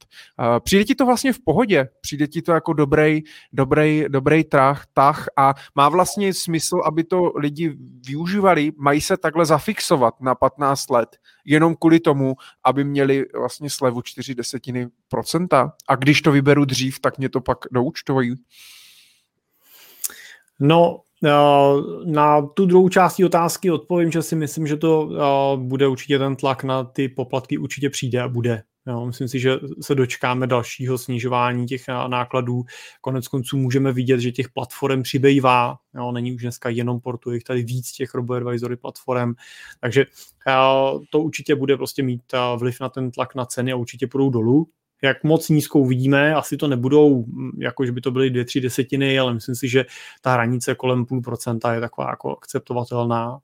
Přijde 0.60 0.84
ti 0.84 0.94
to 0.94 1.06
vlastně 1.06 1.32
v 1.32 1.40
pohodě, 1.44 1.88
přijde 2.00 2.26
ti 2.26 2.42
to 2.42 2.52
jako 2.52 2.72
dobrý, 2.72 3.22
dobrý, 3.52 4.04
dobrý 4.08 4.44
trah, 4.44 4.86
tah 4.92 5.26
a 5.36 5.54
má 5.74 5.88
vlastně 5.88 6.34
smysl, 6.34 6.80
aby 6.84 7.04
to 7.04 7.32
lidi 7.36 7.76
využívali, 8.06 8.72
mají 8.76 9.00
se 9.00 9.16
takhle 9.16 9.46
zafixovat 9.46 10.20
na 10.20 10.34
15 10.34 10.90
let, 10.90 11.16
jenom 11.44 11.76
kvůli 11.76 12.00
tomu, 12.00 12.36
aby 12.64 12.84
měli 12.84 13.24
vlastně 13.38 13.70
slevu 13.70 14.02
4 14.02 14.34
desetiny 14.34 14.88
procenta. 15.08 15.72
A 15.88 15.96
když 15.96 16.22
to 16.22 16.32
vyberu 16.32 16.64
dřív, 16.64 17.00
tak 17.00 17.18
mě 17.18 17.28
to 17.28 17.40
pak 17.40 17.58
doučtovají. 17.72 18.34
No, 20.60 21.00
Eh, 21.00 21.07
na 22.04 22.42
tu 22.42 22.66
druhou 22.66 22.88
část 22.88 23.20
otázky 23.20 23.70
odpovím, 23.70 24.12
že 24.12 24.22
si 24.22 24.36
myslím, 24.36 24.66
že 24.66 24.76
to 24.76 25.10
eh, 25.12 25.56
bude 25.56 25.88
určitě 25.88 26.18
ten 26.18 26.36
tlak 26.36 26.64
na 26.64 26.84
ty 26.84 27.08
poplatky 27.08 27.58
určitě 27.58 27.90
přijde 27.90 28.20
a 28.20 28.28
bude. 28.28 28.62
Jo, 28.86 29.06
myslím 29.06 29.28
si, 29.28 29.40
že 29.40 29.56
se 29.80 29.94
dočkáme 29.94 30.46
dalšího 30.46 30.98
snižování 30.98 31.66
těch 31.66 31.84
eh, 31.88 32.08
nákladů. 32.08 32.64
Konec 33.00 33.28
konců 33.28 33.56
můžeme 33.56 33.92
vidět, 33.92 34.20
že 34.20 34.32
těch 34.32 34.48
platform 34.48 35.02
přibývá. 35.02 35.76
Jo, 35.94 36.12
není 36.12 36.34
už 36.34 36.42
dneska 36.42 36.68
jenom 36.68 37.00
portu, 37.00 37.30
je 37.30 37.40
tady 37.46 37.62
víc 37.62 37.92
těch 37.92 38.14
robo-advisory 38.14 38.76
platform. 38.76 39.34
Takže 39.80 40.06
to 41.10 41.20
určitě 41.20 41.54
bude 41.54 41.76
prostě 41.76 42.02
mít 42.02 42.22
vliv 42.56 42.80
na 42.80 42.88
ten 42.88 43.10
tlak 43.10 43.34
na 43.34 43.44
ceny 43.44 43.72
a 43.72 43.76
určitě 43.76 44.06
půjdou 44.06 44.30
dolů 44.30 44.68
jak 45.02 45.24
moc 45.24 45.48
nízkou 45.48 45.86
vidíme, 45.86 46.34
asi 46.34 46.56
to 46.56 46.68
nebudou, 46.68 47.24
mm, 47.24 47.50
jako 47.58 47.86
že 47.86 47.92
by 47.92 48.00
to 48.00 48.10
byly 48.10 48.30
dvě, 48.30 48.44
tři 48.44 48.60
desetiny, 48.60 49.18
ale 49.18 49.34
myslím 49.34 49.54
si, 49.54 49.68
že 49.68 49.84
ta 50.20 50.32
hranice 50.32 50.74
kolem 50.74 51.06
půl 51.06 51.22
procenta 51.22 51.74
je 51.74 51.80
taková 51.80 52.10
jako 52.10 52.30
akceptovatelná. 52.30 53.38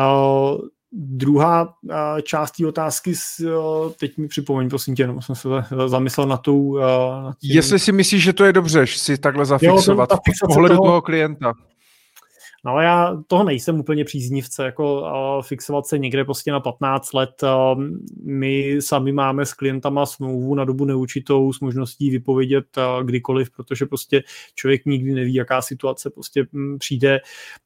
Uh, 0.00 0.60
druhá 0.92 1.62
uh, 1.64 2.20
část 2.22 2.50
té 2.50 2.66
otázky, 2.66 3.12
uh, 3.40 3.92
teď 3.92 4.18
mi 4.18 4.28
připomeň, 4.28 4.68
prosím 4.68 4.94
tě, 4.94 5.08
jsem 5.20 5.34
se 5.34 5.48
zamyslel 5.86 6.26
na 6.26 6.36
tou... 6.36 6.60
Uh, 6.60 6.80
na 7.22 7.34
tý... 7.40 7.54
Jestli 7.54 7.78
si 7.78 7.92
myslíš, 7.92 8.22
že 8.22 8.32
to 8.32 8.44
je 8.44 8.52
dobře, 8.52 8.86
si 8.86 9.18
takhle 9.18 9.46
zafixovat 9.46 10.10
jo, 10.10 10.16
to, 10.16 10.46
v 10.46 10.54
pohledu 10.54 10.76
toho, 10.76 10.86
toho 10.86 11.02
klienta. 11.02 11.52
No 12.64 12.72
ale 12.72 12.84
já 12.84 13.16
toho 13.26 13.44
nejsem 13.44 13.80
úplně 13.80 14.04
příznivce, 14.04 14.64
jako 14.64 15.00
uh, 15.00 15.42
fixovat 15.42 15.86
se 15.86 15.98
někde 15.98 16.24
prostě 16.24 16.52
na 16.52 16.60
15 16.60 17.12
let. 17.12 17.42
Uh, 17.42 17.82
my 18.24 18.76
sami 18.80 19.12
máme 19.12 19.46
s 19.46 19.52
klientama 19.52 20.06
smlouvu 20.06 20.54
na 20.54 20.64
dobu 20.64 20.84
neurčitou 20.84 21.52
s 21.52 21.60
možností 21.60 22.10
vypovědět 22.10 22.64
uh, 22.76 23.06
kdykoliv, 23.06 23.50
protože 23.50 23.86
prostě 23.86 24.22
člověk 24.54 24.86
nikdy 24.86 25.12
neví, 25.14 25.34
jaká 25.34 25.62
situace 25.62 26.10
prostě 26.10 26.46
m, 26.54 26.76
přijde, 26.78 27.20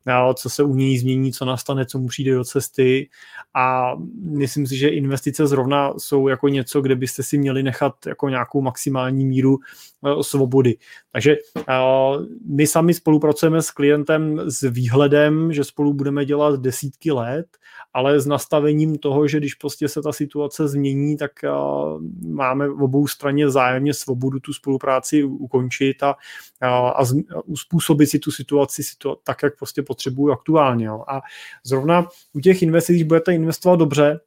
uh, 0.06 0.32
co 0.34 0.50
se 0.50 0.62
u 0.62 0.74
něj 0.74 0.98
změní, 0.98 1.32
co 1.32 1.44
nastane, 1.44 1.86
co 1.86 1.98
mu 1.98 2.08
přijde 2.08 2.34
do 2.34 2.44
cesty 2.44 3.08
a 3.54 3.92
myslím 4.20 4.66
si, 4.66 4.76
že 4.76 4.88
investice 4.88 5.46
zrovna 5.46 5.92
jsou 5.98 6.28
jako 6.28 6.48
něco, 6.48 6.80
kde 6.80 6.96
byste 6.96 7.22
si 7.22 7.38
měli 7.38 7.62
nechat 7.62 8.06
jako 8.06 8.28
nějakou 8.28 8.62
maximální 8.62 9.26
míru 9.26 9.58
svobody. 10.20 10.76
Takže 11.12 11.36
uh, 11.56 12.26
my 12.46 12.66
sami 12.66 12.94
spolupracujeme 12.94 13.62
s 13.62 13.70
klientem 13.70 14.40
s 14.50 14.70
výhledem, 14.70 15.52
že 15.52 15.64
spolu 15.64 15.94
budeme 15.94 16.24
dělat 16.24 16.60
desítky 16.60 17.12
let, 17.12 17.46
ale 17.94 18.20
s 18.20 18.26
nastavením 18.26 18.98
toho, 18.98 19.28
že 19.28 19.38
když 19.38 19.54
prostě 19.54 19.88
se 19.88 20.02
ta 20.02 20.12
situace 20.12 20.68
změní, 20.68 21.16
tak 21.16 21.32
uh, 21.44 22.02
máme 22.26 22.68
v 22.68 22.82
obou 22.82 23.06
straně 23.06 23.46
vzájemně 23.46 23.94
svobodu 23.94 24.40
tu 24.40 24.52
spolupráci 24.52 25.24
ukončit 25.24 26.02
a, 26.02 26.16
a, 26.62 27.04
uspůsobit 27.44 28.10
si 28.10 28.18
tu 28.18 28.30
situaci 28.30 28.82
situa- 28.82 29.16
tak, 29.24 29.42
jak 29.42 29.58
prostě 29.58 29.82
potřebuju 29.82 30.32
aktuálně. 30.32 30.88
A 30.88 31.20
zrovna 31.64 32.08
u 32.32 32.40
těch 32.40 32.62
investic, 32.62 32.96
když 32.96 33.02
budete 33.02 33.34
investovat 33.34 33.76
dobře, 33.76 34.20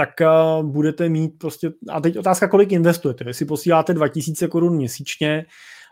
tak 0.00 0.10
uh, 0.20 0.66
budete 0.66 1.08
mít 1.08 1.38
prostě, 1.38 1.72
a 1.88 2.00
teď 2.00 2.18
otázka, 2.18 2.48
kolik 2.48 2.72
investujete. 2.72 3.24
Jestli 3.26 3.44
posíláte 3.44 3.94
2000 3.94 4.48
korun 4.48 4.76
měsíčně, 4.76 5.46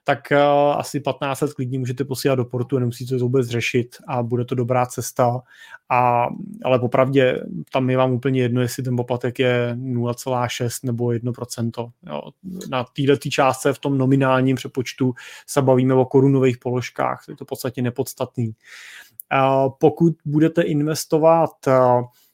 tak 0.05 0.19
uh, 0.33 0.39
asi 0.79 1.01
15 1.01 1.41
let 1.41 1.55
klidně 1.55 1.79
můžete 1.79 2.05
posílat 2.05 2.35
do 2.35 2.45
portu 2.45 2.77
a 2.77 2.81
nemusíte 2.81 3.19
to 3.19 3.25
vůbec 3.25 3.49
řešit 3.49 3.97
a 4.07 4.23
bude 4.23 4.45
to 4.45 4.55
dobrá 4.55 4.87
cesta. 4.87 5.41
A, 5.89 6.27
ale 6.65 6.79
popravdě 6.79 7.41
tam 7.73 7.91
je 7.91 7.97
vám 7.97 8.13
úplně 8.13 8.41
jedno, 8.43 8.61
jestli 8.61 8.83
ten 8.83 8.97
poplatek 8.97 9.39
je 9.39 9.77
0,6 9.81 10.71
nebo 10.85 11.05
1%. 11.05 11.93
Jo. 12.07 12.21
Na 12.71 12.85
této 12.85 13.31
částce 13.31 13.73
v 13.73 13.79
tom 13.79 13.99
nominálním 13.99 14.57
přepočtu 14.57 15.15
se 15.47 15.63
bavíme 15.63 15.95
o 15.95 16.05
korunových 16.05 16.59
položkách, 16.59 17.25
to 17.27 17.33
je 17.33 17.37
to 17.37 17.45
v 17.45 17.49
podstatě 17.49 17.83
nepodstatný. 17.83 18.53
Uh, 19.33 19.73
pokud 19.81 20.13
budete 20.25 20.63
investovat 20.63 21.51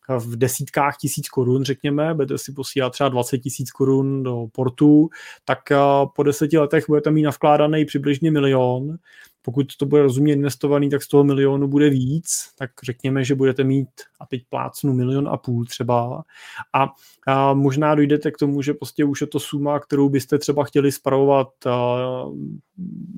v 0.09 0.37
desítkách 0.37 0.97
tisíc 0.97 1.29
korun, 1.29 1.65
řekněme, 1.65 2.15
budete 2.15 2.39
si 2.39 2.53
posílat 2.53 2.93
třeba 2.93 3.09
20 3.09 3.39
tisíc 3.39 3.71
korun 3.71 4.23
do 4.23 4.47
portu, 4.53 5.09
tak 5.45 5.71
eh, 5.71 5.77
po 6.17 6.23
deseti 6.23 6.59
letech 6.59 6.85
budete 6.89 7.11
mít 7.11 7.23
navkládaný 7.23 7.85
přibližně 7.85 8.31
milion. 8.31 8.97
Pokud 9.45 9.77
to 9.77 9.87
bude 9.87 10.03
rozumně 10.03 10.33
investovaný, 10.33 10.91
tak 10.91 11.03
z 11.03 11.09
toho 11.09 11.25
milionu 11.25 11.69
bude 11.69 11.91
víc, 11.91 12.51
tak 12.59 12.71
řekněme, 12.83 13.25
že 13.25 13.35
budete 13.35 13.65
mít, 13.65 13.89
a 14.21 14.27
teď 14.27 14.43
plácnu 14.49 14.93
milion 14.93 15.29
a 15.29 15.37
půl 15.37 15.65
třeba, 15.65 16.23
a, 16.73 16.89
a 17.27 17.55
možná 17.55 17.95
dojdete 17.95 18.31
k 18.31 18.39
tomu, 18.39 18.63
že 18.63 18.75
prostě 18.75 19.05
už 19.05 19.21
je 19.21 19.27
to 19.27 19.41
suma, 19.41 19.81
kterou 19.81 20.09
byste 20.09 20.39
třeba 20.39 20.65
chtěli 20.65 20.93
spravovat 20.93 21.49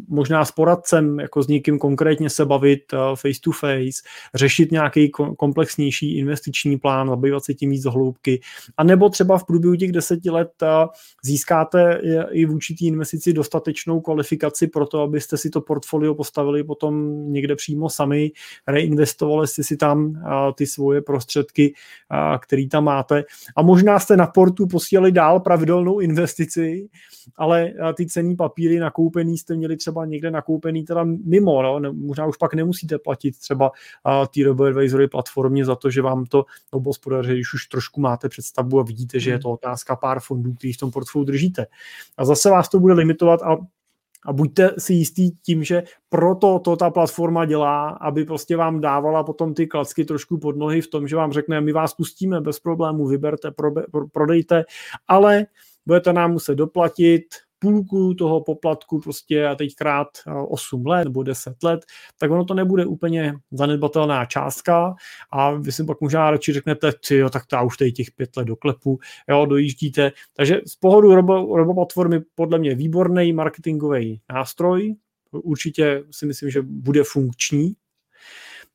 možná 0.09 0.45
s 0.45 0.53
poradcem, 0.53 1.21
jako 1.21 1.43
s 1.43 1.49
někým 1.49 1.79
konkrétně 1.79 2.31
se 2.31 2.45
bavit 2.45 2.81
face 3.15 3.41
to 3.45 3.53
face, 3.53 4.03
řešit 4.35 4.73
nějaký 4.73 5.11
komplexnější 5.39 6.19
investiční 6.19 6.79
plán, 6.79 7.09
zabývat 7.09 7.45
se 7.45 7.55
tím 7.55 7.71
víc 7.71 7.83
do 7.83 7.91
hloubky, 7.91 8.41
a 8.77 8.85
nebo 8.85 9.09
třeba 9.09 9.39
v 9.39 9.45
průběhu 9.45 9.77
těch 9.77 9.93
deseti 9.93 10.31
let 10.31 10.53
získáte 11.25 12.01
i 12.31 12.47
v 12.47 12.51
určitý 12.51 12.87
investici 12.87 13.33
dostatečnou 13.33 14.01
kvalifikaci 14.01 14.67
pro 14.67 14.87
to, 14.87 15.01
abyste 15.01 15.37
si 15.37 15.51
to 15.51 15.61
portfolio 15.61 16.15
postavili 16.17 16.65
potom 16.65 17.25
někde 17.33 17.57
přímo 17.57 17.91
sami, 17.91 18.33
reinvestovali 18.67 19.47
jste 19.47 19.63
si 19.63 19.77
tam 19.77 20.23
ty 20.55 20.67
svoje 20.67 21.03
prostředky, 21.03 21.75
které 22.41 22.67
tam 22.71 22.85
máte 22.85 23.25
a 23.57 23.63
možná 23.63 23.99
jste 23.99 24.17
na 24.17 24.27
portu 24.27 24.67
posílali 24.67 25.13
dál 25.13 25.41
pravidelnou 25.41 26.01
investici, 26.01 26.89
ale 27.37 27.73
ty 27.97 28.07
cený 28.07 28.37
papíry 28.37 28.79
nakoupený 28.79 29.39
jste 29.39 29.57
měli 29.57 29.77
třeba 29.77 30.05
někde 30.05 30.31
nakoupený 30.31 30.85
teda 30.85 31.05
mimo, 31.05 31.63
no? 31.63 31.93
možná 31.93 32.27
už 32.27 32.37
pak 32.37 32.55
nemusíte 32.55 32.99
platit 32.99 33.39
třeba 33.39 33.71
té 34.35 34.45
RoboAdvisory 34.45 35.09
platformě 35.09 35.65
za 35.65 35.77
to, 35.77 35.91
že 35.91 36.03
vám 36.03 36.25
to 36.25 36.45
obospodaří, 36.71 37.33
když 37.33 37.55
už 37.55 37.67
trošku 37.67 38.01
máte 38.01 38.29
představu 38.29 38.81
a 38.81 38.83
vidíte, 38.83 39.21
že 39.21 39.31
je 39.31 39.39
to 39.39 39.51
otázka 39.51 39.97
pár 39.97 40.21
fondů, 40.21 40.55
který 40.55 40.73
v 40.73 40.77
tom 40.77 40.91
portfoliu 40.91 41.27
držíte. 41.27 41.67
A 42.19 42.25
zase 42.25 42.51
vás 42.51 42.69
to 42.69 42.81
bude 42.81 42.95
limitovat 42.95 43.43
a 43.43 43.57
a 44.27 44.33
buďte 44.33 44.71
si 44.79 44.93
jistý 44.93 45.31
tím, 45.31 45.65
že 45.65 45.83
proto 46.09 46.59
to 46.59 46.77
ta 46.77 46.91
platforma 46.91 47.45
dělá, 47.45 47.89
aby 47.89 48.25
prostě 48.25 48.57
vám 48.57 48.81
dávala 48.81 49.25
potom 49.25 49.55
ty 49.55 49.67
klacky 49.67 50.05
trošku 50.05 50.39
pod 50.39 50.57
nohy 50.57 50.81
v 50.81 50.89
tom, 50.89 51.09
že 51.09 51.17
vám 51.17 51.33
řekne, 51.33 51.61
my 51.61 51.73
vás 51.73 51.95
pustíme 51.95 52.41
bez 52.41 52.61
problémů, 52.61 53.07
vyberte, 53.07 53.53
prodejte, 54.13 54.65
ale 55.09 55.47
budete 55.87 56.13
nám 56.13 56.33
muset 56.33 56.55
doplatit 56.55 57.25
půlku 57.59 58.15
toho 58.15 58.41
poplatku 58.41 59.01
prostě 59.01 59.47
a 59.47 59.55
teď 59.55 59.75
krát 59.75 60.09
8 60.49 60.87
let 60.87 61.05
nebo 61.05 61.23
10 61.23 61.63
let, 61.63 61.81
tak 62.19 62.31
ono 62.31 62.45
to 62.45 62.55
nebude 62.55 62.87
úplně 62.87 63.35
zanedbatelná 63.51 64.25
částka 64.25 64.95
a 65.33 65.51
vy 65.51 65.73
si 65.73 65.85
pak 65.85 66.01
možná 66.01 66.31
radši 66.31 66.53
řeknete, 66.53 66.93
ty 67.09 67.17
jo, 67.17 67.31
tak 67.31 67.43
já 67.53 67.63
už 67.63 67.77
tady 67.77 67.93
těch 67.93 68.11
pět 68.11 68.37
let 68.37 68.45
doklepu, 68.45 68.99
jo, 69.29 69.47
dojíždíte. 69.47 70.13
Takže 70.37 70.61
z 70.67 70.77
pohledu 70.77 71.15
robo, 71.15 71.87
podle 72.35 72.59
mě 72.59 72.75
výborný 72.75 73.33
marketingový 73.33 74.21
nástroj, 74.33 74.95
určitě 75.31 76.05
si 76.11 76.27
myslím, 76.27 76.51
že 76.51 76.63
bude 76.63 77.05
funkční, 77.05 77.75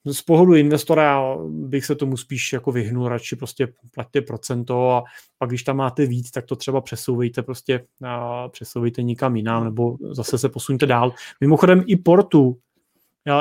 z 0.05 0.21
pohledu 0.21 0.55
investora 0.55 1.37
bych 1.47 1.85
se 1.85 1.95
tomu 1.95 2.17
spíš 2.17 2.53
jako 2.53 2.71
vyhnul, 2.71 3.07
radši 3.07 3.35
prostě 3.35 3.73
plaťte 3.93 4.21
procento 4.21 4.91
a 4.91 5.03
pak 5.37 5.49
když 5.49 5.63
tam 5.63 5.77
máte 5.77 6.05
víc, 6.05 6.31
tak 6.31 6.45
to 6.45 6.55
třeba 6.55 6.81
přesouvejte 6.81 7.41
prostě 7.41 7.85
a 8.05 8.49
přesouvejte 8.49 9.03
nikam 9.03 9.35
jinam 9.35 9.63
nebo 9.63 9.97
zase 10.11 10.37
se 10.37 10.49
posuňte 10.49 10.85
dál. 10.85 11.13
Mimochodem 11.41 11.83
i 11.87 11.95
portu 11.95 12.57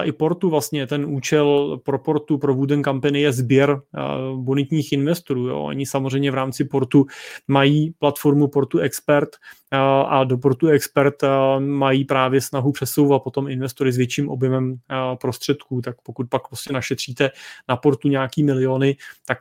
i 0.02 0.12
portu 0.12 0.50
vlastně, 0.50 0.86
ten 0.86 1.04
účel 1.04 1.78
pro 1.84 1.98
portu, 1.98 2.38
pro 2.38 2.54
Wooden 2.54 2.84
Company 2.84 3.20
je 3.20 3.32
sběr 3.32 3.70
uh, 3.70 4.40
bonitních 4.44 4.92
investorů. 4.92 5.48
Jo. 5.48 5.62
Oni 5.62 5.86
samozřejmě 5.86 6.30
v 6.30 6.34
rámci 6.34 6.64
portu 6.64 7.06
mají 7.48 7.94
platformu 7.98 8.48
Portu 8.48 8.78
Expert 8.78 9.28
uh, 9.72 9.78
a 10.12 10.24
do 10.24 10.38
Portu 10.38 10.68
Expert 10.68 11.22
uh, 11.22 11.28
mají 11.60 12.04
právě 12.04 12.40
snahu 12.40 12.72
přesouvat 12.72 13.22
potom 13.22 13.48
investory 13.48 13.92
s 13.92 13.96
větším 13.96 14.28
objemem 14.28 14.76
prostředků. 15.20 15.80
Tak 15.80 15.96
pokud 16.02 16.28
pak 16.30 16.48
prostě 16.48 16.72
našetříte 16.72 17.30
na 17.68 17.76
portu 17.76 18.08
nějaký 18.08 18.42
miliony, 18.42 18.96
tak 19.26 19.38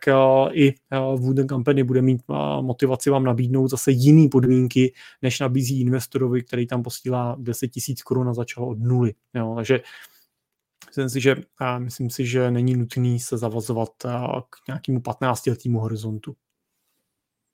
i 0.51 0.73
Wooden 1.15 1.47
Company 1.47 1.83
bude 1.83 2.01
mít 2.01 2.21
motivaci 2.61 3.09
vám 3.09 3.23
nabídnout 3.23 3.67
zase 3.67 3.91
jiný 3.91 4.29
podmínky, 4.29 4.93
než 5.21 5.39
nabízí 5.39 5.81
investorovi, 5.81 6.43
který 6.43 6.67
tam 6.67 6.83
posílá 6.83 7.35
10 7.39 7.67
tisíc 7.67 8.01
korun 8.01 8.29
a 8.29 8.33
začal 8.33 8.63
od 8.63 8.79
nuly. 8.79 9.13
Jo. 9.35 9.53
Takže 9.55 9.81
Myslím 11.03 11.21
si, 11.21 11.21
že, 11.21 11.35
myslím 11.77 12.09
si, 12.09 12.25
že 12.25 12.51
není 12.51 12.75
nutný 12.75 13.19
se 13.19 13.37
zavazovat 13.37 13.89
k 14.49 14.67
nějakému 14.67 14.99
15-letému 14.99 15.79
horizontu. 15.79 16.35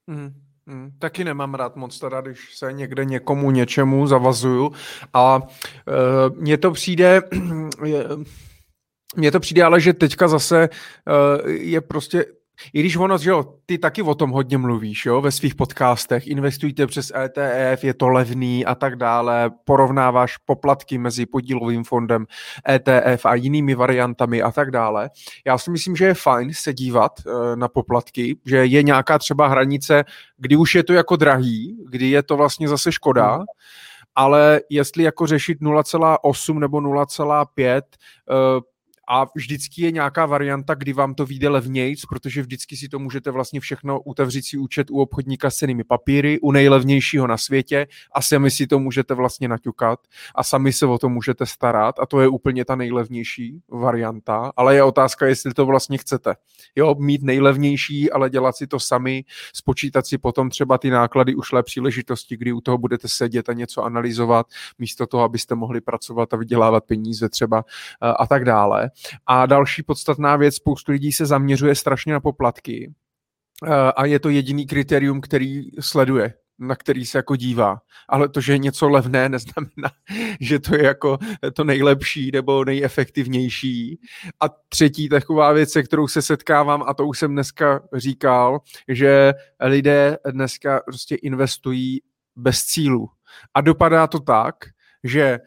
Mm. 0.07 0.41
Hmm, 0.67 0.91
taky 0.99 1.24
nemám 1.24 1.53
rád 1.53 1.75
moc 1.75 1.99
teda, 1.99 2.22
když 2.22 2.57
se 2.57 2.74
někde 2.74 3.06
někomu 3.06 3.51
něčemu 3.51 4.07
zavazuju 4.07 4.72
a 5.14 5.38
uh, 5.38 6.38
mně 6.38 6.57
to 6.57 6.72
přijde, 6.72 7.22
mně 9.15 9.32
to 9.32 9.40
přijde 9.40 9.64
ale, 9.64 9.82
že 9.82 9.93
teďka 9.93 10.27
zase 10.27 10.69
uh, 10.69 11.49
je 11.49 11.82
prostě 11.82 12.25
i 12.74 12.80
když 12.80 12.98
ono, 12.98 13.17
že 13.17 13.30
jo, 13.30 13.43
ty 13.66 13.77
taky 13.77 14.01
o 14.01 14.16
tom 14.16 14.30
hodně 14.30 14.58
mluvíš, 14.58 15.06
jo, 15.06 15.22
ve 15.22 15.32
svých 15.32 15.56
podcastech, 15.56 16.27
investujte 16.27 16.88
přes 16.88 17.11
ETF, 17.16 17.84
je 17.84 17.93
to 17.93 18.09
levný 18.09 18.66
a 18.66 18.75
tak 18.75 18.95
dále, 18.95 19.51
porovnáváš 19.66 20.38
poplatky 20.38 20.98
mezi 20.98 21.25
podílovým 21.25 21.84
fondem 21.84 22.25
ETF 22.69 23.25
a 23.25 23.35
jinými 23.35 23.75
variantami 23.75 24.42
a 24.42 24.51
tak 24.51 24.72
dále. 24.72 25.09
Já 25.45 25.58
si 25.58 25.72
myslím, 25.72 25.95
že 25.95 26.06
je 26.06 26.14
fajn 26.14 26.53
se 26.53 26.74
dívat 26.74 27.11
uh, 27.25 27.56
na 27.56 27.67
poplatky, 27.67 28.38
že 28.45 28.66
je 28.66 28.84
nějaká 28.84 29.19
třeba 29.19 29.48
hranice, 29.48 30.03
kdy 30.38 30.56
už 30.56 30.75
je 30.75 30.84
to 30.84 30.93
jako 30.93 31.16
drahý, 31.16 31.77
kdy 31.90 32.09
je 32.09 32.24
to 32.24 32.38
vlastně 32.38 32.67
zase 32.67 32.92
škoda, 32.92 33.35
hmm 33.35 33.45
ale 34.16 34.61
jestli 34.69 35.03
jako 35.03 35.27
řešit 35.27 35.61
0,8 35.61 36.59
nebo 36.59 36.77
0,5, 36.77 37.82
uh, 38.30 38.61
a 39.08 39.25
vždycky 39.35 39.82
je 39.82 39.92
nějaká 39.92 40.25
varianta, 40.25 40.74
kdy 40.74 40.93
vám 40.93 41.16
to 41.16 41.25
vyjde 41.25 41.50
levnějc, 41.50 42.06
protože 42.06 42.42
vždycky 42.42 42.77
si 42.77 42.90
to 42.90 43.00
můžete 43.00 43.32
vlastně 43.32 43.59
všechno 43.59 44.01
utevřít 44.01 44.45
si 44.45 44.58
účet 44.58 44.90
u 44.90 45.01
obchodníka 45.01 45.50
s 45.50 45.56
cenými 45.56 45.84
papíry, 45.84 46.40
u 46.40 46.51
nejlevnějšího 46.51 47.27
na 47.27 47.38
světě 47.38 47.88
a 48.11 48.22
sami 48.22 48.51
si 48.51 48.67
to 48.67 48.80
můžete 48.80 49.14
vlastně 49.14 49.48
naťukat 49.48 50.00
a 50.35 50.43
sami 50.43 50.74
se 50.74 50.85
o 50.85 50.98
to 50.98 51.09
můžete 51.09 51.45
starat 51.45 52.00
a 52.00 52.06
to 52.06 52.22
je 52.22 52.27
úplně 52.27 52.66
ta 52.66 52.75
nejlevnější 52.75 53.61
varianta, 53.69 54.51
ale 54.56 54.75
je 54.75 54.84
otázka, 54.84 55.25
jestli 55.25 55.53
to 55.53 55.66
vlastně 55.66 55.98
chcete. 55.98 56.35
Jo, 56.75 56.95
mít 57.00 57.24
nejlevnější, 57.24 58.11
ale 58.11 58.30
dělat 58.30 58.56
si 58.56 58.67
to 58.67 58.80
sami, 58.80 59.24
spočítat 59.53 60.08
si 60.08 60.17
potom 60.17 60.50
třeba 60.50 60.77
ty 60.77 60.90
náklady 60.90 61.35
ušlé 61.35 61.64
příležitosti, 61.64 62.38
kdy 62.38 62.51
u 62.51 62.61
toho 62.61 62.77
budete 62.77 63.08
sedět 63.08 63.50
a 63.50 63.53
něco 63.53 63.84
analyzovat, 63.84 64.48
místo 64.80 65.08
toho, 65.08 65.24
abyste 65.24 65.56
mohli 65.56 65.82
pracovat 65.82 66.34
a 66.34 66.38
vydělávat 66.38 66.85
peníze 66.85 67.30
třeba 67.30 67.66
eh, 68.03 68.08
a 68.19 68.27
tak 68.27 68.45
dále. 68.45 68.90
A 69.27 69.45
další 69.45 69.83
podstatná 69.83 70.35
věc, 70.35 70.56
spoustu 70.56 70.91
lidí 70.91 71.11
se 71.11 71.25
zaměřuje 71.25 71.75
strašně 71.75 72.14
na 72.14 72.19
poplatky 72.19 72.93
eh, 73.67 73.91
a 73.95 74.06
je 74.06 74.19
to 74.19 74.30
jediný 74.30 74.65
kritérium, 74.65 75.22
který 75.22 75.69
sleduje 75.80 76.33
na 76.59 76.75
který 76.75 77.06
se 77.06 77.17
jako 77.17 77.35
dívá. 77.35 77.82
Ale 78.09 78.30
to, 78.30 78.41
že 78.41 78.53
je 78.53 78.57
něco 78.57 78.90
levné, 78.90 79.30
neznamená, 79.30 79.91
že 80.40 80.59
to 80.59 80.75
je 80.75 80.83
jako 80.83 81.17
to 81.53 81.64
nejlepší 81.64 82.32
nebo 82.32 82.65
nejefektivnější. 82.65 83.99
A 84.40 84.49
třetí 84.69 85.09
taková 85.09 85.51
věc, 85.51 85.72
se 85.72 85.83
kterou 85.83 86.07
se 86.07 86.22
setkávám, 86.22 86.83
a 86.88 86.93
to 86.93 87.07
už 87.07 87.19
jsem 87.19 87.32
dneska 87.32 87.82
říkal, 87.93 88.59
že 88.88 89.33
lidé 89.59 90.17
dneska 90.32 90.82
prostě 90.85 91.15
investují 91.15 92.01
bez 92.35 92.64
cílu. 92.65 93.09
A 93.53 93.61
dopadá 93.61 94.07
to 94.07 94.19
tak, 94.19 94.56
že 95.03 95.22
eh, 95.22 95.40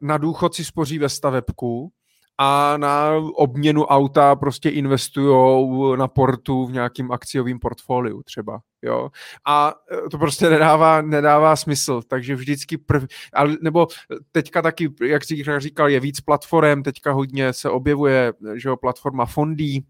na 0.00 0.18
důchod 0.18 0.54
si 0.54 0.64
spoří 0.64 0.98
ve 0.98 1.08
stavebku, 1.08 1.92
a 2.38 2.76
na 2.76 3.12
obměnu 3.34 3.84
auta 3.84 4.36
prostě 4.36 4.68
investujou 4.70 5.96
na 5.96 6.08
portu 6.08 6.66
v 6.66 6.72
nějakým 6.72 7.12
akciovým 7.12 7.58
portfoliu 7.58 8.22
třeba, 8.22 8.60
jo. 8.82 9.10
A 9.46 9.74
e, 10.06 10.10
to 10.10 10.18
prostě 10.18 10.50
nedává, 10.50 11.02
nedává 11.02 11.56
smysl, 11.56 12.02
takže 12.08 12.34
vždycky 12.34 12.78
prv, 12.78 13.06
ale, 13.32 13.56
nebo 13.62 13.86
teďka 14.32 14.62
taky, 14.62 14.90
jak 15.02 15.24
jsi 15.24 15.44
říkal, 15.58 15.88
je 15.88 16.00
víc 16.00 16.20
platform, 16.20 16.82
teďka 16.82 17.12
hodně 17.12 17.52
se 17.52 17.70
objevuje, 17.70 18.32
že 18.54 18.68
jo, 18.68 18.76
platforma 18.76 19.26
Fondí, 19.26 19.86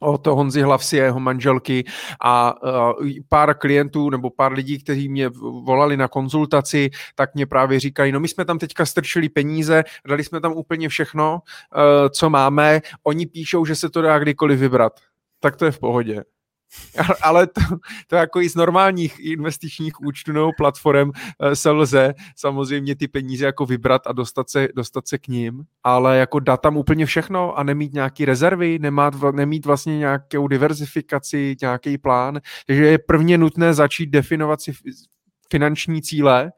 od 0.00 0.26
Honzy 0.26 0.62
Hlavsi 0.62 1.00
a 1.00 1.04
jeho 1.04 1.20
manželky 1.20 1.84
a 2.20 2.62
uh, 2.62 3.08
pár 3.28 3.58
klientů 3.58 4.10
nebo 4.10 4.30
pár 4.30 4.52
lidí, 4.52 4.78
kteří 4.78 5.08
mě 5.08 5.28
volali 5.64 5.96
na 5.96 6.08
konzultaci, 6.08 6.90
tak 7.14 7.34
mě 7.34 7.46
právě 7.46 7.80
říkají, 7.80 8.12
no 8.12 8.20
my 8.20 8.28
jsme 8.28 8.44
tam 8.44 8.58
teďka 8.58 8.86
strčili 8.86 9.28
peníze, 9.28 9.84
dali 10.08 10.24
jsme 10.24 10.40
tam 10.40 10.52
úplně 10.52 10.88
všechno, 10.88 11.32
uh, 11.32 12.08
co 12.08 12.30
máme, 12.30 12.80
oni 13.02 13.26
píšou, 13.26 13.64
že 13.64 13.76
se 13.76 13.90
to 13.90 14.02
dá 14.02 14.18
kdykoliv 14.18 14.58
vybrat. 14.58 14.92
Tak 15.40 15.56
to 15.56 15.64
je 15.64 15.70
v 15.70 15.78
pohodě. 15.78 16.24
Ale 17.22 17.46
to, 17.46 17.60
to 18.06 18.16
jako 18.16 18.40
i 18.40 18.48
z 18.48 18.54
normálních 18.54 19.18
investičních 19.20 20.00
účtů 20.00 20.32
nebo 20.32 20.50
platform 20.56 21.10
eh, 21.40 21.56
se 21.56 21.70
lze 21.70 22.14
samozřejmě 22.36 22.96
ty 22.96 23.08
peníze 23.08 23.46
jako 23.46 23.66
vybrat 23.66 24.06
a 24.06 24.12
dostat 24.12 24.50
se, 24.50 24.68
dostat 24.76 25.08
se 25.08 25.18
k 25.18 25.28
ním, 25.28 25.62
ale 25.84 26.18
jako 26.18 26.40
dát 26.40 26.60
tam 26.60 26.76
úplně 26.76 27.06
všechno 27.06 27.58
a 27.58 27.62
nemít 27.62 27.92
nějaký 27.92 28.24
rezervy, 28.24 28.78
nemát, 28.78 29.14
nemít 29.32 29.66
vlastně 29.66 29.98
nějakou 29.98 30.48
diverzifikaci, 30.48 31.56
nějaký 31.62 31.98
plán, 31.98 32.40
takže 32.66 32.86
je 32.86 32.98
prvně 32.98 33.38
nutné 33.38 33.74
začít 33.74 34.06
definovat 34.06 34.60
si 34.60 34.72
finanční 35.50 36.02
cíle, 36.02 36.52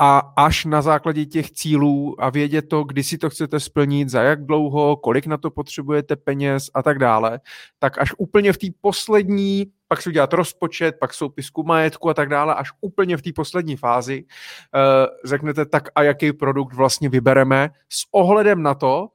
a 0.00 0.18
až 0.36 0.64
na 0.64 0.82
základě 0.82 1.26
těch 1.26 1.50
cílů 1.50 2.14
a 2.18 2.30
vědět 2.30 2.62
to, 2.62 2.84
kdy 2.84 3.04
si 3.04 3.18
to 3.18 3.30
chcete 3.30 3.60
splnit, 3.60 4.08
za 4.08 4.22
jak 4.22 4.46
dlouho, 4.46 4.96
kolik 4.96 5.26
na 5.26 5.36
to 5.36 5.50
potřebujete 5.50 6.16
peněz 6.16 6.70
a 6.74 6.82
tak 6.82 6.98
dále, 6.98 7.40
tak 7.78 7.98
až 7.98 8.14
úplně 8.18 8.52
v 8.52 8.58
té 8.58 8.66
poslední, 8.80 9.66
pak 9.88 10.02
si 10.02 10.08
udělat 10.08 10.32
rozpočet, 10.32 10.96
pak 11.00 11.14
soupisku 11.14 11.62
majetku 11.62 12.10
a 12.10 12.14
tak 12.14 12.28
dále, 12.28 12.54
až 12.54 12.70
úplně 12.80 13.16
v 13.16 13.22
té 13.22 13.30
poslední 13.34 13.76
fázi 13.76 14.24
uh, 14.24 14.80
řeknete 15.24 15.66
tak 15.66 15.88
a 15.94 16.02
jaký 16.02 16.32
produkt 16.32 16.74
vlastně 16.74 17.08
vybereme? 17.08 17.70
S 17.88 18.04
ohledem 18.12 18.62
na 18.62 18.74
to, 18.74 19.08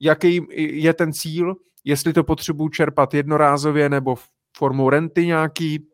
jaký 0.00 0.46
je 0.56 0.94
ten 0.94 1.12
cíl, 1.12 1.54
jestli 1.84 2.12
to 2.12 2.24
potřebuji 2.24 2.68
čerpat 2.68 3.14
jednorázově 3.14 3.88
nebo 3.88 4.16
formou 4.56 4.90
renty 4.90 5.26
nějaký, 5.26 5.88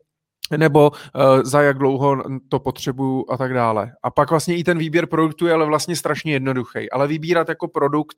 nebo 0.57 0.91
uh, 0.91 1.43
za 1.43 1.61
jak 1.61 1.77
dlouho 1.77 2.23
to 2.49 2.59
potřebuju 2.59 3.25
a 3.29 3.37
tak 3.37 3.53
dále. 3.53 3.91
A 4.03 4.11
pak 4.11 4.29
vlastně 4.29 4.57
i 4.57 4.63
ten 4.63 4.77
výběr 4.77 5.05
produktu 5.05 5.47
je 5.47 5.53
ale 5.53 5.65
vlastně 5.65 5.95
strašně 5.95 6.33
jednoduchý. 6.33 6.91
Ale 6.91 7.07
vybírat 7.07 7.49
jako 7.49 7.67
produkt, 7.67 8.17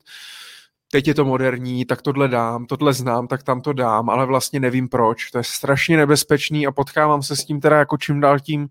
teď 0.90 1.08
je 1.08 1.14
to 1.14 1.24
moderní, 1.24 1.84
tak 1.84 2.02
tohle 2.02 2.28
dám, 2.28 2.66
tohle 2.66 2.92
znám, 2.92 3.28
tak 3.28 3.42
tam 3.42 3.60
to 3.60 3.72
dám, 3.72 4.10
ale 4.10 4.26
vlastně 4.26 4.60
nevím 4.60 4.88
proč. 4.88 5.30
To 5.30 5.38
je 5.38 5.44
strašně 5.44 5.96
nebezpečný 5.96 6.66
a 6.66 6.72
potkávám 6.72 7.22
se 7.22 7.36
s 7.36 7.44
tím 7.44 7.60
teda 7.60 7.78
jako 7.78 7.96
čím 7.96 8.20
dál 8.20 8.40
tím 8.40 8.68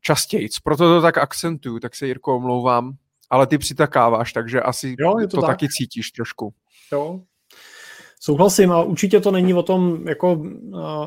častěji. 0.00 0.48
Proto 0.64 0.84
to 0.84 1.02
tak 1.02 1.18
akcentuju, 1.18 1.78
tak 1.78 1.94
se 1.94 2.06
Jirko 2.06 2.36
omlouvám, 2.36 2.92
ale 3.30 3.46
ty 3.46 3.58
přitakáváš, 3.58 4.32
takže 4.32 4.60
asi 4.60 4.94
jo, 4.98 5.14
to, 5.20 5.36
to 5.36 5.40
tak. 5.40 5.50
taky 5.50 5.68
cítíš 5.68 6.10
trošku. 6.10 6.54
Jo, 6.92 7.20
Souhlasím 8.20 8.72
a 8.72 8.82
určitě 8.82 9.20
to 9.20 9.30
není 9.30 9.54
o 9.54 9.62
tom 9.62 10.08
jako 10.08 10.42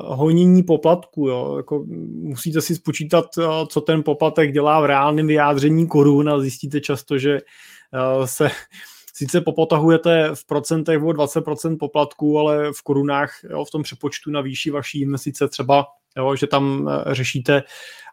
honění 0.05 0.63
poplatku. 0.63 1.27
Jo. 1.27 1.57
Jako, 1.57 1.85
musíte 2.11 2.61
si 2.61 2.75
spočítat, 2.75 3.25
co 3.67 3.81
ten 3.81 4.03
poplatek 4.03 4.51
dělá 4.51 4.81
v 4.81 4.85
reálném 4.85 5.27
vyjádření 5.27 5.87
korun 5.87 6.29
a 6.29 6.39
zjistíte 6.39 6.81
často, 6.81 7.17
že 7.17 7.39
se 8.25 8.49
sice 9.13 9.41
popotahujete 9.41 10.29
v 10.33 10.45
procentech 10.45 11.03
o 11.03 11.07
20% 11.07 11.77
poplatků, 11.77 12.39
ale 12.39 12.73
v 12.73 12.81
korunách 12.83 13.31
jo, 13.49 13.65
v 13.65 13.71
tom 13.71 13.83
přepočtu 13.83 14.31
na 14.31 14.41
výši 14.41 14.71
vaší 14.71 15.01
investice 15.01 15.47
třeba, 15.47 15.85
jo, 16.17 16.35
že 16.35 16.47
tam 16.47 16.89
řešíte 17.11 17.63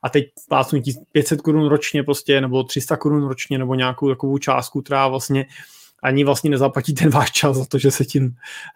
a 0.03 0.09
teď 0.09 0.25
plácnutí 0.49 0.93
500 1.13 1.41
korun 1.41 1.67
ročně 1.67 2.03
prostě, 2.03 2.41
nebo 2.41 2.63
300 2.63 2.97
korun 2.97 3.29
ročně, 3.29 3.59
nebo 3.59 3.75
nějakou 3.75 4.09
takovou 4.09 4.39
částku, 4.39 4.83
která 4.83 5.09
vlastně 5.09 5.45
uh, 5.45 5.78
ani 6.03 6.25
vlastně 6.25 6.51
nezaplatí 6.51 6.95
ten 6.95 7.11
váš 7.11 7.31
čas 7.31 7.57
za 7.57 7.65
to, 7.65 7.79
že 7.79 7.91
se 7.91 8.05
tím 8.05 8.25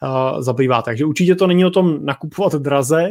uh, 0.03 0.41
zabývá. 0.43 0.83
Takže 0.83 1.05
určitě 1.05 1.35
to 1.35 1.47
není 1.47 1.65
o 1.65 1.71
tom 1.71 2.05
nakupovat 2.05 2.55
draze, 2.55 3.11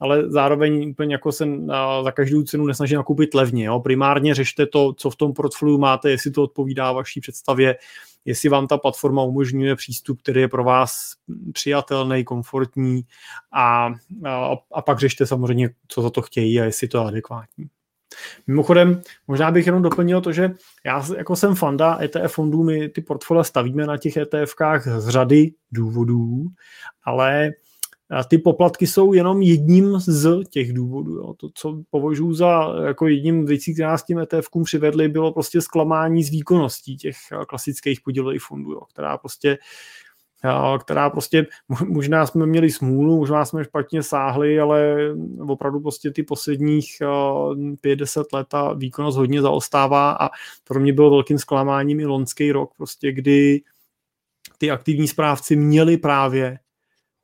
ale 0.00 0.30
zároveň 0.30 0.90
úplně 0.90 1.14
jako 1.14 1.32
se 1.32 1.44
uh, 1.44 1.70
za 2.04 2.10
každou 2.12 2.42
cenu 2.42 2.66
nesnaží 2.66 2.94
nakupit 2.94 3.34
levně. 3.34 3.64
Jo? 3.64 3.80
Primárně 3.80 4.34
řešte 4.34 4.66
to, 4.66 4.92
co 4.92 5.10
v 5.10 5.16
tom 5.16 5.32
portfoliu 5.32 5.78
máte, 5.78 6.10
jestli 6.10 6.30
to 6.30 6.42
odpovídá 6.42 6.92
vaší 6.92 7.20
představě, 7.20 7.76
jestli 8.24 8.48
vám 8.48 8.66
ta 8.66 8.78
platforma 8.78 9.22
umožňuje 9.22 9.76
přístup, 9.76 10.22
který 10.22 10.40
je 10.40 10.48
pro 10.48 10.64
vás 10.64 11.12
přijatelný, 11.52 12.24
komfortní 12.24 13.02
a, 13.52 13.92
a, 14.24 14.56
a 14.72 14.82
pak 14.82 14.98
řešte 14.98 15.26
samozřejmě, 15.26 15.70
co 15.88 16.02
za 16.02 16.10
to 16.10 16.22
chtějí 16.22 16.60
a 16.60 16.64
jestli 16.64 16.88
to 16.88 16.98
je 16.98 17.04
adekvátní. 17.04 17.66
Mimochodem, 18.46 19.02
možná 19.26 19.50
bych 19.50 19.66
jenom 19.66 19.82
doplnil 19.82 20.20
to, 20.20 20.32
že 20.32 20.50
já 20.86 21.06
jako 21.16 21.36
jsem 21.36 21.54
fanda 21.54 21.98
ETF 22.02 22.34
fondů, 22.34 22.64
my 22.64 22.88
ty 22.88 23.00
portfolia 23.00 23.44
stavíme 23.44 23.86
na 23.86 23.96
těch 23.96 24.16
ETFkách 24.16 24.88
z 24.88 25.08
řady 25.08 25.52
důvodů, 25.72 26.46
ale 27.04 27.50
ty 28.28 28.38
poplatky 28.38 28.86
jsou 28.86 29.12
jenom 29.12 29.42
jedním 29.42 29.98
z 29.98 30.44
těch 30.50 30.72
důvodů. 30.72 31.16
Jo. 31.16 31.34
To, 31.34 31.48
co 31.54 31.82
považuji 31.90 32.34
za 32.34 32.74
jako 32.86 33.06
jedním 33.06 33.46
věcí, 33.46 33.74
která 33.74 33.98
s 33.98 34.04
tím 34.04 34.18
ETFkům 34.18 34.64
přivedly, 34.64 35.08
bylo 35.08 35.32
prostě 35.32 35.60
zklamání 35.60 36.24
z 36.24 36.30
výkonností 36.30 36.96
těch 36.96 37.16
klasických 37.48 38.00
podílových 38.00 38.42
fondů, 38.42 38.72
jo, 38.72 38.80
která 38.92 39.18
prostě 39.18 39.58
která 40.78 41.10
prostě, 41.10 41.46
možná 41.88 42.26
jsme 42.26 42.46
měli 42.46 42.70
smůlu, 42.70 43.16
možná 43.16 43.44
jsme 43.44 43.64
špatně 43.64 44.02
sáhli, 44.02 44.60
ale 44.60 44.96
opravdu 45.48 45.80
prostě 45.80 46.10
ty 46.10 46.22
posledních 46.22 47.02
50 47.82 48.32
let 48.32 48.46
ta 48.48 48.72
výkonnost 48.72 49.18
hodně 49.18 49.42
zaostává 49.42 50.12
a 50.12 50.28
pro 50.64 50.80
mě 50.80 50.92
bylo 50.92 51.10
velkým 51.10 51.38
zklamáním 51.38 52.00
i 52.00 52.06
lonský 52.06 52.52
rok, 52.52 52.70
prostě 52.76 53.12
kdy 53.12 53.60
ty 54.58 54.70
aktivní 54.70 55.08
správci 55.08 55.56
měli 55.56 55.96
právě 55.96 56.58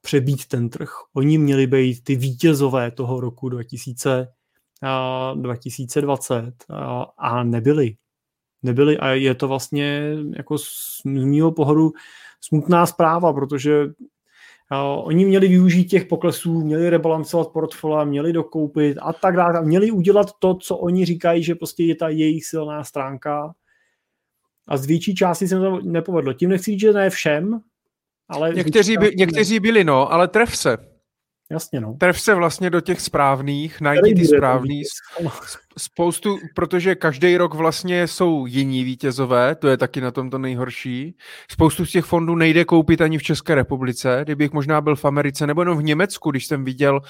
přebít 0.00 0.46
ten 0.46 0.68
trh. 0.68 0.90
Oni 1.14 1.38
měli 1.38 1.66
být 1.66 2.04
ty 2.04 2.16
vítězové 2.16 2.90
toho 2.90 3.20
roku 3.20 3.48
2000, 3.48 4.28
2020 5.34 6.54
a 7.18 7.44
nebyli. 7.44 7.96
Nebyli 8.62 8.98
a 8.98 9.08
je 9.08 9.34
to 9.34 9.48
vlastně 9.48 10.12
jako 10.36 10.58
z 10.58 11.00
mého 11.04 11.52
pohledu 11.52 11.92
smutná 12.46 12.86
zpráva, 12.86 13.32
protože 13.32 13.86
Uh, 14.72 15.08
oni 15.08 15.24
měli 15.24 15.48
využít 15.48 15.84
těch 15.84 16.04
poklesů, 16.04 16.60
měli 16.60 16.90
rebalancovat 16.90 17.48
portfolia, 17.48 18.04
měli 18.04 18.32
dokoupit 18.32 18.98
a 19.02 19.12
tak 19.12 19.36
dále. 19.36 19.64
Měli 19.64 19.90
udělat 19.90 20.26
to, 20.38 20.54
co 20.54 20.76
oni 20.76 21.04
říkají, 21.04 21.42
že 21.42 21.54
prostě 21.54 21.84
je 21.84 21.96
ta 21.96 22.08
jejich 22.08 22.46
silná 22.46 22.84
stránka. 22.84 23.54
A 24.68 24.76
z 24.76 24.86
větší 24.86 25.14
části 25.14 25.48
se 25.48 25.58
to 25.58 25.80
nepovedlo. 25.80 26.32
Tím 26.32 26.50
nechci 26.50 26.70
říct, 26.70 26.80
že 26.80 26.92
ne 26.92 27.10
všem, 27.10 27.60
ale... 28.28 28.54
Někteří, 28.54 28.96
by, 28.96 29.12
někteří 29.16 29.60
byli, 29.60 29.84
no, 29.84 30.12
ale 30.12 30.28
tref 30.28 30.56
se. 30.56 30.76
Jasně, 31.50 31.80
no. 31.80 31.96
Tref 32.00 32.20
se 32.20 32.34
vlastně 32.34 32.70
do 32.70 32.80
těch 32.80 33.00
správných, 33.00 33.80
najdi 33.80 34.14
ty 34.14 34.24
správný, 34.24 34.82
spoustu, 35.78 36.38
protože 36.54 36.94
každý 36.94 37.36
rok 37.36 37.54
vlastně 37.54 38.06
jsou 38.06 38.46
jiní 38.46 38.84
vítězové, 38.84 39.54
to 39.54 39.68
je 39.68 39.76
taky 39.76 40.00
na 40.00 40.10
tom 40.10 40.30
to 40.30 40.38
nejhorší. 40.38 41.16
Spoustu 41.50 41.86
z 41.86 41.90
těch 41.90 42.04
fondů 42.04 42.34
nejde 42.34 42.64
koupit 42.64 43.00
ani 43.00 43.18
v 43.18 43.22
České 43.22 43.54
republice, 43.54 44.20
kdybych 44.24 44.52
možná 44.52 44.80
byl 44.80 44.96
v 44.96 45.04
Americe 45.04 45.46
nebo 45.46 45.62
jenom 45.62 45.78
v 45.78 45.82
Německu, 45.82 46.30
když 46.30 46.46
jsem 46.46 46.64
viděl, 46.64 47.00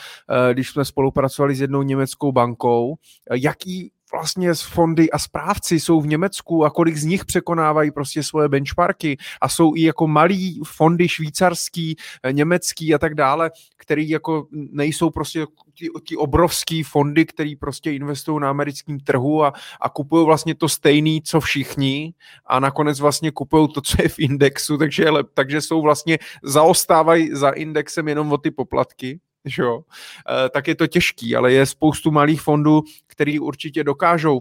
eh, 0.51 0.55
když 0.55 0.71
jsme 0.71 0.85
spolupracovali 0.85 1.55
s 1.55 1.61
jednou 1.61 1.83
německou 1.83 2.33
bankou, 2.33 2.95
eh, 3.31 3.37
jaký 3.39 3.93
vlastně 4.15 4.55
z 4.55 4.63
fondy 4.63 5.11
a 5.11 5.19
správci 5.19 5.81
jsou 5.81 6.01
v 6.01 6.07
Německu 6.07 6.65
a 6.65 6.71
kolik 6.71 6.97
z 6.97 7.05
nich 7.05 7.25
překonávají 7.25 7.91
prostě 7.91 8.23
svoje 8.23 8.49
benchmarky 8.49 9.17
a 9.41 9.49
jsou 9.49 9.75
i 9.75 9.83
jako 9.83 10.07
malí 10.07 10.61
fondy 10.65 11.09
švýcarský, 11.09 11.97
eh, 12.23 12.33
německý 12.33 12.95
a 12.95 12.99
tak 12.99 13.15
dále, 13.15 13.51
který 13.77 14.09
jako 14.09 14.47
nejsou 14.53 15.11
prostě 15.11 15.47
ti, 15.75 15.89
ti 16.05 16.17
obrovský 16.17 16.83
fondy, 16.83 17.27
který 17.27 17.57
prostě 17.57 17.93
investují 17.93 18.41
na 18.41 18.51
americkém 18.51 19.01
trhu 19.01 19.45
a, 19.45 19.53
a 19.81 19.89
kupují 19.89 20.27
vlastně 20.27 20.55
to 20.55 20.69
stejný, 20.69 21.23
co 21.23 21.41
všichni 21.41 22.15
a 22.47 22.61
nakonec 22.61 23.01
vlastně 23.01 23.31
kupují 23.31 23.69
to, 23.69 23.81
co 23.81 24.03
je 24.03 24.09
v 24.09 24.19
indexu, 24.19 24.79
takže, 24.79 25.05
takže 25.35 25.61
jsou 25.61 25.83
vlastně 25.83 26.19
zaostávají 26.43 27.31
za 27.33 27.51
indexem 27.51 28.09
jenom 28.09 28.33
o 28.33 28.39
ty 28.39 28.51
poplatky 28.51 29.21
že 29.45 29.63
jo, 29.63 29.83
eh, 30.29 30.49
tak 30.49 30.69
je 30.69 30.75
to 30.75 30.87
těžký, 30.87 31.37
ale 31.37 31.53
je 31.53 31.67
spoustu 31.67 32.11
malých 32.11 32.41
fondů, 32.41 32.83
který 33.07 33.39
určitě 33.39 33.85
dokážou 33.85 34.41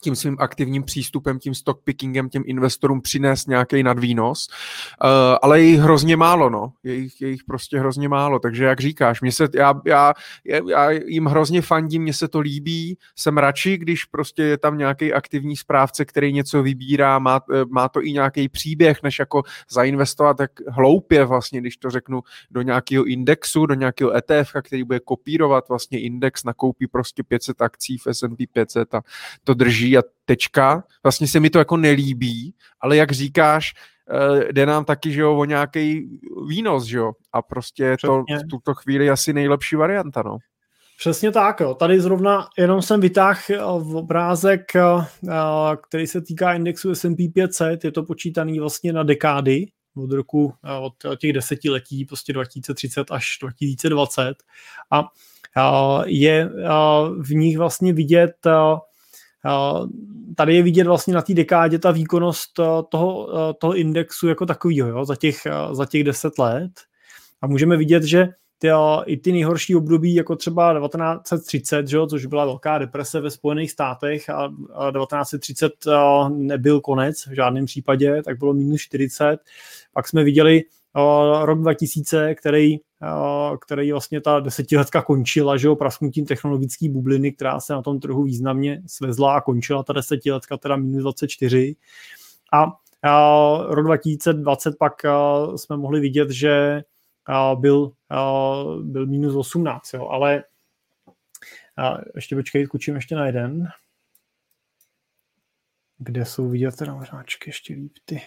tím 0.00 0.16
svým 0.16 0.36
aktivním 0.40 0.82
přístupem, 0.82 1.38
tím 1.38 1.54
stock 1.54 1.80
pickingem 1.84 2.28
těm 2.28 2.42
investorům 2.46 3.00
přinést 3.00 3.48
nějaký 3.48 3.82
nadvýnos, 3.82 4.48
uh, 5.04 5.08
ale 5.42 5.60
je 5.60 5.66
jich 5.66 5.80
hrozně 5.80 6.16
málo, 6.16 6.50
no. 6.50 6.72
Je 6.82 6.94
jich, 6.94 7.20
je 7.20 7.28
jich 7.28 7.44
prostě 7.44 7.78
hrozně 7.78 8.08
málo, 8.08 8.38
takže 8.38 8.64
jak 8.64 8.80
říkáš, 8.80 9.20
mě 9.20 9.32
se, 9.32 9.48
já, 9.54 9.74
já, 9.86 10.12
já 10.70 10.90
jim 10.90 11.26
hrozně 11.26 11.62
fandím, 11.62 12.02
mně 12.02 12.14
se 12.14 12.28
to 12.28 12.40
líbí, 12.40 12.98
jsem 13.16 13.38
radši, 13.38 13.78
když 13.78 14.04
prostě 14.04 14.42
je 14.42 14.58
tam 14.58 14.78
nějaký 14.78 15.12
aktivní 15.12 15.56
správce, 15.56 16.04
který 16.04 16.32
něco 16.32 16.62
vybírá, 16.62 17.18
má, 17.18 17.40
eh, 17.54 17.64
má 17.70 17.88
to 17.88 18.04
i 18.04 18.12
nějaký 18.12 18.48
příběh, 18.48 19.02
než 19.02 19.18
jako 19.18 19.42
zainvestovat 19.70 20.36
tak 20.36 20.50
hloupě 20.68 21.24
vlastně, 21.24 21.60
když 21.60 21.76
to 21.76 21.90
řeknu, 21.90 22.20
do 22.50 22.62
nějakého 22.62 23.04
indexu, 23.04 23.66
do 23.66 23.74
nějakého 23.74 24.16
ETF, 24.16 24.52
který 24.62 24.84
bude 24.84 25.00
kopírovat 25.00 25.68
vlastně 25.68 26.00
index, 26.00 26.44
nakoupí 26.44 26.86
prostě 26.86 27.22
500 27.22 27.62
akcí 27.62 27.98
v 27.98 28.06
S&P 28.06 28.46
500 28.46 28.94
a 28.94 29.02
to 29.44 29.54
drží 29.54 29.89
a 29.98 30.02
tečka. 30.24 30.84
Vlastně 31.02 31.28
se 31.28 31.40
mi 31.40 31.50
to 31.50 31.58
jako 31.58 31.76
nelíbí, 31.76 32.54
ale 32.80 32.96
jak 32.96 33.12
říkáš, 33.12 33.72
eh, 34.10 34.52
jde 34.52 34.66
nám 34.66 34.84
taky, 34.84 35.12
že 35.12 35.20
jo, 35.20 35.36
o 35.36 35.44
nějaký 35.44 36.08
výnos, 36.48 36.84
že 36.84 36.98
jo, 36.98 37.12
a 37.32 37.42
prostě 37.42 37.96
to 38.04 38.24
v 38.44 38.48
tuto 38.50 38.74
chvíli 38.74 39.10
asi 39.10 39.32
nejlepší 39.32 39.76
varianta, 39.76 40.22
no. 40.22 40.38
Přesně 40.98 41.32
tak, 41.32 41.60
jo. 41.60 41.74
Tady 41.74 42.00
zrovna 42.00 42.48
jenom 42.58 42.82
jsem 42.82 43.00
vytáhl 43.00 43.80
v 43.80 43.96
obrázek, 43.96 44.72
který 45.88 46.06
se 46.06 46.20
týká 46.20 46.52
indexu 46.52 46.94
S&P 46.94 47.28
500, 47.28 47.84
je 47.84 47.92
to 47.92 48.02
počítaný 48.02 48.60
vlastně 48.60 48.92
na 48.92 49.02
dekády, 49.02 49.66
od 49.96 50.12
roku, 50.12 50.54
od 50.80 51.18
těch 51.18 51.32
desetiletí, 51.32 52.04
prostě 52.04 52.32
2030 52.32 53.10
až 53.10 53.38
2020 53.42 54.34
a 54.90 55.08
je 56.06 56.50
v 57.20 57.34
nich 57.34 57.58
vlastně 57.58 57.92
vidět 57.92 58.36
Tady 60.36 60.56
je 60.56 60.62
vidět 60.62 60.86
vlastně 60.86 61.14
na 61.14 61.22
té 61.22 61.34
dekádě 61.34 61.78
ta 61.78 61.90
výkonnost 61.90 62.52
toho, 62.88 63.28
toho 63.58 63.76
indexu 63.76 64.28
jako 64.28 64.46
takového 64.46 65.04
za, 65.04 65.16
těch, 65.16 65.36
za 65.72 65.86
těch 65.86 66.04
10 66.04 66.38
let. 66.38 66.72
A 67.42 67.46
můžeme 67.46 67.76
vidět, 67.76 68.02
že 68.02 68.28
ty, 68.58 68.68
i 69.06 69.16
ty 69.16 69.32
nejhorší 69.32 69.76
období, 69.76 70.14
jako 70.14 70.36
třeba 70.36 70.80
1930, 70.80 71.88
že, 71.88 71.98
což 72.10 72.26
byla 72.26 72.44
velká 72.44 72.78
deprese 72.78 73.20
ve 73.20 73.30
Spojených 73.30 73.70
státech 73.70 74.30
a 74.30 74.48
1930 74.48 75.72
nebyl 76.28 76.80
konec 76.80 77.26
v 77.26 77.32
žádném 77.32 77.66
případě, 77.66 78.22
tak 78.22 78.38
bylo 78.38 78.54
minus 78.54 78.80
40. 78.80 79.38
Pak 79.92 80.08
jsme 80.08 80.24
viděli 80.24 80.62
rok 81.42 81.60
2000, 81.60 82.34
který, 82.34 82.76
který 83.60 83.92
vlastně 83.92 84.20
ta 84.20 84.40
desetiletka 84.40 85.02
končila, 85.02 85.56
že 85.56 85.66
jo, 85.66 85.76
prasknutím 85.76 86.26
technologické 86.26 86.88
bubliny, 86.88 87.32
která 87.32 87.60
se 87.60 87.72
na 87.72 87.82
tom 87.82 88.00
trhu 88.00 88.22
významně 88.22 88.82
svezla 88.86 89.36
a 89.36 89.40
končila 89.40 89.82
ta 89.82 89.92
desetiletka 89.92 90.56
teda 90.56 90.76
minus 90.76 91.02
24. 91.02 91.76
A, 92.52 92.64
a 93.10 93.58
rok 93.68 93.86
2020 93.86 94.78
pak 94.78 94.92
jsme 95.56 95.76
mohli 95.76 96.00
vidět, 96.00 96.30
že 96.30 96.82
byl, 97.54 97.92
byl 98.82 99.06
minus 99.06 99.34
18, 99.34 99.94
jo, 99.94 100.08
ale 100.08 100.44
ještě 102.14 102.36
počkej, 102.36 102.66
kučím 102.66 102.94
ještě 102.94 103.14
na 103.14 103.26
jeden. 103.26 103.68
Kde 105.98 106.24
jsou 106.24 106.48
vidět 106.48 106.76
teda 106.76 106.94
možná 106.94 107.24
ještě 107.46 107.74
líp 107.74 107.92
ty. 108.04 108.22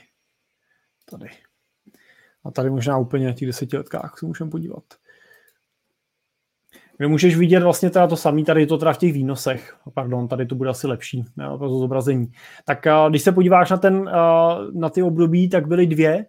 Tady. 1.06 1.30
A 2.44 2.52
tady 2.52 2.70
možná 2.70 2.98
úplně 2.98 3.28
na 3.28 3.34
těch 3.34 3.48
desetiletkách 3.48 4.20
se 4.20 4.26
můžeme 4.26 4.52
podívat. 4.52 4.84
Kde 6.98 7.08
můžeš 7.08 7.38
vidět 7.38 7.64
vlastně 7.64 7.90
teda 7.90 8.08
to 8.08 8.18
samé, 8.18 8.44
tady 8.44 8.62
je 8.62 8.68
to 8.68 8.78
teda 8.78 8.94
v 8.94 8.98
těch 8.98 9.14
výnosech. 9.14 9.76
Pardon, 9.94 10.28
tady 10.28 10.46
to 10.46 10.56
bude 10.56 10.70
asi 10.70 10.88
lepší 10.88 11.26
to 11.60 11.80
zobrazení. 11.80 12.32
Tak 12.66 12.88
když 13.10 13.22
se 13.22 13.32
podíváš 13.32 13.70
na, 13.70 13.78
ten, 13.78 14.12
na 14.74 14.90
ty 14.90 15.04
období, 15.04 15.50
tak 15.50 15.68
byly 15.68 15.88
dvě, 15.88 16.26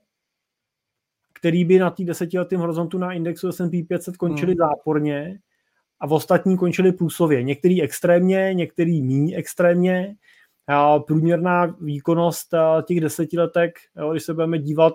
který 1.33 1.65
by 1.65 1.79
na 1.79 1.91
té 1.91 2.05
desetiletém 2.05 2.61
horizontu 2.61 2.99
na 2.99 3.13
indexu 3.13 3.53
S&P 3.53 3.83
500 3.83 4.17
končili 4.17 4.53
hmm. 4.53 4.59
záporně 4.59 5.39
a 6.01 6.07
v 6.07 6.13
ostatní 6.13 6.57
končili 6.57 6.93
plusově. 6.93 7.43
Některý 7.43 7.83
extrémně, 7.83 8.55
některý 8.55 9.03
méně 9.03 9.37
extrémně. 9.37 10.17
Průměrná 11.07 11.77
výkonnost 11.81 12.55
těch 12.85 13.01
desetiletek, 13.01 13.75
když 14.11 14.23
se 14.23 14.35
budeme 14.35 14.59
dívat, 14.59 14.95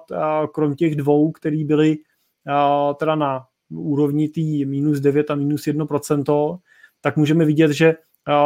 krom 0.53 0.75
těch 0.75 0.95
dvou, 0.95 1.31
který 1.31 1.65
byly 1.65 1.97
teda 2.99 3.15
na 3.15 3.45
úrovni 3.71 4.29
tý 4.29 4.65
minus 4.65 4.99
9 4.99 5.31
a 5.31 5.35
minus 5.35 5.61
1%, 5.61 6.59
tak 7.01 7.17
můžeme 7.17 7.45
vidět, 7.45 7.71
že 7.71 7.95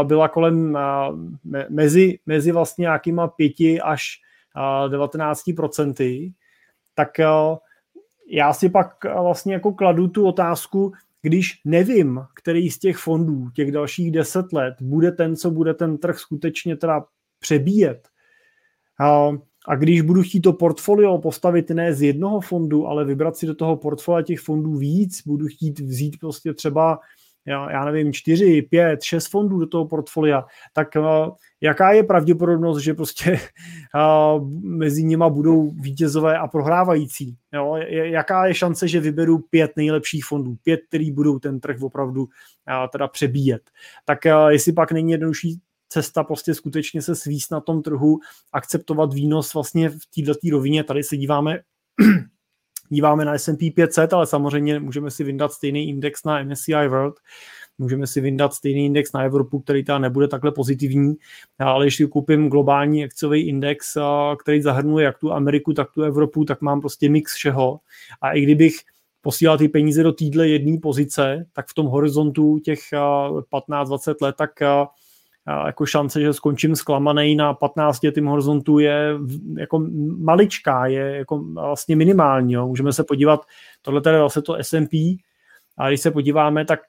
byla 0.03 0.27
kolem 0.27 0.77
mezi, 1.69 2.19
mezi 2.25 2.51
vlastně 2.51 2.81
nějakýma 2.81 3.27
5 3.27 3.53
až 3.83 4.21
19%, 4.87 6.33
tak 6.95 7.09
já 8.29 8.53
si 8.53 8.69
pak 8.69 9.03
vlastně 9.03 9.53
jako 9.53 9.73
kladu 9.73 10.07
tu 10.07 10.27
otázku, 10.27 10.91
když 11.23 11.61
nevím, 11.65 12.21
který 12.35 12.69
z 12.69 12.79
těch 12.79 12.97
fondů 12.97 13.49
těch 13.49 13.71
dalších 13.71 14.11
deset 14.11 14.53
let 14.53 14.73
bude 14.81 15.11
ten, 15.11 15.35
co 15.35 15.51
bude 15.51 15.73
ten 15.73 15.97
trh 15.97 16.19
skutečně 16.19 16.77
teda 16.77 17.05
přebíjet. 17.39 18.07
A, 18.99 19.29
a 19.67 19.75
když 19.75 20.01
budu 20.01 20.21
chtít 20.21 20.41
to 20.41 20.53
portfolio 20.53 21.17
postavit 21.17 21.69
ne 21.69 21.93
z 21.93 22.01
jednoho 22.01 22.41
fondu, 22.41 22.87
ale 22.87 23.05
vybrat 23.05 23.37
si 23.37 23.45
do 23.45 23.55
toho 23.55 23.77
portfolia 23.77 24.21
těch 24.21 24.39
fondů 24.39 24.75
víc, 24.75 25.21
budu 25.25 25.47
chtít 25.47 25.79
vzít 25.79 26.19
prostě 26.19 26.53
třeba 26.53 26.99
já, 27.45 27.71
já 27.71 27.85
nevím, 27.85 28.13
čtyři, 28.13 28.61
pět, 28.61 29.03
šest 29.03 29.27
fondů 29.27 29.59
do 29.59 29.67
toho 29.67 29.85
portfolia, 29.85 30.45
tak 30.73 30.87
uh, 30.97 31.35
jaká 31.61 31.91
je 31.91 32.03
pravděpodobnost, 32.03 32.77
že 32.77 32.93
prostě 32.93 33.39
uh, 33.95 34.49
mezi 34.61 35.03
nima 35.03 35.29
budou 35.29 35.71
vítězové 35.71 36.37
a 36.37 36.47
prohrávající? 36.47 37.37
Jo? 37.53 37.75
Jaká 37.87 38.45
je 38.45 38.53
šance, 38.53 38.87
že 38.87 38.99
vyberu 38.99 39.39
pět 39.49 39.71
nejlepších 39.75 40.25
fondů, 40.25 40.55
pět, 40.63 40.79
který 40.87 41.11
budou 41.11 41.39
ten 41.39 41.59
trh 41.59 41.81
opravdu 41.81 42.23
uh, 42.23 42.29
teda 42.91 43.07
přebíjet? 43.07 43.61
Tak 44.05 44.19
jestli 44.49 44.73
pak 44.73 44.91
není 44.91 45.11
jednodušší 45.11 45.59
cesta 45.93 46.23
prostě 46.23 46.53
skutečně 46.53 47.01
se 47.01 47.15
svíst 47.15 47.51
na 47.51 47.61
tom 47.61 47.81
trhu, 47.81 48.19
akceptovat 48.53 49.13
výnos 49.13 49.53
vlastně 49.53 49.89
v 49.89 49.99
této 50.15 50.49
rovině, 50.51 50.83
tady 50.83 51.03
se 51.03 51.17
díváme 51.17 51.59
díváme 52.93 53.25
na 53.25 53.33
S&P 53.33 53.71
500, 53.71 54.13
ale 54.13 54.27
samozřejmě 54.27 54.79
můžeme 54.79 55.11
si 55.11 55.23
vyndat 55.23 55.51
stejný 55.51 55.89
index 55.89 56.23
na 56.23 56.43
MSCI 56.43 56.87
World, 56.87 57.15
můžeme 57.77 58.07
si 58.07 58.21
vyndat 58.21 58.53
stejný 58.53 58.85
index 58.85 59.13
na 59.13 59.23
Evropu, 59.23 59.59
který 59.59 59.83
tam 59.83 60.01
nebude 60.01 60.27
takhle 60.27 60.51
pozitivní, 60.51 61.15
ale 61.59 61.85
když 61.85 62.01
koupím 62.11 62.49
globální 62.49 63.03
akciový 63.03 63.47
index, 63.47 63.97
který 64.39 64.61
zahrnuje 64.61 65.05
jak 65.05 65.17
tu 65.17 65.31
Ameriku, 65.31 65.73
tak 65.73 65.91
tu 65.91 66.01
Evropu, 66.01 66.45
tak 66.45 66.61
mám 66.61 66.81
prostě 66.81 67.09
mix 67.09 67.35
všeho. 67.35 67.79
A 68.21 68.31
i 68.31 68.41
kdybych 68.41 68.73
posílal 69.21 69.57
ty 69.57 69.67
peníze 69.67 70.03
do 70.03 70.11
týdle 70.11 70.47
jedné 70.47 70.77
pozice, 70.81 71.45
tak 71.53 71.67
v 71.67 71.73
tom 71.73 71.85
horizontu 71.85 72.59
těch 72.59 72.79
15-20 72.91 74.15
let, 74.21 74.35
tak 74.37 74.51
jako 75.65 75.85
šance, 75.85 76.21
že 76.21 76.33
skončím 76.33 76.75
zklamaný 76.75 77.35
na 77.35 77.53
15 77.53 78.03
letým 78.03 78.25
horizontu 78.25 78.79
je 78.79 79.13
jako 79.57 79.85
maličká, 80.17 80.85
je 80.85 81.15
jako 81.17 81.37
vlastně 81.37 81.95
minimální. 81.95 82.53
Jo. 82.53 82.67
Můžeme 82.67 82.93
se 82.93 83.03
podívat, 83.03 83.45
tohle 83.81 84.01
je 84.11 84.19
vlastně 84.19 84.41
to 84.41 84.55
S&P, 84.55 85.17
a 85.77 85.87
když 85.87 86.01
se 86.01 86.11
podíváme, 86.11 86.65
tak 86.65 86.79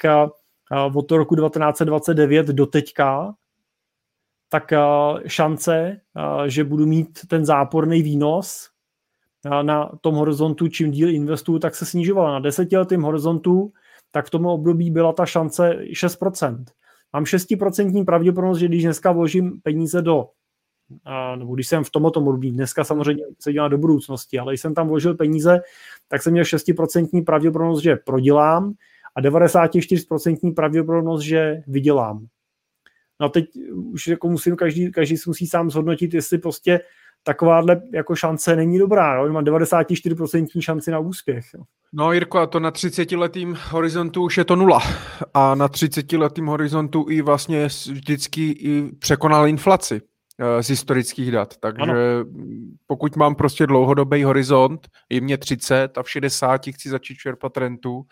od 0.94 1.10
roku 1.10 1.36
1929 1.36 2.46
do 2.46 2.66
teďka, 2.66 3.34
tak 4.48 4.72
šance, 5.26 6.00
že 6.46 6.64
budu 6.64 6.86
mít 6.86 7.18
ten 7.28 7.44
záporný 7.44 8.02
výnos 8.02 8.68
na 9.62 9.90
tom 10.00 10.14
horizontu, 10.14 10.68
čím 10.68 10.90
díl 10.90 11.10
investuju, 11.10 11.58
tak 11.58 11.74
se 11.74 11.86
snižovala. 11.86 12.32
Na 12.32 12.40
desetiletém 12.40 13.02
horizontu, 13.02 13.72
tak 14.10 14.26
v 14.26 14.30
tom 14.30 14.46
období 14.46 14.90
byla 14.90 15.12
ta 15.12 15.26
šance 15.26 15.78
6% 15.92 16.64
mám 17.14 17.24
6% 17.24 18.04
pravděpodobnost, 18.04 18.58
že 18.58 18.68
když 18.68 18.82
dneska 18.82 19.12
vložím 19.12 19.60
peníze 19.62 20.02
do, 20.02 20.28
nebo 21.36 21.54
když 21.54 21.68
jsem 21.68 21.84
v 21.84 21.90
tomto 21.90 22.20
období, 22.20 22.50
dneska 22.50 22.84
samozřejmě 22.84 23.24
se 23.40 23.52
dělá 23.52 23.68
do 23.68 23.78
budoucnosti, 23.78 24.38
ale 24.38 24.52
když 24.52 24.60
jsem 24.60 24.74
tam 24.74 24.88
vložil 24.88 25.14
peníze, 25.14 25.60
tak 26.08 26.22
jsem 26.22 26.32
měl 26.32 26.44
6% 26.44 27.24
pravděpodobnost, 27.24 27.82
že 27.82 27.96
prodělám 27.96 28.72
a 29.16 29.20
94% 29.20 30.54
pravděpodobnost, 30.54 31.22
že 31.22 31.62
vydělám. 31.66 32.26
No 33.20 33.26
a 33.26 33.28
teď 33.28 33.44
už 33.74 34.06
jako 34.06 34.28
musím, 34.28 34.56
každý, 34.56 34.92
každý 34.92 35.16
si 35.16 35.30
musí 35.30 35.46
sám 35.46 35.70
zhodnotit, 35.70 36.14
jestli 36.14 36.38
prostě 36.38 36.80
takováhle 37.24 37.82
jako 37.92 38.16
šance 38.16 38.56
není 38.56 38.78
dobrá. 38.78 39.14
Jo? 39.14 39.32
Má 39.32 39.42
94% 39.42 40.60
šanci 40.60 40.90
na 40.90 40.98
úspěch. 40.98 41.44
Jo? 41.54 41.62
No 41.92 42.12
Jirko, 42.12 42.38
a 42.38 42.46
to 42.46 42.60
na 42.60 42.70
30-letým 42.70 43.58
horizontu 43.70 44.22
už 44.22 44.38
je 44.38 44.44
to 44.44 44.56
nula. 44.56 44.80
A 45.34 45.54
na 45.54 45.68
30-letým 45.68 46.46
horizontu 46.46 47.06
i 47.08 47.22
vlastně 47.22 47.66
vždycky 47.66 48.50
i 48.50 48.90
překonal 48.98 49.48
inflaci. 49.48 50.00
Eh, 50.40 50.62
z 50.62 50.68
historických 50.68 51.30
dat. 51.30 51.56
Takže 51.56 51.82
ano. 51.82 51.94
pokud 52.86 53.16
mám 53.16 53.34
prostě 53.34 53.66
dlouhodobý 53.66 54.24
horizont, 54.24 54.88
je 55.08 55.20
mě 55.20 55.38
30 55.38 55.98
a 55.98 56.02
v 56.02 56.10
60 56.10 56.60
chci 56.70 56.88
začít 56.88 57.16
čerpat 57.16 57.56
rentu, 57.56 58.02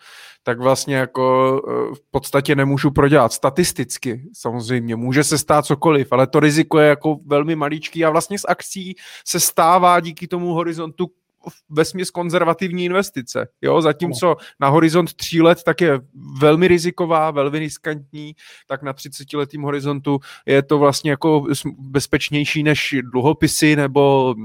tak 0.43 0.59
vlastně 0.59 0.95
jako 0.95 1.61
eh, 1.67 1.95
v 1.95 2.11
podstatě 2.11 2.55
nemůžu 2.55 2.91
prodělat. 2.91 3.33
Statisticky 3.33 4.29
samozřejmě, 4.33 4.95
může 4.95 5.23
se 5.23 5.37
stát 5.37 5.65
cokoliv, 5.65 6.07
ale 6.11 6.27
to 6.27 6.39
riziko 6.39 6.79
je 6.79 6.89
jako 6.89 7.17
velmi 7.25 7.55
maličký 7.55 8.05
a 8.05 8.09
vlastně 8.09 8.39
z 8.39 8.45
akcí 8.47 8.95
se 9.27 9.39
stává 9.39 9.99
díky 9.99 10.27
tomu 10.27 10.53
horizontu 10.53 11.07
vesměs 11.69 12.11
konzervativní 12.11 12.85
investice. 12.85 13.47
Jo, 13.61 13.81
zatímco 13.81 14.35
na 14.59 14.69
horizont 14.69 15.13
tří 15.13 15.41
let 15.41 15.63
tak 15.63 15.81
je 15.81 15.99
velmi 16.39 16.67
riziková, 16.67 17.31
velmi 17.31 17.59
riskantní, 17.59 18.35
tak 18.67 18.83
na 18.83 18.93
30 18.93 19.33
letým 19.33 19.61
horizontu 19.61 20.19
je 20.45 20.63
to 20.63 20.77
vlastně 20.77 21.11
jako 21.11 21.45
bezpečnější 21.77 22.63
než 22.63 22.95
dluhopisy 23.11 23.75
nebo 23.75 24.35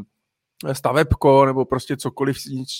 stavebko 0.72 1.46
nebo 1.46 1.64
prostě 1.64 1.96
cokoliv 1.96 2.36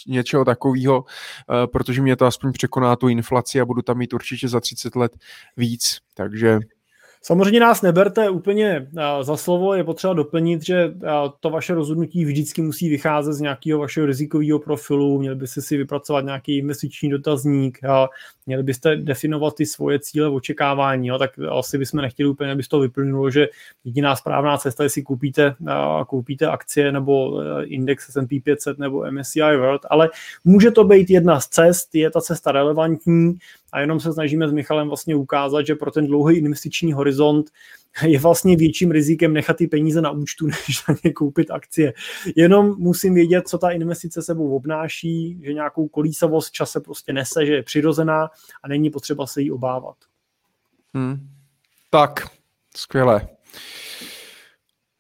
něčeho 0.07 0.45
takového, 0.45 1.05
eh, 1.05 1.67
protože 1.67 2.03
mě 2.03 2.17
to 2.17 2.27
aspoň 2.27 2.53
překoná 2.53 2.97
tu 2.97 3.09
inflaci 3.09 3.61
a 3.61 3.65
budu 3.65 3.83
tam 3.83 3.99
mít 3.99 4.13
určitě 4.13 4.49
za 4.49 4.61
30 4.61 4.97
let 4.97 5.17
víc. 5.57 5.99
Takže 6.15 6.59
Samozřejmě 7.23 7.61
nás 7.61 7.83
neberte 7.83 8.31
úplně 8.31 8.89
za 9.23 9.37
slovo, 9.37 9.75
je 9.75 9.85
potřeba 9.85 10.13
doplnit, 10.15 10.67
že 10.67 10.95
to 11.41 11.51
vaše 11.51 11.75
rozhodnutí 11.75 12.25
vždycky 12.25 12.63
musí 12.63 12.89
vycházet 12.89 13.33
z 13.33 13.41
nějakého 13.41 13.81
vašeho 13.81 14.07
rizikového 14.07 14.59
profilu, 14.59 15.19
měli 15.19 15.37
byste 15.37 15.63
si 15.63 15.77
vypracovat 15.77 16.25
nějaký 16.25 16.59
investiční 16.59 17.11
dotazník, 17.11 17.79
měli 18.47 18.63
byste 18.63 18.97
definovat 18.97 19.55
ty 19.55 19.67
svoje 19.67 19.99
cíle 19.99 20.29
v 20.29 20.35
očekávání, 20.35 21.11
tak 21.19 21.31
asi 21.59 21.79
bychom 21.79 22.01
nechtěli 22.01 22.29
úplně, 22.29 22.53
aby 22.53 22.63
z 22.63 22.69
toho 22.69 22.81
vyplnulo, 22.81 23.31
že 23.31 23.49
jediná 23.85 24.17
správná 24.17 24.59
cesta 24.59 24.83
je 24.83 24.91
si 24.91 25.03
koupíte, 25.03 25.55
koupíte 26.07 26.47
akcie 26.47 26.93
nebo 26.93 27.43
index 27.65 28.11
S&P 28.11 28.41
500 28.41 28.79
nebo 28.79 29.11
MSCI 29.11 29.41
World, 29.41 29.81
ale 29.91 30.11
může 30.45 30.71
to 30.71 30.85
být 30.85 31.11
jedna 31.11 31.41
z 31.41 31.47
cest, 31.49 31.95
je 31.95 32.11
ta 32.11 32.21
cesta 32.21 32.53
relevantní, 32.53 33.39
a 33.73 33.81
jenom 33.81 34.01
se 34.01 34.13
snažíme 34.13 34.49
s 34.49 34.53
Michalem 34.53 34.89
vlastně 34.89 35.17
ukázat, 35.17 35.67
že 35.67 35.75
pro 35.75 35.91
ten 35.91 36.07
dlouhý 36.07 36.37
investiční 36.37 36.93
horizont 36.93 37.51
je 38.03 38.19
vlastně 38.19 38.57
větším 38.57 38.91
rizikem 38.91 39.33
nechat 39.33 39.57
ty 39.57 39.67
peníze 39.67 40.01
na 40.01 40.11
účtu, 40.11 40.47
než 40.69 40.87
na 40.89 40.95
ně 41.05 41.13
koupit 41.13 41.51
akcie. 41.51 41.93
Jenom 42.37 42.75
musím 42.79 43.15
vědět, 43.15 43.49
co 43.49 43.59
ta 43.59 43.71
investice 43.71 44.23
sebou 44.23 44.57
obnáší, 44.57 45.41
že 45.45 45.53
nějakou 45.53 45.89
kolísavost 45.89 46.53
čase 46.53 46.81
prostě 46.81 47.13
nese, 47.13 47.47
že 47.47 47.55
je 47.55 47.63
přirozená 47.63 48.29
a 48.63 48.69
není 48.69 48.91
potřeba 48.91 49.27
se 49.27 49.41
jí 49.43 49.51
obávat. 49.51 49.97
Hmm. 50.95 51.29
Tak, 51.91 52.27
skvěle. 52.77 53.29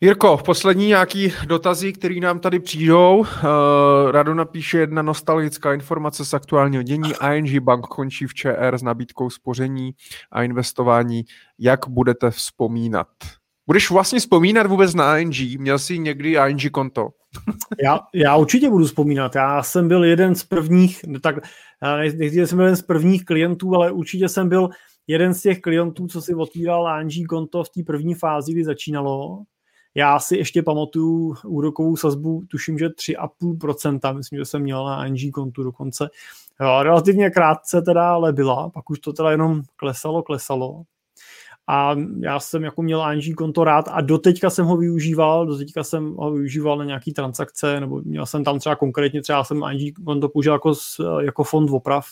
Jirko, 0.01 0.37
poslední 0.45 0.87
nějaký 0.87 1.33
dotazy, 1.47 1.93
které 1.93 2.21
nám 2.21 2.39
tady 2.41 2.61
přijdou. 2.61 3.19
Uh, 3.19 3.27
Rado 4.11 4.35
napíše 4.35 4.79
jedna 4.79 5.03
nostalgická 5.03 5.75
informace 5.75 6.25
z 6.25 6.35
aktuálního 6.35 6.83
dění. 6.83 7.13
ING 7.35 7.63
Bank 7.63 7.87
končí 7.87 8.27
v 8.27 8.35
ČR 8.35 8.79
s 8.79 8.83
nabídkou 8.83 9.31
spoření 9.31 9.95
a 10.33 10.43
investování. 10.43 11.25
Jak 11.59 11.89
budete 11.89 12.31
vzpomínat? 12.31 13.09
Budeš 13.67 13.91
vlastně 13.91 14.21
vzpomínat 14.21 14.67
vůbec 14.67 14.95
na 14.95 15.19
ING? 15.19 15.35
Měl 15.59 15.79
jsi 15.79 15.99
někdy 15.99 16.37
ING 16.49 16.71
konto? 16.71 17.09
já, 17.83 18.01
já 18.15 18.37
určitě 18.37 18.71
budu 18.71 18.85
vzpomínat. 18.87 19.35
Já 19.35 19.63
jsem 19.63 19.89
byl 19.89 20.05
jeden 20.05 20.35
z 20.35 20.45
prvních, 20.45 21.01
tak 21.23 21.37
nechci, 22.15 22.47
jsem 22.47 22.59
byl 22.59 22.67
jeden 22.67 22.77
z 22.77 22.83
prvních 22.83 23.25
klientů, 23.25 23.75
ale 23.75 23.93
určitě 23.93 24.29
jsem 24.29 24.49
byl 24.49 24.69
jeden 25.07 25.35
z 25.35 25.43
těch 25.43 25.61
klientů, 25.61 26.07
co 26.07 26.23
si 26.23 26.35
otvíral 26.35 27.03
ING 27.03 27.27
konto 27.29 27.65
v 27.65 27.69
té 27.69 27.83
první 27.87 28.15
fázi, 28.15 28.53
kdy 28.53 28.65
začínalo 28.65 29.43
já 29.99 30.19
si 30.19 30.37
ještě 30.37 30.63
pamatuju 30.63 31.37
úrokovou 31.45 31.97
sazbu, 31.97 32.43
tuším, 32.49 32.79
že 32.79 32.89
3,5%, 32.89 34.17
myslím, 34.17 34.39
že 34.39 34.45
jsem 34.45 34.63
měl 34.63 34.85
na 34.85 35.07
ING 35.07 35.35
kontu 35.35 35.63
dokonce. 35.63 36.11
Jo, 36.61 36.83
relativně 36.83 37.31
krátce 37.31 37.83
teda, 37.83 38.11
ale 38.11 38.33
byla, 38.33 38.71
pak 38.71 38.91
už 38.91 38.99
to 38.99 39.13
teda 39.13 39.31
jenom 39.31 39.63
klesalo, 39.77 40.23
klesalo. 40.23 40.83
A 41.67 41.97
já 42.21 42.41
jsem 42.41 42.65
jako 42.65 42.83
měl 42.83 43.05
ING 43.13 43.37
konto 43.37 43.65
rád 43.65 43.89
a 43.89 44.01
doteďka 44.01 44.51
jsem 44.51 44.67
ho 44.67 44.77
využíval, 44.77 45.47
doteďka 45.47 45.85
jsem 45.85 46.15
ho 46.15 46.33
využíval 46.33 46.79
na 46.79 46.85
nějaký 46.85 47.13
transakce, 47.13 47.81
nebo 47.81 48.01
měl 48.01 48.27
jsem 48.27 48.45
tam 48.45 48.59
třeba 48.59 48.77
konkrétně, 48.77 49.23
třeba 49.23 49.45
jsem 49.45 49.63
ING 49.73 49.99
konto 50.05 50.29
použil 50.29 50.53
jako, 50.53 50.73
jako 51.21 51.45
fond 51.45 51.71
oprav 51.71 52.07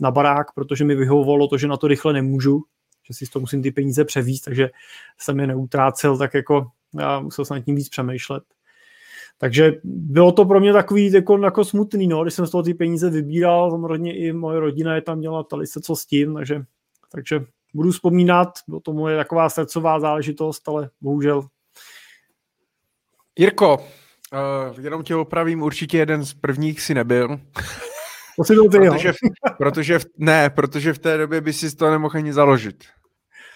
na 0.00 0.10
barák, 0.10 0.52
protože 0.54 0.84
mi 0.84 0.94
vyhovovalo 0.94 1.48
to, 1.48 1.58
že 1.58 1.68
na 1.68 1.76
to 1.76 1.86
rychle 1.86 2.12
nemůžu, 2.12 2.62
že 3.06 3.14
si 3.14 3.26
z 3.26 3.30
toho 3.30 3.40
musím 3.40 3.62
ty 3.62 3.70
peníze 3.70 4.04
převíst, 4.04 4.44
takže 4.44 4.70
jsem 5.18 5.40
je 5.40 5.46
neutrácel 5.46 6.18
tak 6.18 6.34
jako 6.34 6.66
já 6.98 7.20
musel 7.20 7.44
jsem 7.44 7.56
nad 7.56 7.64
tím 7.64 7.76
víc 7.76 7.88
přemýšlet. 7.88 8.42
Takže 9.38 9.72
bylo 9.84 10.32
to 10.32 10.44
pro 10.44 10.60
mě 10.60 10.72
takový 10.72 11.12
jako, 11.12 11.38
jako 11.38 11.64
smutný, 11.64 12.06
no, 12.06 12.22
když 12.22 12.34
jsem 12.34 12.46
z 12.46 12.50
toho 12.50 12.62
ty 12.62 12.74
peníze 12.74 13.10
vybíral, 13.10 13.70
samozřejmě 13.70 14.16
i 14.16 14.32
moje 14.32 14.60
rodina 14.60 14.94
je 14.94 15.02
tam 15.02 15.18
měla, 15.18 15.44
ptali 15.44 15.66
se, 15.66 15.80
co 15.80 15.96
s 15.96 16.06
tím, 16.06 16.34
takže, 16.34 16.64
takže 17.12 17.40
budu 17.74 17.90
vzpomínat, 17.90 18.48
bylo 18.68 18.80
to 18.80 18.92
moje 18.92 19.16
taková 19.16 19.48
srdcová 19.48 20.00
záležitost, 20.00 20.68
ale 20.68 20.90
bohužel. 21.00 21.46
Jirko, 23.38 23.76
uh, 23.76 24.84
jenom 24.84 25.02
tě 25.02 25.14
opravím, 25.16 25.62
určitě 25.62 25.98
jeden 25.98 26.24
z 26.24 26.34
prvních 26.34 26.80
si 26.80 26.94
nebyl. 26.94 27.40
To 28.36 28.44
si 28.44 28.54
byl 28.54 28.70
ty, 28.70 28.78
protože, 28.78 29.12
v, 29.12 29.16
protože 29.58 29.98
v, 29.98 30.04
ne, 30.18 30.50
protože 30.50 30.92
v 30.92 30.98
té 30.98 31.18
době 31.18 31.40
by 31.40 31.52
si 31.52 31.76
to 31.76 31.90
nemohl 31.90 32.16
ani 32.16 32.32
založit 32.32 32.84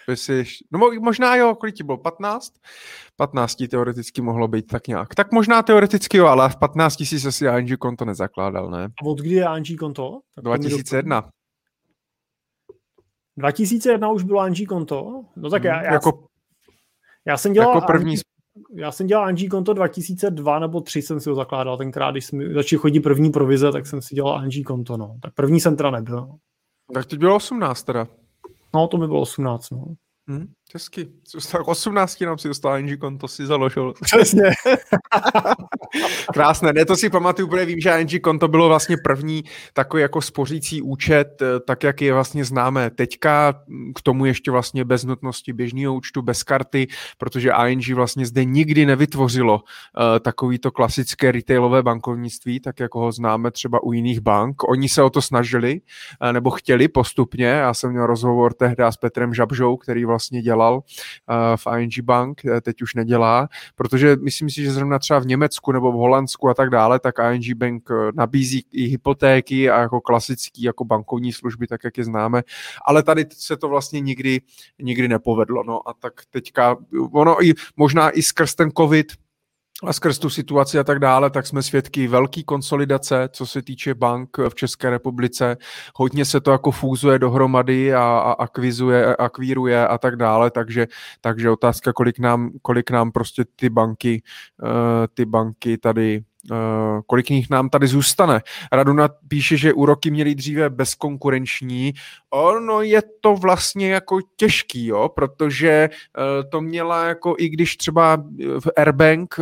by 0.09 0.17
si, 0.17 0.45
no 0.73 0.91
možná 1.01 1.37
jo, 1.37 1.55
kolik 1.55 1.75
ti 1.75 1.85
bylo, 1.85 1.99
15? 1.99 2.53
15 3.17 3.57
teoreticky 3.71 4.23
mohlo 4.23 4.49
být 4.49 4.67
tak 4.67 4.89
nějak. 4.89 5.15
Tak 5.15 5.33
možná 5.33 5.63
teoreticky 5.63 6.17
jo, 6.17 6.27
ale 6.27 6.49
v 6.49 6.57
15 6.57 7.05
si 7.05 7.33
si 7.33 7.47
ING 7.47 7.79
konto 7.79 8.05
nezakládal, 8.05 8.71
ne? 8.71 8.85
A 8.85 9.07
od 9.07 9.19
kdy 9.19 9.31
je 9.31 9.47
ING 9.57 9.79
konto? 9.79 10.21
Tak 10.35 10.45
2001. 10.45 11.31
2001 13.39 14.11
už 14.11 14.23
bylo 14.23 14.47
ING 14.47 14.69
konto? 14.69 15.25
No 15.37 15.51
tak 15.51 15.65
já, 15.65 15.75
hmm, 15.75 15.85
já, 15.85 15.93
jako, 15.93 16.27
já 17.27 17.37
jsem 17.37 17.53
dělal 17.53 17.75
jako 17.75 17.87
první... 17.87 18.13
ING, 18.15 18.21
já 18.75 18.93
jsem 18.93 19.07
dělal 19.07 19.31
ING 19.31 19.51
konto 19.51 19.75
2002 19.75 20.59
nebo 20.59 20.81
3 20.81 21.03
jsem 21.03 21.21
si 21.21 21.31
ho 21.31 21.37
zakládal 21.37 21.77
tenkrát, 21.77 22.11
když 22.11 22.27
jsme 22.27 22.55
začali 22.55 22.81
chodit 22.81 23.01
první 23.01 23.31
provize, 23.31 23.73
tak 23.73 23.87
jsem 23.87 24.03
si 24.03 24.15
dělal 24.15 24.45
ING 24.45 24.67
konto, 24.67 24.97
no. 24.97 25.17
Tak 25.23 25.35
první 25.35 25.61
jsem 25.61 25.77
teda 25.77 25.91
nebyl. 25.91 26.29
Tak 26.95 27.07
teď 27.07 27.19
bylo 27.19 27.37
18 27.37 27.83
teda. 27.83 28.07
No, 28.75 28.89
to 28.89 28.99
mi 28.99 29.07
bylo 29.07 29.21
18, 29.21 29.71
no. 29.71 29.85
Hmm, 30.29 30.53
hezky. 30.75 31.09
Tak 31.53 31.69
18 31.69 32.21
nám 32.21 32.39
si 32.39 32.49
dostal 32.49 32.79
ING 32.79 33.01
konto, 33.01 33.29
si 33.29 33.47
založil. 33.47 33.95
Přesně. 34.03 34.43
Krásné. 36.33 36.73
Ne, 36.73 36.85
to 36.85 36.97
si 36.97 37.11
pamatuju, 37.11 37.49
protože 37.49 37.65
vím, 37.65 37.81
že 37.81 38.01
ING 38.01 38.23
konto 38.23 38.49
bylo 38.49 38.69
vlastně 38.69 38.97
první 39.05 39.45
takový 39.73 40.03
jako 40.03 40.23
spořící 40.23 40.83
účet, 40.83 41.43
eh, 41.43 41.61
tak 41.61 41.83
jak 41.83 42.03
je 42.03 42.13
vlastně 42.13 42.45
známe 42.45 42.91
teďka, 42.91 43.63
k 43.95 44.03
tomu 44.03 44.25
ještě 44.25 44.51
vlastně 44.51 44.85
bez 44.85 45.05
nutnosti 45.05 45.53
běžného 45.53 45.95
účtu, 45.95 46.23
bez 46.23 46.43
karty, 46.43 46.87
protože 47.19 47.53
ING 47.67 47.95
vlastně 47.95 48.27
zde 48.27 48.45
nikdy 48.45 48.87
nevytvořilo 48.87 49.55
uh, 49.55 49.63
takovýto 50.21 50.71
klasické 50.71 51.33
retailové 51.33 51.83
bankovnictví, 51.83 52.61
tak 52.61 52.81
jako 52.81 53.01
ho 53.01 53.13
známe 53.13 53.51
třeba 53.51 53.83
u 53.83 53.93
jiných 53.93 54.21
bank. 54.21 54.69
Oni 54.69 54.89
se 54.89 55.03
o 55.03 55.11
to 55.11 55.23
snažili, 55.23 55.81
uh, 56.23 56.33
nebo 56.33 56.51
chtěli 56.51 56.89
postupně. 56.89 57.47
Já 57.47 57.75
jsem 57.75 57.91
měl 57.91 58.07
rozhovor 58.07 58.53
tehdy 58.55 58.85
s 58.85 58.97
Petrem 58.97 59.35
Žabžou, 59.35 59.77
který 59.77 60.05
vlastně 60.05 60.43
dělal 60.43 60.60
uh, 60.69 60.83
v 61.57 61.67
ING 61.79 62.05
Bank, 62.05 62.43
teď 62.63 62.83
už 62.83 62.95
nedělá, 62.95 63.49
protože 63.75 64.17
myslím 64.17 64.51
si, 64.51 64.63
že 64.63 64.73
zrovna 64.73 64.99
třeba 64.99 65.19
v 65.19 65.27
Německu 65.27 65.73
nebo 65.73 65.93
v 65.93 65.95
Holandsku 65.95 66.49
a 66.49 66.55
tak 66.55 66.71
dále, 66.71 67.01
tak 67.01 67.15
ING 67.33 67.57
Bank 67.57 67.91
eh, 67.91 68.13
nabízí 68.15 68.65
i 68.73 68.85
hypotéky 68.85 69.71
a 69.71 69.81
jako 69.81 70.01
klasický 70.01 70.63
jako 70.63 70.85
bankovní 70.85 71.33
služby, 71.33 71.67
tak 71.67 71.85
jak 71.85 71.99
je 71.99 72.05
známe, 72.05 72.43
ale 72.87 73.03
tady 73.03 73.27
se 73.33 73.57
to 73.57 73.69
vlastně 73.69 74.01
nikdy, 74.01 74.41
nikdy 74.79 75.09
nepovedlo. 75.09 75.65
No 75.65 75.89
a 75.89 75.95
tak 75.95 76.13
teďka, 76.31 76.77
ono 77.13 77.45
i 77.45 77.55
možná 77.77 78.11
i 78.11 78.23
skrz 78.23 78.55
ten 78.55 78.71
covid, 78.71 79.13
a 79.87 79.93
skrz 79.93 80.19
tu 80.19 80.31
situaci 80.31 80.79
a 80.79 80.85
tak 80.85 80.99
dále, 80.99 81.31
tak 81.31 81.47
jsme 81.47 81.63
svědky 81.63 82.09
velký 82.09 82.45
konsolidace, 82.45 83.29
co 83.33 83.47
se 83.47 83.63
týče 83.63 83.95
bank 83.95 84.39
v 84.49 84.55
České 84.55 84.91
republice. 84.91 85.57
Hodně 85.95 86.25
se 86.25 86.41
to 86.41 86.51
jako 86.51 86.71
fúzuje 86.71 87.19
dohromady 87.19 87.95
a, 87.95 88.03
a 88.03 88.33
akvizuje, 88.33 89.17
akvíruje 89.17 89.87
a 89.89 89.99
tak 89.99 90.17
dále, 90.17 90.51
takže, 90.51 90.87
takže 91.21 91.51
otázka, 91.51 91.93
kolik 91.93 92.19
nám, 92.19 92.51
kolik 92.63 92.91
nám 92.91 93.13
prostě 93.13 93.45
ty 93.57 93.69
banky, 93.69 94.23
uh, 94.63 94.69
ty 95.15 95.25
banky 95.25 95.79
tady 95.79 96.23
kolik 97.07 97.31
nich 97.31 97.51
nám 97.51 97.69
tady 97.69 97.87
zůstane. 97.87 98.41
Raduna 98.73 99.09
píše, 99.29 99.57
že 99.57 99.73
úroky 99.73 100.11
měly 100.11 100.35
dříve 100.35 100.71
bezkonkurenční. 100.71 101.93
Ono 102.31 102.83
je 102.83 103.03
to 103.21 103.35
vlastně 103.35 103.93
jako 103.93 104.19
těžký, 104.37 104.87
jo, 104.87 105.09
protože 105.09 105.89
uh, 105.91 106.51
to 106.51 106.61
měla 106.61 107.05
jako 107.05 107.35
i 107.39 107.49
když 107.49 107.77
třeba 107.77 108.17
v 108.61 108.69
Airbank 108.77 109.35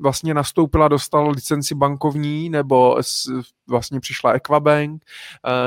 vlastně 0.00 0.34
nastoupila, 0.34 0.88
dostal 0.88 1.30
licenci 1.30 1.74
bankovní, 1.74 2.50
nebo 2.50 2.98
vlastně 3.68 4.00
přišla 4.00 4.32
Equabank, 4.32 5.04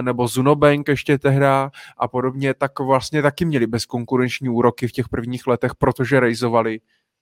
nebo 0.02 0.28
Zunobank 0.28 0.88
ještě 0.88 1.18
tehda 1.18 1.72
a 1.98 2.08
podobně, 2.08 2.54
tak 2.54 2.80
vlastně 2.80 3.22
taky 3.22 3.46
měli 3.46 3.68
bezkonkurenční 3.68 4.50
úroky 4.50 4.88
v 4.88 4.92
těch 4.92 5.10
prvních 5.10 5.48
letech, 5.48 5.76
protože 5.76 6.20
rejzovali 6.20 6.80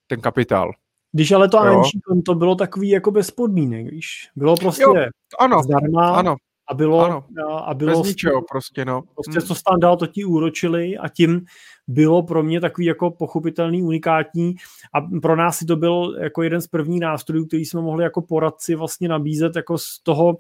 ten 0.08 0.22
kapitál. 0.22 0.72
Když 1.12 1.32
ale 1.32 1.50
to 1.50 1.60
ANG 1.60 1.86
to 2.26 2.36
bylo 2.36 2.56
takový 2.56 2.90
jako 2.90 3.12
bez 3.12 3.32
podmínek, 3.32 3.92
víš. 3.92 4.30
Bylo 4.36 4.56
prostě 4.56 4.84
jo, 4.84 4.94
ano, 5.40 5.64
zdarma 5.64 6.16
ano, 6.16 6.36
a 6.70 6.74
bylo, 6.74 7.00
ano, 7.00 7.24
a 7.70 7.74
bylo 7.74 8.00
bez 8.00 8.08
ničeho 8.08 8.42
prostě, 8.42 8.86
no. 8.86 9.02
Prostě 9.16 9.42
co 9.42 9.56
tam 9.70 9.80
dal, 9.80 9.98
to 9.98 10.08
ti 10.08 10.26
úročili 10.26 10.98
a 10.98 11.10
tím 11.10 11.46
bylo 11.88 12.24
pro 12.24 12.44
mě 12.44 12.62
takový 12.62 12.88
jako 12.88 13.12
pochopitelný, 13.12 13.84
unikátní 13.84 14.56
a 14.94 15.02
pro 15.22 15.36
nás 15.36 15.58
si 15.58 15.66
to 15.66 15.76
byl 15.76 16.18
jako 16.20 16.44
jeden 16.44 16.62
z 16.62 16.68
prvních 16.68 17.02
nástrojů, 17.02 17.46
který 17.46 17.66
jsme 17.66 17.82
mohli 17.82 18.04
jako 18.04 18.22
poradci 18.22 18.76
vlastně 18.76 19.10
nabízet 19.10 19.56
jako 19.56 19.78
z 19.78 20.00
toho 20.04 20.38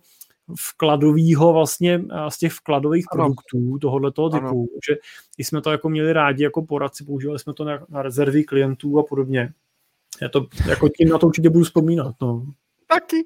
vkladového 0.60 1.54
vlastně, 1.54 2.04
z 2.30 2.38
těch 2.38 2.54
vkladových 2.54 3.06
ano. 3.12 3.24
produktů 3.24 3.80
tohohle 3.80 4.12
toho 4.12 4.30
typu, 4.30 4.46
ano. 4.46 4.66
že 4.90 4.96
jsme 5.38 5.62
to 5.62 5.72
jako 5.72 5.90
měli 5.90 6.14
rádi 6.14 6.44
jako 6.44 6.62
poradci, 6.66 7.06
používali 7.06 7.40
jsme 7.40 7.54
to 7.54 7.64
na, 7.64 7.86
na 7.90 8.02
rezervy 8.02 8.44
klientů 8.44 9.00
a 9.00 9.04
podobně. 9.04 9.54
Já 10.22 10.30
to 10.30 10.46
jako 10.66 10.90
tím 10.90 11.10
na 11.10 11.18
to 11.18 11.28
určitě 11.28 11.50
budu 11.50 11.66
vzpomínat. 11.66 12.16
No. 12.22 12.46
Taky. 12.88 13.26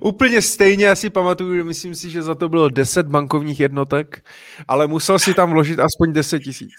Úplně 0.00 0.42
stejně 0.42 0.86
já 0.86 0.94
si 0.94 1.10
pamatuju, 1.10 1.64
myslím 1.64 1.94
si, 1.94 2.10
že 2.10 2.22
za 2.22 2.34
to 2.34 2.48
bylo 2.48 2.68
10 2.68 3.06
bankovních 3.06 3.60
jednotek, 3.60 4.24
ale 4.68 4.86
musel 4.86 5.18
si 5.18 5.34
tam 5.34 5.50
vložit 5.50 5.78
aspoň 5.78 6.12
10 6.12 6.40
tisíc. 6.40 6.74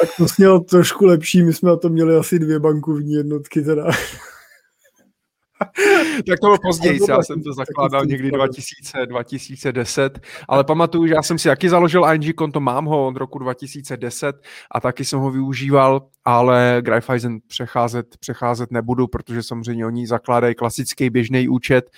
tak 0.00 0.08
to 0.16 0.28
snělo 0.28 0.60
trošku 0.60 1.04
lepší, 1.04 1.42
my 1.42 1.52
jsme 1.52 1.70
na 1.70 1.76
to 1.76 1.88
měli 1.88 2.16
asi 2.16 2.38
dvě 2.38 2.58
bankovní 2.58 3.12
jednotky 3.12 3.62
teda. 3.62 3.86
tak 6.26 6.40
to 6.40 6.46
bylo 6.46 6.58
později, 6.62 7.00
já 7.08 7.22
jsem 7.22 7.42
to 7.42 7.52
zakládal 7.52 8.04
někdy 8.04 8.30
2000, 8.30 9.06
2010, 9.06 10.20
ale 10.48 10.64
pamatuju, 10.64 11.06
že 11.06 11.14
já 11.14 11.22
jsem 11.22 11.38
si 11.38 11.48
taky 11.48 11.68
založil 11.68 12.06
ING 12.14 12.34
konto, 12.34 12.60
mám 12.60 12.84
ho 12.84 13.06
od 13.06 13.16
roku 13.16 13.38
2010 13.38 14.36
a 14.70 14.80
taky 14.80 15.04
jsem 15.04 15.18
ho 15.18 15.30
využíval, 15.30 16.06
ale 16.24 16.78
Greifeisen 16.80 17.38
přecházet, 17.46 18.06
přecházet 18.20 18.70
nebudu, 18.70 19.06
protože 19.06 19.42
samozřejmě 19.42 19.86
oni 19.86 20.06
zakládají 20.06 20.54
klasický 20.54 21.10
běžný 21.10 21.48
účet 21.48 21.90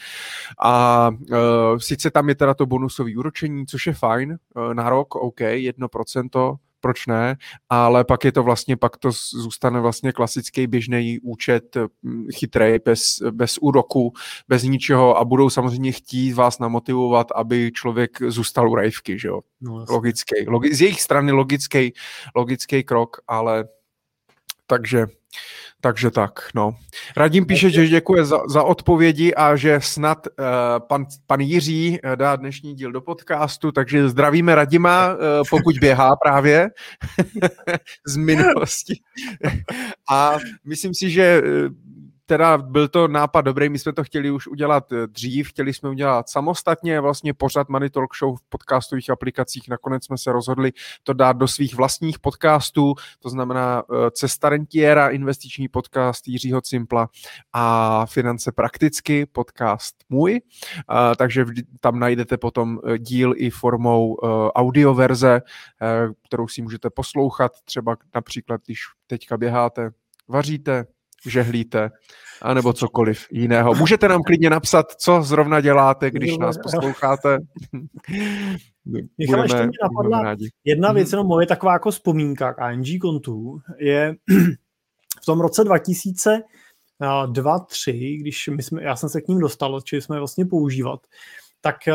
a 0.63 1.09
uh, 1.11 1.79
sice 1.79 2.11
tam 2.11 2.29
je 2.29 2.35
teda 2.35 2.55
to 2.55 2.67
bonusové 2.67 3.11
úročení, 3.17 3.67
což 3.67 3.87
je 3.87 3.95
fajn, 3.95 4.37
uh, 4.57 4.75
na 4.75 4.91
rok, 4.91 5.15
OK, 5.15 5.41
1%, 5.41 6.57
proč 6.83 7.07
ne, 7.07 7.37
ale 7.69 8.05
pak 8.05 8.25
je 8.25 8.33
to 8.33 8.43
vlastně, 8.43 8.77
pak 8.77 8.97
to 8.97 9.11
zůstane 9.33 9.81
vlastně 9.81 10.13
klasický 10.13 10.67
běžný 10.67 11.19
účet, 11.23 11.77
hm, 12.03 12.27
chytrý, 12.35 12.79
bez, 12.85 13.23
bez 13.31 13.59
úroku, 13.59 14.13
bez 14.49 14.63
ničeho 14.63 15.19
a 15.19 15.25
budou 15.25 15.51
samozřejmě 15.51 15.93
chtít 15.93 16.33
vás 16.33 16.59
namotivovat, 16.59 17.27
aby 17.35 17.73
člověk 17.75 18.23
zůstal 18.29 18.71
u 18.71 18.75
rajvky, 18.75 19.19
že 19.19 19.29
jo? 19.29 19.41
No, 19.61 19.85
logický, 19.89 20.35
logi, 20.47 20.75
z 20.75 20.81
jejich 20.81 21.03
strany 21.03 21.33
logický, 21.33 21.93
logický 22.35 22.85
krok, 22.85 23.17
ale 23.29 23.65
takže 24.67 25.07
takže 25.83 26.11
tak, 26.11 26.49
no. 26.55 26.75
Radim 27.17 27.47
píše, 27.47 27.71
že 27.71 27.89
děkuje 27.89 28.25
za, 28.25 28.39
za 28.49 28.63
odpovědi 28.63 29.35
a 29.35 29.57
že 29.57 29.81
snad 29.81 30.27
uh, 30.27 30.45
pan, 30.87 31.07
pan 31.27 31.41
Jiří 31.41 31.99
eh, 32.03 32.17
dá 32.17 32.37
dnešní 32.37 32.75
díl 32.75 32.93
do 32.93 33.01
podcastu, 33.01 33.73
takže 33.73 34.09
zdravíme 34.09 34.55
Radima, 34.55 35.15
uh, 35.15 35.19
pokud 35.51 35.79
běhá 35.79 36.17
právě 36.17 36.71
z 38.07 38.17
minulosti. 38.17 38.95
a 40.11 40.39
myslím 40.65 40.95
si, 40.95 41.11
že 41.11 41.43
teda 42.27 42.59
byl 42.59 42.89
to 42.89 43.09
nápad 43.09 43.41
dobrý, 43.41 43.69
my 43.69 43.79
jsme 43.79 43.93
to 43.93 44.05
chtěli 44.05 44.31
už 44.31 44.47
udělat 44.47 44.93
eh, 44.93 45.07
dřív, 45.07 45.49
chtěli 45.49 45.75
jsme 45.75 45.91
udělat 45.91 46.29
samostatně, 46.29 47.01
vlastně 47.01 47.35
pořád 47.35 47.69
Money 47.69 47.91
Talk 47.91 48.17
Show 48.17 48.37
v 48.37 48.43
podcastových 48.49 49.11
aplikacích, 49.11 49.69
nakonec 49.69 50.05
jsme 50.05 50.19
se 50.19 50.33
rozhodli 50.33 50.73
to 51.03 51.13
dát 51.13 51.37
do 51.37 51.49
svých 51.49 51.75
vlastních 51.75 52.19
podcastů, 52.19 52.95
to 53.19 53.31
znamená 53.31 53.83
eh, 53.83 54.11
Cesta 54.11 54.49
rentiera, 54.49 55.09
investiční 55.09 55.69
podcast 55.69 56.29
Jiřího 56.29 56.61
Cimpla 56.61 57.09
a 57.53 58.07
Finance 58.07 58.53
prakticky, 58.53 59.27
podcast 59.27 59.97
můj, 60.09 60.41
takže 61.17 61.45
tam 61.81 61.99
najdete 61.99 62.37
potom 62.37 62.79
eh, 62.85 62.99
díl 62.99 63.35
i 63.37 63.51
formou 63.51 64.17
audioverze, 64.55 65.41
kterou 66.27 66.49
si 66.49 66.63
můžete 66.63 66.91
poslouchat, 66.91 67.53
třeba 67.65 67.97
například, 68.15 68.61
když 68.67 68.81
teďka 69.07 69.37
běháte, 69.37 69.91
vaříte, 70.29 70.87
žehlíte, 71.27 71.91
anebo 72.43 72.73
cokoliv 72.73 73.27
jiného. 73.31 73.75
Můžete 73.75 74.09
nám 74.09 74.23
klidně 74.23 74.51
napsat, 74.51 74.87
co 74.93 75.23
zrovna 75.23 75.61
děláte, 75.61 76.11
když 76.11 76.39
nás 76.39 76.59
posloucháte. 76.63 77.39
Michal, 79.19 79.43
ještě 79.43 79.63
mě 79.63 79.79
napadla 79.83 80.37
jedna 80.65 80.89
mhm. 80.89 80.95
věc, 80.97 81.13
jenom 81.13 81.27
moje 81.27 81.47
taková 81.47 81.73
jako 81.73 81.91
vzpomínka 81.91 82.55
k 82.55 82.73
ING 82.73 83.01
kontu, 83.01 83.61
je 83.79 84.15
v 85.23 85.27
tom 85.27 85.41
roce 85.41 85.65
2002 85.65 87.59
3 87.59 88.17
když 88.21 88.49
my 88.49 88.63
jsme, 88.63 88.83
já 88.83 88.97
jsem 88.97 89.09
se 89.09 89.21
k 89.21 89.29
ním 89.29 89.39
dostal, 89.39 89.81
čili 89.81 90.03
jsme 90.03 90.17
je 90.17 90.21
vlastně 90.21 90.45
používat, 90.47 91.01
tak 91.61 91.89
eh, 91.89 91.95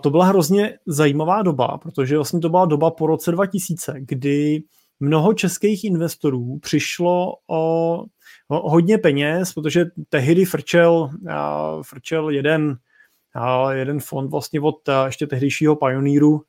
to 0.00 0.10
byla 0.10 0.24
hrozně 0.24 0.78
zajímavá 0.86 1.42
doba, 1.42 1.78
protože 1.78 2.16
vlastně 2.16 2.40
to 2.40 2.48
byla 2.48 2.64
doba 2.66 2.90
po 2.90 3.06
roce 3.06 3.32
2000, 3.32 3.94
kdy 3.98 4.62
mnoho 5.00 5.34
českých 5.34 5.84
investorů 5.84 6.58
přišlo 6.58 7.34
o 7.50 7.96
hodně 8.48 8.98
peněz, 8.98 9.52
protože 9.52 9.84
tehdy 10.08 10.44
frčel, 10.44 11.10
frčel 11.82 12.30
jeden, 12.30 12.76
jeden 13.70 14.00
fond 14.00 14.30
vlastně 14.30 14.60
od 14.60 14.88
ještě 15.06 15.26
tehdejšího 15.26 15.76
Pioneeru 15.76 16.42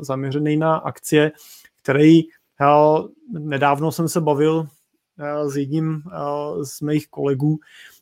zaměřený 0.00 0.56
na 0.56 0.76
akcie, 0.76 1.32
který 1.82 2.22
nedávno 3.30 3.92
jsem 3.92 4.08
se 4.08 4.20
bavil 4.20 4.66
s 5.46 5.56
jedním 5.56 6.02
z 6.62 6.80
mých 6.80 7.08
kolegů 7.08 7.58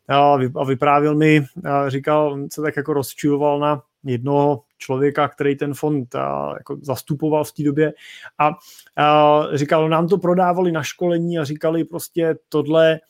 a 0.08 0.64
vyprávěl 0.64 1.14
mi, 1.14 1.44
říkal, 1.88 2.38
se 2.52 2.62
tak 2.62 2.76
jako 2.76 2.92
rozčiloval 2.92 3.58
na 3.58 3.82
jednoho 4.04 4.62
člověka, 4.78 5.28
který 5.28 5.56
ten 5.56 5.74
fond 5.74 6.14
jako 6.58 6.78
zastupoval 6.82 7.44
v 7.44 7.52
té 7.52 7.62
době 7.62 7.92
a, 8.38 8.50
a 8.96 9.42
říkal, 9.54 9.88
nám 9.88 10.08
to 10.08 10.18
prodávali 10.18 10.72
na 10.72 10.82
školení 10.82 11.38
a 11.38 11.44
říkali 11.44 11.84
prostě 11.84 12.36
tohle 12.48 13.00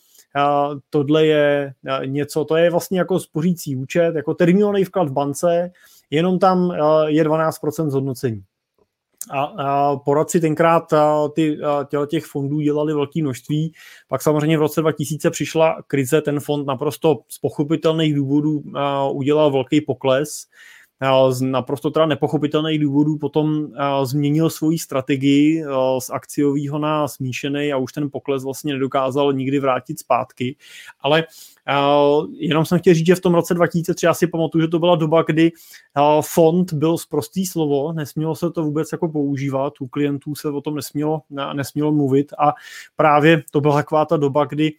tohle 0.91 1.27
je 1.27 1.75
něco, 2.05 2.45
to 2.45 2.57
je 2.57 2.71
vlastně 2.71 2.99
jako 2.99 3.21
spořící 3.21 3.77
účet, 3.77 4.15
jako 4.15 4.35
termínovaný 4.35 4.85
vklad 4.85 5.09
v 5.09 5.13
bance, 5.13 5.71
jenom 6.11 6.39
tam 6.39 6.75
je 7.07 7.25
12% 7.25 7.89
zhodnocení. 7.89 8.43
A, 9.31 9.43
a 9.45 9.97
poradci 9.97 10.41
tenkrát 10.41 10.93
a, 10.93 11.29
ty, 11.29 11.59
a, 11.63 12.07
těch 12.07 12.25
fondů 12.25 12.61
dělali 12.61 12.95
velké 12.95 13.23
množství, 13.23 13.73
pak 14.09 14.23
samozřejmě 14.23 14.59
v 14.59 14.61
roce 14.61 14.81
2000 14.81 15.31
přišla 15.31 15.83
krize, 15.87 16.21
ten 16.21 16.41
fond 16.41 16.67
naprosto 16.67 17.19
z 17.29 17.39
pochopitelných 17.39 18.15
důvodů 18.15 18.63
a, 18.75 19.09
udělal 19.09 19.51
velký 19.53 19.81
pokles, 19.81 20.47
z 21.31 21.41
naprosto 21.41 21.91
teda 21.91 22.07
nepochopitelných 22.07 22.81
důvodů 22.81 23.19
potom 23.19 23.69
změnil 24.05 24.51
svoji 24.51 24.79
strategii 24.79 25.65
z 25.99 26.11
akciového 26.11 26.79
na 26.79 27.09
smíšený 27.09 27.73
a 27.73 27.77
už 27.77 27.93
ten 27.93 28.11
pokles 28.11 28.45
vlastně 28.45 28.73
nedokázal 28.73 29.33
nikdy 29.33 29.59
vrátit 29.59 29.99
zpátky. 29.99 30.57
Ale 31.01 31.25
jenom 32.33 32.65
jsem 32.65 32.79
chtěl 32.79 32.95
říct, 32.95 33.07
že 33.07 33.15
v 33.15 33.21
tom 33.21 33.35
roce 33.35 33.55
2003 33.55 34.07
já 34.07 34.15
si 34.15 34.27
pamatuju, 34.27 34.63
že 34.63 34.69
to 34.69 34.79
byla 34.79 34.97
doba, 34.97 35.23
kdy 35.23 35.53
fond 36.21 36.73
byl 36.73 36.99
zprostý 36.99 37.47
slovo, 37.47 37.93
nesmělo 37.93 38.35
se 38.35 38.51
to 38.51 38.63
vůbec 38.63 38.89
jako 38.93 39.09
používat, 39.09 39.73
u 39.81 39.89
klientů 39.89 40.35
se 40.35 40.49
o 40.49 40.61
tom 40.61 40.75
nesmělo, 40.75 41.23
nesmělo 41.53 41.93
mluvit 41.93 42.33
a 42.39 42.53
právě 42.97 43.43
to 43.51 43.61
byla 43.61 43.75
taková 43.75 44.05
ta 44.05 44.17
doba, 44.17 44.45
kdy 44.45 44.73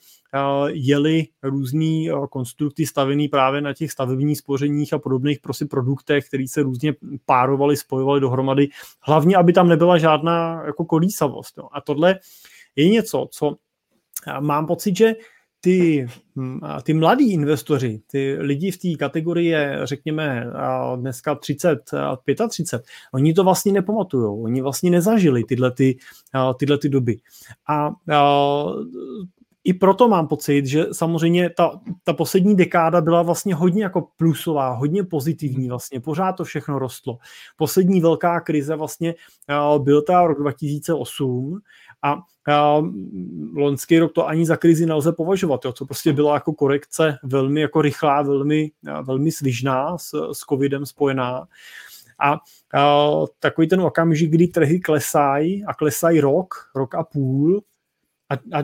jeli 0.68 1.28
různý 1.44 2.10
konstrukty 2.30 2.86
stavený 2.86 3.28
právě 3.28 3.62
na 3.62 3.74
těch 3.74 3.92
stavebních 3.92 4.38
spořeních 4.38 4.94
a 4.94 5.00
podobných 5.00 5.40
prostě 5.40 5.66
produktech, 5.66 6.28
které 6.28 6.48
se 6.48 6.64
různě 6.64 6.94
párovaly, 7.26 7.78
spojovaly 7.78 8.22
dohromady, 8.22 8.68
hlavně, 9.02 9.36
aby 9.36 9.54
tam 9.54 9.68
nebyla 9.68 9.98
žádná 9.98 10.64
jako 10.66 10.86
kolísavost. 10.86 11.58
Jo. 11.58 11.68
A 11.72 11.82
tohle 11.82 12.20
je 12.76 12.90
něco, 12.90 13.28
co 13.32 13.56
mám 14.40 14.68
pocit, 14.68 14.98
že 14.98 15.14
ty, 15.66 16.08
hm, 16.35 16.60
ty 16.84 16.94
mladí 16.94 17.34
investoři, 17.34 18.02
ty 18.08 18.38
lidi 18.40 18.72
v 18.72 18.77
té 18.77 18.88
kategorii, 19.00 19.56
řekněme, 19.84 20.48
dneska 20.95 21.35
30, 21.35 21.80
35, 22.50 22.84
oni 23.14 23.34
to 23.34 23.44
vlastně 23.44 23.72
nepamatují, 23.72 24.44
oni 24.44 24.61
vlastně 24.61 24.92
nezažili 24.92 25.44
tyhle, 25.44 25.72
ty, 25.72 25.98
tyhle 26.60 26.77
ty 26.77 26.90
doby. 26.90 27.18
A, 27.68 27.88
a 27.88 28.66
i 29.64 29.74
proto 29.74 30.08
mám 30.08 30.27
pocit, 30.27 30.66
že 30.66 30.85
samozřejmě 30.92 31.50
ta, 31.50 31.80
ta 32.03 32.14
poslední 32.14 32.56
dekáda 32.56 33.02
byla 33.02 33.22
vlastně 33.22 33.56
hodně 33.56 33.84
jako 33.84 34.08
plusová, 34.18 34.74
hodně 34.74 35.03
pozitivní 35.03 35.69
vlastně, 35.69 36.00
pořád 36.00 36.34
to 36.34 36.44
všechno 36.44 36.80
rostlo. 36.80 37.18
Poslední 37.58 38.02
velká 38.02 38.40
krize 38.40 38.76
vlastně 38.76 39.16
byl 39.77 40.02
ta 40.02 40.27
rok 40.27 40.40
2008 40.40 41.60
a 42.06 42.82
loňský 43.56 44.00
rok 44.00 44.14
to 44.14 44.27
ani 44.27 44.45
za 44.45 44.58
krizi 44.58 44.85
nelze 44.85 45.11
považovat, 45.11 45.66
jo, 45.66 45.74
co 45.74 45.85
prostě 45.85 46.14
byla 46.14 46.34
jako 46.34 46.53
korekce 46.53 47.17
velmi 47.24 47.61
jako 47.61 47.82
rychlá, 47.82 48.22
velmi, 48.22 48.72
velmi 49.03 49.32
svižná 49.32 49.98
s, 49.98 50.32
s 50.34 50.40
covidem 50.40 50.85
spojená. 50.85 51.48
A, 52.19 52.34
a 52.34 52.40
takový 53.40 53.67
ten 53.67 53.82
okamžik, 53.82 54.32
kdy 54.32 54.48
trhy 54.48 54.80
klesají 54.80 55.66
a 55.66 55.74
klesají 55.74 56.22
rok, 56.22 56.56
rok 56.75 56.95
a 56.95 57.03
půl 57.03 57.61
a, 58.30 58.59
a 58.59 58.64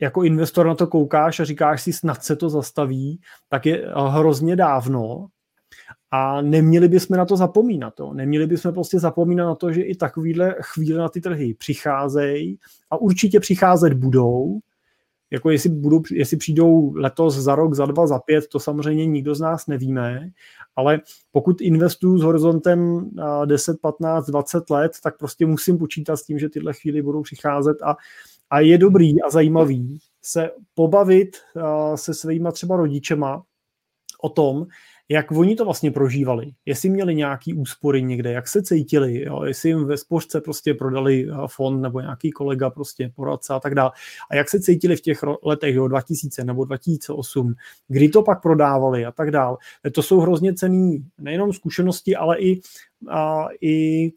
jako 0.00 0.22
investor 0.22 0.66
na 0.66 0.74
to 0.74 0.86
koukáš 0.86 1.40
a 1.40 1.44
říkáš 1.44 1.82
si, 1.82 1.92
snad 1.92 2.24
se 2.24 2.36
to 2.36 2.50
zastaví, 2.50 3.20
tak 3.48 3.66
je 3.66 3.92
hrozně 4.08 4.56
dávno 4.56 5.26
a 6.14 6.42
neměli 6.42 6.88
bychom 6.88 7.16
na 7.16 7.24
to 7.24 7.36
zapomínat. 7.36 7.94
To. 7.94 8.14
Neměli 8.14 8.46
bychom 8.46 8.72
prostě 8.72 8.98
zapomínat 8.98 9.46
na 9.46 9.54
to, 9.54 9.72
že 9.72 9.82
i 9.82 9.94
takovýhle 9.94 10.56
chvíle 10.60 10.98
na 10.98 11.08
ty 11.08 11.20
trhy 11.20 11.54
přicházejí 11.54 12.58
a 12.90 12.96
určitě 12.96 13.40
přicházet 13.40 13.94
budou. 13.94 14.58
Jako 15.30 15.50
jestli, 15.50 15.70
budou, 15.70 16.02
jestli 16.12 16.36
přijdou 16.36 16.92
letos, 16.94 17.34
za 17.34 17.54
rok, 17.54 17.74
za 17.74 17.86
dva, 17.86 18.06
za 18.06 18.18
pět, 18.18 18.48
to 18.48 18.60
samozřejmě 18.60 19.06
nikdo 19.06 19.34
z 19.34 19.40
nás 19.40 19.66
nevíme, 19.66 20.30
ale 20.76 21.00
pokud 21.30 21.60
investuju 21.60 22.18
s 22.18 22.22
horizontem 22.22 23.10
10, 23.44 23.80
15, 23.80 24.26
20 24.26 24.70
let, 24.70 24.92
tak 25.02 25.18
prostě 25.18 25.46
musím 25.46 25.78
počítat 25.78 26.16
s 26.16 26.22
tím, 26.22 26.38
že 26.38 26.48
tyhle 26.48 26.72
chvíli 26.72 27.02
budou 27.02 27.22
přicházet 27.22 27.82
a 27.82 27.96
a 28.52 28.60
je 28.60 28.78
dobrý 28.78 29.22
a 29.22 29.30
zajímavý 29.30 29.98
se 30.22 30.50
pobavit 30.74 31.36
se 31.94 32.14
svýma 32.14 32.52
třeba 32.52 32.76
rodičema 32.76 33.42
o 34.22 34.28
tom, 34.28 34.66
jak 35.08 35.32
oni 35.32 35.56
to 35.56 35.64
vlastně 35.64 35.90
prožívali, 35.90 36.52
jestli 36.66 36.88
měli 36.88 37.14
nějaký 37.14 37.54
úspory 37.54 38.02
někde, 38.02 38.32
jak 38.32 38.48
se 38.48 38.62
cítili, 38.62 39.24
jo, 39.24 39.42
jestli 39.44 39.68
jim 39.68 39.84
ve 39.84 39.96
spořce 39.96 40.40
prostě 40.40 40.74
prodali 40.74 41.28
eh, 41.30 41.34
fond 41.46 41.80
nebo 41.80 42.00
nějaký 42.00 42.30
kolega 42.30 42.70
prostě 42.70 43.12
poradce 43.14 43.54
a 43.54 43.60
tak 43.60 43.74
dále. 43.74 43.90
A 44.30 44.36
jak 44.36 44.48
se 44.48 44.60
cítili 44.60 44.96
v 44.96 45.00
těch 45.00 45.20
letech 45.42 45.74
jo, 45.74 45.88
2000 45.88 46.44
nebo 46.44 46.64
2008, 46.64 47.54
kdy 47.88 48.08
to 48.08 48.22
pak 48.22 48.42
prodávali 48.42 49.04
a 49.06 49.12
tak 49.12 49.30
dále. 49.30 49.56
To 49.92 50.02
jsou 50.02 50.20
hrozně 50.20 50.54
cený 50.54 51.04
nejenom 51.18 51.52
zkušenosti, 51.52 52.16
ale 52.16 52.38
i, 52.38 52.60
a, 53.10 53.46
i 53.60 54.12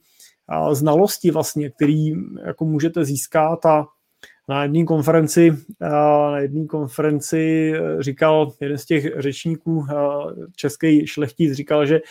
a 0.47 0.73
znalosti 0.73 1.31
vlastně, 1.31 1.69
který 1.69 2.13
jako 2.45 2.65
můžete 2.65 3.05
získat 3.05 3.65
a 3.65 3.87
na 4.47 4.63
jedné 4.63 4.85
konferenci, 4.85 5.57
na 5.81 6.39
jedné 6.39 6.65
konferenci 6.65 7.73
eh, 7.75 8.03
říkal 8.03 8.51
jeden 8.61 8.77
z 8.77 8.85
těch 8.85 9.13
řečníků 9.17 9.85
český 10.55 11.07
šlechtic, 11.07 11.53
říkal, 11.53 11.85
že 11.85 12.01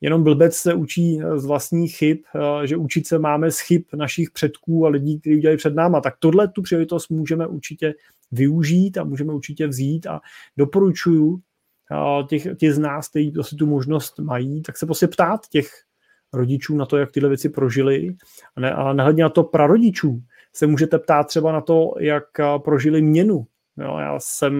jenom 0.00 0.24
blbec 0.24 0.54
se 0.54 0.74
učí 0.74 1.20
z 1.36 1.44
vlastních 1.44 1.96
chyb, 1.96 2.18
že 2.64 2.76
učit 2.76 3.06
se 3.06 3.18
máme 3.18 3.50
z 3.50 3.60
chyb 3.60 3.82
našich 3.94 4.30
předků 4.30 4.86
a 4.86 4.88
lidí, 4.88 5.20
kteří 5.20 5.36
udělali 5.36 5.56
před 5.56 5.74
náma. 5.74 6.00
Tak 6.00 6.14
tohle 6.18 6.48
tu 6.48 6.62
příležitost 6.62 7.08
můžeme 7.08 7.46
určitě 7.46 7.94
využít 8.32 8.98
a 8.98 9.04
můžeme 9.04 9.32
určitě 9.32 9.66
vzít 9.66 10.06
a 10.06 10.20
doporučuju 10.56 11.40
těch, 12.28 12.46
těch 12.56 12.74
z 12.74 12.78
nás, 12.78 13.08
kteří 13.08 13.30
prostě 13.30 13.56
tu 13.56 13.66
možnost 13.66 14.18
mají, 14.18 14.62
tak 14.62 14.76
se 14.76 14.86
prostě 14.86 15.08
ptát 15.08 15.48
těch 15.48 15.70
rodičů 16.32 16.76
na 16.76 16.86
to, 16.86 16.96
jak 16.96 17.12
tyhle 17.12 17.28
věci 17.28 17.48
prožili 17.48 18.16
a, 18.56 18.60
ne, 18.60 18.72
a 18.72 18.92
nehledně 18.92 19.22
na 19.22 19.28
to 19.28 19.44
prarodičů, 19.44 20.22
se 20.52 20.66
můžete 20.66 20.98
ptát 20.98 21.26
třeba 21.26 21.52
na 21.52 21.60
to, 21.60 21.94
jak 21.98 22.24
prožili 22.58 23.02
měnu. 23.02 23.46
Jo, 23.78 23.98
já 23.98 24.16
jsem 24.20 24.54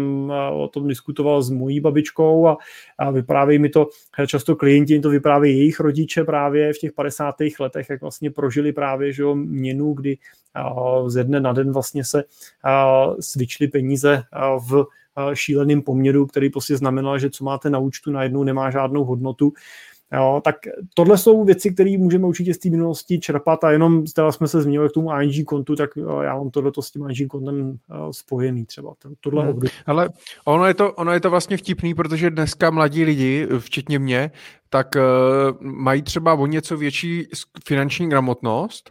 o 0.52 0.68
tom 0.68 0.88
diskutoval 0.88 1.42
s 1.42 1.50
mojí 1.50 1.80
babičkou 1.80 2.46
a, 2.46 2.56
a 2.98 3.10
vyprávějí 3.10 3.58
mi 3.58 3.68
to, 3.68 3.88
často 4.26 4.56
klienti 4.56 5.00
to 5.00 5.10
vyprávějí 5.10 5.58
jejich 5.58 5.80
rodiče 5.80 6.24
právě 6.24 6.72
v 6.72 6.78
těch 6.78 6.92
50. 6.92 7.34
letech, 7.60 7.90
jak 7.90 8.00
vlastně 8.00 8.30
prožili 8.30 8.72
právě 8.72 9.12
že 9.12 9.22
jo, 9.22 9.34
měnu, 9.34 9.92
kdy 9.92 10.18
a, 10.54 10.74
ze 11.06 11.24
dne 11.24 11.40
na 11.40 11.52
den 11.52 11.72
vlastně 11.72 12.04
se 12.04 12.24
svičly 13.20 13.68
peníze 13.68 14.22
a, 14.32 14.56
v 14.58 14.86
šíleným 15.34 15.82
poměru, 15.82 16.26
který 16.26 16.50
prostě 16.50 16.76
znamenal, 16.76 17.18
že 17.18 17.30
co 17.30 17.44
máte 17.44 17.70
na 17.70 17.78
účtu 17.78 18.10
najednou 18.10 18.44
nemá 18.44 18.70
žádnou 18.70 19.04
hodnotu 19.04 19.52
Jo, 20.12 20.40
tak 20.44 20.56
tohle 20.94 21.18
jsou 21.18 21.44
věci, 21.44 21.70
které 21.70 21.98
můžeme 21.98 22.26
určitě 22.26 22.54
z 22.54 22.58
té 22.58 22.70
minulosti 22.70 23.18
čerpat 23.18 23.64
a 23.64 23.70
jenom 23.70 24.04
teda 24.04 24.32
jsme 24.32 24.48
se 24.48 24.62
zmínili 24.62 24.88
k 24.88 24.92
tomu 24.92 25.20
ING 25.20 25.46
kontu, 25.46 25.76
tak 25.76 25.90
já 26.22 26.36
mám 26.36 26.50
tohle 26.50 26.72
s 26.80 26.90
tím 26.90 27.06
ING 27.10 27.30
kontem 27.30 27.76
spojený 28.10 28.66
třeba. 28.66 28.94
Tohle 29.20 29.44
hmm. 29.44 29.60
Ale 29.86 30.08
ono 30.44 30.66
je, 30.66 30.74
to, 30.74 30.92
ono 30.92 31.12
je 31.12 31.20
to 31.20 31.30
vlastně 31.30 31.56
vtipný, 31.56 31.94
protože 31.94 32.30
dneska 32.30 32.70
mladí 32.70 33.04
lidi, 33.04 33.48
včetně 33.58 33.98
mě, 33.98 34.30
tak 34.68 34.88
uh, 34.96 35.02
mají 35.60 36.02
třeba 36.02 36.34
o 36.34 36.46
něco 36.46 36.76
větší 36.76 37.28
finanční 37.64 38.08
gramotnost, 38.08 38.90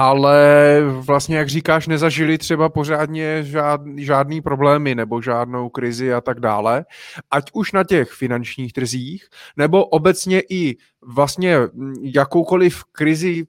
ale 0.00 0.80
vlastně, 1.00 1.36
jak 1.36 1.48
říkáš, 1.48 1.86
nezažili 1.86 2.38
třeba 2.38 2.68
pořádně 2.68 3.42
žádný, 3.42 4.04
žádný 4.04 4.40
problémy 4.40 4.94
nebo 4.94 5.22
žádnou 5.22 5.68
krizi 5.68 6.14
a 6.14 6.20
tak 6.20 6.40
dále, 6.40 6.84
ať 7.30 7.50
už 7.52 7.72
na 7.72 7.84
těch 7.84 8.10
finančních 8.10 8.72
trzích, 8.72 9.28
nebo 9.56 9.84
obecně 9.84 10.42
i 10.50 10.76
vlastně 11.02 11.56
jakoukoliv 12.02 12.84
krizi, 12.92 13.46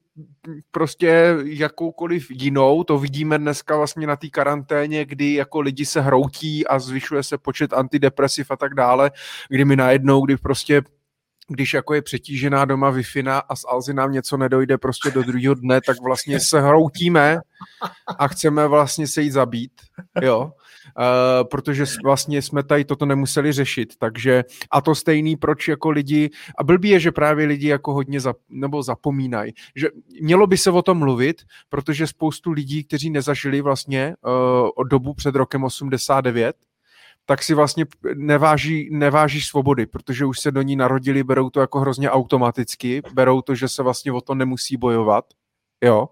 prostě 0.72 1.38
jakoukoliv 1.44 2.32
jinou, 2.32 2.84
to 2.84 3.00
vidíme 3.00 3.38
dneska 3.38 3.78
vlastně 3.78 4.08
na 4.08 4.16
té 4.16 4.30
karanténě, 4.30 5.06
kdy 5.06 5.34
jako 5.34 5.60
lidi 5.60 5.86
se 5.86 6.02
hroutí 6.02 6.68
a 6.68 6.80
zvyšuje 6.80 7.24
se 7.24 7.38
počet 7.38 7.74
antidepresiv 7.74 8.52
a 8.52 8.56
tak 8.56 8.74
dále, 8.74 9.12
kdy 9.50 9.66
mi 9.66 9.76
najednou, 9.76 10.26
kdy 10.26 10.38
prostě 10.38 10.82
když 11.50 11.74
jako 11.74 11.94
je 11.94 12.02
přetížená 12.02 12.66
doma 12.66 12.90
wi 12.90 13.04
a 13.50 13.56
z 13.56 13.66
Alzy 13.68 13.94
nám 13.94 14.12
něco 14.12 14.38
nedojde 14.38 14.78
prostě 14.78 15.12
do 15.12 15.24
druhého 15.24 15.54
dne, 15.56 15.80
tak 15.86 16.02
vlastně 16.02 16.40
se 16.40 16.62
hroutíme 16.62 17.40
a 18.18 18.28
chceme 18.28 18.68
vlastně 18.68 19.08
se 19.08 19.22
jít 19.22 19.32
zabít, 19.32 19.72
jo, 20.22 20.52
uh, 20.98 21.48
protože 21.52 21.86
vlastně 22.04 22.42
jsme 22.42 22.64
tady 22.64 22.86
toto 22.86 23.06
nemuseli 23.06 23.52
řešit, 23.52 23.94
takže 24.00 24.44
a 24.72 24.82
to 24.82 24.96
stejný, 24.96 25.36
proč 25.36 25.68
jako 25.68 25.90
lidi, 25.90 26.30
a 26.58 26.64
blbý 26.64 26.90
je, 26.90 27.00
že 27.00 27.12
právě 27.12 27.46
lidi 27.46 27.68
jako 27.68 27.94
hodně 27.94 28.20
zap, 28.20 28.38
nebo 28.50 28.84
zapomínají, 28.84 29.54
že 29.76 29.88
mělo 30.22 30.48
by 30.48 30.58
se 30.58 30.72
o 30.72 30.82
tom 30.82 30.98
mluvit, 30.98 31.42
protože 31.70 32.08
spoustu 32.08 32.52
lidí, 32.52 32.84
kteří 32.84 33.10
nezažili 33.10 33.62
vlastně 33.62 34.16
uh, 34.78 34.88
dobu 34.88 35.14
před 35.14 35.36
rokem 35.36 35.64
89, 35.64 36.56
tak 37.30 37.44
si 37.44 37.54
vlastně 37.54 37.86
neváží, 38.16 38.90
neváží 38.92 39.42
svobody, 39.42 39.86
protože 39.86 40.26
už 40.26 40.40
se 40.40 40.52
do 40.52 40.62
ní 40.62 40.76
narodili, 40.76 41.24
berou 41.24 41.50
to 41.50 41.60
jako 41.60 41.80
hrozně 41.80 42.12
automaticky, 42.12 43.02
berou 43.14 43.42
to, 43.42 43.56
že 43.56 43.68
se 43.68 43.84
vlastně 43.84 44.12
o 44.12 44.22
to 44.22 44.36
nemusí 44.36 44.78
bojovat, 44.78 45.26
jo. 45.84 46.10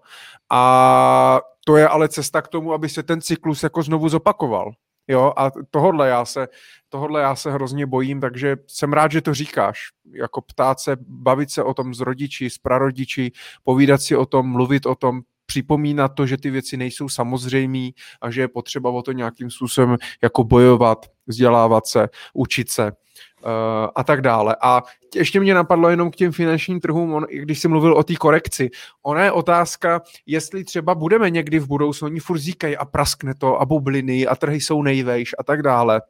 A 0.50 1.40
to 1.64 1.76
je 1.76 1.88
ale 1.88 2.08
cesta 2.08 2.42
k 2.42 2.48
tomu, 2.48 2.72
aby 2.72 2.88
se 2.88 3.02
ten 3.02 3.20
cyklus 3.20 3.62
jako 3.62 3.82
znovu 3.82 4.08
zopakoval. 4.08 4.72
Jo, 5.08 5.32
a 5.36 5.50
tohodle 5.70 6.08
já, 6.08 6.24
se, 6.24 6.48
tohodle 6.88 7.20
já 7.20 7.34
se 7.34 7.52
hrozně 7.52 7.86
bojím, 7.86 8.20
takže 8.20 8.56
jsem 8.66 8.92
rád, 8.92 9.12
že 9.12 9.22
to 9.22 9.34
říkáš. 9.34 9.78
Jako 10.12 10.40
ptát 10.40 10.80
se, 10.80 10.96
bavit 11.00 11.50
se 11.50 11.62
o 11.62 11.74
tom 11.74 11.94
s 11.94 12.00
rodiči, 12.00 12.50
s 12.50 12.58
prarodiči, 12.58 13.32
povídat 13.64 14.02
si 14.02 14.16
o 14.16 14.26
tom, 14.26 14.52
mluvit 14.52 14.86
o 14.86 14.94
tom, 14.94 15.20
připomínat 15.48 16.08
to, 16.08 16.26
že 16.26 16.36
ty 16.36 16.50
věci 16.50 16.76
nejsou 16.76 17.08
samozřejmé 17.08 17.88
a 18.20 18.30
že 18.30 18.40
je 18.40 18.48
potřeba 18.48 18.90
o 18.90 19.02
to 19.02 19.12
nějakým 19.12 19.50
způsobem 19.50 19.96
jako 20.22 20.44
bojovat, 20.44 21.06
vzdělávat 21.26 21.86
se, 21.86 22.08
učit 22.34 22.70
se 22.70 22.92
uh, 22.92 23.50
a 23.94 24.04
tak 24.04 24.20
dále. 24.20 24.56
A 24.62 24.82
ještě 25.14 25.40
mě 25.40 25.54
napadlo 25.54 25.88
jenom 25.88 26.10
k 26.10 26.16
těm 26.16 26.32
finančním 26.32 26.80
trhům, 26.80 27.14
on, 27.14 27.26
když 27.30 27.60
jsi 27.60 27.68
mluvil 27.68 27.92
o 27.94 28.02
té 28.02 28.14
korekci. 28.14 28.70
Ona 29.02 29.24
je 29.24 29.32
otázka, 29.32 30.00
jestli 30.26 30.64
třeba 30.64 30.94
budeme 30.94 31.30
někdy 31.30 31.58
v 31.58 31.66
budoucnu, 31.66 32.06
oni 32.06 32.20
furt 32.20 32.38
říkají 32.38 32.76
a 32.76 32.84
praskne 32.84 33.34
to 33.34 33.60
a 33.60 33.64
bubliny 33.64 34.26
a 34.26 34.36
trhy 34.36 34.60
jsou 34.60 34.82
nejvejš 34.82 35.34
a 35.38 35.44
tak 35.44 35.62
dále. 35.62 36.00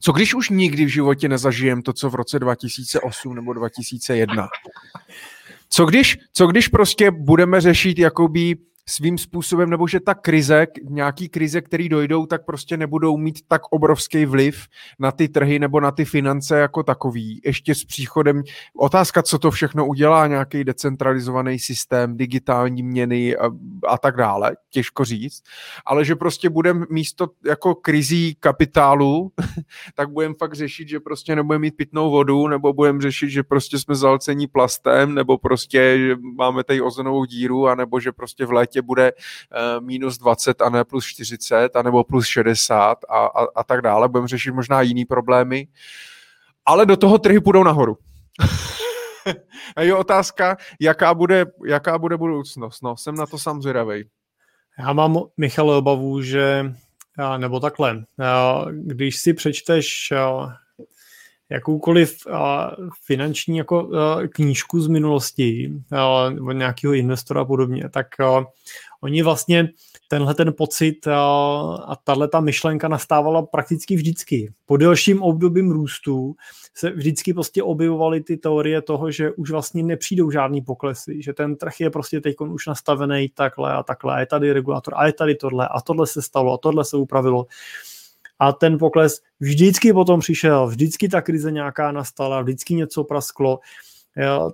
Co 0.00 0.12
když 0.12 0.34
už 0.34 0.50
nikdy 0.50 0.84
v 0.84 0.88
životě 0.88 1.28
nezažijem 1.28 1.82
to, 1.82 1.92
co 1.92 2.10
v 2.10 2.14
roce 2.14 2.38
2008 2.38 3.34
nebo 3.34 3.52
2001? 3.52 4.48
Co 5.68 5.86
když, 5.86 6.18
co 6.32 6.46
když 6.46 6.68
prostě 6.68 7.10
budeme 7.10 7.60
řešit 7.60 7.98
jakoby 7.98 8.56
svým 8.88 9.18
způsobem, 9.18 9.70
nebo 9.70 9.88
že 9.88 10.00
ta 10.00 10.14
krize, 10.14 10.66
nějaký 10.82 11.28
krize, 11.28 11.60
které 11.60 11.88
dojdou, 11.88 12.26
tak 12.26 12.44
prostě 12.44 12.76
nebudou 12.76 13.16
mít 13.16 13.38
tak 13.48 13.62
obrovský 13.70 14.26
vliv 14.26 14.66
na 14.98 15.12
ty 15.12 15.28
trhy 15.28 15.58
nebo 15.58 15.80
na 15.80 15.90
ty 15.90 16.04
finance 16.04 16.58
jako 16.58 16.82
takový. 16.82 17.40
Ještě 17.44 17.74
s 17.74 17.84
příchodem, 17.84 18.42
otázka, 18.78 19.22
co 19.22 19.38
to 19.38 19.50
všechno 19.50 19.86
udělá, 19.86 20.26
nějaký 20.26 20.64
decentralizovaný 20.64 21.58
systém, 21.58 22.16
digitální 22.16 22.82
měny 22.82 23.36
a, 23.36 23.50
a 23.88 23.98
tak 23.98 24.16
dále, 24.16 24.56
těžko 24.70 25.04
říct, 25.04 25.42
ale 25.86 26.04
že 26.04 26.16
prostě 26.16 26.50
budeme 26.50 26.86
místo 26.90 27.26
jako 27.46 27.74
krizí 27.74 28.36
kapitálu, 28.40 29.32
tak 29.94 30.10
budeme 30.10 30.34
fakt 30.38 30.54
řešit, 30.54 30.88
že 30.88 31.00
prostě 31.00 31.36
nebudeme 31.36 31.62
mít 31.62 31.76
pitnou 31.76 32.10
vodu, 32.10 32.48
nebo 32.48 32.72
budeme 32.72 33.00
řešit, 33.00 33.30
že 33.30 33.42
prostě 33.42 33.78
jsme 33.78 33.94
zalcení 33.94 34.46
plastem, 34.46 35.14
nebo 35.14 35.38
prostě, 35.38 35.98
že 35.98 36.16
máme 36.36 36.64
tady 36.64 36.80
ozonovou 36.80 37.24
díru, 37.24 37.68
anebo 37.68 38.00
že 38.00 38.12
prostě 38.12 38.46
v 38.46 38.52
létě 38.52 38.73
létě 38.74 38.82
bude 38.82 39.12
uh, 39.12 39.84
minus 39.84 40.18
20 40.18 40.62
a 40.62 40.70
ne 40.70 40.84
plus 40.84 41.06
40, 41.06 41.76
anebo 41.76 42.04
plus 42.04 42.26
60 42.26 42.98
a, 43.08 43.26
a, 43.26 43.46
a 43.56 43.64
tak 43.64 43.82
dále. 43.82 44.08
Budeme 44.08 44.28
řešit 44.28 44.52
možná 44.52 44.80
jiný 44.80 45.04
problémy, 45.04 45.68
ale 46.66 46.86
do 46.86 46.96
toho 46.96 47.18
trhy 47.18 47.40
půjdou 47.40 47.62
nahoru. 47.62 47.98
a 49.76 49.82
je 49.82 49.94
otázka, 49.94 50.56
jaká 50.80 51.14
bude, 51.14 51.46
jaká 51.66 51.98
bude 51.98 52.16
budoucnost. 52.16 52.82
No, 52.82 52.96
jsem 52.96 53.14
na 53.14 53.26
to 53.26 53.38
sám 53.38 53.62
zvědavej. 53.62 54.08
Já 54.78 54.92
mám, 54.92 55.18
Michal, 55.36 55.70
obavu, 55.70 56.22
že 56.22 56.72
nebo 57.36 57.60
takhle, 57.60 58.04
když 58.70 59.16
si 59.16 59.34
přečteš 59.34 60.12
jakoukoliv 61.54 62.16
finanční 63.06 63.56
jako 63.56 63.90
knížku 64.28 64.80
z 64.80 64.86
minulosti 64.86 65.72
od 66.48 66.52
nějakého 66.52 66.94
investora 66.94 67.40
a 67.40 67.44
podobně, 67.44 67.88
tak 67.90 68.06
oni 69.00 69.22
vlastně 69.22 69.68
tenhle 70.08 70.34
ten 70.34 70.52
pocit 70.52 71.06
a 71.08 71.96
tahle 72.04 72.28
ta 72.28 72.40
myšlenka 72.40 72.88
nastávala 72.88 73.42
prakticky 73.42 73.96
vždycky. 73.96 74.52
Po 74.66 74.76
delším 74.76 75.22
obdobím 75.22 75.70
růstu 75.70 76.34
se 76.74 76.90
vždycky 76.90 77.34
prostě 77.34 77.62
objevovaly 77.62 78.20
ty 78.20 78.36
teorie 78.36 78.82
toho, 78.82 79.10
že 79.10 79.32
už 79.32 79.50
vlastně 79.50 79.82
nepřijdou 79.82 80.30
žádný 80.30 80.62
poklesy, 80.62 81.22
že 81.22 81.32
ten 81.32 81.56
trh 81.56 81.80
je 81.80 81.90
prostě 81.90 82.20
teď 82.20 82.36
už 82.40 82.66
nastavený 82.66 83.28
takhle 83.34 83.72
a 83.72 83.82
takhle 83.82 84.14
a 84.14 84.20
je 84.20 84.26
tady 84.26 84.52
regulator 84.52 84.94
a 84.96 85.06
je 85.06 85.12
tady 85.12 85.34
tohle 85.34 85.68
a 85.68 85.80
tohle 85.80 86.06
se 86.06 86.22
stalo 86.22 86.52
a 86.54 86.58
tohle 86.58 86.84
se 86.84 86.96
upravilo 86.96 87.46
a 88.38 88.52
ten 88.52 88.78
pokles 88.78 89.20
vždycky 89.40 89.92
potom 89.92 90.20
přišel, 90.20 90.66
vždycky 90.66 91.08
ta 91.08 91.22
krize 91.22 91.52
nějaká 91.52 91.92
nastala, 91.92 92.42
vždycky 92.42 92.74
něco 92.74 93.04
prasklo 93.04 93.58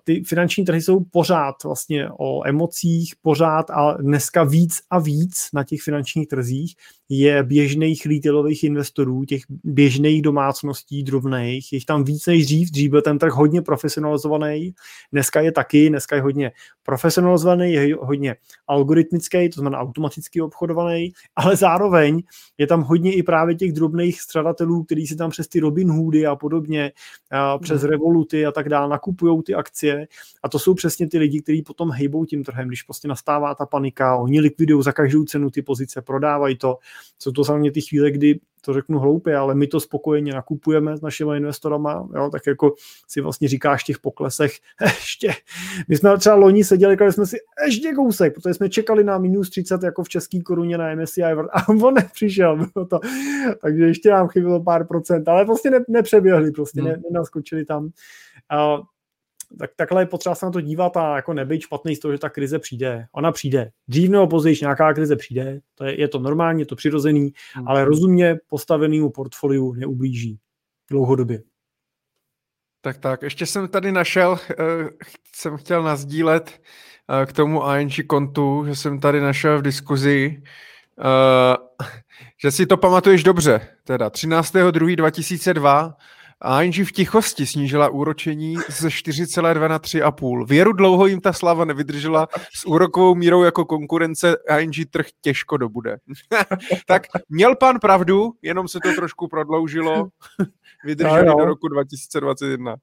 ty 0.05 0.25
finanční 0.25 0.65
trhy 0.65 0.83
jsou 0.83 1.01
pořád 1.01 1.65
vlastně 1.65 2.09
o 2.19 2.49
emocích, 2.49 3.15
pořád 3.23 3.71
a 3.71 3.93
dneska 3.93 4.45
víc 4.45 4.81
a 4.91 4.99
víc 4.99 5.49
na 5.55 5.65
těch 5.65 5.83
finančních 5.83 6.29
trzích 6.29 6.75
je 7.09 7.43
běžných 7.43 8.07
retailových 8.07 8.65
investorů, 8.65 9.25
těch 9.25 9.43
běžných 9.65 10.23
domácností 10.23 11.03
drobných, 11.03 11.73
je 11.73 11.81
tam 11.87 12.05
víc 12.05 12.27
než 12.27 12.45
dřív, 12.45 12.71
dřív 12.71 12.91
byl 12.91 13.03
ten 13.03 13.19
trh 13.19 13.33
hodně 13.33 13.63
profesionalizovaný, 13.63 14.75
dneska 15.13 15.41
je 15.41 15.53
taky, 15.53 15.89
dneska 15.89 16.17
je 16.17 16.23
hodně 16.23 16.53
profesionalizovaný, 16.83 17.73
je 17.73 17.97
hodně 18.01 18.37
algoritmický, 18.69 19.49
to 19.49 19.61
znamená 19.61 19.79
automaticky 19.79 20.41
obchodovaný, 20.41 21.13
ale 21.37 21.57
zároveň 21.57 22.23
je 22.59 22.67
tam 22.67 22.83
hodně 22.83 23.15
i 23.15 23.23
právě 23.23 23.55
těch 23.55 23.73
drobných 23.73 24.21
střadatelů, 24.21 24.85
kteří 24.85 25.07
si 25.07 25.17
tam 25.17 25.31
přes 25.31 25.49
ty 25.49 25.61
Robin 25.61 25.91
Hoody 25.91 26.27
a 26.27 26.37
podobně, 26.37 26.93
a 27.31 27.59
přes 27.59 27.81
hmm. 27.81 27.91
Revoluty 27.91 28.47
a 28.47 28.53
tak 28.53 28.69
dále 28.69 28.89
nakupují 28.89 29.43
ty 29.51 29.55
akcie 29.55 30.07
a 30.43 30.49
to 30.49 30.59
jsou 30.59 30.75
přesně 30.75 31.09
ty 31.09 31.19
lidi, 31.19 31.43
kteří 31.43 31.62
potom 31.62 31.91
hejbou 31.91 32.25
tím 32.25 32.45
trhem, 32.45 32.69
když 32.69 32.83
prostě 32.83 33.09
nastává 33.09 33.55
ta 33.55 33.67
panika, 33.67 34.17
oni 34.17 34.41
likvidují 34.41 34.83
za 34.83 34.93
každou 34.93 35.25
cenu 35.25 35.51
ty 35.51 35.62
pozice, 35.62 36.03
prodávají 36.03 36.57
to. 36.57 36.79
Jsou 37.19 37.33
to 37.33 37.45
samozřejmě 37.45 37.73
ty 37.73 37.81
chvíle, 37.81 38.11
kdy 38.11 38.41
to 38.61 38.73
řeknu 38.73 38.99
hloupě, 38.99 39.37
ale 39.37 39.55
my 39.55 39.67
to 39.67 39.81
spokojeně 39.81 40.33
nakupujeme 40.33 40.97
s 40.97 41.01
našimi 41.01 41.37
investorama, 41.37 42.09
jo, 42.15 42.31
tak 42.33 42.47
jako 42.47 42.75
si 43.09 43.20
vlastně 43.20 43.49
říkáš 43.49 43.83
v 43.83 43.87
těch 43.87 43.99
poklesech, 43.99 44.53
ještě, 44.81 45.33
my 45.89 45.97
jsme 45.97 46.19
třeba 46.19 46.37
loni 46.37 46.65
seděli, 46.65 46.95
říkali 46.95 47.12
jsme 47.12 47.27
si 47.27 47.37
ještě 47.67 47.93
kousek, 47.93 48.35
protože 48.35 48.55
jsme 48.55 48.69
čekali 48.69 49.05
na 49.05 49.19
minus 49.19 49.51
30 49.51 49.83
jako 49.83 50.05
v 50.05 50.09
české 50.09 50.41
koruně 50.41 50.79
na 50.79 50.95
MSCI 50.95 51.23
a 51.23 51.69
on 51.85 51.95
nepřišel, 51.95 52.57
bylo 52.57 52.87
to, 52.87 53.01
takže 53.62 53.85
ještě 53.85 54.11
nám 54.11 54.29
chybilo 54.29 54.62
pár 54.62 54.87
procent, 54.87 55.29
ale 55.29 55.45
prostě 55.45 55.70
ne, 55.70 55.79
nepřeběhli, 55.89 56.51
prostě 56.51 56.81
hmm. 56.81 56.91
ne, 56.91 57.01
nenaskočili 57.11 57.65
tam. 57.65 57.85
Uh, 57.85 58.85
tak 59.59 59.70
takhle 59.77 60.03
je 60.03 60.07
potřeba 60.07 60.35
se 60.35 60.47
na 60.47 60.53
to 60.53 60.61
dívat 60.61 60.97
a 60.97 61.17
jako 61.17 61.33
nebyt 61.33 61.61
špatný 61.61 61.97
z 61.97 62.01
toho, 62.01 62.12
že 62.12 62.19
ta 62.19 62.31
krize 62.31 62.59
přijde. 62.59 63.07
Ona 63.12 63.33
přijde. 63.33 63.70
Dřív 63.89 64.11
nebo 64.11 64.27
později 64.27 64.57
nějaká 64.61 64.95
krize 64.95 65.17
přijde, 65.17 65.61
to 65.75 65.85
je, 65.85 66.01
je 66.01 66.09
to 66.09 66.19
normální, 66.19 66.61
je 66.61 66.67
to 66.67 66.77
přirozený, 66.77 67.33
hmm. 67.55 67.69
ale 67.69 67.85
rozumně 67.85 68.37
postavenému 68.49 69.11
portfoliu 69.11 69.73
neublíží 69.73 70.39
dlouhodobě. 70.91 71.43
Tak 72.81 72.99
tak, 72.99 73.23
ještě 73.23 73.47
jsem 73.47 73.69
tady 73.69 73.93
našel, 73.93 74.31
uh, 74.31 74.39
jsem 75.35 75.57
chtěl 75.57 75.83
nazdílet 75.83 76.61
uh, 77.09 77.25
k 77.27 77.33
tomu 77.33 77.62
ING 77.77 78.07
kontu, 78.07 78.65
že 78.67 78.75
jsem 78.75 79.01
tady 79.01 79.20
našel 79.20 79.59
v 79.59 79.62
diskuzi, 79.62 80.43
uh, 80.99 81.87
že 82.43 82.51
si 82.51 82.67
to 82.67 82.77
pamatuješ 82.77 83.23
dobře, 83.23 83.69
teda 83.85 84.09
13.2.2002 84.09 85.95
ING 86.62 86.86
v 86.89 86.93
tichosti 86.93 87.47
snížila 87.47 87.89
úročení 87.89 88.57
ze 88.69 88.89
4,2 88.89 89.69
na 89.69 89.78
3,5. 89.78 90.47
Věru 90.47 90.73
dlouho 90.73 91.07
jim 91.07 91.20
ta 91.20 91.33
slava 91.33 91.65
nevydržela 91.65 92.28
s 92.55 92.67
úrokovou 92.67 93.15
mírou 93.15 93.43
jako 93.43 93.65
konkurence 93.65 94.36
ING 94.60 94.91
trh 94.91 95.07
těžko 95.20 95.57
dobude. 95.57 95.97
tak 96.86 97.02
měl 97.28 97.57
pan 97.57 97.78
pravdu, 97.81 98.33
jenom 98.43 98.69
se 98.69 98.78
to 98.83 98.94
trošku 98.94 99.28
prodloužilo. 99.28 100.09
Vydrželi 100.85 101.27
no, 101.27 101.39
do 101.39 101.44
roku 101.44 101.69
2021. 101.69 102.77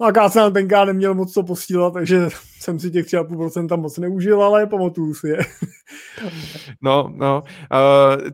No 0.00 0.06
a 0.06 0.12
já 0.16 0.28
jsem 0.28 0.52
tenkrát 0.52 0.84
neměl 0.84 1.14
moc 1.14 1.32
co 1.32 1.42
posílat, 1.42 1.92
takže 1.92 2.28
jsem 2.60 2.80
si 2.80 2.90
těch 2.90 3.06
3,5% 3.06 3.80
moc 3.80 3.98
neužil, 3.98 4.42
ale 4.42 4.66
pamatuju 4.66 5.14
si 5.14 5.28
je. 5.28 5.38
no, 6.82 7.12
no. 7.14 7.42
Uh, 7.72 8.30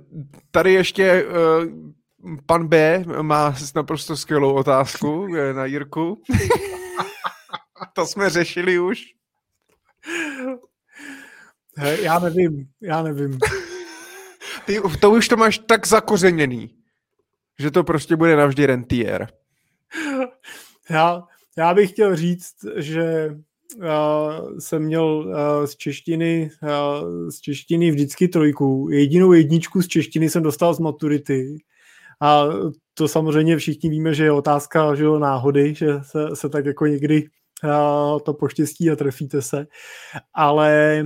tady 0.50 0.72
ještě 0.72 1.24
uh, 1.24 1.92
pan 2.46 2.68
B 2.68 3.04
má 3.22 3.54
naprosto 3.74 4.16
skvělou 4.16 4.54
otázku 4.54 5.26
na 5.52 5.64
Jirku. 5.64 6.22
to 7.92 8.06
jsme 8.06 8.30
řešili 8.30 8.78
už. 8.78 9.04
He, 11.76 12.02
já 12.02 12.18
nevím, 12.18 12.68
já 12.80 13.02
nevím. 13.02 13.38
Ty, 14.66 14.80
to 15.00 15.10
už 15.10 15.28
to 15.28 15.36
máš 15.36 15.58
tak 15.58 15.86
zakořeněný, 15.86 16.74
že 17.58 17.70
to 17.70 17.84
prostě 17.84 18.16
bude 18.16 18.36
navždy 18.36 18.66
rentier. 18.66 19.28
Já, 20.90 21.22
já 21.58 21.74
bych 21.74 21.90
chtěl 21.90 22.16
říct, 22.16 22.54
že 22.76 23.36
uh, 23.76 24.58
jsem 24.58 24.82
měl 24.82 25.04
uh, 25.04 25.66
z 25.66 25.76
češtiny 25.76 26.50
uh, 26.62 27.28
z 27.28 27.40
češtiny 27.40 27.90
vždycky 27.90 28.28
trojku. 28.28 28.88
Jedinou 28.90 29.32
jedničku 29.32 29.82
z 29.82 29.88
češtiny 29.88 30.30
jsem 30.30 30.42
dostal 30.42 30.74
z 30.74 30.78
maturity 30.78 31.58
a 32.22 32.46
to 32.94 33.08
samozřejmě 33.08 33.56
všichni 33.56 33.90
víme, 33.90 34.14
že 34.14 34.24
je 34.24 34.32
otázka 34.32 34.94
že 34.94 35.04
jo, 35.04 35.18
náhody, 35.18 35.74
že 35.74 35.86
se, 36.02 36.36
se 36.36 36.48
tak 36.48 36.66
jako 36.66 36.86
někdy 36.86 37.24
a, 37.70 38.18
to 38.24 38.34
poštěstí 38.34 38.90
a 38.90 38.96
trefíte 38.96 39.42
se. 39.42 39.66
Ale 40.34 41.00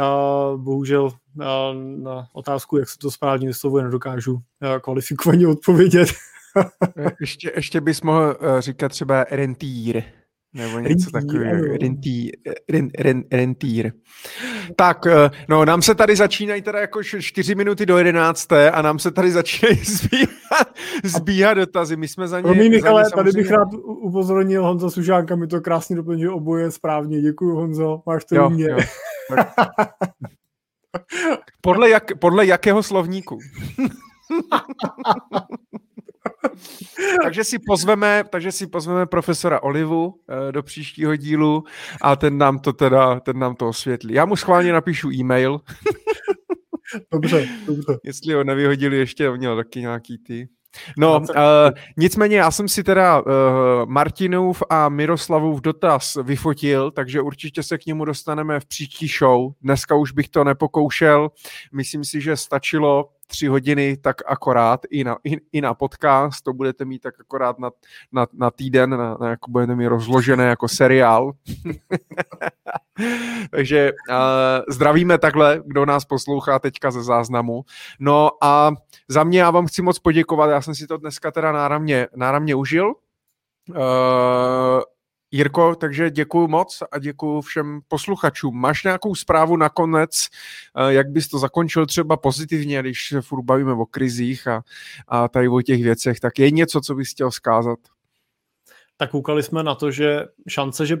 a, 0.00 0.52
bohužel 0.56 1.10
a, 1.40 1.72
na 2.02 2.26
otázku, 2.32 2.76
jak 2.76 2.88
se 2.88 2.98
to 2.98 3.10
správně 3.10 3.46
vyslovuje, 3.46 3.84
nedokážu 3.84 4.38
a, 4.60 4.80
kvalifikovaně 4.80 5.48
odpovědět. 5.48 6.08
ještě, 7.20 7.52
ještě 7.56 7.80
bys 7.80 8.02
mohl 8.02 8.36
říkat 8.58 8.88
třeba 8.88 9.24
rentír. 9.30 10.02
Nebo 10.54 10.78
něco 10.78 11.10
takového. 11.10 11.76
Rentýr, 11.80 12.32
rentýr. 13.32 13.92
Tak, 14.76 15.06
eh, 15.06 15.30
no, 15.48 15.64
nám 15.64 15.82
se 15.82 15.94
tady 15.94 16.16
začínají 16.16 16.62
teda 16.62 16.80
jako 16.80 17.02
4 17.02 17.54
minuty 17.54 17.86
do 17.86 17.98
11. 17.98 18.52
a 18.52 18.82
nám 18.82 18.98
se 18.98 19.10
tady 19.10 19.30
začínají 19.30 19.76
zbíhat, 19.84 20.74
zbíhat 21.04 21.54
dotazy. 21.54 21.96
My 21.96 22.08
jsme 22.08 22.28
za 22.28 22.40
ně... 22.40 22.42
Promiň, 22.42 22.70
Michale, 22.70 23.04
samozřejmě... 23.04 23.32
tady 23.32 23.42
bych 23.42 23.50
rád 23.50 23.68
upozornil 23.84 24.64
Honza 24.64 24.90
Sužánka, 24.90 25.36
mi 25.36 25.46
to 25.46 25.60
krásně 25.60 25.96
doplňuje 25.96 26.30
oboje 26.30 26.70
správně. 26.70 27.20
Děkuji, 27.20 27.54
Honzo, 27.54 28.02
máš 28.06 28.24
to 28.24 28.36
jo, 28.36 28.50
mě. 28.50 28.64
Jo. 28.70 28.78
podle, 31.60 31.90
jak, 31.90 32.18
podle 32.18 32.46
jakého 32.46 32.82
slovníku? 32.82 33.38
takže 37.22 37.44
si 37.44 37.58
pozveme, 37.58 38.24
takže 38.30 38.52
si 38.52 38.66
pozveme 38.66 39.06
profesora 39.06 39.62
Olivu 39.62 40.14
eh, 40.28 40.52
do 40.52 40.62
příštího 40.62 41.16
dílu 41.16 41.64
a 42.02 42.16
ten 42.16 42.38
nám 42.38 42.58
to 42.58 42.72
teda, 42.72 43.20
ten 43.20 43.38
nám 43.38 43.54
to 43.54 43.68
osvětlí. 43.68 44.14
Já 44.14 44.24
mu 44.24 44.36
schválně 44.36 44.72
napíšu 44.72 45.10
e-mail. 45.10 45.60
dobře, 47.12 47.48
dobře. 47.66 47.98
Jestli 48.04 48.34
ho 48.34 48.44
nevyhodili 48.44 48.96
ještě, 48.96 49.28
on 49.28 49.38
měl 49.38 49.56
taky 49.56 49.80
nějaký 49.80 50.18
ty 50.18 50.48
No, 50.98 51.20
uh, 51.20 51.26
nicméně 51.96 52.36
já 52.36 52.50
jsem 52.50 52.68
si 52.68 52.84
teda 52.84 53.20
uh, 53.20 53.26
Martinův 53.86 54.62
a 54.70 54.88
Miroslavův 54.88 55.60
dotaz 55.60 56.18
vyfotil, 56.22 56.90
takže 56.90 57.20
určitě 57.20 57.62
se 57.62 57.78
k 57.78 57.86
němu 57.86 58.04
dostaneme 58.04 58.60
v 58.60 58.66
příští 58.66 59.06
show. 59.18 59.52
Dneska 59.62 59.94
už 59.94 60.12
bych 60.12 60.28
to 60.28 60.44
nepokoušel, 60.44 61.30
myslím 61.72 62.04
si, 62.04 62.20
že 62.20 62.36
stačilo 62.36 63.08
tři 63.32 63.46
hodiny 63.46 63.96
tak 63.96 64.16
akorát 64.26 64.80
i 64.90 65.04
na, 65.04 65.16
i, 65.24 65.36
i 65.52 65.60
na 65.60 65.74
podcast, 65.74 66.44
to 66.44 66.52
budete 66.52 66.84
mít 66.84 67.02
tak 67.02 67.20
akorát 67.20 67.58
na, 67.58 67.70
na, 68.12 68.26
na 68.32 68.50
týden, 68.50 68.90
na, 68.90 69.16
na, 69.20 69.30
jako 69.30 69.50
budete 69.50 69.74
mít 69.74 69.86
rozložené 69.86 70.44
jako 70.44 70.68
seriál. 70.68 71.32
Takže 73.50 73.92
uh, 73.92 74.16
zdravíme 74.68 75.18
takhle, 75.18 75.62
kdo 75.66 75.86
nás 75.86 76.04
poslouchá 76.04 76.58
teďka 76.58 76.90
ze 76.90 77.02
záznamu. 77.02 77.64
No 77.98 78.30
a 78.40 78.72
za 79.08 79.24
mě 79.24 79.40
já 79.40 79.50
vám 79.50 79.66
chci 79.66 79.82
moc 79.82 79.98
poděkovat, 79.98 80.50
já 80.50 80.60
jsem 80.60 80.74
si 80.74 80.86
to 80.86 80.96
dneska 80.96 81.30
teda 81.30 81.52
náramně, 81.52 82.08
náramně 82.16 82.54
užil. 82.54 82.94
Uh, 83.68 83.76
Jirko, 85.32 85.74
takže 85.74 86.10
děkuji 86.10 86.48
moc 86.48 86.82
a 86.92 86.98
děkuji 86.98 87.40
všem 87.40 87.80
posluchačům. 87.88 88.60
Máš 88.60 88.84
nějakou 88.84 89.14
zprávu 89.14 89.56
nakonec, 89.56 90.10
eh, 90.76 90.92
jak 90.92 91.10
bys 91.10 91.28
to 91.28 91.38
zakončil 91.38 91.86
třeba 91.86 92.16
pozitivně, 92.16 92.80
když 92.80 93.08
se 93.08 93.22
furt 93.22 93.42
bavíme 93.42 93.72
o 93.72 93.86
krizích 93.86 94.46
a, 94.46 94.62
a 95.08 95.28
tady 95.28 95.48
o 95.48 95.62
těch 95.62 95.82
věcech, 95.82 96.20
tak 96.20 96.38
je 96.38 96.50
něco, 96.50 96.80
co 96.80 96.94
bys 96.94 97.10
chtěl 97.10 97.30
zkázat? 97.30 97.78
Tak 98.96 99.10
koukali 99.10 99.42
jsme 99.42 99.62
na 99.62 99.74
to, 99.74 99.90
že 99.90 100.26
šance, 100.48 100.86
že 100.86 101.00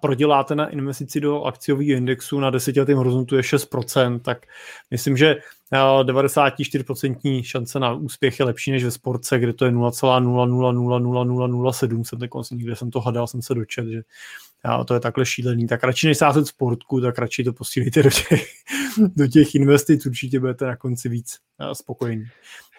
proděláte 0.00 0.54
na 0.54 0.68
investici 0.68 1.20
do 1.20 1.42
akciového 1.42 1.96
indexu 1.96 2.40
na 2.40 2.50
desetiletém 2.50 2.96
horizontu 2.96 3.36
je 3.36 3.42
6%, 3.42 4.20
tak 4.20 4.46
myslím, 4.90 5.16
že 5.16 5.36
94% 5.72 7.42
šance 7.42 7.80
na 7.80 7.92
úspěch 7.92 8.38
je 8.38 8.44
lepší 8.44 8.70
než 8.70 8.84
ve 8.84 8.90
sportce, 8.90 9.38
kde 9.38 9.52
to 9.52 9.64
je 9.64 9.72
0,0000007, 9.72 12.04
jsem 12.04 12.18
dokonce 12.18 12.54
nikde 12.54 12.76
jsem 12.76 12.90
to 12.90 13.00
hadal, 13.00 13.26
jsem 13.26 13.42
se 13.42 13.54
dočet, 13.54 13.86
že 13.86 14.02
já, 14.64 14.84
to 14.84 14.94
je 14.94 15.00
takhle 15.00 15.26
šílený, 15.26 15.66
tak 15.66 15.84
radši 15.84 16.06
než 16.06 16.18
sázet 16.18 16.46
sportku, 16.46 17.00
tak 17.00 17.18
radši 17.18 17.44
to 17.44 17.52
posílíte 17.52 18.02
do 18.02 18.10
těch, 18.10 18.46
do 19.16 19.26
těch 19.26 19.54
investic, 19.54 20.06
určitě 20.06 20.40
budete 20.40 20.66
na 20.66 20.76
konci 20.76 21.08
víc 21.08 21.38
spokojení. 21.72 22.24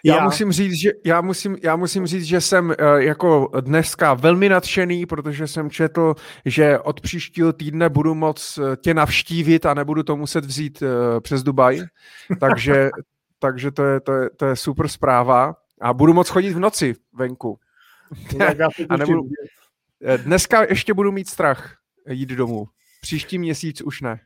Já, 0.06 0.16
já 0.16 0.24
musím 0.24 0.52
říct, 0.52 0.74
že 0.74 0.90
já 1.04 1.20
musím, 1.20 1.56
já 1.62 1.76
musím 1.76 2.06
říct, 2.06 2.24
že 2.24 2.40
jsem 2.40 2.66
uh, 2.66 2.74
jako 2.96 3.50
dneska 3.60 4.14
velmi 4.14 4.48
nadšený, 4.48 5.06
protože 5.06 5.46
jsem 5.46 5.70
četl, 5.70 6.14
že 6.44 6.78
od 6.78 7.00
příštího 7.00 7.52
týdne 7.52 7.88
budu 7.88 8.14
moc 8.14 8.58
eh, 8.58 8.76
tě 8.76 8.94
navštívit 8.94 9.66
a 9.66 9.74
nebudu 9.74 10.02
to 10.02 10.16
muset 10.16 10.44
vzít 10.44 10.82
uh, 10.82 10.88
přes 11.20 11.42
Dubaj. 11.42 11.80
Takže, 12.40 12.90
takže 13.38 13.70
to, 13.70 13.84
je, 13.84 14.00
to, 14.00 14.12
je, 14.12 14.30
to 14.36 14.46
je 14.46 14.56
super 14.56 14.88
zpráva. 14.88 15.54
A 15.80 15.92
budu 15.92 16.14
moc 16.14 16.28
chodit 16.28 16.52
v 16.52 16.58
noci 16.58 16.94
venku. 17.18 17.58
a 18.88 18.96
nebudu, 18.96 19.22
Dneska 20.16 20.62
ještě 20.62 20.94
budu 20.94 21.12
mít 21.12 21.28
strach 21.28 21.76
jít 22.08 22.28
domů. 22.28 22.66
Příští 23.00 23.38
měsíc 23.38 23.80
už 23.80 24.00
ne. 24.00 24.20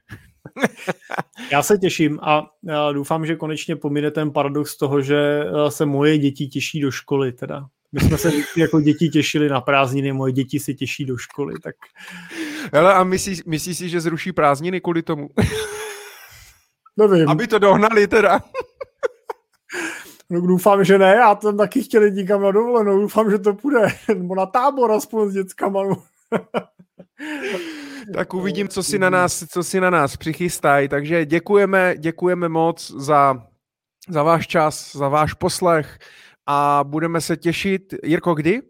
Já 1.50 1.62
se 1.62 1.78
těším 1.78 2.18
a 2.22 2.46
doufám, 2.92 3.26
že 3.26 3.36
konečně 3.36 3.76
pomine 3.76 4.10
ten 4.10 4.30
paradox 4.30 4.76
toho, 4.76 5.00
že 5.00 5.44
se 5.68 5.86
moje 5.86 6.18
děti 6.18 6.46
těší 6.46 6.80
do 6.80 6.90
školy 6.90 7.32
teda. 7.32 7.66
My 7.92 8.00
jsme 8.00 8.18
se 8.18 8.32
jako 8.56 8.80
děti 8.80 9.08
těšili 9.08 9.48
na 9.48 9.60
prázdniny, 9.60 10.12
moje 10.12 10.32
děti 10.32 10.60
se 10.60 10.74
těší 10.74 11.04
do 11.04 11.16
školy, 11.16 11.54
tak... 11.62 11.74
Hele, 12.72 12.94
a 12.94 13.04
myslíš, 13.04 13.44
myslí 13.44 13.74
si, 13.74 13.88
že 13.88 14.00
zruší 14.00 14.32
prázdniny 14.32 14.80
kvůli 14.80 15.02
tomu? 15.02 15.28
Nevím. 16.96 17.28
Aby 17.28 17.46
to 17.46 17.58
dohnali 17.58 18.06
teda. 18.06 18.40
No 20.30 20.40
doufám, 20.40 20.84
že 20.84 20.98
ne, 20.98 21.14
já 21.14 21.34
tam 21.34 21.56
taky 21.56 21.82
chtěli 21.82 22.12
nikam 22.12 22.42
na 22.42 22.50
dovolenou, 22.50 23.00
doufám, 23.00 23.30
že 23.30 23.38
to 23.38 23.54
půjde, 23.54 23.88
nebo 24.08 24.34
na 24.34 24.46
tábor 24.46 24.92
aspoň 24.92 25.28
s 25.28 25.32
dětskama. 25.32 25.84
No. 25.84 26.02
tak 28.14 28.34
uvidím, 28.34 28.68
co 28.68 28.82
si 28.82 28.98
na 28.98 29.10
nás, 29.10 29.44
co 29.48 29.64
si 29.64 29.80
na 29.80 29.90
nás 29.90 30.16
přichystají, 30.16 30.88
takže 30.88 31.26
děkujeme, 31.26 31.94
děkujeme 31.98 32.48
moc 32.48 32.90
za, 32.90 33.46
za 34.08 34.22
váš 34.22 34.46
čas, 34.46 34.96
za 34.96 35.08
váš 35.08 35.34
poslech 35.34 35.98
a 36.46 36.84
budeme 36.84 37.20
se 37.20 37.36
těšit. 37.36 37.94
Jirko, 38.04 38.34
kdy? 38.34 38.62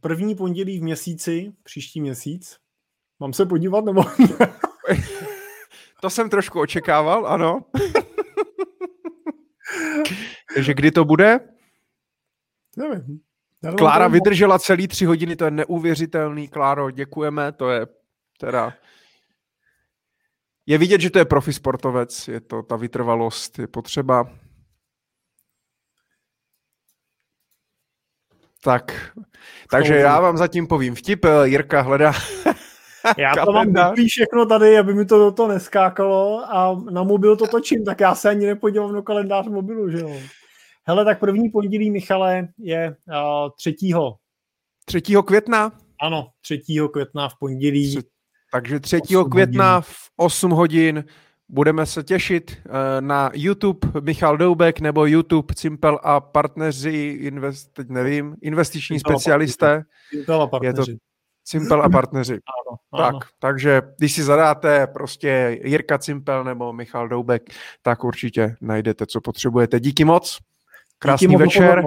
První 0.00 0.34
pondělí 0.34 0.78
v 0.78 0.82
měsíci, 0.82 1.52
příští 1.62 2.00
měsíc. 2.00 2.56
Mám 3.20 3.32
se 3.32 3.46
podívat, 3.46 3.84
nebo... 3.84 4.02
to 6.00 6.10
jsem 6.10 6.30
trošku 6.30 6.60
očekával, 6.60 7.26
ano. 7.26 7.64
Takže 10.54 10.74
kdy 10.74 10.90
to 10.90 11.04
bude? 11.04 11.40
Nevím. 12.76 13.20
Klára 13.78 14.08
vydržela 14.08 14.58
celý 14.58 14.88
tři 14.88 15.04
hodiny, 15.04 15.36
to 15.36 15.44
je 15.44 15.50
neuvěřitelný. 15.50 16.48
Kláro, 16.48 16.90
děkujeme, 16.90 17.52
to 17.52 17.70
je 17.70 17.86
teda... 18.40 18.72
Je 20.66 20.78
vidět, 20.78 21.00
že 21.00 21.10
to 21.10 21.18
je 21.18 21.24
profi 21.24 21.52
sportovec, 21.52 22.28
je 22.28 22.40
to 22.40 22.62
ta 22.62 22.76
vytrvalost, 22.76 23.58
je 23.58 23.66
potřeba. 23.66 24.30
Tak, 28.64 29.12
takže 29.70 29.96
já 29.96 30.20
vám 30.20 30.36
zatím 30.36 30.66
povím 30.66 30.94
vtip, 30.94 31.26
Jirka 31.44 31.80
hledá 31.80 32.12
Já 33.18 33.44
to 33.44 33.52
mám 33.52 33.72
vyplý 33.72 34.08
všechno 34.08 34.46
tady, 34.46 34.78
aby 34.78 34.94
mi 34.94 35.04
to 35.04 35.18
do 35.18 35.32
toho 35.32 35.48
neskákalo 35.48 36.44
a 36.44 36.82
na 36.90 37.02
mobil 37.02 37.36
to 37.36 37.46
točím, 37.46 37.84
tak 37.84 38.00
já 38.00 38.14
se 38.14 38.28
ani 38.28 38.46
nepodívám 38.46 38.92
do 38.92 39.02
kalendář 39.02 39.46
mobilu, 39.46 39.90
že 39.90 39.98
jo. 39.98 40.12
Hele, 40.84 41.04
tak 41.04 41.20
první 41.20 41.50
pondělí, 41.50 41.90
Michale, 41.90 42.48
je 42.58 42.96
uh, 43.08 43.50
třetího. 43.56 44.16
Třetího 44.84 45.22
května? 45.22 45.72
Ano, 46.00 46.28
třetího 46.40 46.88
května 46.88 47.28
v 47.28 47.38
pondělí. 47.38 47.98
Takže 48.52 48.80
třetího 48.80 49.24
května 49.24 49.74
hodin. 49.74 49.82
v 49.82 50.10
8 50.16 50.50
hodin 50.50 51.04
budeme 51.48 51.86
se 51.86 52.02
těšit 52.02 52.56
uh, 52.66 52.72
na 53.00 53.30
YouTube 53.34 54.00
Michal 54.00 54.36
Doubek 54.36 54.80
nebo 54.80 55.06
YouTube 55.06 55.54
Cimpel 55.54 55.98
a 56.02 56.20
partneři, 56.20 57.18
invest, 57.20 57.72
teď 57.72 57.88
nevím, 57.88 58.36
investiční 58.42 58.98
Cimpel 58.98 59.18
specialisté. 59.18 59.84
Cimpel 60.10 60.42
a 60.42 60.46
partneři. 60.46 60.90
Je 60.90 60.96
to 60.96 61.02
Cimpel 61.44 61.82
a 61.82 61.88
partneři. 61.88 62.32
Ano, 62.32 62.78
ano. 62.92 63.18
Tak, 63.18 63.28
takže 63.38 63.82
když 63.98 64.12
si 64.12 64.22
zadáte 64.22 64.86
prostě 64.86 65.60
Jirka 65.64 65.98
Cimpel 65.98 66.44
nebo 66.44 66.72
Michal 66.72 67.08
Doubek, 67.08 67.42
tak 67.82 68.04
určitě 68.04 68.56
najdete, 68.60 69.06
co 69.06 69.20
potřebujete. 69.20 69.80
Díky 69.80 70.04
moc, 70.04 70.38
krásný 71.02 71.26
Díky 71.26 71.36
večer 71.36 71.84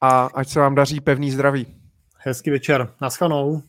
a 0.00 0.24
ať 0.34 0.48
se 0.48 0.60
vám 0.60 0.74
daří 0.74 1.00
pevný 1.00 1.30
zdraví. 1.30 1.66
Hezký 2.18 2.50
večer, 2.50 2.94
naschledanou. 3.00 3.62